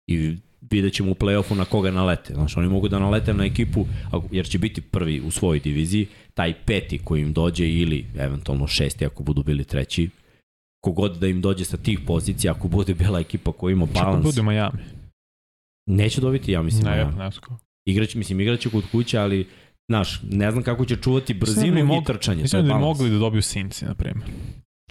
I 0.06 0.36
vidjet 0.70 0.92
ćemo 0.94 1.10
u 1.10 1.14
play-offu 1.14 1.54
na 1.54 1.64
koga 1.64 1.90
nalete. 1.90 2.34
Znači, 2.34 2.58
oni 2.58 2.68
mogu 2.68 2.88
da 2.88 2.98
nalete 2.98 3.34
na 3.34 3.44
ekipu, 3.44 3.86
jer 4.30 4.48
će 4.48 4.58
biti 4.58 4.80
prvi 4.80 5.20
u 5.20 5.30
svojoj 5.30 5.60
diviziji, 5.60 6.06
taj 6.34 6.54
peti 6.64 6.98
koji 6.98 7.22
im 7.22 7.32
dođe 7.32 7.68
ili 7.68 8.06
eventualno 8.18 8.66
šesti 8.66 9.06
ako 9.06 9.22
budu 9.22 9.42
bili 9.42 9.64
treći, 9.64 10.10
kogod 10.84 11.18
da 11.18 11.26
im 11.26 11.40
dođe 11.40 11.64
sa 11.64 11.76
tih 11.76 12.00
pozicija, 12.06 12.52
ako 12.52 12.68
bude 12.68 12.94
bila 12.94 13.20
ekipa 13.20 13.52
koja 13.52 13.72
ima 13.72 13.86
Čak 13.86 13.94
balans, 13.94 14.24
bude 14.24 14.42
Miami. 14.42 14.78
neće 15.86 16.20
dobiti, 16.20 16.52
ja 16.52 16.62
mislim. 16.62 16.84
Ne, 16.84 16.96
Miami. 16.96 17.10
ne 17.10 17.30
znam 17.30 17.42
kako. 17.42 17.58
Igrać, 17.86 18.14
mislim, 18.14 18.40
igraće 18.40 18.70
kod 18.70 18.84
kuće, 18.90 19.18
ali 19.18 19.46
Znaš, 19.90 20.22
ne 20.22 20.50
znam 20.50 20.64
kako 20.64 20.84
će 20.84 20.96
čuvati 20.96 21.34
da 21.34 21.38
brzinu 21.38 21.94
i 21.94 22.04
trčanje. 22.04 22.42
Mislim 22.42 22.62
da 22.62 22.62
bi 22.62 22.68
balans. 22.68 22.84
mogli 22.84 23.10
da 23.10 23.18
dobiju 23.18 23.42
Sinci, 23.42 23.84
na 23.84 23.94
primjer. 23.94 24.30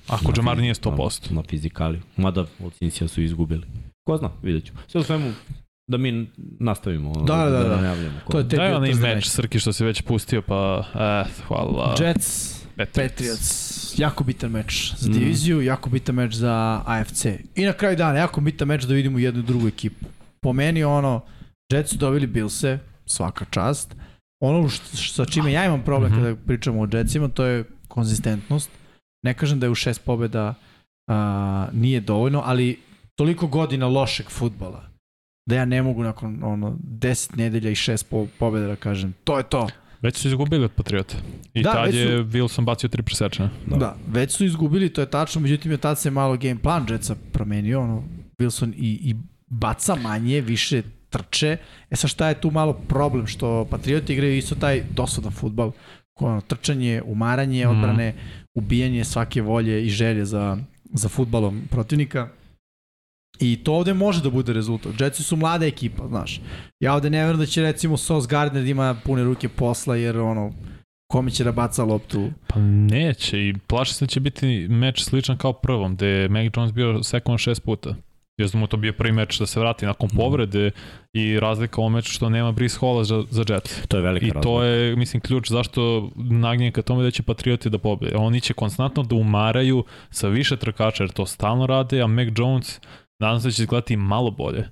Ako 0.07 0.31
Jamar 0.37 0.57
fizi- 0.57 0.61
nije 0.61 0.73
100%. 0.73 1.29
Na, 1.29 1.35
na 1.35 1.43
fizikali. 1.43 2.01
Mada 2.17 2.45
od 2.59 2.73
Cincija 2.73 3.07
su 3.07 3.21
izgubili. 3.21 3.63
Ko 4.03 4.17
zna, 4.17 4.29
vidjet 4.43 4.65
ću. 4.65 4.73
Sve 4.87 5.01
u 5.01 5.03
svemu, 5.03 5.33
da 5.87 5.97
mi 5.97 6.27
nastavimo. 6.59 7.13
Da, 7.15 7.35
da, 7.37 7.63
da. 7.63 7.81
ne 7.81 7.87
javljamo. 7.87 8.19
To 8.31 8.37
je 8.39 8.49
te 8.49 8.55
Daj 8.55 8.73
onaj 8.73 8.93
meč. 8.93 9.27
Srki, 9.27 9.59
što 9.59 9.73
se 9.73 9.85
već 9.85 10.01
pustio, 10.01 10.41
pa, 10.41 10.83
eh, 11.25 11.31
hvala. 11.47 11.95
Jets, 11.99 12.53
Patriots. 12.75 12.93
Patriots. 13.11 13.77
Jako 13.97 14.23
bitan 14.23 14.51
meč 14.51 14.93
za 14.97 15.09
Mm. 15.09 15.13
diviziju, 15.13 15.61
jako 15.61 15.89
bitan 15.89 16.15
meč 16.15 16.33
za 16.33 16.81
AFC. 16.85 17.25
I 17.55 17.65
na 17.65 17.73
kraju 17.73 17.95
dana, 17.95 18.19
jako 18.19 18.41
bitan 18.41 18.67
meč 18.67 18.83
da 18.83 18.93
vidimo 18.93 19.19
jednu 19.19 19.39
i 19.39 19.45
drugu 19.45 19.67
ekipu. 19.67 20.05
Po 20.41 20.53
meni 20.53 20.83
ono, 20.83 21.21
Jets 21.71 21.89
su 21.89 21.97
dobili 21.97 22.27
Billse, 22.27 22.79
svaka 23.05 23.45
čast. 23.45 23.95
Ono 24.39 24.69
što, 24.69 24.97
sa 24.97 25.25
čime 25.25 25.51
ja 25.51 25.65
imam 25.65 25.83
problem 25.83 26.11
Mhm. 26.11 26.21
kada 26.21 26.35
pričamo 26.37 26.81
o 26.81 26.87
Jetsima, 26.93 27.27
to 27.27 27.45
je 27.45 27.63
konzistentnost. 27.87 28.69
Ne 29.23 29.33
kažem 29.33 29.59
da 29.59 29.65
je 29.65 29.69
u 29.69 29.75
šest 29.75 30.03
pobjeda 30.05 30.53
a, 31.07 31.67
nije 31.73 31.99
dovoljno, 31.99 32.41
ali 32.45 32.79
toliko 33.15 33.47
godina 33.47 33.87
lošeg 33.87 34.29
futbala 34.29 34.83
da 35.49 35.55
ja 35.55 35.65
ne 35.65 35.81
mogu 35.81 36.03
nakon 36.03 36.43
ono 36.43 36.77
10 36.99 37.37
nedelja 37.37 37.69
i 37.69 37.75
šest 37.75 38.09
po, 38.09 38.27
pobjeda 38.39 38.67
da 38.67 38.75
kažem 38.75 39.13
to 39.23 39.37
je 39.37 39.43
to. 39.43 39.67
Već 40.01 40.17
su 40.17 40.27
izgubili 40.27 40.65
od 40.65 40.71
Patriota. 40.71 41.15
I 41.53 41.63
Da, 41.63 41.71
tad 41.73 41.93
je 41.93 42.23
Wilson 42.23 42.65
bacio 42.65 42.89
tri 42.89 43.03
presečne. 43.03 43.49
Da. 43.65 43.77
Da. 43.77 43.95
već 44.07 44.31
su 44.31 44.45
izgubili, 44.45 44.89
to 44.89 45.01
je 45.01 45.09
tačno, 45.09 45.41
međutim 45.41 45.71
je 45.71 45.77
tad 45.77 45.99
se 45.99 46.11
malo 46.11 46.37
game 46.37 46.57
plan 46.61 46.85
Jetsa 46.89 47.15
promenio, 47.33 47.81
ono, 47.81 48.03
Wilson 48.39 48.73
i, 48.77 49.09
i 49.09 49.15
baca 49.47 49.95
manje, 49.95 50.41
više 50.41 50.81
trče. 51.09 51.57
E 51.89 51.95
sad 51.95 52.09
šta 52.09 52.27
je 52.29 52.41
tu 52.41 52.51
malo 52.51 52.73
problem, 52.73 53.27
što 53.27 53.65
Patrioti 53.65 54.13
igraju 54.13 54.37
isto 54.37 54.55
taj 54.55 54.83
dosadan 54.95 55.31
futbal, 55.31 55.71
ono, 56.19 56.41
trčanje, 56.41 57.01
umaranje 57.05 57.65
Mhm. 57.67 57.75
odbrane, 57.75 58.13
ubijanje 58.57 59.03
svake 59.03 59.41
volje 59.41 59.85
i 59.85 59.89
želje 59.89 60.25
za, 60.25 60.57
za 60.93 61.09
futbalom 61.09 61.61
protivnika. 61.71 62.29
I 63.39 63.63
to 63.63 63.73
ovde 63.73 63.93
može 63.93 64.21
da 64.21 64.29
bude 64.29 64.53
rezultat. 64.53 65.01
Jetsi 65.01 65.23
su 65.23 65.35
mlada 65.35 65.65
ekipa, 65.65 66.07
znaš. 66.07 66.41
Ja 66.79 66.93
ovde 66.93 67.09
ne 67.09 67.17
verujem 67.17 67.39
da 67.39 67.45
će 67.45 67.61
recimo 67.61 67.97
Sos 67.97 68.27
Gardner 68.27 68.63
da 68.63 68.69
ima 68.69 68.95
pune 69.03 69.23
ruke 69.23 69.49
posla, 69.49 69.95
jer 69.95 70.17
ono, 70.17 70.53
kome 71.11 71.31
će 71.31 71.43
da 71.43 71.51
baca 71.51 71.83
loptu. 71.83 72.31
Pa 72.47 72.59
neće 72.59 73.39
i 73.39 73.53
plaši 73.67 73.93
se 73.93 74.05
da 74.05 74.09
će 74.09 74.19
biti 74.19 74.67
meč 74.67 75.03
sličan 75.03 75.37
kao 75.37 75.53
prvom, 75.53 75.95
gde 75.95 76.07
je 76.07 76.29
Mac 76.29 76.51
Jones 76.55 76.73
bio 76.73 77.03
sekund 77.03 77.39
šest 77.39 77.63
puta. 77.63 77.95
Jer 78.37 78.49
da 78.49 78.57
mu 78.57 78.67
to 78.67 78.77
bio 78.77 78.93
prvi 78.93 79.11
meč 79.11 79.39
da 79.39 79.45
se 79.45 79.59
vrati 79.59 79.85
nakon 79.85 80.09
povrede 80.09 80.71
i 81.13 81.39
razlika 81.39 81.81
u 81.81 81.89
meču 81.89 82.11
što 82.11 82.29
nema 82.29 82.51
Brice 82.51 82.77
Halla 82.79 83.03
za, 83.03 83.23
za 83.29 83.43
Jets. 83.49 83.87
To 83.87 83.97
je 83.97 84.03
velika 84.03 84.25
I 84.25 84.29
razlika. 84.29 84.43
to 84.43 84.63
je, 84.63 84.95
mislim, 84.95 85.21
ključ 85.21 85.49
zašto 85.49 86.11
nagnjen 86.15 86.71
ka 86.71 86.81
tome 86.81 87.03
da 87.03 87.11
će 87.11 87.23
Patrioti 87.23 87.69
da 87.69 87.77
pobede. 87.77 88.15
Oni 88.15 88.41
će 88.41 88.53
konstantno 88.53 89.03
da 89.03 89.15
umaraju 89.15 89.83
sa 90.09 90.27
više 90.27 90.57
trkača, 90.57 91.03
jer 91.03 91.11
to 91.11 91.25
stalno 91.25 91.65
rade, 91.65 92.01
a 92.01 92.07
Mac 92.07 92.27
Jones 92.37 92.79
nadam 93.19 93.39
se 93.39 93.47
da 93.47 93.51
će 93.51 93.61
izgledati 93.63 93.95
malo 93.97 94.31
bolje. 94.31 94.67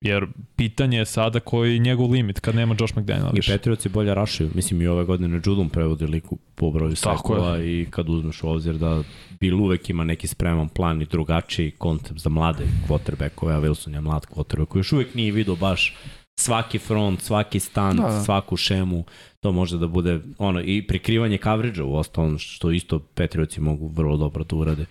Jer 0.00 0.26
pitanje 0.56 0.98
je 0.98 1.06
sada 1.06 1.40
koji 1.40 1.72
je 1.72 1.78
njegov 1.78 2.10
limit 2.10 2.40
kad 2.40 2.54
nema 2.54 2.76
Josh 2.80 2.96
McDaniel 2.96 3.28
I 3.32 3.36
više. 3.36 3.52
Patriotsi 3.52 3.88
bolje 3.88 4.14
rašaju. 4.14 4.50
Mislim 4.54 4.82
i 4.82 4.86
ove 4.86 5.04
godine 5.04 5.40
Judom 5.44 5.70
prevodi 5.70 6.06
liku 6.06 6.38
po 6.54 6.70
broju 6.70 6.96
sekova 6.96 7.58
i 7.62 7.86
kad 7.90 8.08
uzmeš 8.08 8.42
u 8.42 8.48
obzir 8.48 8.74
da 8.74 9.02
Bill 9.40 9.60
uvek 9.62 9.90
ima 9.90 10.04
neki 10.04 10.26
spreman 10.26 10.68
plan 10.68 11.02
i 11.02 11.06
drugačiji 11.06 11.70
koncept 11.70 12.20
za 12.20 12.30
mlade 12.30 12.64
quarterbackove, 12.88 13.56
a 13.56 13.60
Wilson 13.60 13.94
je 13.94 14.00
mlad 14.00 14.26
quarterback 14.26 14.66
koji 14.66 14.80
još 14.80 14.92
uvek 14.92 15.14
nije 15.14 15.32
vidio 15.32 15.56
baš 15.56 15.96
svaki 16.40 16.78
front, 16.78 17.20
svaki 17.20 17.60
stand, 17.60 18.00
Da, 18.00 18.06
da, 18.06 18.22
svaku 18.22 18.56
šemu, 18.56 19.04
to 19.40 19.52
može 19.52 19.78
da 19.78 19.86
bude 19.86 20.20
ono 20.38 20.60
i 20.60 20.86
prikrivanje 20.86 21.38
coverage-a 21.38 21.84
u 21.84 21.94
ostalom 21.94 22.38
što 22.38 22.70
isto 22.70 22.98
Patriotsi 22.98 23.60
mogu 23.60 23.88
vrlo 23.88 24.16
dobro 24.16 24.44
da 24.44 24.56
urade. 24.56 24.86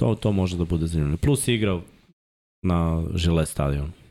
To, 0.00 0.14
to 0.14 0.32
može 0.32 0.56
da 0.56 0.64
bude 0.64 0.86
zanimljivo. 0.86 1.16
Plus 1.16 1.48
igra 1.48 1.80
na 2.62 3.02
Gillette 3.16 3.52
stadionu. 3.52 4.01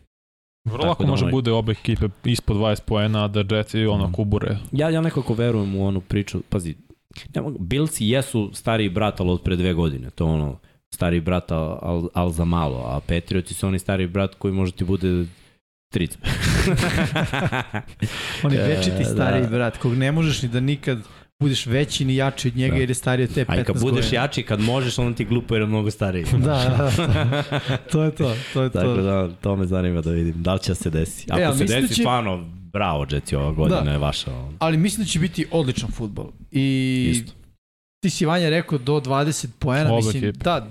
Vrlo 0.66 0.78
Tako 0.78 0.88
lako 0.88 1.04
da 1.04 1.10
može 1.10 1.26
onaj- 1.26 1.32
bude 1.32 1.52
obe 1.52 1.72
ekipe 1.72 2.06
ispod 2.24 2.58
20 2.58 2.82
poena, 2.82 3.28
da 3.28 3.56
Jetsi 3.56 3.86
ono 3.86 4.04
Mhm. 4.04 4.14
kubure. 4.14 4.58
Ja, 4.72 4.90
ja 4.90 5.02
nekako 5.02 5.34
verujem 5.34 5.76
u 5.76 5.86
onu 5.86 6.02
priču, 6.02 6.42
pazi, 6.50 6.76
ne 7.36 7.42
mogu, 7.42 7.60
Billsi 7.60 8.06
jesu 8.06 8.50
stariji 8.54 8.90
brat, 8.90 9.20
ali 9.20 9.30
od 9.30 9.42
pre 9.42 9.56
dve 9.56 9.74
godine, 9.74 10.10
to 10.10 10.26
ono, 10.26 10.60
stariji 10.90 11.22
brat, 11.22 11.52
al, 11.52 11.80
al, 11.82 12.10
al 12.14 12.30
za 12.30 12.46
malo, 12.46 12.78
a 12.80 13.00
Patriotsi 13.00 13.54
su 13.54 13.68
oni 13.68 13.80
stariji 13.80 14.08
brat 14.08 14.36
koji 14.36 14.54
može 14.54 14.72
ti 14.72 14.84
bude 14.84 15.26
tric. 15.94 16.18
On 18.44 18.54
je 18.54 18.60
E, 18.60 18.68
večiti 18.68 19.04
stariji 19.06 19.42
da. 19.42 19.50
brat, 19.50 19.78
kog 19.78 19.96
ne 19.96 20.12
možeš 20.12 20.42
ni 20.42 20.50
da 20.50 20.60
nikad 20.60 21.00
budeš 21.41 21.65
veći 21.65 22.05
ni 22.05 22.15
jači 22.15 22.47
od 22.47 22.55
njega 22.55 22.72
Da. 22.72 22.80
jer 22.80 22.89
je 22.89 22.95
stariji 22.95 23.23
od 23.23 23.34
te 23.34 23.41
15 23.41 23.51
A 23.51 23.61
i 23.61 23.63
kad 23.63 23.76
budeš 23.76 24.03
godina. 24.03 24.22
jači, 24.22 24.43
kad 24.43 24.59
možeš, 24.61 24.97
onda 24.97 25.18
ti 25.18 25.26
glupo 25.26 25.55
jer 25.55 25.61
je 25.61 25.68
mnogo 25.68 25.91
stariji. 25.91 26.26
Da, 26.34 26.38
da, 26.97 27.03
da. 27.07 27.77
to 27.81 28.03
je 28.03 28.11
to, 28.11 28.34
to 28.53 28.63
je 28.63 28.69
Tako 28.69 28.85
to. 28.88 29.01
da, 29.01 29.30
to 29.34 29.55
me 29.55 29.65
zanima 29.65 30.01
da 30.01 30.11
vidim, 30.11 30.34
da 30.35 30.53
li 30.53 30.59
će 30.59 30.76
se 30.76 30.89
desi. 30.89 31.27
Ako 31.30 31.41
E, 31.41 31.45
se 31.45 31.49
mislim 31.49 31.68
da 31.69 31.76
desi, 31.77 31.88
će- 31.89 32.01
stvarno, 32.01 32.38
bravo, 32.65 33.05
Jetsi, 33.09 33.35
ova 33.35 33.51
godina 33.51 33.81
Da. 33.81 33.91
je 33.91 33.97
vaša. 33.97 34.31
Ali 34.59 34.77
mislim 34.77 35.03
da 35.03 35.09
će 35.09 35.19
biti 35.19 35.45
odličan 35.51 35.89
futbol. 35.89 36.27
I 36.51 37.07
Isto. 37.11 37.34
ti 37.99 38.09
si 38.09 38.26
Vanja 38.26 38.49
rekao 38.49 38.77
do 38.77 38.93
20 38.95 39.47
poena, 39.59 39.89
Obe 39.89 39.95
mislim, 39.97 40.23
ekipe. 40.23 40.43
da, 40.43 40.68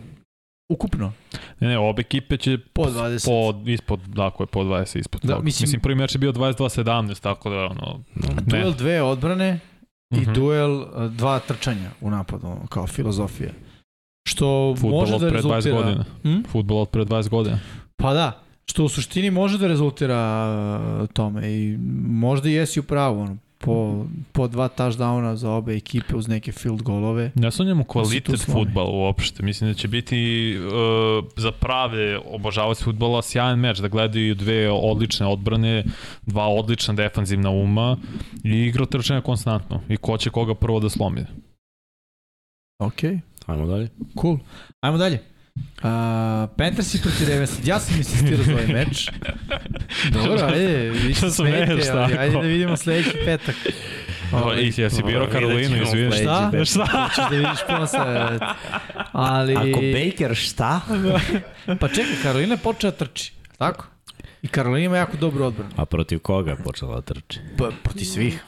ukupno, 0.69 1.13
Ne, 1.61 1.69
ne, 1.69 1.79
obe 1.79 2.01
ekipe 2.01 2.37
će 2.37 2.59
po 2.73 2.85
20. 2.85 3.25
po, 3.25 3.71
ispod, 3.71 4.01
dakle, 4.03 4.47
po 4.47 4.61
20 4.61 4.99
ispod 4.99 5.21
Da, 5.21 5.27
da, 5.27 5.35
toga. 5.35 5.45
mislim- 5.45 5.65
Mislim, 5.65 5.81
prvi 5.81 5.95
meč 5.95 6.15
je 6.15 6.19
bio 6.19 6.33
22-17, 6.33 7.21
tako 7.21 7.51
da, 7.51 7.57
ono, 7.57 8.01
Duel 8.41 8.67
ne. 8.67 8.73
dve 8.73 9.03
odbrane 9.03 9.59
i 10.11 10.21
Mhm. 10.21 10.33
duel 10.33 10.73
uh, 10.73 10.87
dva 11.11 11.39
trčanja 11.39 11.91
u 12.01 12.11
napadu, 12.11 12.57
kao 12.69 12.87
filozofija. 12.87 13.51
Što 14.29 14.75
Futbol 14.79 15.01
može 15.01 15.15
od 15.15 15.21
da 15.21 15.29
pre 15.29 15.41
20 15.41 15.55
rezultira... 15.55 15.77
godina. 15.77 16.05
Hm? 16.23 16.43
Futbol 16.49 16.79
od 16.79 16.89
pre 16.89 17.05
20 17.05 17.29
godina. 17.29 17.59
Pa 17.97 18.15
da, 18.15 18.43
što 18.65 18.85
u 18.85 18.89
suštini 18.89 19.31
može 19.31 19.59
da 19.59 19.67
rezultira 19.67 20.47
uh, 21.03 21.09
tome 21.09 21.53
i 21.53 21.79
možda 22.09 22.49
i 22.49 22.53
jesi 22.53 22.81
u 22.81 22.83
pravu, 22.83 23.21
ono, 23.21 23.37
po, 23.65 24.07
po 24.33 24.49
dva 24.49 24.69
touchdowna 24.69 25.37
za 25.37 25.51
obe 25.51 25.77
ekipe 25.77 26.17
uz 26.17 26.29
neke 26.29 26.53
field 26.53 26.83
golove. 26.83 27.31
Ne 27.35 27.51
sam 27.51 27.67
njemu 27.67 27.85
tu 27.85 27.89
kvalitet 27.89 28.47
futbala 28.47 28.91
uopšte. 28.91 29.43
Mislim 29.43 29.71
da 29.71 29.75
će 29.75 29.89
biti 29.89 30.19
uh, 30.59 31.25
za 31.37 31.53
prave 31.53 32.19
obožavaoci 32.19 32.85
futbola 32.85 33.23
sjajan 33.23 33.59
meč, 33.59 33.79
da 33.79 33.89
gledaju 33.89 34.35
dve 34.35 34.71
odlične 34.71 35.27
odbrane, 35.27 35.85
dva 36.27 36.49
odlična 36.49 36.95
defanzivna 36.95 37.51
uma 37.51 37.97
i 38.45 38.51
igra 38.51 38.87
trčanja 38.87 39.21
konstantno. 39.21 39.83
I 39.89 39.97
ko 39.97 40.19
će 40.19 40.31
koga 40.31 40.55
prvo 40.55 40.81
da 40.81 40.89
slomi. 40.89 41.25
Ok, 42.79 43.05
Ajmo 43.47 43.67
dalje. 43.67 43.89
cool. 44.21 44.39
Ajmo 44.81 44.99
dalje. 44.99 45.21
Uh, 45.83 46.51
Panthersi 46.57 47.03
protiv 47.03 47.29
Ravens. 47.29 47.51
Ja 47.65 47.81
sam 47.81 47.97
insistirao 47.97 48.45
za 48.45 48.53
ovaj 48.53 48.67
meč. 48.67 49.09
Dobro, 50.15 50.47
ajde, 50.47 50.91
vi 50.91 51.15
se 51.15 51.31
smete, 51.31 51.91
ali 51.93 52.19
ajde 52.19 52.35
da 52.35 52.41
vidimo 52.41 52.77
sledeći 52.77 53.11
petak. 53.25 53.55
Ovaj, 54.33 54.61
I 54.61 54.73
jesi 54.77 55.03
birao 55.03 55.27
vidjet 55.27 55.33
Karolinu, 55.33 55.87
sledeći 55.87 56.23
Šta? 56.23 56.49
petak. 56.53 56.67
Šta? 56.67 56.85
Hoćeš 56.85 57.25
da 57.31 57.37
vidiš 57.37 57.61
posle. 57.69 58.39
Ali... 59.13 59.57
Ako 59.57 59.81
Baker 59.93 60.37
šta? 60.37 60.81
Pa 61.81 61.89
čekaj, 61.89 62.15
Karolina 62.23 62.55
je 62.55 62.59
počela 62.59 62.91
da 62.91 62.97
trči. 62.97 63.33
Tako? 63.59 63.87
I 64.43 64.49
Karolina 64.49 64.87
ima 64.87 64.97
jako 64.97 65.17
dobru 65.17 65.45
odbranu. 65.45 65.71
A 65.77 65.85
protiv 65.85 66.19
koga 66.19 66.51
je 66.51 66.57
počela 66.57 66.95
da 66.95 67.01
trči? 67.01 67.41
Pa, 67.59 67.71
proti 67.83 68.05
svih. 68.05 68.45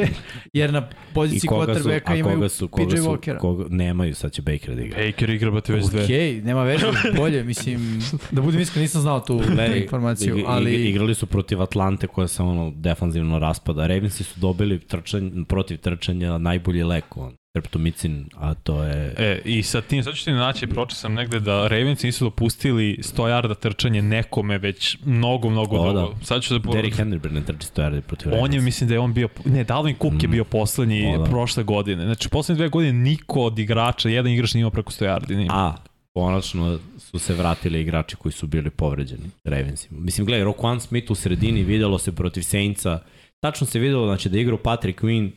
Jer 0.52 0.72
na 0.72 0.88
poziciji 1.14 1.40
su, 1.40 1.46
quarterbacka 1.46 2.18
imaju 2.18 2.36
koga 2.36 2.48
su, 2.48 2.68
PJ 2.68 2.76
koga 2.82 2.96
su, 2.96 3.02
Walkera. 3.02 3.38
koga, 3.38 3.64
nemaju, 3.70 4.14
sad 4.14 4.32
će 4.32 4.42
Baker 4.42 4.74
da 4.74 4.82
igra. 4.82 5.04
Baker 5.06 5.30
igra 5.30 5.50
bate 5.50 5.72
već 5.72 5.84
dve. 5.86 6.04
Okej, 6.04 6.40
nema 6.42 6.62
veze, 6.62 6.86
bolje, 7.16 7.44
mislim, 7.44 8.00
da 8.30 8.42
budem 8.42 8.60
iskren, 8.60 8.82
nisam 8.82 9.00
znao 9.02 9.20
tu 9.20 9.38
Gledaj, 9.46 9.78
informaciju, 9.82 10.34
ig- 10.36 10.40
ig- 10.40 10.44
ali... 10.46 10.74
Igrali 10.74 11.14
su 11.14 11.26
protiv 11.26 11.62
Atlante 11.62 12.06
koja 12.06 12.28
se 12.28 12.42
ono 12.42 12.72
defanzivno 12.76 13.38
raspada. 13.38 13.86
Ravensi 13.86 14.24
su 14.24 14.40
dobili 14.40 14.78
trčanje, 14.78 15.30
protiv 15.48 15.78
trčanja 15.78 16.38
najbolji 16.38 16.82
lek, 16.82 17.16
on, 17.16 17.34
treptomicin, 17.52 18.26
a 18.36 18.54
to 18.54 18.82
je... 18.82 19.14
E, 19.18 19.40
i 19.44 19.62
sa 19.62 19.80
tim, 19.80 20.02
sad 20.04 20.14
ću 20.14 20.24
ti 20.24 20.32
naći, 20.32 20.66
pročio 20.66 20.94
sam 20.96 21.14
negde 21.14 21.40
da 21.40 21.68
Ravens 21.68 22.02
nisu 22.02 22.24
dopustili 22.24 22.98
100 23.02 23.22
yarda 23.22 23.54
trčanje 23.54 24.02
nekome 24.02 24.58
već 24.58 24.98
mnogo, 25.04 25.50
mnogo 25.50 25.76
O, 25.76 25.86
dugo. 25.86 26.00
da. 26.00 26.24
Sad 26.24 26.42
ću 26.42 26.58
da... 26.58 26.72
Derrick 26.72 26.98
Henry 26.98 27.18
bre 27.18 27.30
ne 27.30 27.40
trči 27.40 27.66
100 27.66 27.82
yardi 27.82 28.00
protiv 28.00 28.32
On 28.34 28.52
je, 28.54 28.60
mislim 28.60 28.88
da 28.88 28.94
je 28.94 29.00
on 29.00 29.14
bio, 29.14 29.28
ne, 29.44 29.64
Dalvin 29.64 29.96
Cook 29.96 30.22
je 30.22 30.28
Mm. 30.28 30.30
bio 30.30 30.44
poslednji 30.44 31.14
O, 31.14 31.18
da. 31.18 31.24
prošle 31.24 31.62
godine. 31.62 32.04
Znači, 32.04 32.28
poslednje 32.28 32.58
dve 32.58 32.68
godine 32.68 32.92
niko 32.92 33.40
od 33.40 33.58
igrača, 33.58 34.08
jedan 34.08 34.32
igrač 34.32 34.54
nije 34.54 34.60
imao 34.60 34.70
preko 34.70 34.92
100 34.92 35.04
yardi. 35.06 35.36
Nije. 35.36 35.48
A, 35.52 35.74
konačno 36.12 36.78
su 36.98 37.18
se 37.18 37.34
vratili 37.34 37.80
igrači 37.80 38.16
koji 38.16 38.32
su 38.32 38.46
bili 38.46 38.70
povređeni 38.70 39.30
Ravensima. 39.44 40.00
Mislim, 40.00 40.26
gledaj, 40.26 40.46
Roquan 40.46 40.80
Smith 40.80 41.10
u 41.10 41.14
sredini 41.14 41.62
videlo 41.62 41.98
se 41.98 42.12
protiv 42.12 42.42
Saintsa. 42.42 42.98
Tačno 43.40 43.66
se 43.66 43.78
videlo 43.78 44.06
znači, 44.06 44.28
da 44.28 44.36
je 44.36 44.42
igrao 44.42 44.58
Patrick 44.58 45.00
Quinn, 45.02 45.30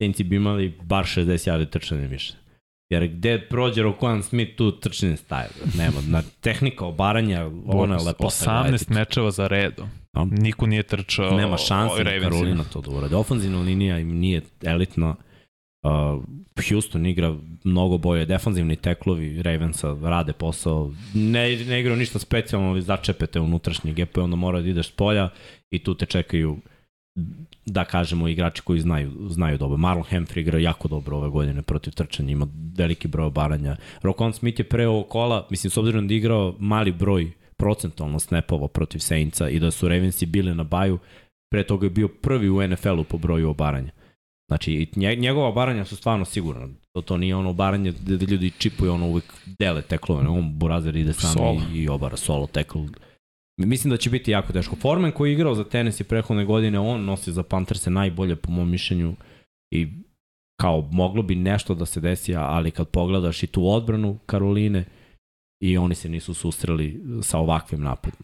Saintsi 0.00 0.24
bi 0.24 0.36
imali 0.36 0.74
bar 0.82 1.04
60 1.04 1.50
yardi 1.50 1.70
trčanja 1.70 2.06
više. 2.06 2.34
Jer 2.90 3.08
gde 3.08 3.46
prođe 3.50 3.82
Roquan 3.82 4.22
Smith, 4.22 4.56
tu 4.56 4.80
trčanje 4.80 5.16
staje. 5.16 5.48
Nema, 5.78 6.00
na 6.08 6.22
tehnika 6.40 6.84
obaranja, 6.84 7.50
ona 7.66 7.96
je 7.96 8.04
lepota. 8.04 8.26
18 8.26 8.68
gledati. 8.68 8.92
mečeva 8.92 9.30
za 9.30 9.46
redom. 9.46 9.88
Da. 10.12 10.24
Niko 10.24 10.66
nije 10.66 10.82
trčao 10.82 11.36
Nema 11.36 11.56
šanse 11.56 12.04
da. 12.04 12.20
Karolina 12.20 12.64
to 12.64 12.80
da 12.80 12.90
urade. 12.90 13.16
Ofanzivna 13.16 13.60
linija 13.60 13.98
im 13.98 14.18
nije 14.18 14.42
elitna. 14.62 15.16
Uh, 15.82 16.24
Houston 16.68 17.06
igra 17.06 17.36
mnogo 17.64 17.98
bolje. 17.98 18.26
Defanzivni 18.26 18.76
teklovi 18.76 19.42
Ravensa 19.42 19.96
rade 20.02 20.32
posao. 20.32 20.92
Ne, 21.14 21.56
ne 21.56 21.80
igraju 21.80 21.96
ništa 21.96 22.18
specijalno, 22.18 22.68
ali 22.68 22.82
začepete 22.82 23.40
unutrašnje 23.40 23.92
gepe, 23.92 24.20
onda 24.20 24.36
mora 24.36 24.60
da 24.60 24.68
ideš 24.68 24.88
s 24.88 24.90
polja 24.90 25.28
i 25.70 25.78
tu 25.78 25.94
te 25.94 26.06
čekaju 26.06 26.58
da 27.66 27.84
kažemo 27.84 28.28
igrači 28.28 28.62
koji 28.62 28.80
znaju, 28.80 29.12
znaju 29.28 29.58
dobro. 29.58 29.76
Marlon 29.76 30.04
Humphrey 30.10 30.40
igra 30.40 30.58
jako 30.58 30.88
dobro 30.88 31.16
ove 31.16 31.28
godine 31.28 31.62
protiv 31.62 31.92
trčanja, 31.92 32.32
ima 32.32 32.46
veliki 32.76 33.08
broj 33.08 33.26
obaranja. 33.26 33.76
Rokon 34.02 34.32
Smith 34.32 34.60
je 34.60 34.68
pre 34.68 34.86
ovog 34.86 35.08
kola, 35.08 35.46
mislim 35.50 35.70
s 35.70 35.76
obzirom 35.76 36.08
da 36.08 36.14
je 36.14 36.18
igrao 36.18 36.54
mali 36.58 36.92
broj 36.92 37.32
procentualno 37.56 38.18
snapova 38.18 38.68
protiv 38.68 38.98
Saintsa 38.98 39.48
i 39.48 39.60
da 39.60 39.70
su 39.70 39.88
Ravensi 39.88 40.26
bili 40.26 40.54
na 40.54 40.64
baju, 40.64 40.98
pre 41.50 41.66
toga 41.66 41.86
je 41.86 41.90
bio 41.90 42.08
prvi 42.08 42.50
u 42.50 42.68
NFL-u 42.68 43.04
po 43.04 43.18
broju 43.18 43.50
obaranja. 43.50 43.90
Znači, 44.50 44.88
njegova 44.96 45.48
obaranja 45.48 45.84
su 45.84 45.96
stvarno 45.96 46.24
sigurna. 46.24 46.68
To, 46.92 47.02
to 47.02 47.16
nije 47.16 47.36
ono 47.36 47.50
obaranje 47.50 47.92
gde, 47.92 48.26
ljudi 48.26 48.50
čipuju 48.58 48.92
ono 48.92 49.06
uvek 49.06 49.24
dele 49.58 49.82
teklove. 49.82 50.28
On 50.28 50.58
Burazer 50.58 50.96
ide 50.96 51.12
sam 51.12 51.56
i, 51.72 51.78
i 51.78 51.88
obara 51.88 52.16
solo 52.16 52.46
tekl. 52.46 52.78
Mislim 53.60 53.90
da 53.90 53.96
će 53.96 54.10
biti 54.10 54.30
jako 54.30 54.52
teško. 54.52 54.76
Forman 54.76 55.12
koji 55.12 55.30
je 55.30 55.34
igrao 55.34 55.54
za 55.54 55.64
tenis 55.64 56.00
i 56.00 56.04
prehodne 56.04 56.44
godine, 56.44 56.78
on 56.78 57.04
nosi 57.04 57.32
za 57.32 57.42
Pantherse 57.42 57.90
najbolje 57.90 58.36
po 58.36 58.50
mom 58.50 58.70
mišljenju 58.70 59.14
i 59.70 59.88
kao 60.60 60.88
moglo 60.92 61.22
bi 61.22 61.34
nešto 61.34 61.74
da 61.74 61.86
se 61.86 62.00
desi, 62.00 62.34
ali 62.34 62.70
kad 62.70 62.88
pogledaš 62.88 63.42
i 63.42 63.46
tu 63.46 63.68
odbranu 63.68 64.18
Karoline 64.26 64.84
i 65.62 65.78
oni 65.78 65.94
se 65.94 66.08
nisu 66.08 66.34
susreli 66.34 67.00
sa 67.22 67.38
ovakvim 67.38 67.80
napadom. 67.80 68.20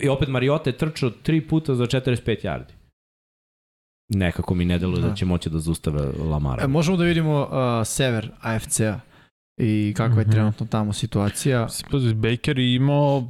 I 0.00 0.08
opet 0.08 0.28
Mariota 0.28 0.70
je 0.70 0.76
trčao 0.78 1.10
tri 1.10 1.40
puta 1.40 1.74
za 1.74 1.86
45 1.86 2.44
yardi. 2.44 2.72
Nekako 4.08 4.54
mi 4.54 4.64
ne 4.64 4.78
deluje 4.78 5.02
da, 5.02 5.08
Da. 5.08 5.14
će 5.14 5.24
moći 5.24 5.50
da 5.50 5.58
zaustave 5.58 6.00
Lamara. 6.30 6.64
E, 6.64 6.66
možemo 6.66 6.96
da 6.96 7.04
vidimo 7.04 7.42
uh, 7.42 7.48
sever 7.86 8.30
AFC-a 8.40 9.00
i 9.60 9.94
kakva 9.96 10.18
je 10.18 10.22
Mhm. 10.22 10.30
trenutno 10.30 10.66
tamo 10.66 10.92
situacija. 10.92 11.66
Baker 12.14 12.58
je 12.58 12.74
imao 12.74 13.28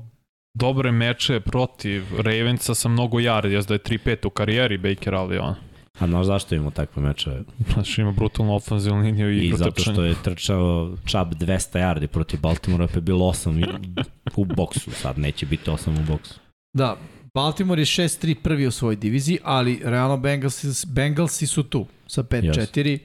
dobre 0.55 0.93
meče 0.93 1.41
protiv 1.41 2.05
Ravensa 2.19 2.75
sa 2.75 2.89
mnogo 2.89 3.19
yardi, 3.19 3.53
jes 3.53 3.67
da 3.67 3.75
je 3.75 3.81
3-5 3.81 4.27
u 4.27 4.31
karijeri 4.31 4.79
Baker, 4.79 5.15
ali 5.15 5.39
on. 5.39 5.55
A 5.99 6.07
znaš 6.07 6.27
zašto 6.27 6.55
imamo 6.55 6.71
takve 6.71 7.03
mečeve? 7.03 7.43
Znači 7.73 8.01
ima 8.01 8.13
brutalnu 8.13 8.55
ofenzivnu 8.55 9.01
liniju 9.01 9.33
i, 9.33 9.47
I 9.47 9.53
zato 9.57 9.83
što 9.83 10.05
je 10.05 10.15
trčao 10.23 10.97
Chubb 11.07 11.33
200 11.33 11.79
yardi 11.79 12.07
protiv 12.07 12.41
Baltimora, 12.41 12.87
pa 12.87 12.95
je 12.95 13.01
bilo 13.01 13.27
8 13.27 14.05
u 14.37 14.45
boksu. 14.45 14.91
Sad 14.91 15.19
neće 15.19 15.47
biti 15.47 15.71
8 15.71 16.01
u 16.01 16.13
boksu. 16.13 16.41
Da, 16.77 16.97
Baltimore 17.35 17.81
je 17.83 17.87
6-3 17.87 18.35
prvi 18.43 18.67
u 18.67 18.71
svojoj 18.71 18.97
diviziji, 18.97 19.39
ali 19.43 19.81
realno 19.85 20.17
Bengalsi, 20.17 20.87
Bengalsi 20.87 21.47
su 21.47 21.63
tu 21.63 21.87
sa 22.07 22.23
5-4 22.23 22.99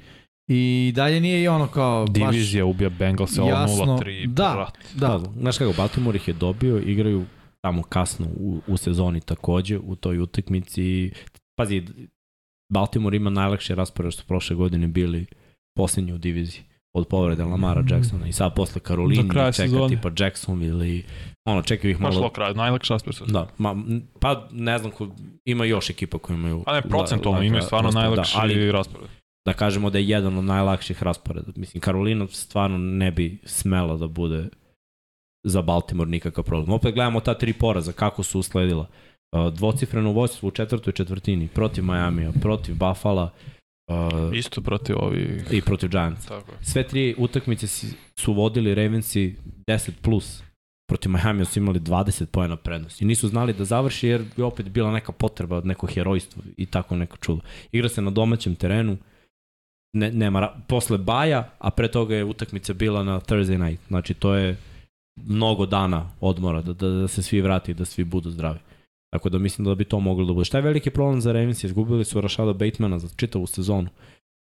i 0.47 0.91
dalje 0.95 1.19
nije 1.19 1.43
i 1.43 1.47
ono 1.47 1.67
kao 1.67 2.05
baš... 2.05 2.31
Divizija 2.31 2.65
ubija 2.65 2.89
Bengals 2.89 3.37
ovo 3.37 3.49
jasno. 3.49 3.85
0-3. 3.85 4.27
Da. 4.27 4.51
brat. 4.55 4.77
Da, 4.95 5.07
Da, 5.07 5.31
znaš 5.39 5.57
kako, 5.57 5.73
Baltimore 5.77 6.15
ih 6.15 6.27
je 6.27 6.33
dobio, 6.33 6.79
igraju 6.79 7.25
tamo 7.61 7.83
kasno 7.83 8.27
u, 8.35 8.61
u 8.67 8.77
sezoni 8.77 9.21
takođe, 9.21 9.77
u 9.77 9.95
toj 9.95 10.19
utakmici. 10.19 11.11
Pazi, 11.55 11.83
Baltimore 12.73 13.17
ima 13.17 13.29
najlakše 13.29 13.75
raspored 13.75 14.13
što 14.13 14.23
prošle 14.27 14.55
godine 14.55 14.87
bili 14.87 15.25
posljednji 15.77 16.13
u 16.13 16.17
diviziji 16.17 16.63
od 16.93 17.07
povrede 17.07 17.43
Lamara 17.43 17.83
Jacksona 17.89 18.27
i 18.27 18.31
sad 18.31 18.55
posle 18.55 18.81
Karolini 18.81 19.29
kraja 19.29 19.51
čeka 19.51 19.67
sezone. 19.67 19.95
tipa 19.95 20.11
Jacksonville 20.19 20.89
i 20.89 21.03
ono, 21.45 21.61
čekaju 21.61 21.91
ih 21.91 21.99
Baš 21.99 22.13
malo... 22.13 22.25
lok 22.25 22.37
rad, 22.37 22.55
najlakša 22.55 22.93
raspored. 22.93 23.19
Da, 23.27 23.47
ma, 23.57 23.75
pa 24.19 24.47
ne 24.51 24.77
znam, 24.77 24.91
ko, 24.91 25.07
ima 25.45 25.65
još 25.65 25.89
ekipa 25.89 26.17
koji 26.17 26.37
imaju... 26.37 26.63
A 26.67 26.73
ne, 26.73 26.81
procentualno 26.81 27.43
imaju 27.43 27.61
stvarno 27.63 27.87
raspored, 27.87 28.09
najlakši 28.09 28.35
Da, 28.35 28.41
ali 28.41 28.71
raspored. 28.71 29.09
da 29.47 29.53
kažemo 29.53 29.89
da 29.89 29.97
je 29.97 30.07
jedan 30.07 30.37
od 30.37 30.43
najlakših 30.43 31.03
rasporeda. 31.03 31.51
Mislim, 31.55 31.81
Karolina 31.81 32.27
stvarno 32.27 32.77
ne 32.77 33.11
bi 33.11 33.37
smela 33.43 33.97
da 33.97 34.07
bude 34.07 34.49
za 35.43 35.61
Baltimore 35.61 36.09
nikakav 36.09 36.43
problem. 36.43 36.73
Opet 36.73 36.93
gledamo 36.93 37.19
ta 37.19 37.33
tri 37.33 37.53
poraza, 37.53 37.91
kako 37.91 38.23
su 38.23 38.39
usledila. 38.39 38.87
Uh, 39.31 39.53
Dvocifreno 39.53 40.11
vojstvo 40.11 40.47
u 40.47 40.51
četvrtoj 40.51 40.93
četvrtini, 40.93 41.47
protiv 41.47 41.83
Majamija, 41.83 42.31
protiv 42.41 42.75
Buffalo 42.75 43.29
uh, 43.89 44.37
Isto 44.37 44.61
protiv 44.61 44.95
ovih... 44.99 45.47
i 45.51 45.61
protiv 45.61 45.89
Giants. 45.89 46.25
Tako. 46.25 46.51
Sve 46.61 46.87
tri 46.87 47.15
utakmice 47.17 47.67
su 48.19 48.33
vodili 48.33 48.75
Ravensi 48.75 49.35
10 49.67 49.91
plus. 50.01 50.43
Protiv 50.89 51.11
Majamija 51.11 51.45
su 51.45 51.59
imali 51.59 51.79
20 51.79 52.25
pojena 52.25 52.55
prednosti. 52.55 53.05
Nisu 53.05 53.27
znali 53.27 53.53
da 53.53 53.65
završi 53.65 54.07
jer 54.07 54.23
je 54.37 54.43
opet 54.43 54.69
bila 54.69 54.91
neka 54.91 55.11
potreba 55.11 55.57
od 55.57 55.65
neko 55.65 55.87
herojstvo 55.87 56.43
i 56.57 56.65
tako 56.65 56.95
neko 56.95 57.17
čudo. 57.17 57.41
Igra 57.71 57.89
se 57.89 58.01
na 58.01 58.11
domaćem 58.11 58.55
terenu, 58.55 58.97
ne, 59.93 60.11
nema, 60.11 60.49
posle 60.67 60.97
baja, 60.97 61.49
a 61.59 61.69
pre 61.69 61.91
toga 61.91 62.15
je 62.15 62.23
utakmica 62.23 62.73
bila 62.73 63.03
na 63.03 63.19
Thursday 63.19 63.69
night. 63.69 63.87
Znači 63.87 64.13
to 64.13 64.35
je 64.35 64.57
mnogo 65.27 65.65
dana 65.65 66.11
odmora 66.19 66.61
da, 66.61 66.73
da, 66.73 66.89
da 66.89 67.07
se 67.07 67.21
svi 67.23 67.41
vrati 67.41 67.73
da 67.73 67.85
svi 67.85 68.03
budu 68.03 68.31
zdravi. 68.31 68.59
Tako 69.13 69.29
da 69.29 69.39
mislim 69.39 69.65
da 69.65 69.75
bi 69.75 69.83
to 69.85 69.99
moglo 69.99 70.25
da 70.25 70.33
bude. 70.33 70.45
Šta 70.45 70.57
je 70.57 70.61
veliki 70.61 70.89
problem 70.89 71.21
za 71.21 71.31
Ravens? 71.31 71.63
Izgubili 71.63 72.05
su 72.05 72.21
Rashada 72.21 72.53
Batemana 72.53 72.99
za 72.99 73.07
čitavu 73.15 73.47
sezonu. 73.47 73.89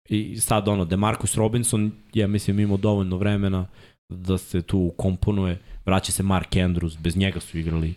I 0.10 0.40
sad 0.40 0.68
ono, 0.68 0.86
Demarcus 0.86 1.36
Robinson, 1.36 1.92
ja 2.14 2.28
mislim 2.28 2.60
imao 2.60 2.78
dovoljno 2.78 3.18
vremena 3.18 3.68
da 4.10 4.38
se 4.38 4.62
tu 4.62 4.94
komponuje. 4.98 5.60
Vraća 5.86 6.12
se 6.12 6.24
Mark 6.24 6.52
Andrews, 6.52 7.00
bez 7.00 7.18
njega 7.18 7.40
su 7.40 7.58
igrali 7.58 7.94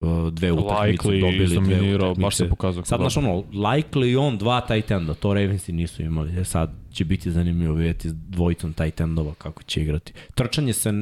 uh, 0.00 0.28
dve 0.32 0.52
utakmice, 0.52 1.08
Likely 1.08 1.20
dobili 1.20 1.36
dve 1.36 1.44
izdominirao, 1.44 2.08
baš 2.08 2.18
utakmice. 2.18 2.36
se 2.36 2.48
pokazao. 2.48 2.84
Sad, 2.84 3.00
znaš 3.00 3.16
ono, 3.16 3.42
Likely 3.52 4.18
on 4.18 4.38
dva 4.38 4.60
tight 4.60 4.90
enda, 4.90 5.14
to 5.14 5.34
Ravensi 5.34 5.72
nisu 5.72 6.02
imali. 6.02 6.40
E 6.40 6.44
sad 6.44 6.70
će 6.92 7.04
biti 7.04 7.30
zanimljivo 7.30 7.74
vidjeti 7.74 8.08
s 8.08 8.14
dvojicom 8.14 8.72
tight 8.72 9.00
endova 9.00 9.34
kako 9.34 9.62
će 9.62 9.82
igrati. 9.82 10.12
Trčanje 10.34 10.72
se 10.72 10.92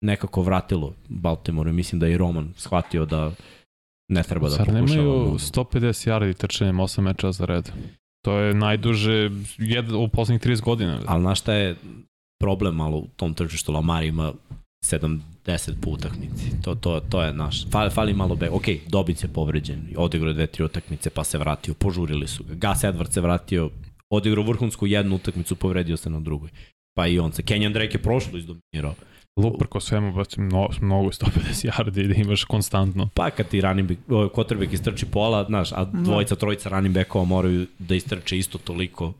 nekako 0.00 0.42
vratilo 0.42 0.94
Baltimore. 1.08 1.72
Mislim 1.72 1.98
da 1.98 2.06
je 2.06 2.14
i 2.14 2.18
Roman 2.18 2.52
shvatio 2.56 3.04
da 3.04 3.32
ne 4.08 4.22
treba 4.22 4.48
da 4.48 4.56
pokušava. 4.56 4.80
nemaju 4.80 5.02
mnogo. 5.02 5.38
150 5.38 6.10
yardi 6.10 6.34
trčanjem 6.34 6.76
8 6.76 7.00
meča 7.00 7.32
za 7.32 7.44
red? 7.44 7.70
To 8.24 8.38
je 8.38 8.54
najduže 8.54 9.30
jed, 9.58 9.92
u 9.92 10.08
poslednjih 10.08 10.42
30 10.42 10.60
godina. 10.62 11.00
Ali 11.06 11.20
znaš 11.20 11.40
šta 11.40 11.54
je 11.54 11.76
problem 12.40 12.74
malo 12.74 12.98
u 12.98 13.06
tom 13.16 13.34
tržištu? 13.34 13.72
Lamar 13.72 14.04
ima 14.04 14.32
70 14.84 15.20
po 15.80 15.90
utakmici. 15.90 16.62
To, 16.62 16.74
to, 16.74 17.00
to 17.00 17.22
je 17.22 17.32
naš. 17.32 17.66
Fali, 17.70 17.90
fali 17.90 18.14
malo 18.14 18.36
be. 18.36 18.50
Ok, 18.50 18.64
Dobic 18.86 19.22
je 19.22 19.28
povređen. 19.28 19.88
Odigrao 19.96 20.32
dve, 20.32 20.46
tri 20.46 20.64
utakmice 20.64 21.10
pa 21.10 21.24
se 21.24 21.38
vratio. 21.38 21.74
Požurili 21.74 22.28
su 22.28 22.44
ga. 22.44 22.54
Gus 22.54 22.84
Edwards 22.84 23.12
se 23.12 23.20
vratio. 23.20 23.70
Odigrao 24.10 24.44
vrhunsku 24.44 24.86
jednu 24.86 25.16
utakmicu, 25.16 25.56
povredio 25.56 25.96
se 25.96 26.10
na 26.10 26.20
drugoj. 26.20 26.50
Pa 26.94 27.06
i 27.06 27.18
on 27.18 27.32
se. 27.32 27.42
Kenyon 27.42 27.72
Drake 27.72 27.98
je 27.98 28.02
prošlo 28.02 28.38
izdominirao. 28.38 28.94
Luprko 29.38 29.80
svemu, 29.80 30.12
baš 30.12 30.36
mnogo, 30.36 30.74
mnogo 30.80 31.08
150 31.08 31.70
yardi 31.70 32.08
da 32.08 32.14
imaš 32.14 32.44
konstantno. 32.44 33.08
Pa 33.14 33.30
kad 33.30 33.48
ti 33.48 33.60
running 33.60 33.88
back, 33.88 34.00
ovaj 34.10 34.28
quarterback 34.28 34.74
istrči 34.74 35.06
pola, 35.06 35.44
znaš, 35.44 35.72
a 35.72 35.84
dvojica, 35.84 36.36
trojica 36.36 36.68
running 36.68 36.94
backova 36.94 37.24
moraju 37.24 37.66
da 37.78 37.94
istrče 37.94 38.38
isto 38.38 38.58
toliko. 38.58 39.12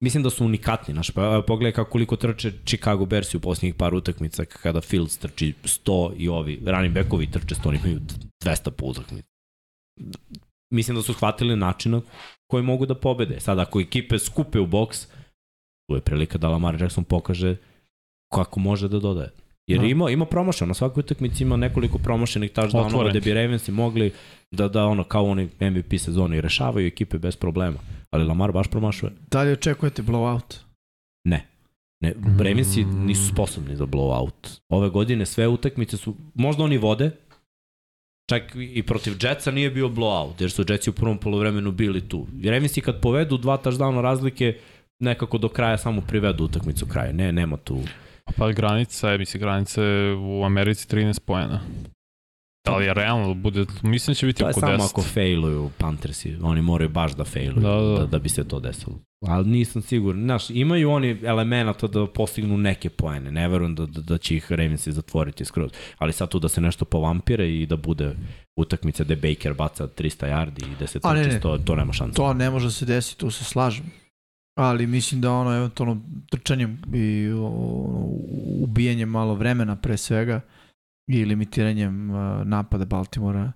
Mislim 0.00 0.22
da 0.22 0.30
su 0.30 0.44
unikatni, 0.44 0.94
znaš, 0.94 1.10
pa 1.10 1.42
pogledaj 1.46 1.72
kako 1.72 1.90
koliko 1.90 2.16
trče 2.16 2.52
Chicago 2.64 3.06
Bears 3.06 3.34
u 3.34 3.40
posljednjih 3.40 3.74
par 3.74 3.94
utakmica 3.94 4.44
kada 4.44 4.80
Fields 4.80 5.18
trči 5.18 5.54
100 5.64 6.12
i 6.16 6.28
ovi 6.28 6.62
running 6.66 6.94
backovi 6.94 7.30
trče 7.30 7.54
100, 7.54 7.68
oni 7.68 7.78
imaju 7.78 8.00
200 8.44 8.70
po 8.70 8.86
utakmici. 8.86 9.28
Mislim 10.72 10.96
da 10.96 11.02
su 11.02 11.12
shvatili 11.12 11.56
načina 11.56 12.00
koji 12.50 12.62
mogu 12.62 12.86
da 12.86 12.94
pobede. 12.94 13.40
Sad 13.40 13.58
ako 13.58 13.80
ekipe 13.80 14.18
skupe 14.18 14.60
u 14.60 14.66
boks, 14.66 15.06
tu 15.88 15.94
je 15.94 16.00
prilika 16.00 16.38
da 16.38 16.48
Lamar 16.48 16.82
Jackson 16.82 17.04
pokaže 17.04 17.56
kako 18.28 18.60
može 18.60 18.88
da 18.88 18.98
dodaje. 18.98 19.30
Jer 19.66 19.80
Da. 19.80 19.86
ima, 19.86 20.10
ima 20.10 20.24
promašaj, 20.26 20.68
na 20.68 20.74
svakoj 20.74 21.00
utakmici 21.00 21.42
ima 21.42 21.56
nekoliko 21.56 21.98
promašenih 21.98 22.50
touchdownova 22.52 23.10
gde 23.10 23.20
bi 23.20 23.34
Ravensi 23.34 23.72
mogli 23.72 24.12
da, 24.50 24.68
da 24.68 24.84
ono 24.86 25.04
kao 25.04 25.24
oni 25.24 25.48
MVP 25.60 25.98
sezoni 25.98 26.40
rešavaju 26.40 26.86
ekipe 26.86 27.18
bez 27.18 27.36
problema. 27.36 27.78
Ali 28.10 28.24
Lamar 28.24 28.52
baš 28.52 28.68
promašuje. 28.68 29.12
da 29.30 29.42
li 29.42 29.52
očekujete 29.52 30.02
blowout? 30.02 30.56
Ne. 31.24 31.46
Ne, 32.02 32.14
Mm. 32.16 32.38
Ravensi 32.38 32.84
nisu 32.84 33.28
sposobni 33.28 33.76
za 33.76 33.86
blowout. 33.86 34.60
Ove 34.68 34.88
godine 34.90 35.26
sve 35.26 35.48
utakmice 35.48 35.96
su, 35.96 36.14
možda 36.34 36.64
oni 36.64 36.78
vode, 36.78 37.10
čak 38.30 38.42
i 38.74 38.82
protiv 38.82 39.12
Jetsa 39.22 39.50
nije 39.50 39.70
bio 39.70 39.88
blowout, 39.88 40.32
jer 40.40 40.50
su 40.50 40.64
Jetsi 40.68 40.90
u 40.90 40.92
prvom 40.92 41.18
polovremenu 41.18 41.72
bili 41.72 42.08
tu. 42.08 42.26
I 42.40 42.50
Ravensi 42.50 42.80
kad 42.80 43.00
povedu 43.00 43.36
dva 43.38 43.58
touchdowna 43.58 44.00
razlike, 44.00 44.56
nekako 45.00 45.38
do 45.38 45.48
kraja 45.48 45.78
samo 45.78 46.00
privedu 46.00 46.44
utakmicu 46.44 46.86
kraja. 46.86 47.12
Ne, 47.12 47.32
nema 47.32 47.56
tu. 47.56 47.78
Pa 48.36 48.52
granica 48.52 49.10
je, 49.10 49.18
misli, 49.18 49.40
granica 49.40 49.82
je 49.82 50.14
u 50.14 50.44
Americi 50.44 50.88
13 50.88 51.20
pojena. 51.20 51.60
Da 52.64 52.76
li 52.76 52.84
je 52.84 52.94
realno 52.94 53.28
da 53.28 53.34
bude, 53.34 53.66
mislim 53.82 54.12
da 54.12 54.14
će 54.14 54.26
biti 54.26 54.38
To 54.38 54.46
je 54.46 54.50
oko 54.50 54.60
samo 54.60 54.72
10. 54.72 54.84
ako 54.90 55.02
failuju 55.02 55.70
Panthersi, 55.78 56.36
oni 56.42 56.62
moraju 56.62 56.88
baš 56.88 57.12
da 57.12 57.24
failuju 57.24 57.60
Da, 57.60 57.68
da, 57.68 57.98
da. 57.98 58.06
da, 58.06 58.18
bi 58.18 58.28
se 58.28 58.48
to 58.48 58.60
desilo. 58.60 58.98
Ali 59.26 59.48
nisam 59.48 59.82
siguran. 59.82 60.22
Znaš, 60.22 60.50
imaju 60.50 60.90
oni 60.90 61.18
elemenata 61.24 61.86
da 61.86 62.06
postignu 62.06 62.58
neke 62.58 62.90
poene. 62.90 63.32
Ne 63.32 63.48
verujem 63.48 63.74
da, 63.74 63.86
da, 63.86 64.00
da 64.00 64.18
će 64.18 64.36
ih 64.36 64.52
Ravensi 64.52 64.92
zatvoriti 64.92 65.44
skroz. 65.44 65.70
Ali 65.98 66.12
sad 66.12 66.28
tu 66.28 66.38
da 66.38 66.48
se 66.48 66.60
nešto 66.60 66.84
povampire 66.84 67.54
i 67.54 67.66
da 67.66 67.76
bude 67.76 68.14
utakmica 68.56 69.04
gde 69.04 69.16
Baker 69.16 69.54
baca 69.54 69.88
300 69.88 70.26
yardi 70.26 70.72
i 70.72 70.76
da 70.80 70.86
se 70.86 71.00
trči. 71.00 71.40
100, 71.40 71.64
to 71.64 71.76
nema 71.76 71.92
šanse. 71.92 72.16
To 72.16 72.34
ne 72.34 72.50
može 72.50 72.66
da 72.66 72.70
se 72.70 72.84
desiti, 72.84 73.20
tu 73.20 73.30
se 73.30 73.44
slažem. 73.44 73.84
Ali 74.58 74.86
mislim 74.86 75.20
da 75.20 75.32
ono 75.32 75.56
eventualno 75.56 76.00
trčanjem 76.30 76.78
i 76.94 77.30
o, 77.36 77.48
ubijanjem 78.60 79.08
malo 79.08 79.34
vremena 79.34 79.76
pre 79.76 79.96
svega 79.96 80.40
i 81.10 81.24
limitiranjem 81.24 82.10
uh, 82.10 82.46
napada 82.46 82.84
Baltimora 82.84 83.52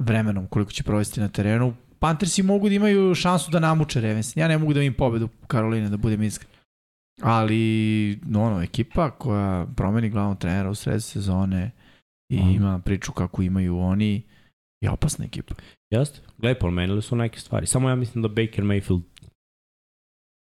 vremenom 0.00 0.46
koliko 0.46 0.72
će 0.72 0.82
provesti 0.82 1.20
na 1.20 1.28
terenu. 1.28 1.74
Panthersi 1.98 2.42
mogu 2.42 2.68
da 2.68 2.74
imaju 2.74 3.14
šansu 3.14 3.50
da 3.50 3.60
namuče 3.60 4.00
Ravens. 4.00 4.36
Ja 4.36 4.48
ne 4.48 4.58
mogu 4.58 4.72
da 4.74 4.82
im 4.82 4.94
pobedu 4.94 5.28
Karoline, 5.46 5.88
da 5.88 5.96
budem 5.96 6.22
iskren. 6.22 6.50
Ali, 7.22 8.18
no, 8.26 8.42
ono, 8.42 8.62
ekipa 8.62 9.10
koja 9.10 9.66
promeni 9.76 10.10
glavnog 10.10 10.38
trenera 10.38 10.70
u 10.70 10.74
sred 10.74 11.02
sezone 11.02 11.70
i 12.32 12.40
Mhm. 12.40 12.50
ima 12.50 12.78
priču 12.78 13.12
kako 13.12 13.42
imaju 13.42 13.78
oni, 13.78 14.22
je 14.80 14.90
opasna 14.90 15.24
ekipa. 15.24 15.54
Jeste. 15.90 16.20
Gledaj, 16.38 16.58
promenili 16.58 17.02
su 17.02 17.16
neke 17.16 17.40
stvari. 17.40 17.66
Samo 17.66 17.88
ja 17.88 17.94
mislim 17.94 18.22
da 18.22 18.28
Baker 18.28 18.64
Mayfield 18.64 19.02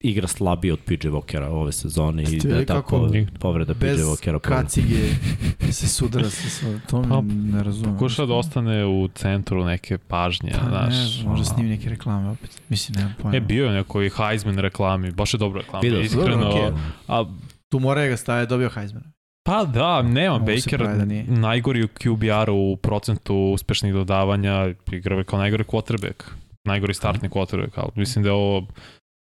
igra 0.01 0.29
slabije 0.29 0.73
od 0.73 0.79
PJ 0.81 1.09
Walkera 1.09 1.45
ove 1.45 1.73
sezone 1.73 2.23
i 2.23 2.27
da 2.27 2.31
je 2.31 2.35
vidjeli 2.35 2.67
ta 2.67 2.75
kako 2.75 2.99
po- 2.99 3.39
povreda 3.39 3.75
PJ 3.75 3.81
Bez 3.81 4.01
Walkera 4.01 4.39
povreda. 4.39 4.63
kacige 4.63 4.97
se 5.73 5.89
sudara 5.89 6.31
sa 6.31 6.49
svojom, 6.51 6.81
to 6.81 7.03
Pa, 7.03 7.21
mi 7.21 7.35
ne 7.35 7.63
razumem. 7.63 7.93
Pokuša 7.93 8.27
da 8.27 8.35
ostane 8.35 8.87
u 8.87 9.09
centru 9.09 9.65
neke 9.65 9.99
pažnje, 9.99 10.51
Pa 10.53 10.63
ne, 10.63 10.69
znaš. 10.69 10.95
znam, 11.13 11.29
možda 11.29 11.45
snimi 11.45 11.69
neke 11.69 11.89
reklame 11.91 12.29
opet. 12.29 12.63
Mislim, 12.69 12.97
nemam 12.97 13.15
pojma. 13.19 13.37
E, 13.37 13.41
bio 13.41 13.67
je 13.67 13.73
neko 13.73 14.03
i 14.03 14.11
Heisman 14.11 14.59
reklami, 14.59 15.11
baš 15.11 15.35
je 15.35 15.39
dobro 15.39 15.61
reklama. 15.61 15.83
Sam. 15.83 16.01
Iskreno, 16.01 16.45
Dobro, 16.45 16.49
okej. 16.67 16.73
a 17.09 17.25
Tu 17.69 17.79
mora 17.79 18.07
ga 18.07 18.17
stavio, 18.17 18.47
dobio 18.47 18.69
Heisman. 18.69 19.03
Pa 19.43 19.65
da, 19.65 20.03
nema 20.03 20.39
Mogu 20.39 20.47
se 20.53 20.71
Baker, 20.71 20.87
da 20.89 21.05
nije. 21.05 21.25
najgori 21.25 21.85
u 21.85 21.89
QBR 21.89 22.51
u 22.51 22.77
procentu 22.77 23.35
uspešnih 23.37 23.93
dodavanja, 23.95 24.55
igra 24.93 25.25
kao 25.25 25.39
najgori 25.39 25.65
quarterback, 25.65 26.23
najgori 26.65 26.95
startni 26.95 27.29
quarterback, 27.29 27.71
ali 27.75 27.91
mislim 27.95 28.23
da 28.23 28.29
je 28.29 28.35
ovo 28.35 28.67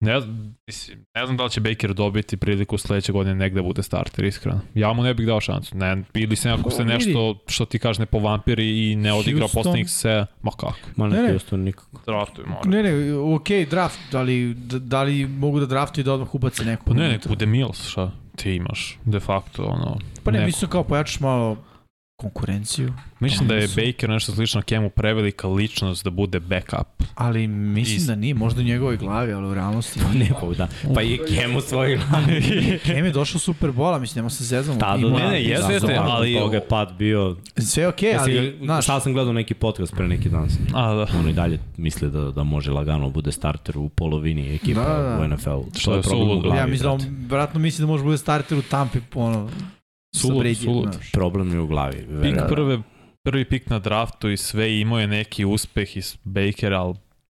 Ne, 0.00 0.20
znam- 0.20 0.54
mislim, 0.66 1.04
ne 1.14 1.24
znam 1.24 1.36
da 1.36 1.44
li 1.44 1.50
će 1.50 1.60
Baker 1.60 1.94
dobiti 1.94 2.36
priliku 2.36 2.78
sledeće 2.78 3.12
godine 3.12 3.34
negde 3.34 3.62
bude 3.62 3.82
starter, 3.82 4.24
iskreno. 4.24 4.60
Ja 4.74 4.92
mu 4.92 5.02
ne 5.02 5.14
bih 5.14 5.26
dao 5.26 5.40
šansu. 5.40 5.76
Ne, 5.76 6.02
ili 6.14 6.36
se 6.36 6.50
ako 6.50 6.70
se 6.70 6.76
Pa, 6.78 6.84
nešto, 6.84 7.38
što 7.46 7.64
ti 7.64 7.78
kaže, 7.78 8.00
ne 8.00 8.06
povampiri 8.06 8.90
i 8.90 8.96
ne 8.96 9.12
odigra 9.12 9.40
Houston. 9.40 9.62
poslednjih 9.62 9.90
se, 9.90 10.26
ma 10.42 10.50
kako. 10.50 10.78
Ma 10.96 11.08
Ne, 11.08 11.16
ne, 11.16 11.22
ne. 11.22 11.28
Houston 11.28 11.60
nikako. 11.60 12.00
Draftuj, 12.06 12.44
mora. 12.46 12.60
Ne, 12.66 12.82
ne, 12.82 13.14
ok, 13.14 13.48
draft, 13.70 13.98
da 14.12 14.22
li, 14.22 14.54
da, 14.54 14.78
da 14.78 15.02
li 15.02 15.26
mogu 15.26 15.60
da 15.60 15.66
draftuju 15.66 16.02
i 16.02 16.04
da 16.04 16.12
odmah 16.12 16.34
ubace 16.34 16.64
neku? 16.64 16.84
Pa 16.84 16.94
ne, 16.94 17.08
unutra? 17.08 17.28
bude 17.28 17.46
Mills, 17.46 17.88
šta 17.88 18.10
ti 18.36 18.52
imaš, 18.52 18.98
de 19.04 19.20
facto, 19.20 19.64
ono. 19.64 19.98
Pa 20.24 20.30
ne, 20.30 20.38
neko. 20.38 20.46
mislim 20.46 20.70
kao 20.70 20.84
pojačaš 20.84 21.20
malo 21.20 21.56
konkurenciju, 22.18 22.92
Mislim 23.20 23.48
da 23.48 23.54
je. 23.54 23.68
Baker 23.68 24.10
nešto 24.10 24.32
slično 24.32 24.62
Kemu 24.62 24.90
prevelika 24.90 25.48
ličnost 25.48 26.04
da 26.04 26.10
bude 26.10 26.40
backup. 26.40 26.86
ali 27.14 27.46
mislim 27.46 27.96
Is- 27.96 28.06
da 28.06 28.14
nije, 28.14 28.34
možda 28.34 28.60
u 28.60 28.64
njegovoj 28.64 28.96
glavi, 28.96 29.32
ali 29.32 29.46
u 29.46 29.54
realnosti 29.54 30.00
Pa 30.00 30.08
nije. 30.08 30.24
ne, 30.24 30.30
pa 30.40 30.46
da. 30.48 30.68
Pa 30.94 31.02
i 31.02 31.18
Kemu 31.30 31.60
svoj 31.60 31.98
Kem 32.84 33.04
je 33.04 33.12
došao 33.12 33.38
Super 33.38 33.72
Bola, 33.72 33.98
mislim, 33.98 34.20
nema 34.20 34.30
se 34.30 34.44
zezamo. 34.44 34.80
Tada, 34.80 35.06
Ima- 35.06 35.18
ne, 35.18 35.28
ne, 35.28 35.42
jeste, 35.42 35.72
jeste, 35.72 35.96
ali 35.98 36.34
toga 36.34 36.56
je 36.56 36.68
pad 36.68 36.94
bio... 36.98 37.36
Sve 37.56 37.88
okej, 37.88 38.08
Jesi 38.08 38.20
ali, 38.38 38.58
znaš, 38.62 38.86
sam 38.86 39.12
gledao 39.12 39.32
neki 39.32 39.54
podcast 39.54 39.94
pre 39.94 40.08
neki 40.08 40.28
dan. 40.28 40.48
A, 40.74 40.94
da. 40.94 41.06
Ono 41.18 41.28
i 41.28 41.32
dalje 41.32 41.58
misli 41.76 42.10
da, 42.10 42.20
da 42.22 42.42
može 42.44 42.70
lagano 42.70 43.10
bude 43.10 43.32
starter 43.32 43.78
u 43.78 43.88
polovini 43.88 44.54
ekipa 44.54 44.80
Da, 44.80 44.88
da. 44.94 45.18
u 45.20 45.28
NFL-u. 45.28 45.66
Što 45.76 45.94
je 45.94 46.02
problem 46.02 46.30
u 46.30 46.40
glavi, 46.40 46.58
ja 46.58 46.66
mislim 46.66 46.98
da 46.98 47.04
vratno 47.28 47.60
misli 47.60 47.82
da 47.82 47.86
može 47.86 48.04
bude 48.04 48.18
starter 48.18 48.58
u 48.58 48.62
Tampi, 48.62 48.98
ono, 49.14 49.48
Sulud, 50.12 50.38
Bradyjem, 50.38 50.64
sulud. 50.64 50.92
znaš. 50.92 51.12
Problem 51.12 51.52
je 51.52 51.60
u 51.60 51.66
glavi. 51.66 52.06
Pik 52.22 52.34
prve, 52.48 52.78
prvi 53.22 53.44
pik 53.44 53.70
na 53.70 53.78
draftu 53.78 54.30
i 54.30 54.36
sve 54.36 54.78
imao 54.78 55.00
je 55.00 55.06
neki 55.06 55.44
uspeh 55.44 55.96
iz 55.96 56.16
Bakera, 56.24 56.80
ali 56.80 56.94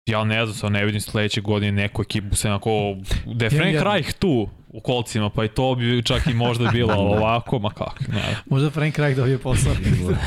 ja 0.05 0.23
ne 0.23 0.45
znam, 0.45 0.55
sad 0.55 0.71
ne 0.71 0.85
vidim 0.85 1.01
sledeće 1.01 1.41
godine 1.41 1.71
neku 1.73 2.01
ekipu 2.01 2.35
se 2.35 2.49
onako, 2.49 2.95
da 3.25 3.45
je 3.45 3.49
Frank 3.49 3.65
Ja- 3.65 3.79
ja- 3.79 3.83
Reich 3.85 4.13
tu 4.13 4.49
u 4.69 4.81
kolcima, 4.81 5.29
pa 5.29 5.45
i 5.45 5.49
to 5.49 5.75
bi 5.75 6.03
čak 6.03 6.27
i 6.27 6.33
možda 6.33 6.67
bilo 6.67 6.93
ali 6.93 7.17
ovako, 7.17 7.59
ma 7.59 7.69
kako, 7.69 7.95
ne. 8.09 8.35
Možda 8.45 8.69
Frank 8.69 8.97
Reich 8.97 9.17
dobije 9.17 9.37
posao 9.37 9.73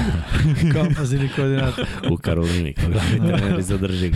kao 0.73 0.87
pozivni 0.97 1.29
koordinator. 1.29 1.87
u 2.11 2.17
Karolini, 2.17 2.73
kao 2.73 2.89
glavni 2.89 3.19
trener 3.19 3.59
i 3.61 3.63
zadrži. 3.63 4.13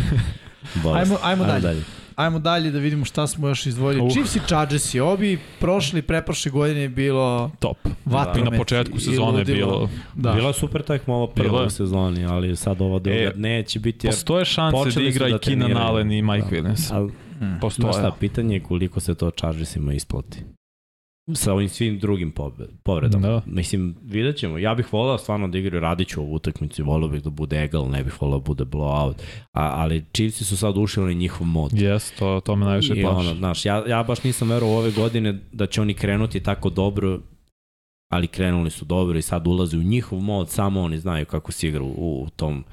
Bolest. 0.75 1.11
Ajmo- 1.13 1.19
ajmo 1.23 1.45
dalje. 1.45 1.83
Ajmo 2.17 2.39
dalje 2.39 2.71
da 2.71 2.79
vidimo 2.79 3.05
šta 3.05 3.27
smo 3.27 3.49
još 3.49 3.67
izdvojili. 3.67 4.03
Uh. 4.03 4.11
Chiefs 4.11 4.37
i 4.37 4.41
Chargers 4.41 4.95
i 4.95 5.01
obi 5.01 5.39
prošli, 5.61 6.03
preprošle 6.03 6.51
godine 6.51 6.81
je 6.81 6.89
bilo 6.89 7.51
Top. 7.59 7.77
vatromet. 8.05 8.49
I 8.49 8.51
na 8.51 8.59
početku 8.59 9.01
sezone 9.01 9.39
je 9.39 9.45
bilo, 9.45 9.89
Da. 10.15 10.33
Bila 10.33 10.49
je 10.49 10.55
super 10.55 10.83
tekma 10.83 11.15
ova 11.15 11.33
Bila 11.35 11.49
prva 11.49 11.67
u 11.67 11.71
sezoni, 11.71 12.25
ali 12.25 12.57
sad 12.57 12.81
ova 12.81 12.99
druga 12.99 13.19
E, 13.19 13.33
neće 13.37 13.79
biti 13.81 14.07
jer... 14.07 14.15
postoje 14.15 14.45
šanse 14.45 14.91
da 14.95 15.01
igra 15.01 15.29
da 15.29 15.37
i 15.37 15.39
Keenan 15.39 15.61
treniraju. 15.61 15.87
Allen 15.87 16.13
i 16.13 16.23
Mike 16.23 16.47
Da. 16.51 16.57
Williams. 16.57 16.95
Ali, 16.95 17.13
Mm. 17.41 17.61
Postoje. 17.61 17.93
šta, 17.93 18.13
pitanje 18.21 18.55
je 18.57 18.63
koliko 18.63 19.01
se 19.01 19.15
to 19.15 19.31
Chargersima 19.31 19.93
isplati. 19.93 20.39
Sa 21.35 21.53
ovim 21.53 21.69
svim 21.69 21.99
drugim 21.99 22.33
povredama. 22.83 23.29
Da. 23.29 23.43
Mislim, 23.47 23.97
vidjet 24.03 24.37
ćemo. 24.37 24.59
Ja 24.59 24.75
bih 24.75 24.93
volao 24.93 25.19
stvarno 25.19 25.49
da 25.49 25.59
igraju, 25.59 25.81
radit 25.81 26.09
ću 26.09 26.21
ovu 26.21 26.35
utakmicu 26.35 26.83
i 26.83 26.85
volao 26.85 27.09
bih 27.09 27.23
da 27.23 27.31
bude 27.31 27.63
egal, 27.63 27.91
ne 27.91 28.05
bih 28.05 28.23
volao 28.23 28.39
da 28.39 28.45
bude 28.45 28.65
blowout. 28.65 29.15
A, 29.53 29.83
ali 29.83 30.05
Chiefsi 30.13 30.45
su 30.45 30.57
sad 30.57 30.77
ušli 30.77 31.15
njihov 31.15 31.47
mod. 31.47 31.73
Jes, 31.75 32.13
to, 32.19 32.41
to 32.45 32.57
me 32.57 32.65
najviše 32.65 32.93
I 32.97 33.03
plaši. 33.03 33.27
ono, 33.27 33.35
znaš, 33.35 33.65
ja, 33.65 33.85
ja 33.89 34.03
baš 34.03 34.23
nisam 34.23 34.51
verovao 34.51 34.79
ove 34.79 34.91
godine 34.91 35.39
da 35.53 35.67
će 35.67 35.81
oni 35.81 35.95
krenuti 35.95 36.41
tako 36.41 36.71
dobro, 36.71 37.21
ali 38.13 38.27
krenuli 38.27 38.71
su 38.71 38.85
dobro 38.85 39.19
i 39.19 39.23
sad 39.23 39.47
ulaze 39.47 39.77
u 39.79 39.83
njihov 39.83 40.21
mod, 40.21 40.51
samo 40.51 40.81
oni 40.81 40.99
znaju 40.99 41.27
kako 41.27 41.53
se 41.53 41.69
igra 41.69 41.83
u, 41.83 42.23
u 42.23 42.31
tom 42.37 42.65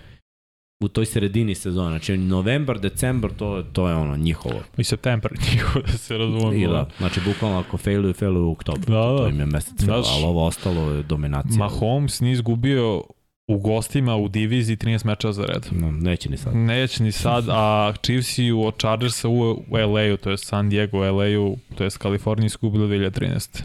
u 0.84 0.88
toj 0.88 1.06
sredini 1.06 1.56
sezona. 1.56 1.90
Znači, 1.90 2.18
novembar, 2.18 2.80
decembar, 2.80 3.32
to, 3.32 3.64
to 3.74 3.88
je 3.88 3.96
ono 3.96 4.18
njihovo. 4.18 4.56
I 4.78 4.84
septembar 4.84 5.32
njihov, 5.52 5.82
da 5.82 5.98
se 5.98 6.18
razumemo. 6.18 6.54
I 6.54 6.68
da, 6.68 6.88
znači, 6.98 7.20
bukvalno 7.26 7.60
ako 7.60 7.78
failuju, 7.78 8.14
failuju 8.14 8.48
u 8.48 8.52
oktobru. 8.52 8.94
Da, 8.94 9.00
da. 9.00 9.18
To 9.18 9.28
im 9.28 9.40
je 9.40 9.46
mesec, 9.46 9.74
Znaš, 9.78 10.06
Znaš, 10.06 10.16
ali 10.16 10.26
ovo 10.26 10.46
ostalo 10.46 10.92
je 10.92 11.04
dominacija. 11.04 11.58
Mahomes 11.58 12.20
nije 12.20 12.34
izgubio 12.34 13.04
u 13.48 13.58
gostima 13.58 14.16
u 14.16 14.28
diviziji 14.28 14.78
13 14.78 15.06
mečeva 15.06 15.34
za 15.34 15.46
red. 15.46 15.68
No, 15.72 15.92
neće 15.92 16.30
ni 16.30 16.38
sad. 16.38 16.56
Neće 16.56 17.04
ni 17.04 17.12
sad, 17.12 17.46
a 17.50 17.94
Chiefsi 18.04 18.52
u 18.52 18.64
od 18.64 18.78
Chargersa 18.78 19.30
u, 19.30 19.52
u 19.52 19.78
LA-u, 19.78 20.18
to 20.18 20.32
je 20.32 20.38
San 20.38 20.70
Diego 20.70 20.98
u 20.98 21.02
LA-u, 21.02 21.58
to 21.76 21.84
je 21.84 21.90
Kaliforniji 21.90 22.46
izgubili 22.46 23.00
2013. 23.00 23.64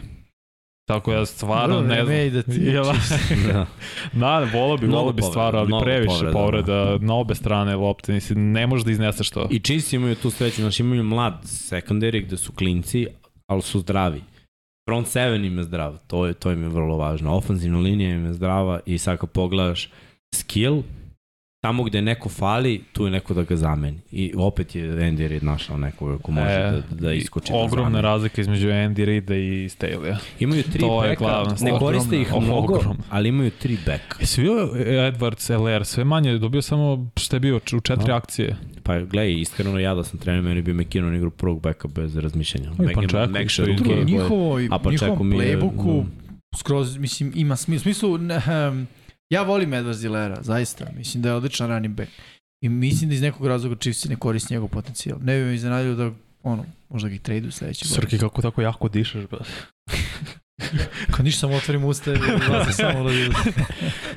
Tako 0.89 1.13
da 1.13 1.25
stvarno 1.25 1.75
ne 1.75 1.85
znam. 1.85 2.05
vreme 2.05 2.15
je 2.15 2.29
da 2.29 2.41
ti- 2.43 2.61
Jel? 2.65 2.83
da. 3.47 3.65
Da, 4.13 4.47
volao 4.53 4.77
bi, 4.77 4.87
volao 4.87 5.13
bi 5.13 5.21
stvarno, 5.21 5.59
ali 5.59 5.73
previše 5.81 6.07
povreda, 6.09 6.33
povreda, 6.33 6.97
na 6.97 7.15
obe 7.15 7.35
strane 7.35 7.75
lopte, 7.75 8.13
mislim, 8.13 8.51
ne 8.51 8.67
možeš 8.67 8.85
da 8.85 8.91
izneseš 8.91 9.29
to. 9.29 9.47
I 9.51 9.59
Chiefs 9.59 9.93
imaju 9.93 10.15
tu 10.15 10.29
sreću, 10.29 10.61
znači 10.61 10.83
imaju 10.83 11.03
mlad 11.03 11.33
secondary 11.43 12.25
gde 12.25 12.37
su 12.37 12.51
klinci, 12.51 13.07
ali 13.47 13.61
su 13.61 13.79
zdravi. 13.79 14.21
Front 14.89 15.07
seven 15.07 15.45
im 15.45 15.57
je 15.57 15.63
zdrav, 15.63 15.97
to, 16.07 16.25
je, 16.25 16.33
to 16.33 16.51
im 16.51 16.63
je 16.63 16.69
vrlo 16.69 16.97
važno. 16.97 17.33
Ofenzivna 17.33 17.79
linija 17.79 18.09
im 18.09 18.25
je 18.25 18.33
zdrava 18.33 18.79
i 18.85 18.97
sad 18.97 19.17
kad 19.17 19.29
pogledaš 19.29 19.89
skill, 20.35 20.81
tamo 21.61 21.83
gde 21.83 22.01
neko 22.01 22.29
fali, 22.29 22.81
tu 22.93 23.05
je 23.05 23.11
neko 23.11 23.33
da 23.33 23.43
ga 23.43 23.55
zameni. 23.55 23.97
I 24.11 24.33
opet 24.37 24.75
je 24.75 24.83
Andy 24.83 25.27
Reid 25.27 25.43
našao 25.43 25.77
nekoga 25.77 26.17
ko 26.17 26.31
može 26.31 26.47
E, 26.49 26.71
da, 26.89 26.95
da 26.97 27.13
iskoči. 27.13 27.51
da 27.51 27.57
Ogromna 27.57 27.83
zameni. 27.85 28.01
razlika 28.03 28.41
između 28.41 28.67
Andy 28.67 29.05
Reida 29.05 29.35
i 29.35 29.69
Staley-a. 29.69 30.17
Imaju 30.39 30.63
tri 30.63 30.79
to 30.79 31.03
je 31.03 31.09
beka, 31.09 31.19
glavna 31.19 31.51
ne 31.51 31.57
stvar. 31.57 31.79
koriste 31.79 32.15
ih 32.17 32.27
Ogromna. 32.27 32.47
mnogo, 32.47 32.73
Ogromna. 32.73 33.03
ali 33.09 33.29
imaju 33.29 33.51
tri 33.51 33.77
beka. 33.85 34.17
Jesi 34.19 34.41
bio 34.41 34.53
Edwards, 34.75 35.49
LR, 35.75 35.85
sve 35.85 36.03
manje, 36.03 36.37
dobio 36.37 36.61
samo 36.61 37.09
što 37.17 37.35
je 37.35 37.39
bio 37.39 37.55
u 37.57 37.79
četiri 37.79 38.05
Da. 38.07 38.15
akcije. 38.15 38.55
Pa 38.83 38.99
gledaj, 38.99 39.31
iskreno 39.33 39.79
ja 39.79 39.93
da 39.93 40.03
sam 40.03 40.19
trener, 40.19 40.41
meni 40.41 40.61
bi 40.61 40.73
McKinnon 40.73 41.15
igrao 41.15 41.31
prvog 41.31 41.61
beka 41.61 41.87
bez 41.87 42.15
razmišljanja. 42.15 42.69
I 42.69 42.73
Meg- 42.73 42.93
Pančeko 42.93 43.27
Meg 43.27 43.45
isto 43.45 43.63
Sharuke 43.63 43.83
igra. 43.83 43.95
je- 43.95 44.05
njihovo, 44.05 44.59
A 44.69 44.79
pa 44.79 44.91
njihovom 44.91 44.97
čekao 45.11 45.23
mi 45.23 45.37
je, 45.37 45.57
playbooku 45.57 46.03
skroz, 46.55 46.97
mislim, 46.97 47.31
ima 47.35 47.55
smisla. 47.55 47.83
smislu, 47.83 48.17
ne, 48.17 48.35
ehm, 48.35 48.83
ja 49.29 49.43
volim 49.43 49.73
Edward 49.73 49.93
Zilera, 49.93 50.37
zaista. 50.41 50.85
Mislim 50.95 51.23
da 51.23 51.29
je 51.29 51.35
odličan 51.35 51.67
running 51.67 51.95
back. 51.95 52.11
I 52.61 52.69
mislim 52.69 53.09
da 53.09 53.15
iz 53.15 53.21
nekog 53.21 53.47
razloga 53.47 53.75
Chiefs 53.75 54.05
ne 54.05 54.15
koristi 54.15 54.53
njegov 54.53 54.69
potencijal. 54.69 55.19
Ne 55.21 55.37
bi 55.37 55.45
me 55.45 55.55
iznenadilo 55.55 55.95
da, 55.95 56.11
ono, 56.43 56.65
možda 56.89 57.09
ga 57.09 57.15
ih 57.15 57.21
traduju 57.21 57.51
sledeće 57.51 57.85
godine. 57.89 58.01
Srki, 58.01 58.17
kako 58.17 58.41
tako 58.41 58.61
jako 58.61 58.89
dišeš, 58.89 59.25
ba. 59.31 59.37
Kad 61.11 61.25
ništa 61.25 61.39
samo 61.39 61.55
otvorim 61.55 61.83
usta, 61.83 62.13
gledam 62.13 62.73
samo 62.73 63.03
da 63.03 63.09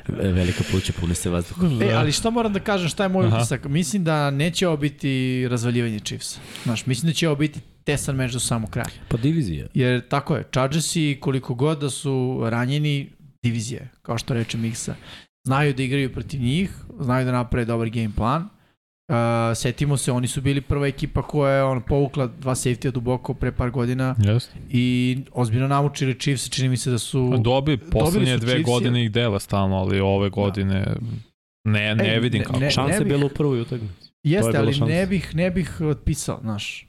Velika 0.31 0.63
pluća 0.71 0.93
puni 0.99 1.15
se 1.15 1.29
vazduha. 1.29 1.67
E, 1.85 1.93
ali 1.93 2.11
šta 2.11 2.29
moram 2.29 2.53
da 2.53 2.59
kažem, 2.59 2.89
šta 2.89 3.03
je 3.03 3.09
moj 3.09 3.25
Aha. 3.25 3.37
utisak? 3.37 3.65
Mislim 3.65 4.03
da 4.03 4.31
neće 4.31 4.67
ovo 4.67 4.77
biti 4.77 5.47
razvaljivanje 5.47 5.99
Chiefs. 5.99 6.37
Znaš, 6.63 6.85
mislim 6.85 7.09
da 7.09 7.13
će 7.13 7.27
ovo 7.27 7.35
biti 7.35 7.59
tesan 7.83 8.15
meč 8.15 8.31
do 8.31 8.39
samog 8.39 8.69
kraja. 8.69 8.87
Pa 9.07 9.17
divizija. 9.17 9.67
Jer 9.73 10.07
tako 10.07 10.35
je, 10.35 10.43
Chargersi 10.51 11.17
koliko 11.21 11.53
god 11.53 11.79
da 11.79 11.89
su 11.89 12.41
ranjeni, 12.49 13.09
divizija, 13.43 13.81
je, 13.81 13.89
kao 14.01 14.17
što 14.17 14.33
reče 14.33 14.57
Miksa. 14.57 14.95
Znaju 15.43 15.73
da 15.73 15.83
igraju 15.83 16.13
protiv 16.13 16.41
njih, 16.41 16.69
znaju 16.99 17.25
da 17.25 17.31
naprave 17.31 17.65
dobar 17.65 17.89
game 17.89 18.09
plan. 18.15 18.41
Uh, 19.09 19.15
setimo 19.55 19.97
se, 19.97 20.11
oni 20.11 20.27
su 20.27 20.41
bili 20.41 20.61
prva 20.61 20.87
ekipa 20.87 21.21
koja 21.21 21.53
je 21.53 21.63
on, 21.63 21.81
povukla 21.81 22.27
dva 22.29 22.55
safety 22.55 22.91
duboko 22.91 23.33
pre 23.33 23.51
par 23.51 23.71
godina 23.71 24.15
Jeste. 24.19 24.53
i 24.69 25.17
ozbiljno 25.33 25.67
namučili 25.67 26.15
Chiefs, 26.15 26.49
čini 26.49 26.69
mi 26.69 26.77
se 26.77 26.91
da 26.91 26.97
su... 26.97 27.37
Dobi, 27.37 27.77
poslednje 27.79 28.37
dve 28.37 28.47
Chiefsi. 28.47 28.63
godine 28.63 29.03
ih 29.03 29.11
dela 29.11 29.39
stalno, 29.39 29.75
ali 29.75 29.99
ove 29.99 30.29
godine 30.29 30.95
ne, 31.65 31.95
ne 31.95 32.15
E, 32.15 32.19
vidim 32.19 32.39
ne- 32.39 32.45
kako. 32.45 32.59
ne- 32.59 32.71
Šanse 32.71 32.99
bih- 32.99 33.07
bilo 33.07 33.25
u 33.25 33.29
prvoj 33.29 33.61
utakmici. 33.61 33.93
Jeste, 34.23 34.51
bila 34.51 34.63
ali 34.63 34.73
šansa. 34.73 34.85
ne 34.85 35.05
bih, 35.07 35.35
ne 35.35 35.51
bih 35.51 35.81
otpisao, 35.81 36.39
znaš. 36.41 36.87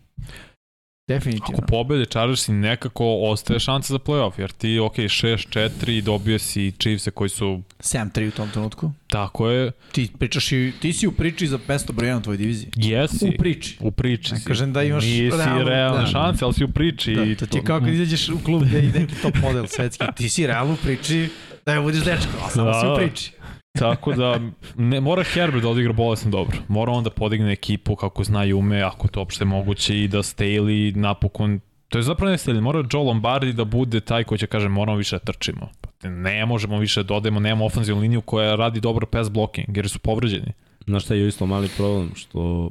Definitivno. 1.08 1.46
Ako 1.52 1.62
pobede 1.62 2.04
Chargersi 2.06 2.52
nekako 2.52 3.04
ostaje 3.22 3.60
šansa 3.60 3.92
za 3.92 3.98
playoff, 3.98 4.32
jer 4.38 4.52
ti, 4.52 4.78
ok, 4.80 4.94
6-4 4.96 5.68
dobio 6.00 6.38
si 6.38 6.72
Chiefse 6.72 7.10
koji 7.10 7.30
su, 7.30 7.62
7-3 7.80 8.28
u 8.28 8.32
tom 8.32 8.50
trenutku. 8.50 8.90
tako 9.06 9.48
je, 9.48 9.70
Ti 9.92 10.08
pričaš 10.18 10.52
i, 10.52 10.72
ti 10.80 10.92
si 10.92 11.06
u 11.06 11.12
priči 11.12 11.46
za 11.46 11.58
mesto 11.68 11.92
broj 11.92 12.08
1 12.08 12.18
u 12.18 12.22
tvojoj 12.22 12.38
diviziji. 12.38 12.70
jesi. 12.76 13.28
U 13.28 13.38
priči. 13.38 13.76
U 13.80 13.90
priči 13.90 14.32
Ne 14.32 14.38
si. 14.38 14.44
kažem 14.44 14.72
da 14.72 14.82
imaš 14.82 15.04
Nisi 15.04 15.20
realno- 15.22 15.64
realne 15.64 16.00
da. 16.00 16.06
šanse, 16.06 16.44
ali 16.44 16.54
si 16.54 16.64
u 16.64 16.68
priči. 16.68 17.14
Da, 17.14 17.34
to 17.36 17.46
ti 17.46 17.58
je 17.58 17.62
kao 17.62 17.80
kad 17.80 17.88
izađeš 17.88 18.28
u 18.28 18.38
klub 18.40 18.62
gde 18.62 18.78
je 18.78 18.90
neki 18.90 19.14
top 19.14 19.34
model 19.36 19.66
svetski. 19.66 20.04
Ti 20.16 20.28
si 20.28 20.46
realno 20.46 20.74
u 20.74 20.78
priči 20.78 21.28
da 21.66 21.72
je 21.72 21.80
budiš 21.80 22.00
dečko, 22.00 22.32
a 22.42 22.50
samo 22.50 22.64
Da, 22.64 22.74
si 22.74 22.86
u 22.86 22.90
da. 22.90 22.96
priči. 22.96 23.30
Tako 23.78 24.12
da, 24.12 24.40
ne, 24.76 25.00
mora 25.00 25.22
Herbert 25.22 25.62
da 25.62 25.68
odigra 25.68 25.92
bolesno 25.92 26.30
dobro. 26.30 26.56
Mora 26.68 26.92
on 26.92 27.04
da 27.04 27.10
podigne 27.10 27.52
ekipu 27.52 27.96
kako 27.96 28.24
zna 28.24 28.44
i 28.44 28.52
ume, 28.52 28.82
ako 28.82 29.08
to 29.08 29.20
uopšte 29.20 29.44
moguće 29.44 30.02
i 30.04 30.08
da 30.08 30.18
Staley 30.18 30.96
napokon 30.96 31.60
To 31.88 31.98
je 31.98 32.02
zapravo 32.02 32.30
ne 32.30 32.38
Staley, 32.38 32.60
mora 32.60 32.84
Joe 32.92 33.02
Lombardi 33.02 33.52
da 33.52 33.64
bude 33.64 34.00
taj 34.00 34.24
koji 34.24 34.38
će 34.38 34.46
kaže 34.46 34.68
moramo 34.68 34.98
više 34.98 35.16
da 35.16 35.32
trčimo. 35.32 35.68
Ne 36.02 36.46
možemo 36.46 36.78
više 36.78 37.02
da 37.02 37.06
dodajemo, 37.06 37.40
nemamo 37.40 37.64
ofenzivnu 37.64 38.02
liniju 38.02 38.20
koja 38.20 38.56
radi 38.56 38.80
dobro 38.80 39.06
pass 39.06 39.30
blocking 39.30 39.76
jer 39.76 39.88
su 39.88 39.98
povređeni. 39.98 40.52
Znaš 40.86 41.04
šta 41.04 41.14
je 41.14 41.28
isto 41.28 41.46
mali 41.46 41.68
problem, 41.76 42.10
što 42.14 42.70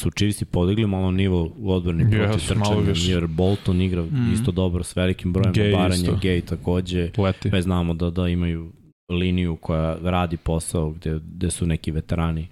su 0.00 0.10
Chiefsi 0.10 0.44
podigli 0.44 0.86
malo 0.86 1.10
nivo 1.10 1.52
u 1.58 1.72
odbrani 1.72 2.04
Yes, 2.04 2.28
protiv 2.28 2.58
malo 2.58 2.82
trčanja, 2.82 3.14
jer 3.14 3.26
Bolton 3.26 3.80
igra 3.80 4.02
Mhm. 4.02 4.32
isto 4.32 4.50
dobro 4.52 4.82
s 4.84 4.96
velikim 4.96 5.32
brojem 5.32 5.54
Gay 5.54 5.74
obaranja, 5.74 5.94
isto. 5.94 6.16
Gay 6.22 6.44
takođe. 6.44 7.10
Leti. 7.18 7.48
Već 7.48 7.62
znamo 7.64 7.94
da, 7.94 8.10
da 8.10 8.28
imaju 8.28 8.72
liniju 9.12 9.56
koja 9.56 9.98
radi 10.02 10.36
posao 10.36 10.90
gde, 10.90 11.20
gde 11.24 11.50
su 11.50 11.66
neki 11.66 11.90
veterani 11.90 12.48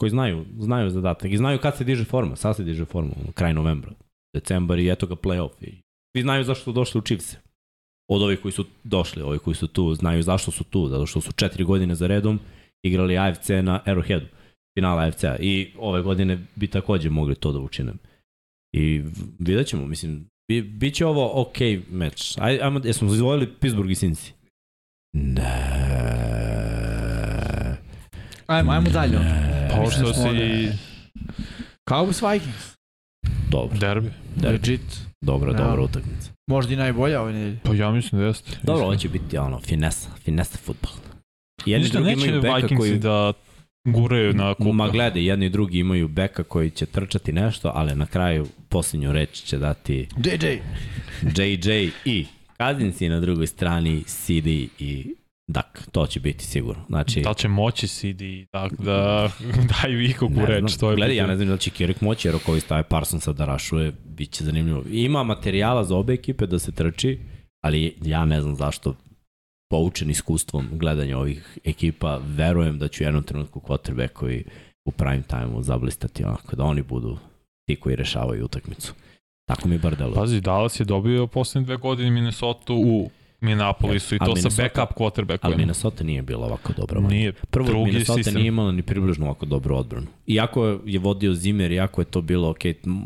koji 0.00 0.10
znaju, 0.10 0.44
znaju 0.58 0.90
zadatak 0.90 1.30
i 1.30 1.36
znaju 1.36 1.58
kad 1.58 1.76
se 1.76 1.84
diže 1.84 2.04
forma, 2.04 2.36
sad 2.36 2.56
se 2.56 2.64
diže 2.64 2.84
forma, 2.84 3.12
kraj 3.34 3.54
novembra, 3.54 3.90
decembar 4.34 4.78
i 4.78 4.90
eto 4.90 5.06
ga 5.06 5.14
playoff 5.14 5.52
i 5.60 5.82
svi 6.16 6.22
znaju 6.22 6.44
zašto 6.44 6.64
su 6.64 6.72
došli 6.72 6.98
u 6.98 7.02
Chiefs. 7.02 7.36
Od 8.10 8.22
ovih 8.22 8.40
koji 8.40 8.52
su 8.52 8.64
došli, 8.84 9.22
ovi 9.22 9.38
koji 9.38 9.54
su 9.54 9.68
tu, 9.68 9.94
znaju 9.94 10.22
zašto 10.22 10.50
su 10.50 10.64
tu, 10.64 10.88
zato 10.88 11.06
što 11.06 11.20
su 11.20 11.32
četiri 11.32 11.64
godine 11.64 11.94
za 11.94 12.06
redom 12.06 12.40
igrali 12.82 13.18
AFC 13.18 13.48
na 13.48 13.82
Arrowheadu, 13.86 14.26
finala 14.78 15.02
AFC-a 15.02 15.36
i 15.40 15.72
ove 15.78 16.02
godine 16.02 16.46
bi 16.56 16.66
takođe 16.66 17.10
mogli 17.10 17.34
to 17.34 17.52
da 17.52 17.58
učine. 17.58 17.92
I 18.74 19.02
vidjet 19.38 19.66
ćemo, 19.66 19.86
mislim, 19.86 20.26
bi, 20.48 20.62
bit 20.62 20.94
će 20.94 21.06
ovo 21.06 21.42
ok 21.42 21.56
meč. 21.90 22.38
Aj, 22.38 22.58
ajmo, 22.62 22.80
jesmo 22.84 23.14
izvojili 23.14 23.52
Pittsburgh 23.60 23.90
i 23.90 23.94
Cincy? 23.94 24.32
Ne. 25.12 25.52
Ajmo, 28.46 28.72
ajmo 28.72 28.90
dalje. 28.90 29.18
Ne. 29.18 29.68
Pa 29.70 29.90
što 29.90 30.14
si 30.14 30.68
Cowboys 31.90 32.32
Vikings. 32.32 32.72
Dobro, 33.50 33.78
derbi. 33.78 34.10
Derbi. 34.36 34.52
Legit. 34.52 34.80
dobra, 35.20 35.52
Da. 35.52 35.64
dobra 35.64 35.82
utakmica. 35.82 36.30
Možda 36.46 36.72
i 36.72 36.76
najbolja 36.76 37.20
ove 37.20 37.32
nedelje. 37.32 37.58
Pa 37.62 37.74
ja 37.74 37.90
mislim 37.90 38.20
da 38.20 38.26
jeste. 38.26 38.50
Dobro, 38.62 38.84
ovo 38.84 38.96
će 38.96 39.08
biti 39.08 39.38
ono, 39.38 39.60
finesa, 39.60 40.08
finesa 40.24 40.58
futbol. 40.58 40.92
Jedni 41.66 41.84
Ništa, 41.84 41.98
drugi 41.98 42.10
neće 42.16 42.26
imaju 42.26 42.42
beka 42.42 42.54
Vikingsi 42.54 42.76
koji... 42.76 42.98
da 42.98 43.32
guraju 43.84 44.32
na 44.32 44.54
kupu. 44.54 44.72
Ma 44.72 44.88
gledaj, 44.88 45.26
jedni 45.26 45.46
i 45.46 45.50
drugi 45.50 45.78
imaju 45.78 46.08
beka 46.08 46.42
koji 46.42 46.70
će 46.70 46.86
trčati 46.86 47.32
nešto, 47.32 47.72
ali 47.74 47.94
na 47.94 48.06
kraju 48.06 48.46
posljednju 48.68 49.12
reč 49.12 49.42
će 49.42 49.58
dati 49.58 50.08
JJ. 50.16 50.46
JJ 51.42 51.90
i 52.04 52.26
Kazinci 52.56 53.08
na 53.08 53.20
drugoj 53.20 53.46
strani 53.46 54.02
CD 54.04 54.46
i 54.78 55.14
Dak. 55.46 55.88
To 55.92 56.06
će 56.06 56.20
biti 56.20 56.44
sigurno. 56.44 56.84
Znači, 56.88 57.20
Da 57.20 57.34
će 57.34 57.48
moći 57.48 57.88
CD 57.88 58.22
tak, 58.50 58.72
da 58.72 59.30
daju 59.82 59.98
Ne 60.30 60.46
reč? 60.46 60.58
znam. 60.60 60.78
To 60.80 60.90
je 60.90 60.96
Gledaj, 60.96 61.16
ja 61.16 61.26
ne 61.26 61.36
znam 61.36 61.48
da 61.48 61.56
će 61.56 61.70
Kirik 61.70 62.00
moći, 62.00 62.28
jer 62.28 62.34
ako 62.36 62.50
ovi 62.50 62.60
stave 62.60 62.82
Parsonsa 62.82 63.32
da 63.32 63.44
rašuje, 63.44 63.92
bit 64.04 64.30
će 64.30 64.44
zanimljivo. 64.44 64.82
Ima 64.90 65.22
materijala 65.22 65.84
za 65.84 65.96
obe 65.96 66.12
ekipe 66.12 66.46
da 66.46 66.58
se 66.58 66.72
trči, 66.72 67.18
ali 67.64 67.96
ja 68.02 68.24
ne 68.24 68.40
znam 68.40 68.56
zašto 68.56 68.94
poučen 69.70 70.10
iskustvom 70.10 70.68
gledanja 70.72 71.18
ovih 71.18 71.58
ekipa, 71.64 72.20
verujem 72.24 72.78
da 72.78 72.88
ću 72.88 73.02
u 73.02 73.06
jednom 73.06 73.22
trenutku 73.22 73.60
quarterbackovi 73.60 74.44
u 74.84 74.90
prime 74.90 75.22
time-u 75.22 75.62
zablistati 75.62 76.24
onako, 76.24 76.56
da 76.56 76.64
oni 76.64 76.82
budu 76.82 77.18
ti 77.68 77.76
koji 77.76 77.96
rešavaju 77.96 78.44
utakmicu. 78.44 78.94
Tako 79.54 79.68
mi 79.68 79.78
bar 79.78 79.96
deluje. 79.96 80.14
Pazi, 80.14 80.40
Dallas 80.40 80.80
je 80.80 80.84
dobio 80.84 81.26
poslednje 81.26 81.64
dve 81.66 81.76
godine 81.76 82.10
Minnesota 82.10 82.72
u 82.72 83.10
Minneapolisu 83.40 84.14
i 84.14 84.18
Ali 84.20 84.30
to 84.30 84.36
sa 84.36 84.48
Minnesota- 84.48 84.62
backup 84.64 84.78
Ali 84.92 85.10
quarterbackom. 85.10 85.56
Minnesota 85.56 86.04
nije 86.04 86.22
bila 86.22 86.46
ovako 86.46 86.72
dobra. 86.72 87.00
Nije. 87.00 87.32
Prvo, 87.32 87.66
drugi 87.66 87.84
Minnesota 87.84 88.14
sistem. 88.14 88.34
nije 88.34 88.46
imala 88.46 88.72
ni 88.72 88.82
približno 88.82 89.24
ovako 89.26 89.46
dobru 89.46 89.76
odbranu. 89.76 90.06
Iako 90.26 90.78
je 90.84 90.98
vodio 90.98 91.34
Zimmer, 91.34 91.72
iako 91.72 92.00
je 92.00 92.04
to 92.04 92.20
bilo, 92.20 92.50
ok, 92.50 92.58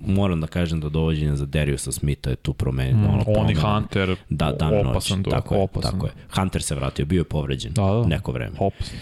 moram 0.06 0.40
da 0.40 0.47
kažem 0.47 0.81
da 0.81 0.89
dovođenje 0.89 1.36
za 1.36 1.47
Dariusa 1.47 1.93
Smitha 1.93 2.31
je 2.31 2.36
tu 2.36 2.52
promenio. 2.52 2.97
Mm, 2.97 3.05
ono, 3.05 3.24
on 3.28 3.51
i. 3.51 3.55
Hunter, 3.55 4.16
Da, 4.31 4.52
dan 4.52 4.74
i 4.74 4.77
noć. 4.77 4.86
opasan 4.86 5.23
duel, 5.23 5.32
tako 5.32 5.55
je, 5.55 5.60
opasan. 5.60 5.93
tako 5.93 6.06
je. 6.06 6.12
Hunter 6.32 6.62
se 6.62 6.74
vratio, 6.74 7.06
bio 7.06 7.20
je 7.20 7.24
povređen 7.24 7.73
Da, 7.73 7.82
da. 7.82 8.06
neko 8.06 8.32
vreme. 8.32 8.56
Opasan. 8.59 8.98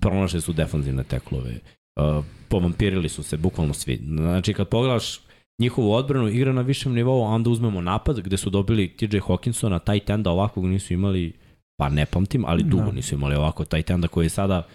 Pronašli 0.00 0.40
su 0.40 0.52
defanzivne 0.52 1.04
teklove. 1.04 1.50
Uh, 1.96 2.24
povampirili 2.48 3.08
su 3.08 3.22
se 3.22 3.36
bukvalno 3.36 3.74
svi. 3.74 4.00
Znači, 4.08 4.52
kad 4.52 4.68
pogledaš 4.68 5.20
njihovu 5.58 5.92
odbranu, 5.92 6.28
igra 6.28 6.52
na 6.52 6.60
višem 6.60 6.92
nivou, 6.94 7.24
a 7.24 7.28
onda 7.28 7.50
uzmemo 7.50 7.80
napad 7.80 8.20
gde 8.20 8.36
su 8.36 8.50
dobili 8.50 8.96
TJ 8.96 9.16
Hawkinsona, 9.18 9.78
tight 9.78 10.10
enda 10.10 10.30
ovakvog 10.30 10.66
nisu 10.66 10.94
imali, 10.94 11.32
pa 11.76 11.88
ne 11.88 12.06
pamtim, 12.06 12.44
ali 12.46 12.62
dugo 12.62 12.84
Da. 12.84 12.92
nisu 12.92 13.14
imali 13.14 13.34
ovako 13.34 13.64
tight 13.64 13.90
enda 13.90 14.08
koji 14.08 14.28
sada 14.28 14.66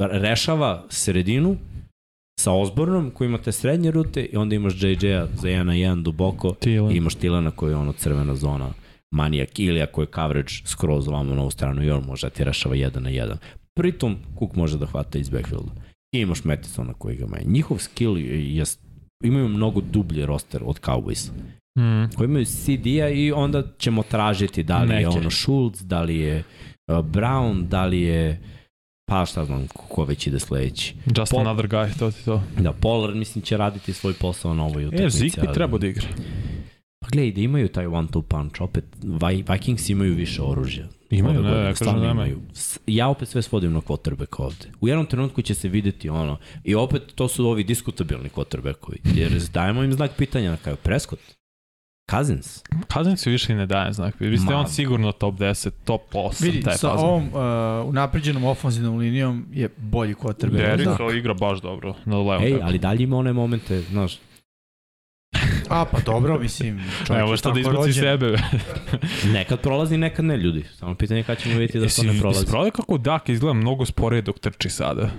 rešava 0.00 0.84
sredinu 0.88 1.56
sa 2.40 2.52
Osbornom 2.52 3.10
koji 3.10 3.26
imate 3.28 3.52
srednje 3.52 3.90
rute 3.90 4.24
i 4.24 4.36
onda 4.36 4.54
imaš 4.54 4.82
JJ-a 4.82 5.26
za 5.34 5.48
1 5.48 5.62
na 5.62 5.72
1 5.72 6.02
duboko 6.02 6.54
Thielen. 6.60 6.90
i 6.92 6.96
imaš 6.96 7.14
Tilana 7.14 7.50
koji 7.50 7.70
je 7.72 7.76
ono 7.76 7.92
crvena 7.92 8.34
zona 8.34 8.68
manijak 9.14 9.58
ili 9.58 9.82
ako 9.82 10.00
je 10.00 10.06
coverage 10.14 10.52
skroz 10.64 11.08
ovamo 11.08 11.34
na 11.34 11.40
ovu 11.42 11.50
stranu 11.50 11.84
i 11.84 11.90
on 11.90 12.04
može 12.04 12.26
da 12.26 12.30
ti 12.30 12.44
rešava 12.44 12.74
1 12.74 12.98
na 12.98 13.10
1. 13.10 13.36
Pritom 13.74 14.16
Cook 14.38 14.54
može 14.56 14.78
da 14.78 14.86
hvata 14.86 15.18
iz 15.18 15.28
backfielda. 15.28 15.70
I 16.12 16.20
imaš 16.20 16.44
Mattisona 16.44 16.92
koji 16.92 17.16
ga 17.16 17.26
manje. 17.26 17.44
Njihov 17.46 17.78
skill 17.78 18.18
je 18.18 18.64
imaju 19.24 19.48
mnogo 19.48 19.80
dublji 19.80 20.26
roster 20.26 20.62
od 20.64 20.80
Cowboys. 20.80 21.30
Mm. 21.78 22.16
Koji 22.16 22.26
imaju 22.26 22.44
CD-a 22.44 23.08
i 23.08 23.32
onda 23.32 23.62
ćemo 23.78 24.02
tražiti 24.02 24.62
da 24.62 24.82
li 24.82 24.94
je 24.94 24.96
Neke. 24.96 25.18
ono 25.18 25.30
Schultz, 25.30 25.82
da 25.82 26.02
li 26.02 26.16
je 26.16 26.44
uh, 26.86 26.96
Brown, 26.96 27.68
da 27.68 27.84
li 27.84 28.00
je 28.00 28.40
pa 29.10 29.26
šta 29.26 29.44
znam 29.44 29.66
ko 29.68 30.04
već 30.04 30.26
ide 30.26 30.38
sledeći. 30.38 30.94
Just 31.16 31.32
Pol- 31.32 31.40
another 31.40 31.68
guy, 31.68 31.98
to 31.98 32.10
ti 32.10 32.24
to. 32.24 32.42
Da, 32.58 32.72
Pollard 32.72 33.16
mislim 33.16 33.42
će 33.42 33.56
raditi 33.56 33.92
svoj 33.92 34.14
posao 34.14 34.54
na 34.54 34.64
ovoj 34.64 34.86
utakmici. 34.86 35.06
E, 35.16 35.20
Zik 35.20 35.40
bi 35.40 35.46
trebao 35.54 35.78
da 35.78 35.86
igra. 35.86 36.06
Pa 37.00 37.08
gledaj, 37.12 37.32
da 37.32 37.40
imaju 37.40 37.68
taj 37.68 37.86
one-two 37.86 38.22
punch, 38.22 38.60
opet 38.60 38.84
Vi, 39.02 39.44
Vikings 39.52 39.88
imaju 39.90 40.14
više 40.14 40.42
oružja. 40.42 40.88
Imaju, 41.10 41.38
Ove 41.38 41.48
ne, 41.48 41.54
godine, 41.54 41.68
ja 41.68 41.74
kažem 41.74 42.00
da 42.00 42.06
imaju. 42.10 42.40
Ja 42.86 43.08
opet 43.08 43.28
sve 43.28 43.42
svodim 43.42 43.72
na 43.72 43.80
quarterback 43.80 44.42
ovde. 44.42 44.66
U 44.80 44.88
jednom 44.88 45.06
trenutku 45.06 45.42
će 45.42 45.54
se 45.54 45.68
videti 45.68 46.08
ono, 46.08 46.38
i 46.64 46.74
opet 46.74 47.02
to 47.14 47.28
su 47.28 47.46
ovi 47.46 47.64
diskutabilni 47.64 48.28
quarterbackovi, 48.28 48.98
jer 49.14 49.32
dajemo 49.54 49.82
im 49.82 49.92
znak 49.92 50.10
pitanja 50.16 50.50
na 50.50 50.56
kraju. 50.56 50.76
Prescott, 50.76 51.20
Cousins, 52.10 52.62
Cousins 52.92 53.20
se 53.20 53.30
više 53.30 53.52
i 53.52 53.56
ne 53.56 53.66
daje 53.66 53.92
znak. 53.92 54.20
Vi 54.20 54.38
ste 54.38 54.52
Ma. 54.52 54.58
on 54.58 54.68
sigurno 54.68 55.12
top 55.12 55.34
10, 55.34 55.70
top 55.84 56.02
8. 56.12 56.42
Vidi, 56.44 56.60
taj 56.60 56.76
sa 56.76 56.92
ovom 56.92 57.22
uh, 57.22 57.88
unapređenom 57.88 58.44
ofenzivnom 58.44 58.96
linijom 58.96 59.46
je 59.52 59.68
bolji 59.76 60.14
quarterback. 60.14 60.56
Derrick 60.56 60.88
Da. 60.90 60.96
to 60.96 61.12
igra 61.12 61.34
baš 61.34 61.60
dobro 61.60 61.94
na 62.04 62.16
levom. 62.16 62.42
ej, 62.42 62.58
ali 62.62 62.78
dalje 62.78 63.02
ima 63.02 63.16
one 63.16 63.32
momente, 63.32 63.80
znaš, 63.80 64.18
A, 65.70 65.84
pa 65.84 65.98
dobro, 66.00 66.38
mislim, 66.40 66.82
čovjek 67.06 67.20
Evo 67.20 67.36
šta 67.36 67.50
da 67.50 67.60
izbaci 67.60 67.92
sebe. 67.92 68.36
nekad 69.32 69.60
prolazi, 69.60 69.96
nekad 69.96 70.24
ne 70.24 70.36
ljudi. 70.36 70.64
Samo 70.70 70.94
pitanje 70.94 71.22
kada 71.22 71.40
ćemo 71.40 71.54
vidjeti 71.54 71.78
da 71.78 71.86
to 71.86 72.02
ne 72.04 72.18
prolazi. 72.20 72.40
Ispravljaj 72.40 72.70
kako 72.70 72.98
Dak 72.98 73.28
izgleda 73.28 73.52
mnogo 73.54 73.86
sporije 73.86 74.22
dok 74.22 74.38
trči 74.38 74.70
sada. 74.70 75.10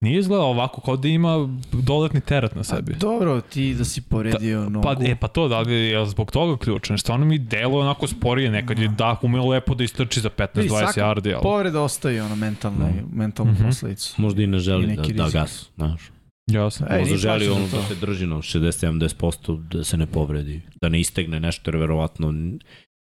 Nije 0.00 0.18
izgleda 0.18 0.42
ovako 0.42 0.80
kao 0.80 0.96
da 0.96 1.08
ima 1.08 1.48
dodatni 1.72 2.20
teret 2.20 2.54
na 2.54 2.60
A, 2.60 2.64
sebi. 2.64 2.94
dobro, 2.94 3.40
ti 3.40 3.74
da 3.74 3.84
si 3.84 4.02
povredio 4.02 4.60
nogu. 4.62 4.82
Pa, 4.84 4.96
e, 5.02 5.16
pa 5.16 5.28
to, 5.28 5.48
da 5.48 5.60
li 5.60 5.74
je 5.74 6.06
zbog 6.06 6.30
toga 6.30 6.56
ključno? 6.58 6.98
Stvarno 6.98 7.26
mi 7.26 7.38
delo 7.38 7.80
onako 7.80 8.06
sporije, 8.06 8.50
nekad 8.50 8.78
je 8.78 8.88
Dak 8.88 9.24
umeo 9.24 9.46
lepo 9.46 9.74
da 9.74 9.84
istrči 9.84 10.20
za 10.20 10.30
Vidi, 10.54 10.68
15-20 10.68 10.68
svaka 10.68 11.00
yardi, 11.00 11.32
ali... 11.32 11.42
Povreda 11.42 11.80
ostaje 11.80 12.22
ono 12.22 12.36
mentalno, 12.36 12.88
mentalnu 13.12 13.52
Mhm. 13.52 13.64
posledicu. 13.64 14.14
Možda 14.18 14.42
i 14.42 14.46
ne 14.46 14.56
I 14.56 14.60
želi 14.60 14.86
neki 14.86 15.12
da, 15.12 15.16
da 15.16 15.24
rizik. 15.24 15.40
gas, 15.40 15.68
znaš. 15.76 16.10
Jasno. 16.48 16.86
E, 16.90 16.98
Možda 16.98 17.16
želi 17.16 17.48
ono 17.48 17.66
da 17.66 17.82
se 17.84 17.94
drži 17.96 18.26
na 18.26 18.36
60-70% 18.36 19.68
da 19.68 19.84
se 19.84 19.96
ne 19.96 20.06
povredi, 20.06 20.60
da 20.80 20.88
ne 20.88 21.00
istegne 21.00 21.40
nešto, 21.40 21.70
jer 21.70 21.76
verovatno, 21.76 22.34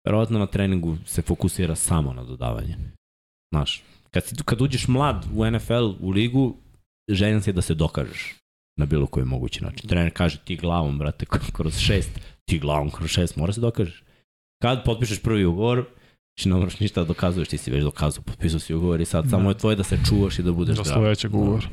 verovatno 0.06 0.38
na 0.38 0.46
treningu 0.46 0.96
se 1.06 1.22
fokusira 1.22 1.74
samo 1.74 2.12
na 2.12 2.24
dodavanje. 2.24 2.76
Znaš, 3.52 3.82
kad, 4.10 4.24
si, 4.24 4.34
kad 4.44 4.60
uđeš 4.60 4.88
mlad 4.88 5.26
u 5.34 5.50
NFL, 5.50 5.92
u 6.00 6.10
ligu, 6.10 6.56
željan 7.10 7.42
si 7.42 7.52
da 7.52 7.62
se 7.62 7.74
dokažeš 7.74 8.34
na 8.78 8.86
bilo 8.86 9.06
koji 9.06 9.26
mogući 9.26 9.64
način. 9.64 9.88
Trener 9.88 10.12
kaže 10.12 10.38
ti 10.38 10.56
glavom, 10.56 10.98
brate, 10.98 11.26
kroz 11.52 11.78
šest, 11.78 12.10
ti 12.44 12.58
glavom 12.58 12.90
kroz 12.90 13.10
šest, 13.10 13.36
mora 13.36 13.52
se 13.52 13.60
dokažeš. 13.60 14.02
Kad 14.62 14.84
potpišeš 14.84 15.22
prvi 15.22 15.44
ugovor, 15.44 15.84
Znači, 16.36 16.48
ne 16.48 16.54
moraš 16.54 16.80
ništa 16.80 17.00
da 17.00 17.06
dokazuješ, 17.06 17.48
ti 17.48 17.58
si 17.58 17.70
već 17.70 17.82
dokazao, 17.82 18.22
potpisao 18.22 18.60
si 18.60 18.74
ugovor 18.74 19.00
i 19.00 19.04
sad 19.04 19.24
Da. 19.24 19.30
samo 19.30 19.48
je 19.50 19.58
tvoje 19.58 19.76
da 19.76 19.82
se 19.82 19.98
čuvaš 20.08 20.38
i 20.38 20.42
da 20.42 20.52
budeš 20.52 20.76
Do 20.76 20.84
zdrav. 20.84 20.96
sledećeg 20.96 21.34
ugovora. 21.34 21.66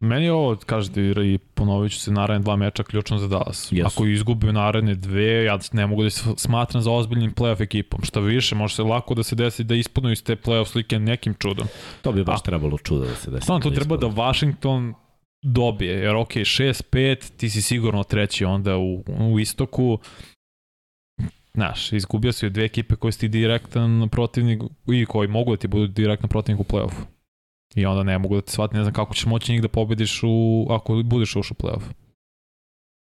Meni 0.00 0.24
je 0.24 0.32
ovo, 0.32 0.56
kažete, 0.66 1.00
i 1.00 1.38
ponovit 1.54 1.92
ću 1.92 2.00
se, 2.00 2.12
naredne 2.12 2.42
dva 2.42 2.56
meča 2.56 2.82
ključno 2.82 3.18
za 3.18 3.28
Dallas. 3.28 3.68
Jesu. 3.72 3.86
Ako 3.86 4.06
izgube 4.06 4.52
naredne 4.52 4.94
dve, 4.94 5.44
ja 5.44 5.58
ne 5.72 5.86
mogu 5.86 6.02
da 6.02 6.10
se 6.10 6.24
smatram 6.36 6.82
za 6.82 6.90
ozbiljnim 6.90 7.34
playoff 7.34 7.62
ekipom. 7.62 8.00
Šta 8.02 8.20
više, 8.20 8.54
može 8.54 8.74
se 8.74 8.82
lako 8.82 9.14
da 9.14 9.22
se 9.22 9.34
desi 9.34 9.64
da 9.64 9.74
ispunu 9.74 10.10
iz 10.12 10.24
te 10.24 10.36
playoff 10.36 10.66
slike 10.66 10.98
nekim 10.98 11.34
čudom. 11.38 11.66
To 12.02 12.12
bi 12.12 12.24
baš 12.24 12.40
A- 12.40 12.42
trebalo 12.44 12.78
čudo 12.78 13.04
da 13.04 13.14
se 13.14 13.30
desi. 13.30 13.42
Stvarno, 13.42 13.62
to 13.62 13.70
treba 13.70 13.96
da. 13.96 14.06
Washington 14.06 14.94
dobije, 15.42 15.92
jer 15.92 16.14
ok, 16.14 16.32
6-5, 16.32 17.36
ti 17.36 17.50
si 17.50 17.62
sigurno 17.62 18.02
treći 18.04 18.44
onda 18.44 18.76
u, 18.76 19.04
u 19.20 19.40
istoku. 19.40 19.98
Znaš, 21.54 21.92
izgubio 21.92 22.32
si 22.32 22.50
dve 22.50 22.64
ekipe 22.64 22.96
koje 22.96 23.12
si 23.12 23.20
ti 23.20 23.28
direktan 23.28 24.08
protivnik 24.08 24.62
i 24.86 25.06
koji 25.06 25.28
mogu 25.28 25.50
da 25.50 25.56
ti 25.56 25.68
budu 25.68 25.86
direktan 25.86 26.28
protivnik 26.28 26.60
u 26.60 26.64
play-offu. 26.64 27.13
I 27.74 27.86
onda 27.86 28.02
ne 28.02 28.18
mogu 28.18 28.34
da 28.34 28.40
te 28.40 28.52
shvatim, 28.52 28.76
ne 28.78 28.84
znam 28.84 28.94
kako 28.94 29.14
ćeš 29.14 29.26
moći 29.26 29.52
njih 29.52 29.62
da 29.62 29.68
pobediš 29.68 30.20
u, 30.22 30.66
ako 30.70 31.02
budeš 31.04 31.36
ušao 31.36 31.54
u 31.58 31.62
play-off. 31.62 31.82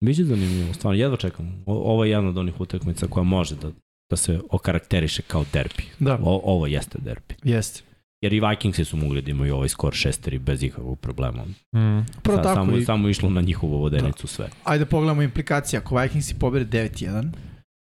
Biće 0.05 0.25
zanimljivo, 0.25 0.75
stvarno, 0.75 1.01
jedva 1.01 1.17
čekam. 1.17 1.63
O, 1.67 1.75
ovo 1.93 2.05
je 2.05 2.11
jedna 2.11 2.29
od 2.29 2.39
onih 2.39 2.61
utakmica 2.61 3.07
koja 3.07 3.25
može 3.25 3.57
da, 3.57 3.71
da 4.11 4.17
se 4.17 4.41
okarakteriše 4.51 5.23
kao 5.23 5.45
derbi. 5.53 5.85
Da, 5.99 6.19
O, 6.23 6.41
ovo 6.45 6.67
jeste 6.67 6.99
derbi. 7.01 7.35
jeste. 7.45 7.83
Jer 8.23 8.33
i 8.33 8.41
Vikingsi 8.41 8.85
su 8.85 8.97
mogli 8.97 9.23
da 9.23 9.31
imaju 9.31 9.55
ovaj 9.55 9.69
skor 9.69 9.93
6 9.93 10.39
bez 10.39 10.63
ikakvog 10.63 10.99
problema. 11.01 11.43
Mm. 11.45 12.07
Prvo 12.23 12.37
Sa, 12.37 12.43
tako 12.43 12.55
samo, 12.55 12.77
i, 12.77 12.85
samo 12.85 13.09
išlo 13.09 13.31
na 13.31 13.41
njihovu 13.41 13.79
vodenicu 13.79 14.27
sve. 14.27 14.49
ajde 14.65 14.87
pogledamo 14.87 15.23
implikacije. 15.23 15.81
Ako 15.81 15.97
Vikingsi 15.97 16.35
pobede 16.39 16.89
9-1, 16.89 17.29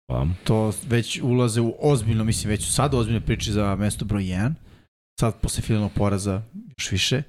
Pa, 0.08 0.26
to 0.44 0.72
već 0.88 1.20
ulaze 1.22 1.60
u 1.60 1.74
ozbiljno, 1.80 2.24
mislim 2.24 2.50
već 2.50 2.64
su 2.64 2.72
sad 2.72 2.94
ozbiljne 2.94 3.20
priče 3.20 3.52
za 3.52 3.76
mesto 3.76 4.04
broj 4.04 4.22
1. 4.22 4.52
Sad 5.20 5.40
posle 5.40 5.62
finalnog 5.62 5.92
poraza 5.92 6.42
još 6.78 6.90
više. 6.92 7.22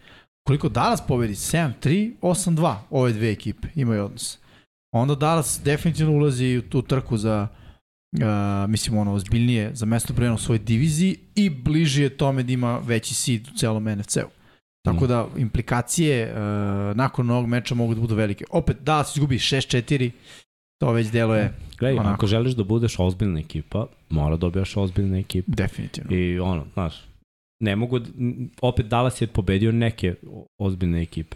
Koliko 0.48 0.70
Dallas 0.70 1.08
pobedi? 1.08 1.34
7-3, 1.34 2.12
8-2 2.22 2.76
ove 2.90 3.14
dve 3.14 3.32
ekipe 3.32 3.68
imaju 3.76 4.06
odnos. 4.06 4.38
Onda 4.96 5.16
Dallas 5.16 5.62
definitivno 5.64 6.14
ulazi 6.14 6.58
u 6.58 6.70
tu 6.70 6.82
trku 6.82 7.18
za 7.18 7.48
uh, 8.14 8.20
mislim 8.70 8.98
ono 8.98 9.14
ozbiljnije 9.14 9.76
za 9.76 9.86
mesto 9.86 10.14
broj 10.14 10.28
1 10.30 10.34
u 10.34 10.38
svojoj 10.38 10.60
diviziji 10.60 11.18
i 11.36 11.50
bliže 11.50 12.04
je 12.04 12.18
tome 12.18 12.44
da 12.44 12.52
ima 12.52 12.78
veći 12.78 13.14
seed 13.16 13.48
u 13.48 13.58
celom 13.58 13.84
NFC-u. 13.86 14.30
Tako 14.86 15.06
Mm. 15.06 15.08
da 15.08 15.28
implikacije 15.38 16.32
uh, 16.32 16.38
nakon 16.98 17.30
ovog 17.30 17.48
meča 17.48 17.76
mogu 17.76 17.96
da 17.96 18.02
budu 18.02 18.16
velike. 18.16 18.46
Opet 18.50 18.78
Dallas 18.82 19.16
izgubi 19.16 19.38
6-4, 19.38 20.12
to 20.82 20.92
već 20.92 21.08
deluje 21.08 21.54
gledaj, 21.80 22.00
Onako. 22.00 22.14
ako 22.14 22.28
želiš 22.28 22.54
da 22.54 22.64
budeš 22.64 22.96
ozbiljna 23.00 23.40
ekipa, 23.40 23.88
mora 24.10 24.30
da 24.30 24.38
dobijaš 24.38 24.78
ozbiljna 24.78 25.18
ekipa. 25.18 25.52
definitivno. 25.56 26.16
I 26.16 26.40
ono, 26.40 26.66
znaš, 26.74 27.07
ne 27.60 27.76
mogu, 27.76 28.00
opet 28.62 28.86
Dallas 28.88 29.22
je 29.22 29.28
pobedio 29.28 29.72
neke 29.72 30.16
ozbiljne 30.58 31.02
ekipe. 31.02 31.36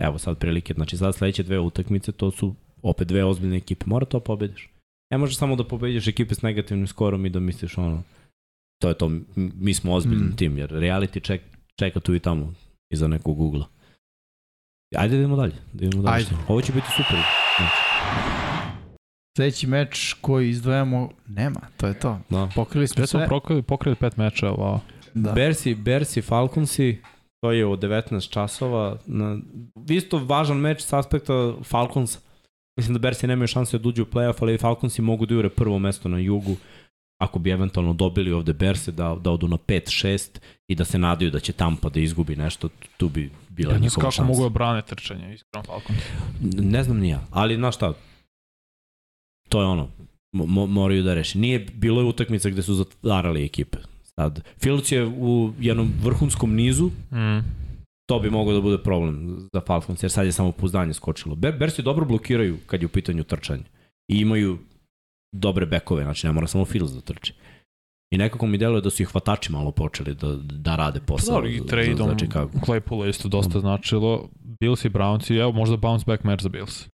Evo 0.00 0.18
sad 0.18 0.38
prilike, 0.38 0.74
znači 0.74 0.96
sad 0.96 1.14
sledeće 1.14 1.42
dve 1.42 1.58
utakmice, 1.58 2.12
to 2.12 2.30
su 2.30 2.54
opet 2.82 3.08
dve 3.08 3.24
ozbiljne 3.24 3.56
ekipe, 3.56 3.84
mora 3.86 4.06
to 4.06 4.20
pobediš. 4.20 4.68
Ne 5.12 5.18
možeš 5.18 5.36
samo 5.38 5.56
da 5.56 5.64
pobediš 5.64 6.08
ekipe 6.08 6.34
s 6.34 6.42
negativnim 6.42 6.86
skorom 6.86 7.26
i 7.26 7.30
da 7.30 7.40
misliš 7.40 7.78
ono, 7.78 8.02
to 8.82 8.88
je 8.88 8.94
to, 8.94 9.10
mi 9.36 9.74
smo 9.74 9.92
ozbiljni 9.94 10.24
Mm. 10.24 10.36
tim, 10.36 10.58
jer 10.58 10.70
reality 10.70 11.22
ček, 11.22 11.42
čeka 11.78 12.00
tu 12.00 12.14
i 12.14 12.20
tamo, 12.20 12.54
iza 12.92 13.08
nekog 13.08 13.40
ugla. 13.40 13.66
Ajde 14.96 15.14
da 15.14 15.18
idemo 15.18 15.36
dalje. 15.36 15.54
Da 15.72 15.84
idemo 15.84 16.02
dalje. 16.02 16.16
Ajde. 16.16 16.30
Ovo 16.48 16.62
će 16.62 16.72
biti 16.72 16.86
super. 16.96 17.18
Znači, 17.56 17.74
Sledeći 19.36 19.66
meč 19.66 20.14
koji 20.20 20.48
izdvajamo, 20.50 21.10
nema, 21.28 21.60
to 21.76 21.86
je 21.86 21.98
to. 21.98 22.18
da. 22.30 22.48
Pokrili 22.54 22.88
smo 22.88 22.94
Sve 22.96 23.06
smo 23.06 23.20
pokrili, 23.28 23.62
pokrili 23.62 23.96
pet 23.96 24.16
meča, 24.16 24.46
wow. 24.46 24.78
Da. 25.14 25.32
Bersi, 25.32 25.74
Bersi, 25.74 26.22
Falconsi, 26.22 26.98
to 27.40 27.52
je 27.52 27.66
u 27.66 27.76
19 27.76 28.30
časova. 28.30 28.98
Na, 29.06 29.38
isto 29.88 30.18
važan 30.18 30.56
meč 30.56 30.82
s 30.82 30.92
aspekta 30.92 31.54
Falcons. 31.64 32.18
Mislim 32.78 32.94
da 32.94 32.98
Bersi 32.98 33.26
nemaju 33.26 33.46
šanse 33.46 33.78
da 33.78 33.88
uđu 33.88 34.02
u 34.02 34.06
playoff, 34.06 34.42
ali 34.42 34.58
Falconsi 34.58 35.02
mogu 35.02 35.26
da 35.26 35.34
jure 35.34 35.48
prvo 35.48 35.78
mesto 35.78 36.08
na 36.08 36.18
jugu 36.18 36.56
ako 37.20 37.38
bi 37.38 37.50
eventualno 37.50 37.92
dobili 37.92 38.32
ovde 38.32 38.52
Berse 38.52 38.92
da, 38.92 39.16
da 39.20 39.30
odu 39.30 39.48
na 39.48 39.56
5-6 39.56 40.38
i 40.68 40.74
da 40.74 40.84
se 40.84 40.98
nadaju 40.98 41.30
da 41.30 41.40
će 41.40 41.52
Tampa 41.52 41.88
da 41.88 42.00
izgubi 42.00 42.36
nešto, 42.36 42.68
tu 42.96 43.08
bi 43.08 43.30
bila 43.48 43.72
Ja 43.72 43.78
ne 43.78 43.78
znam 43.78 43.82
njihova 43.84 44.02
kako 44.02 44.10
šansa. 44.12 44.32
mogu 44.32 44.42
da 44.42 44.48
brane 44.48 44.82
trčanje, 44.82 45.34
iskreno 45.34 45.64
Falcon. 45.64 45.96
Ne 46.58 46.84
znam 46.84 46.98
ni 46.98 47.08
ja, 47.08 47.26
ali 47.30 47.56
znaš 47.56 47.76
šta, 47.76 47.92
to 49.48 49.60
je 49.60 49.66
ono, 49.66 49.88
mo, 50.32 50.66
moraju 50.66 51.02
da 51.02 51.14
reši. 51.14 51.38
Nije, 51.38 51.58
bilo 51.58 52.00
je 52.00 52.06
utakmica 52.06 52.50
gde 52.50 52.62
su 52.62 52.74
zatvarali 52.74 53.44
ekipe. 53.44 53.78
Sad, 54.20 54.40
Fields 54.58 54.92
je 54.92 55.06
u 55.06 55.52
jednom 55.60 55.92
vrhunskom 56.02 56.54
nizu, 56.54 56.90
Mm. 57.12 57.40
to 58.08 58.18
bi 58.18 58.30
mogao 58.30 58.54
da 58.54 58.60
bude 58.60 58.78
problem 58.78 59.14
za 59.52 59.60
Falcons, 59.60 60.02
jer 60.02 60.10
sad 60.10 60.26
je 60.26 60.32
samo 60.32 60.52
pouzdanje 60.52 60.94
skočilo. 60.94 61.34
Ber, 61.34 61.56
Bersi 61.58 61.82
dobro 61.82 62.04
blokiraju 62.04 62.58
kad 62.66 62.82
je 62.82 62.86
u 62.86 62.90
pitanju 62.90 63.24
trčanje. 63.24 63.62
I 64.08 64.16
imaju 64.16 64.58
dobre 65.32 65.66
bekove, 65.66 66.02
znači 66.04 66.26
ne 66.26 66.32
mora 66.32 66.46
samo 66.46 66.64
Fields 66.64 66.92
da 66.92 67.00
trči. 67.00 67.32
I 68.12 68.18
nekako 68.18 68.46
mi 68.46 68.58
deluje 68.58 68.80
da 68.80 68.90
su 68.90 69.02
i 69.02 69.06
hvatači 69.06 69.52
malo 69.52 69.70
počeli 69.70 70.14
da, 70.14 70.36
da 70.36 70.76
rade 70.76 71.00
posao 71.00 71.34
Dobro, 71.34 71.48
i 71.48 71.52
za, 71.52 71.62
za, 71.62 71.68
tradeom 71.68 71.96
za 71.98 72.16
Chicago. 72.16 72.50
Claypoola 72.58 73.08
isto 73.08 73.28
dosta 73.28 73.58
Mm. 73.58 73.60
značilo. 73.60 74.28
Bills 74.60 74.84
i 74.84 74.90
Browns 74.90 75.30
i 75.30 75.36
evo 75.36 75.52
možda 75.52 75.76
bounce 75.76 76.04
back 76.06 76.24
match 76.24 76.42
za 76.42 76.48
Bills. 76.48 76.88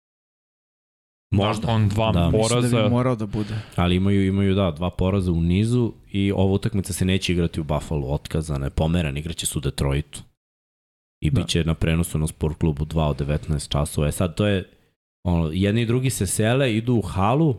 Možda, 1.36 1.68
On 1.68 1.90
dva 1.90 2.12
Da. 2.12 2.30
Mislim 2.30 2.42
da 2.42 2.48
poraza. 2.48 2.84
bi 2.84 2.90
morao 2.90 3.16
da 3.16 3.26
bude. 3.26 3.56
ali 3.76 3.96
imaju, 3.96 4.28
imaju 4.28 4.56
da, 4.56 4.72
dva 4.72 4.90
poraza 4.90 5.32
u 5.32 5.42
nizu 5.42 5.92
i 6.12 6.32
ova 6.32 6.54
utakmica 6.54 6.94
se 6.94 7.06
neće 7.06 7.34
igrati 7.34 7.62
u 7.62 7.64
Buffalo, 7.64 8.08
otkazana 8.08 8.66
je, 8.66 8.70
pomeran, 8.70 9.18
igraće 9.18 9.46
se 9.46 9.58
u 9.58 9.62
Detroitu. 9.62 10.22
I 11.22 11.30
Da. 11.30 11.42
bit 11.42 11.50
će 11.50 11.64
na 11.64 11.74
prenosu 11.74 12.18
na 12.18 12.28
sport 12.28 12.58
klubu 12.58 12.86
2 12.86 13.02
od 13.02 13.18
19 13.20 13.70
časova. 13.70 14.08
E 14.08 14.12
sad, 14.12 14.36
to 14.36 14.48
je, 14.48 14.70
ono, 15.24 15.50
jedni 15.54 15.82
i 15.82 15.86
drugi 15.86 16.10
se 16.10 16.28
sele, 16.28 16.76
idu 16.76 16.94
u 16.94 17.02
halu, 17.02 17.56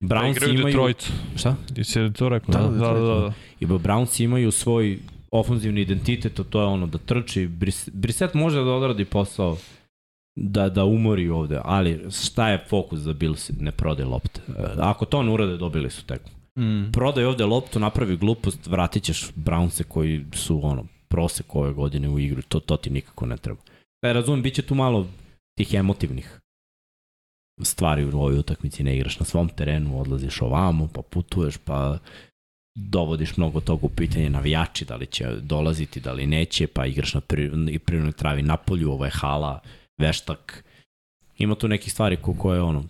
Da 0.00 0.16
Browns 0.16 0.30
igraju 0.30 0.54
imaju... 0.54 0.66
Detroit. 0.66 1.12
Šta? 1.36 1.56
Jesi 1.76 2.12
to 2.12 2.28
rekao? 2.28 2.52
Da, 2.52 2.60
Da, 2.60 2.68
da, 2.68 2.92
da, 2.92 3.00
da. 3.00 3.14
Da. 3.14 3.32
I 3.60 3.66
Browns 3.66 4.20
imaju 4.20 4.50
svoj 4.50 4.98
ofenzivni 5.30 5.80
identitet, 5.80 6.40
a 6.40 6.44
to 6.44 6.60
je 6.60 6.66
ono 6.66 6.86
da 6.86 6.98
trči. 6.98 7.48
Bris- 7.48 7.90
Brissett 7.92 8.34
može 8.34 8.56
da 8.56 8.70
odradi 8.70 9.04
posao 9.04 9.56
da, 10.36 10.68
da 10.68 10.84
umori 10.84 11.28
ovde, 11.28 11.60
ali 11.64 12.06
šta 12.10 12.48
je 12.48 12.64
fokus 12.68 12.98
za 12.98 13.12
Bills? 13.12 13.50
Ne 13.60 13.72
prodaj 13.72 14.06
lopte. 14.06 14.40
E, 14.48 14.52
Ako 14.78 15.04
to 15.04 15.22
ne 15.22 15.32
urade, 15.32 15.56
dobili 15.56 15.90
su 15.90 16.06
tekmu. 16.06 16.30
Mm. 16.58 16.92
Prodaj 16.92 17.24
ovde 17.24 17.44
loptu, 17.44 17.80
napravi 17.80 18.16
glupost, 18.16 18.66
vratit 18.66 19.02
ćeš 19.02 19.30
Brownse 19.36 19.82
koji 19.82 20.24
su 20.32 20.60
ono, 20.66 20.84
prosek 21.08 21.54
ove 21.56 21.72
godine 21.72 22.08
u 22.08 22.18
igru, 22.18 22.42
to, 22.42 22.60
to 22.60 22.76
ti 22.76 22.90
nikako 22.90 23.26
ne 23.26 23.36
treba. 23.36 23.60
Da 24.02 24.12
razumem, 24.12 24.42
bit 24.42 24.54
će 24.54 24.62
tu 24.62 24.74
malo 24.74 25.06
tih 25.58 25.74
emotivnih 25.74 26.40
stvari 27.62 28.04
u 28.04 28.08
ovoj 28.18 28.38
utakmici, 28.38 28.84
ne 28.84 28.96
igraš 28.96 29.20
na 29.20 29.26
svom 29.26 29.48
terenu, 29.48 30.00
odlaziš 30.00 30.42
ovamo, 30.42 30.88
pa 30.94 31.02
putuješ, 31.02 31.56
pa 31.56 31.98
dovodiš 32.78 33.36
mnogo 33.36 33.60
toga 33.60 33.86
u 33.86 33.88
pitanje 33.88 34.30
navijači, 34.30 34.84
da 34.84 34.96
li 34.96 35.06
će 35.06 35.36
dolaziti, 35.40 36.00
da 36.00 36.12
li 36.12 36.26
neće, 36.26 36.66
pa 36.66 36.86
igraš 36.86 37.14
na 37.14 37.20
pri- 37.20 37.78
prirodnoj 37.78 38.12
travi 38.12 38.42
na 38.42 38.56
polju, 38.56 38.90
ovo 38.92 39.04
je 39.04 39.10
hala, 39.10 39.60
veštak. 39.98 40.64
Ima 41.38 41.54
tu 41.54 41.68
nekih 41.68 41.92
stvari 41.92 42.16
ko, 42.16 42.34
koje 42.34 42.62
ono, 42.62 42.84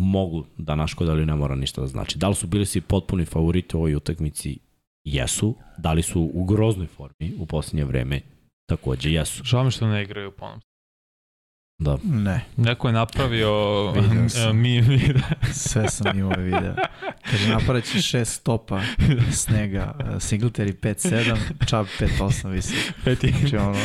mogu 0.00 0.44
da 0.58 0.74
naškode, 0.74 1.10
ali 1.10 1.26
ne 1.26 1.34
mora 1.34 1.54
ništa 1.54 1.80
da 1.80 1.86
znači. 1.86 2.18
Da 2.18 2.28
li 2.28 2.34
su 2.34 2.46
bili 2.46 2.66
svi 2.66 2.80
potpuni 2.80 3.24
favoriti 3.24 3.76
u 3.76 3.78
ovoj 3.78 3.94
utakmici? 3.94 4.58
Jesu. 5.04 5.54
Da 5.78 5.92
li 5.92 6.02
su 6.02 6.30
u 6.34 6.44
groznoj 6.44 6.86
formi 6.86 7.32
u 7.38 7.46
posljednje 7.46 7.84
vreme? 7.84 8.20
Takođe 8.68 9.12
jesu. 9.12 9.44
Žao 9.44 9.64
mi 9.64 9.70
što 9.70 9.86
ne 9.86 10.02
igraju 10.02 10.32
ponovno. 10.32 10.60
Da. 11.78 11.98
Ne, 12.04 12.40
Neko 12.56 12.88
je 12.88 12.92
napravio 12.92 13.52
sam. 14.28 14.56
mi 14.56 14.80
video. 14.80 15.22
sve 15.52 15.88
sam 15.88 16.18
imao 16.18 16.32
video. 16.38 16.74
Kaže, 17.22 17.48
napravit 17.48 17.84
će 17.84 18.02
šest 18.02 18.32
stopa 18.32 18.80
snega, 19.34 19.94
uh, 20.00 20.06
Singletary 20.08 20.74
5-7, 20.74 21.36
Chubb 21.60 21.88
5-8 22.20 22.48
visi. 22.48 22.74
Peti. 23.04 23.32
Znači 23.32 23.56
ono, 23.56 23.74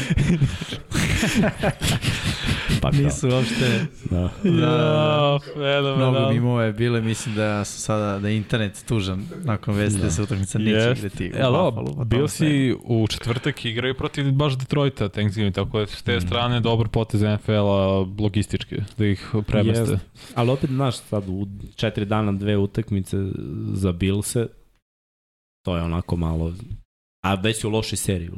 Pa 2.82 2.92
kao, 2.92 3.00
nisu 3.00 3.30
uopšte, 3.30 3.86
Da. 4.06 4.22
Ja, 4.44 5.40
fenomenalno. 5.46 5.96
mnogo 6.12 6.30
mimova 6.30 6.64
je 6.64 6.74
bilo 6.74 6.98
i 6.98 7.02
mislim 7.02 7.36
da 7.36 7.66
su 7.66 7.82
sada, 7.82 8.20
da 8.20 8.28
je 8.28 8.38
internet 8.38 8.84
tužan 8.86 9.24
nakon 9.36 9.76
vesti 9.76 10.00
da, 10.00 10.06
Da. 10.06 10.12
se 10.12 10.22
utakmica 10.22 10.60
neće 10.60 10.72
Jest. 10.72 11.00
igrati 11.00 11.26
u 11.26 11.32
E, 11.32 11.42
ali 11.42 11.56
ovo, 11.58 11.72
Buffalo. 11.74 11.96
pa 11.98 12.06
tamo 12.08 12.28
si 12.28 12.76
u 12.84 13.08
četvrtak 13.08 13.66
igraju 13.66 13.94
protiv 13.96 14.32
baš 14.32 14.54
Detroita 14.54 15.10
Thanksgiving, 15.10 15.56
tako 15.56 15.80
da 15.80 15.88
s 15.88 16.02
te 16.02 16.18
Mm. 16.18 16.22
strane 16.22 16.60
dobar 16.60 16.88
potez 16.88 17.22
NFL-a 17.22 17.81
logistički, 18.20 18.76
da 18.98 19.06
ih 19.06 19.30
premeste. 19.48 19.92
Jeste. 19.92 20.00
Ali 20.36 20.50
opet, 20.50 20.70
znaš, 20.70 20.98
sad 20.98 21.24
u 21.30 21.48
četiri 21.76 22.06
dana 22.06 22.32
dve 22.32 22.58
utakmice 22.58 23.18
za 23.74 23.92
Bilse, 23.92 24.48
to 25.66 25.78
je 25.78 25.84
onako 25.84 26.16
malo... 26.16 26.54
A 27.26 27.36
već 27.36 27.64
u 27.64 27.70
lošoj 27.70 27.98
seriji, 27.98 28.30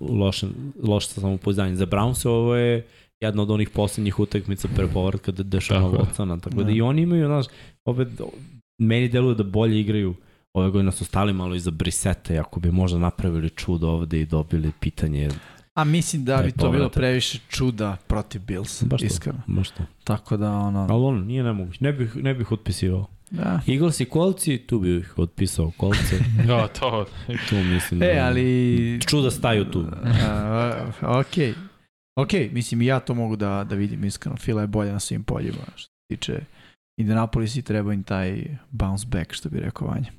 loše, 0.00 0.46
loše 0.82 1.08
samopouzdanje. 1.08 1.76
Za 1.76 1.86
Brownse 1.86 2.28
ovo 2.28 2.56
je 2.56 2.86
jedna 3.20 3.42
od 3.42 3.50
onih 3.50 3.70
posljednjih 3.70 4.18
utakmica 4.18 4.68
pre 4.76 4.86
povratka 4.86 5.32
de 5.32 5.42
Dešana 5.42 5.80
Tako 5.80 5.96
je. 5.96 6.02
Watsona. 6.02 6.40
Tako 6.40 6.56
da 6.56 6.64
Da. 6.64 6.70
i 6.70 6.80
oni 6.80 7.02
imaju, 7.02 7.26
znaš, 7.26 7.46
opet 7.84 8.08
meni 8.80 9.08
deluje 9.08 9.34
da 9.34 9.42
bolje 9.42 9.80
igraju 9.80 10.14
ove 10.54 10.70
godine 10.70 10.92
su 10.92 11.04
stali 11.04 11.32
malo 11.32 11.54
iza 11.54 11.70
Briseta 11.70 12.34
i 12.34 12.38
ako 12.38 12.60
bi 12.60 12.70
možda 12.70 12.98
napravili 12.98 13.50
čudo 13.50 13.88
ovde 13.88 14.20
i 14.20 14.26
dobili 14.26 14.72
pitanje, 14.80 15.28
A 15.74 15.84
mislim 15.84 16.24
da 16.24 16.36
bi 16.36 16.52
to 16.52 16.70
bilo 16.70 16.88
previše 16.88 17.38
čuda 17.48 17.96
protiv 18.06 18.42
Bills, 18.42 18.82
baš 18.82 19.00
to, 19.00 19.06
iskreno. 19.06 19.42
baš 19.46 19.70
to. 19.70 19.82
Tako 20.04 20.36
da 20.36 20.50
ono, 20.50 20.80
Ali 20.80 21.04
ono, 21.04 21.20
nije 21.20 21.42
nemoguće, 21.42 21.78
ne 21.84 21.92
bih, 21.92 22.16
ne 22.16 22.34
bih 22.34 22.52
otpisivao. 22.52 23.06
da. 23.30 23.60
Eagles 23.68 24.00
i 24.00 24.04
kolci, 24.04 24.58
tu 24.58 24.78
bih 24.78 25.14
otpisao 25.18 25.72
kolce. 25.76 26.18
Da, 26.46 26.68
to. 26.68 27.06
tu 27.48 27.54
mislim 27.56 28.02
E, 28.02 28.14
da... 28.14 28.26
ali... 28.26 29.00
Čuda 29.06 29.30
staju 29.30 29.64
tu. 29.70 29.80
Uh, 29.80 29.86
ok. 31.02 31.56
Ok, 32.16 32.32
mislim 32.52 32.82
i 32.82 32.86
ja 32.86 33.00
to 33.00 33.14
mogu 33.14 33.36
da, 33.36 33.64
da 33.64 33.74
vidim 33.74 34.04
iskreno. 34.04 34.36
Fila 34.36 34.60
je 34.60 34.66
bolja 34.66 34.92
na 34.92 35.00
svim 35.00 35.24
poljima 35.24 35.62
što 35.76 35.88
se 35.88 36.16
tiče 36.16 36.40
Indianapolis 37.00 37.56
i 37.56 37.62
treba 37.62 37.92
im 37.92 38.02
taj 38.02 38.44
bounce 38.70 39.06
back, 39.08 39.32
što 39.32 39.48
bi 39.48 39.60
rekao 39.60 39.88
Vanja. 39.88 40.12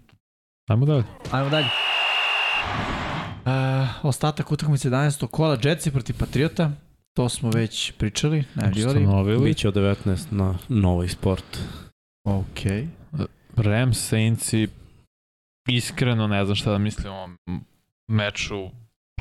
Ajmo 0.70 0.86
dalje. 0.86 1.04
Ajmo 1.32 1.50
dalje. 1.50 1.68
Uh, 3.45 4.06
ostatak 4.06 4.52
utakmice 4.52 4.90
11. 4.90 5.28
kola, 5.28 5.57
Jetsi 5.64 5.91
protiv 5.91 6.18
Patriota. 6.20 6.72
To 7.14 7.30
smo 7.30 7.49
već 7.49 7.91
pričali, 7.98 8.44
najavljivali. 8.56 8.99
Ustanovili. 8.99 9.45
Biće 9.45 9.68
od 9.68 9.76
19 9.76 10.32
na 10.32 10.57
novoj 10.70 11.07
sport. 11.07 11.57
Ok. 12.26 12.60
Rams, 13.56 14.07
Saintsi, 14.07 14.68
iskreno 15.70 16.28
ne 16.28 16.45
znam 16.45 16.56
šta 16.56 16.72
da 16.72 16.78
mislim 16.78 17.14
o 17.14 17.15
ovom 17.15 17.38
meču. 18.07 18.70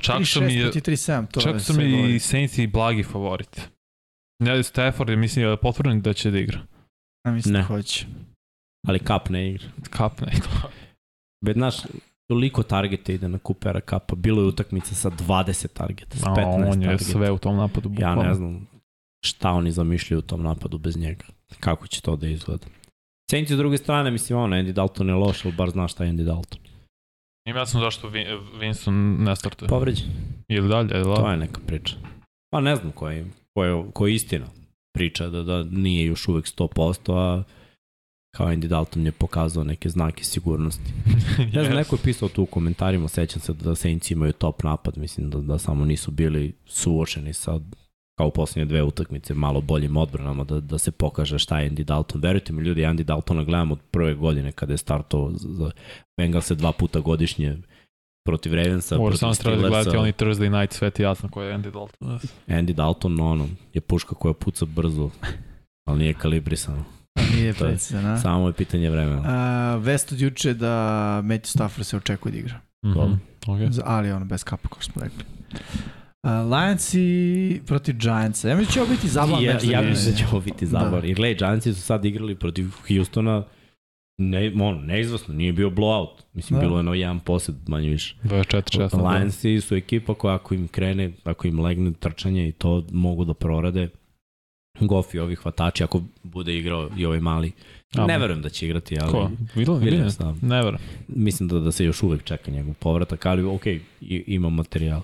Čak 0.03 0.27
su 0.27 0.41
3-6 0.41 0.47
mi, 0.47 0.63
proti 0.63 0.81
3-7, 0.81 1.27
to 1.31 1.41
čak 1.41 1.61
su 1.61 1.75
mi 1.75 1.91
govori. 1.91 2.19
Saints 2.19 2.59
i 2.59 2.67
blagi 2.67 3.03
favorit. 3.03 3.69
Ne, 4.39 4.63
Stafford 4.63 5.11
je 5.11 5.17
mislim 5.17 5.49
je 5.49 5.57
potvrđen 5.57 6.01
da 6.01 6.13
će 6.13 6.31
da 6.31 6.39
igra. 6.39 6.61
Ja 7.27 7.33
mislim 7.33 7.53
Ne. 7.53 7.59
da 7.61 7.65
hoće. 7.67 8.07
Ali 8.87 8.99
Cup 8.99 9.29
ne 9.31 9.51
igra. 9.51 9.67
Kapne 9.91 10.33
i 10.37 10.41
to. 10.41 10.71
Već, 11.45 11.57
znaš, 11.57 11.77
toliko 12.29 12.63
targeta 12.63 13.13
ide 13.13 13.29
na 13.29 13.39
Coopera 13.39 13.81
Cupa. 13.81 14.15
Bilo 14.17 14.43
je 14.43 14.49
utakmice 14.49 14.95
sa 14.95 15.11
20 15.11 15.69
targeta, 15.69 16.17
s 16.17 16.23
15 16.23 16.41
A, 16.41 16.49
on 16.49 16.83
je 16.83 16.89
targeta. 16.89 17.05
sve 17.05 17.31
u 17.31 17.39
tom 17.39 17.57
napadu. 17.57 17.89
Ja 17.89 17.95
bukvalno. 17.95 18.23
ne 18.23 18.35
znam 18.35 18.67
šta 19.27 19.51
oni 19.51 19.73
zamišljaju 19.73 20.19
u 20.19 20.23
tom 20.23 20.43
napadu 20.43 20.79
bez 20.79 20.97
njega. 20.97 21.25
Kako 21.61 21.87
će 21.87 22.01
to 22.01 22.17
da 22.17 22.29
izgleda. 22.29 22.67
Saints 23.31 23.53
s 23.53 23.57
druge 23.57 23.77
strane, 23.79 24.11
mislim, 24.11 24.39
ono, 24.39 24.57
Andy 24.57 24.73
Dalton 24.73 25.09
je 25.09 25.15
loš, 25.15 25.45
ali 25.45 25.55
bar 25.55 25.71
zna 25.71 25.89
šta 25.89 26.05
je 26.05 26.13
Andy 26.13 26.25
Dalton. 26.25 26.59
Ima 27.49 27.59
ja 27.59 27.67
sam 27.67 27.81
zašto 27.81 28.09
Vin- 28.09 28.41
Winston 28.61 29.19
ne 29.19 29.37
startuje. 29.37 29.69
Povređen. 29.69 30.07
Ili 30.49 30.69
dalje, 30.69 30.91
ili 30.95 31.05
To 31.05 31.23
da? 31.23 31.31
je 31.31 31.37
neka 31.37 31.61
priča. 31.67 31.95
Pa 32.51 32.61
ne 32.61 32.77
znam 32.77 32.93
koja 32.93 33.13
je, 33.13 33.27
koja 33.55 33.71
je, 33.71 33.85
koja 33.93 34.09
je 34.11 34.15
istina. 34.15 34.47
Priča 34.95 35.29
da, 35.29 35.43
da 35.43 35.63
nije 35.65 36.07
još 36.07 36.29
uvek 36.29 36.45
100%, 36.47 37.13
a 37.13 37.43
kao 38.33 38.47
Andy 38.47 38.67
Dalton 38.67 39.07
je 39.07 39.13
pokazao 39.13 39.65
neke 39.65 39.89
znake 39.89 40.25
sigurnosti. 40.25 40.93
Ne 41.39 41.63
znam, 41.63 41.65
Yes. 41.67 41.75
neko 41.75 41.97
je 41.97 42.01
pisao 42.01 42.29
tu 42.29 42.43
u 42.43 42.47
komentarima, 42.47 43.09
sećam 43.09 43.41
se 43.41 43.53
da 43.55 43.75
Saints 43.75 44.11
imaju 44.11 44.33
top 44.33 44.63
napad, 44.63 44.99
mislim 44.99 45.31
da, 45.31 45.39
da 45.39 45.59
samo 45.59 45.85
nisu 45.85 46.11
bili 46.11 46.55
suočeni 46.67 47.33
sa 47.33 47.61
kao 48.19 48.27
u 48.27 48.33
posljednje 48.33 48.65
dve 48.67 48.83
utakmice 48.83 49.35
malo 49.35 49.61
boljim 49.61 49.97
odbranama 49.97 50.45
da, 50.45 50.61
da 50.61 50.79
se 50.79 50.91
pokaže 50.93 51.39
šta 51.39 51.61
je 51.61 51.71
Andy 51.71 51.85
Dalton. 51.85 52.21
Verujte 52.21 52.53
mi 52.53 52.63
ljudi, 52.63 52.81
Andy 52.83 53.03
Daltona 53.03 53.45
gledam 53.45 53.73
od 53.73 53.79
prve 53.91 54.15
godine 54.15 54.53
kada 54.53 54.73
je 54.73 54.79
startovao 54.79 55.31
za- 55.33 55.71
Bengals 56.19 56.47
se 56.47 56.55
dva 56.55 56.73
puta 56.73 57.01
godišnje 57.01 57.59
protiv 58.27 58.55
Ravensa, 58.55 58.99
Možda 58.99 59.19
protiv 59.19 59.35
Steelersa. 59.35 59.69
gledati 59.69 59.97
oni 59.97 60.13
Thursday 60.13 60.61
night 60.61 60.73
sveti 60.73 61.03
jasno 61.03 61.29
ko 61.29 61.43
je 61.43 61.55
Andy 61.55 61.71
Dalton. 61.73 62.19
Andy 62.49 62.73
Dalton, 62.73 63.21
ono, 63.21 63.49
je 63.75 63.81
puška 63.81 64.15
koja 64.15 64.35
puca 64.35 64.65
brzo, 64.67 65.11
ali 65.87 65.99
nije 65.99 66.15
kalibrisana. 66.15 66.85
A 67.15 67.21
nije 67.35 67.55
precizan, 67.55 68.07
a? 68.07 68.19
Samo 68.19 68.47
je 68.47 68.53
pitanje 68.53 68.91
vremena. 68.91 69.21
Uh, 69.77 69.85
vest 69.85 70.13
od 70.13 70.21
juče 70.21 70.55
da 70.55 70.69
Matthew 71.25 71.47
Stafford 71.47 71.87
se 71.87 71.97
očekuje 71.97 72.33
da 72.33 72.39
igra. 72.39 72.61
Mhm. 72.87 72.99
Okay. 73.47 73.71
Za- 73.71 73.83
Ali 73.87 74.13
ono, 74.13 74.25
bez 74.25 74.45
kapa, 74.45 74.69
kako 74.69 74.83
smo 74.83 75.03
rekli. 75.03 75.25
Uh, 76.23 76.31
Lionsi 76.51 77.61
protiv 77.67 77.95
Giantsa. 77.97 78.49
Ja 78.49 78.57
mislim 78.57 78.67
da 78.67 78.73
će 78.73 78.81
ovo 78.83 78.91
biti 78.91 79.09
zabavan 79.09 79.43
ja, 79.43 79.55
meč. 79.55 79.63
ja 79.65 79.83
mislim 79.83 80.11
da 80.13 80.19
će 80.19 80.25
ovo 80.27 80.41
biti 80.41 80.67
zabar. 80.67 81.01
Da. 81.01 81.07
Jer 81.07 81.17
gledaj, 81.17 81.35
Giantsi 81.37 81.75
su 81.75 81.81
sad 81.81 82.05
igrali 82.05 82.35
protiv 82.35 82.71
Houstona 82.89 83.45
ne, 84.19 84.53
ono, 84.55 84.81
neizvasno, 84.81 85.35
nije 85.35 85.53
bio 85.53 85.71
blowout. 85.71 86.23
Mislim, 86.33 86.57
Da. 86.57 86.61
bilo 86.61 86.77
je 86.77 86.81
ono 86.81 86.95
jedan 86.95 87.21
posed, 87.21 87.55
manje 87.67 87.89
više. 87.89 88.17
24 88.25 88.89
16 88.89 89.13
Lionsi 89.15 89.61
su 89.61 89.77
ekipa 89.77 90.15
koja 90.15 90.35
ako 90.35 90.55
im 90.55 90.69
krene, 90.69 91.13
ako 91.25 91.47
im 91.49 91.61
legne 91.61 91.93
trčanje 91.93 92.49
i 92.49 92.53
to 92.53 92.85
mogu 92.91 93.25
da 93.25 93.35
prorade. 93.35 93.89
Goff 94.81 95.15
i 95.15 95.19
ovi 95.19 95.35
hvatači, 95.35 95.85
ako 95.85 96.03
bude 96.23 96.57
igrao 96.59 96.91
i 96.97 97.07
ovaj 97.07 97.21
mali. 97.21 97.53
A, 97.97 98.07
ne 98.07 98.19
verujem 98.19 98.43
da 98.43 98.49
će 98.49 98.67
igrati, 98.67 98.99
ali... 99.01 99.13
Ko? 99.13 99.31
Williams, 99.55 100.19
da. 100.19 100.35
Ne 100.47 100.63
verujem. 100.63 100.81
mislim 101.09 101.49
da, 101.49 101.59
da 101.59 101.73
se 101.73 101.85
još 101.85 102.03
uvek 102.03 102.25
čeka 102.25 102.51
njegov 102.51 102.75
povratak, 102.75 103.27
ali 103.27 103.45
ok, 103.45 103.63
ima 104.27 104.49
materijal. 104.49 105.03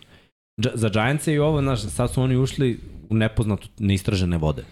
Dž, 0.60 0.68
za 0.74 0.88
Giants 0.88 1.26
i 1.26 1.38
ovo, 1.38 1.60
znaš, 1.60 1.80
sad 1.80 2.12
su 2.12 2.22
oni 2.22 2.36
ušli 2.36 2.80
u 3.10 3.14
nepoznatu, 3.14 3.68
neistražene 3.78 4.36
vode. 4.38 4.64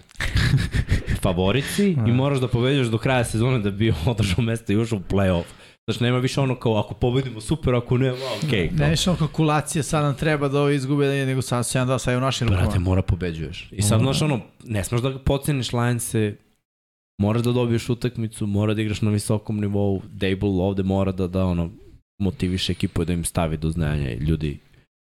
Favorit 1.22 1.64
si 1.64 1.96
i 2.06 2.12
moraš 2.12 2.38
da 2.38 2.48
pobeđaš 2.48 2.86
do 2.86 2.98
kraja 2.98 3.24
sezone 3.24 3.58
da 3.58 3.70
bi 3.70 3.94
održao 4.06 4.44
mesto 4.44 4.72
i 4.72 4.76
ušao 4.76 4.98
u 4.98 5.14
playoff. 5.14 5.44
Znači, 5.86 6.02
nema 6.04 6.18
više 6.18 6.40
ono 6.40 6.54
kao 6.54 6.76
ako 6.76 6.94
pobedimo 6.94 7.40
super, 7.40 7.74
ako 7.74 7.98
ne, 7.98 8.12
ok. 8.12 8.52
Ne 8.72 8.90
više 8.90 9.10
ono 9.10 9.18
kalkulacije, 9.18 9.82
sad 9.82 10.04
nam 10.04 10.14
treba 10.14 10.48
da 10.48 10.60
ovo 10.60 10.70
izgube, 10.70 11.06
nije 11.08 11.26
nego 11.26 11.42
sad 11.42 11.64
7-2, 11.64 11.98
sad 11.98 12.12
je 12.12 12.18
u 12.18 12.20
našim 12.20 12.48
Brate, 12.48 12.64
rukama. 12.64 12.84
mora 12.84 13.02
pobeđuješ. 13.02 13.68
I 13.72 13.82
sad, 13.82 14.00
znaš, 14.00 14.22
ono, 14.22 14.40
ne 14.64 14.84
smeš 14.84 15.00
da 15.00 15.10
ga 15.10 15.18
poceniš 15.18 15.72
Lions-e, 15.72 16.36
moraš 17.18 17.42
da 17.42 17.52
dobiješ 17.52 17.88
utakmicu, 17.88 18.46
mora 18.46 18.74
da 18.74 18.82
igraš 18.82 19.02
na 19.02 19.10
visokom 19.10 19.60
nivou, 19.60 20.02
Dable 20.12 20.48
ovde 20.48 20.82
mora 20.82 21.12
da, 21.12 21.26
da 21.26 21.44
ono, 21.44 21.70
motiviše 22.18 22.72
ekipu 22.72 23.04
da 23.04 23.12
im 23.12 23.24
stavi 23.24 23.56
do 23.56 23.70
znanja. 23.70 24.14
Ljudi, 24.14 24.58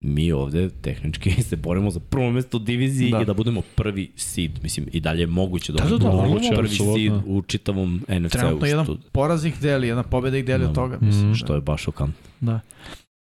mi 0.03 0.33
ovde 0.33 0.71
tehnički 0.71 1.31
se 1.43 1.57
borimo 1.57 1.91
za 1.91 2.01
prvo 2.01 2.31
mesto 2.31 2.57
u 2.57 2.61
diviziji 2.61 3.11
Da. 3.11 3.21
i 3.21 3.25
da 3.25 3.35
budemo 3.35 3.63
prvi 3.75 4.13
seed. 4.17 4.63
Mislim, 4.63 4.89
i 4.93 5.01
dalje 5.01 5.21
je 5.21 5.27
moguće 5.27 5.73
da, 5.73 5.77
Da, 5.77 5.85
da, 5.85 5.91
da, 5.91 5.97
budemo 5.97 6.23
moguće, 6.25 6.49
prvi 6.51 6.67
apsolutno. 6.67 6.97
seed 6.97 7.13
u 7.27 7.43
čitavom 7.43 7.95
NFC-u. 8.11 8.29
Trenutno 8.31 8.67
jedan 8.67 8.85
što, 8.85 8.97
poraz 9.13 9.45
ih 9.45 9.61
deli, 9.61 9.89
jedna 9.89 10.03
pobeda 10.03 10.39
ih 10.39 10.45
deli 10.45 10.65
od 10.65 10.71
Da. 10.71 10.75
toga. 10.75 10.99
Mislim, 11.01 11.25
Mhm. 11.25 11.35
što 11.35 11.55
je 11.55 11.61
baš 11.61 11.83
šokantno. 11.83 12.15
Da. 12.41 12.61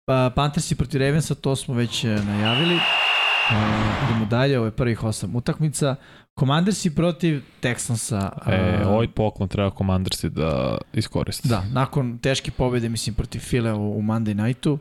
Pa, 0.05 0.31
Panthersi 0.35 0.75
protiv 0.75 0.99
Ravensa, 0.99 1.35
to 1.35 1.55
smo 1.55 1.73
već 1.73 2.03
e, 2.03 2.17
najavili. 2.17 2.75
Uh, 2.75 3.57
idemo 4.05 4.25
dalje, 4.25 4.57
ovo 4.57 4.65
je 4.65 4.71
prvih 4.71 5.03
osam 5.03 5.35
utakmica. 5.35 5.95
Commandersi 6.39 6.95
protiv 6.95 7.41
Texansa. 7.61 8.29
E, 8.47 8.81
a, 8.83 8.89
ovaj 8.89 9.07
poklon 9.07 9.49
treba 9.49 9.69
Commandersi 9.69 10.29
da 10.29 10.77
iskoristi. 10.93 11.47
Da, 11.47 11.63
nakon 11.71 12.17
teške 12.17 12.51
pobede, 12.51 12.89
mislim, 12.89 13.15
protiv 13.15 13.39
File 13.39 13.73
u, 13.73 13.91
u 13.91 14.01
Monday 14.01 14.45
nightu, 14.45 14.73
uh, 14.73 14.79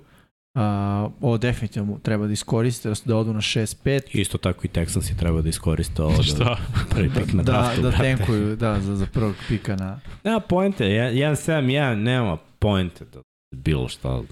ovo 1.21 1.39
definitivno 1.39 1.99
treba 2.03 2.27
da 2.27 2.33
iskoriste, 2.33 2.89
da, 2.89 2.95
da 3.05 3.17
odu 3.17 3.33
na 3.33 3.41
6-5. 3.41 4.01
Isto 4.13 4.39
tako 4.39 4.67
i 4.67 4.69
Texans 4.69 5.11
je 5.11 5.17
treba 5.17 5.43
da 5.43 5.49
iskoriste 5.49 6.03
ovo 6.03 6.17
da 6.17 6.23
Šta? 6.23 6.57
prvi 6.91 7.11
pik 7.15 7.33
na 7.33 7.43
da, 7.43 7.53
draftu. 7.53 7.83
da 7.83 7.89
brate. 7.89 8.05
tenkuju, 8.05 8.57
da, 8.57 8.81
za, 8.81 8.97
za 8.97 9.07
prvog 9.07 9.35
pika 9.49 9.77
na... 9.77 10.01
Nema 10.25 10.41
poente, 10.41 10.85
1-7-1 10.85 11.95
nema 11.95 12.37
poente 12.59 13.05
da 13.05 13.21
bilo 13.57 13.89
šta 13.89 14.23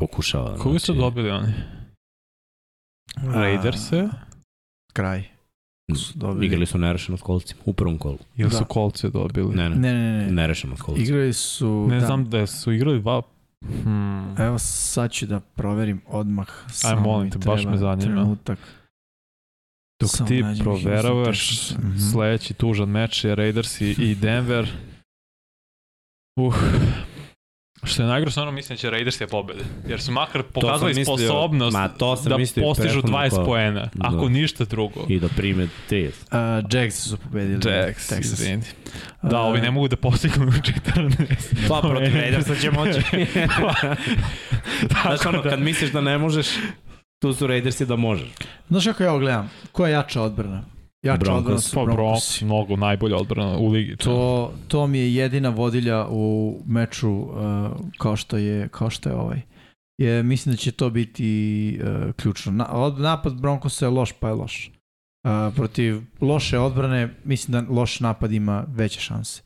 pokušava. 0.00 0.56
Koga 0.58 0.78
su 0.78 0.86
znači, 0.86 1.00
dobili 1.00 1.30
oni? 1.30 1.52
Raiderse? 3.34 4.08
Kraj. 4.92 5.24
Su 5.96 6.18
dobili. 6.18 6.46
Igrali 6.46 6.66
su 6.66 6.78
nerešeno 6.78 7.18
s 7.18 7.22
kolcima, 7.22 7.60
u 7.64 7.72
prvom 7.72 7.98
kolu. 7.98 8.18
Ili 8.36 8.50
Da. 8.50 8.56
su 8.56 8.64
kolce 8.64 9.08
dobili? 9.10 9.54
Ne, 9.56 9.68
ne, 9.70 9.76
Ne, 9.76 9.94
ne, 9.94 10.24
ne. 10.26 10.32
nerešeno 10.32 10.76
s 10.76 10.82
kolcima. 10.82 11.04
Igrali 11.04 11.32
su... 11.32 11.86
Ne 11.90 12.00
da. 12.00 12.06
znam 12.06 12.30
da 12.30 12.46
su 12.46 12.72
igrali 12.72 13.00
dva... 13.00 13.22
Hmm. 13.64 14.34
Evo 14.38 14.58
sad 14.58 15.12
ću 15.12 15.26
da 15.26 15.40
proverim 15.40 16.00
odmah. 16.06 16.48
Samo 16.72 17.00
molim 17.00 17.30
te, 17.30 17.38
baš 17.38 17.64
me 17.64 17.76
zanima. 17.76 18.14
Trenutak. 18.14 18.58
Dok 20.00 20.10
Samo 20.10 20.28
ti 20.28 20.44
proveravaš. 20.62 21.70
Mhm. 21.70 21.98
sledeći 22.12 22.54
tužan 22.54 22.88
meč 22.88 23.24
je 23.24 23.34
Raiders 23.34 23.80
i, 23.80 23.90
i 23.98 24.14
Denver. 24.14 24.68
Uh. 26.36 26.54
Što 27.84 28.02
je 28.02 28.06
najgore, 28.06 28.30
stvarno 28.30 28.52
mislim 28.52 28.70
da 28.70 28.78
će 28.78 28.90
Raiders 28.90 29.20
je 29.20 29.26
pobede. 29.26 29.64
Jer 29.86 30.00
su 30.00 30.12
makar 30.12 30.42
pokazali 30.44 30.90
mislio- 30.90 31.04
sposobnost 31.16 31.74
ma, 31.74 31.88
to 31.88 32.16
da 32.18 32.38
mislio 32.38 32.64
postižu 32.64 32.88
prethodno 32.90 33.18
20 33.18 33.30
kola. 33.30 33.44
poena, 33.44 33.88
Da. 33.94 34.06
ako 34.06 34.28
ništa 34.28 34.64
drugo. 34.64 35.06
I 35.08 35.20
da 35.20 35.28
prime 35.28 35.68
30. 35.90 36.06
Uh, 36.06 36.12
Jacks 36.72 36.94
su 36.98 37.16
pobedili. 37.18 37.54
Jacks, 37.66 38.04
Texas. 38.04 38.32
izvini. 38.32 38.62
Da, 39.22 39.40
Uh, 39.40 39.46
ovi 39.46 39.60
ne 39.60 39.70
mogu 39.70 39.88
da 39.88 39.96
postignu 39.96 40.52
14. 40.86 41.68
Pa 41.68 41.80
protiv 41.80 42.14
Raidersa 42.14 42.54
će 42.56 42.70
moći. 42.70 43.00
Znaš 45.02 45.26
ono, 45.26 45.38
da- 45.38 45.50
kad 45.50 45.60
misliš 45.60 45.90
da 45.90 46.00
ne 46.00 46.18
možeš, 46.18 46.46
tu 47.18 47.32
su 47.32 47.46
Raidersi 47.46 47.86
da 47.86 47.96
možeš. 47.96 48.28
Znaš 48.68 48.84
kako 48.84 49.02
ja 49.02 49.10
ovo 49.10 49.18
gledam? 49.18 49.50
Ko 49.72 49.86
je 49.86 49.92
jača 49.92 50.22
odbrana? 50.22 50.62
Jača 51.02 51.18
Broncos. 51.18 51.38
odbrana 51.38 51.60
su 51.60 51.74
Pa 51.74 51.80
Bronx, 51.80 51.94
Broncosi. 51.94 52.44
mnogo 52.44 52.76
najbolja 52.76 53.16
odbrana 53.16 53.58
u 53.58 53.68
ligi. 53.68 53.96
To, 53.96 54.52
to 54.68 54.86
mi 54.86 54.98
je 54.98 55.14
jedina 55.14 55.48
vodilja 55.48 56.06
u 56.10 56.56
meču 56.66 57.10
uh, 57.10 57.30
kao 57.98 58.16
što 58.16 58.36
je 58.36 58.68
kao 58.68 58.90
što 58.90 59.08
je 59.08 59.14
ovaj. 59.14 59.40
Je, 59.98 60.22
mislim 60.22 60.52
da 60.52 60.56
će 60.56 60.72
to 60.72 60.90
biti 60.90 61.80
uh, 61.82 62.12
ključno. 62.14 62.52
Na, 62.52 62.72
od, 62.72 63.00
napad 63.00 63.40
Broncosa 63.40 63.84
je 63.84 63.90
loš, 63.90 64.12
pa 64.12 64.28
je 64.28 64.34
loš. 64.34 64.70
Uh, 65.24 65.54
protiv 65.54 66.00
loše 66.20 66.58
odbrane, 66.58 67.14
mislim 67.24 67.52
da 67.52 67.72
loš 67.72 68.00
napad 68.00 68.32
ima 68.32 68.64
veće 68.68 69.00
šanse. 69.00 69.42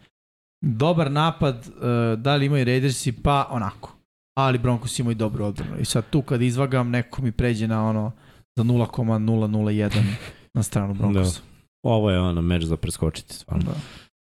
Dobar 0.65 1.11
napad, 1.11 1.57
uh, 1.57 2.19
da 2.21 2.37
li 2.37 2.47
imaju 2.47 2.65
Raidersi, 2.65 3.13
pa 3.13 3.49
onako. 3.51 3.97
Ali 4.39 4.59
Broncos 4.59 4.99
imaju 4.99 5.15
dobru 5.15 5.45
odbranu. 5.45 5.77
I 5.81 5.85
sad 5.85 6.05
tu 6.11 6.23
kad 6.23 6.43
izvagam, 6.43 6.91
neko 6.91 7.23
mi 7.23 7.33
pređe 7.33 7.69
na 7.69 7.89
ono 7.89 8.13
za 8.57 8.65
0,001 8.65 10.03
na 10.55 10.63
stranu 10.63 10.95
Broncosa. 10.95 11.41
Ovo 11.83 12.11
je 12.11 12.21
ono 12.21 12.43
meč 12.43 12.63
za 12.63 12.77
preskočiti 12.77 13.35
stvarno. 13.35 13.65
Da. 13.65 13.75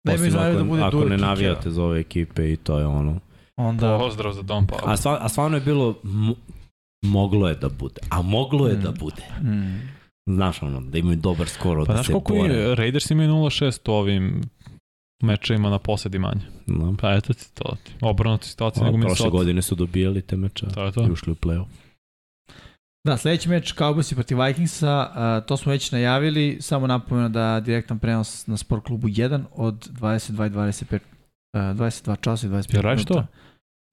Ne 0.05 0.12
bi 0.12 0.20
Osim 0.20 0.30
znali 0.30 0.48
ako, 0.48 0.59
da 0.59 0.64
bude 0.64 0.82
ako 0.82 1.05
ne 1.05 1.16
navijate 1.18 1.70
za 1.70 1.82
ove 1.82 2.01
ekipe 2.01 2.52
i 2.52 2.56
to 2.56 2.78
je 2.78 2.86
ono. 2.86 3.20
Onda, 3.56 3.98
Pozdrav 3.98 4.32
za 4.32 4.43
Dom 4.43 4.66
Pao. 4.66 4.78
A, 4.84 4.97
sva, 4.97 5.18
a 5.20 5.28
stvarno 5.28 5.56
je 5.56 5.60
bilo, 5.62 5.94
mo, 6.02 6.34
moglo 7.02 7.48
je 7.48 7.55
da 7.55 7.68
bude. 7.70 8.01
A 8.10 8.22
moglo 8.22 8.68
je 8.68 8.74
Mm. 8.74 8.80
da 8.80 8.90
bude. 8.93 9.22
mm, 9.43 9.97
Znaš 10.28 10.62
ono, 10.62 10.80
da 10.80 10.98
imaju 10.98 11.16
dobar 11.16 11.48
skor, 11.48 11.78
Pa 11.78 11.84
da 11.84 11.93
znaš 11.93 12.06
se 12.06 12.12
koliko 12.12 12.34
bore. 12.34 12.55
je, 12.55 12.74
Raiders 12.74 13.10
imaju 13.10 13.28
0-6 13.30 13.88
u 13.88 13.94
ovim 13.94 14.43
mečevima 15.22 15.70
na 15.70 15.78
posedi 15.78 16.18
manje. 16.18 16.40
No. 16.66 16.94
Pa 16.97 17.12
eto 17.12 17.32
ti 17.32 17.55
to. 17.55 17.76
Obrnuta 18.02 18.44
situacija 18.44 18.84
nego 18.84 18.97
Pa, 18.97 19.01
Prošle 19.01 19.09
Minnesota. 19.09 19.30
godine 19.30 19.62
su 19.62 19.74
dobijali 19.74 20.22
te 20.22 20.36
meče 20.36 20.66
To 20.66 20.84
je 20.84 20.93
to. 20.93 21.02
i 21.02 21.10
ušli 21.10 21.32
u 21.32 21.36
play-off. 21.36 21.66
Da, 23.07 23.16
sledeći 23.16 23.49
meč 23.49 23.74
Cowboysi 23.74 24.15
protiv 24.15 24.43
Vikingsa, 24.43 25.11
a, 25.15 25.41
to 25.41 25.57
smo 25.57 25.73
već 25.73 25.93
najavili, 25.93 26.59
samo 26.61 26.87
napomenu 26.87 27.28
da 27.28 27.61
direktan 27.61 27.99
prenos 27.99 28.47
na 28.47 28.57
Sport 28.57 28.85
klubu 28.85 29.09
1 29.09 29.45
od 29.53 29.89
22 30.01 30.47
i 30.47 30.51
25 30.51 30.99
a, 31.53 31.59
22 31.59 32.16
časa 32.20 32.47
i 32.47 32.51
25 32.51 32.74
Jel 32.74 32.83
radiš 32.83 33.09
minuta. 33.09 33.27
to? 33.27 33.33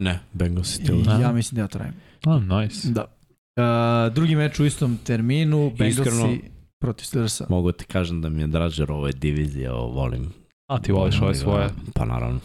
Ne, 0.03 0.19
Bengals 0.33 0.69
i 0.69 0.83
Steelers. 0.83 1.07
Da. 1.07 1.13
Ja 1.13 1.31
mislim 1.31 1.55
da 1.55 1.61
ja 1.61 1.67
trajem. 1.67 1.93
A, 2.25 2.39
nice. 2.39 2.89
Da. 2.89 3.05
Uh, 3.05 4.13
drugi 4.13 4.35
meč 4.35 4.59
u 4.59 4.65
istom 4.65 4.97
terminu, 5.03 5.71
Bengalsi 5.77 6.41
protiv 6.81 7.05
Steelersa. 7.05 7.45
Mogu 7.49 7.71
ti 7.71 7.85
kažem 7.85 8.21
da 8.21 8.29
mi 8.29 8.41
je 8.41 8.47
draže 8.47 8.85
ovo 8.89 9.07
je 9.07 9.13
divizija, 9.13 9.73
ovo 9.73 9.93
volim. 9.93 10.33
A 10.69 10.79
ti 10.79 10.91
voliš 10.91 11.21
ove 11.21 11.35
svoje. 11.35 11.69
Pa 11.95 12.05
naravno. 12.05 12.39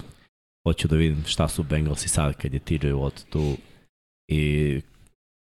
Hoću 0.67 0.89
da 0.89 0.97
vidim 0.97 1.25
šta 1.27 1.49
su 1.49 1.63
Bengalsi 1.63 2.09
sad 2.09 2.35
kad 2.35 2.55
je 2.55 2.61
TJ 2.61 2.87
Watt 2.87 3.25
tu 3.31 3.57
i 4.31 4.81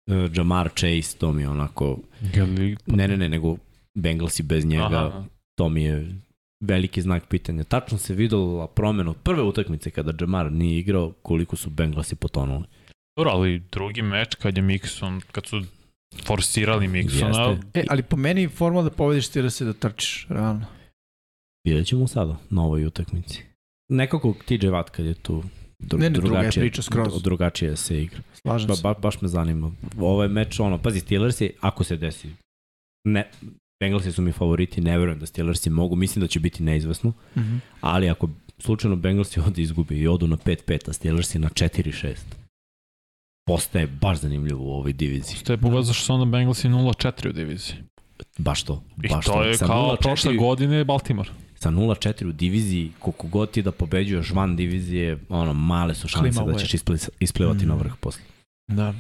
uh, 0.10 0.36
Jamar 0.36 0.70
Chase, 0.70 1.18
to 1.18 1.32
mi 1.34 1.42
je 1.42 1.50
onako, 1.50 2.00
Gali... 2.34 2.78
ne, 2.86 3.08
ne, 3.08 3.18
ne, 3.18 3.30
nego 3.30 3.58
Bengalsi 3.98 4.44
bez 4.44 4.66
njega, 4.66 5.08
Aha. 5.08 5.24
to 5.58 5.70
mi 5.70 5.84
je 5.84 6.16
veliki 6.64 7.02
znak 7.02 7.28
pitanja. 7.28 7.64
Tačno 7.64 7.98
se 7.98 8.14
videla 8.14 8.68
promena 8.68 9.12
od 9.12 9.18
prve 9.24 9.42
utakmice 9.42 9.92
kada 9.92 10.14
Jamar 10.20 10.52
nije 10.52 10.80
igrao, 10.80 11.12
koliko 11.22 11.56
su 11.56 11.70
Bengalsi 11.70 12.16
potonuli. 12.16 12.64
Dobro, 13.18 13.32
ali 13.32 13.60
drugi 13.72 14.02
meč 14.02 14.36
kad 14.36 14.58
je 14.58 14.64
Mixon, 14.64 15.22
kad 15.32 15.46
su 15.46 15.62
forsirali 16.26 16.88
Mixona, 16.88 17.50
Jeste. 17.50 17.80
E, 17.80 17.86
ali 17.90 18.04
po 18.04 18.18
meni 18.18 18.48
formula 18.48 18.84
da 18.84 18.90
pobediš 18.90 19.28
Steelers 19.28 19.62
je 19.62 19.66
da 19.66 19.74
trčiš, 19.74 20.28
realno. 20.30 20.66
Vidjet 21.66 21.88
ćemo 21.88 22.08
sada 22.08 22.38
na 22.50 22.64
ovoj 22.64 22.86
utakmici. 22.86 23.44
Nekako 23.90 24.36
TJ 24.46 24.68
Watt 24.68 24.90
kad 24.90 25.06
je 25.06 25.14
tu 25.14 25.44
dru, 25.80 26.00
Ne, 26.00 26.06
ne, 26.06 26.10
druga 26.12 26.40
je 26.40 26.52
priča 26.52 26.82
skroz. 26.82 27.24
drugačije 27.24 27.78
se 27.78 28.02
igra. 28.04 28.20
Slažem 28.34 28.68
Ba, 28.68 28.76
se. 28.76 28.82
ba, 28.82 28.94
baš 28.96 29.22
me 29.22 29.28
zanima. 29.28 29.72
Ovo 29.98 30.24
je 30.24 30.30
meč, 30.30 30.60
ono, 30.60 30.78
pazi, 30.78 31.00
Steelersi, 31.00 31.52
ako 31.62 31.84
se 31.84 31.98
desi, 31.98 32.30
ne, 33.06 33.30
Bengalsi 33.80 34.12
su 34.12 34.22
mi 34.22 34.32
favoriti, 34.32 34.82
ne 34.82 34.98
verujem 34.98 35.20
da 35.20 35.26
Steelersi 35.26 35.70
mogu, 35.72 35.96
mislim 35.96 36.22
da 36.22 36.28
će 36.28 36.40
biti 36.40 36.64
neizvesno, 36.64 37.14
Mhm. 37.36 37.58
ali 37.82 38.10
ako 38.10 38.30
slučajno 38.58 38.96
Bengalsi 38.96 39.40
ovde 39.48 39.62
izgubi 39.62 39.98
i 39.98 40.08
odu 40.08 40.28
na 40.28 40.38
5-5, 40.38 40.90
a 40.90 40.94
Steelersi 40.94 41.40
na 41.40 41.50
4-6, 41.50 42.16
postaje 43.46 43.88
baš 43.90 44.18
zanimljivo 44.18 44.64
u 44.64 44.72
ovoj 44.72 44.94
diviziji. 44.94 45.36
ste 45.36 45.58
pogledali 45.58 45.86
zašto 45.86 46.04
su 46.04 46.14
onda 46.14 46.26
Bengalsi 46.28 46.68
0-4 46.68 47.30
u 47.30 47.34
diviziji. 47.34 47.76
Baš 48.38 48.64
to. 48.64 48.84
I 49.04 49.08
Baš 49.08 49.26
to 49.26 49.44
je 49.44 49.54
Sa 49.54 49.66
kao 49.68 49.92
0:4 49.92 50.02
prošle 50.02 50.36
godine 50.36 50.84
Baltimore. 50.84 51.30
Sa 51.60 51.70
0-4 51.70 52.26
u 52.26 52.32
diviziji, 52.32 52.92
koliko 53.00 53.28
god 53.28 53.52
ti 53.52 53.62
da 53.62 53.72
pobeđuješ 53.72 54.32
van 54.32 54.56
divizije, 54.56 55.18
ono, 55.30 55.54
male 55.54 55.96
su 55.96 56.08
šanse 56.08 56.30
Klima 56.32 56.52
da 56.52 56.60
ćeš 56.60 56.74
ispli- 56.74 57.10
isplivati 57.20 57.66
Mm. 57.66 57.70
na 57.70 57.76
vrh 57.76 57.92
posle. 58.00 58.22
Da. 58.68 58.94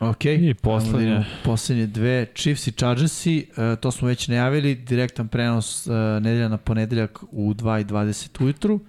Ok. 0.00 0.24
I 0.24 0.28
Ajmo 0.28 0.46
da 0.48 0.54
poslednje. 0.54 1.24
Poslednje 1.44 1.86
dve, 1.86 2.26
Chiefs 2.34 2.66
i 2.66 2.72
Chargersi, 2.72 3.46
uh, 3.48 3.78
to 3.80 3.90
smo 3.90 4.08
već 4.08 4.28
najavili, 4.28 4.74
direktan 4.74 5.28
prenos 5.28 5.86
uh, 5.86 5.92
nedelja 5.94 6.48
na 6.48 6.56
ponedeljak 6.56 7.22
u 7.22 7.54
2.20 7.54 8.44
ujutru. 8.44 8.80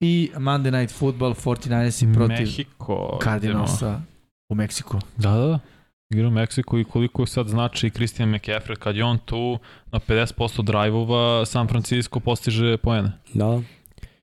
I 0.00 0.30
Monday 0.34 0.70
Night 0.72 0.94
Football, 0.94 1.34
49ersi 1.34 2.14
protiv 2.14 2.36
Mehiko. 2.38 3.18
Cardinalsa 3.22 4.00
u 4.48 4.54
Meksiku. 4.54 4.98
Da, 5.16 5.30
da, 5.30 5.46
da. 5.46 5.58
Igra 6.10 6.28
u 6.28 6.30
Meksiku 6.30 6.78
i 6.78 6.84
koliko 6.84 7.26
sad 7.26 7.48
znači 7.48 7.90
Christian 7.90 8.28
McCaffrey 8.28 8.76
kad 8.76 8.96
je 8.96 9.04
on 9.04 9.18
tu 9.18 9.58
na 9.92 10.00
50% 10.00 10.62
drajvova 10.62 11.46
San 11.46 11.68
Francisco 11.68 12.20
postiže 12.20 12.76
poene. 12.76 13.12
Da, 13.34 13.60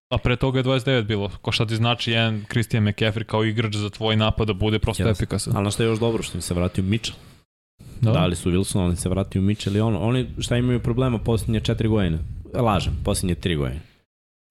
A 0.10 0.18
pre 0.18 0.36
toga 0.36 0.60
je 0.60 0.64
29 0.64 1.04
bilo. 1.04 1.32
Ko 1.42 1.52
šta 1.52 1.66
ti 1.66 1.76
znači 1.76 2.12
jedan 2.12 2.46
Christian 2.52 2.84
McCaffrey 2.84 3.24
kao 3.24 3.44
igrač 3.44 3.76
za 3.76 3.90
tvoj 3.90 4.16
napad 4.16 4.48
da 4.48 4.54
bude 4.54 4.80
prosto 4.80 5.04
Jeste. 5.08 5.24
efikasan. 5.24 5.56
ali 5.56 5.64
na 5.64 5.72
što 5.72 5.84
je 5.84 5.88
još 5.88 6.00
dobro 6.00 6.24
što 6.24 6.38
im 6.38 6.42
se 6.42 6.54
vratio 6.54 6.84
Mitchell. 6.84 7.18
Da. 8.02 8.12
Da. 8.12 8.20
Dali 8.20 8.36
su 8.36 8.52
Wilson, 8.52 8.90
im 8.90 8.96
se 8.96 9.10
vratio 9.10 9.42
Mitchell 9.42 9.76
i 9.76 9.80
ono. 9.80 10.00
Oni 10.00 10.28
šta 10.40 10.58
imaju 10.58 10.80
problema 10.80 11.18
posljednje 11.20 11.60
četiri 11.60 11.88
godine? 11.88 12.20
Lažem, 12.54 12.94
posljednje 13.04 13.36
tri 13.36 13.56
godine. 13.56 13.82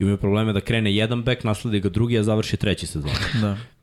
Imaju 0.00 0.16
probleme 0.16 0.52
da 0.52 0.60
krene 0.60 0.94
jedan 0.94 1.22
bek, 1.22 1.44
nasledi 1.44 1.80
ga 1.80 1.88
drugi, 1.88 2.18
a 2.18 2.22
završi 2.22 2.56
treći 2.56 2.86
sezon. 2.86 3.10
Da. 3.40 3.56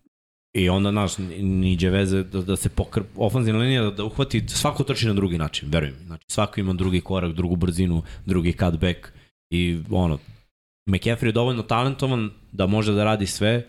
I 0.53 0.69
onda, 0.69 0.91
znaš, 0.91 1.18
niđe 1.40 1.90
veze 1.90 2.23
da, 2.23 2.41
da 2.41 2.56
se 2.56 2.69
pokr... 2.69 3.02
ofanzivna 3.15 3.60
linija 3.60 3.84
da, 3.84 3.91
da 3.91 4.06
uhvati, 4.06 4.44
svako 4.48 4.84
trči 4.84 5.07
na 5.07 5.14
drugi 5.14 5.38
način, 5.38 5.69
verujem. 5.72 5.95
Znači, 6.06 6.26
svako 6.28 6.60
ima 6.60 6.73
drugi 6.73 7.02
korak, 7.02 7.34
drugu 7.34 7.56
brzinu, 7.56 8.03
drugi 8.26 8.53
cutback 8.53 9.07
i 9.49 9.80
ono, 9.91 10.19
McCaffrey 10.90 11.26
je 11.26 11.32
dovoljno 11.32 11.64
talentovan 11.64 12.30
da 12.52 12.68
može 12.68 12.94
da 12.94 13.03
radi 13.03 13.26
sve, 13.26 13.68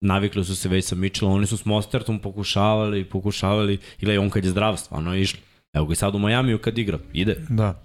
navikli 0.00 0.44
su 0.44 0.56
se 0.56 0.68
već 0.68 0.84
sa 0.84 0.94
Mitchellom, 0.94 1.34
oni 1.34 1.46
su 1.46 1.56
s 1.56 1.64
Mostertom 1.64 2.18
pokušavali, 2.18 3.04
pokušavali, 3.04 3.78
ili 4.00 4.18
on 4.18 4.30
kad 4.30 4.44
je 4.44 4.50
zdrav, 4.50 4.76
stvarno 4.76 5.14
je 5.14 5.22
išlo. 5.22 5.40
Evo 5.72 5.86
ga 5.86 5.92
i 5.92 5.96
sad 5.96 6.14
u 6.14 6.18
Majamiju 6.18 6.58
kad 6.58 6.78
igra, 6.78 6.98
ide, 7.12 7.36
Da. 7.48 7.82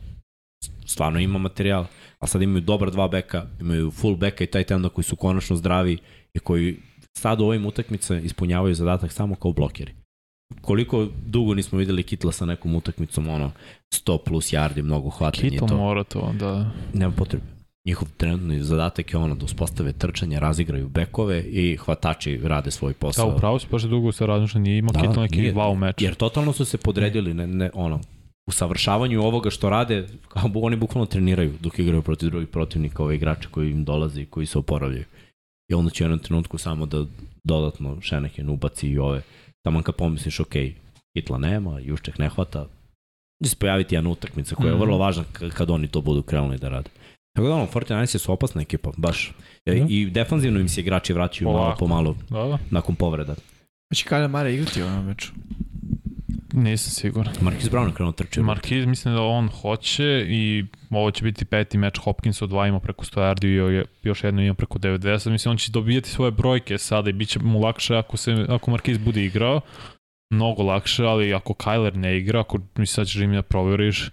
stvarno 0.86 1.20
ima 1.20 1.40
materijal, 1.40 1.86
a 2.20 2.28
sad 2.28 2.42
imaju 2.42 2.62
dobar 2.62 2.92
dva 2.92 3.08
beka, 3.08 3.46
imaju 3.62 3.92
full 3.92 4.16
beka 4.16 4.44
i 4.44 4.48
taj 4.48 4.64
tenda 4.64 4.90
koji 4.90 5.06
su 5.06 5.16
konačno 5.16 5.56
zdravi 5.56 5.98
i 6.34 6.40
koji 6.40 6.78
sad 7.20 7.42
u 7.42 7.46
ovim 7.46 7.66
utakmice 7.66 8.22
ispunjavaju 8.24 8.76
zadatak 8.76 9.12
samo 9.12 9.36
kao 9.36 9.54
blokeri. 9.54 9.94
Koliko 10.62 11.08
dugo 11.26 11.54
nismo 11.54 11.80
videli 11.80 12.04
Kitla 12.04 12.32
sa 12.32 12.46
nekom 12.46 12.76
utakmicom, 12.76 13.30
ono, 13.30 13.52
100 13.92 14.18
plus 14.18 14.54
yardi, 14.54 14.82
mnogo 14.82 15.10
hvatanja 15.10 15.48
i 15.48 15.50
Kittle 15.50 15.68
to. 15.68 15.78
mora 15.78 16.04
to 16.04 16.34
da... 16.40 16.72
Nema 16.94 17.14
potrebe. 17.14 17.44
Njihov 17.86 18.08
trenutni 18.18 18.64
zadatak 18.64 19.14
je 19.14 19.20
ono 19.20 19.36
da 19.36 19.46
uspostave 19.46 19.94
trčanje, 19.94 20.40
razigraju 20.40 20.88
bekove 20.90 21.42
i 21.42 21.78
hvatači 21.78 22.40
rade 22.44 22.72
svoj 22.72 22.94
Da, 22.94 22.98
posao. 23.00 23.36
upravo 23.36 23.60
si 23.60 23.68
baš 23.72 23.84
dugo 23.84 24.12
se 24.12 24.26
razmišlja, 24.26 24.62
nije 24.62 24.78
imao 24.78 24.92
Da, 24.92 25.00
da, 25.00 25.06
Kittle 25.08 25.24
neki 25.24 25.42
nije. 25.42 25.54
wow 25.54 25.78
meč. 25.78 26.02
Jer 26.02 26.16
totalno 26.16 26.54
su 26.54 26.66
se 26.66 26.78
podredili, 26.78 27.34
ne, 27.34 27.48
ne, 27.48 27.70
ono, 27.74 28.00
u 28.48 28.52
savršavanju 28.52 29.22
ovoga 29.24 29.50
što 29.50 29.70
rade, 29.70 30.08
kao 30.28 30.52
oni 30.56 30.76
bukvalno 30.76 31.06
treniraju 31.06 31.54
dok 31.60 31.80
igraju 31.80 32.02
protiv 32.02 32.30
drugih 32.30 32.48
protivnika, 32.48 33.04
ove 33.04 33.16
igrače 33.16 33.48
koji 33.52 33.72
im 33.72 33.84
dolaze 33.86 34.22
i 34.22 34.26
koji 34.26 34.46
se 34.46 34.58
oporavljaju. 34.60 35.06
I 35.70 35.74
onda 35.74 35.90
će 35.92 36.04
u 36.04 36.06
jednom 36.06 36.20
trenutku 36.20 36.58
samo 36.58 36.86
da 36.86 37.06
dodatno 37.44 38.02
Šeneken 38.02 38.50
ubaci 38.50 38.88
i 38.88 38.98
ove. 38.98 39.22
Tamo 39.62 39.82
kad 39.82 39.96
pomisliš, 39.96 40.40
ok, 40.40 40.54
Hitla 41.16 41.38
nema, 41.38 41.80
Jušček 41.80 42.18
ne 42.18 42.30
hvata, 42.30 42.68
će 43.44 43.50
se 43.50 43.56
pojaviti 43.56 43.96
jedna 43.96 44.10
utakmica 44.10 44.56
koja 44.56 44.68
je 44.68 44.74
Mhm. 44.74 44.82
vrlo 44.82 44.98
važna 44.98 45.24
kad 45.54 45.70
oni 45.70 45.88
to 45.88 46.02
budu 46.02 46.22
krenuli 46.24 46.58
da 46.58 46.70
rade. 46.70 46.90
Tako 47.36 47.48
da 47.48 47.54
ono, 47.54 47.68
49 47.68 48.18
su 48.18 48.32
opasna 48.32 48.62
ekipa, 48.62 48.92
baš. 48.98 49.32
I, 49.66 49.72
Da. 49.72 49.86
I 49.90 50.06
defanzivno 50.06 50.60
im 50.60 50.70
se 50.70 50.82
igrači 50.82 51.14
vraćaju 51.14 51.48
malo 51.48 51.60
Polako. 51.60 51.80
po 51.80 51.88
malo 51.88 52.16
Da, 52.30 52.38
da. 52.40 52.58
nakon 52.72 52.96
povreda. 52.96 53.36
Hoće 53.90 54.06
Kyle 54.06 54.28
Mare 54.28 54.54
igrati 54.54 54.82
u 54.82 54.86
ovom 54.86 55.06
meču? 55.06 55.32
Nisam 56.54 56.92
siguran. 56.92 57.34
Marquis 57.36 57.70
Brown 57.72 57.88
je 57.88 57.94
krenuo 57.94 58.12
trčati. 58.12 58.40
Marquis 58.42 58.86
mislim 58.86 59.14
da 59.14 59.22
on 59.22 59.48
hoće 59.50 60.26
i 60.30 60.66
ovo 60.98 61.12
će 61.12 61.24
biti 61.24 61.46
peti 61.46 61.78
meč 61.78 61.98
Hopkins 61.98 62.42
od 62.42 62.50
dva 62.50 62.68
ima 62.68 62.80
preko 62.80 63.06
100 63.06 63.22
yardi 63.22 63.46
i 63.48 63.56
jo- 63.56 63.86
još 64.04 64.24
jedno 64.24 64.42
ima 64.42 64.54
preko 64.54 64.80
90. 64.80 65.30
Mislim 65.32 65.52
on 65.52 65.58
će 65.58 65.72
dobijati 65.72 66.10
svoje 66.10 66.32
brojke 66.32 66.78
sada 66.78 67.10
i 67.10 67.14
bit 67.14 67.30
će 67.30 67.40
mu 67.40 67.60
lakše 67.60 67.98
ako, 67.98 68.18
se, 68.18 68.46
ako 68.50 68.72
Marquis 68.72 68.98
bude 69.00 69.26
igrao. 69.26 69.62
Mnogo 70.34 70.64
lakše, 70.64 71.04
ali 71.04 71.34
ako 71.34 71.54
Kyler 71.54 71.96
ne 71.96 72.18
igra, 72.18 72.40
ako 72.40 72.60
mi 72.76 72.86
sad 72.86 73.08
ćeš 73.08 73.16
im 73.16 73.34
da 73.34 73.42
proveriš, 73.42 74.10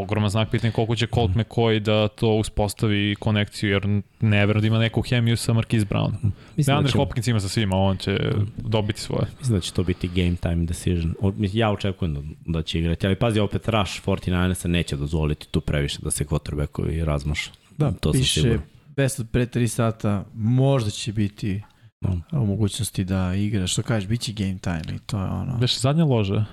ogroman 0.00 0.30
znak 0.30 0.50
pitanja 0.50 0.72
koliko 0.72 0.96
će 0.96 1.06
Colt 1.06 1.30
McCoy 1.30 1.78
da 1.78 2.08
to 2.08 2.28
uspostavi 2.34 3.16
konekciju, 3.20 3.70
jer 3.70 3.86
ne 4.20 4.46
verujem 4.46 4.60
da 4.60 4.66
ima 4.66 4.78
neku 4.78 5.02
hemiju 5.02 5.36
sa 5.36 5.52
Marquis 5.52 5.84
Brown. 5.84 6.12
Mislim 6.12 6.32
da, 6.56 6.72
Deandre 6.72 6.92
će, 6.92 6.98
Hopkins 6.98 7.26
ima 7.26 7.40
sa 7.40 7.48
svima, 7.48 7.76
on 7.76 7.96
će 7.96 8.18
dobiti 8.56 9.00
svoje. 9.00 9.26
mislim 9.38 9.56
da 9.56 9.60
će 9.60 9.72
to 9.72 9.82
biti 9.84 10.08
game 10.08 10.36
time 10.36 10.64
decision. 10.66 11.14
Ja 11.52 11.70
očekujem 11.70 12.14
da, 12.14 12.20
da 12.46 12.62
će 12.62 12.78
igrati, 12.78 13.06
ali 13.06 13.16
pazi, 13.16 13.40
opet 13.40 13.68
Rush 13.68 14.02
49 14.06 14.66
neće 14.66 14.96
dozvoliti 14.96 15.48
tu 15.48 15.60
previše 15.60 15.98
da 16.02 16.10
se 16.10 16.24
quarterbackovi 16.24 17.04
razmašu. 17.04 17.50
Da, 17.78 17.92
to 17.92 18.12
piše 18.12 18.40
siguran. 18.40 18.62
best 18.96 19.20
od 19.20 19.26
pre 19.32 19.46
3 19.46 19.66
sata, 19.66 20.24
možda 20.34 20.90
će 20.90 21.12
biti 21.12 21.62
No. 22.02 22.20
u 22.32 22.46
mogućnosti 22.46 23.04
da 23.04 23.34
igra, 23.34 23.66
što 23.66 23.82
kažeš, 23.82 24.08
bit 24.08 24.20
će 24.20 24.32
game 24.32 24.58
time 24.58 24.96
i 24.96 24.98
to 24.98 25.18
je 25.22 25.28
ono. 25.30 25.56
Beše 25.58 25.78
zadnja 25.78 26.04
loža 26.04 26.44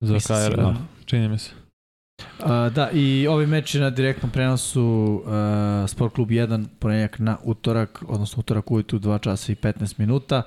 za 0.00 0.18
KR, 0.18 0.62
čini 1.04 1.28
mi 1.28 1.38
se. 1.38 1.50
A, 2.40 2.68
da, 2.68 2.90
i 2.90 3.26
ovaj 3.26 3.46
meč 3.46 3.74
je 3.74 3.80
na 3.80 3.90
direktnom 3.90 4.30
prenosu 4.30 4.82
uh, 4.82 5.90
Sport 5.90 6.14
klub 6.14 6.28
1, 6.28 6.66
ponedjeljak 6.78 7.18
na 7.18 7.38
utorak, 7.44 8.02
odnosno 8.08 8.40
utorak 8.40 8.70
ujutru 8.70 8.98
2 8.98 9.20
časa 9.20 9.52
i 9.52 9.54
15 9.54 9.94
minuta. 9.98 10.42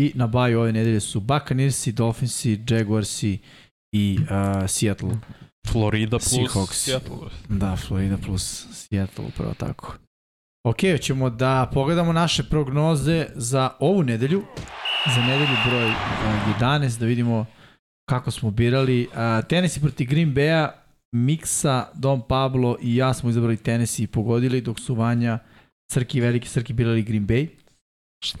I 0.00 0.12
na 0.14 0.26
baju 0.26 0.60
ove 0.60 0.72
nedelje 0.72 1.00
su 1.00 1.20
Buccaneersi, 1.20 1.92
Dolphinsi, 1.92 2.60
Jaguarsi 2.68 3.38
i 3.92 4.18
uh, 4.20 4.68
Seattle. 4.68 5.10
Florida 5.72 6.18
plus 6.18 6.32
Seahawks. 6.32 6.84
Seattle. 6.84 7.16
Da, 7.48 7.76
Florida 7.76 8.16
plus 8.16 8.66
Seattle, 8.72 9.24
upravo 9.24 9.54
tako. 9.54 9.94
Ok, 10.64 10.78
ćemo 11.00 11.30
da 11.30 11.70
pogledamo 11.74 12.12
naše 12.12 12.42
prognoze 12.42 13.26
za 13.34 13.70
ovu 13.80 14.02
nedelju, 14.02 14.42
za 15.14 15.20
nedelju 15.20 15.56
broj 15.68 15.86
uh, 15.86 15.94
11, 16.60 16.98
da 16.98 17.06
vidimo 17.06 17.46
kako 18.08 18.30
smo 18.30 18.50
birali. 18.50 19.06
Uh, 19.06 19.46
Tennessee 19.48 19.80
proti 19.80 20.04
Green 20.04 20.34
Bay-a, 20.34 20.72
Miksa, 21.14 21.86
Dom 21.94 22.22
Pablo 22.28 22.76
i 22.82 22.96
ja 22.96 23.14
smo 23.14 23.30
izabrali 23.30 23.56
Tennessee 23.56 24.04
i 24.04 24.06
pogodili, 24.06 24.60
dok 24.60 24.80
su 24.80 24.94
Vanja, 24.94 25.38
Srki 25.92 26.18
i 26.18 26.20
Veliki 26.20 26.48
Srki 26.48 26.72
birali 26.72 27.02
Green 27.02 27.26
Bay. 27.26 27.48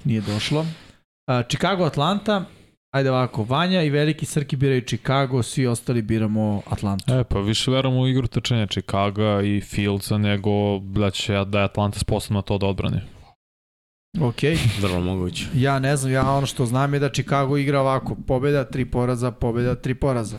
Nije 0.04 0.20
došlo. 0.20 0.60
Uh, 0.60 1.46
Chicago, 1.48 1.84
Atlanta, 1.84 2.44
ajde 2.94 3.10
ovako, 3.10 3.44
Vanja 3.44 3.82
i 3.82 3.90
Veliki 3.90 4.26
Srki 4.26 4.56
biraju 4.56 4.80
Chicago, 4.80 5.42
svi 5.42 5.66
ostali 5.66 6.02
biramo 6.02 6.62
Atlantu. 6.70 7.14
E, 7.14 7.24
pa 7.24 7.40
više 7.40 7.70
verujem 7.70 7.98
u 7.98 8.08
igru 8.08 8.26
trčanja 8.26 8.66
Chicago 8.66 9.40
i 9.40 9.60
Fieldsa 9.60 10.18
nego 10.18 10.78
da 10.78 11.10
će 11.10 11.44
da 11.44 11.58
je 11.58 11.64
Atlanta 11.64 11.98
sposobna 11.98 12.42
to 12.42 12.58
da 12.58 12.66
odbrani. 12.66 13.00
Ok, 14.20 14.42
Vrlo 14.80 15.00
moguće. 15.00 15.46
ja 15.54 15.78
ne 15.78 15.96
znam, 15.96 16.12
ja 16.12 16.32
ono 16.32 16.46
što 16.46 16.66
znam 16.66 16.94
je 16.94 17.00
da 17.00 17.08
Chicago 17.08 17.56
igra 17.56 17.80
ovako, 17.80 18.16
pobjeda, 18.26 18.64
tri 18.64 18.84
poraza, 18.90 19.30
pobjeda, 19.30 19.74
tri 19.74 19.94
poraza. 19.94 20.38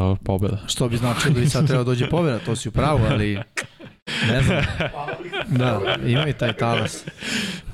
Dobro, 0.00 0.16
pobjeda. 0.16 0.58
Što 0.66 0.88
bi 0.88 0.96
značilo 0.96 1.34
da 1.34 1.40
bi 1.40 1.48
sad 1.48 1.66
trebao 1.66 1.84
dođe 1.84 2.08
pobjeda, 2.08 2.38
to 2.38 2.56
si 2.56 2.68
u 2.68 2.72
pravu, 2.72 3.00
ali 3.10 3.38
ne 4.28 4.42
znam. 4.42 4.64
Da, 5.48 5.80
ima 6.06 6.26
i 6.26 6.32
taj 6.32 6.52
talas. 6.52 7.04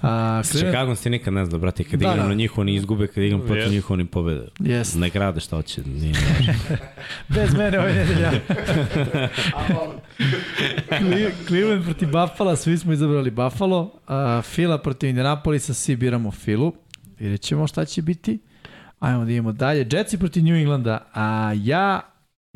A, 0.03 0.41
S 0.45 0.49
Cleveland, 0.49 0.73
Chicagom 0.73 0.97
si 0.97 1.11
nikad 1.11 1.35
ne 1.35 1.45
zna, 1.47 1.59
brate, 1.59 1.85
kad 1.85 2.01
Da, 2.01 2.07
igram 2.07 2.19
da. 2.19 2.29
na 2.29 2.35
njih 2.35 2.59
oni 2.59 2.75
izgube, 2.75 3.07
kad 3.07 3.25
igram 3.25 3.41
protiv 3.41 3.63
Yes. 3.63 3.71
njih 3.71 3.91
oni 3.91 4.05
pobede. 4.07 4.47
yes. 4.59 4.97
Ne 4.97 5.11
grade 5.11 5.41
šta 5.41 5.57
hoće, 5.57 5.83
nije. 5.83 6.15
Bez 7.29 7.55
mene 7.55 7.79
ove 7.79 7.93
nedelja. 7.95 8.33
Cle- 10.91 11.33
Cleveland 11.47 11.85
protiv 11.85 12.09
Buffalo, 12.09 12.57
svi 12.57 12.79
smo 12.79 12.93
izabrali 12.93 13.31
Buffalo. 13.31 13.81
Uh, 13.81 13.91
Fila 14.45 14.79
protiv 14.79 15.09
Indianapolisa, 15.09 15.75
svi 15.75 15.97
biramo 15.97 16.31
Filu. 16.31 16.73
Vidjet 17.19 17.41
ćemo 17.41 17.67
šta 17.67 17.85
će 17.85 18.03
biti. 18.03 18.39
Ajmo 18.99 19.25
da 19.25 19.31
idemo 19.31 19.53
dalje. 19.53 19.87
Jetsi 19.89 20.19
protiv 20.19 20.45
New 20.45 20.55
Englanda, 20.55 21.07
a 21.15 21.53
ja 21.57 22.01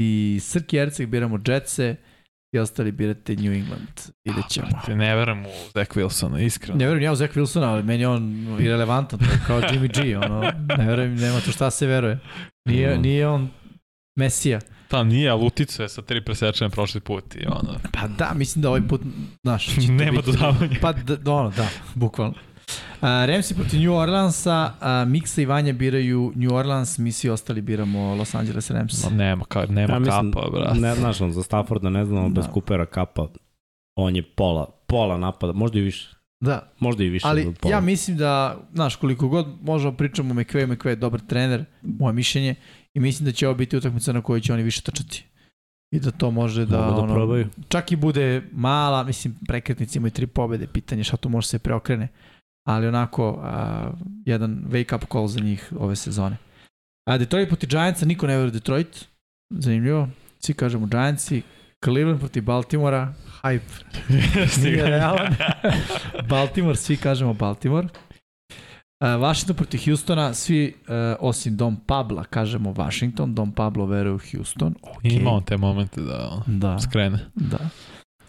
i 0.01 0.39
Srki 0.43 0.77
Erceg 0.77 1.09
biramo 1.09 1.39
Jetse 1.47 1.97
i 2.53 2.59
ostali 2.59 2.93
birate 2.93 3.37
New 3.37 3.53
England. 3.53 3.89
Vidjet 4.25 4.49
ćemo. 4.49 4.69
Te 4.87 4.97
ne 4.97 5.17
verujem 5.17 5.47
u 5.47 5.51
Zach 5.75 5.91
Wilsona, 5.91 6.45
iskreno. 6.47 6.79
Ne 6.79 6.87
verujem 6.87 7.05
ja 7.05 7.13
u 7.13 7.17
Zach 7.17 7.35
Wilsona, 7.35 7.65
ali 7.65 7.83
meni 7.83 8.03
je 8.03 8.09
on 8.09 8.23
irelevantan, 8.61 9.19
to 9.19 9.25
kao 9.47 9.61
Jimmy 9.61 10.03
G, 10.03 10.17
ono, 10.19 10.41
ne 10.79 10.87
verujem, 10.87 11.15
nema 11.17 11.41
tu 11.41 11.53
šta 11.53 11.71
se 11.71 11.87
veruje. 11.87 12.19
Nije, 12.65 12.97
Mm. 12.97 13.03
nije 13.03 13.29
on 13.29 13.49
Mesija. 14.17 14.61
Ta 14.89 15.03
nije, 15.05 15.31
ali 15.31 15.45
uticao 15.47 15.85
je 15.85 15.89
sa 15.89 16.03
tri 16.03 16.25
presečene 16.25 16.71
prošli 16.71 17.01
put 17.01 17.35
i 17.37 17.47
ono. 17.47 17.79
Pa 17.93 18.09
da, 18.09 18.33
mislim 18.35 18.63
da 18.63 18.69
ovaj 18.69 18.89
put, 18.89 19.01
znaš, 19.43 19.67
to 19.77 19.93
Nema 19.93 20.21
dodavanja. 20.21 20.77
Pa 20.81 20.93
da, 20.93 21.33
ono, 21.33 21.51
da, 21.51 21.69
bukvalno. 21.95 22.35
Uh, 23.01 23.07
Ramsey 23.07 23.55
protiv 23.55 23.81
New 23.81 23.95
Orleansa, 23.95 24.73
uh, 24.81 25.09
Miksa 25.11 25.43
i 25.43 25.47
Vanja 25.47 25.73
biraju 25.73 26.33
New 26.37 26.55
Orleans, 26.55 26.99
mi 26.99 27.13
svi 27.13 27.29
ostali 27.31 27.61
biramo 27.63 28.15
Los 28.15 28.35
Angeles 28.35 28.71
Rams. 28.71 29.05
Ma, 29.05 29.11
nema, 29.11 29.45
ka, 29.45 29.67
nema 29.67 29.93
Ja 29.93 29.99
mislim, 29.99 30.33
kapa, 30.33 30.51
brate. 30.51 30.81
Ne 30.81 30.95
znaš, 30.95 31.21
on 31.21 31.33
za 31.33 31.43
Stafforda 31.43 31.91
ne 31.91 32.05
znam, 32.05 32.25
ali 32.25 32.33
bez 32.33 32.47
Da. 32.47 32.53
Coopera 32.53 32.87
kapa, 32.87 33.29
on 33.97 34.17
je 34.17 34.23
pola, 34.23 34.71
pola 34.87 35.19
napada, 35.19 35.53
možda 35.53 35.79
i 35.79 35.83
više. 35.83 36.17
Da, 36.41 36.73
Možda 36.79 37.05
i 37.05 37.09
više. 37.09 37.27
ali 37.29 37.55
ja 37.71 37.81
mislim 37.81 38.17
da, 38.17 38.59
znaš, 38.75 38.97
koliko 38.97 39.29
god 39.29 39.47
možemo 39.63 39.97
pričamo 39.97 40.31
o 40.31 40.37
McVay, 40.37 40.67
McVay 40.67 40.89
je 40.89 40.97
dobar 40.97 41.21
trener, 41.21 41.65
moje 41.83 42.13
mišljenje, 42.13 42.55
i 42.95 43.01
mislim 43.01 43.25
da 43.27 43.33
će 43.33 43.49
ovo 43.49 43.55
biti 43.55 43.77
utakmica 43.77 44.13
na 44.13 44.23
kojoj 44.23 44.41
će 44.41 44.53
oni 44.53 44.63
više 44.63 44.83
trčati. 44.83 45.25
I 45.91 46.01
da 46.01 46.11
to 46.11 46.31
može 46.31 46.67
da, 46.67 46.81
Mogu 46.81 46.97
da 46.97 47.03
ono, 47.03 47.15
probaju. 47.15 47.49
čak 47.69 47.93
i 47.93 47.97
bude 47.97 48.43
mala, 48.53 49.05
mislim, 49.05 49.37
prekretnici 49.49 49.99
imaju 49.99 50.11
tri 50.11 50.27
pobede, 50.27 50.67
pitanje 50.67 51.05
šta 51.05 51.17
tu 51.17 51.29
može 51.29 51.49
se 51.49 51.59
preokrene, 51.59 52.09
ali 52.69 52.87
onako, 52.87 53.41
a, 53.43 53.91
jedan 54.25 54.65
wake 54.69 54.97
up 54.97 55.05
call 55.13 55.27
za 55.27 55.41
njih 55.41 55.73
ove 55.79 55.97
sezone. 55.97 56.37
A 57.11 57.19
Detroit 57.19 57.49
protiv 57.49 57.69
Giantsa, 57.69 58.07
niko 58.07 58.27
ne 58.27 58.37
veruje 58.37 58.51
Detroit, 58.51 59.05
zanimljivo, 59.51 60.09
svi 60.39 60.55
kažemo 60.55 60.87
Giantsi, 60.87 61.43
Cleveland 61.85 62.21
protiv 62.21 62.43
Baltimora, 62.43 63.15
hype, 63.43 63.73
nije 64.63 64.87
realan. 64.87 65.35
Baltimore, 66.31 66.77
svi 66.77 66.97
kažemo 66.97 67.35
Baltimore. 67.35 67.89
Uh, 69.05 69.21
Washington 69.23 69.57
protiv 69.57 69.81
Houstona, 69.85 70.35
svi 70.35 70.75
uh, 70.89 70.95
osim 71.21 71.57
Dom 71.57 71.77
Pabla 71.87 72.25
kažemo 72.25 72.75
Washington, 72.77 73.35
Dom 73.35 73.53
Pablo 73.53 73.87
veruje 73.87 74.15
u 74.15 74.19
Houston. 74.33 74.75
Okay. 74.83 75.21
Ima 75.21 75.31
on 75.31 75.43
te 75.45 75.57
momente 75.57 76.01
da 76.01 76.43
Da. 76.47 76.79
skrene. 76.79 77.19
Da. 77.35 77.59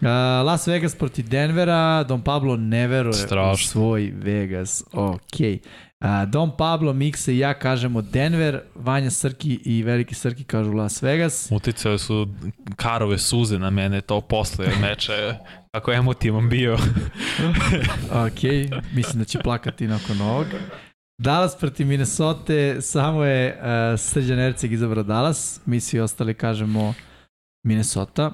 Uh, 0.01 0.07
Las 0.45 0.67
Vegas 0.67 0.95
protiv 0.95 1.29
Denvera, 1.29 2.03
Don 2.03 2.21
Pablo 2.21 2.57
ne 2.57 2.87
veruje 2.87 3.09
u 3.09 3.13
Strašno. 3.13 3.67
svoj 3.67 4.13
Vegas. 4.15 4.83
Ok. 4.93 5.39
Uh, 5.39 6.07
Don 6.29 6.57
Pablo, 6.57 6.93
Mikse 6.93 7.33
i 7.33 7.37
ja 7.37 7.53
kažemo 7.53 8.01
Denver, 8.01 8.61
Vanja 8.75 9.09
Srki 9.11 9.59
i 9.65 9.83
Veliki 9.83 10.15
Srki 10.15 10.43
kažu 10.43 10.73
Las 10.73 11.01
Vegas. 11.03 11.51
Uticale 11.51 11.97
su 11.99 12.27
karove 12.75 13.17
suze 13.17 13.59
na 13.59 13.69
mene 13.69 14.01
to 14.01 14.21
posle 14.21 14.67
meča. 14.81 15.13
Kako 15.75 15.91
emotivan 15.91 16.49
bio. 16.49 16.77
Ok, 18.25 18.41
mislim 18.93 19.19
da 19.19 19.25
će 19.25 19.39
plakati 19.39 19.87
nakon 19.87 20.21
ovog. 20.21 20.45
Dallas 21.21 21.57
protiv 21.57 21.87
Minnesota, 21.87 22.81
samo 22.81 23.23
je 23.23 23.57
uh, 23.93 23.99
Srđan 23.99 24.39
Erceg 24.39 24.71
izabrao 24.73 25.03
Dallas, 25.03 25.61
mi 25.65 25.79
svi 25.79 25.99
ostali 25.99 26.33
kažemo 26.33 26.93
Minnesota, 27.65 28.31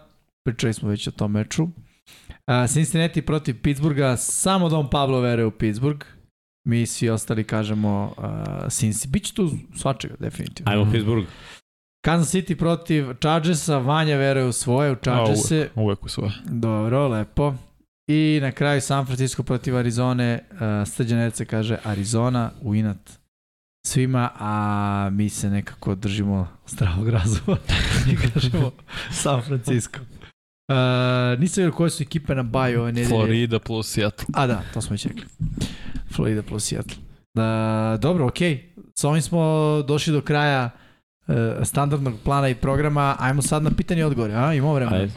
pričali 0.48 0.74
smo 0.74 0.90
već 0.90 1.08
o 1.08 1.12
tom 1.12 1.32
meču. 1.32 1.64
Uh, 1.64 2.70
Cincinnati 2.70 3.22
protiv 3.22 3.62
Pittsburgha, 3.62 4.18
samo 4.18 4.70
Don 4.70 4.90
Pablo 4.90 5.20
veruje 5.20 5.46
u 5.46 5.52
Pittsburgh, 5.52 6.06
mi 6.68 6.86
svi 6.86 7.10
ostali 7.10 7.44
kažemo 7.44 8.14
uh, 8.18 8.24
Cincy. 8.66 9.08
Biće 9.08 9.34
tu 9.34 9.52
svačega, 9.76 10.16
definitivno. 10.20 10.72
Ajmo 10.72 10.92
Pittsburgh. 10.92 11.28
Kansas 12.06 12.36
City 12.36 12.56
protiv 12.56 13.14
Chargersa, 13.20 13.78
Vanja 13.78 14.18
veruje 14.18 14.46
u 14.46 14.52
svoje, 14.52 14.92
u 14.92 14.96
Chargerse. 14.96 15.70
Uvek 15.76 16.06
u 16.06 16.10
svoje. 16.10 16.32
Dobro, 16.46 17.08
lepo. 17.08 17.54
I 18.10 18.40
na 18.42 18.52
kraju 18.52 18.82
San 18.82 19.06
Francisco 19.06 19.44
protiv 19.44 19.78
Arizone, 19.78 20.40
uh, 20.52 20.58
Srđan 20.88 21.20
Erce 21.20 21.46
kaže 21.46 21.78
Arizona 21.84 22.52
u 22.62 22.76
inat 22.76 23.20
svima, 23.88 24.30
a 24.40 25.10
mi 25.12 25.30
se 25.30 25.50
nekako 25.50 25.96
držimo 25.96 26.48
zdravog 26.68 27.10
razuma 27.10 27.58
i 28.12 28.30
kažemo 28.32 28.72
San 29.12 29.42
Francisco. 29.42 30.00
Uh, 30.68 31.40
nisam 31.40 31.62
vidio 31.64 31.78
koje 31.78 31.90
su 31.90 32.04
ekipe 32.04 32.36
na 32.36 32.44
baju 32.44 32.82
ove 32.82 32.92
nedelje. 32.92 33.08
Florida 33.08 33.60
plus 33.60 33.88
Seattle. 33.88 34.26
A 34.34 34.48
da, 34.48 34.62
to 34.74 34.82
smo 34.82 34.94
već 34.94 35.06
rekli. 35.06 35.24
Florida 36.16 36.42
plus 36.42 36.64
Seattle. 36.70 36.98
Uh, 37.34 38.00
dobro, 38.00 38.26
okej. 38.28 38.74
S 38.96 39.04
ovim 39.04 39.22
smo 39.22 39.42
došli 39.88 40.14
do 40.14 40.22
kraja 40.22 40.70
uh, 41.28 41.36
standardnog 41.64 42.14
plana 42.24 42.50
i 42.50 42.56
programa. 42.56 43.16
Ajmo 43.20 43.42
sad 43.42 43.64
na 43.64 43.72
pitanje 43.78 44.02
i 44.02 44.04
odgovore. 44.04 44.34
A, 44.34 44.54
imamo 44.54 44.74
vremena. 44.74 44.98
Ajde. 44.98 45.12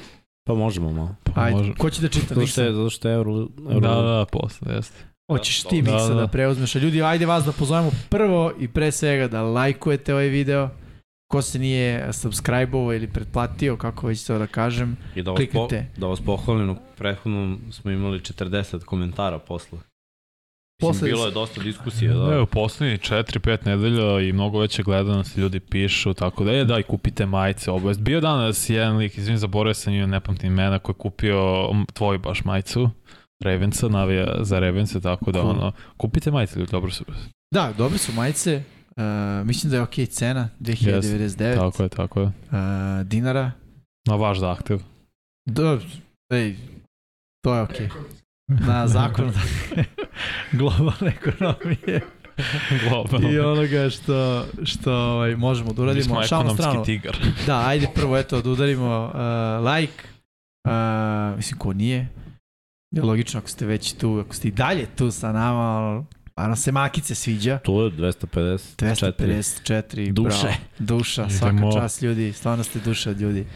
Pa 0.44 0.54
možemo 0.54 0.92
malo. 0.92 1.14
Pa 1.24 1.42
Ajde, 1.42 1.56
može. 1.56 1.74
ko 1.74 1.90
će 1.90 2.02
da 2.02 2.08
čita? 2.08 2.34
Zato 2.34 2.46
što 2.46 2.62
je, 2.62 2.72
zato 2.72 2.90
što 2.90 3.08
je 3.08 3.14
Euro... 3.14 3.32
Euro 3.70 3.80
Da, 3.80 3.94
da, 3.94 4.24
posle, 4.32 4.74
jeste. 4.74 5.04
Hoćeš 5.30 5.62
ti 5.62 5.82
Da, 5.82 5.92
Miksa 5.92 6.08
da, 6.08 6.14
da. 6.14 6.20
da 6.20 6.26
preuzmeš. 6.26 6.76
A 6.76 6.78
ljudi, 6.78 7.02
ajde 7.02 7.26
vas 7.26 7.44
da 7.44 7.52
pozovemo 7.52 7.90
prvo 8.08 8.52
i 8.60 8.68
pre 8.68 8.92
svega 8.92 9.28
da 9.28 9.42
lajkujete 9.42 10.14
ovaj 10.14 10.28
video. 10.28 10.68
Ko 11.30 11.42
se 11.42 11.58
nije 11.58 12.12
subscribe-ovo 12.12 12.92
ili 12.92 13.08
pretplatio, 13.08 13.76
kako 13.76 14.06
već 14.06 14.24
to 14.26 14.38
da 14.38 14.46
kažem. 14.46 14.96
I 15.14 15.22
da 15.22 15.30
vas, 15.30 15.36
po, 15.52 15.66
Kliknite. 15.66 15.86
da 15.96 16.06
vas 16.06 16.20
pohvalim, 16.20 16.70
u 16.70 16.76
prethodnom 16.98 17.60
smo 17.70 17.90
imali 17.90 18.18
40 18.18 18.84
komentara 18.84 19.38
posle. 19.38 19.78
Posle-. 20.82 21.08
Bilo 21.08 21.26
je 21.26 21.30
dosta 21.32 21.62
diskusije, 21.62 22.12
da. 22.12 22.24
Da, 22.24 22.42
u 22.42 22.46
poslednji 22.46 22.98
4-5 22.98 23.66
nedelja 23.66 24.20
i 24.28 24.32
mnogo 24.32 24.58
veće 24.58 24.82
gledanost 24.82 25.36
ljudi 25.36 25.60
pišu, 25.60 26.14
tako 26.14 26.44
da 26.44 26.52
je 26.52 26.64
daj 26.64 26.82
kupite 26.82 27.26
majice 27.26 27.70
obavest. 27.70 28.00
Bio 28.00 28.20
danas 28.20 28.70
jedan 28.70 28.96
lik, 28.96 29.18
izvim, 29.18 29.36
zaboravio 29.38 29.74
sam 29.74 29.92
nju, 29.92 30.06
ne 30.06 30.20
pamtim 30.20 30.52
imena, 30.52 30.78
koji 30.78 30.94
je 30.94 30.98
kupio 30.98 31.68
tvoju 31.92 32.18
baš 32.18 32.44
majicu. 32.44 32.90
Ravensa, 33.44 33.88
navija 33.88 34.36
za 34.40 34.58
Ravensa, 34.58 35.00
tako 35.00 35.32
da 35.32 35.38
Cool. 35.40 35.50
ono, 35.50 35.72
kupite 35.96 36.30
majice, 36.30 36.58
ljudi, 36.58 36.70
dobro 36.70 36.90
su. 36.90 37.04
Da, 37.54 37.72
dobre 37.78 37.98
su 37.98 38.12
majice. 38.12 38.62
Uh, 38.90 39.02
mislim 39.46 39.70
da 39.70 39.76
je 39.76 39.82
okej 39.82 40.06
cena, 40.06 40.48
2099 40.60 41.54
Tako 41.56 41.82
je, 41.82 41.88
tako 41.88 42.20
je. 42.20 42.26
uh, 42.26 42.32
dinara. 43.04 43.52
Na 44.06 44.14
vaš 44.16 44.38
zahtev. 44.38 44.80
Da, 45.46 45.78
ej, 46.30 46.56
to 47.40 47.54
je 47.54 47.62
okej. 47.62 47.88
Na 48.48 48.88
zakon 48.88 49.32
globalne 50.52 51.12
ekonomije 51.20 52.00
Globalno. 52.82 53.30
i 53.30 53.38
onoga 53.38 53.90
što, 53.90 54.44
što 54.64 54.92
ovaj, 54.94 55.36
možemo 55.36 55.72
da 55.72 55.76
Mi 55.76 55.82
uradimo. 55.82 56.04
smo 56.04 56.22
Šalno 56.22 56.42
ekonomski 56.44 56.62
stranu. 56.62 56.84
tigar. 56.84 57.16
Da, 57.46 57.66
ajde 57.66 57.86
prvo 57.94 58.16
eto 58.18 58.42
da 58.42 58.50
udarimo 58.50 59.04
uh, 59.06 59.20
like. 59.66 60.04
Uh, 60.64 61.36
mislim, 61.36 61.58
ko 61.58 61.72
nije? 61.72 62.08
Je 62.90 63.02
logično 63.02 63.38
ako 63.38 63.48
ste 63.48 63.66
već 63.66 63.92
tu, 63.92 64.18
ako 64.18 64.34
ste 64.34 64.48
i 64.48 64.52
dalje 64.52 64.86
tu 64.86 65.10
sa 65.10 65.32
nama, 65.32 66.04
pa 66.40 66.46
nam 66.46 66.56
se 66.56 66.72
makice 66.72 67.14
sviđa. 67.14 67.58
Tu 67.58 67.72
je 67.72 67.90
250. 67.90 68.76
254, 68.76 70.12
Duše. 70.12 70.36
bravo. 70.38 70.54
Duša, 70.78 71.22
Idemo. 71.22 71.38
svaka 71.38 71.80
čast 71.80 72.02
ljudi, 72.02 72.32
stvarno 72.32 72.64
ste 72.64 72.78
duša 72.78 73.10
od 73.10 73.20
ljudi. 73.20 73.46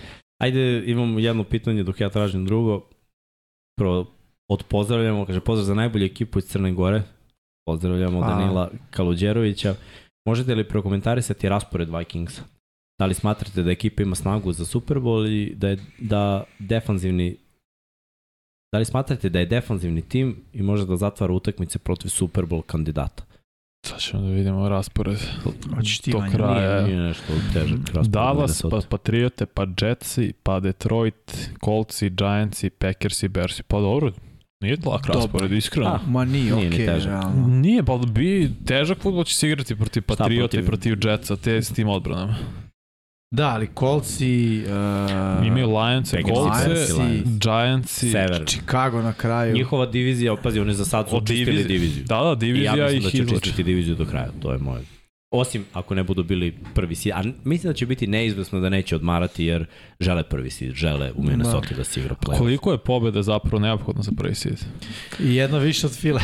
Ajde, 0.42 0.82
imam 0.86 1.18
jedno 1.18 1.44
pitanje 1.44 1.82
dok 1.82 2.00
ja 2.00 2.08
tražim 2.08 2.44
drugo. 2.44 2.82
Prvo, 3.78 4.06
od 4.48 4.62
pozdravljamo, 4.62 5.26
kaže 5.26 5.40
pozdrav 5.40 5.64
za 5.64 5.74
najbolju 5.74 6.04
ekipu 6.04 6.38
iz 6.38 6.44
Crne 6.44 6.72
Gore. 6.72 7.02
Pozdravljamo 7.66 8.18
Hvala. 8.18 8.34
Danila 8.34 8.70
Kaluđerovića. 8.90 9.74
Možete 10.26 10.54
li 10.54 10.68
prokomentarisati 10.68 11.48
raspored 11.48 11.88
Vikingsa? 11.98 12.42
Da 12.98 13.06
li 13.06 13.14
smatrate 13.14 13.62
da 13.62 13.70
ekipa 13.70 14.02
ima 14.02 14.14
snagu 14.14 14.52
za 14.52 14.64
Super 14.64 14.96
Bowl 14.96 15.28
i 15.28 15.54
da 15.54 15.68
je 15.68 15.78
da 15.98 16.44
defanzivni 16.58 17.36
Da 18.74 18.78
li 18.78 18.84
smatrate 18.84 19.28
da 19.28 19.38
je 19.38 19.46
defanzivni 19.46 20.02
tim 20.02 20.36
i 20.52 20.62
može 20.62 20.86
da 20.86 20.96
zatvara 20.96 21.32
utakmice 21.32 21.78
protiv 21.78 22.08
Super 22.08 22.44
Bowl 22.44 22.62
kandidata? 22.62 23.24
Sad 23.86 23.98
ćemo 24.00 24.22
da 24.22 24.28
vidimo 24.28 24.68
raspored. 24.68 25.18
Vanja? 26.12 26.30
kraja. 26.32 26.82
Nije, 26.82 26.96
nije 26.96 27.08
nešto 27.08 27.24
težak 27.52 27.78
raspored. 27.78 28.06
Dallas, 28.06 28.62
pa. 28.62 28.80
Patriote, 28.88 29.46
pa 29.46 29.66
Jetsi, 29.80 30.32
pa 30.42 30.60
Detroit, 30.60 31.50
Coltsi, 31.64 32.10
Giantsi, 32.10 32.70
Packersi, 32.70 33.28
Bearsi. 33.28 33.62
Pa 33.62 33.80
dobro, 33.80 34.12
Nije 34.60 34.76
lak 34.86 35.06
Dobro. 35.06 35.20
raspored, 35.20 35.52
iskreno. 35.52 35.88
A, 35.88 36.00
Ma 36.06 36.24
nije, 36.24 36.54
Nije 36.54 36.68
ni 36.70 36.74
okej, 36.74 36.86
težak. 36.86 37.06
realno. 37.06 37.46
Nije, 37.46 37.82
pa 37.82 37.98
bi 37.98 38.50
težak 38.66 38.98
futbol 38.98 39.24
će 39.24 39.34
se 39.34 39.46
igrati 39.48 39.76
protiv 39.76 40.02
Patriota 40.02 40.56
i 40.56 40.60
protiv- 40.60 40.66
protiv 40.66 41.10
Jetsa, 41.10 41.36
te 41.36 41.62
s 41.62 41.72
tim 41.72 41.88
odbranama. 41.88 42.36
Da, 43.34 43.48
ali 43.48 43.68
Coltsi, 43.78 44.62
uh, 44.66 45.46
Imaju 45.46 45.66
Lions, 45.66 46.10
Packersi, 46.10 47.22
Giantsi. 47.24 48.10
Sever. 48.10 48.44
Chicago 48.46 49.02
na 49.02 49.12
kraju. 49.12 49.54
Njihova 49.54 49.86
divizija, 49.86 50.36
pazi, 50.36 50.60
oni 50.60 50.74
za 50.74 50.84
sad 50.84 51.08
su 51.08 51.16
očistili 51.16 51.44
divizije. 51.44 51.68
diviziju. 51.68 52.04
Da, 52.04 52.16
da, 52.16 52.24
I 52.24 52.30
ja 52.30 52.36
divizija 52.36 52.74
mislim 52.74 52.96
ih 52.96 53.02
da 53.04 53.10
će 53.10 53.16
izlači. 53.16 53.36
očistiti 53.36 53.62
diviziju 53.62 53.94
do 53.94 54.04
kraja, 54.06 54.28
to 54.42 54.52
je 54.52 54.58
moje. 54.58 54.82
Osim 55.30 55.64
ako 55.72 55.94
ne 55.94 56.02
budu 56.02 56.22
bili 56.22 56.54
prvi 56.74 56.94
sid. 56.94 57.12
A 57.12 57.22
mislim 57.44 57.72
da 57.72 57.76
će 57.76 57.86
biti 57.86 58.06
neizvesno 58.06 58.60
da 58.60 58.68
neće 58.68 58.96
odmarati 58.96 59.44
jer 59.44 59.66
žele 60.00 60.22
prvi 60.22 60.50
sid, 60.50 60.72
žele 60.74 61.12
u 61.16 61.22
Minnesota 61.22 61.68
da, 61.70 61.76
da 61.76 61.84
se 61.84 62.00
igra 62.00 62.14
play 62.14 62.38
Koliko 62.38 62.72
je 62.72 62.78
pobjeda 62.78 63.22
zapravo 63.22 63.58
neophodno 63.58 64.02
za 64.02 64.12
prvi 64.16 64.34
seed? 64.34 64.64
I 65.20 65.34
jedna 65.34 65.58
više 65.58 65.86
od 65.86 65.96
File. 65.96 66.20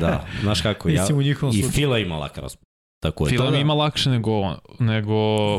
Da, 0.00 0.26
znaš 0.42 0.60
kako, 0.60 0.88
ja, 0.88 1.00
Mislim 1.00 1.18
u 1.18 1.22
njihovom 1.22 1.54
i 1.54 1.62
slučaju. 1.62 1.72
Fila 1.72 1.98
ima 1.98 2.16
lak 2.16 2.38
raspad. 2.38 2.66
Tako 3.00 3.26
je. 3.26 3.30
Fila 3.30 3.46
to. 3.46 3.50
mi 3.50 3.60
ima 3.60 3.74
lakše 3.74 4.10
nego, 4.10 4.30
nego 4.78 5.14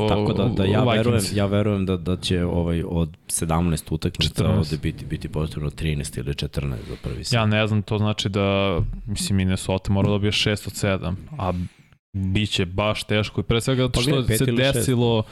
Tako 0.10 0.34
da, 0.34 0.44
da 0.46 0.64
ja 0.66 0.84
Vikings. 0.84 0.98
verujem, 0.98 1.24
ja 1.34 1.46
verujem 1.46 1.86
da, 1.86 1.98
da 1.98 2.18
će 2.18 2.46
ovaj 2.46 2.84
od 2.84 3.10
17 3.28 3.94
utakmica 3.94 4.44
14. 4.44 4.58
ovde 4.58 4.78
biti, 4.78 5.06
biti 5.06 5.30
potrebno 5.30 5.70
13 5.70 6.20
ili 6.20 6.34
14 6.34 6.50
za 6.90 6.96
prvi 7.04 7.24
sid. 7.24 7.34
Ja 7.34 7.46
ne 7.46 7.68
znam, 7.68 7.82
to 7.82 7.98
znači 7.98 8.30
da, 8.30 8.80
mislim, 9.06 9.38
Minnesota 9.38 9.92
mora 9.92 10.08
da 10.08 10.12
dobije 10.12 10.32
6 10.32 10.50
od 10.68 10.74
7, 11.02 11.16
a 11.40 11.54
biće 12.14 12.66
baš 12.66 13.04
teško 13.04 13.42
i 13.42 13.44
pre 13.44 13.62
svega 13.62 13.84
zato 13.84 13.92
Pa 13.92 14.02
što 14.02 14.24
se 14.26 14.46
desilo 14.46 15.24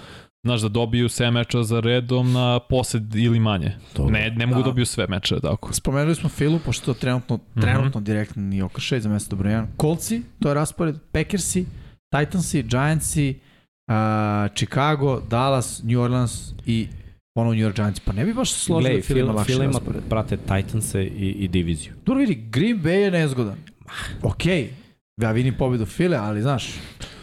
znaš, 0.43 0.61
da 0.61 0.69
dobiju 0.69 1.09
sve 1.09 1.32
meča 1.32 1.64
za 1.64 1.80
redom 1.80 2.34
na 2.34 2.59
posed 2.59 3.16
ili 3.16 3.40
manje. 3.40 3.72
Dobro. 3.95 4.14
Ne, 4.14 4.30
ne 4.32 4.45
mogu 4.45 4.59
Da. 4.59 4.66
dobiju 4.66 4.85
sve 4.85 5.08
meče, 5.08 5.40
tako. 5.40 5.74
Spomenuli 5.74 6.16
smo 6.16 6.30
Filu, 6.30 6.59
pošto 6.59 6.85
to 6.85 6.93
trenutno, 6.95 7.35
Mhm. 7.35 7.61
trenutno 7.61 8.01
direktno 8.01 8.42
nije 8.42 8.64
okršaj 8.64 9.00
za 9.00 9.09
mesto 9.09 9.35
broj 9.35 9.51
1. 9.51 9.66
Coltsi, 9.82 10.22
to 10.40 10.48
je 10.48 10.53
raspored, 10.53 10.95
Packersi, 11.11 11.66
Titansi, 12.09 12.64
Giantsi, 12.64 13.40
uh, 13.88 14.56
Chicago, 14.56 15.19
Dallas, 15.30 15.84
New 15.84 16.01
Orleans 16.01 16.53
i 16.66 16.88
ono 17.35 17.53
New 17.53 17.59
York 17.67 17.75
Giants. 17.75 18.00
Pa 18.00 18.11
ne 18.14 18.25
bi 18.25 18.34
baš 18.34 18.53
složio 18.53 18.95
da 18.95 19.01
Fila 19.01 19.32
ima 19.32 19.43
Fila 19.43 19.64
ima, 19.64 19.80
prate 20.09 20.38
Titanse 20.38 21.03
i, 21.03 21.35
i 21.40 21.48
diviziju. 21.48 21.93
Dobro 22.06 22.19
vidi, 22.19 22.35
Green 22.50 22.82
Bay 22.82 22.90
je 22.90 23.11
nezgodan. 23.11 23.58
Okej, 24.24 24.69
ja 25.22 25.32
vidim 25.32 25.53
pobedu 25.58 25.85
File, 25.85 26.17
ali 26.17 26.42
znaš, 26.42 26.67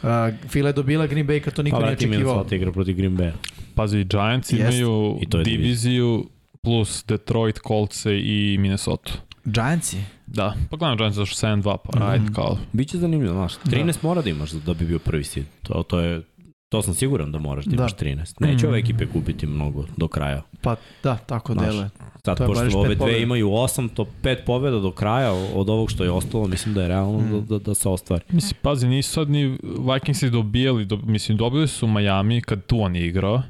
uh, 0.02 0.08
Fila 0.48 0.68
je 0.68 0.72
dobila 0.72 1.06
Green 1.06 1.26
Bay 1.26 1.40
kad 1.40 1.54
to 1.54 1.62
niko 1.62 1.76
Pa 1.76 1.82
nije 1.82 1.90
vrati 1.90 2.06
očekivao. 2.06 2.34
Minnesota 2.34 2.54
igra 2.54 2.72
protiv 2.72 2.96
Green 2.96 3.16
Bay. 3.16 3.30
Pazi, 3.74 4.04
Giants 4.04 4.52
Jest. 4.52 4.60
imaju 4.60 5.18
diviziju 5.44 6.28
plus 6.62 7.04
Detroit, 7.08 7.58
Coltse 7.68 8.18
i 8.18 8.56
Minnesota. 8.60 9.12
Giantsi? 9.44 9.96
Da, 10.32 10.54
pa 10.70 10.76
gledam 10.76 10.96
Giants 10.96 11.16
zašto 11.16 11.36
7-2, 11.36 11.62
pa 11.84 11.98
Mhm. 11.98 12.02
ajde 12.04 12.24
kao. 12.34 12.58
Biće 12.72 12.98
zanimljivo, 12.98 13.34
znaš. 13.34 13.52
13 13.60 14.02
mora 14.02 14.22
da 14.22 14.30
imaš 14.30 14.50
da 14.50 14.74
bi 14.74 14.86
bio 14.86 14.98
prvi 14.98 15.24
sid. 15.24 15.44
To, 15.62 15.82
to 15.82 16.00
je 16.00 16.22
To 16.68 16.82
sam 16.82 16.94
siguran 16.94 17.32
da 17.32 17.38
moraš 17.38 17.64
da 17.64 17.70
Da. 17.70 17.76
imaš 17.76 17.92
13. 17.94 18.40
Neće 18.40 18.56
Mhm. 18.56 18.66
ove 18.66 18.78
ekipe 18.78 19.06
kupiti 19.06 19.46
mnogo 19.46 19.84
do 19.96 20.08
kraja. 20.08 20.42
Pa 20.62 20.76
da, 21.02 21.16
tako 21.16 21.52
Znaš, 21.52 21.66
deluje. 21.66 21.90
Sad, 22.24 22.38
To 22.38 22.46
pošto 22.46 22.78
ove 22.78 22.88
pet 22.88 22.88
dve 22.88 22.96
pobjeda. 22.98 23.18
imaju 23.18 23.48
8, 23.48 23.88
to 23.88 24.06
5 24.22 24.44
pobjeda 24.46 24.78
do 24.78 24.90
kraja 24.90 25.32
od 25.32 25.68
ovog 25.68 25.90
što 25.90 26.04
je 26.04 26.10
ostalo, 26.10 26.46
mislim 26.46 26.74
da 26.74 26.82
je 26.82 26.88
realno 26.88 27.18
Mm. 27.18 27.30
da, 27.30 27.40
da, 27.40 27.58
da 27.58 27.74
se 27.74 27.88
ostvari. 27.88 28.24
Mislim, 28.30 28.58
pazi, 28.62 28.86
nisu 28.88 29.12
sad 29.12 29.30
ni 29.30 29.58
Vikingsi 29.94 30.30
dobijali, 30.30 30.84
do, 30.84 30.96
mislim, 30.96 31.38
dobili 31.38 31.68
su 31.68 31.86
Miami 31.88 32.40
kad 32.40 32.66
tu 32.66 32.80
on 32.80 32.96
je 32.96 33.06
igrao, 33.06 33.42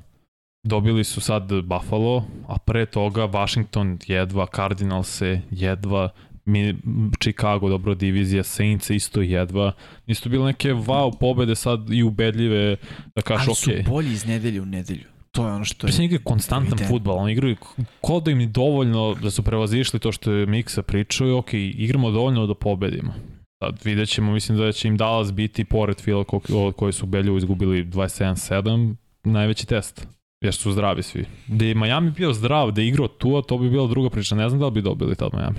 dobili 0.65 1.05
su 1.05 1.20
sad 1.20 1.43
Buffalo, 1.55 2.25
a 2.49 2.59
pre 2.59 2.86
toga 2.86 3.23
Washington 3.25 3.99
jedva, 4.07 4.47
Cardinalse 4.47 5.41
jedva, 5.51 6.09
mi, 6.45 6.75
Chicago, 7.21 7.69
dobro 7.69 7.95
divizija, 7.95 8.43
Saints 8.43 8.91
isto 8.91 9.23
jedva. 9.23 9.73
Nisu 10.07 10.29
bile 10.29 10.45
neke 10.45 10.69
wow 10.69 11.19
pobede 11.21 11.55
sad 11.55 11.91
i 11.91 12.03
ubedljive 12.03 12.77
da 13.15 13.23
kažeš 13.23 13.49
Ali 13.49 13.57
su 13.57 13.71
ok. 13.71 13.89
bolji 13.89 14.12
iz 14.12 14.27
nedelje 14.27 14.61
u 14.61 14.67
nedelju. 14.67 15.05
To 15.33 15.47
je 15.47 15.53
ono 15.53 15.65
što 15.65 15.87
je... 15.87 15.89
Mislim, 15.89 16.05
igraju 16.05 16.21
konstantan 16.25 16.67
evidentno. 16.67 16.95
futbal, 16.95 17.19
oni 17.19 17.33
igraju 17.33 17.57
ko 18.01 18.21
da 18.21 18.31
im 18.31 18.41
je 18.41 18.47
dovoljno 18.47 19.15
da 19.15 19.31
su 19.31 19.43
prevazišli 19.43 19.99
to 19.99 20.12
što 20.12 20.33
je 20.33 20.47
Miksa 20.47 20.83
pričao 20.83 21.29
i 21.29 21.33
ok, 21.33 21.55
igramo 21.55 22.11
dovoljno 22.11 22.47
da 22.47 22.55
pobedimo. 22.55 23.15
Sad 23.62 23.81
vidjet 23.85 24.09
ćemo, 24.09 24.33
mislim 24.33 24.59
da 24.59 24.73
će 24.73 24.89
im 24.89 24.97
Dallas 24.97 25.33
biti 25.33 25.65
pored 25.65 26.01
Fila 26.01 26.25
ko, 26.25 26.73
koji 26.77 26.93
su 26.93 27.07
Belju 27.07 27.37
izgubili 27.37 27.85
27-7, 27.85 28.95
najveći 29.25 29.67
test. 29.67 30.07
Jer 30.41 30.55
su 30.55 30.73
zdravi 30.73 31.03
svi. 31.03 31.25
Da 31.47 31.65
je 31.65 31.75
Miami 31.75 32.11
bio 32.11 32.33
zdrav, 32.33 32.71
da 32.71 32.81
je 32.81 32.89
igrao 32.89 33.09
tu, 33.09 33.37
a 33.37 33.43
to 33.43 33.59
bi 33.59 33.71
bila 33.71 33.87
druga 33.87 34.11
priča. 34.11 34.35
Ne 34.35 34.49
znam 34.49 34.61
da 34.61 34.67
li 34.67 34.73
bi 34.73 34.83
dobili 34.83 35.17
tad 35.17 35.31
Miami. 35.35 35.59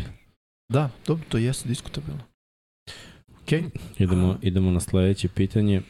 Da, 0.70 0.90
to, 1.04 1.20
to 1.30 1.38
jeste 1.38 1.70
diskutabilno. 1.70 2.24
Okej. 3.44 3.64
Idemo, 4.00 4.38
idemo 4.42 4.72
na 4.72 4.80
sledeće 4.80 5.28
pitanje. 5.28 5.82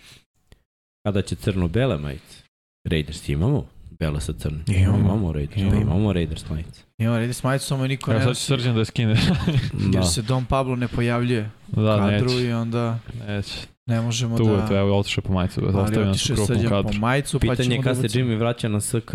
Kada 1.06 1.22
će 1.22 1.36
crno-bele 1.36 1.98
majice? 1.98 2.44
Raiders 2.86 3.30
imamo? 3.30 3.66
Bele 4.00 4.22
sa 4.22 4.34
crne. 4.34 4.60
Imamo. 4.68 4.98
Imamo 5.00 5.32
Raiders. 5.32 5.58
Imamo. 5.58 5.76
Imamo, 5.76 5.92
imamo 5.92 6.14
Raiders 6.14 6.50
majice. 6.50 6.82
Ima 6.98 7.18
redi 7.18 7.34
smajicu, 7.34 7.66
samo 7.66 7.88
niko 7.88 8.12
Evo 8.12 8.20
ne 8.20 8.26
sad 8.26 8.28
će 8.28 8.32
nosi, 8.32 8.46
srđan 8.46 8.74
da 8.74 8.80
je 8.80 8.86
skine. 8.86 9.16
Da. 9.92 9.98
jer 9.98 10.08
se 10.08 10.22
Don 10.22 10.46
Pablo 10.46 10.76
ne 10.76 10.88
pojavljuje 10.88 11.50
u 11.72 11.82
da, 11.82 11.98
kadru 12.00 12.30
neće. 12.30 12.44
i 12.44 12.52
onda 12.52 13.00
Neće. 13.28 13.54
ne 13.86 14.02
možemo 14.02 14.38
Tu 14.38 14.46
da... 14.46 14.52
je 14.52 14.68
to, 14.68 14.78
evo, 14.78 15.00
otišao 15.00 15.22
po 15.22 15.34
majicu. 15.34 15.62
ali 15.66 15.98
otišao 16.00 16.38
srđan 16.38 16.84
po 16.84 16.94
majicu, 16.94 17.40
pa 17.40 17.42
Pitanje 17.42 17.64
ćemo 17.64 17.76
je 17.76 17.82
kad 17.82 17.96
da 17.98 18.02
se 18.02 18.08
ubacimo- 18.10 18.26
Jimmy 18.26 18.40
vraća 18.40 18.68
na 18.68 18.82
SK. 18.82 19.14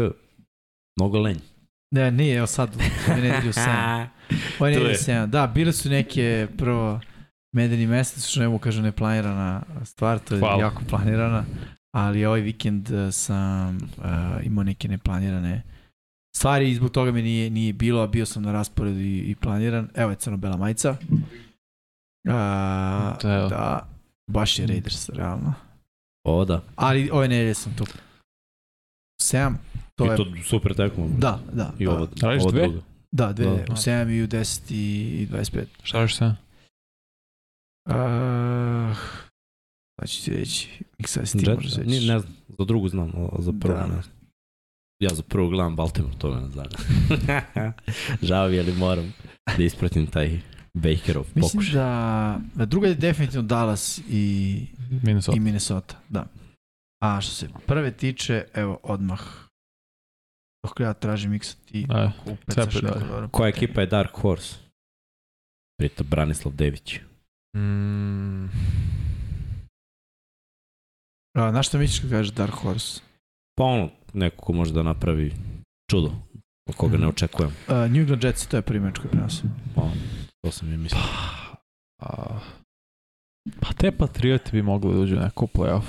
Mnogo 0.97 1.19
lenj. 1.19 1.39
Ne, 1.91 2.11
nije, 2.11 2.37
evo 2.37 2.47
sad, 2.47 2.77
ove 3.11 3.21
nedelju 3.21 3.53
7. 3.53 4.07
Ove 4.61 4.71
Tu 4.71 4.79
nedelju 4.79 4.89
je. 4.89 4.97
7. 4.97 5.27
Da, 5.37 5.47
bile 5.47 5.73
su 5.73 5.89
neke 5.89 6.49
prvo 6.59 7.01
medeni 7.53 7.87
mesec, 7.87 8.27
što 8.27 8.41
ne 8.41 8.49
mogu 8.49 8.59
kažem 8.59 8.85
neplanirana 8.85 9.63
stvar, 9.85 10.19
to 10.19 10.35
je 10.35 10.41
Hvala. 10.41 10.61
jako 10.61 10.83
planirana, 10.89 11.45
ali 11.95 12.25
ovaj 12.25 12.41
vikend 12.41 12.91
uh, 12.91 13.13
sam 13.13 13.77
uh, 13.77 14.47
imao 14.47 14.65
neke 14.65 14.89
neplanirane 14.89 15.63
stvari 16.37 16.71
i 16.71 16.75
zbog 16.75 16.91
toga 16.91 17.13
mi 17.13 17.23
nije, 17.23 17.51
nije 17.51 17.73
bilo, 17.73 18.03
a 18.03 18.07
bio 18.07 18.27
sam 18.27 18.43
na 18.43 18.53
rasporedu 18.53 19.01
i, 19.01 19.19
i 19.19 19.35
planiran. 19.35 19.89
Evo 19.95 20.11
je 20.11 20.17
crno-bela 20.17 20.57
majica. 20.57 20.91
Uh, 20.91 22.35
da, 23.51 23.89
baš 24.31 24.59
je 24.59 24.67
Raiders, 24.67 25.09
realno. 25.09 25.55
O, 26.25 26.45
da. 26.45 26.63
Ali 26.77 27.11
ove 27.13 27.29
nedelje 27.29 27.55
sam 27.55 27.75
tu. 27.77 27.85
7, 29.23 29.55
to 29.99 30.05
I 30.05 30.09
je... 30.09 30.17
to 30.17 30.25
super 30.45 30.75
tekmo. 30.75 31.09
Da, 31.19 31.41
da, 31.53 31.73
I 31.79 31.85
da. 31.85 31.91
ovo, 31.91 32.09
Radiš 32.23 32.43
ovo 32.43 32.51
dve? 32.51 32.63
drugo. 32.63 32.81
Da, 33.13 33.33
dve, 33.33 33.45
Da. 33.45 33.53
u 33.53 33.77
7 33.77 34.11
i 34.11 34.23
u 34.23 34.29
10 34.29 34.73
i 34.73 35.27
25. 35.27 35.65
Šta 35.83 36.01
još 36.01 36.17
se? 36.17 36.25
Uh, 37.87 38.97
šta 39.93 40.07
ću 40.07 40.25
ti 40.25 40.31
reći? 40.31 40.69
Ti 40.97 41.05
Jet- 41.35 41.55
možeš 41.55 41.77
reći. 41.77 41.91
Ni, 41.91 42.01
ne 42.01 42.19
znam, 42.19 42.37
za 42.49 42.65
drugu 42.65 42.89
znam, 42.89 43.09
a 43.33 43.43
za 43.43 43.53
prvu 43.53 43.75
Da. 43.75 43.87
ne 43.87 44.03
znam. 44.03 44.19
Ja 45.01 45.11
za 45.11 45.23
prvu 45.23 45.49
gledam 45.49 45.77
Baltimore, 45.77 46.15
to 46.19 46.31
me 46.31 46.41
ne 46.41 46.49
znam. 46.49 46.67
Žao 48.23 48.49
mi 48.49 48.55
je, 48.55 48.61
ali 48.61 48.73
moram 48.73 49.13
da 49.57 49.63
ispratim 49.63 50.07
taj 50.07 50.41
Bakerov 50.75 51.25
Mislim 51.35 51.51
pokušaj. 51.53 51.75
da, 51.75 52.41
da 52.55 52.67
druga 52.67 52.89
je 52.89 52.95
definitivno 52.95 53.43
Dallas 53.43 54.01
i, 54.11 54.67
Minnesota. 55.03 55.37
i 55.37 55.41
Minnesota, 55.41 55.97
da. 56.09 56.27
A 57.03 57.21
što 57.21 57.33
se 57.33 57.49
prve 57.67 57.91
tiče, 57.93 58.45
evo 58.55 58.81
odmah. 58.83 59.21
Dok 60.65 60.81
ja 60.81 60.93
tražim 60.95 61.31
Miksa 61.31 61.57
ti 61.67 61.87
ako 61.91 62.31
upecaš 62.31 62.75
dobro 62.75 63.29
Koja 63.29 63.53
pitanje. 63.53 63.65
ekipa 63.67 63.81
je 63.81 63.87
Dark 63.87 64.11
Horse? 64.17 64.57
Prita 65.79 66.05
Branislav 66.05 66.55
Dević. 66.55 66.99
Mm, 67.57 68.45
A, 71.39 71.51
na 71.53 71.63
šta 71.63 71.79
misliš 71.79 72.01
kad 72.01 72.11
kažeš 72.11 72.33
Dark 72.35 72.55
Horse? 72.55 73.01
Pa 73.59 73.65
ono, 73.65 73.91
neko 74.13 74.45
ko 74.45 74.53
može 74.53 74.73
da 74.73 74.83
napravi 74.83 75.35
čudo, 75.91 76.13
od 76.69 76.75
koga 76.77 76.97
ne 76.99 77.09
očekujem. 77.09 77.51
Uh, 77.69 77.75
New 77.91 78.01
England 78.01 78.25
Jets, 78.25 78.47
to 78.47 78.57
je 78.57 78.63
prvi 78.63 78.81
meč 78.81 78.99
koji 78.99 79.11
prenosim. 79.11 79.51
Pa, 79.75 79.83
to 80.45 80.51
sam 80.53 80.71
je 80.71 80.77
mislio. 80.77 81.01
a, 82.03 82.41
pa 83.61 83.73
te 83.73 83.93
Patriote 83.93 84.51
bi 84.53 84.63
mogli 84.63 84.95
da 84.95 85.01
uđu 85.01 85.17
u 85.17 85.21
neko 85.21 85.47
playoff. 85.47 85.85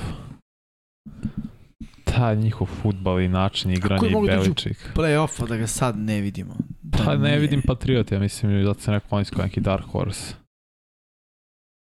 Ta 2.10 2.34
njihov 2.34 2.68
futbal 2.68 3.22
i 3.22 3.28
način 3.28 3.72
igranja 3.72 4.04
je 4.04 4.10
i 4.10 4.14
mogu 4.14 4.28
da 4.28 4.34
uđu? 4.34 4.44
Beličik. 4.44 4.78
Playoff, 4.96 5.44
a 5.44 5.48
da 5.48 5.58
ga 5.58 5.68
sad 5.68 5.98
ne 5.98 6.22
vidimo. 6.22 6.56
Da 6.82 6.98
Pa 6.98 7.16
ne 7.16 7.20
nije. 7.20 7.40
vidim 7.40 7.62
Patriote, 7.62 8.16
ja 8.16 8.22
mislim 8.22 8.64
da 8.64 8.74
se 8.74 8.92
neko 8.92 9.16
oni 9.16 9.26
kao 9.26 9.44
neki 9.44 9.62
Dark 9.62 9.86
Horse. 9.86 10.34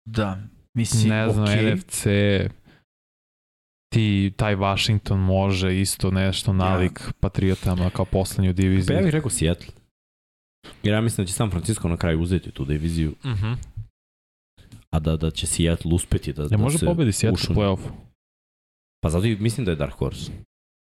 Da, 0.07 0.39
mislim, 0.73 1.09
ne 1.09 1.29
znam, 1.29 1.43
okej. 1.45 1.75
NFC, 1.75 2.05
ti, 3.89 4.33
taj 4.35 4.55
Washington 4.55 5.19
može 5.19 5.79
isto 5.81 6.11
nešto 6.11 6.53
nalik 6.53 7.11
Patriotama 7.19 7.89
kao 7.89 8.05
poslednju 8.05 8.51
Pa 8.51 8.53
diviziju. 8.53 8.95
ja 8.95 9.01
bih 9.01 9.11
rekao 9.11 9.29
Seattle. 9.29 9.73
Jer 10.83 10.93
ja 10.93 11.01
mislim 11.01 11.25
da 11.25 11.27
će 11.27 11.33
San 11.33 11.51
Francisco 11.51 11.87
na 11.87 11.97
kraju 11.97 12.21
uzeti 12.21 12.51
tu 12.51 12.65
diviziju, 12.65 13.15
Mhm. 13.25 13.53
a 14.89 14.99
da, 14.99 15.17
da 15.17 15.31
će 15.31 15.47
Seattle 15.47 15.91
uspeti 15.93 16.33
da, 16.33 16.41
Ne 16.41 16.47
da 16.47 16.57
može 16.57 16.77
se 16.77 16.85
pobedi 16.85 17.11
Seattle 17.11 17.55
u 17.55 17.57
play-offu. 17.57 17.89
Pa 19.03 19.09
zato 19.09 19.25
i 19.25 19.35
mislim 19.35 19.65
da 19.65 19.71
je 19.71 19.75
Dark 19.75 19.93
Horse. 19.93 20.31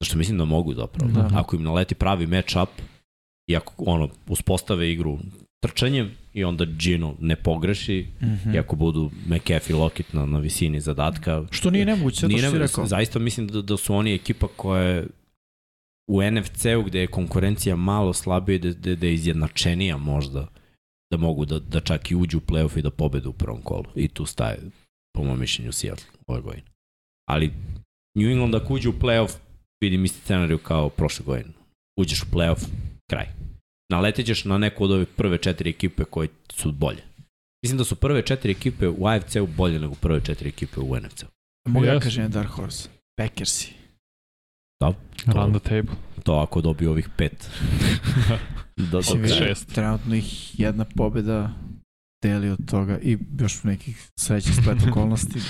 Zašto 0.02 0.18
mislim 0.18 0.38
da 0.38 0.44
mogu 0.44 0.74
zapravo. 0.74 1.12
Da. 1.12 1.30
Ako 1.34 1.56
im 1.56 1.62
naleti 1.62 1.94
pravi 1.94 2.26
match 2.26 2.56
up 2.62 2.82
i 3.50 3.56
ako 3.56 3.84
ono, 3.86 4.08
uspostave 4.28 4.92
igru 4.92 5.18
trčanjem 5.62 6.10
i 6.32 6.44
onda 6.44 6.64
Gino 6.64 7.14
ne 7.20 7.36
pogreši, 7.36 8.06
Mm 8.20 8.26
-hmm. 8.26 8.54
i 8.54 8.58
ako 8.58 8.76
budu 8.76 9.10
McAfee 9.26 9.70
i 9.70 9.78
Lockett 9.78 10.12
na, 10.12 10.26
na 10.26 10.38
visini 10.38 10.80
zadatka, 10.80 11.44
Što 11.50 11.70
nije 11.70 11.84
nemoguće, 11.84 12.16
što 12.16 12.28
si 12.28 12.34
nemoguće. 12.34 12.58
rekao. 12.58 12.86
Zaista 12.86 13.18
mislim 13.18 13.48
da, 13.48 13.62
da 13.62 13.76
su 13.76 13.94
oni 13.94 14.14
ekipa 14.14 14.46
koja 14.56 14.82
je 14.82 15.06
u 16.10 16.22
NFC-u 16.22 16.82
gde 16.82 17.00
je 17.00 17.06
konkurencija 17.06 17.76
malo 17.76 18.12
slabija, 18.12 18.58
da, 18.58 18.72
da, 18.72 18.96
da 18.96 19.06
je 19.06 19.14
izjednačenija 19.14 19.96
možda, 19.96 20.46
da 21.10 21.16
mogu 21.16 21.44
da, 21.44 21.58
da 21.58 21.80
čak 21.80 22.10
i 22.10 22.16
uđu 22.16 22.38
u 22.38 22.40
playoff 22.40 22.78
i 22.78 22.82
da 22.82 22.90
pobedu 22.90 23.30
u 23.30 23.32
prvom 23.32 23.62
kolu. 23.62 23.84
I 23.94 24.08
tu 24.08 24.26
staje, 24.26 24.58
po 25.14 25.22
mojom 25.24 25.40
mišljenju, 25.40 25.72
Seattle 25.72 26.06
ove 26.26 26.40
godine. 26.40 26.64
Ali 27.28 27.52
New 28.14 28.30
England 28.30 28.54
ako 28.54 28.74
uđe 28.74 28.88
u 28.88 28.92
playoff, 28.92 29.32
vidim 29.82 30.04
isti 30.04 30.20
scenariju 30.20 30.58
kao 30.58 30.88
prošle 30.88 31.24
godine. 31.24 31.54
Uđeš 32.00 32.22
u 32.22 32.26
playoff, 32.26 32.66
kraj. 33.10 33.26
Naletećeš 33.90 34.44
na 34.44 34.58
neku 34.58 34.84
od 34.84 34.90
ove 34.90 35.04
prve 35.04 35.38
četiri 35.38 35.70
ekipe 35.70 36.04
koje 36.04 36.28
su 36.52 36.72
bolje. 36.72 37.02
Mislim 37.64 37.78
da 37.78 37.84
su 37.84 37.96
prve 37.96 38.22
četiri 38.22 38.52
ekipe 38.52 38.88
u 38.88 39.06
AFC-u 39.06 39.46
bolje 39.46 39.78
nego 39.78 39.94
prve 39.94 40.20
četiri 40.20 40.48
ekipe 40.48 40.80
u 40.80 40.96
NFC-u. 40.96 41.26
Mogu 41.68 41.86
ja 41.86 42.00
kažem 42.00 42.30
Dark 42.30 42.50
Horse. 42.50 42.88
Packersi. 43.18 43.72
Run 45.26 45.58
the 45.58 45.68
table. 45.68 45.96
To 46.22 46.34
ako 46.34 46.60
dobiju 46.60 46.90
ovih 46.90 47.08
pet. 47.16 47.50
do, 48.92 48.98
Mislim, 48.98 49.22
do 49.22 49.22
vidi, 49.22 49.34
kraja. 49.36 49.54
šest. 49.54 49.74
Trenutno 49.74 50.14
ih 50.14 50.60
jedna 50.60 50.84
pobeda 50.96 51.52
deli 52.22 52.50
od 52.50 52.70
toga 52.70 52.98
i 52.98 53.18
još 53.40 53.64
nekih 53.64 54.10
srećih 54.20 54.54
splet 54.56 54.78
okolnosti. 54.90 55.40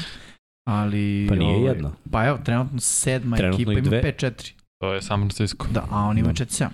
Ali... 0.65 1.27
Pa 1.29 1.35
nije 1.35 1.57
ovaj, 1.57 1.69
jedna. 1.69 1.93
Pa 2.11 2.27
evo, 2.27 2.39
trenutno 2.45 2.81
sedma 2.81 3.37
Trenutno 3.37 3.57
ekipa 3.57 3.73
ima 3.73 3.81
dve. 3.81 4.03
5-4. 4.03 4.53
To 4.81 4.93
je 4.93 5.03
San 5.03 5.21
Francisco. 5.21 5.67
Da, 5.71 5.87
a 5.91 5.99
on 5.99 6.19
ima 6.19 6.33
Da. 6.33 6.45
4-7. 6.45 6.69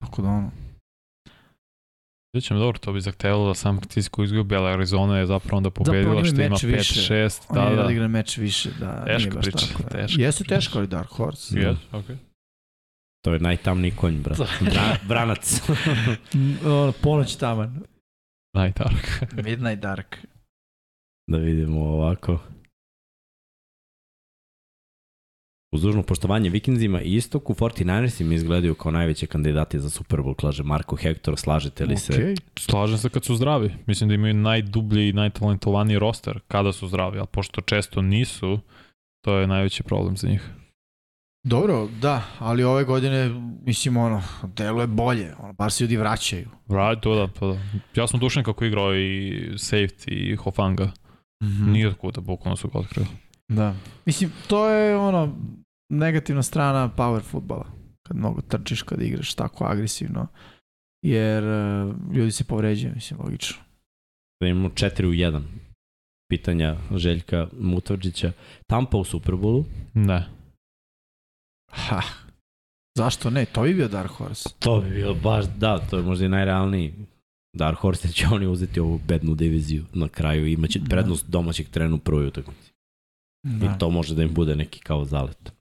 Tako 0.00 0.22
da 0.22 0.28
ono... 0.28 0.50
Vidjet 2.32 2.48
ćemo 2.48 2.60
dobro, 2.60 2.78
to 2.78 2.92
bi 2.92 3.00
zahtevalo 3.00 3.48
da 3.48 3.54
San 3.54 3.76
Francisco 3.76 4.22
izgubi, 4.22 4.56
ali 4.56 4.72
Arizona 4.72 5.18
je 5.18 5.26
zapravo 5.26 5.56
onda 5.56 5.70
pobedila 5.70 6.24
što 6.24 6.40
ima 6.40 6.48
meč 6.50 6.62
više. 6.62 7.14
5-6. 7.14 7.40
On 7.48 7.54
Da, 7.54 7.62
je 7.62 7.76
da. 7.76 7.84
odigran 7.84 8.10
meč 8.10 8.36
više, 8.36 8.70
da 8.80 9.04
Teška 9.04 9.40
priča, 9.40 9.58
tako. 9.58 9.82
Da. 9.82 9.88
teška 9.88 10.16
priča. 10.16 10.44
teško, 10.54 10.78
ali 10.78 10.86
Dark 10.86 11.08
Horse. 11.10 11.54
Yes, 11.54 11.76
ok. 11.92 12.04
To 13.24 13.32
je 13.32 13.40
najtamniji 13.40 13.90
konj, 13.90 14.22
brat. 14.22 14.38
Bra, 14.72 14.96
branac. 15.08 15.62
Ono, 16.64 16.92
ponoć 17.02 17.36
taman. 17.36 17.82
Najdark. 18.54 19.22
Midnight 19.44 19.82
Dark. 19.82 20.16
Da 21.26 21.38
vidimo 21.38 21.80
ovako. 21.80 22.38
Uz 25.72 25.82
dužno 25.82 26.02
poštovanje 26.02 26.50
Vikinzima 26.50 27.02
i 27.02 27.14
istoku, 27.14 27.54
49ersi 27.54 28.24
mi 28.24 28.34
izgledaju 28.34 28.74
kao 28.74 28.92
najveće 28.92 29.26
kandidati 29.26 29.80
za 29.80 29.90
Super 29.90 30.20
Bowl, 30.20 30.34
kaže 30.34 30.62
Marko 30.62 30.96
Hector, 30.96 31.36
slažete 31.36 31.84
li 31.86 31.96
se? 31.96 32.12
Okej. 32.12 32.34
Slažem 32.58 32.98
se 32.98 33.08
kad 33.08 33.24
su 33.24 33.36
zdravi. 33.36 33.74
Mislim 33.86 34.08
da 34.08 34.14
imaju 34.14 34.34
najdublji 34.34 35.08
i 35.08 35.12
najtalentovaniji 35.12 35.98
roster 35.98 36.40
kada 36.48 36.72
su 36.72 36.88
zdravi, 36.88 37.18
ali 37.18 37.26
pošto 37.32 37.60
često 37.60 38.02
nisu, 38.02 38.58
to 39.24 39.38
je 39.38 39.46
najveći 39.46 39.82
problem 39.82 40.16
za 40.16 40.28
njih. 40.28 40.50
Dobro, 41.44 41.88
da, 42.00 42.22
ali 42.38 42.64
ove 42.64 42.84
godine, 42.84 43.30
mislim, 43.64 43.96
ono, 43.96 44.22
delo 44.42 44.80
je 44.80 44.86
bolje, 44.86 45.34
ono, 45.38 45.52
bar 45.52 45.72
se 45.72 45.84
ljudi 45.84 45.96
vraćaju. 45.96 46.48
Right, 46.68 47.02
to 47.02 47.14
da, 47.14 47.26
to 47.26 47.52
da. 47.52 47.60
Ja 47.94 48.06
sam 48.06 48.20
dušen 48.20 48.44
kako 48.44 48.64
igrao 48.64 48.94
i 48.96 49.32
safety 49.52 50.32
i 50.32 50.36
Hofanga. 50.36 50.90
Mm 51.42 51.46
Mm. 51.46 51.72
Nije 51.72 51.94
kuda, 51.94 52.20
bukvalno 52.20 52.56
su 52.56 52.68
ga 52.68 52.78
otkrili. 52.78 53.06
Da. 53.48 53.74
Mislim, 54.06 54.32
to 54.48 54.68
je, 54.68 54.96
ono, 54.96 55.36
negativna 55.92 56.42
strana 56.42 56.90
power 56.96 57.22
futbala. 57.22 57.66
Kad 58.08 58.16
mnogo 58.16 58.40
trčiš, 58.40 58.82
kad 58.82 59.02
igraš 59.02 59.34
tako 59.34 59.64
agresivno. 59.64 60.26
Jer 61.02 61.44
uh, 61.44 62.14
ljudi 62.14 62.32
se 62.32 62.44
povređuju, 62.44 62.94
mislim, 62.94 63.20
logično. 63.20 63.56
Da 64.40 64.48
imamo 64.48 64.68
4 64.68 65.04
u 65.06 65.10
1. 65.10 65.42
Pitanja 66.30 66.76
Željka 66.96 67.48
Mutvrđića. 67.60 68.32
Tampa 68.66 68.96
u 68.96 69.04
Superbowlu, 69.04 69.64
Ne. 69.94 70.28
Ha. 71.72 72.02
Zašto 72.98 73.30
ne? 73.30 73.44
To 73.44 73.62
bi 73.62 73.74
bio 73.74 73.88
Dark 73.88 74.10
Horse. 74.10 74.48
To 74.58 74.80
bi 74.80 74.90
bilo 74.90 75.14
baš, 75.14 75.44
da, 75.56 75.78
to 75.78 75.96
je 75.96 76.02
možda 76.02 76.24
i 76.24 76.28
najrealniji 76.28 76.94
Dark 77.56 77.78
Horse, 77.78 78.08
će 78.08 78.26
oni 78.26 78.46
uzeti 78.46 78.80
ovu 78.80 79.00
bednu 79.06 79.34
diviziju 79.34 79.84
na 79.94 80.08
kraju 80.08 80.46
i 80.46 80.52
imaće 80.52 80.78
Da. 80.78 80.86
prednost 80.86 81.26
domaćeg 81.28 81.68
trena 81.68 81.94
u 81.94 81.98
prvoj 81.98 82.26
utakmici. 82.26 82.72
Da. 83.44 83.66
I 83.66 83.78
to 83.78 83.90
može 83.90 84.14
da 84.14 84.22
im 84.22 84.34
bude 84.34 84.56
neki 84.56 84.80
kao 84.80 85.04
zalet. 85.04 85.52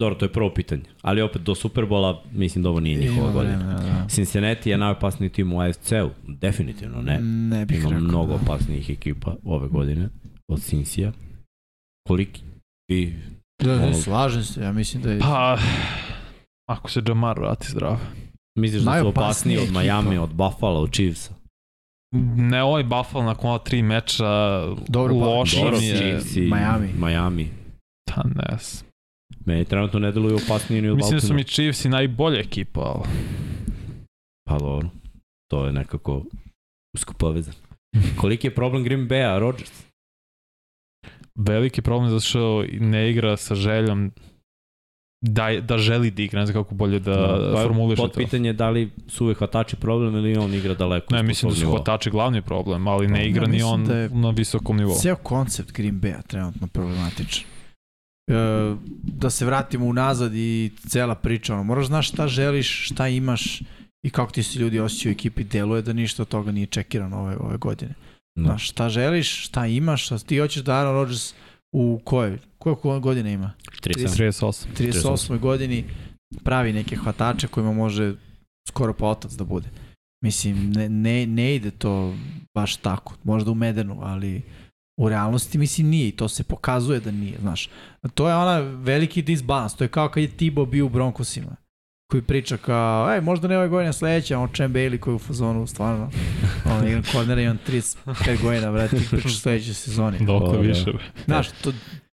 Dobro, 0.00 0.14
to 0.14 0.24
je 0.24 0.32
prvo 0.32 0.54
pitanje. 0.54 0.82
Ali 1.02 1.22
opet 1.22 1.42
do 1.42 1.54
Superbola 1.54 2.22
mislim 2.32 2.62
da 2.62 2.70
ovo 2.70 2.80
nije 2.80 2.98
njihova 2.98 3.22
Ima 3.22 3.32
godina. 3.32 3.56
vremena, 3.56 3.80
da. 3.98 4.08
Cincinnati 4.08 4.70
je 4.70 4.78
najopasniji 4.78 5.30
tim 5.30 5.52
u 5.52 5.60
AFC-u. 5.60 6.10
Definitivno 6.28 7.02
ne. 7.02 7.18
Ne 7.20 7.66
bih 7.66 7.78
Ima 7.78 7.88
rekao. 7.88 8.00
mnogo 8.00 8.28
da. 8.28 8.34
opasnijih 8.36 8.90
ekipa 8.90 9.36
ove 9.44 9.68
godine 9.68 10.08
od 10.48 10.62
Cincija. 10.62 11.12
Koliki 12.08 12.42
vi 12.88 13.18
Da, 13.62 13.74
ono- 13.74 13.94
slažem 13.94 14.42
se, 14.44 14.60
ja 14.62 14.72
mislim 14.72 15.02
da 15.02 15.12
je... 15.12 15.18
Pa, 15.20 15.58
ako 16.68 16.90
se 16.90 17.02
Jamar 17.06 17.38
vrati 17.38 17.70
zdrav. 17.70 17.98
Misliš 18.58 18.82
da 18.82 19.00
su 19.00 19.08
opasniji 19.08 19.56
od 19.56 19.64
ekipa. 19.64 19.80
Miami, 19.80 20.18
od 20.18 20.30
Buffalo, 20.30 20.80
od 20.80 20.92
Chiefsa? 20.92 21.34
Ne 22.36 22.62
ovaj 22.62 22.82
Buffalo 22.82 23.24
nakon 23.24 23.50
ova 23.50 23.58
tri 23.58 23.82
meča 23.82 24.60
Dobro, 24.88 25.14
pa- 25.14 25.26
loše 25.26 25.56
Dobro, 25.56 25.76
je. 25.76 26.20
Miami. 26.36 26.92
Miami. 26.98 27.48
Pa 28.06 28.22
ne 28.24 28.58
znam. 28.58 28.90
Meni 29.46 29.64
trenutno 29.64 29.98
ne 30.00 30.12
deluju 30.12 30.36
opasniji 30.36 30.82
ni 30.82 30.88
od 30.88 30.96
Mislim 30.96 31.16
da 31.16 31.20
su 31.20 31.26
Baltimore. 31.26 31.40
mi 31.40 31.44
Chiefs 31.44 31.84
i 31.84 31.88
najbolja 31.88 32.40
ekipa, 32.40 32.80
ali... 32.80 33.04
Pa 34.48 34.58
dobro. 34.58 34.88
To 35.50 35.66
je 35.66 35.72
nekako 35.72 36.24
usko 36.96 37.14
povezan. 37.14 37.54
Koliki 38.16 38.46
je 38.46 38.54
problem 38.54 38.84
Green 38.84 39.08
Bay-a, 39.08 39.38
Rodgers? 39.38 39.84
Veliki 41.34 41.82
problem 41.82 42.10
zato 42.10 42.20
što 42.20 42.64
ne 42.72 43.10
igra 43.10 43.36
sa 43.36 43.54
željom 43.54 44.12
da, 45.20 45.60
da 45.60 45.78
želi 45.78 46.10
da 46.10 46.22
igra, 46.22 46.40
ne 46.40 46.46
znam 46.46 46.64
kako 46.64 46.74
bolje 46.74 46.98
da, 46.98 47.38
Pa, 47.54 47.62
formuliše 47.62 48.02
pod 48.02 48.12
to. 48.12 48.18
pitanje 48.18 48.52
da 48.52 48.70
li 48.70 48.90
su 49.08 49.24
uvek 49.24 49.38
hvatači 49.38 49.76
problem 49.76 50.14
ili 50.14 50.36
on 50.36 50.54
igra 50.54 50.74
daleko. 50.74 51.14
Ne, 51.14 51.22
mislim 51.22 51.50
da 51.50 51.54
su 51.54 51.60
nivoa. 51.60 51.76
hvatači 51.76 52.10
glavni 52.10 52.42
problem, 52.42 52.88
ali 52.88 53.08
ne 53.08 53.18
Ja 53.20 53.26
igra 53.26 53.46
ni 53.46 53.52
mislim 53.52 53.72
on 53.72 53.84
da 53.84 54.08
na 54.08 54.30
visokom 54.30 54.76
nivou. 54.76 54.94
Ceo 55.00 55.16
koncept 55.16 55.72
Green 55.72 56.00
Bay-a 56.00 56.22
trenutno 56.22 56.66
problematičan. 56.66 57.44
E, 58.30 58.34
da 59.02 59.30
se 59.30 59.46
vratimo 59.46 59.86
unazad 59.86 60.34
i 60.34 60.70
cela 60.88 61.14
priča, 61.14 61.54
ono, 61.54 61.62
moraš 61.64 61.86
znaš 61.86 62.08
šta 62.08 62.28
želiš, 62.28 62.86
šta 62.86 63.08
imaš 63.08 63.62
i 64.02 64.10
kako 64.10 64.32
ti 64.32 64.42
se 64.42 64.58
ljudi 64.58 64.80
osjećaju 64.80 65.12
u 65.12 65.14
ekipi, 65.14 65.44
deluje 65.44 65.82
da 65.82 65.92
ništa 65.92 66.22
od 66.22 66.28
toga 66.28 66.52
nije 66.52 66.66
čekirano 66.66 67.20
ove, 67.20 67.36
ove 67.36 67.56
godine. 67.56 67.94
Da. 68.36 68.42
Znaš, 68.42 68.68
šta 68.70 68.88
želiš, 68.88 69.44
šta 69.44 69.66
imaš, 69.66 70.04
šta 70.06 70.18
ti 70.18 70.38
hoćeš 70.38 70.62
da 70.62 70.74
Aaron 70.74 70.94
Rodgers 70.94 71.34
u 71.72 72.00
kojoj, 72.04 72.38
koje 72.58 73.00
godine 73.00 73.32
ima? 73.32 73.52
37. 73.82 74.30
38. 74.30 74.66
38. 74.78 75.38
godini 75.38 75.84
pravi 76.44 76.72
neke 76.72 76.96
hvatače 76.96 77.46
kojima 77.46 77.72
može 77.72 78.14
skoro 78.68 78.94
pa 78.94 79.06
otac 79.06 79.32
da 79.32 79.44
bude. 79.44 79.68
Mislim, 80.24 80.70
ne, 80.70 80.88
ne, 80.88 81.26
ne 81.26 81.54
ide 81.54 81.70
to 81.70 82.14
baš 82.54 82.76
tako. 82.76 83.14
Možda 83.24 83.50
u 83.50 83.54
Medenu, 83.54 83.98
ali 84.02 84.42
u 85.00 85.08
realnosti 85.08 85.58
mislim 85.58 85.88
nije 85.88 86.08
i 86.08 86.16
to 86.16 86.28
se 86.28 86.44
pokazuje 86.44 87.00
da 87.00 87.10
nije, 87.10 87.38
znaš. 87.40 87.68
To 88.14 88.28
je 88.28 88.34
ona 88.34 88.58
veliki 88.58 89.22
disbalans, 89.22 89.74
to 89.74 89.84
je 89.84 89.88
kao 89.88 90.08
kad 90.08 90.22
je 90.22 90.36
Tibo 90.36 90.66
bio 90.66 90.86
u 90.86 90.88
Broncosima 90.88 91.56
koji 92.10 92.22
priča 92.22 92.56
kao, 92.56 93.14
ej, 93.14 93.20
možda 93.20 93.48
ne 93.48 93.58
ove 93.58 93.68
godine 93.68 93.92
sledeća, 93.92 94.38
on 94.38 94.48
Cem 94.54 94.72
Bailey 94.72 94.98
koji 94.98 95.12
je 95.12 95.16
u 95.16 95.18
fazonu, 95.18 95.66
stvarno, 95.66 96.10
on 96.64 96.88
igra 96.88 97.02
kornera 97.12 97.40
i 97.40 97.48
on 97.48 97.58
35 97.68 98.42
godina, 98.42 98.72
brate, 98.72 98.96
ti 98.98 99.06
pričaš 99.10 99.32
u 99.32 99.40
sledećoj 99.40 99.74
sezoni. 99.74 100.18
Dokle 100.20 100.48
O, 100.48 100.52
da. 100.52 100.58
više. 100.58 100.92
Znaš, 101.24 101.48
to, 101.50 101.72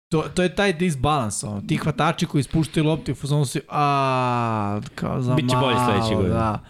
to, 0.09 0.21
to 0.21 0.43
je 0.43 0.55
taj 0.55 0.73
disbalans, 0.73 1.43
ono. 1.43 1.61
Ti 1.61 1.77
hvatači 1.77 2.25
koji 2.25 2.39
ispuštaju 2.39 2.85
loptu 2.85 3.11
i 3.11 3.13
u 3.13 3.15
fazonu 3.15 3.45
si, 3.45 3.59
a 3.69 4.81
kao 4.95 5.21
za 5.21 5.33
Biće 5.33 5.55
bolje 5.55 5.75
malo, 5.75 5.91
sledeće 5.91 6.15
godine. 6.15 6.33
Da. 6.33 6.63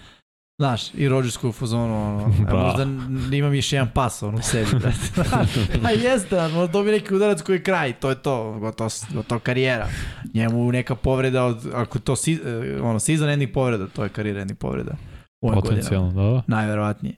Znaš, 0.63 0.93
i 0.93 1.09
Rodgers 1.09 1.37
koji 1.37 1.49
je 1.49 1.49
u 1.49 1.53
fazonu, 1.53 2.07
ono, 2.07 2.23
a 2.47 2.51
Bra. 2.51 2.63
možda 2.63 2.83
imam 3.35 3.53
još 3.53 3.73
jedan 3.73 3.89
pas, 3.93 4.23
ono, 4.23 4.37
u 4.37 4.41
sebi, 4.41 4.69
brate. 4.71 5.31
a 5.87 5.91
jeste, 5.91 6.39
ono, 6.39 6.53
možda 6.53 6.71
dobije 6.71 6.93
neki 6.93 7.15
udarac 7.15 7.41
koji 7.41 7.55
je 7.55 7.63
kraj, 7.63 7.93
to 7.93 8.09
je 8.09 8.15
to, 8.15 8.51
gotovo, 8.59 8.89
gotovo 9.13 9.39
karijera. 9.39 9.87
Njemu 10.33 10.71
neka 10.71 10.95
povreda, 10.95 11.43
od, 11.43 11.67
ako 11.73 11.99
to, 11.99 12.15
si, 12.15 12.33
eh, 12.33 12.81
ono, 12.81 12.99
season 12.99 13.29
ending 13.29 13.51
povreda, 13.53 13.87
to 13.87 14.03
je 14.03 14.09
karijera 14.09 14.41
ending 14.41 14.59
povreda. 14.59 14.91
Potencijalno, 15.53 16.11
da, 16.11 16.21
da. 16.21 16.43
Najverovatnije. 16.47 17.15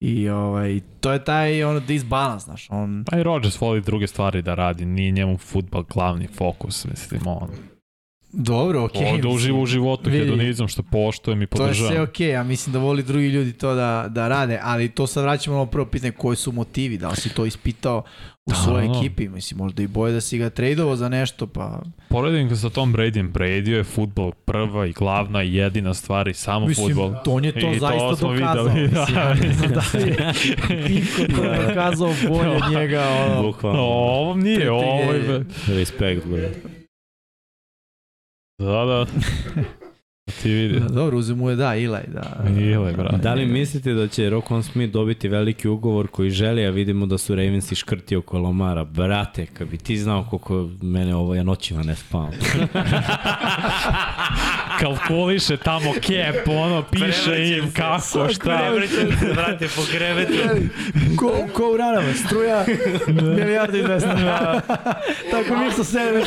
I 0.00 0.28
ovaj, 0.28 0.80
to 1.00 1.12
je 1.12 1.24
taj 1.24 1.64
ono 1.64 1.80
disbalans, 1.80 2.44
znaš, 2.44 2.66
on 2.70 3.04
Pa 3.10 3.18
i 3.18 3.22
Rodgers 3.22 3.60
voli 3.60 3.80
druge 3.80 4.06
stvari 4.06 4.42
da 4.42 4.54
radi, 4.54 4.84
nije 4.84 5.10
njemu 5.10 5.38
futbal 5.38 5.82
glavni 5.82 6.26
fokus, 6.26 6.86
mislim, 6.86 7.20
on. 7.26 7.48
Dobro, 8.38 8.84
okej. 8.84 9.02
Okay, 9.02 9.14
Ovde 9.14 9.28
uživa 9.28 9.58
u 9.58 9.66
životu 9.66 10.10
Vidi. 10.10 10.18
hedonizam 10.20 10.68
što 10.68 10.82
poštujem 10.82 11.42
i 11.42 11.46
To 11.46 11.54
je 11.54 11.58
podržavam. 11.58 11.92
sve 11.92 12.02
okej, 12.02 12.28
ja 12.28 12.42
mislim 12.42 12.72
da 12.72 12.78
voli 12.78 13.02
drugi 13.02 13.26
ljudi 13.26 13.52
to 13.52 13.74
da, 13.74 14.06
da 14.08 14.28
rade, 14.28 14.58
ali 14.62 14.88
to 14.88 15.06
sad 15.06 15.22
vraćamo 15.22 15.56
na 15.56 15.66
prvo 15.66 15.86
pitanje, 15.86 16.12
koji 16.12 16.36
su 16.36 16.52
motivi, 16.52 16.98
da 16.98 17.08
li 17.08 17.16
si 17.16 17.28
to 17.28 17.46
ispitao 17.46 18.02
u 18.46 18.50
Da, 18.50 18.56
svojoj 18.56 18.88
da. 18.88 18.94
ekipi, 18.94 19.28
mislim, 19.28 19.58
možda 19.58 19.82
i 19.82 19.86
boje 19.86 20.12
da 20.12 20.20
si 20.20 20.38
ga 20.38 20.50
tradeovao 20.50 20.96
za 20.96 21.08
nešto, 21.08 21.46
pa... 21.46 21.82
Poredim 22.08 22.48
ga 22.48 22.56
sa 22.56 22.70
Tom 22.70 22.94
Bradyem. 22.94 23.32
Brady 23.32 23.68
je 23.68 23.84
futbol 23.84 24.32
prva 24.32 24.86
i 24.86 24.92
glavna 24.92 25.42
i 25.42 25.54
jedina 25.54 25.94
stvar 25.94 26.28
i 26.28 26.34
samo 26.34 26.66
Mislim, 26.66 26.86
futbol. 26.88 27.14
on 27.26 27.44
je 27.44 27.52
to 27.52 27.58
I 27.60 27.62
to 27.62 27.78
zaista 27.80 28.16
smo 28.16 28.28
dokazao. 28.28 28.64
videli, 28.64 28.82
Mislim, 28.82 29.14
da. 29.14 29.20
ja 29.20 29.34
ne 29.36 29.52
znam 29.52 29.70
da 29.70 29.82
li 29.94 30.08
je 30.08 30.32
niko 30.88 31.32
to 31.34 31.66
dokazao 31.68 32.14
bolje 32.28 32.60
njega. 32.72 33.04
Ono. 33.26 33.42
Bukvalno. 33.42 33.80
Ovo 33.80 34.34
nije, 34.34 34.58
Te- 34.58 34.64
te- 34.64 34.70
ovo 34.70 35.12
je... 35.12 35.44
Respekt, 35.68 36.26
bre. 36.26 36.50
Da, 38.58 38.84
da. 38.84 39.06
Ti 40.42 40.50
vidi. 40.50 40.80
Da, 40.80 40.88
dobro, 40.88 41.18
uzemu 41.18 41.50
je 41.50 41.56
da, 41.56 41.76
Ilaj, 41.76 42.02
da. 42.06 42.50
Ile, 42.60 42.92
brate. 42.92 43.16
Da 43.16 43.34
li 43.34 43.46
mislite 43.46 43.94
da 43.94 44.08
će 44.08 44.30
Rokon 44.30 44.62
Smith 44.62 44.92
dobiti 44.92 45.28
veliki 45.28 45.68
ugovor 45.68 46.08
koji 46.08 46.30
želi, 46.30 46.66
a 46.66 46.70
vidimo 46.70 47.06
da 47.06 47.18
su 47.18 47.34
Ravensi 47.34 47.74
škrti 47.74 48.16
oko 48.16 48.38
Lomara? 48.38 48.84
Brate, 48.84 49.46
kad 49.46 49.68
bi 49.68 49.78
ti 49.78 49.96
znao 49.96 50.26
koliko 50.30 50.68
mene 50.82 51.16
ovo 51.16 51.34
ja 51.34 51.42
noćima 51.42 51.82
ne 51.82 51.96
spavam. 51.96 52.32
Kalkuliše 54.80 55.56
tamo 55.56 55.92
kep, 55.92 56.48
ono, 56.48 56.82
piše 56.82 57.56
im 57.56 57.72
kako, 57.72 58.28
šta. 58.28 58.28
se, 58.88 59.32
brate, 59.34 59.68
po 59.76 59.82
krevetu. 59.90 60.32
Ko, 61.18 61.32
ko 61.52 61.70
u 61.72 61.76
ranama, 61.76 62.14
struja, 62.26 62.64
milijarda 63.06 63.78
i 63.78 63.82
dvesta. 63.82 64.60
Tako 65.30 65.56
mi 65.56 65.70
sa 65.72 65.84
sebe 65.84 66.22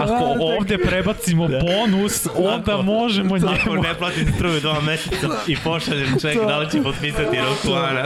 Ako 0.00 0.36
ovde 0.40 0.78
prebacimo 0.78 1.48
bonus, 1.48 2.26
onda 2.34 2.76
možemo 2.76 3.36
Ako 3.36 3.46
njemu. 3.70 3.82
ne 3.82 3.94
platim 3.94 4.32
struju 4.36 4.60
dva 4.60 4.80
meseca 4.80 5.28
i 5.46 5.56
pošaljem 5.64 6.20
ček, 6.20 6.36
da 6.36 6.58
li 6.58 6.70
će 6.70 6.82
potpisati 6.82 7.38
Rokuana. 7.48 8.04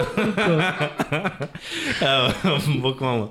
Evo, 2.01 2.31
bukvalno. 2.83 3.31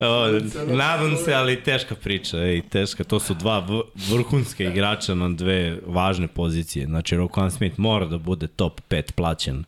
Evo, 0.00 0.26
nadam 0.68 1.16
se, 1.16 1.34
ali 1.34 1.56
teška 1.56 1.94
priča, 1.94 2.38
ej, 2.38 2.62
teška. 2.62 3.04
To 3.04 3.20
su 3.20 3.34
dva 3.34 3.58
v- 3.58 3.82
vrhunske 4.10 4.64
igrača 4.64 5.14
na 5.14 5.28
dve 5.28 5.78
važne 5.86 6.28
pozicije. 6.28 6.86
Znači, 6.86 7.16
Rokuan 7.16 7.50
Smith 7.50 7.78
mora 7.78 8.06
da 8.06 8.18
bude 8.18 8.46
top 8.46 8.80
5 8.82 9.12
plaćen. 9.12 9.64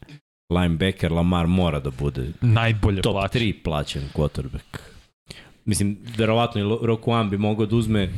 Linebacker 0.50 1.12
Lamar 1.12 1.46
mora 1.46 1.80
da 1.80 1.90
bude 1.90 2.26
Najbolje 2.40 3.02
top 3.02 3.12
plaće. 3.12 3.38
3 3.38 3.54
plaćen 3.54 4.02
quarterback. 4.14 4.78
Mislim, 5.64 5.98
verovatno 6.16 6.60
i 6.60 6.86
Rokuan 6.86 7.30
bi 7.30 7.38
mogao 7.38 7.66
da 7.66 7.76
uzme 7.76 8.10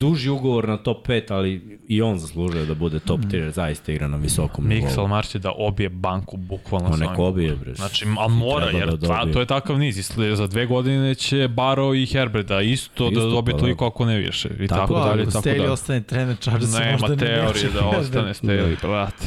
duži 0.00 0.30
ugovor 0.30 0.68
na 0.68 0.76
top 0.76 1.08
5, 1.08 1.32
ali 1.32 1.78
i 1.88 2.02
on 2.02 2.18
zaslužuje 2.18 2.66
da 2.66 2.74
bude 2.74 2.98
top 2.98 3.20
3, 3.20 3.34
jer 3.36 3.50
zaista 3.50 3.92
igra 3.92 4.08
na 4.08 4.16
visokom 4.16 4.68
nivou. 4.68 4.90
Almar 4.98 5.26
će 5.26 5.38
da 5.38 5.52
obije 5.56 5.88
banku 5.88 6.36
bukvalno 6.36 6.88
On 6.88 6.98
sa 6.98 7.04
neko 7.04 7.24
obije, 7.24 7.56
bre. 7.56 7.74
Znači, 7.74 8.06
ali 8.18 8.34
mora, 8.34 8.66
Treba 8.66 8.78
jer 8.78 8.96
da 8.96 9.06
ta, 9.06 9.32
to 9.32 9.40
je 9.40 9.46
takav 9.46 9.78
niz. 9.78 10.10
Za 10.34 10.46
dve 10.46 10.66
godine 10.66 11.14
će 11.14 11.48
Baro 11.48 11.94
i 11.94 12.06
Herbert 12.06 12.46
da 12.48 12.60
isto, 12.60 13.08
Isto, 13.08 13.20
da 13.20 13.26
dobije 13.26 13.52
pa 13.52 13.56
da. 13.56 13.60
toliko 13.60 13.86
ako 13.86 14.04
ne 14.04 14.18
više. 14.18 14.48
I 14.60 14.66
Tako 14.66 14.80
tako, 14.80 14.94
da, 14.94 15.04
dalje, 15.04 15.22
Ako 15.22 15.30
tako 15.30 15.48
Staley 15.48 15.58
dalje. 15.58 15.70
ostane 15.70 16.02
trener 16.02 16.36
Chargersa, 16.36 16.78
Nema 16.78 16.92
možda 16.92 17.16
teorije 17.16 17.68
da 17.70 17.86
ostane 18.00 18.34
Staley, 18.34 18.76
brate. 18.82 19.26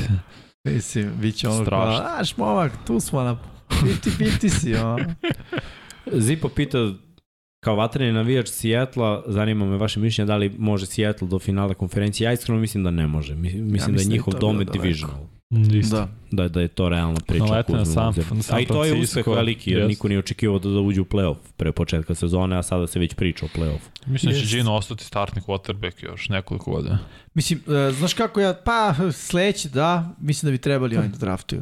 Mislim, 0.64 1.12
bit 1.22 1.36
će 1.36 1.48
ono 1.50 1.66
Strašno. 1.66 1.98
kao, 2.00 2.16
znaš, 2.16 2.38
momak, 2.38 2.72
tu 2.88 3.00
smo 3.00 3.24
na 3.24 3.38
50-50 3.70 4.50
si, 4.50 4.76
ono. 4.76 4.98
Zipo 6.12 6.50
pita 6.50 6.78
kao 7.62 7.76
vatreni 7.76 8.12
navijač 8.14 8.50
Sijetla, 8.50 9.24
zanima 9.28 9.66
me 9.66 9.78
vaše 9.78 10.00
mišljenje 10.00 10.28
da 10.28 10.38
li 10.38 10.52
može 10.58 10.86
Seattle 10.86 11.28
do 11.28 11.40
finala 11.40 11.74
konferencije. 11.74 12.26
Ja 12.26 12.34
iskreno 12.34 12.60
mislim 12.62 12.84
da 12.84 12.92
ne 12.92 13.08
može. 13.08 13.36
Mi- 13.36 13.42
Mislim, 13.42 13.66
mislim 13.66 13.92
da 13.92 13.98
da 13.98 14.02
je 14.02 14.06
je 14.06 14.10
njihov 14.10 14.34
to 14.34 14.40
dom 14.40 14.50
je 14.52 14.58
bilo 14.58 14.66
daleko. 14.66 14.84
divisional. 14.84 15.18
Isto. 15.74 15.96
Da. 15.96 16.08
Da, 16.34 16.48
da 16.48 16.62
je 16.62 16.68
to 16.68 16.90
realna 16.90 17.20
priča. 17.28 17.46
Nalete 17.46 17.74
na 17.74 17.80
obzir. 17.80 18.24
San 18.42 18.56
A 18.56 18.60
i 18.60 18.66
to 18.66 18.86
je 18.86 19.02
uspeh 19.02 19.28
veliki, 19.28 19.72
jer 19.72 19.80
jest. 19.80 19.90
niko 19.90 20.08
nije 20.08 20.20
očekivao 20.20 20.60
da, 20.60 20.70
da 20.70 20.80
uđe 20.80 21.02
u 21.02 21.06
playoff 21.06 21.36
pre 21.58 21.72
početka 21.72 22.16
sezone, 22.16 22.58
a 22.58 22.64
sada 22.64 22.88
se 22.88 23.00
već 23.00 23.14
priča 23.14 23.46
o 23.46 23.50
playoffu. 23.50 23.90
Mislim 24.06 24.34
da 24.34 24.40
će. 24.40 24.46
Gino 24.48 24.74
ostati 24.76 25.04
startni 25.04 25.42
quarterback 25.42 26.04
još 26.04 26.30
nekoliko 26.30 26.72
godina. 26.72 27.00
Mislim, 27.34 27.60
uh, 27.60 27.96
znaš 27.96 28.14
kako 28.14 28.42
ja, 28.42 28.54
pa 28.56 28.96
sledeće 29.14 29.70
da, 29.70 30.16
mislim 30.20 30.48
da 30.48 30.52
bi 30.52 30.58
trebali 30.58 30.98
oni 30.98 31.08
da 31.10 31.18
draftuju. 31.18 31.62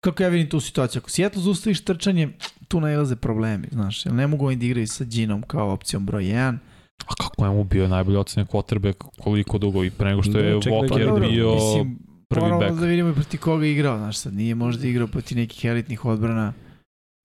Kako 0.00 0.22
ja 0.22 0.28
vidim 0.28 0.48
tu 0.48 0.60
situaciju, 0.60 1.00
ako 1.00 1.10
Seattle 1.10 1.42
zaustaviš 1.42 1.84
trčanje, 1.84 2.28
tu 2.68 2.80
nailaze 2.80 3.16
problemi, 3.16 3.68
znaš, 3.72 4.06
jer 4.06 4.14
ne 4.14 4.26
mogu 4.26 4.46
oni 4.46 4.56
da 4.56 4.66
igraju 4.66 4.86
sa 4.86 5.04
Ginom 5.04 5.42
kao 5.42 5.72
opcijom 5.72 6.06
broj 6.06 6.24
1. 6.24 6.58
A 7.06 7.14
kako 7.14 7.44
je 7.44 7.50
mu 7.50 7.64
bio 7.64 7.88
najbolji 7.88 8.16
ocenjen 8.16 8.46
quarterback 8.46 8.94
koliko 9.18 9.58
dugo 9.58 9.84
i 9.84 9.90
pre 9.90 10.08
nego 10.10 10.22
što 10.22 10.38
je 10.38 10.54
Da, 10.54 10.60
čekaj, 10.60 10.78
Walker 10.78 10.88
pa 10.88 10.98
dobro, 10.98 11.28
bio 11.28 11.54
mislim, 11.54 11.98
prvi 12.28 12.42
moramo 12.42 12.60
back. 12.60 12.80
da 12.80 12.86
vidimo 12.86 13.10
i 13.10 13.14
proti 13.14 13.38
koga 13.38 13.64
je 13.64 13.72
igrao, 13.72 13.98
znaš, 13.98 14.18
sad 14.18 14.34
nije 14.34 14.54
možda 14.54 14.86
igrao 14.86 15.06
proti 15.06 15.34
nekih 15.34 15.64
elitnih 15.64 16.04
odbrana, 16.04 16.52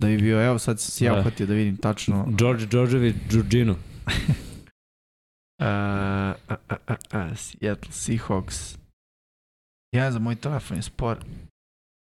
da 0.01 0.07
bi 0.07 0.17
bio, 0.17 0.45
evo 0.45 0.59
sad 0.59 0.79
sam 0.79 0.91
se 0.91 1.05
ja 1.05 1.13
Da. 1.13 1.19
uhvatio 1.19 1.45
da 1.45 1.53
vidim 1.53 1.77
tačno. 1.77 2.25
George 2.37 2.65
Đorđević, 2.65 3.15
Đurđino. 3.31 3.71
Uh, 3.73 4.13
a, 5.59 6.33
a, 6.47 6.55
a, 6.87 6.95
a, 7.11 7.35
Seattle 7.35 7.91
Seahawks. 7.91 8.77
Ja 9.95 10.11
za 10.11 10.19
moj 10.19 10.35
telefon 10.35 10.77
je 10.77 10.83
spor. 10.83 11.17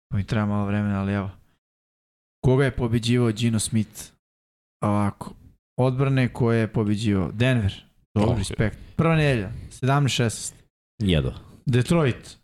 Pa 0.09 0.17
mi 0.17 0.23
treba 0.23 0.45
malo 0.45 0.65
vremena, 0.65 0.99
ali 0.99 1.13
evo. 1.13 1.29
Koga 2.41 2.65
je 2.65 2.71
pobeđivao 2.71 3.31
Gino 3.31 3.59
Smith? 3.59 4.03
Ovako. 4.81 5.33
Odbrane 5.77 6.27
koje 6.27 6.59
je 6.59 6.67
pobeđivao 6.67 7.31
Denver. 7.31 7.83
Dobro, 8.15 8.31
Ok. 8.31 8.37
respekt. 8.37 8.77
Prva 8.95 9.15
nedelja. 9.15 9.49
17-16. 9.71 10.53
Jedo. 10.99 11.33
Detroit. 11.65 12.37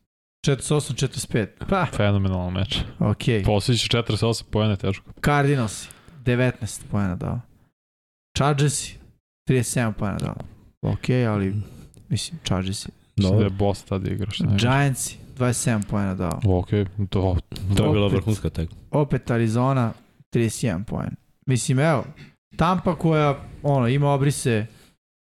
48-45. 0.48 1.48
Pa, 1.70 1.86
Fenomenalan 1.88 2.54
meč. 2.54 2.78
ok. 3.00 3.18
Posjeći 3.46 3.90
48 3.90 4.44
pojene 4.44 4.76
teško. 4.76 5.12
Cardinals. 5.26 5.88
19 6.26 6.82
pojena 6.92 7.16
dao. 7.16 7.40
Chargersi. 8.38 8.98
37 9.50 9.94
pojena 9.94 10.18
dao. 10.18 10.36
Ok, 10.82 11.10
ali 11.30 11.56
mislim, 12.10 12.40
Chargersi. 12.46 12.90
Mislim 13.18 13.38
da 13.38 13.44
je 13.44 13.50
Dobro. 13.50 13.66
boss 13.66 13.84
tad 13.84 14.08
igra 14.08 14.32
što 14.32 14.44
ne. 14.46 14.58
Giantsi. 14.58 15.18
27 15.34 15.82
pojena 15.84 16.16
dao. 16.16 16.40
Ok, 16.46 16.70
to, 17.10 17.38
To 17.78 17.86
je 17.86 17.92
bila 17.92 18.08
vrhunska 18.08 18.50
tek. 18.50 18.70
opet 18.92 19.32
Arizona 19.32 19.94
31 20.32 20.84
poen. 20.84 21.10
Mislim, 21.46 21.80
evo, 21.80 22.04
Tampa 22.56 22.96
koja 22.96 23.36
ono, 23.64 23.88
ima 23.88 24.10
obrise 24.10 24.66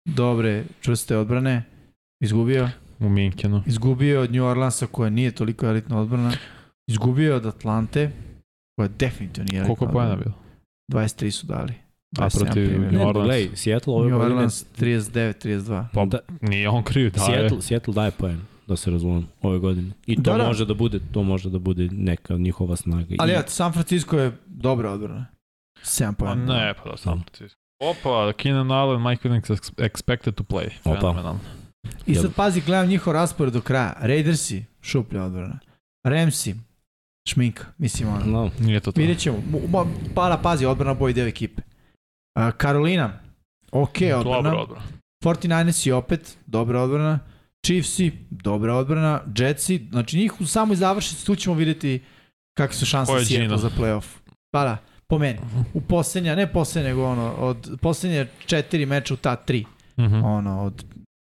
dobre, 0.06 0.64
čvrste 0.82 1.18
odbrane, 1.18 1.64
izgubio. 2.20 2.70
u 3.00 3.10
Minkenu. 3.10 3.64
Izgubio 3.66 4.22
od 4.22 4.32
New 4.32 4.44
Orleansa 4.44 4.88
koja 4.88 5.10
nije 5.10 5.32
toliko 5.32 5.66
elitna 5.66 6.00
odbrana. 6.00 6.32
Izgubio 6.88 7.36
od 7.36 7.46
Atlante 7.46 8.12
koja 8.76 8.88
definitivno 8.90 9.48
nije 9.52 9.60
elitna 9.60 9.76
Koliko 9.76 9.86
odbrana. 9.86 10.16
bilo? 10.16 10.34
23 10.92 11.32
su 11.32 11.48
dali. 11.48 11.74
A 12.12 12.22
27 12.22 12.40
protiv 12.40 12.68
primjer. 12.68 12.94
New 12.94 13.00
Ne, 13.00 13.06
Orleans. 13.06 13.28
gledaj, 13.28 13.56
Seattle 13.56 13.94
ove 13.94 14.08
New 14.08 14.18
godine... 14.18 14.34
Orleans 14.34 14.66
39-32. 14.72 15.86
Pa, 15.94 16.06
Da, 16.06 16.20
nije 16.42 16.70
on 16.70 16.84
kriv, 16.84 17.12
da. 17.12 17.20
Seattle, 17.20 17.62
Seattle 17.62 17.94
daje 17.94 18.12
poen, 18.12 18.42
da 18.72 18.78
se 18.78 18.92
razumem, 18.92 19.28
ove 19.42 19.60
godine. 19.60 19.92
I 20.06 20.16
to 20.16 20.22
Da, 20.22 20.38
da. 20.38 20.48
može 20.48 20.66
da 20.66 20.74
bude, 20.74 21.00
to 21.12 21.24
može 21.24 21.50
da 21.50 21.60
bude 21.60 21.90
neka 21.92 22.34
njihova 22.36 22.76
snaga. 22.76 23.16
Ali 23.20 23.32
I, 23.32 23.36
ja, 23.36 23.44
San 23.48 23.74
Francisco 23.74 24.18
je 24.18 24.32
dobra 24.46 24.92
odbrana. 24.92 25.26
7 25.84 26.14
Pa 26.14 26.26
pojena. 26.26 26.46
ne, 26.46 26.74
pa 26.74 26.90
da 26.92 26.98
sam 26.98 27.24
Francisco. 27.24 27.58
Opa, 27.82 28.34
Keenan 28.34 28.72
Allen, 28.72 29.02
Mike 29.02 29.30
Williams 29.30 29.50
ex- 29.50 29.74
expected 29.78 30.32
to 30.32 30.44
play. 30.44 30.70
Opa. 30.84 31.00
Fenomenalno. 31.00 31.40
I 32.08 32.16
sad 32.16 32.34
pazi, 32.34 32.62
gledam 32.62 32.88
njihov 32.88 33.14
raspored 33.14 33.54
do 33.54 33.62
kraja. 33.62 33.94
Raidersi, 34.00 34.66
šuplja 34.82 35.24
odbrana. 35.24 35.60
Ramsi, 36.04 36.56
šminka, 37.30 37.66
mislim 37.78 38.10
ono. 38.10 38.26
No, 38.26 38.50
Nije 38.60 38.80
to 38.80 38.92
to. 38.92 39.02
Vidjet 39.02 39.18
ćemo. 39.20 39.38
Para, 40.16 40.38
pazi, 40.38 40.66
odbrana 40.66 40.94
boji 40.94 41.14
deo 41.14 41.28
ekipe. 41.28 41.62
Karolina, 42.58 43.14
ok 43.72 43.96
odbrana. 44.18 44.42
Dobro, 44.42 44.62
odbrana. 44.62 44.86
49ersi 45.24 45.92
opet, 45.92 46.38
dobra 46.48 46.82
odbrana. 46.82 47.20
Chiefsi, 47.66 48.12
dobra 48.30 48.76
odbrana. 48.76 49.22
Jetsi, 49.38 49.88
znači 49.92 50.18
njih 50.18 50.42
u 50.42 50.46
samoj 50.46 50.76
završnici 50.76 51.26
tu 51.26 51.36
ćemo 51.36 51.56
vidjeti 51.56 52.02
kakve 52.58 52.76
su 52.76 52.86
šanse 52.86 53.26
Seattle 53.26 53.58
za 53.58 53.70
playoff. 53.70 54.06
Pa 54.52 54.64
da, 54.64 54.78
po 55.08 55.18
meni. 55.18 55.40
U 55.74 55.82
poslednja, 55.82 56.36
ne 56.36 56.52
poslednja, 56.52 56.90
nego 56.90 57.06
ono, 57.06 57.32
od 57.32 57.78
poslednje 57.82 58.28
četiri 58.46 58.86
meča 58.86 59.14
u 59.14 59.18
ta 59.18 59.36
tri. 59.36 59.66
Mhm. 60.00 60.24
Ono, 60.24 60.64
od 60.64 60.86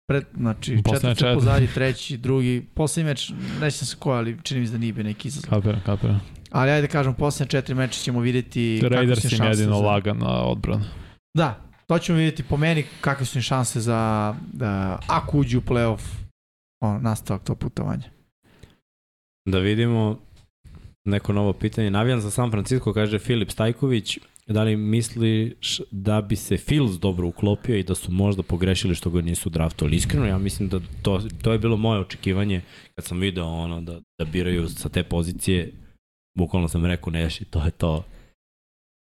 pred, 0.08 0.24
znači 0.36 0.76
četvrti 0.76 1.18
četiri. 1.18 1.34
pozadnji, 1.34 1.68
treći, 1.74 2.16
drugi, 2.16 2.66
poslednji 2.74 3.10
meč, 3.10 3.32
nećem 3.60 3.86
se 3.86 3.96
ko, 3.98 4.10
ali 4.10 4.38
čini 4.42 4.60
mi 4.60 4.66
se 4.66 4.72
da 4.72 4.78
nije 4.78 4.92
bio 4.92 5.04
neki 5.04 5.28
izazov. 5.28 5.50
Kapiram, 5.50 5.82
kapiram. 5.86 6.20
Ali 6.50 6.70
ajde 6.70 6.86
da 6.86 6.92
kažem, 6.92 7.14
poslednje 7.14 7.50
četiri 7.50 7.74
meča 7.74 8.00
ćemo 8.00 8.20
vidjeti 8.20 8.80
Raiders 8.88 9.20
su 9.20 9.26
im 9.26 9.30
šanse 9.30 9.62
jedino 9.62 9.78
za... 9.78 9.84
lagana 9.84 10.42
odbrana. 10.42 10.84
Da, 11.36 11.67
to 11.88 11.98
ćemo 11.98 12.18
vidjeti 12.18 12.42
po 12.42 12.56
meni 12.56 12.84
kakve 13.00 13.26
su 13.26 13.38
im 13.38 13.42
šanse 13.42 13.80
za, 13.80 14.34
da, 14.52 14.98
ako 15.06 15.38
uđu 15.38 15.58
u 15.58 15.62
playoff, 15.62 16.00
ono, 16.80 16.98
nastavak 16.98 17.42
to 17.44 17.54
putovanja. 17.54 18.10
da 19.46 19.58
vidimo 19.58 20.18
neko 21.04 21.32
novo 21.32 21.52
pitanje. 21.52 21.90
Navijam 21.90 22.20
za 22.20 22.30
San 22.30 22.50
Francisco, 22.50 22.92
kaže 22.92 23.18
Filip 23.18 23.50
Stajković. 23.50 24.18
da 24.46 24.62
li 24.62 24.76
misliš 24.76 25.80
da 25.90 26.20
bi 26.20 26.36
se 26.36 26.56
Fields 26.56 26.98
dobro 26.98 27.26
uklopio 27.26 27.76
i 27.76 27.82
da 27.82 27.94
su 27.94 28.12
možda 28.12 28.42
pogrešili 28.42 28.94
što 28.94 29.10
ga 29.10 29.20
nisu 29.20 29.50
draftovali? 29.50 29.96
Iskreno, 29.96 30.26
ja 30.26 30.38
mislim 30.38 30.68
da 30.68 30.80
to, 31.02 31.22
to 31.42 31.52
je 31.52 31.58
bilo 31.58 31.76
moje 31.76 32.00
očekivanje 32.00 32.62
kad 32.94 33.04
sam 33.04 33.20
video 33.20 33.46
ono 33.46 33.80
da, 33.80 34.00
da 34.18 34.24
biraju 34.24 34.68
sa 34.68 34.88
te 34.88 35.02
pozicije. 35.02 35.72
Bukvalno 36.38 36.68
sam 36.68 36.86
rekao, 36.86 37.10
neši, 37.10 37.44
to 37.44 37.64
je 37.64 37.70
to. 37.70 38.04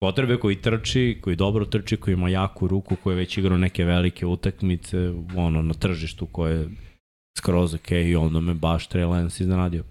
Potrebe 0.01 0.38
koji 0.38 0.61
trči, 0.61 1.17
koji 1.21 1.35
dobro 1.35 1.65
trči, 1.65 1.97
koji 1.97 2.13
ima 2.13 2.30
jaku 2.30 2.67
ruku, 2.67 2.95
koji 3.03 3.13
je 3.13 3.17
već 3.17 3.38
igrao 3.38 3.57
neke 3.57 3.85
velike 3.85 4.25
utakmice, 4.25 4.97
ono, 5.35 5.61
na 5.61 5.73
tržištu 5.73 6.25
koje 6.25 6.59
je 6.59 6.69
skroz 7.38 7.73
ok 7.73 7.91
i 7.91 8.15
onda 8.15 8.39
me 8.39 8.53
baš 8.53 8.89
Trey 8.89 9.09
Lance 9.09 9.43
iznenadio. 9.43 9.83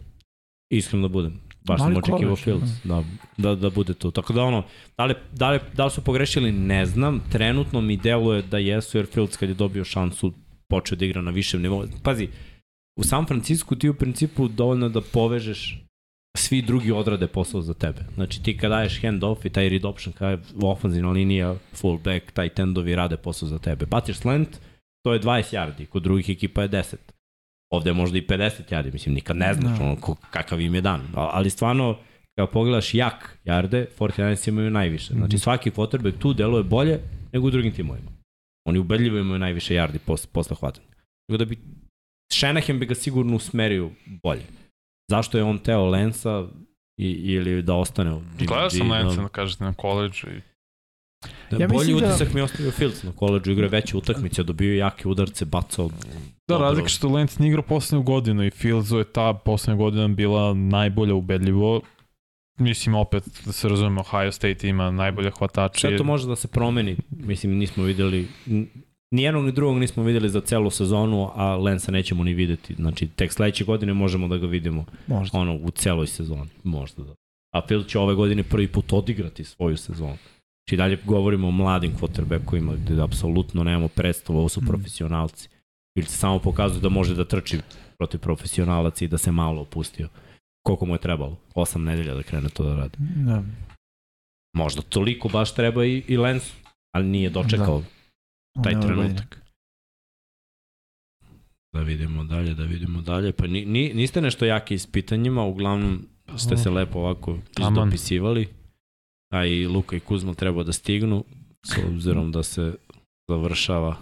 Iskreno 0.72 1.08
da 1.08 1.12
budem. 1.12 1.40
Baš 1.64 1.80
sam 1.80 1.96
očekivao 1.96 2.36
Fields 2.36 2.70
da, 2.84 3.04
da, 3.36 3.54
da 3.54 3.70
bude 3.70 3.94
tu. 3.94 4.10
Tako 4.10 4.32
da 4.32 4.42
ono, 4.42 4.64
da 4.96 5.04
li, 5.04 5.14
da, 5.32 5.50
li, 5.50 5.60
da 5.74 5.84
li 5.84 5.90
su 5.90 6.04
pogrešili, 6.04 6.52
ne 6.52 6.86
znam. 6.86 7.20
Trenutno 7.32 7.80
mi 7.80 7.96
deluje 7.96 8.42
da 8.42 8.58
jesu, 8.58 8.98
jer 8.98 9.06
Fields 9.06 9.36
kad 9.36 9.48
je 9.48 9.54
dobio 9.54 9.84
šansu 9.84 10.32
počeo 10.68 10.98
da 10.98 11.04
igra 11.04 11.22
na 11.22 11.30
višem 11.30 11.62
nivou. 11.62 11.84
Pazi, 12.02 12.28
u 12.96 13.04
San 13.04 13.26
Francisco 13.26 13.74
ti 13.74 13.88
u 13.88 13.94
principu 13.94 14.48
dovoljno 14.48 14.88
da 14.88 15.00
povežeš 15.00 15.84
svi 16.36 16.62
drugi 16.62 16.92
odrade 16.92 17.26
posao 17.26 17.62
za 17.62 17.74
tebe. 17.74 18.00
Znači 18.14 18.42
ti 18.42 18.56
kad 18.56 18.70
daješ 18.70 19.02
hand 19.02 19.24
off 19.24 19.44
i 19.44 19.50
taj 19.50 19.68
read 19.68 19.84
option 19.84 20.12
kada 20.12 20.30
je 20.30 20.38
ofenzivna 20.62 21.10
linija, 21.10 21.54
fullback, 21.74 22.30
taj 22.32 22.48
tendovi 22.48 22.94
rade 22.94 23.16
posao 23.16 23.48
za 23.48 23.58
tebe. 23.58 23.86
Baciš 23.86 24.16
slant, 24.16 24.48
to 25.04 25.12
je 25.12 25.20
20 25.20 25.56
yardi, 25.56 25.86
kod 25.86 26.02
drugih 26.02 26.28
ekipa 26.30 26.62
je 26.62 26.68
10. 26.68 26.94
Ovde 27.72 27.90
je 27.90 27.94
možda 27.94 28.18
i 28.18 28.26
50 28.26 28.50
yardi, 28.70 28.92
mislim, 28.92 29.14
nikad 29.14 29.36
ne 29.36 29.54
znaš 29.54 29.78
Da. 29.78 29.84
ono, 29.84 29.96
kakav 30.30 30.60
im 30.60 30.74
je 30.74 30.80
dan. 30.80 31.00
Ali 31.14 31.50
stvarno, 31.50 31.98
kada 32.36 32.46
pogledaš 32.50 32.94
jak 32.94 33.38
yarde, 33.44 33.86
49 33.98 34.48
imaju 34.48 34.70
najviše. 34.70 35.14
Znači 35.14 35.38
svaki 35.38 35.70
quarterback 35.70 36.18
tu 36.18 36.32
deluje 36.34 36.62
bolje 36.64 37.00
nego 37.32 37.46
u 37.46 37.50
drugim 37.50 37.72
timovima. 37.72 38.10
Oni 38.68 38.78
ubedljivo 38.78 39.18
imaju 39.18 39.38
najviše 39.38 39.74
yardi 39.74 39.98
posle, 39.98 40.30
posle 40.32 40.56
hvatanja. 40.60 40.86
Tako 41.26 41.36
da 41.38 41.44
bi 41.44 41.58
Shanahan 42.32 42.78
bi 42.78 42.86
ga 42.86 42.94
sigurno 42.94 43.36
usmerio 43.36 43.90
bolje. 44.22 44.42
Zašto 45.10 45.38
je 45.38 45.44
on 45.44 45.58
teo 45.58 45.84
Lensa 45.86 46.46
i, 46.96 47.06
ili 47.06 47.62
da 47.62 47.74
ostane 47.74 48.12
u 48.12 48.20
Jimmy 48.20 48.46
Gledao 48.46 48.70
sam 48.70 48.90
Lance, 48.90 49.16
da- 49.16 49.22
da 49.22 49.28
kažete, 49.28 49.64
na 49.64 49.72
koleđu 49.74 50.26
i 50.28 50.40
Da, 51.50 51.56
Ja 51.56 51.68
bolji 51.68 51.78
mislim 51.78 51.98
da- 51.98 52.06
utisak 52.06 52.32
mi 52.34 52.40
je 52.40 52.44
ostavio 52.44 52.70
Fields 52.70 53.02
na 53.02 53.12
koleđu, 53.12 53.52
igra 53.52 53.64
je 53.64 53.70
veće 53.70 53.96
utakmice, 53.96 54.42
dobio 54.42 54.70
je 54.70 54.76
jake 54.78 55.08
udarce, 55.08 55.44
bacao. 55.44 55.88
Da, 55.88 55.94
dobro. 56.48 56.66
razlika 56.66 56.88
što 56.88 57.08
Lance 57.08 57.36
nije 57.38 57.48
igrao 57.48 57.62
poslednju 57.64 58.02
godinu 58.04 58.44
i 58.44 58.50
Fieldsu 58.50 58.98
je 58.98 59.04
ta 59.04 59.34
poslednja 59.34 59.76
godina 59.76 60.08
bila 60.08 60.54
najbolja 60.54 61.14
ubedljivo. 61.14 61.80
Mislim, 62.58 62.94
opet, 62.94 63.24
da 63.46 63.52
se 63.52 63.68
razume, 63.68 64.00
Ohio 64.00 64.32
State 64.32 64.68
ima 64.68 64.90
najbolje 64.90 65.30
hvatače. 65.30 65.80
Sve 65.80 65.96
to 65.96 66.04
može 66.04 66.28
da 66.28 66.36
se 66.36 66.48
promeni, 66.48 66.96
mislim 67.10 67.52
nismo 67.52 67.84
videli, 67.84 68.28
n- 69.12 69.16
ni 69.16 69.22
jednog 69.22 69.44
ni 69.44 69.52
drugog 69.52 69.78
nismo 69.78 70.02
videli 70.02 70.28
za 70.28 70.40
celu 70.40 70.70
sezonu, 70.70 71.30
a 71.34 71.56
Lensa 71.56 71.92
nećemo 71.92 72.24
ni 72.24 72.34
videti. 72.34 72.74
Znači, 72.74 73.08
tek 73.08 73.32
sledeće 73.32 73.64
godine 73.64 73.92
možemo 73.92 74.28
da 74.28 74.36
ga 74.38 74.46
vidimo 74.46 74.84
Možda. 75.06 75.38
ono, 75.38 75.54
u 75.54 75.70
celoj 75.70 76.06
sezoni, 76.06 76.50
možda 76.64 77.02
da. 77.02 77.14
A 77.54 77.66
Fields 77.68 77.88
će 77.88 77.98
ove 77.98 78.14
godine 78.14 78.42
prvi 78.42 78.68
put 78.68 78.92
odigrati 78.92 79.44
svoju 79.44 79.76
sezonu. 79.76 80.16
Znači 80.60 80.76
dalje 80.76 80.98
govorimo 81.04 81.48
o 81.48 81.50
mladim 81.50 81.92
quarterbackovima 81.92 82.74
gde 82.76 83.02
apsolutno 83.02 83.64
nemamo 83.64 83.88
predstavu, 83.88 84.38
ovo 84.38 84.48
su 84.48 84.60
Mhm. 84.60 84.68
profesionalci. 84.70 85.48
Fields 85.94 86.16
samo 86.16 86.38
pokazuje 86.38 86.80
da 86.80 86.88
može 86.88 87.14
da 87.14 87.24
trči 87.24 87.58
protiv 87.98 88.20
profesionalaca 88.20 89.04
i 89.04 89.08
da 89.08 89.18
se 89.18 89.32
malo 89.32 89.60
opustio. 89.62 90.08
Koliko 90.62 90.86
mu 90.86 90.94
je 90.94 90.98
trebalo? 90.98 91.36
Osam 91.54 91.84
nedelja 91.84 92.14
da 92.14 92.22
krene 92.22 92.48
to 92.48 92.64
da 92.64 92.74
radi. 92.76 92.96
Da. 93.16 93.42
Možda 94.54 94.82
toliko 94.82 95.28
baš 95.28 95.54
treba 95.54 95.84
i, 95.84 96.02
i 96.08 96.16
Lensu, 96.16 96.54
ali 96.94 97.06
nije 97.06 97.30
dočekao 97.30 97.82
taj 98.64 98.74
godine. 98.74 98.94
trenutak. 98.94 99.40
Da 101.72 101.80
vidimo 101.80 102.24
dalje, 102.24 102.54
da 102.54 102.64
vidimo 102.64 103.00
dalje. 103.00 103.32
Pa 103.32 103.46
ni, 103.46 103.64
ni, 103.64 103.94
niste 103.94 104.20
nešto 104.20 104.44
jaki 104.44 104.78
s 104.78 104.86
pitanjima, 104.86 105.44
uglavnom 105.44 106.06
ste 106.36 106.56
se 106.56 106.70
lepo 106.70 106.98
ovako 106.98 107.38
izdopisivali. 107.58 108.48
A 109.32 109.44
i 109.44 109.66
Luka 109.66 109.96
i 109.96 110.00
Kuzma 110.00 110.34
treba 110.34 110.62
da 110.62 110.72
stignu, 110.72 111.24
s 111.66 111.78
obzirom 111.86 112.32
da 112.32 112.42
se 112.42 112.74
završava 113.30 113.96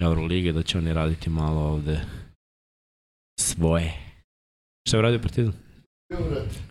Eurolige, 0.00 0.52
da 0.52 0.62
će 0.62 0.78
oni 0.78 0.92
raditi 0.92 1.30
malo 1.30 1.60
ovde 1.60 2.00
svoje. 3.40 3.92
Šta 4.88 4.96
je 4.96 4.98
uradio 4.98 5.20
Partizan? 5.20 5.65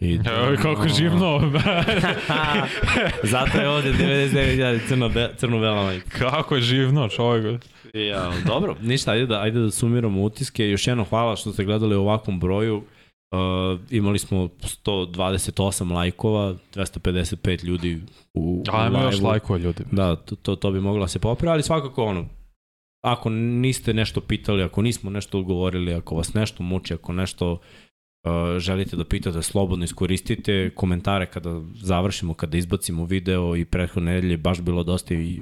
I 0.02 0.20
Evo, 0.26 0.56
koliko 0.62 0.88
živno. 0.88 1.40
Zato 3.34 3.58
je 3.58 3.70
ovde 3.70 3.94
99.000 3.94 4.88
crno, 4.88 5.10
be, 5.10 5.30
crno-bela 5.38 5.84
majka. 5.84 6.20
Kako 6.20 6.56
je 6.56 6.62
živno, 6.62 7.10
čovjek. 7.10 7.66
Ja, 7.94 8.32
dobro, 8.48 8.76
ništa, 8.82 9.12
ajde 9.12 9.26
da, 9.26 9.42
ajde 9.42 9.60
da 9.60 9.72
sumiramo 9.72 10.24
utiske. 10.24 10.70
Još 10.70 10.88
jedno 10.88 11.04
hvala 11.04 11.36
što 11.36 11.54
ste 11.54 11.64
gledali 11.64 11.96
u 11.96 12.02
ovakvom 12.02 12.40
broju. 12.40 12.76
Uh, 12.78 13.80
imali 13.90 14.20
smo 14.20 14.50
128 14.86 15.92
lajkova, 15.92 16.56
255 16.76 17.64
ljudi 17.64 18.02
u, 18.34 18.42
u 18.42 18.64
Ajmo 18.72 19.02
još 19.02 19.22
lajkova 19.22 19.60
ljudi. 19.60 19.84
Da, 19.92 20.16
to, 20.16 20.36
to, 20.36 20.56
to 20.56 20.72
bi 20.72 20.80
moglo 20.80 21.02
da 21.02 21.08
se 21.08 21.20
popravi, 21.20 21.54
ali 21.54 21.64
svakako 21.64 22.04
ono, 22.04 22.26
ako 23.04 23.30
niste 23.30 23.94
nešto 23.94 24.22
pitali, 24.22 24.64
ako 24.64 24.82
nismo 24.82 25.10
nešto 25.10 25.40
odgovorili, 25.40 25.94
ako 25.94 26.16
vas 26.16 26.34
nešto 26.34 26.64
muči, 26.64 26.94
ako 26.94 27.14
nešto 27.14 27.52
uh, 27.52 27.60
želite 28.58 28.96
da 28.96 29.06
pitate, 29.06 29.42
slobodno 29.42 29.86
iskoristite 29.86 30.72
komentare 30.76 31.26
kada 31.26 31.62
završimo, 31.76 32.34
kada 32.34 32.58
izbacimo 32.58 33.06
video 33.06 33.56
i 33.56 33.66
prethodne 33.66 34.14
nedelje 34.14 34.38
baš 34.38 34.62
bilo 34.62 34.84
dosta 34.84 35.14
i 35.14 35.40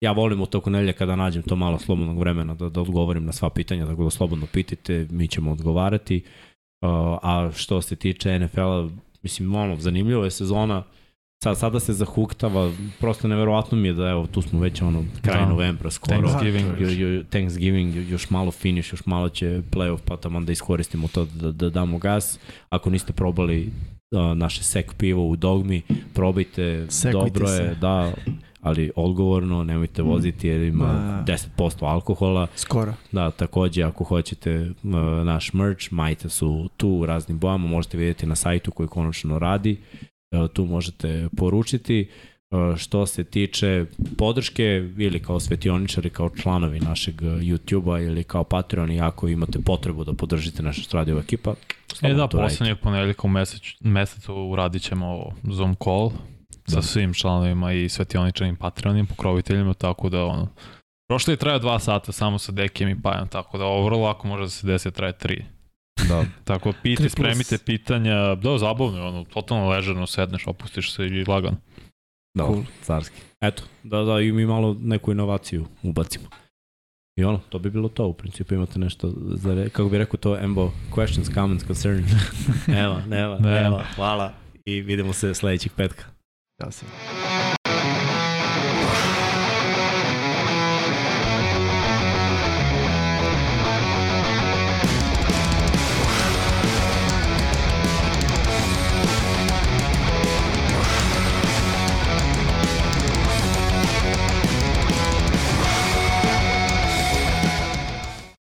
ja 0.00 0.12
volim 0.12 0.40
u 0.40 0.46
toku 0.46 0.70
nedelje 0.70 0.92
kada 0.92 1.16
nađem 1.16 1.42
to 1.42 1.56
malo 1.56 1.78
slobodnog 1.78 2.18
vremena 2.18 2.54
da, 2.54 2.68
da 2.68 2.80
odgovorim 2.80 3.24
na 3.24 3.32
sva 3.32 3.50
pitanja, 3.50 3.86
tako 3.86 4.04
da 4.04 4.10
slobodno 4.10 4.46
pitajte, 4.52 5.06
mi 5.10 5.28
ćemo 5.28 5.52
odgovarati. 5.52 6.22
Uh, 6.80 6.90
a 7.22 7.50
što 7.54 7.82
se 7.82 7.96
tiče 7.96 8.38
NFL-a, 8.38 8.88
mislim, 9.22 9.54
ono, 9.54 9.76
zanimljiva 9.76 10.24
je 10.24 10.30
sezona, 10.30 10.82
sad, 11.46 11.58
sada 11.58 11.80
se 11.80 11.92
zahuktava, 11.92 12.70
prosto 13.00 13.28
neverovatno 13.28 13.78
mi 13.78 13.88
je 13.88 13.94
da 13.94 14.08
evo, 14.08 14.26
tu 14.26 14.42
smo 14.42 14.60
već 14.60 14.82
ono, 14.82 15.04
kraj 15.22 15.40
Da. 15.40 15.48
novembra 15.48 15.90
skoro. 15.90 16.16
Thanksgiving. 16.18 16.80
Jo, 16.80 17.08
jo, 17.08 17.22
Thanksgiving, 17.24 17.96
jo- 17.96 18.02
još 18.02 18.30
malo 18.30 18.50
finish, 18.50 18.92
još 18.92 19.06
malo 19.06 19.28
će 19.28 19.62
playoff, 19.70 19.98
pa 20.04 20.16
tamo 20.16 20.40
da 20.40 20.52
iskoristimo 20.52 21.08
to 21.08 21.24
da, 21.24 21.52
da 21.52 21.70
damo 21.70 21.98
gas. 21.98 22.38
Ako 22.68 22.90
niste 22.90 23.12
probali 23.12 23.70
uh, 24.10 24.36
naše 24.36 24.62
sek 24.62 24.94
pivo 24.94 25.28
u 25.28 25.36
dogmi, 25.36 25.82
probajte, 26.14 26.86
Sekujte 26.88 27.18
dobro 27.18 27.48
je, 27.48 27.56
se. 27.58 27.74
da, 27.74 28.12
ali 28.60 28.90
odgovorno, 28.96 29.64
nemojte 29.64 30.02
voziti 30.02 30.48
jer 30.48 30.60
ima 30.62 31.22
Da. 31.26 31.32
10% 31.58 31.76
alkohola. 31.82 32.46
Skoro. 32.56 32.94
Da, 33.12 33.30
takođe 33.30 33.82
ako 33.82 34.04
hoćete 34.04 34.60
uh, 34.60 34.90
naš 35.24 35.52
merch, 35.52 35.92
majice 35.92 36.28
su 36.28 36.68
tu 36.76 36.88
u 36.90 37.06
raznim 37.06 37.38
bojama, 37.38 37.66
možete 37.68 37.98
vidjeti 37.98 38.26
na 38.26 38.34
sajtu 38.34 38.70
koji 38.70 38.88
konačno 38.88 39.38
radi, 39.38 39.76
tu 40.52 40.64
možete 40.64 41.28
poručiti. 41.36 42.08
Uh, 42.50 42.76
što 42.76 43.06
se 43.06 43.24
tiče 43.24 43.84
podrške 44.18 44.64
ili 44.98 45.22
kao 45.22 45.40
svetioničari, 45.40 46.10
kao 46.10 46.30
članovi 46.30 46.80
našeg 46.80 47.22
uh, 47.22 47.28
YouTube-a 47.28 48.00
ili 48.00 48.24
kao 48.24 48.44
Patreoni, 48.44 49.00
ako 49.00 49.28
imate 49.28 49.58
potrebu 49.58 50.04
da 50.04 50.12
podržite 50.12 50.62
našu 50.62 50.82
radio 50.92 51.18
ekipa, 51.18 51.54
E 52.02 52.14
da, 52.14 52.28
poslednjeg 52.28 52.78
ponedjeljka 52.78 53.22
u 53.24 53.30
mesec, 53.30 53.62
mesecu 53.80 54.34
uradit 54.34 54.82
ćemo 54.82 55.32
Zoom 55.42 55.76
call 55.84 56.10
sa 56.66 56.76
Da. 56.76 56.82
svim 56.82 57.14
članovima 57.14 57.72
i 57.72 57.88
svetioničanim 57.88 58.56
patreonim 58.56 59.06
pokroviteljima, 59.06 59.74
tako 59.74 60.08
da 60.08 60.24
ono, 60.24 60.48
prošlo 61.08 61.32
je 61.32 61.36
traja 61.36 61.58
dva 61.58 61.78
sata 61.78 62.12
samo 62.12 62.38
sa 62.38 62.52
Dekijem 62.52 62.90
i 62.90 63.02
Pajom, 63.02 63.28
tako 63.28 63.58
da 63.58 63.64
ovo 63.64 63.84
vrlo 63.84 64.02
lako 64.02 64.28
može 64.28 64.42
da 64.42 64.48
se 64.48 64.66
desi 64.66 64.88
da 64.88 64.94
traje 64.94 65.18
tri. 65.18 65.44
Da. 66.08 66.24
Tako 66.44 66.72
piti, 66.82 67.08
spremite 67.08 67.58
pitanja, 67.58 68.34
da, 68.34 68.58
zabavno 68.58 68.98
je, 68.98 69.04
ono, 69.04 69.24
totalno 69.24 69.68
ležerno 69.68 70.06
sedneš, 70.06 70.46
opustiš 70.46 70.94
se 70.94 71.06
i 71.06 71.24
lagano. 71.24 71.56
Da, 72.34 72.44
Cool. 72.44 72.62
carski. 72.82 73.16
Eto, 73.40 73.62
da, 73.82 74.02
da, 74.02 74.20
i 74.20 74.32
mi 74.32 74.46
malo 74.46 74.76
neku 74.80 75.12
inovaciju 75.12 75.66
ubacimo. 75.82 76.24
I 77.18 77.24
ono, 77.24 77.40
to 77.48 77.58
bi 77.58 77.70
bilo 77.70 77.88
to, 77.88 78.06
u 78.06 78.12
principu 78.12 78.54
imate 78.54 78.78
nešto 78.78 79.12
za 79.34 79.54
re... 79.54 79.68
Kako 79.68 79.88
bi 79.88 79.98
rekao 79.98 80.16
to, 80.16 80.36
Embo, 80.38 80.72
questions, 80.94 81.34
comments, 81.34 81.66
concerns. 81.66 82.10
nema, 82.66 83.02
nema, 83.06 83.38
Nema. 83.38 83.60
nema, 83.60 83.82
hvala. 83.94 84.32
I 84.64 84.80
vidimo 84.80 85.12
se 85.12 85.34
sledećeg 85.34 85.72
petka. 85.76 86.04
Ja 86.62 86.70
sam. 86.70 86.88